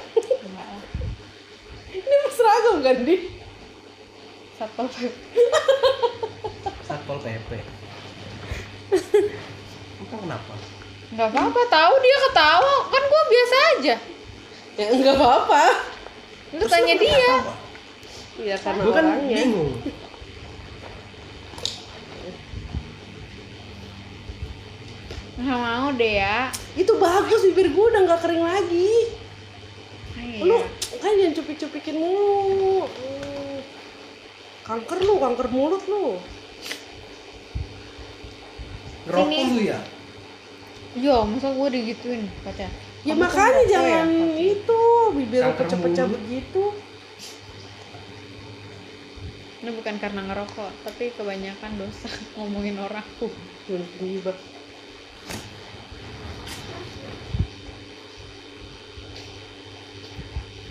Ini 1.99 2.15
berseragam 2.30 2.75
kan 2.85 2.98
di? 3.03 3.15
Satpol 4.59 4.88
pp 4.91 5.07
satpol 6.83 7.15
pp 7.23 7.51
Entah 9.99 10.19
kenapa. 10.19 10.53
Nggak 11.09 11.27
apa-apa 11.31 11.61
tahu 11.67 11.93
dia 11.99 12.17
ketawa. 12.27 12.75
Kan 12.91 13.03
gue 13.03 13.23
biasa 13.27 13.56
aja. 13.75 13.95
Ya 14.80 14.88
enggak 14.95 15.15
apa-apa 15.19 15.64
lu 16.50 16.66
tanya 16.66 16.95
dia. 16.98 17.34
ya 18.40 18.56
karena 18.58 18.82
gue 18.82 18.94
kan 18.95 19.06
orangnya. 19.06 19.38
bingung. 19.44 19.72
Nggak 25.40 25.60
mau 25.60 25.88
deh 25.94 26.14
ya. 26.19 26.38
Itu 26.74 26.94
bagus 26.98 27.42
bibir 27.48 27.69
gue 27.69 27.86
udah 27.94 28.02
nggak 28.03 28.22
kering 28.26 28.44
lagi. 28.44 28.92
Ah, 30.18 30.24
iya. 30.26 30.42
lu 30.44 30.58
kan 31.00 31.14
yang 31.16 31.32
cupik-cupikin 31.38 31.95
mulu. 32.02 32.90
Kanker 34.66 35.00
lu 35.06 35.16
kanker 35.22 35.48
mulut 35.53 35.84
lu. 35.86 36.18
Ngerokok 39.08 39.45
lu 39.53 39.61
ya? 39.64 39.80
Yo, 40.98 41.22
masa 41.30 41.53
gue 41.53 41.68
digituin 41.69 42.26
katanya. 42.42 42.89
Ya 43.08 43.14
Kamu 43.16 43.22
makanya 43.24 43.40
kan 43.40 43.53
ngerokok 43.53 43.72
jangan 43.72 44.08
ya, 44.11 44.28
itu 44.52 44.80
bibir 45.16 45.44
pecah-pecah 45.56 46.06
begitu 46.11 46.64
Ini 49.60 49.76
bukan 49.76 50.00
karena 50.00 50.24
ngerokok, 50.24 50.72
tapi 50.88 51.11
kebanyakan 51.19 51.84
dosa 51.84 52.08
ngomongin 52.40 52.80
orang. 52.80 53.03
Gimana 53.68 53.86
gibah? 54.00 54.38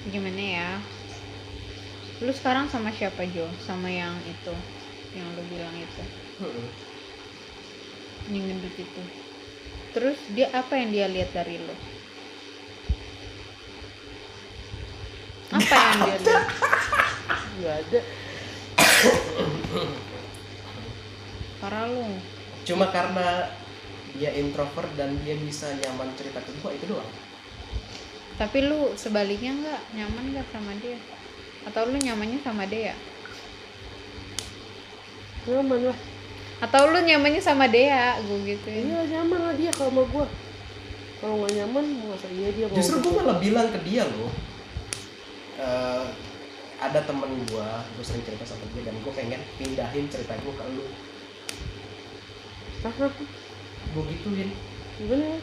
Gimana 0.09 0.41
ya? 0.41 0.71
Lu 2.25 2.33
sekarang 2.33 2.73
sama 2.73 2.89
siapa 2.89 3.29
Jo? 3.29 3.45
Sama 3.61 3.93
yang 3.93 4.17
itu, 4.25 4.57
yang 5.13 5.29
lu 5.37 5.45
bilang 5.53 5.77
itu, 5.77 6.05
yang 8.33 8.45
gendut 8.49 8.73
itu. 8.73 9.03
Terus 9.93 10.17
dia 10.33 10.49
apa 10.57 10.81
yang 10.81 10.97
dia 10.97 11.07
lihat 11.13 11.37
dari 11.37 11.61
lu? 11.61 11.77
Apa 15.49 15.75
yang 15.75 15.99
dia 15.99 16.17
lihat? 16.19 16.47
nggak 17.59 17.75
ada 17.83 18.01
Parah 21.59 21.85
lu. 21.87 22.07
cuma 22.63 22.87
karena 22.89 23.49
dia 24.15 24.31
introvert 24.35 24.91
dan 24.95 25.17
dia 25.23 25.35
bisa 25.35 25.73
nyaman 25.75 26.13
cerita 26.15 26.39
ke 26.39 26.51
gua 26.61 26.71
itu 26.71 26.87
doang 26.87 27.09
Tapi 28.37 28.59
lu 28.63 28.95
sebaliknya 28.95 29.51
nggak 29.53 29.81
nyaman 29.97 30.25
nggak 30.31 30.47
sama 30.49 30.73
dia? 30.79 30.99
Atau 31.67 31.91
lu 31.91 31.99
nyamannya 31.99 32.39
sama 32.39 32.65
dia? 32.65 32.95
nyaman 35.45 35.91
lah 35.91 35.99
Atau 36.59 36.91
lu 36.91 36.99
nyamannya 37.01 37.39
sama 37.39 37.67
Dea, 37.67 38.19
gue 38.19 38.39
gituin. 38.45 38.85
iya 38.85 39.01
nyaman 39.09 39.41
lah 39.43 39.55
dia 39.55 39.71
kalau 39.73 39.91
sama 39.91 40.03
gua 40.07 40.27
kalau 41.19 41.35
nggak 41.43 41.55
nyaman 41.57 41.85
masa 42.05 42.29
iya 42.31 42.49
dia 42.53 42.67
Justru 42.71 43.01
gue 43.01 43.11
gitu. 43.11 43.19
malah 43.19 43.39
bilang 43.39 43.67
ke 43.71 43.79
dia 43.83 44.07
loh. 44.07 44.31
Eh, 45.59 46.05
ada 46.79 47.01
temen 47.03 47.27
gue, 47.43 47.69
gue 47.93 48.05
sering 48.05 48.23
cerita 48.23 48.47
sama 48.47 48.63
dia 48.71 48.83
dan 48.85 48.95
gue 48.97 49.13
pengen 49.13 49.43
pindahin 49.57 50.07
cerita 50.07 50.35
gue 50.37 50.53
ke 50.53 50.65
lu. 50.71 50.87
Gue 53.89 54.03
gituin 54.09 54.51
gimana 54.97 55.25
ya 55.29 55.41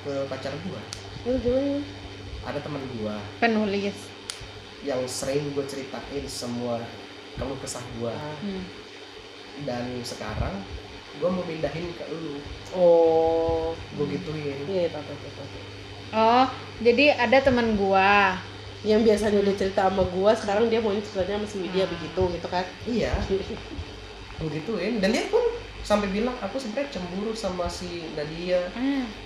ke 0.00 0.12
pacar 0.26 0.52
gue. 0.52 0.80
Lu 1.24 1.36
gimana 1.38 1.66
ya? 1.70 1.82
Ada 2.44 2.58
temen 2.60 2.82
gue 2.92 3.16
Penulis. 3.38 3.98
yang 4.82 5.00
sering 5.08 5.48
gue 5.50 5.64
ceritain 5.64 5.96
semua 6.26 6.76
keluh 7.34 7.56
kesah 7.56 7.80
gue 7.96 8.12
Ah. 8.12 8.36
Hmm. 8.38 8.62
dan 9.64 9.84
sekarang 10.02 10.60
gue 11.14 11.28
mau 11.30 11.40
pindahin 11.40 11.88
ke 11.94 12.04
lu. 12.10 12.42
oh 12.74 13.72
Gue 13.94 14.06
gituin. 14.10 14.58
iya 14.66 14.90
tahu 14.90 15.02
tahu 15.04 15.16
tahu 15.16 15.32
tahu. 15.38 15.62
Oh, 16.12 16.46
jadi 16.78 17.16
ada 17.16 17.38
teman 17.40 17.74
gua. 17.74 18.38
Yang 18.84 19.00
biasanya 19.00 19.40
dia 19.40 19.56
cerita 19.56 19.88
sama 19.88 20.04
gua 20.06 20.30
sekarang 20.30 20.68
dia 20.68 20.78
maunya 20.78 21.00
ceritanya 21.00 21.40
sama 21.40 21.48
si 21.48 21.56
Widya 21.58 21.84
begitu 21.86 22.22
gitu 22.30 22.46
kan 22.46 22.64
Iya, 22.84 23.12
gue 24.38 24.50
gituin 24.52 25.00
dan 25.00 25.08
dia 25.08 25.24
pun 25.26 25.40
sampai 25.80 26.08
bilang 26.08 26.32
aku 26.38 26.56
sebenarnya 26.56 26.90
cemburu 26.90 27.32
sama 27.32 27.64
si 27.66 27.86
Nadia. 28.12 28.68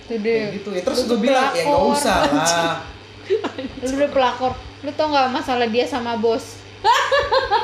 Tuh 0.05 0.11
Kayak 0.11 0.19
deh. 0.21 0.43
gitu 0.53 0.69
ya. 0.71 0.81
Terus 0.81 0.99
gue 1.05 1.17
bilang 1.17 1.51
ya 1.51 1.63
nggak 1.63 1.71
pelakor." 1.71 1.91
usah 1.93 2.17
lah. 2.25 2.75
Lu 3.79 3.95
udah 3.95 4.09
pelakor. 4.09 4.51
Lu 4.79 4.91
tau 4.91 5.07
nggak 5.07 5.27
masalah 5.29 5.67
dia 5.67 5.83
sama 5.83 6.15
bos? 6.15 6.59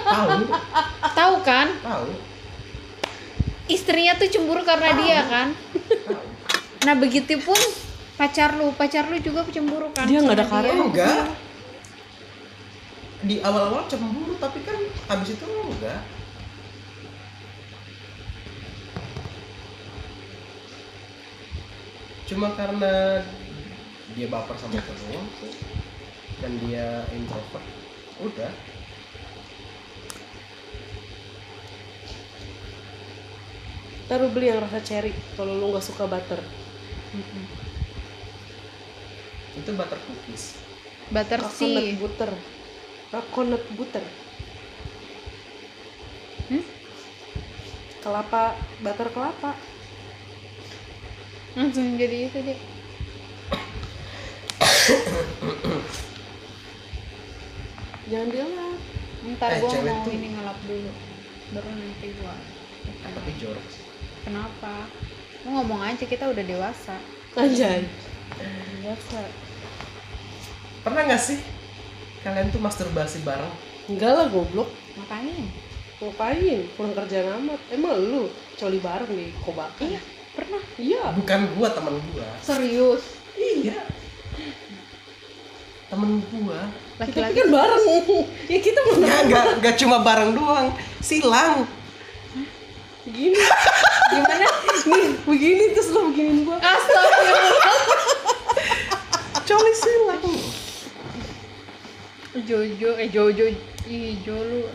Tahu, 0.06 0.48
Tahu 1.12 1.36
kan? 1.42 1.68
tahu, 1.78 2.08
Istrinya 3.66 4.14
tuh 4.14 4.28
cemburu 4.28 4.62
karena 4.62 4.96
dia 4.96 5.20
kan. 5.26 5.48
tahu. 6.06 6.24
Nah, 6.84 6.96
begitu 6.96 7.36
pun 7.40 7.58
pacar 8.14 8.54
lu, 8.54 8.70
pacar 8.72 9.08
lu 9.08 9.18
juga 9.18 9.42
cemburu 9.46 9.90
kan? 9.90 10.06
Dia 10.06 10.22
nggak 10.22 10.36
ada 10.36 10.46
karma. 10.46 10.72
Enggak. 10.86 11.26
Di 13.26 13.42
awal-awal 13.42 13.90
cemburu 13.90 14.38
tapi 14.38 14.62
kan 14.62 14.78
habis 15.10 15.34
itu 15.34 15.46
enggak. 15.46 16.02
Cuma 22.26 22.54
karena 22.58 23.22
dia 24.16 24.28
baper 24.30 24.56
sama 24.58 24.80
doang 24.80 25.28
sih. 25.42 25.54
dan 26.44 26.52
dia 26.68 27.08
introvert 27.16 27.64
udah 28.20 28.52
taruh 34.06 34.30
beli 34.30 34.52
yang 34.54 34.62
rasa 34.62 34.80
cherry 34.84 35.12
kalau 35.36 35.58
lu 35.58 35.74
nggak 35.74 35.84
suka 35.84 36.06
butter 36.06 36.40
itu 39.56 39.72
butter 39.74 40.00
cookies 40.06 40.60
Butter 41.06 41.38
sih. 41.54 41.96
butter 42.02 42.34
coconut 43.16 43.64
butter 43.72 44.04
Hmm? 46.46 46.62
kelapa 48.00 48.54
butter 48.80 49.08
kelapa 49.10 49.52
Langsung 51.56 51.96
jadi 51.96 52.28
itu 52.28 52.40
deh. 52.44 52.60
jangan 58.06 58.28
dilap 58.30 58.80
Ntar 59.26 59.50
Eh, 59.52 59.60
gua 59.60 59.74
mau 59.82 60.06
tuh- 60.06 60.14
ini 60.14 60.28
ngelap 60.30 60.58
dulu. 60.64 60.92
Baru 61.50 61.70
nanti 61.72 62.08
gua. 62.16 62.36
tapi 63.02 63.32
jorok 63.36 63.66
sih 63.68 63.82
Kenapa? 64.22 64.86
Lu 65.42 65.50
ngomong 65.52 65.82
aja 65.84 66.04
kita 66.04 66.26
udah 66.26 66.44
dewasa. 66.44 66.98
anjay 67.34 67.86
Dewasa. 68.80 69.22
pernah 70.82 71.02
nggak 71.04 71.18
sih 71.20 71.40
kalian 72.26 72.50
tuh 72.50 72.58
masturbasi 72.58 73.22
bareng? 73.22 73.54
Enggak 73.86 74.12
lah 74.18 74.26
goblok. 74.34 74.74
Makanya. 74.98 75.46
ngapain? 76.02 76.60
Pulang 76.74 76.94
kerja 76.98 77.38
amat 77.38 77.62
emang 77.70 77.94
lu 78.02 78.28
coli 78.58 78.82
bareng 78.82 79.12
di 79.14 79.30
kobakan? 79.46 79.94
Iya, 79.94 80.02
pernah. 80.34 80.62
iya. 80.82 81.04
Bukan 81.14 81.40
gua 81.54 81.70
temen 81.70 82.02
gua. 82.12 82.28
Serius. 82.42 83.22
iya. 83.38 83.78
Temen 85.86 86.26
gua. 86.34 86.66
Tapi 86.98 87.14
Laki-laki 87.14 87.38
kan 87.46 87.48
bareng. 87.54 87.84
Ya 88.52 88.58
kita 88.58 88.80
mau 88.90 88.96
nggak 88.98 89.22
nggak 89.30 89.46
nggak 89.62 89.76
cuma 89.78 89.98
bareng 90.02 90.32
doang. 90.34 90.68
Silang. 91.06 91.70
Begini. 93.06 93.38
Gimana? 94.16 94.46
nih 94.86 95.18
begini 95.26 95.64
terus 95.78 95.94
lo 95.94 96.10
beginiin 96.10 96.42
gua. 96.42 96.58
Astagfirullah. 96.58 97.78
coli 99.48 99.74
silang 99.78 100.65
Jojo, 102.44 102.90
eh 103.00 103.08
Jojo, 103.08 103.46
ih 103.88 104.20
Jo 104.26 104.36
lu. 104.36 104.68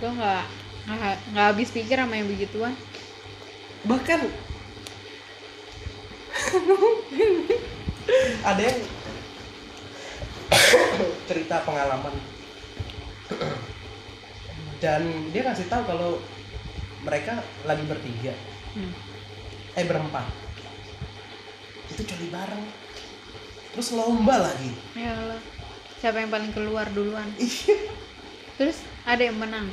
Gua 0.00 0.10
nggak 0.12 0.44
nggak 0.90 1.16
nggak 1.32 1.46
habis 1.54 1.68
pikir 1.70 1.96
sama 1.96 2.16
yang 2.18 2.28
begituan. 2.28 2.74
bahkan 3.80 4.20
ada 8.44 8.60
yang 8.60 8.80
cerita 11.24 11.64
pengalaman 11.64 12.12
dan 14.84 15.00
dia 15.32 15.48
kasih 15.48 15.64
tahu 15.72 15.82
kalau 15.88 16.20
mereka 17.04 17.40
lagi 17.64 17.84
bertiga 17.88 18.36
Hmm. 18.70 18.94
eh 19.74 19.82
berempat 19.82 20.30
itu 21.90 22.06
coli 22.06 22.30
bareng 22.30 22.64
terus 23.70 23.88
lomba 23.94 24.36
lagi 24.40 24.70
Ya 24.94 25.14
Allah. 25.14 25.40
Siapa 26.00 26.16
yang 26.16 26.32
paling 26.32 26.50
keluar 26.50 26.88
duluan? 26.90 27.28
iya 27.40 27.76
Terus 28.56 28.80
ada 29.04 29.20
yang 29.20 29.36
menang. 29.36 29.68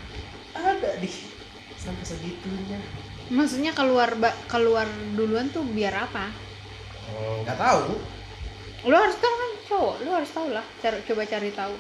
ada 0.54 0.90
di 1.00 1.10
sampai 1.76 2.04
segitunya 2.04 2.80
Maksudnya 3.28 3.76
keluar 3.76 4.16
keluar 4.48 4.88
duluan 5.16 5.52
tuh 5.52 5.64
biar 5.68 6.08
apa? 6.08 6.32
Oh, 7.12 7.44
nggak 7.44 7.60
tahu 7.60 7.96
Lu 8.88 8.96
harus 8.96 9.16
kan 9.20 9.34
kan 9.34 9.52
cowok, 9.68 9.96
lu 10.06 10.10
harus 10.16 10.32
tahu 10.32 10.48
lah. 10.56 10.64
Cara, 10.80 10.96
coba 11.04 11.28
cari 11.28 11.52
tahu. 11.52 11.76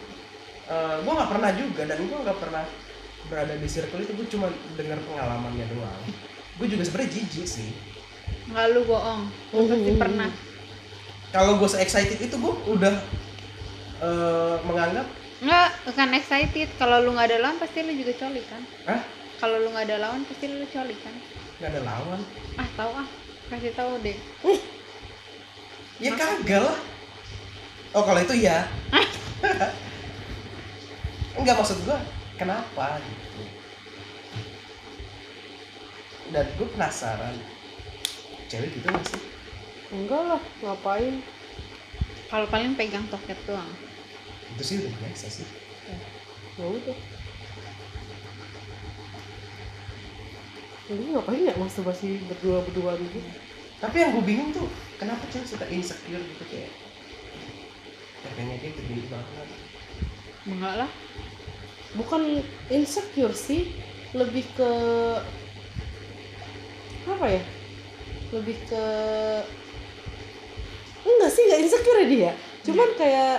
Eh, 0.68 0.96
gue 1.00 1.14
nggak 1.16 1.32
pernah 1.32 1.52
juga 1.56 1.82
dan 1.88 2.04
gue 2.04 2.18
nggak 2.20 2.40
pernah 2.44 2.64
berada 3.28 3.56
di 3.56 3.68
circle 3.68 4.04
itu 4.04 4.12
gue 4.16 4.28
cuma 4.28 4.48
dengar 4.76 5.00
pengalamannya 5.04 5.68
doang 5.72 6.00
gue 6.60 6.68
juga 6.68 6.84
sebenarnya 6.84 7.12
jijik 7.12 7.48
sih 7.48 7.70
Nggak 8.48 8.66
lu 8.76 8.82
bohong. 8.88 9.28
Lu 9.56 9.68
pasti 9.68 9.92
pernah. 9.96 10.28
Kalau 11.38 11.62
gue 11.62 11.70
se 11.70 11.78
excited 11.78 12.18
itu 12.18 12.34
gue 12.34 12.54
udah 12.66 12.98
eh, 14.02 14.56
menganggap 14.66 15.06
Nggak, 15.38 15.70
kan 15.94 16.10
excited. 16.18 16.66
Kalau 16.82 16.98
lu 17.06 17.14
nggak 17.14 17.30
ada 17.30 17.38
lawan 17.46 17.62
pasti 17.62 17.86
lu 17.86 17.94
juga 17.94 18.10
coli 18.18 18.42
kan? 18.50 18.58
ah 18.90 19.06
Kalau 19.38 19.62
lu 19.62 19.70
nggak 19.70 19.86
ada 19.86 19.98
lawan 20.02 20.26
pasti 20.26 20.50
lu 20.50 20.66
coli 20.66 20.98
kan? 20.98 21.14
nggak 21.62 21.70
ada 21.78 21.82
lawan. 21.86 22.22
Ah 22.58 22.68
tahu 22.74 22.92
ah, 22.98 23.08
kasih 23.54 23.70
tahu 23.78 24.02
deh. 24.02 24.18
ya 26.02 26.18
kagak 26.18 26.62
lah. 26.66 26.78
Oh 27.94 28.02
kalau 28.02 28.18
itu 28.18 28.34
ya 28.34 28.66
enggak 31.38 31.54
maksud 31.62 31.78
gue 31.86 31.98
kenapa 32.34 32.98
gitu? 32.98 33.42
Dan 36.34 36.46
gue 36.58 36.68
penasaran. 36.74 37.38
Cewek 38.50 38.74
gitu 38.74 38.90
gak 38.90 39.06
sih 39.06 39.37
enggak 39.94 40.22
lah 40.28 40.42
ngapain? 40.64 41.24
Kalau 42.28 42.48
paling 42.52 42.76
pegang 42.76 43.08
toket 43.08 43.40
doang. 43.48 43.72
itu 44.58 44.64
sih 44.64 44.76
udah 44.84 44.92
biasa 45.00 45.26
sih. 45.32 45.48
Ya 46.60 46.66
udah. 46.66 46.98
Lu 50.88 51.04
ngapain 51.16 51.48
ya 51.48 51.54
masturbasi 51.56 52.20
berdua 52.28 52.64
berduaan 52.68 53.00
gitu? 53.00 53.20
Tapi 53.78 53.96
yang 54.02 54.12
gue 54.18 54.24
bingung 54.26 54.50
tuh 54.52 54.68
kenapa 54.98 55.24
cewek 55.30 55.46
suka 55.46 55.66
insecure 55.70 56.24
gitu 56.24 56.44
kayak 56.50 56.72
pengennya 58.28 58.60
dia 58.60 58.72
gede 58.76 59.04
banget. 59.08 59.48
Enggak 60.48 60.76
lah. 60.84 60.92
bukan 61.96 62.44
insecure 62.70 63.34
sih 63.34 63.72
lebih 64.12 64.44
ke 64.54 64.72
apa 67.08 67.26
ya? 67.32 67.44
Lebih 68.36 68.58
ke 68.68 68.86
enggak 71.08 71.32
sih 71.32 71.44
nggak 71.44 71.60
insecure 71.62 71.98
ya 71.98 72.06
dia 72.06 72.32
cuman 72.62 72.90
kayak 72.94 73.38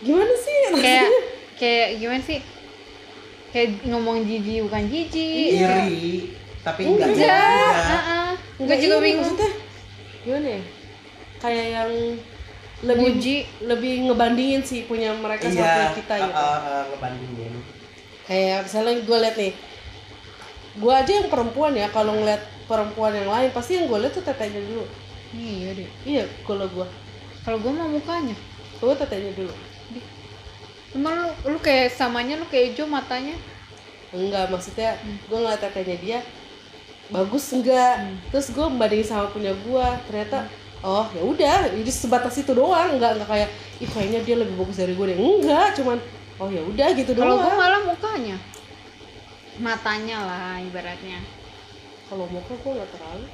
gimana 0.00 0.34
sih 0.34 0.56
Kayak 0.74 1.08
kayak 1.54 1.88
gimana 1.96 2.18
sih? 2.20 2.40
Kayak 3.48 3.68
ngomong 3.84 4.24
jijik 4.24 4.66
bukan 4.66 4.82
jijik. 4.88 5.46
iri 5.54 6.34
tapi 6.58 6.80
enggak 6.84 7.08
Enggak. 7.08 7.22
juga 7.22 7.38
Heeh. 7.84 8.28
Gue 8.32 8.62
Enggak, 8.62 8.78
juga 8.78 8.96
bingung. 8.98 9.36
gimana 10.22 10.48
ya 10.48 10.62
kayak 11.38 11.66
yang 11.68 11.90
lebih 12.82 13.08
Muji. 13.12 13.36
lebih 13.62 13.92
ngebandingin 14.06 14.62
sih 14.62 14.86
punya 14.86 15.10
mereka 15.12 15.46
sama 15.46 15.54
iya 15.56 15.70
punya 15.72 15.90
kita 15.92 16.14
gitu 16.16 16.30
uh, 16.32 16.42
uh, 16.42 16.58
uh, 16.58 16.82
ngebandingin 16.88 17.52
kayak 18.24 18.58
misalnya 18.62 18.92
gue 18.98 19.18
liat 19.18 19.36
nih 19.36 19.52
gue 20.72 20.92
aja 20.92 21.12
yang 21.12 21.28
perempuan 21.28 21.72
ya 21.74 21.86
kalau 21.90 22.14
ngeliat 22.14 22.38
perempuan 22.64 23.12
yang 23.12 23.26
lain 23.28 23.50
pasti 23.50 23.76
yang 23.76 23.86
gue 23.86 23.98
liat 23.98 24.12
tuh 24.12 24.22
tetenya 24.22 24.62
dulu 24.62 24.82
iya 25.32 25.68
deh 25.72 25.90
iya 26.04 26.24
kalau 26.44 26.68
gue 26.68 26.86
kalau 27.42 27.58
gue 27.58 27.72
mau 27.74 27.90
mukanya. 27.90 28.38
Gue 28.78 28.94
tetenya 28.94 29.34
dulu. 29.34 29.54
Emang 30.94 31.26
lu 31.26 31.30
lu 31.54 31.58
kayak 31.58 31.90
samanya 31.90 32.38
lu 32.38 32.46
kayak 32.46 32.78
Jo 32.78 32.86
matanya? 32.86 33.34
Enggak 34.14 34.46
maksudnya 34.52 34.94
gue 35.02 35.38
ngeliat 35.38 35.58
tetenya 35.58 35.96
dia 35.98 36.18
bagus 37.10 37.50
enggak? 37.50 38.14
Terus 38.30 38.54
gue 38.54 38.66
bandingin 38.78 39.06
sama 39.06 39.26
punya 39.34 39.50
gue 39.58 39.86
ternyata 40.06 40.46
oh 40.82 41.06
ya 41.14 41.22
udah 41.22 41.58
jadi 41.74 41.90
sebatas 41.90 42.38
itu 42.38 42.54
doang. 42.54 42.94
Enggak 42.94 43.18
enggak 43.18 43.30
kayak 43.30 43.48
ih 43.82 43.90
kayaknya 43.90 44.20
dia 44.22 44.36
lebih 44.38 44.54
bagus 44.62 44.78
dari 44.78 44.94
gue 44.94 45.06
deh. 45.10 45.18
Enggak 45.18 45.82
cuman 45.82 45.98
oh 46.38 46.46
ya 46.46 46.62
udah 46.62 46.88
gitu 46.94 47.10
kalau 47.18 47.42
gue 47.42 47.50
doang. 47.50 47.58
malah 47.58 47.82
mukanya. 47.82 48.36
Matanya 49.58 50.18
lah 50.22 50.62
ibaratnya. 50.62 51.18
Kalau 52.06 52.30
muka 52.30 52.54
gue 52.54 52.70
nggak 52.70 52.90
terlalu 52.94 53.26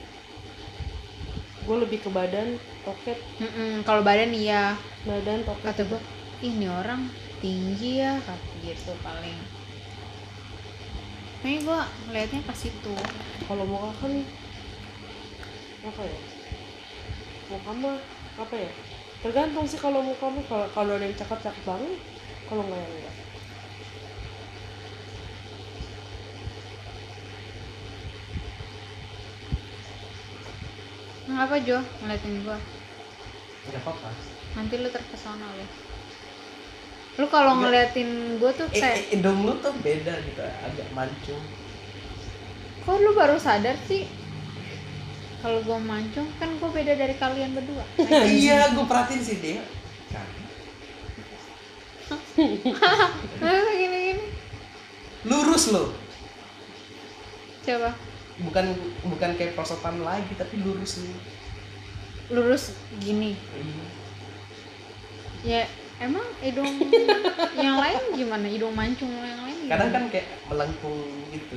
gue 1.69 1.77
lebih 1.85 2.01
ke 2.01 2.09
badan 2.09 2.57
toket 2.81 3.21
kalau 3.85 4.01
badan 4.01 4.33
iya. 4.33 4.73
Badan 5.05 5.45
toket 5.45 5.65
kata 5.69 5.83
gue 5.85 6.01
ini 6.41 6.65
orang 6.65 7.13
tinggi 7.45 8.01
ya 8.01 8.17
kata 8.25 8.49
gitu 8.65 8.97
paling. 9.05 9.37
Kayaknya 11.45 11.61
gue 11.69 11.81
ngeliatnya 12.09 12.41
ke 12.49 12.55
situ 12.57 12.97
kalau 13.45 13.69
muka 13.69 13.93
kan 14.01 14.13
apa 15.85 16.03
ya? 16.03 16.21
Muka 17.53 17.71
mah? 17.77 17.99
Apa 18.41 18.55
ya? 18.57 18.71
Tergantung 19.21 19.69
sih 19.69 19.77
kalau 19.77 20.01
muka 20.01 20.27
mah 20.33 20.45
kalau 20.49 20.67
kalau 20.73 20.93
ada 20.97 21.05
yang 21.05 21.15
cakep 21.15 21.39
cakep 21.45 21.65
banget 21.69 22.01
kalau 22.49 22.65
nggak 22.65 22.81
yang 22.81 22.95
enggak 22.97 23.18
ngapa 31.29 31.57
Jo. 31.63 31.79
Ngeliatin 32.03 32.35
gue 32.43 32.59
nggak 33.69 33.83
apa-apa. 33.85 34.09
Nanti 34.57 34.75
lu 34.81 34.89
terpesona 34.89 35.45
lo 35.45 35.67
lu 37.19 37.27
kalau 37.27 37.59
ngeliatin 37.59 38.39
gue 38.39 38.51
tuh 38.55 38.71
eh, 38.71 38.79
kayak 38.79 38.95
eh, 38.95 39.19
hidung 39.19 39.43
lu 39.43 39.59
tuh 39.59 39.75
beda 39.83 40.15
gitu 40.23 40.43
agak 40.43 40.89
mancung. 40.95 41.43
Kok 42.87 42.97
lu 43.03 43.11
baru 43.13 43.37
sadar 43.43 43.75
sih? 43.91 44.07
Kalau 45.43 45.59
gue 45.67 45.79
mancung 45.83 46.31
kan 46.39 46.51
gue 46.57 46.71
beda 46.71 46.95
dari 46.95 47.15
kalian 47.19 47.59
berdua. 47.59 47.85
Iya 48.39 48.71
gue 48.75 48.87
perhatiin 48.87 49.23
sih 49.23 49.37
dia 49.43 49.63
Kan. 50.15 50.29
Nah, 53.43 53.67
gini 53.77 53.99
gini 54.15 54.25
lurus 55.27 55.75
lo 55.75 55.93
coba 57.67 57.91
bukan 58.39 58.67
bukan 59.07 59.31
kayak 59.35 59.59
prosotan 59.59 60.03
lagi 60.07 60.31
tapi 60.39 60.63
lurus 60.63 61.03
nih. 61.03 61.17
Lurus 62.31 62.77
gini. 63.03 63.35
Ya 65.43 65.67
emang 65.99 66.27
hidung 66.43 66.67
yang 67.65 67.77
lain 67.79 68.03
gimana? 68.15 68.47
Hidung 68.47 68.75
mancung 68.75 69.11
yang 69.11 69.43
lain 69.43 69.57
gimana? 69.67 69.73
kadang 69.75 69.91
kan 69.91 70.05
kayak 70.11 70.27
melengkung 70.47 70.99
gitu. 71.35 71.57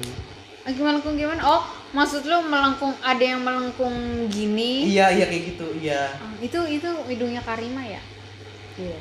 Ah, 0.61 0.69
gimana 0.69 1.01
melengkung 1.01 1.15
gimana? 1.17 1.41
Oh 1.41 1.63
maksud 1.93 2.21
lu 2.25 2.37
melengkung 2.45 2.93
ada 3.01 3.23
yang 3.23 3.41
melengkung 3.41 4.29
gini? 4.29 4.89
Iya 4.89 5.13
iya 5.13 5.25
kayak 5.29 5.43
gitu 5.53 5.67
iya. 5.77 6.01
Ah, 6.17 6.33
itu 6.41 6.59
itu 6.69 6.89
hidungnya 7.09 7.41
Karima 7.45 7.81
ya? 7.85 8.01
Iya. 8.77 8.97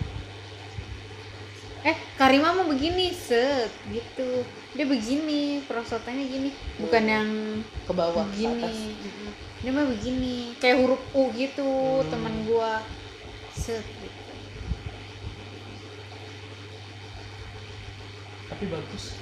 Eh 1.80 1.96
Karima 2.20 2.52
mau 2.52 2.68
begini 2.68 3.12
set 3.12 3.72
gitu 3.88 4.44
dia 4.74 4.86
begini 4.86 5.60
perosotannya 5.66 6.24
gini. 6.30 6.50
Bukan 6.78 7.04
yang 7.06 7.28
ke 7.86 7.92
bawah 7.92 8.22
ke 8.26 8.38
begini 8.38 8.62
atas. 8.62 8.78
dia 9.60 9.70
mah 9.74 9.86
begini. 9.86 10.34
Kayak 10.62 10.76
huruf 10.86 11.02
U 11.14 11.22
gitu 11.34 11.70
Hmm. 12.02 12.08
teman 12.10 12.34
gua. 12.46 12.82
Set. 13.54 13.82
Gitu. 13.82 14.20
tapi 18.50 18.76
bagus. 18.76 19.16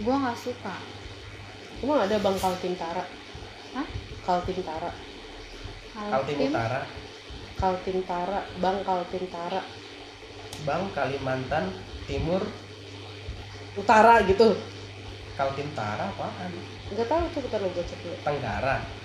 Gua 0.00 0.16
nggak 0.16 0.38
suka. 0.40 0.76
Emang 1.84 2.00
ada 2.00 2.16
bang 2.16 2.36
Kaltim 2.40 2.72
Tara? 2.72 3.04
Hah? 3.76 3.86
Kaltim 4.24 4.64
Tara. 4.64 4.90
Kaltim 5.92 6.36
Altim? 6.38 6.48
Utara. 6.48 6.80
Kaltim 7.60 7.98
Tara 8.08 8.40
bang 8.62 8.78
Kaltim 8.80 9.24
Tara. 9.28 9.60
Bang 10.64 10.88
Kalimantan 10.96 11.72
Timur 12.08 12.40
Utara 13.76 14.22
gitu. 14.26 14.54
Kaltim 15.38 15.68
Utara 15.70 16.10
apaan? 16.10 16.50
Nggak 16.90 17.06
tahu 17.06 17.22
tuh 17.30 17.40
bentar 17.46 17.58
lo 17.62 17.68
gue 17.70 17.84
cek 17.86 17.98
dulu. 18.02 18.16
Tenggara 18.26 19.00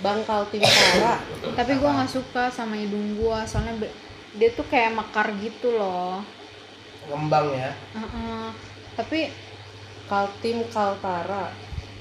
bang 0.00 0.20
Kaltim 0.24 0.64
Tara 0.64 1.20
tapi 1.60 1.72
gua 1.76 2.00
nggak 2.00 2.10
suka 2.10 2.48
sama 2.48 2.74
hidung 2.76 3.20
gua 3.20 3.44
soalnya 3.44 3.76
be- 3.76 3.96
dia 4.36 4.48
tuh 4.56 4.64
kayak 4.64 4.96
mekar 4.96 5.28
gitu 5.42 5.76
loh. 5.76 6.24
Ngembang 7.10 7.52
ya? 7.52 7.70
Heeh. 7.98 8.44
tapi 8.96 9.28
Kaltim 10.08 10.66
Kaltara. 10.72 11.52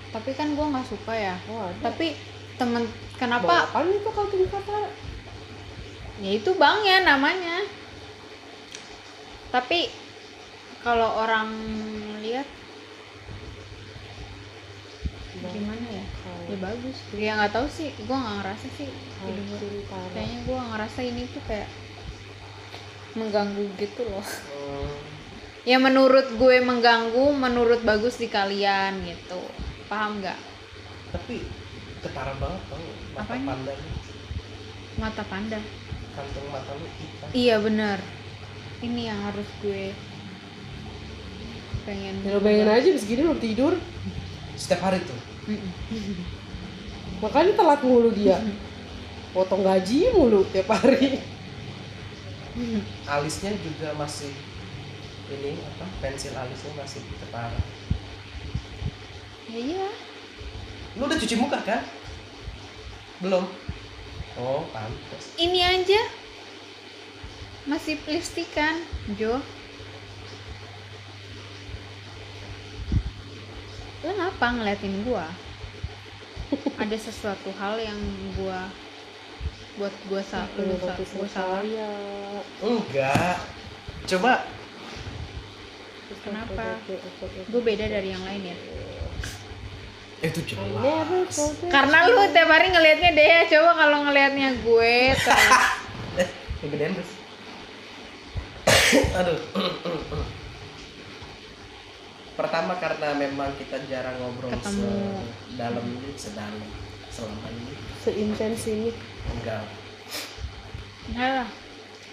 Tapi 0.10 0.32
kan 0.34 0.56
gua 0.56 0.72
nggak 0.72 0.88
suka 0.88 1.14
ya. 1.14 1.36
Oh 1.52 1.68
ada 1.68 1.92
tapi 1.92 2.16
temen 2.56 2.84
Bang 2.88 3.20
kenapa 3.20 3.68
apaan 3.68 3.92
itu 3.92 4.10
Kaltim 4.10 4.44
Kaltara? 4.48 4.90
Ya 6.24 6.32
itu 6.40 6.52
bangnya 6.56 7.04
namanya. 7.04 7.68
Tapi 9.50 9.92
kalau 10.84 11.10
orang 11.20 11.50
lihat 12.24 12.48
gimana? 15.50 15.86
ya? 15.88 16.06
Ya 16.50 16.58
bagus 16.60 16.98
ya 17.16 17.32
nggak 17.40 17.54
tahu 17.54 17.68
sih. 17.70 17.90
Gue 18.04 18.16
nggak 18.16 18.36
ngerasa 18.44 18.68
sih 18.76 18.88
gua. 18.90 19.28
Kaltim 19.30 19.76
Tara 19.88 20.08
kayaknya 20.16 20.38
gue 20.46 20.60
ngerasa 20.60 21.00
ini 21.06 21.22
tuh 21.32 21.44
kayak 21.48 21.70
mengganggu 23.18 23.66
gitu 23.80 24.02
loh. 24.08 24.24
Hmm, 24.24 24.94
ya 25.66 25.78
menurut 25.82 26.28
gue 26.38 26.56
mengganggu 26.62 27.26
menurut 27.34 27.82
bagus 27.84 28.18
di 28.18 28.28
kalian 28.28 29.04
gitu. 29.06 29.42
Paham 29.88 30.22
nggak? 30.22 30.40
Tapi 31.14 31.42
ketara 32.00 32.34
banget 32.40 32.62
tau 32.72 32.80
mata 33.12 33.24
Apanya? 33.28 33.48
panda 33.52 33.74
mata 35.00 35.24
panda 35.28 35.60
kantung 36.16 36.48
mata 36.52 36.72
lu 36.76 36.88
hitam. 37.00 37.28
Iya 37.36 37.56
benar 37.60 38.00
ini 38.80 39.12
yang 39.12 39.20
harus 39.28 39.48
gue 39.60 39.92
pengen 41.90 42.22
ya 42.22 42.38
lo 42.38 42.40
bayangin 42.46 42.70
aja 42.70 42.90
bis 42.94 43.06
gini 43.10 43.26
belum 43.26 43.42
tidur. 43.42 43.74
Setiap 44.54 44.86
hari 44.86 45.02
tuh. 45.02 45.18
Makanya 47.26 47.58
telat 47.58 47.82
mulu 47.82 48.14
dia. 48.14 48.38
Potong 49.34 49.66
gaji 49.66 50.14
mulu 50.14 50.46
tiap 50.54 50.70
hari. 50.70 51.18
Alisnya 53.10 53.58
juga 53.58 53.98
masih 53.98 54.30
ini 55.30 55.62
apa 55.62 55.86
pensil 56.02 56.34
alisnya 56.34 56.74
masih 56.74 57.06
ketara 57.06 57.54
ya 59.50 59.62
iya. 59.62 59.88
Lu 60.98 61.06
udah 61.06 61.18
cuci 61.22 61.38
muka 61.38 61.62
kan? 61.62 61.86
Belum? 63.22 63.46
Oh 64.42 64.66
pantas 64.74 65.38
ini 65.38 65.62
aja. 65.62 66.02
Masih 67.70 68.02
listikan 68.10 68.82
Jo 69.22 69.38
lu 74.04 74.12
ngapa 74.16 74.48
ngeliatin 74.56 74.96
gua? 75.04 75.28
Ada 76.80 76.98
sesuatu 76.98 77.52
hal 77.60 77.78
yang 77.84 78.00
gua 78.40 78.72
buat 79.80 79.96
gua 80.12 80.22
sa 80.24 80.48
lu 80.60 80.76
sa 80.80 80.96
gua 80.96 81.28
salah? 81.28 81.62
enggak. 82.64 83.38
Coba. 84.08 84.48
Kenapa? 86.26 86.82
gue 87.54 87.62
beda 87.62 87.86
dari 87.86 88.10
yang 88.12 88.24
lain 88.26 88.50
ya? 88.50 88.58
Itu 90.26 90.42
jelas. 90.42 91.38
Karena 91.70 92.10
lu 92.10 92.28
tiap 92.34 92.50
hari 92.50 92.74
ngelihatnya 92.74 93.12
deh 93.14 93.46
coba 93.54 93.72
kalau 93.78 93.98
ngelihatnya 94.10 94.58
gue 94.60 94.96
terus. 95.16 95.54
Eh 96.20 96.28
kegedean 96.60 96.92
terus 96.92 97.12
aduh 99.20 99.40
pertama 102.40 102.80
karena 102.80 103.12
memang 103.20 103.52
kita 103.60 103.84
jarang 103.92 104.16
ngobrol 104.24 104.48
Ketemu. 104.56 104.88
sedalam 105.52 105.84
ini 105.84 106.10
sedalam 106.16 106.70
selama 107.12 107.48
ini. 107.52 107.74
Seintens 108.00 108.64
ini. 108.72 108.90
Enggak. 109.36 109.68
Enggak 111.12 111.32
lah. 111.44 111.50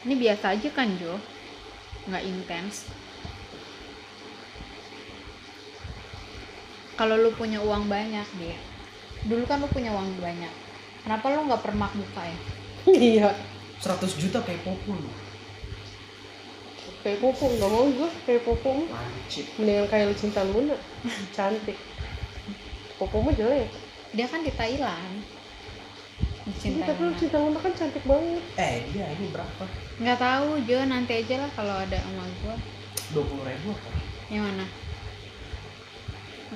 Ini 0.02 0.14
biasa 0.18 0.44
aja 0.58 0.68
kan 0.74 0.88
Jo? 0.98 1.14
Nggak 2.10 2.24
intens. 2.26 2.90
Kalau 6.98 7.14
lu 7.14 7.30
punya 7.38 7.62
uang 7.62 7.86
banyak 7.86 8.26
dia 8.42 8.58
dulu 9.26 9.42
kan 9.44 9.58
lu 9.58 9.68
punya 9.68 9.90
uang 9.90 10.22
banyak. 10.22 10.54
Kenapa 11.02 11.26
lu 11.34 11.50
nggak 11.50 11.62
permak 11.62 11.92
muka 11.98 12.22
ya? 12.22 12.38
Iya. 12.86 13.30
100 13.82 14.22
juta 14.22 14.40
kayak 14.40 14.64
popul 14.64 14.96
kayak 17.06 17.22
popong 17.22 17.54
nggak 17.54 17.70
mau 17.70 17.86
gue 17.86 18.10
kayak 18.26 18.42
Lancip. 18.90 19.46
mendingan 19.62 19.86
kayak 19.86 20.10
Lucinta 20.10 20.42
Luna. 20.42 20.74
Cantik. 21.38 21.78
Mah 22.98 23.34
jelek. 23.38 23.70
Dia 24.10 24.26
kan 24.26 24.42
di 24.42 24.50
Thailand 24.50 25.22
Iya, 26.46 26.54
Cinta 26.58 26.82
tapi 26.90 27.02
Lucinta 27.06 27.38
Luna 27.38 27.58
kan 27.62 27.74
cantik 27.78 28.02
banget. 28.06 28.42
Eh, 28.58 28.86
dia 28.90 29.06
ini 29.18 29.30
berapa? 29.30 29.62
nggak 30.02 30.18
tahu 30.18 30.48
Jo. 30.66 30.82
Nanti 30.82 31.12
aja 31.22 31.46
lah 31.46 31.50
kalau 31.54 31.74
ada 31.78 31.98
sama 31.98 32.26
gua. 32.42 32.54
Dua 33.14 33.24
puluh 33.26 33.44
ribu 33.46 33.70
apa? 33.70 33.90
yang 34.30 34.42
mana? 34.50 34.66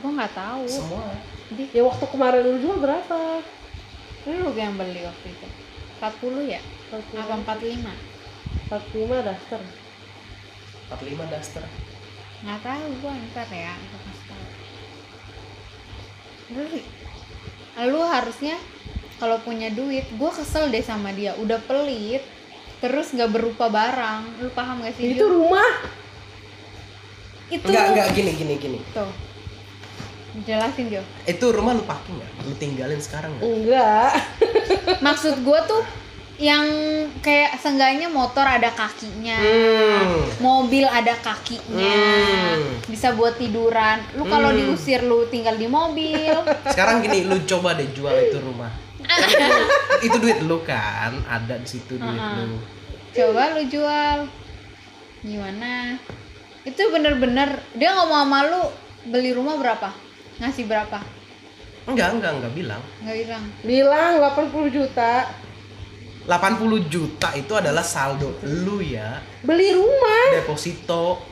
Gua 0.02 0.10
nggak 0.18 0.34
tahu. 0.34 0.62
Semua. 0.66 1.06
di 1.50 1.66
ya 1.74 1.82
waktu 1.86 2.06
kemarin 2.10 2.42
lu 2.42 2.58
jual 2.62 2.78
berapa? 2.78 3.42
Lu 4.26 4.50
yang 4.54 4.74
beli 4.74 5.02
waktu 5.06 5.26
itu. 5.30 5.46
40 5.98 6.54
ya? 6.54 6.62
Apa 6.90 7.38
45 7.38 7.86
45 8.70 9.26
daster 9.26 9.60
Empat 10.90 11.06
lima 11.06 11.22
daster. 11.30 11.62
nggak 12.40 12.60
tahu 12.66 12.86
gua 12.98 13.12
ntar 13.30 13.46
ya 13.46 13.78
gua 13.78 14.00
kasih 14.02 14.24
tahu. 14.26 14.44
Lu 16.50 16.64
lu 17.86 18.00
harusnya 18.02 18.56
kalau 19.22 19.38
punya 19.38 19.70
duit 19.70 20.08
gua 20.18 20.34
kesel 20.34 20.66
deh 20.66 20.82
sama 20.82 21.14
dia. 21.14 21.38
Udah 21.38 21.62
pelit 21.62 22.26
terus 22.82 23.14
nggak 23.14 23.30
berupa 23.30 23.70
barang. 23.70 24.42
Lu 24.42 24.50
paham 24.50 24.82
gak 24.82 24.98
sih 24.98 25.14
itu 25.14 25.22
rumah? 25.22 25.68
Itu 27.54 27.70
Enggak, 27.70 27.84
enggak 27.94 28.08
gini 28.18 28.32
gini 28.34 28.54
gini. 28.58 28.78
tuh. 28.90 29.12
Jelasin 30.42 30.90
Jo. 30.90 31.02
Itu 31.26 31.54
rumah 31.54 31.78
lu 31.78 31.86
pakai 31.86 32.18
nggak? 32.18 32.30
Lu 32.50 32.54
tinggalin 32.58 32.98
sekarang 32.98 33.30
nggak? 33.38 33.46
enggak. 33.46 34.10
Maksud 35.06 35.46
gua 35.46 35.62
tuh 35.70 35.86
yang 36.40 36.64
kayak 37.20 37.60
seenggaknya 37.60 38.08
motor 38.08 38.42
ada 38.42 38.72
kakinya 38.72 39.36
Hmm. 39.36 40.24
mobil 40.40 40.82
ada 40.82 41.12
kakinya 41.14 42.00
Hmm. 42.56 42.80
bisa 42.88 43.12
buat 43.12 43.36
tiduran 43.36 44.00
lu 44.16 44.24
kalau 44.24 44.48
Hmm. 44.48 44.58
diusir 44.58 45.04
lu 45.04 45.28
tinggal 45.28 45.54
di 45.54 45.68
mobil 45.68 46.32
Sekarang 46.72 47.00
gini, 47.00 47.28
lu 47.28 47.36
coba 47.44 47.76
deh 47.76 47.92
jual 47.92 48.16
itu 48.22 48.40
rumah. 48.40 48.72
Kan 49.00 49.20
itu, 50.00 50.06
itu 50.06 50.16
duit 50.18 50.40
lu 50.40 50.60
kan, 50.62 51.12
ada 51.22 51.54
di 51.54 51.68
situ 51.68 51.94
duit 51.94 52.08
Uh-uh. 52.16 52.46
lu. 52.46 52.56
coba 53.10 53.42
lu 53.52 53.62
jual 53.66 54.18
gimana 55.20 55.98
itu 56.62 56.82
bener-bener 56.88 57.48
dia 57.74 57.90
ngomong 57.92 58.22
sama 58.22 58.38
lu 58.46 58.62
beli 59.04 59.32
rumah 59.32 59.56
berapa 59.56 59.90
ngasih 60.38 60.64
berapa 60.64 61.00
Enggak, 61.82 62.12
enggak, 62.14 62.32
enggak 62.38 62.52
bilang. 62.54 62.82
nggak 63.02 63.16
bilang 63.18 63.44
bilang 63.60 64.12
80 64.16 64.70
juta 64.70 65.26
80 66.30 66.86
juta 66.86 67.34
itu 67.34 67.50
adalah 67.58 67.82
saldo 67.82 68.38
lu 68.46 68.78
ya, 68.78 69.18
beli 69.42 69.74
rumah. 69.74 70.38
Deposito. 70.38 71.26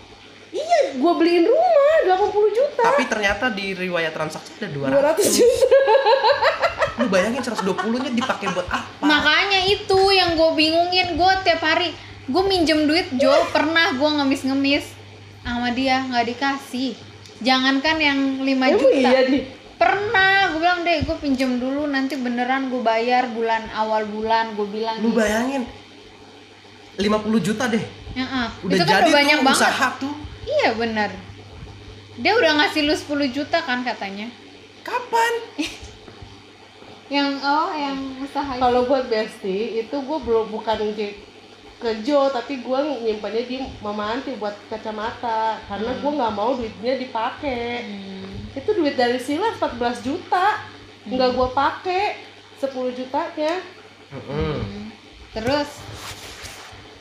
iya 0.50 0.98
gua 0.98 1.14
beliin 1.14 1.46
rumah 1.46 2.18
80 2.18 2.58
juta. 2.58 2.82
Tapi 2.82 3.06
ternyata 3.06 3.46
di 3.54 3.78
riwayat 3.78 4.10
transaksi 4.10 4.58
ada 4.58 4.90
200. 4.90 5.22
200 5.22 5.38
juta. 5.38 5.66
Lu 6.98 7.06
bayangin 7.06 7.46
120-nya 7.46 8.10
dipakai 8.10 8.50
buat 8.50 8.66
apa? 8.66 9.06
makanya 9.06 9.62
itu 9.70 10.00
yang 10.10 10.34
gue 10.34 10.50
bingungin. 10.58 11.14
Gue 11.14 11.32
tiap 11.46 11.62
hari 11.62 11.94
gue 12.26 12.42
minjem 12.50 12.90
duit 12.90 13.06
Jo. 13.22 13.30
Pernah 13.54 13.94
gue 13.94 14.10
ngemis-ngemis 14.18 14.82
sama 15.46 15.70
dia 15.70 16.02
nggak 16.10 16.26
dikasih. 16.34 16.98
Jangankan 17.38 17.96
yang 18.02 18.18
5 18.42 18.50
emang 18.50 18.70
juta. 18.74 18.98
iya 18.98 19.20
di 19.30 19.46
pernah 19.78 20.50
gue 20.50 20.58
bilang 20.58 20.82
deh 20.82 21.06
gue 21.06 21.16
pinjem 21.18 21.56
dulu 21.56 21.86
nanti 21.86 22.18
beneran 22.18 22.66
gue 22.68 22.82
bayar 22.82 23.30
bulan 23.30 23.70
awal 23.72 24.04
bulan 24.04 24.52
gue 24.52 24.66
bilang 24.66 24.98
Lu 24.98 25.10
gitu. 25.10 25.18
bayangin 25.18 25.62
50 26.98 27.46
juta 27.46 27.70
deh. 27.70 27.84
Ya, 28.10 28.50
Udah 28.58 28.74
itu 28.74 28.82
kan 28.82 28.90
jadi 28.90 29.06
udah 29.06 29.14
banyak 29.14 29.38
tuh 29.38 29.46
banget 29.46 29.62
usaha 29.62 29.86
tuh. 29.96 30.14
iya 30.44 30.68
bener 30.74 31.10
dia 32.18 32.32
udah 32.34 32.52
ngasih 32.58 32.82
lu 32.82 32.94
10 32.94 33.30
juta 33.30 33.58
kan 33.62 33.86
katanya 33.86 34.26
Kapan? 34.82 35.32
yang 37.14 37.38
oh 37.38 37.70
yang 37.70 37.96
usaha 38.18 38.58
kalau 38.58 38.84
buat 38.84 39.06
Besti 39.06 39.78
itu 39.78 39.96
gue 39.96 40.18
belum 40.18 40.50
bukan 40.50 40.76
ke 41.78 42.02
Jo 42.02 42.26
tapi 42.26 42.58
gue 42.58 42.78
nyimpannya 43.00 43.42
di 43.44 43.56
Mama 43.78 44.12
Anti 44.12 44.34
buat 44.34 44.54
kacamata 44.66 45.62
karena 45.64 45.94
gue 45.94 46.10
nggak 46.12 46.34
mau 46.34 46.50
duitnya 46.52 46.94
dipakai 46.96 47.86
Hmm. 47.86 48.50
itu 48.52 48.70
duit 48.72 48.94
dari 48.94 49.14
Sila 49.16 49.54
14 49.54 49.78
juta 50.00 50.58
nggak 51.04 51.30
gue 51.30 51.48
pakai 51.48 52.02
10 52.58 52.66
jutanya 52.92 53.62
Mm-mm. 54.08 54.90
terus 55.30 55.68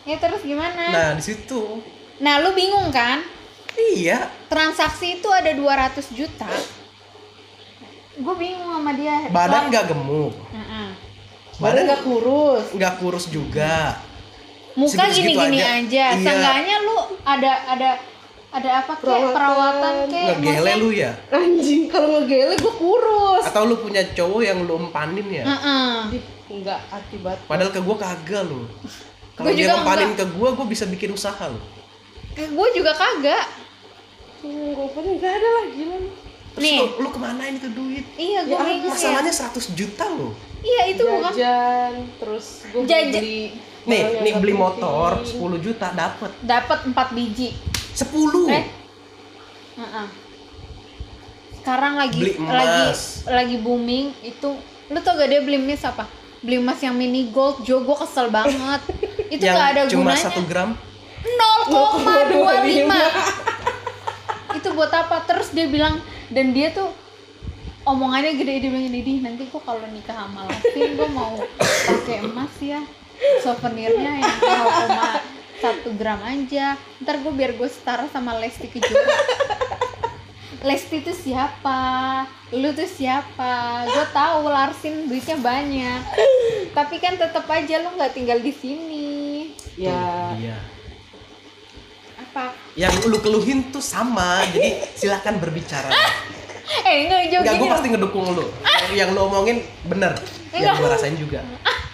ya 0.04 0.16
terus 0.16 0.42
gimana 0.42 0.86
Nah, 0.88 1.10
di 1.14 1.24
situ. 1.24 1.82
nah 2.18 2.38
lu 2.38 2.54
bingung 2.54 2.88
kan 2.88 3.26
Iya. 3.74 4.30
transaksi 4.46 5.18
itu 5.18 5.28
ada 5.28 5.50
200 5.52 6.06
juta 6.12 6.50
gue 8.14 8.36
bingung 8.36 8.70
sama 8.72 8.94
dia 8.94 9.26
Badan 9.28 9.70
nggak 9.70 9.86
gemuk. 9.88 10.34
Heeh. 10.50 10.90
badan 11.58 11.84
nggak 11.84 12.04
kurus 12.04 12.66
nggak 12.72 12.94
kurus 12.98 13.26
juga. 13.28 13.98
Muka 14.78 15.04
gini-gini 15.10 15.58
aja. 15.58 15.82
aja, 15.82 16.06
Iya. 16.08 16.22
seenggaknya 16.22 16.76
lu 16.80 16.98
ada 17.20 17.52
ada 17.68 17.90
ada 18.50 18.70
apa 18.80 18.94
kayak 18.96 19.04
Perawatan. 19.04 19.34
perawatan 19.34 19.96
kayak 20.08 20.36
Ngegele 20.38 20.74
lu 20.78 20.90
ya? 20.92 21.12
anjing 21.30 21.82
kalau 21.88 22.08
ngegele 22.16 22.56
gue 22.56 22.74
kurus 22.74 23.44
Atau 23.44 23.66
lu 23.66 23.76
punya 23.78 24.06
cowok 24.08 24.42
yang 24.42 24.64
lu 24.64 24.78
empanin 24.80 25.28
ya? 25.28 25.44
Heeh. 25.44 25.92
Di- 26.12 26.28
nggak 26.50 26.80
akibat 26.90 27.38
Padahal 27.44 27.70
ke 27.70 27.82
gua 27.82 27.98
kagak 27.98 28.46
lu. 28.46 28.64
Kalau 29.36 29.44
Gua 29.44 29.52
dia 29.52 29.62
juga 29.64 29.74
ngempanin 29.76 30.12
ke 30.14 30.26
gua, 30.32 30.50
gua 30.52 30.66
bisa 30.66 30.86
bikin 30.86 31.12
usaha 31.12 31.46
lu. 31.46 31.60
gue 32.34 32.68
juga 32.72 32.94
kagak 32.94 33.46
Hmm, 34.38 34.70
gue 34.70 34.88
pun 34.88 35.04
nggak 35.12 35.34
ada 35.34 35.50
lah 35.52 35.66
gila 35.68 35.96
lu. 35.98 36.10
Terus 36.54 36.64
Nih. 36.64 36.78
lu, 36.80 36.88
lu 37.00 37.10
ke 37.10 37.20
mana 37.20 37.44
itu 37.48 37.70
duit? 37.70 38.06
iya 38.16 38.40
gue 38.44 38.50
Ya, 38.52 38.62
bingung 38.64 38.86
ya 38.88 38.94
Masalahnya 38.96 39.34
100 39.34 39.74
juta 39.74 40.06
loh. 40.08 40.34
iya 40.60 40.82
itu 40.88 41.02
bukan 41.02 41.34
jajan 41.34 41.94
terus 42.18 42.46
gue 42.68 42.82
beli 42.82 43.42
Nih, 43.88 44.02
barang 44.04 44.14
yang 44.14 44.24
nih 44.26 44.34
beli 44.38 44.54
motor 44.54 45.10
10 45.24 45.40
juta 45.58 45.88
dapat. 45.92 46.32
dapat 46.44 46.80
4 46.86 46.92
biji 47.14 47.50
10. 47.96 48.52
eh 48.52 48.66
Heeh. 49.78 50.08
sekarang 51.58 51.96
lagi 51.96 52.18
Beli 52.18 52.34
lagi 52.42 52.84
emas. 52.88 53.02
lagi 53.28 53.56
booming 53.58 54.16
itu 54.22 54.50
lu 54.88 55.00
tau 55.00 55.14
gak 55.14 55.28
dia 55.28 55.40
beli 55.40 55.58
emas 55.58 55.84
apa 55.84 56.08
beli 56.40 56.58
emas 56.58 56.80
yang 56.80 56.94
mini 56.94 57.28
gold 57.28 57.62
jo 57.62 57.80
gue 57.80 57.98
kesel 57.98 58.28
banget 58.28 58.82
itu 59.34 59.42
yang 59.42 59.54
gak 59.54 59.68
ada 59.74 59.82
cuma 59.88 60.12
gunanya 60.12 60.32
1 60.32 60.48
gram. 60.48 60.70
0,25 61.68 62.88
itu 64.58 64.70
buat 64.74 64.90
apa 64.90 65.18
terus 65.24 65.52
dia 65.52 65.68
bilang 65.68 66.00
dan 66.28 66.52
dia 66.52 66.72
tuh 66.72 66.88
omongannya 67.84 68.36
gede 68.36 68.54
dia 68.60 68.70
bilang 68.70 68.86
gini 68.86 69.00
"Di, 69.02 69.14
nanti 69.20 69.44
gua 69.46 69.62
kalau 69.62 69.84
nikah 69.88 70.16
sama 70.18 70.44
Lavin 70.44 70.96
gua 70.96 71.08
mau 71.10 71.36
pakai 71.58 72.18
emas 72.22 72.54
ya 72.58 72.80
souvenirnya 73.42 74.22
yang 74.22 74.36
0,1 75.62 76.00
gram 76.00 76.22
aja. 76.22 76.78
Ntar 77.02 77.16
gue 77.22 77.34
biar 77.34 77.58
gue 77.58 77.70
setara 77.70 78.06
sama 78.10 78.38
Lesti 78.38 78.70
Kejora. 78.70 79.18
Lesti 80.68 81.06
itu 81.06 81.14
siapa? 81.14 81.80
Lu 82.52 82.74
tuh 82.74 82.90
siapa? 82.90 83.86
Gue 83.86 84.06
tahu 84.10 84.50
Larsin 84.50 85.06
duitnya 85.06 85.38
banyak. 85.38 86.02
Tapi 86.74 86.96
kan 86.98 87.14
tetap 87.16 87.46
aja 87.46 87.76
lu 87.86 87.94
nggak 87.94 88.14
tinggal 88.18 88.40
di 88.42 88.54
sini. 88.54 89.10
Ya. 89.78 90.34
Iya. 90.34 90.58
apa? 92.18 92.54
Yang 92.74 92.94
lu 93.06 93.18
keluhin 93.22 93.70
tuh 93.70 93.82
sama. 93.82 94.42
Jadi 94.50 94.82
silakan 94.98 95.38
berbicara. 95.38 95.94
eh 96.68 97.08
nggak 97.08 97.24
jauh 97.32 97.42
Enggak, 97.44 97.56
gini 97.56 97.62
gua 97.64 97.68
loh. 97.68 97.76
pasti 97.76 97.88
ngedukung 97.92 98.26
lu. 98.36 98.46
Yang 98.92 99.10
lu 99.16 99.20
omongin 99.24 99.58
bener. 99.88 100.12
Yang 100.52 100.76
gua 100.80 100.90
rasain 100.92 101.16
juga. 101.16 101.40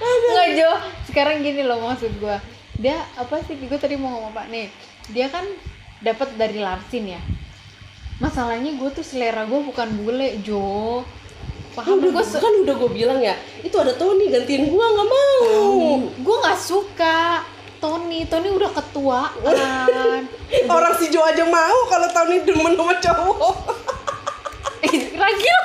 nggak 0.01 0.47
Jo. 0.57 0.71
Sekarang 1.05 1.45
gini 1.45 1.61
loh 1.61 1.77
maksud 1.81 2.11
gua. 2.17 2.41
Dia 2.73 2.97
apa 3.15 3.37
sih 3.45 3.53
gue 3.53 3.77
tadi 3.77 3.93
mau 3.93 4.17
ngomong 4.17 4.33
pak 4.33 4.49
nih 4.49 4.65
dia 5.13 5.29
kan 5.29 5.45
dapat 6.01 6.33
dari 6.35 6.57
Larsin 6.57 7.05
ya. 7.05 7.21
Masalahnya 8.17 8.73
gue 8.77 8.89
tuh 8.89 9.05
selera 9.05 9.45
gue 9.45 9.59
bukan 9.61 9.87
bule 10.01 10.41
Jo. 10.41 11.05
Paham 11.73 12.01
udah 12.01 12.09
gue 12.13 12.21
gua, 12.21 12.37
kan 12.41 12.53
udah 12.65 12.75
gue 12.77 12.91
bilang 12.93 13.19
ya 13.21 13.33
itu 13.61 13.73
ada 13.77 13.93
Tony 13.93 14.29
gantiin 14.29 14.69
gue 14.73 14.85
nggak 14.85 15.09
mau. 15.09 16.01
Gue 16.17 16.35
nggak 16.41 16.59
suka. 16.59 17.45
Tony 17.77 18.23
Tony 18.25 18.47
udah 18.47 18.71
ketuaan. 18.73 19.35
Orang 20.73 20.93
si 20.97 21.11
Jo 21.13 21.21
aja 21.21 21.45
mau 21.45 21.79
kalau 21.91 22.09
Tony 22.09 22.41
demen 22.41 22.73
sama 22.73 22.95
cowok 22.97 23.55
Ragil 24.91 25.59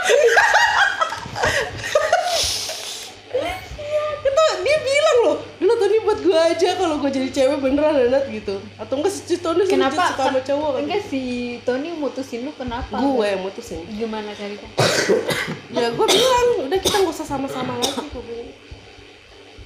itu 4.18 4.44
dia 4.62 4.78
bilang 4.82 5.18
loh 5.24 5.36
dulu 5.58 5.74
Tony 5.78 5.97
buat 6.05 6.18
gue 6.22 6.38
aja 6.38 6.68
kalau 6.78 6.97
gue 7.02 7.10
jadi 7.10 7.28
cewek 7.32 7.58
beneran 7.58 7.94
Nanat 7.98 8.30
gitu. 8.30 8.62
Atau 8.78 9.00
enggak 9.02 9.12
si 9.14 9.36
Tony 9.38 9.66
kenapa? 9.66 10.14
suka 10.14 10.30
sama 10.30 10.40
cowok 10.42 10.70
kan 10.74 10.80
enggak 10.86 11.02
si 11.06 11.22
Tony 11.66 11.88
mutusin 11.94 12.47
lu 12.47 12.52
kenapa? 12.55 12.94
Gue 12.98 13.26
yang 13.26 13.42
mutusin. 13.42 13.82
Gimana 13.90 14.30
ceritanya 14.34 14.74
ya 15.74 15.88
gue 15.92 16.06
bilang 16.06 16.48
udah 16.70 16.78
kita 16.80 16.97
nggak 17.02 17.14
usah 17.14 17.26
sama-sama 17.26 17.76
lagi 17.78 18.06
gue 18.06 18.22
bilang. 18.22 18.50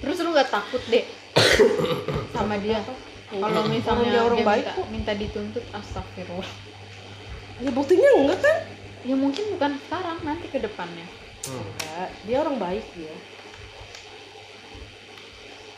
Terus 0.03 0.17
lu 0.25 0.31
nggak 0.33 0.51
takut 0.51 0.83
deh 0.89 1.05
sama 2.33 2.57
dia? 2.59 2.81
Kalau 3.33 3.65
misalnya 3.65 4.09
dia 4.13 4.23
orang 4.29 4.39
dia 4.41 4.49
baik 4.49 4.65
minta, 4.65 4.77
kok. 4.77 4.87
minta 4.93 5.13
dituntut 5.17 5.65
astagfirullah. 5.73 6.53
Ya 7.63 7.71
buktinya 7.73 8.11
enggak 8.21 8.39
kan 8.45 8.57
ya 9.03 9.15
mungkin 9.19 9.45
bukan 9.59 9.73
sekarang 9.87 10.19
nanti 10.23 10.47
ke 10.49 10.59
depannya. 10.63 11.07
Hmm. 11.43 11.67
dia 12.23 12.39
orang 12.39 12.57
baik 12.59 12.87
dia. 12.95 13.15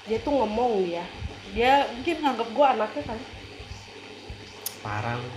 Dia 0.04 0.18
tuh 0.20 0.32
ngomong 0.36 0.84
dia. 0.84 1.04
Dia 1.56 1.88
mungkin 1.88 2.16
nganggap 2.20 2.48
gua 2.52 2.66
anaknya 2.76 3.02
kali 3.08 3.24
parah 4.84 5.16
lu. 5.16 5.30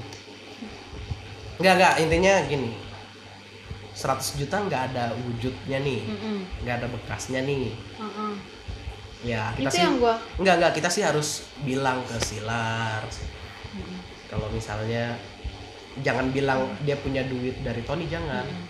Nggak 1.64 1.74
nggak 1.80 1.94
intinya 2.04 2.34
gini. 2.52 2.72
100 3.96 4.38
juta 4.38 4.56
nggak 4.68 4.84
ada 4.94 5.16
wujudnya 5.16 5.80
nih. 5.80 6.04
Nggak 6.62 6.76
ada 6.84 6.88
bekasnya 6.92 7.42
nih. 7.48 7.72
Mm-mm. 7.98 8.34
ya 9.26 9.50
kita 9.58 9.66
itu 9.66 9.74
sih 9.74 9.82
yang 9.82 9.98
gua 9.98 10.14
nggak 10.38 10.56
nggak 10.62 10.74
kita 10.78 10.90
sih 10.94 11.02
harus 11.02 11.50
bilang 11.66 12.06
ke 12.06 12.22
Silar. 12.22 13.02
Mm-mm. 13.74 13.98
kalau 14.30 14.46
misalnya 14.54 15.18
jangan 16.02 16.30
bilang 16.30 16.70
dia 16.84 16.98
punya 16.98 17.24
duit 17.24 17.58
dari 17.62 17.82
Tony 17.82 18.06
jangan 18.06 18.46
Mm-mm. 18.46 18.66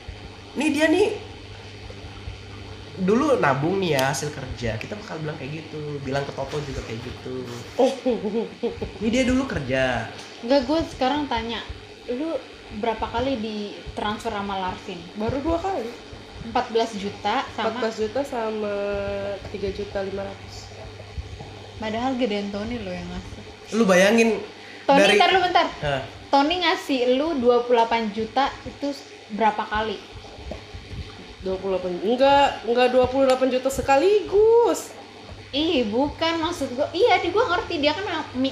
nih 0.56 0.70
dia 0.72 0.86
nih 0.88 1.08
dulu 2.98 3.38
nabung 3.38 3.78
nih 3.78 3.94
ya 3.94 4.10
hasil 4.10 4.34
kerja 4.34 4.74
kita 4.82 4.98
bakal 4.98 5.22
bilang 5.22 5.38
kayak 5.38 5.62
gitu 5.62 6.02
bilang 6.02 6.26
ke 6.26 6.34
Toto 6.34 6.58
juga 6.66 6.82
kayak 6.82 6.98
gitu 7.06 7.36
ini 9.02 9.10
dia 9.14 9.24
dulu 9.24 9.46
kerja 9.46 10.10
Enggak, 10.38 10.70
gue 10.70 10.80
sekarang 10.94 11.26
tanya, 11.26 11.66
lu 12.10 12.38
berapa 12.78 13.10
kali 13.10 13.42
ditransfer 13.42 14.30
sama 14.30 14.58
Larsin? 14.58 14.98
baru 15.14 15.42
dua 15.42 15.58
kali 15.62 15.90
14 16.50 17.02
juta 17.02 17.42
sama 17.54 17.86
14 17.86 18.02
juta 18.02 18.22
sama 18.26 18.74
3 19.50 19.78
juta 19.78 19.98
500 20.02 21.78
padahal 21.78 22.12
gedean 22.18 22.50
Tony 22.50 22.82
lo 22.82 22.90
yang 22.90 23.06
ngasih. 23.06 23.42
lu 23.78 23.84
bayangin 23.86 24.30
Tony 24.90 25.00
dari 25.04 25.16
ntar 25.20 25.30
lu 25.30 25.40
bentar. 25.44 25.68
Hah, 25.84 26.02
Tony 26.28 26.60
ngasih 26.60 27.16
lu 27.16 27.40
28 27.40 28.12
juta 28.12 28.52
itu 28.68 28.92
berapa 29.32 29.64
kali? 29.64 29.96
28 31.46 32.04
enggak 32.04 32.68
enggak 32.68 32.88
28 32.92 33.54
juta 33.54 33.70
sekaligus 33.72 34.92
Ih, 35.56 35.88
bukan 35.88 36.44
maksud 36.44 36.76
gua. 36.76 36.92
Iya, 36.92 37.24
di 37.24 37.32
gua 37.32 37.48
ngerti 37.48 37.80
dia 37.80 37.96
kan 37.96 38.04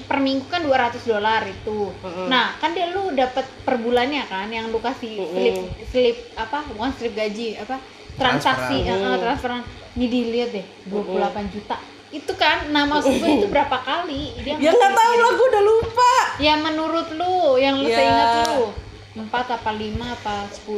per 0.08 0.20
minggu 0.24 0.48
kan 0.48 0.64
200 0.64 1.04
dolar 1.04 1.44
itu. 1.44 1.92
Heeh. 1.92 2.28
Nah, 2.32 2.56
kan 2.56 2.72
dia 2.72 2.88
lu 2.96 3.12
dapat 3.12 3.44
per 3.68 3.76
bulannya 3.84 4.24
kan 4.32 4.48
yang 4.48 4.72
lu 4.72 4.80
kasih 4.80 5.20
Mm-mm. 5.20 5.36
slip 5.36 5.56
slip 5.92 6.18
apa? 6.40 6.64
Bukan 6.72 6.96
slip 6.96 7.12
gaji, 7.12 7.60
apa? 7.60 7.84
Transaksi, 8.16 8.88
Transferan. 8.88 9.12
eh, 9.12 9.20
transferan. 9.20 9.62
Ini 10.00 10.06
dilihat 10.08 10.50
deh, 10.56 10.66
28 10.88 11.52
juta. 11.52 11.76
Itu 12.16 12.32
kan, 12.34 12.72
nah 12.72 12.88
maksud 12.88 13.12
itu 13.36 13.48
berapa 13.48 13.76
kali? 13.78 14.32
Dia 14.40 14.56
ya 14.56 14.72
nggak 14.72 14.92
tahu 14.94 15.14
lah 15.18 15.32
gue 15.34 15.48
udah 15.50 15.64
lupa 15.66 16.14
Ya 16.38 16.56
menurut 16.56 17.12
lu, 17.12 17.56
yang 17.58 17.76
lu 17.76 17.86
Ya. 17.86 17.98
seingat 17.98 18.30
lu. 18.50 18.72
4 19.16 19.32
apa 19.32 19.72
5 19.72 19.80
apa 20.02 20.36
10? 20.44 20.76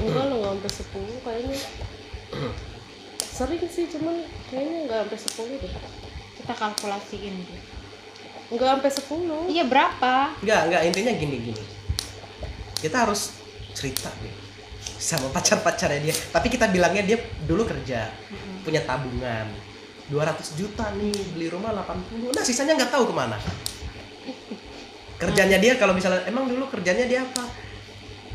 enggak 0.00 0.24
lo 0.24 0.34
nggak 0.36 0.70
sampai 0.70 0.70
10 1.10 1.24
kayaknya 1.24 1.58
sering 3.18 3.62
sih 3.66 3.90
cuman 3.90 4.22
kayaknya 4.46 4.78
nggak 4.86 4.98
sampai 5.10 5.18
10 5.50 5.62
deh 5.62 5.72
Kita 6.36 6.52
kalkulasiin 6.52 7.34
deh. 7.36 7.62
nggak 8.50 8.68
sampai 8.70 8.90
10 9.50 9.50
Iya 9.50 9.64
berapa? 9.66 10.14
nggak 10.38 10.60
nggak 10.64 10.82
intinya 10.86 11.12
gini 11.12 11.36
gini 11.44 11.62
kita 12.78 13.02
harus 13.02 13.34
cerita 13.72 14.14
nih 14.20 14.30
sama 14.94 15.26
pacar 15.28 15.58
pacarnya 15.58 16.00
dia 16.00 16.14
tapi 16.30 16.46
kita 16.46 16.70
bilangnya 16.70 17.02
dia 17.02 17.18
dulu 17.42 17.66
kerja 17.66 18.14
punya 18.62 18.78
tabungan 18.80 19.50
200 20.12 20.60
juta 20.60 20.84
nih 21.00 21.16
beli 21.32 21.48
rumah 21.48 21.72
80 21.72 22.36
nah 22.36 22.44
sisanya 22.44 22.76
nggak 22.76 22.92
tahu 22.92 23.08
ke 23.08 23.14
mana. 23.16 23.40
Kerjanya 25.16 25.56
dia 25.56 25.80
kalau 25.80 25.96
misalnya 25.96 26.20
emang 26.28 26.44
dulu 26.44 26.68
kerjanya 26.68 27.08
dia 27.08 27.24
apa? 27.24 27.48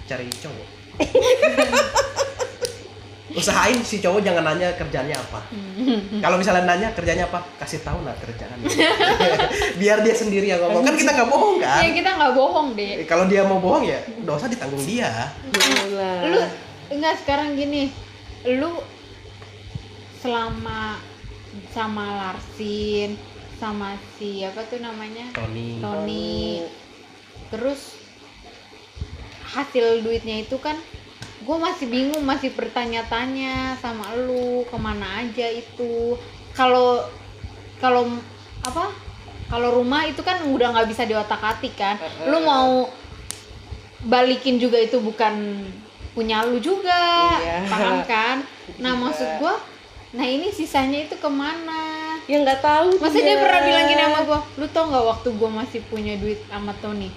Cari 0.10 0.26
cowok. 0.26 0.68
Usahain 3.38 3.78
si 3.86 4.02
cowok 4.02 4.26
jangan 4.26 4.42
nanya 4.42 4.74
kerjanya 4.74 5.14
apa. 5.14 5.46
Kalau 6.18 6.42
misalnya 6.42 6.66
nanya 6.66 6.90
kerjanya 6.98 7.30
apa 7.30 7.46
kasih 7.62 7.86
tahu 7.86 8.02
nah 8.02 8.18
kerjaan 8.18 8.58
biar 9.80 10.02
dia 10.02 10.16
sendiri 10.18 10.50
yang 10.50 10.66
ngomong. 10.66 10.82
Kan 10.82 10.98
kita 10.98 11.14
nggak 11.14 11.30
bohong 11.30 11.62
kan? 11.62 11.86
Ya 11.86 11.94
kita 11.94 12.10
nggak 12.18 12.34
bohong 12.34 12.68
deh. 12.74 12.94
Eh, 13.04 13.06
kalau 13.06 13.30
dia 13.30 13.46
mau 13.46 13.62
bohong 13.62 13.86
ya 13.86 14.02
dosa 14.26 14.50
ditanggung 14.50 14.82
dia. 14.82 15.30
Lu 16.26 16.42
enggak 16.90 17.22
sekarang 17.22 17.54
gini. 17.54 17.94
Lu 18.50 18.82
selama 20.26 20.98
sama 21.74 22.06
Larsin 22.18 23.18
sama 23.60 24.00
si 24.16 24.42
apa 24.48 24.64
tuh 24.72 24.80
namanya? 24.80 25.36
Tony. 25.36 25.84
Tony. 25.84 26.64
Terus 27.52 28.00
hasil 29.52 30.06
duitnya 30.06 30.46
itu 30.46 30.56
kan 30.62 30.80
gue 31.40 31.58
masih 31.58 31.90
bingung 31.90 32.22
masih 32.22 32.54
bertanya-tanya 32.54 33.74
sama 33.84 34.16
lu 34.16 34.64
ke 34.64 34.78
mana 34.80 35.28
aja 35.28 35.48
itu. 35.52 36.16
Kalau 36.56 37.04
kalau 37.84 38.08
apa? 38.64 38.96
Kalau 39.50 39.82
rumah 39.82 40.06
itu 40.06 40.22
kan 40.22 40.46
udah 40.46 40.72
nggak 40.72 40.90
bisa 40.94 41.04
diotak-atik 41.04 41.74
kan. 41.76 42.00
Lu 42.30 42.40
mau 42.46 42.88
balikin 44.06 44.62
juga 44.62 44.80
itu 44.80 45.02
bukan 45.04 45.66
punya 46.16 46.48
lu 46.48 46.64
juga. 46.64 47.36
Iya. 47.44 47.68
paham 47.68 47.98
kan? 48.08 48.38
Nah 48.80 48.94
Iya. 48.96 49.02
maksud 49.04 49.30
gua 49.42 49.56
nah 50.10 50.26
ini 50.26 50.50
sisanya 50.50 51.06
itu 51.06 51.14
ke 51.22 51.30
mana? 51.30 52.18
Ya 52.26 52.42
nggak 52.42 52.66
tahu 52.66 52.98
masa 52.98 53.22
dia 53.22 53.38
pernah 53.38 53.62
bilang 53.62 53.86
gini 53.86 54.02
sama 54.02 54.20
gua 54.26 54.40
lu 54.58 54.66
tau 54.70 54.90
nggak 54.90 55.06
waktu 55.06 55.30
gua 55.38 55.50
masih 55.54 55.80
punya 55.86 56.18
duit 56.18 56.42
sama 56.50 56.74
Tony? 56.82 57.14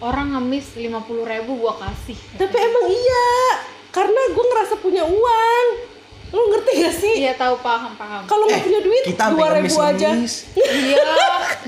Orang 0.00 0.32
ngemis 0.32 0.78
50.000 0.78 0.88
ribu 1.28 1.52
gua 1.60 1.76
kasih 1.76 2.16
tapi 2.40 2.56
emang 2.56 2.86
iya 2.88 3.28
karena 3.88 4.20
gue 4.30 4.44
ngerasa 4.44 4.74
punya 4.80 5.02
uang. 5.04 5.66
Lu 6.28 6.44
ngerti 6.52 6.72
gak 6.84 6.92
sih? 6.92 7.14
Iya 7.24 7.32
tahu 7.40 7.56
paham 7.64 7.96
paham. 7.96 8.28
Kalau 8.28 8.44
nggak 8.44 8.60
punya 8.68 8.80
duit 8.84 9.02
kita 9.08 9.32
dua 9.32 9.48
ribu 9.56 9.76
aja. 9.80 10.08
Ngemis 10.12 10.34
iya 10.56 11.04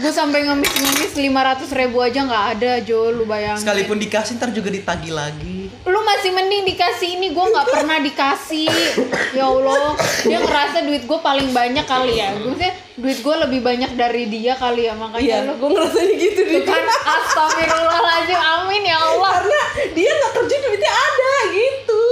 gua 0.00 0.12
sampai 0.12 0.48
ngemis 0.48 0.68
ngemis 0.68 1.12
500 1.16 1.80
ribu 1.80 1.96
aja 2.00 2.20
nggak 2.24 2.44
ada 2.56 2.72
Jo 2.84 3.12
lu 3.12 3.28
bayangin. 3.28 3.64
Sekalipun 3.64 3.96
dikasih 4.00 4.36
ntar 4.40 4.48
juga 4.52 4.72
ditagih 4.72 5.12
lagi 5.12 5.59
lu 5.80 6.00
masih 6.04 6.30
mending 6.36 6.68
dikasih 6.68 7.16
ini 7.16 7.32
gue 7.32 7.40
nggak 7.40 7.68
pernah 7.72 7.96
dikasih. 8.04 8.68
Ya 9.32 9.48
allah 9.48 9.96
dia 10.28 10.38
ngerasa 10.44 10.84
duit 10.84 11.08
gue 11.08 11.18
paling 11.24 11.56
banyak 11.56 11.88
kali 11.88 12.20
ya. 12.20 12.36
Gue 12.36 12.52
sih 12.60 12.72
duit 13.00 13.24
gue 13.24 13.34
lebih 13.48 13.64
banyak 13.64 13.96
dari 13.96 14.28
dia 14.28 14.60
kali 14.60 14.84
ya 14.84 14.92
makanya 14.92 15.24
iya 15.24 15.36
lu 15.48 15.56
gue 15.56 15.70
ngerasanya 15.72 16.14
gitu 16.20 16.40
Tuh 16.44 16.52
deh 16.52 16.62
kan 16.68 16.84
astagfirullahaladzim 16.84 18.40
amin 18.40 18.82
ya 18.84 18.98
Allah. 19.00 19.30
Karena 19.40 19.60
dia 19.96 20.10
nggak 20.12 20.32
kerja 20.36 20.56
duitnya 20.68 20.92
ada 20.92 21.32
gitu. 21.48 22.02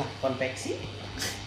Lah 0.00 0.08
konveksi? 0.24 0.72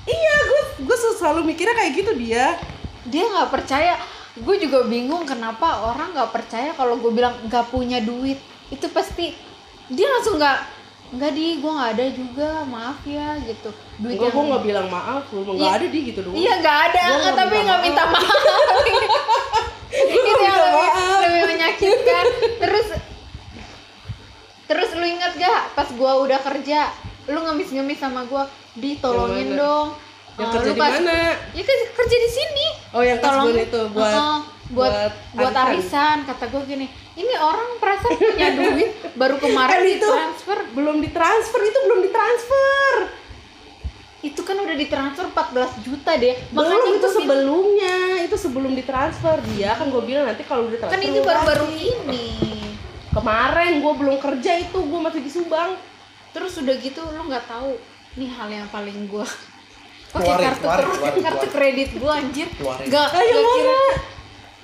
Iya 0.06 0.36
gue 0.46 0.62
gue 0.86 0.98
selalu 1.18 1.50
mikirnya 1.50 1.74
kayak 1.74 1.92
gitu 1.98 2.12
dia. 2.14 2.62
Dia 3.10 3.26
nggak 3.26 3.50
percaya. 3.50 3.98
Gue 4.38 4.62
juga 4.62 4.86
bingung 4.86 5.26
kenapa 5.26 5.82
orang 5.82 6.14
nggak 6.14 6.30
percaya 6.30 6.78
kalau 6.78 7.02
gue 7.02 7.10
bilang 7.10 7.34
nggak 7.50 7.74
punya 7.74 7.98
duit. 8.06 8.38
Itu 8.70 8.86
pasti 8.94 9.34
dia 9.90 10.08
langsung 10.08 10.38
nggak 10.38 10.81
nggak 11.12 11.32
di 11.32 11.60
gue 11.60 11.68
nggak 11.70 11.92
ada 11.92 12.06
juga 12.10 12.50
maaf 12.64 13.00
ya 13.04 13.36
gitu. 13.42 13.70
Duit 13.98 14.16
gue 14.16 14.24
yang 14.24 14.32
gue 14.32 14.44
nggak 14.48 14.64
bilang 14.64 14.88
maaf 14.88 15.24
lu 15.30 15.44
nggak 15.44 15.60
Iya. 15.60 15.72
ada 15.76 15.86
di 15.86 16.00
gitu 16.06 16.20
doang. 16.22 16.36
Iya 16.36 16.54
nggak 16.58 16.78
ada 16.88 17.02
Gua 17.04 17.18
nggak 17.18 17.36
tapi 17.36 17.56
nggak 17.62 17.80
minta 17.82 18.04
maaf. 18.06 18.32
itu 19.92 20.18
yang 20.18 20.40
minta 20.40 20.62
lebih, 20.64 20.90
lebih 21.22 21.44
menyakitkan. 21.50 22.26
Terus 22.58 22.88
terus 24.64 24.90
lu 24.94 25.04
ingat 25.04 25.36
gak 25.36 25.76
pas 25.76 25.90
gua 25.92 26.16
udah 26.18 26.40
kerja 26.40 26.88
lu 27.28 27.40
ngemis-ngemis 27.42 28.00
sama 28.00 28.24
gua 28.24 28.48
ditolongin 28.74 29.54
dong. 29.54 29.92
Yang 30.34 30.48
Eh, 30.48 30.54
kerja 30.56 30.72
di 30.72 30.80
mana? 30.80 31.18
Ya 31.52 31.64
kerja 31.92 32.18
di 32.18 32.30
sini. 32.30 32.68
Oh 32.90 33.04
yang 33.04 33.20
kasbon 33.20 33.52
Tolongin. 33.52 33.68
itu 33.68 33.82
buat 33.92 34.08
Heeh, 34.08 34.38
buat 34.72 34.92
buat 35.34 35.52
arisan 35.54 36.24
kata 36.24 36.48
gue 36.48 36.62
gini 36.66 36.88
ini 37.14 37.34
orang 37.36 37.76
perasaan 37.76 38.16
punya 38.16 38.50
duit 38.58 38.90
baru 39.14 39.36
kemarin 39.38 39.72
Kan 39.74 39.84
itu. 39.84 40.00
ditransfer 40.02 40.58
belum 40.72 40.98
ditransfer 41.00 41.62
itu 41.62 41.80
belum 41.84 42.00
ditransfer 42.02 42.96
itu 44.22 44.42
kan 44.42 44.54
udah 44.56 44.76
ditransfer 44.76 45.26
14 45.28 45.82
juta 45.82 46.12
deh 46.14 46.36
belum 46.48 46.62
makanya 46.62 46.78
itu 46.78 46.86
gua 46.86 47.02
bilang, 47.02 47.16
sebelumnya 47.18 47.96
itu 48.22 48.36
sebelum 48.38 48.72
ditransfer 48.72 49.38
dia 49.50 49.74
kan 49.74 49.90
gue 49.90 50.04
bilang 50.04 50.26
nanti 50.26 50.44
kalau 50.44 50.70
udah 50.70 50.78
kan 50.80 50.90
transfer 50.90 51.10
itu 51.10 51.20
lu 51.20 51.26
baru-baru 51.26 51.68
ini 51.74 52.26
kemarin 53.10 53.82
gue 53.82 53.94
belum 53.98 54.18
kerja 54.18 54.52
itu 54.58 54.78
gue 54.78 55.00
masih 55.00 55.20
di 55.20 55.32
Subang 55.32 55.74
terus 56.32 56.54
udah 56.56 56.76
gitu 56.76 57.02
lo 57.02 57.22
nggak 57.26 57.44
tahu 57.44 57.76
nih 58.14 58.30
hal 58.30 58.48
yang 58.48 58.68
paling 58.68 59.10
gue 59.10 59.26
pakai 60.12 60.28
Keluarin, 60.28 60.44
kartu 60.46 60.62
keluarin, 60.62 60.86
kredit 60.86 61.24
kartu 61.24 61.38
keluarin. 61.42 61.52
kredit 61.52 61.90
gue 61.94 62.12
anjir 62.14 62.48
Keluarin. 62.54 62.86
nggak 62.88 63.08
yang 63.10 63.26
nggak 63.26 63.56
kira? 63.58 63.80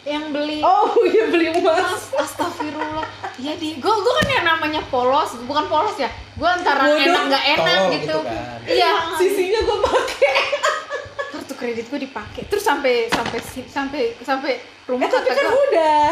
Yang 0.07 0.31
beli 0.31 0.63
oh 0.63 0.95
iya 1.11 1.27
beli 1.27 1.51
emas 1.51 1.83
Mas, 1.83 2.03
astagfirullah 2.15 3.03
ya 3.37 3.53
di 3.53 3.75
gue 3.75 3.93
gue 3.93 4.13
kan 4.23 4.27
yang 4.31 4.45
namanya 4.47 4.81
polos 4.87 5.35
bukan 5.43 5.67
polos 5.67 5.99
ya 5.99 6.07
gue 6.09 6.47
antara 6.47 6.87
Bodoh. 6.87 7.03
enak 7.03 7.21
nggak 7.27 7.45
enak 7.53 7.67
Tolong 7.67 7.87
gitu 7.91 8.03
gitu 8.07 8.17
kan. 8.23 8.59
iya 8.65 8.91
sisinya 9.19 9.59
gue 9.61 9.77
pakai 9.83 10.35
kartu 11.35 11.53
kredit 11.53 11.85
gue 11.91 11.99
dipakai 12.01 12.41
terus 12.47 12.63
sampai 12.63 13.11
sampai 13.11 13.39
sampai 13.67 14.01
sampai 14.23 14.51
rumah 14.87 15.05
Eh 15.05 15.11
tapi 15.11 15.27
kan 15.27 15.43
gue 15.43 15.61
udah. 15.75 16.09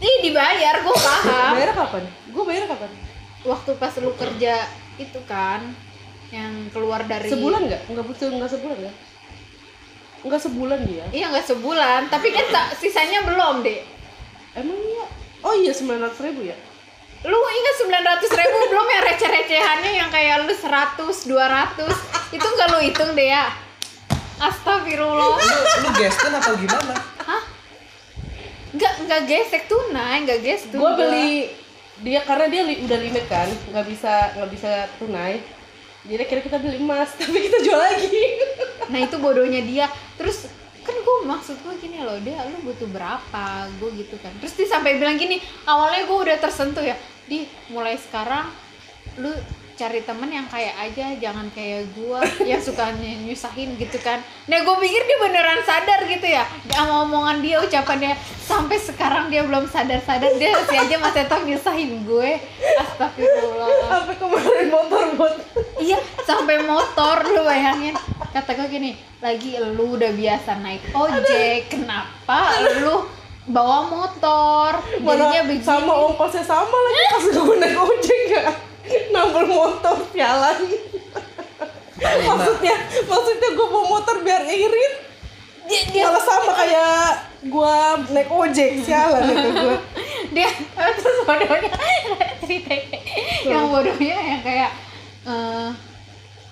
ih 0.00 0.16
dibayar 0.24 0.74
gue 0.80 0.96
paham 0.96 1.52
Bayar 1.54 1.70
kapan? 1.72 2.02
Gue 2.32 2.42
bayar 2.42 2.64
kapan? 2.66 2.90
waktu 3.44 3.70
pas 3.76 3.92
lu 4.00 4.10
kerja 4.16 4.54
itu 4.96 5.20
kan 5.28 5.60
yang 6.32 6.72
keluar 6.72 7.04
dari 7.04 7.28
Sebulan 7.28 7.68
nggak? 7.68 7.82
Nggak 7.92 8.04
butuh 8.08 8.26
nggak 8.32 8.50
sebulan 8.50 8.78
ya? 8.80 8.92
Nggak 10.24 10.40
sebulan 10.40 10.80
dia. 10.82 11.04
iya 11.10 11.28
nggak 11.28 11.46
sebulan. 11.46 12.08
Tapi 12.08 12.28
kan 12.30 12.44
sa- 12.48 12.72
sisanya 12.74 13.22
belum 13.22 13.60
deh 13.60 13.84
Emang 14.54 14.74
iya? 14.74 15.04
Oh 15.40 15.52
iya 15.52 15.70
sembilan 15.70 16.00
ratus 16.02 16.20
ribu 16.22 16.42
ya? 16.42 16.56
lu 17.24 17.32
ingat 17.32 17.74
900 18.20 18.36
ribu 18.36 18.58
belum 18.70 18.84
yang 18.86 19.04
receh-recehannya 19.06 19.92
yang 19.94 20.08
kayak 20.08 20.44
lu 20.44 20.52
100 20.52 21.00
200 21.00 21.88
itu 22.30 22.46
nggak 22.46 22.68
lu 22.68 22.78
hitung 22.80 23.12
deh 23.12 23.28
ya? 23.30 23.48
Astagfirullah. 24.36 25.32
Lu 25.32 25.56
lu 25.80 25.90
gestin 25.94 26.32
atau 26.32 26.52
gimana? 26.54 26.92
Hah? 27.18 27.42
Nggak 28.70 28.92
nggak 29.00 29.20
gesek 29.24 29.64
tunai 29.64 30.20
nggak 30.22 30.40
gesek 30.42 30.68
Gue 30.70 30.90
beli 30.94 31.48
dia 31.96 32.20
karena 32.20 32.50
dia 32.50 32.62
li- 32.62 32.82
udah 32.82 32.98
limit 32.98 33.24
kan, 33.24 33.46
nggak 33.46 33.86
bisa 33.86 34.12
nggak 34.34 34.50
bisa 34.50 34.70
tunai. 34.98 35.38
Jadi 36.04 36.20
akhirnya 36.20 36.44
kita 36.44 36.58
beli 36.60 36.78
emas, 36.80 37.10
tapi 37.20 37.38
kita 37.48 37.58
jual 37.64 37.80
lagi. 37.80 38.24
nah 38.92 38.98
itu 39.00 39.16
bodohnya 39.16 39.60
dia. 39.64 39.86
Terus 40.20 40.48
kan 40.84 40.96
gue 41.00 41.16
maksud 41.24 41.56
gue 41.64 41.74
gini 41.80 42.04
loh 42.04 42.20
dia 42.20 42.44
lu 42.52 42.60
butuh 42.68 42.88
berapa? 42.92 43.44
Gue 43.80 43.90
gitu 43.96 44.20
kan. 44.20 44.32
Terus 44.44 44.52
dia 44.56 44.68
sampai 44.68 45.00
bilang 45.00 45.16
gini 45.16 45.40
awalnya 45.64 46.04
gue 46.04 46.18
udah 46.28 46.36
tersentuh 46.36 46.84
ya. 46.84 46.96
Di 47.24 47.48
mulai 47.72 47.96
sekarang 47.96 48.52
lu 49.16 49.32
cari 49.74 50.00
temen 50.00 50.26
yang 50.28 50.46
kayak 50.46 50.70
aja 50.80 51.18
jangan 51.18 51.50
kayak 51.50 51.90
gue 51.90 52.18
yang 52.44 52.58
suka 52.58 52.94
ny- 52.94 53.24
nyusahin 53.24 53.74
gitu 53.74 53.98
kan 53.98 54.18
nah 54.44 54.56
gue 54.56 54.76
pikir 54.78 55.02
dia 55.02 55.18
beneran 55.20 55.60
sadar 55.60 56.00
gitu 56.04 56.24
ya 56.24 56.42
sama 56.68 57.02
omongan 57.02 57.38
dia 57.38 57.58
ucapannya 57.58 58.14
sampai 58.40 58.76
sekarang 58.76 59.28
dia 59.28 59.42
belum 59.42 59.66
sadar 59.66 59.98
sadar 59.98 60.30
dia 60.32 60.54
masih 60.54 60.78
aja 60.78 60.96
masih 60.96 61.16
tetap 61.20 61.40
nyusahin 61.42 61.90
gue 62.02 62.30
astagfirullah 62.76 63.68
Sampai 63.84 64.16
kemarin 64.16 64.68
motor 64.68 65.04
motor. 65.14 65.32
Iya, 65.76 65.96
sampai 66.20 66.56
motor 66.60 67.16
lu 67.24 67.42
bayangin. 67.42 67.94
Kata 68.30 68.50
gue 68.54 68.68
gini, 68.68 68.90
lagi 69.18 69.54
lu 69.56 69.94
udah 69.94 70.10
biasa 70.10 70.58
naik 70.58 70.90
ojek, 70.90 71.68
kenapa 71.68 72.52
lu 72.80 73.06
bawa 73.44 73.86
motor? 73.86 74.70
Jadinya 74.94 75.04
Mana 75.30 75.46
begini. 75.46 75.62
sama 75.62 75.92
ongkosnya 76.04 76.42
sama 76.42 76.74
lagi 76.74 77.00
pas 77.08 77.26
gue 77.28 77.56
naik 77.56 77.76
ojek 77.76 78.20
gak 78.30 78.46
nambah 79.10 79.44
motor 79.46 79.96
sialan 80.10 80.56
maksudnya 82.00 82.74
maksudnya 83.04 83.48
gue 83.54 83.66
bawa 83.66 83.84
motor 83.88 84.16
biar 84.20 84.42
irit 84.44 84.94
dia, 85.64 85.80
dia, 85.88 86.02
malah 86.04 86.20
sama 86.20 86.52
kayak 86.52 87.08
gue 87.40 87.76
naik 88.12 88.28
ojek 88.28 88.70
sialan 88.84 89.24
itu 89.24 89.48
gue 89.50 89.76
dia 90.36 90.50
terus 90.76 91.18
bodohnya 91.24 91.70
ceritanya 92.42 92.98
yang 93.48 93.72
bodohnya 93.72 94.16
yang 94.20 94.42
kayak 94.44 94.70
eh, 95.24 95.68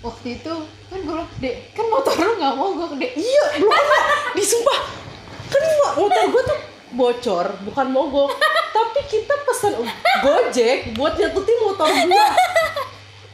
waktu 0.01 0.28
itu 0.41 0.55
kan 0.89 0.99
gue 0.99 1.15
bilang, 1.15 1.31
dek 1.41 1.57
kan 1.73 1.86
motor 1.89 2.12
lu 2.17 2.33
nggak 2.36 2.52
mau 2.52 2.69
gue 2.75 3.01
dek. 3.01 3.12
Iya 3.17 3.44
pernah. 3.65 4.05
Disumpah. 4.36 4.81
Kan 5.49 5.62
mo- 5.62 5.94
motor 6.05 6.25
gue 6.28 6.43
tuh 6.43 6.59
bocor 6.95 7.47
bukan 7.65 7.87
mogok. 7.91 8.31
Tapi 8.77 9.01
kita 9.09 9.35
pesan 9.45 9.73
gojek 10.25 10.93
buat 10.97 11.17
nyetutin 11.17 11.59
motor 11.65 11.89
gue 11.89 12.27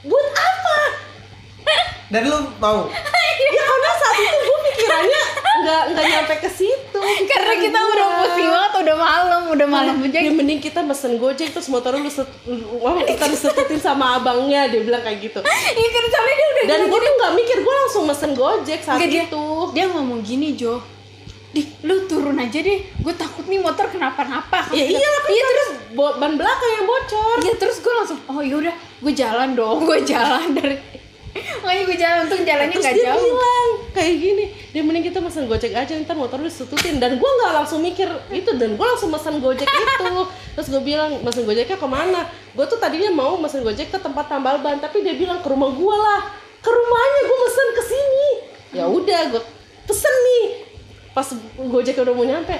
buat 0.07 0.27
apa? 0.33 0.78
Dan 2.09 2.23
lu 2.31 2.39
mau? 2.57 2.89
Ya 3.39 3.62
karena 3.62 3.91
saat 4.01 4.17
itu 4.19 4.37
gue 4.41 4.59
pikirannya 4.73 5.23
nggak 5.59 5.83
nggak 5.93 6.05
nyampe 6.09 6.35
ke 6.43 6.51
situ. 6.51 7.01
Karena 7.28 7.55
kita 7.59 7.78
gua. 7.78 7.93
udah 7.93 8.07
pusing 8.25 8.49
banget 8.49 8.73
udah 8.78 8.97
malam 8.97 9.43
udah 9.53 9.69
malam 9.69 9.95
aja 10.01 10.19
ya 10.23 10.33
mending 10.33 10.61
kita 10.62 10.81
mesen 10.81 11.20
gojek 11.20 11.53
terus 11.53 11.69
motor 11.69 11.99
lu 11.99 12.09
set, 12.09 12.27
wah, 12.81 12.97
kita 13.03 13.28
disetutin 13.28 13.78
sama 13.78 14.19
abangnya 14.19 14.70
dia 14.70 14.81
bilang 14.81 15.03
kayak 15.05 15.19
gitu. 15.20 15.39
Iya 15.45 15.89
soalnya 16.09 16.35
dia 16.35 16.49
udah 16.49 16.65
dan 16.67 16.81
gue 16.89 16.99
tuh 16.99 17.12
nggak 17.20 17.33
mikir 17.37 17.59
gue 17.61 17.75
langsung 17.85 18.05
mesen 18.09 18.33
gojek 18.33 18.81
saat 18.81 18.99
Enggak, 18.99 19.11
dia, 19.12 19.25
itu. 19.28 19.47
dia 19.77 19.85
ngomong 19.93 20.20
gini 20.25 20.57
Jo 20.57 20.81
di 21.49 21.62
lu 21.85 22.05
turun 22.05 22.36
aja 22.36 22.59
deh. 22.60 22.78
Gue 23.01 23.15
takut 23.17 23.44
nih 23.49 23.60
motor 23.60 23.89
kenapa-napa. 23.89 24.68
Ya 24.73 24.85
iya 24.85 25.09
lah 25.09 25.23
kan 25.25 25.31
iya 25.33 25.44
terus 25.49 25.70
ban 25.97 26.33
belakang 26.36 26.73
yang 26.77 26.86
bocor. 26.86 27.36
Iya 27.44 27.55
terus 27.57 27.77
gue 27.81 27.94
langsung 27.94 28.18
oh 28.28 28.41
yaudah 28.44 28.75
gue 28.99 29.12
jalan 29.15 29.55
dong 29.55 29.86
gue 29.86 29.99
jalan 30.02 30.52
dari 30.59 30.77
makanya 31.62 31.83
gue 31.86 31.99
jalan 31.99 32.18
untung 32.27 32.43
jalannya 32.43 32.75
terus 32.75 32.85
nggak 32.85 32.97
dia 32.99 33.07
jauh. 33.12 33.23
bilang 33.23 33.68
kayak 33.94 34.15
gini 34.18 34.44
dia 34.75 34.83
mending 34.83 35.05
kita 35.07 35.18
mesen 35.23 35.44
gojek 35.47 35.70
aja 35.70 35.93
ntar 36.02 36.17
motor 36.18 36.39
lu 36.41 36.51
setutin 36.51 36.99
dan 36.99 37.15
gue 37.20 37.31
nggak 37.31 37.52
langsung 37.62 37.78
mikir 37.85 38.09
itu 38.35 38.51
dan 38.59 38.75
gue 38.75 38.86
langsung 38.86 39.10
mesen 39.12 39.39
gojek 39.39 39.68
itu. 39.68 40.15
Terus 40.59 40.75
gue 40.75 40.83
bilang 40.83 41.23
mesen 41.23 41.47
gojeknya 41.47 41.78
ke 41.78 41.89
mana? 41.89 42.27
Gue 42.59 42.67
tuh 42.67 42.83
tadinya 42.83 43.15
mau 43.15 43.39
mesen 43.39 43.62
gojek 43.62 43.94
ke 43.94 43.99
tempat 44.02 44.27
tambal 44.27 44.59
ban 44.59 44.83
tapi 44.83 45.07
dia 45.07 45.15
bilang 45.15 45.39
ke 45.39 45.47
rumah 45.47 45.70
gue 45.70 45.97
lah. 45.97 46.20
Ke 46.59 46.70
rumahnya 46.75 47.20
gue 47.23 47.39
mesen 47.47 47.68
ke 47.70 47.83
sini. 47.86 48.28
Ya 48.75 48.85
udah 48.91 49.20
gue 49.31 49.43
pesen 49.86 50.10
nih 50.12 50.68
pas 51.19 51.27
gojek 51.59 51.99
udah 51.99 52.15
mau 52.15 52.23
nyampe 52.23 52.55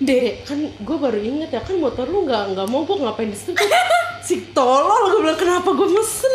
Dek, 0.00 0.48
kan 0.48 0.56
gue 0.58 0.96
baru 0.96 1.14
inget 1.14 1.52
ya 1.52 1.60
kan 1.60 1.76
motor 1.76 2.08
lu 2.08 2.24
nggak 2.24 2.56
nggak 2.56 2.66
mau 2.66 2.82
gue 2.82 2.96
ngapain 2.96 3.28
di 3.28 3.36
situ? 3.36 3.52
Si 4.26 4.50
tolol 4.50 5.12
gue 5.12 5.20
bilang 5.20 5.36
kenapa 5.36 5.68
gue 5.68 5.88
mesen? 5.88 6.34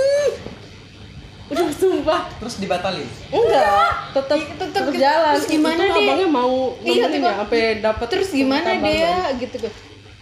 Udah 1.47 1.67
sumpah. 1.71 2.31
Terus 2.37 2.59
dibatalin? 2.59 3.07
Enggak, 3.27 3.91
tetap 4.13 4.37
Iya, 4.37 4.47
tetep 4.55 4.67
tetap 4.71 4.87
gitu. 4.87 4.99
jalan. 4.99 5.33
Terus 5.35 5.47
gimana 5.49 5.83
deh? 5.83 5.99
abangnya 5.99 6.27
mau 6.29 6.55
Iya, 6.79 7.07
ya 7.07 7.31
sampai 7.33 7.61
dapat 7.79 8.07
terus 8.07 8.29
gimana 8.29 8.69
dia 8.77 9.11
gitu 9.35 9.55
gue 9.57 9.73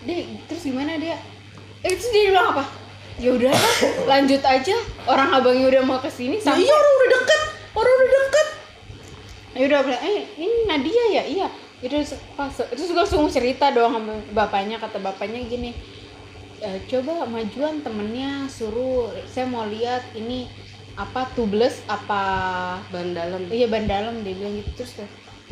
deh 0.06 0.22
terus 0.46 0.64
gimana 0.64 0.92
dia 0.98 1.18
eh 1.82 1.92
terus 1.92 2.10
dia 2.10 2.24
bilang 2.30 2.48
apa? 2.50 2.64
Ya 3.18 3.30
udah 3.30 3.54
lanjut 4.10 4.42
aja. 4.42 4.76
Orang 5.06 5.30
abangnya 5.34 5.66
udah 5.70 5.82
mau 5.84 5.98
ke 5.98 6.10
sini 6.10 6.38
Ya 6.38 6.50
sampai 6.50 6.66
iya 6.66 6.74
orang 6.74 6.94
udah 6.96 7.10
deket, 7.14 7.42
orang 7.74 7.94
udah 7.94 8.10
deket. 8.16 8.48
Ya 9.56 9.64
udah 9.66 9.80
bilang 9.82 10.04
eh 10.04 10.18
ini 10.36 10.68
Nadia 10.68 11.06
ya? 11.12 11.24
Iya. 11.26 11.48
Itu 11.80 11.96
pas 12.34 12.52
terus 12.52 12.88
gue 12.88 12.98
langsung 12.98 13.28
cerita 13.28 13.70
dong 13.70 13.92
sama 13.94 14.14
bapaknya 14.32 14.78
kata 14.78 15.00
bapaknya 15.00 15.44
gini 15.44 15.72
"E, 16.58 16.80
coba 16.88 17.24
majuan 17.26 17.80
temennya 17.80 18.48
suruh 18.48 19.12
saya 19.28 19.44
mau 19.46 19.68
lihat 19.68 20.02
ini 20.14 20.48
apa 20.96 21.28
tubeless 21.32 21.84
apa 21.86 22.24
Ban 22.88 23.12
dalam. 23.12 23.44
iya 23.50 23.68
ban 23.68 23.84
dalam 23.86 24.24
dia 24.24 24.34
bilang 24.34 24.56
gitu. 24.56 24.72
Terus 24.80 25.04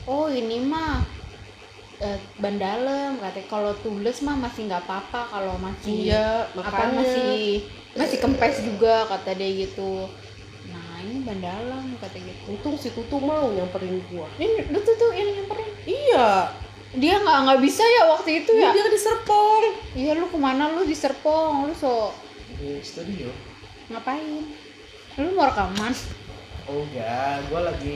oh 0.05 0.31
ini 0.31 0.63
mah 0.63 1.03
eh, 1.99 2.17
ban 2.39 2.55
dalam. 2.55 3.19
Katanya 3.19 3.47
kalau 3.47 3.71
tubeless 3.79 4.23
mah 4.23 4.35
masih 4.35 4.67
nggak 4.67 4.83
apa-apa 4.83 5.21
kalau 5.29 5.55
masih 5.59 6.11
Iya, 6.11 6.47
apa 6.49 6.63
makanya. 6.63 6.95
masih 6.97 7.31
masih 7.93 8.17
kempes 8.19 8.55
juga 8.63 9.05
kata 9.05 9.35
dia 9.35 9.67
gitu 9.67 10.07
ini 11.03 11.19
ban 11.21 11.37
dalam 11.37 11.83
kata 11.97 12.15
gitu 12.15 12.41
Untung 12.47 12.75
si 12.75 12.89
Tutu 12.89 13.19
mau 13.19 13.47
nyamperin 13.49 13.99
gua. 14.07 14.27
ini 14.37 14.63
lu 14.67 14.79
tuh 14.79 14.95
tuh 14.95 15.11
yang 15.11 15.29
nyamperin? 15.33 15.67
Iya, 15.83 16.27
dia 16.93 17.15
nggak 17.19 17.37
nggak 17.43 17.59
bisa 17.59 17.83
ya 17.83 18.03
waktu 18.09 18.29
itu 18.39 18.51
ya? 18.53 18.71
Dia 18.71 18.87
di 18.87 18.97
Serpong. 18.97 19.63
iya 19.93 20.11
lu 20.13 20.25
ke 20.25 20.37
mana? 20.37 20.71
Lu 20.71 20.83
di 20.83 20.93
Serpong 20.93 21.67
lu 21.67 21.73
so 21.73 22.15
di 22.55 22.79
studio. 22.79 23.27
Ngapain? 23.87 24.47
Lu 25.15 25.27
mau 25.33 25.45
rekaman? 25.45 25.91
Enggak. 26.63 27.35
Gue 27.45 27.61
lagi 27.61 27.95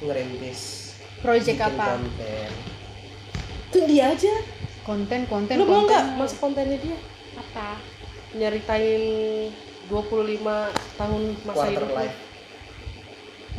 ngerintis 0.00 0.60
project 1.20 1.60
apa? 1.60 1.84
konten. 1.94 2.50
Tuh 3.68 3.84
dia 3.84 4.10
aja. 4.10 4.34
konten 4.80 5.28
konten 5.28 5.52
Lu 5.54 5.68
mau 5.68 5.84
nggak 5.84 6.16
masuk 6.16 6.40
kontennya 6.40 6.80
dia? 6.80 6.96
apa? 7.36 7.76
Nyeritain 8.32 9.52
25 9.88 10.40
tahun 10.96 11.22
masa 11.42 11.52
quarter 11.54 11.72
hidup. 11.76 11.88
lu. 11.88 11.96
life 11.96 12.16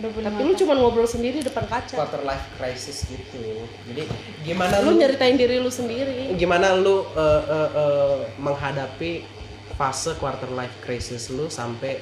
Tapi 0.01 0.39
lu 0.39 0.53
cuma 0.55 0.73
ngobrol 0.73 1.05
sendiri 1.05 1.39
depan 1.39 1.65
kaca. 1.65 1.93
quarter 1.93 2.21
life 2.21 2.45
crisis 2.55 3.03
gitu. 3.03 3.43
Jadi 3.85 4.03
gimana 4.41 4.79
Lu 4.79 4.91
lu 4.91 4.97
nyeritain 4.97 5.35
diri 5.35 5.57
lu 5.57 5.69
sendiri. 5.69 6.33
gimana 6.33 6.73
lu 6.73 7.03
eh, 7.09 7.43
eh, 7.45 7.69
eh, 7.75 8.15
menghadapi 8.37 9.11
fase 9.73 10.15
quarter 10.15 10.49
life 10.49 10.75
crisis 10.79 11.27
lu 11.27 11.47
sampai 11.47 11.99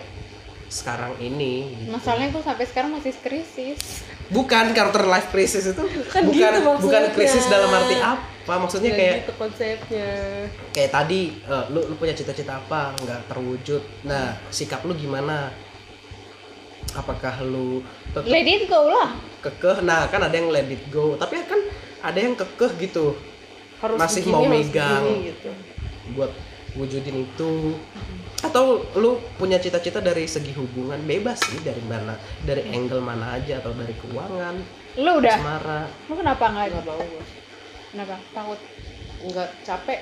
sekarang 0.67 1.15
ini 1.17 1.71
gitu. 1.73 1.89
masalahnya 1.89 2.27
gue 2.29 2.43
sampai 2.43 2.65
sekarang 2.65 2.91
masih 2.91 3.15
krisis. 3.17 4.03
Bukan 4.27 4.75
quarter 4.75 5.05
life 5.05 5.31
crisis 5.31 5.63
itu? 5.65 5.83
Kan 6.11 6.27
bukan 6.27 6.51
gitu 6.53 6.71
bukan 6.83 7.03
krisis 7.11 7.47
dalam 7.47 7.71
arti 7.71 7.95
apa? 7.95 8.53
Maksudnya 8.57 8.91
Nggak 8.91 8.99
kayak 8.99 9.15
gitu 9.17 9.33
konsepnya. 9.39 10.09
kayak 10.71 10.91
tadi 10.91 11.21
eh, 11.39 11.63
lu 11.71 11.87
lu 11.87 11.95
punya 11.95 12.11
cita-cita 12.11 12.59
apa? 12.59 12.91
Nggak 12.99 13.21
terwujud. 13.27 13.79
Nah 14.03 14.35
sikap 14.49 14.83
lu 14.83 14.91
gimana 14.91 15.55
apakah 16.97 17.45
lu 17.45 17.85
tetap 18.09 18.25
let 18.25 18.47
it 18.49 18.65
go 18.65 18.89
lah. 18.89 19.13
kekeh? 19.45 19.85
Nah 19.85 20.09
kan 20.09 20.25
ada 20.25 20.33
yang 20.33 20.49
let 20.49 20.65
it 20.65 20.81
go. 20.89 21.13
Tapi 21.13 21.45
kan 21.45 21.61
ada 22.01 22.17
yang 22.17 22.33
kekeh 22.33 22.71
gitu. 22.81 23.13
Harus 23.77 23.97
Masih 24.01 24.25
begini, 24.25 24.33
mau 24.33 24.41
harus 24.41 24.57
megang. 24.65 25.03
begini, 25.05 25.29
gitu. 25.29 25.51
buat 26.17 26.31
wujudin 26.73 27.17
itu. 27.29 27.53
Atau 28.41 28.85
lu 28.97 29.21
punya 29.37 29.61
cita-cita 29.61 30.01
dari 30.01 30.25
segi 30.25 30.53
hubungan? 30.57 30.97
Bebas 31.05 31.41
sih 31.45 31.61
dari 31.61 31.81
mana 31.85 32.17
dari 32.41 32.65
angle 32.73 33.01
mana 33.01 33.37
aja 33.37 33.61
atau 33.61 33.73
dari 33.77 33.93
keuangan 33.97 34.55
lu 34.97 35.11
udah. 35.21 35.37
asmara. 35.37 35.81
Lu 36.09 36.13
kenapa 36.17 36.43
nggak 36.49 36.65
nggak 36.73 36.83
mau 36.89 37.01
gue 37.01 37.23
kenapa? 37.93 38.15
Takut? 38.33 38.59
Nggak 39.25 39.49
capek. 39.61 39.99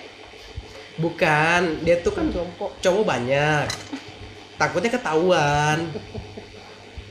Bukan 0.96 1.62
dia 1.84 2.00
tuh 2.00 2.16
kan 2.16 2.32
cowok 2.80 3.04
banyak. 3.04 3.68
Takutnya 4.56 4.88
ketahuan 4.88 5.78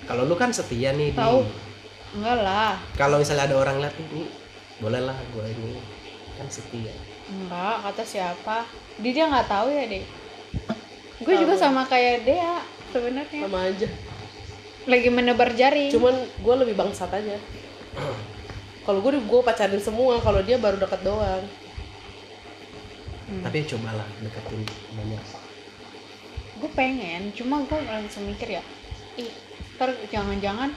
kalau 0.04 0.28
lu 0.28 0.34
kan 0.36 0.50
setia 0.52 0.92
nih 0.92 1.12
Di. 1.12 1.18
Tahu. 1.18 1.38
enggak 2.14 2.38
lah. 2.46 2.78
Kalau 2.94 3.18
misalnya 3.18 3.50
ada 3.50 3.56
orang 3.58 3.82
lihat 3.82 3.96
ini 3.98 4.30
boleh 4.78 5.00
lah 5.02 5.16
gue 5.34 5.44
ini. 5.50 5.80
Kan 6.38 6.46
setia. 6.46 6.94
Enggak 7.26 7.76
kata 7.90 8.02
siapa? 8.06 8.68
Dia 9.02 9.12
dia 9.12 9.24
nggak 9.26 9.48
tahu 9.50 9.68
ya 9.72 9.84
deh 9.90 10.04
gue 11.24 11.34
juga 11.40 11.54
sama 11.54 11.86
kayak 11.88 12.26
dia 12.28 12.60
sebenarnya. 12.92 13.42
Sama 13.46 13.60
aja. 13.64 13.88
Lagi 14.84 15.08
menebar 15.08 15.50
jaring 15.56 15.90
cuman 15.94 16.14
gue 16.28 16.54
lebih 16.66 16.74
bangsat 16.76 17.10
aja. 17.14 17.38
Kalau 18.84 19.00
gue 19.00 19.16
gue 19.16 19.40
pacarin 19.40 19.80
semua 19.80 20.20
kalau 20.20 20.44
dia 20.44 20.60
baru 20.60 20.76
deket 20.76 21.02
doang. 21.02 21.44
Hmm. 23.24 23.40
tapi 23.40 23.64
ya 23.64 23.72
cobalah 23.72 24.04
deketin 24.20 24.68
banyak. 24.92 25.22
Gue 26.60 26.70
pengen 26.76 27.32
cuma 27.32 27.64
gue 27.64 27.80
langsung 27.88 28.28
mikir 28.28 28.60
ya. 28.60 28.62
Ih 29.16 29.32
ntar 29.74 29.90
jangan-jangan 30.06 30.70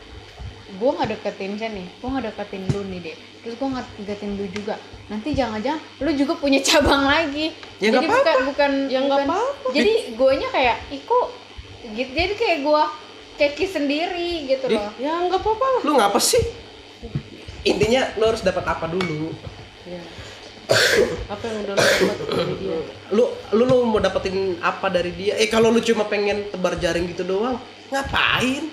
gue 0.68 0.90
nggak 0.92 1.10
deketin 1.10 1.56
Zen 1.56 1.74
nih 1.74 1.88
gue 1.88 2.08
nggak 2.08 2.26
deketin 2.28 2.64
lu 2.68 2.82
nih 2.88 3.00
deh 3.02 3.16
terus 3.40 3.56
gue 3.56 3.68
nggak 3.70 3.86
deketin 4.02 4.32
lu 4.36 4.46
juga. 4.52 4.76
Nanti 5.08 5.32
jangan-jangan 5.32 5.80
lu 6.04 6.12
juga 6.12 6.34
punya 6.36 6.60
cabang 6.68 7.08
lagi. 7.08 7.56
Ya, 7.80 7.96
jadi 7.96 8.04
bukan 8.06 8.36
bukan 8.52 8.72
Ya, 8.86 9.00
bukan- 9.00 9.24
apa-apa. 9.24 9.68
jadi 9.72 9.94
guanya 10.14 10.48
kayak 10.52 10.78
iko 10.92 11.32
gitu? 11.88 12.12
Jadi 12.12 12.34
kayak 12.36 12.58
gue 12.62 12.84
keki 13.38 13.66
sendiri 13.66 14.32
gitu 14.46 14.66
loh. 14.68 14.92
ya 14.98 15.24
nggak 15.24 15.40
apa-apa 15.40 15.66
lah. 15.70 15.82
Lu 15.86 15.92
ngapa 15.96 16.20
sih? 16.20 16.44
Intinya 17.64 18.12
lu 18.16 18.24
harus 18.26 18.44
dapat 18.44 18.64
apa 18.64 18.86
dulu? 18.86 19.32
Ya. 19.86 20.04
apa 21.32 21.44
yang 21.48 21.58
udah 21.64 21.74
lo 21.74 21.80
dapat 21.80 22.28
dari 22.28 22.54
dia? 22.60 22.78
Lu 23.08 23.24
lu 23.56 23.64
lu 23.64 23.76
mau 23.88 24.00
dapetin 24.00 24.36
apa 24.60 24.88
dari 24.90 25.12
dia? 25.16 25.34
Eh 25.40 25.48
kalau 25.48 25.72
lu 25.72 25.80
cuma 25.80 26.04
pengen 26.04 26.52
tebar 26.52 26.76
jaring 26.76 27.08
gitu 27.08 27.24
doang 27.24 27.56
ngapain 27.88 28.68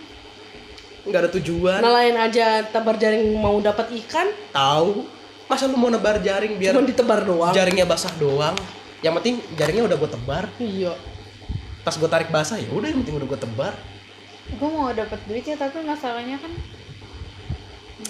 nggak 1.04 1.20
ada 1.20 1.30
tujuan. 1.36 1.80
Nelayan 1.84 2.16
aja 2.16 2.64
tebar 2.64 2.96
jaring 2.96 3.36
mau 3.36 3.60
dapat 3.60 3.92
ikan. 4.04 4.28
Tahu. 4.52 5.04
Masa 5.44 5.68
lu 5.68 5.76
mau 5.76 5.92
nebar 5.92 6.24
jaring 6.24 6.56
biar 6.56 6.72
cuma 6.72 6.88
ditebar 6.88 7.20
doang. 7.20 7.52
jaringnya 7.52 7.84
basah 7.84 8.08
doang? 8.16 8.56
Yang 9.04 9.14
penting 9.20 9.34
jaringnya 9.60 9.84
udah 9.84 9.96
gue 10.00 10.10
tebar. 10.10 10.44
Iya. 10.56 10.96
Pas 11.84 11.92
gue 11.92 12.08
tarik 12.08 12.32
basah 12.32 12.56
ya 12.56 12.72
udah 12.72 12.88
yang 12.88 13.04
penting 13.04 13.20
udah 13.20 13.28
gue 13.28 13.40
tebar. 13.44 13.76
Gue 14.56 14.68
mau 14.72 14.88
dapet 14.96 15.20
duitnya 15.28 15.60
tapi 15.60 15.84
masalahnya 15.84 16.40
kan 16.40 16.52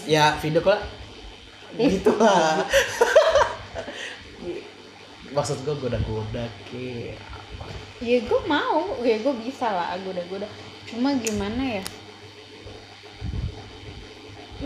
ya 0.07 0.39
video 0.39 0.63
call 0.63 0.79
gitu 1.75 2.15
lah. 2.15 2.63
Maksud 5.35 5.67
gue 5.67 5.75
goda-goda 5.75 6.47
ke 6.71 7.19
ya 7.99 8.19
gue 8.23 8.41
mau. 8.47 9.03
Ya 9.03 9.19
gue 9.19 9.35
bisa 9.43 9.67
lah 9.67 9.99
goda-goda 10.07 10.47
cuma 10.87 11.11
gimana 11.19 11.83
ya 11.83 11.85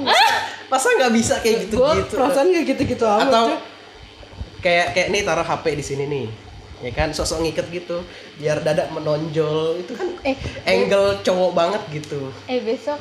masa 0.70 0.86
nggak 0.94 1.12
bisa 1.16 1.34
kayak 1.40 1.68
gitu 1.68 1.80
gue 1.80 1.92
gitu 2.04 2.14
perasaan 2.20 2.52
gak 2.52 2.64
gitu-gitu 2.76 3.04
amat 3.08 3.28
atau 3.32 3.44
cuy. 3.48 3.58
kayak 4.60 4.86
kayak 4.92 5.08
nih 5.14 5.22
taruh 5.24 5.46
HP 5.46 5.64
di 5.80 5.84
sini 5.84 6.04
nih 6.06 6.26
ya 6.82 6.92
kan? 6.94 7.10
Sosok 7.10 7.42
ngiket 7.42 7.66
gitu 7.74 8.02
biar 8.38 8.62
dada 8.62 8.86
menonjol. 8.94 9.82
Itu 9.82 9.98
kan 9.98 10.14
eh 10.22 10.38
angle 10.66 11.22
cowok 11.26 11.50
banget 11.54 11.82
gitu. 11.90 12.30
Eh 12.46 12.62
besok 12.62 12.98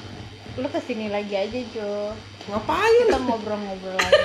lu 0.57 0.65
ke 0.73 0.81
sini 0.81 1.13
lagi 1.13 1.37
aja 1.37 1.59
Jo. 1.69 2.13
Ngapain? 2.49 3.05
Kita 3.05 3.19
ngobrol-ngobrol 3.21 3.93
lagi. 3.93 4.23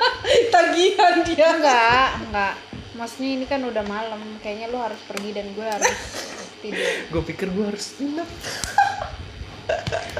Tagihan 0.54 1.14
dia. 1.26 1.48
Enggak 1.60 2.08
enggak. 2.24 2.54
Maksudnya 2.96 3.30
ini 3.36 3.44
kan 3.44 3.60
udah 3.60 3.84
malam. 3.84 4.20
Kayaknya 4.40 4.66
lu 4.72 4.78
harus 4.80 5.00
pergi 5.04 5.30
dan 5.36 5.46
gue 5.52 5.66
harus 5.66 5.92
tidur. 6.64 6.86
Gue 7.12 7.22
pikir 7.28 7.52
gue 7.52 7.64
harus 7.68 8.00
nginep. 8.00 8.28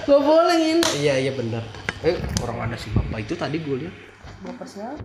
Gak 0.07 0.23
boleh 0.23 0.59
ini 0.59 0.83
iya 0.99 1.15
iya 1.23 1.33
bener 1.35 1.86
eh 2.05 2.17
orang 2.45 2.69
ada 2.69 2.77
si 2.77 2.93
bapak 2.93 3.25
itu 3.25 3.35
tadi 3.39 3.57
gue 3.63 3.77
lihat. 3.87 3.95
Bapak 4.45 4.69
siapa 4.69 5.01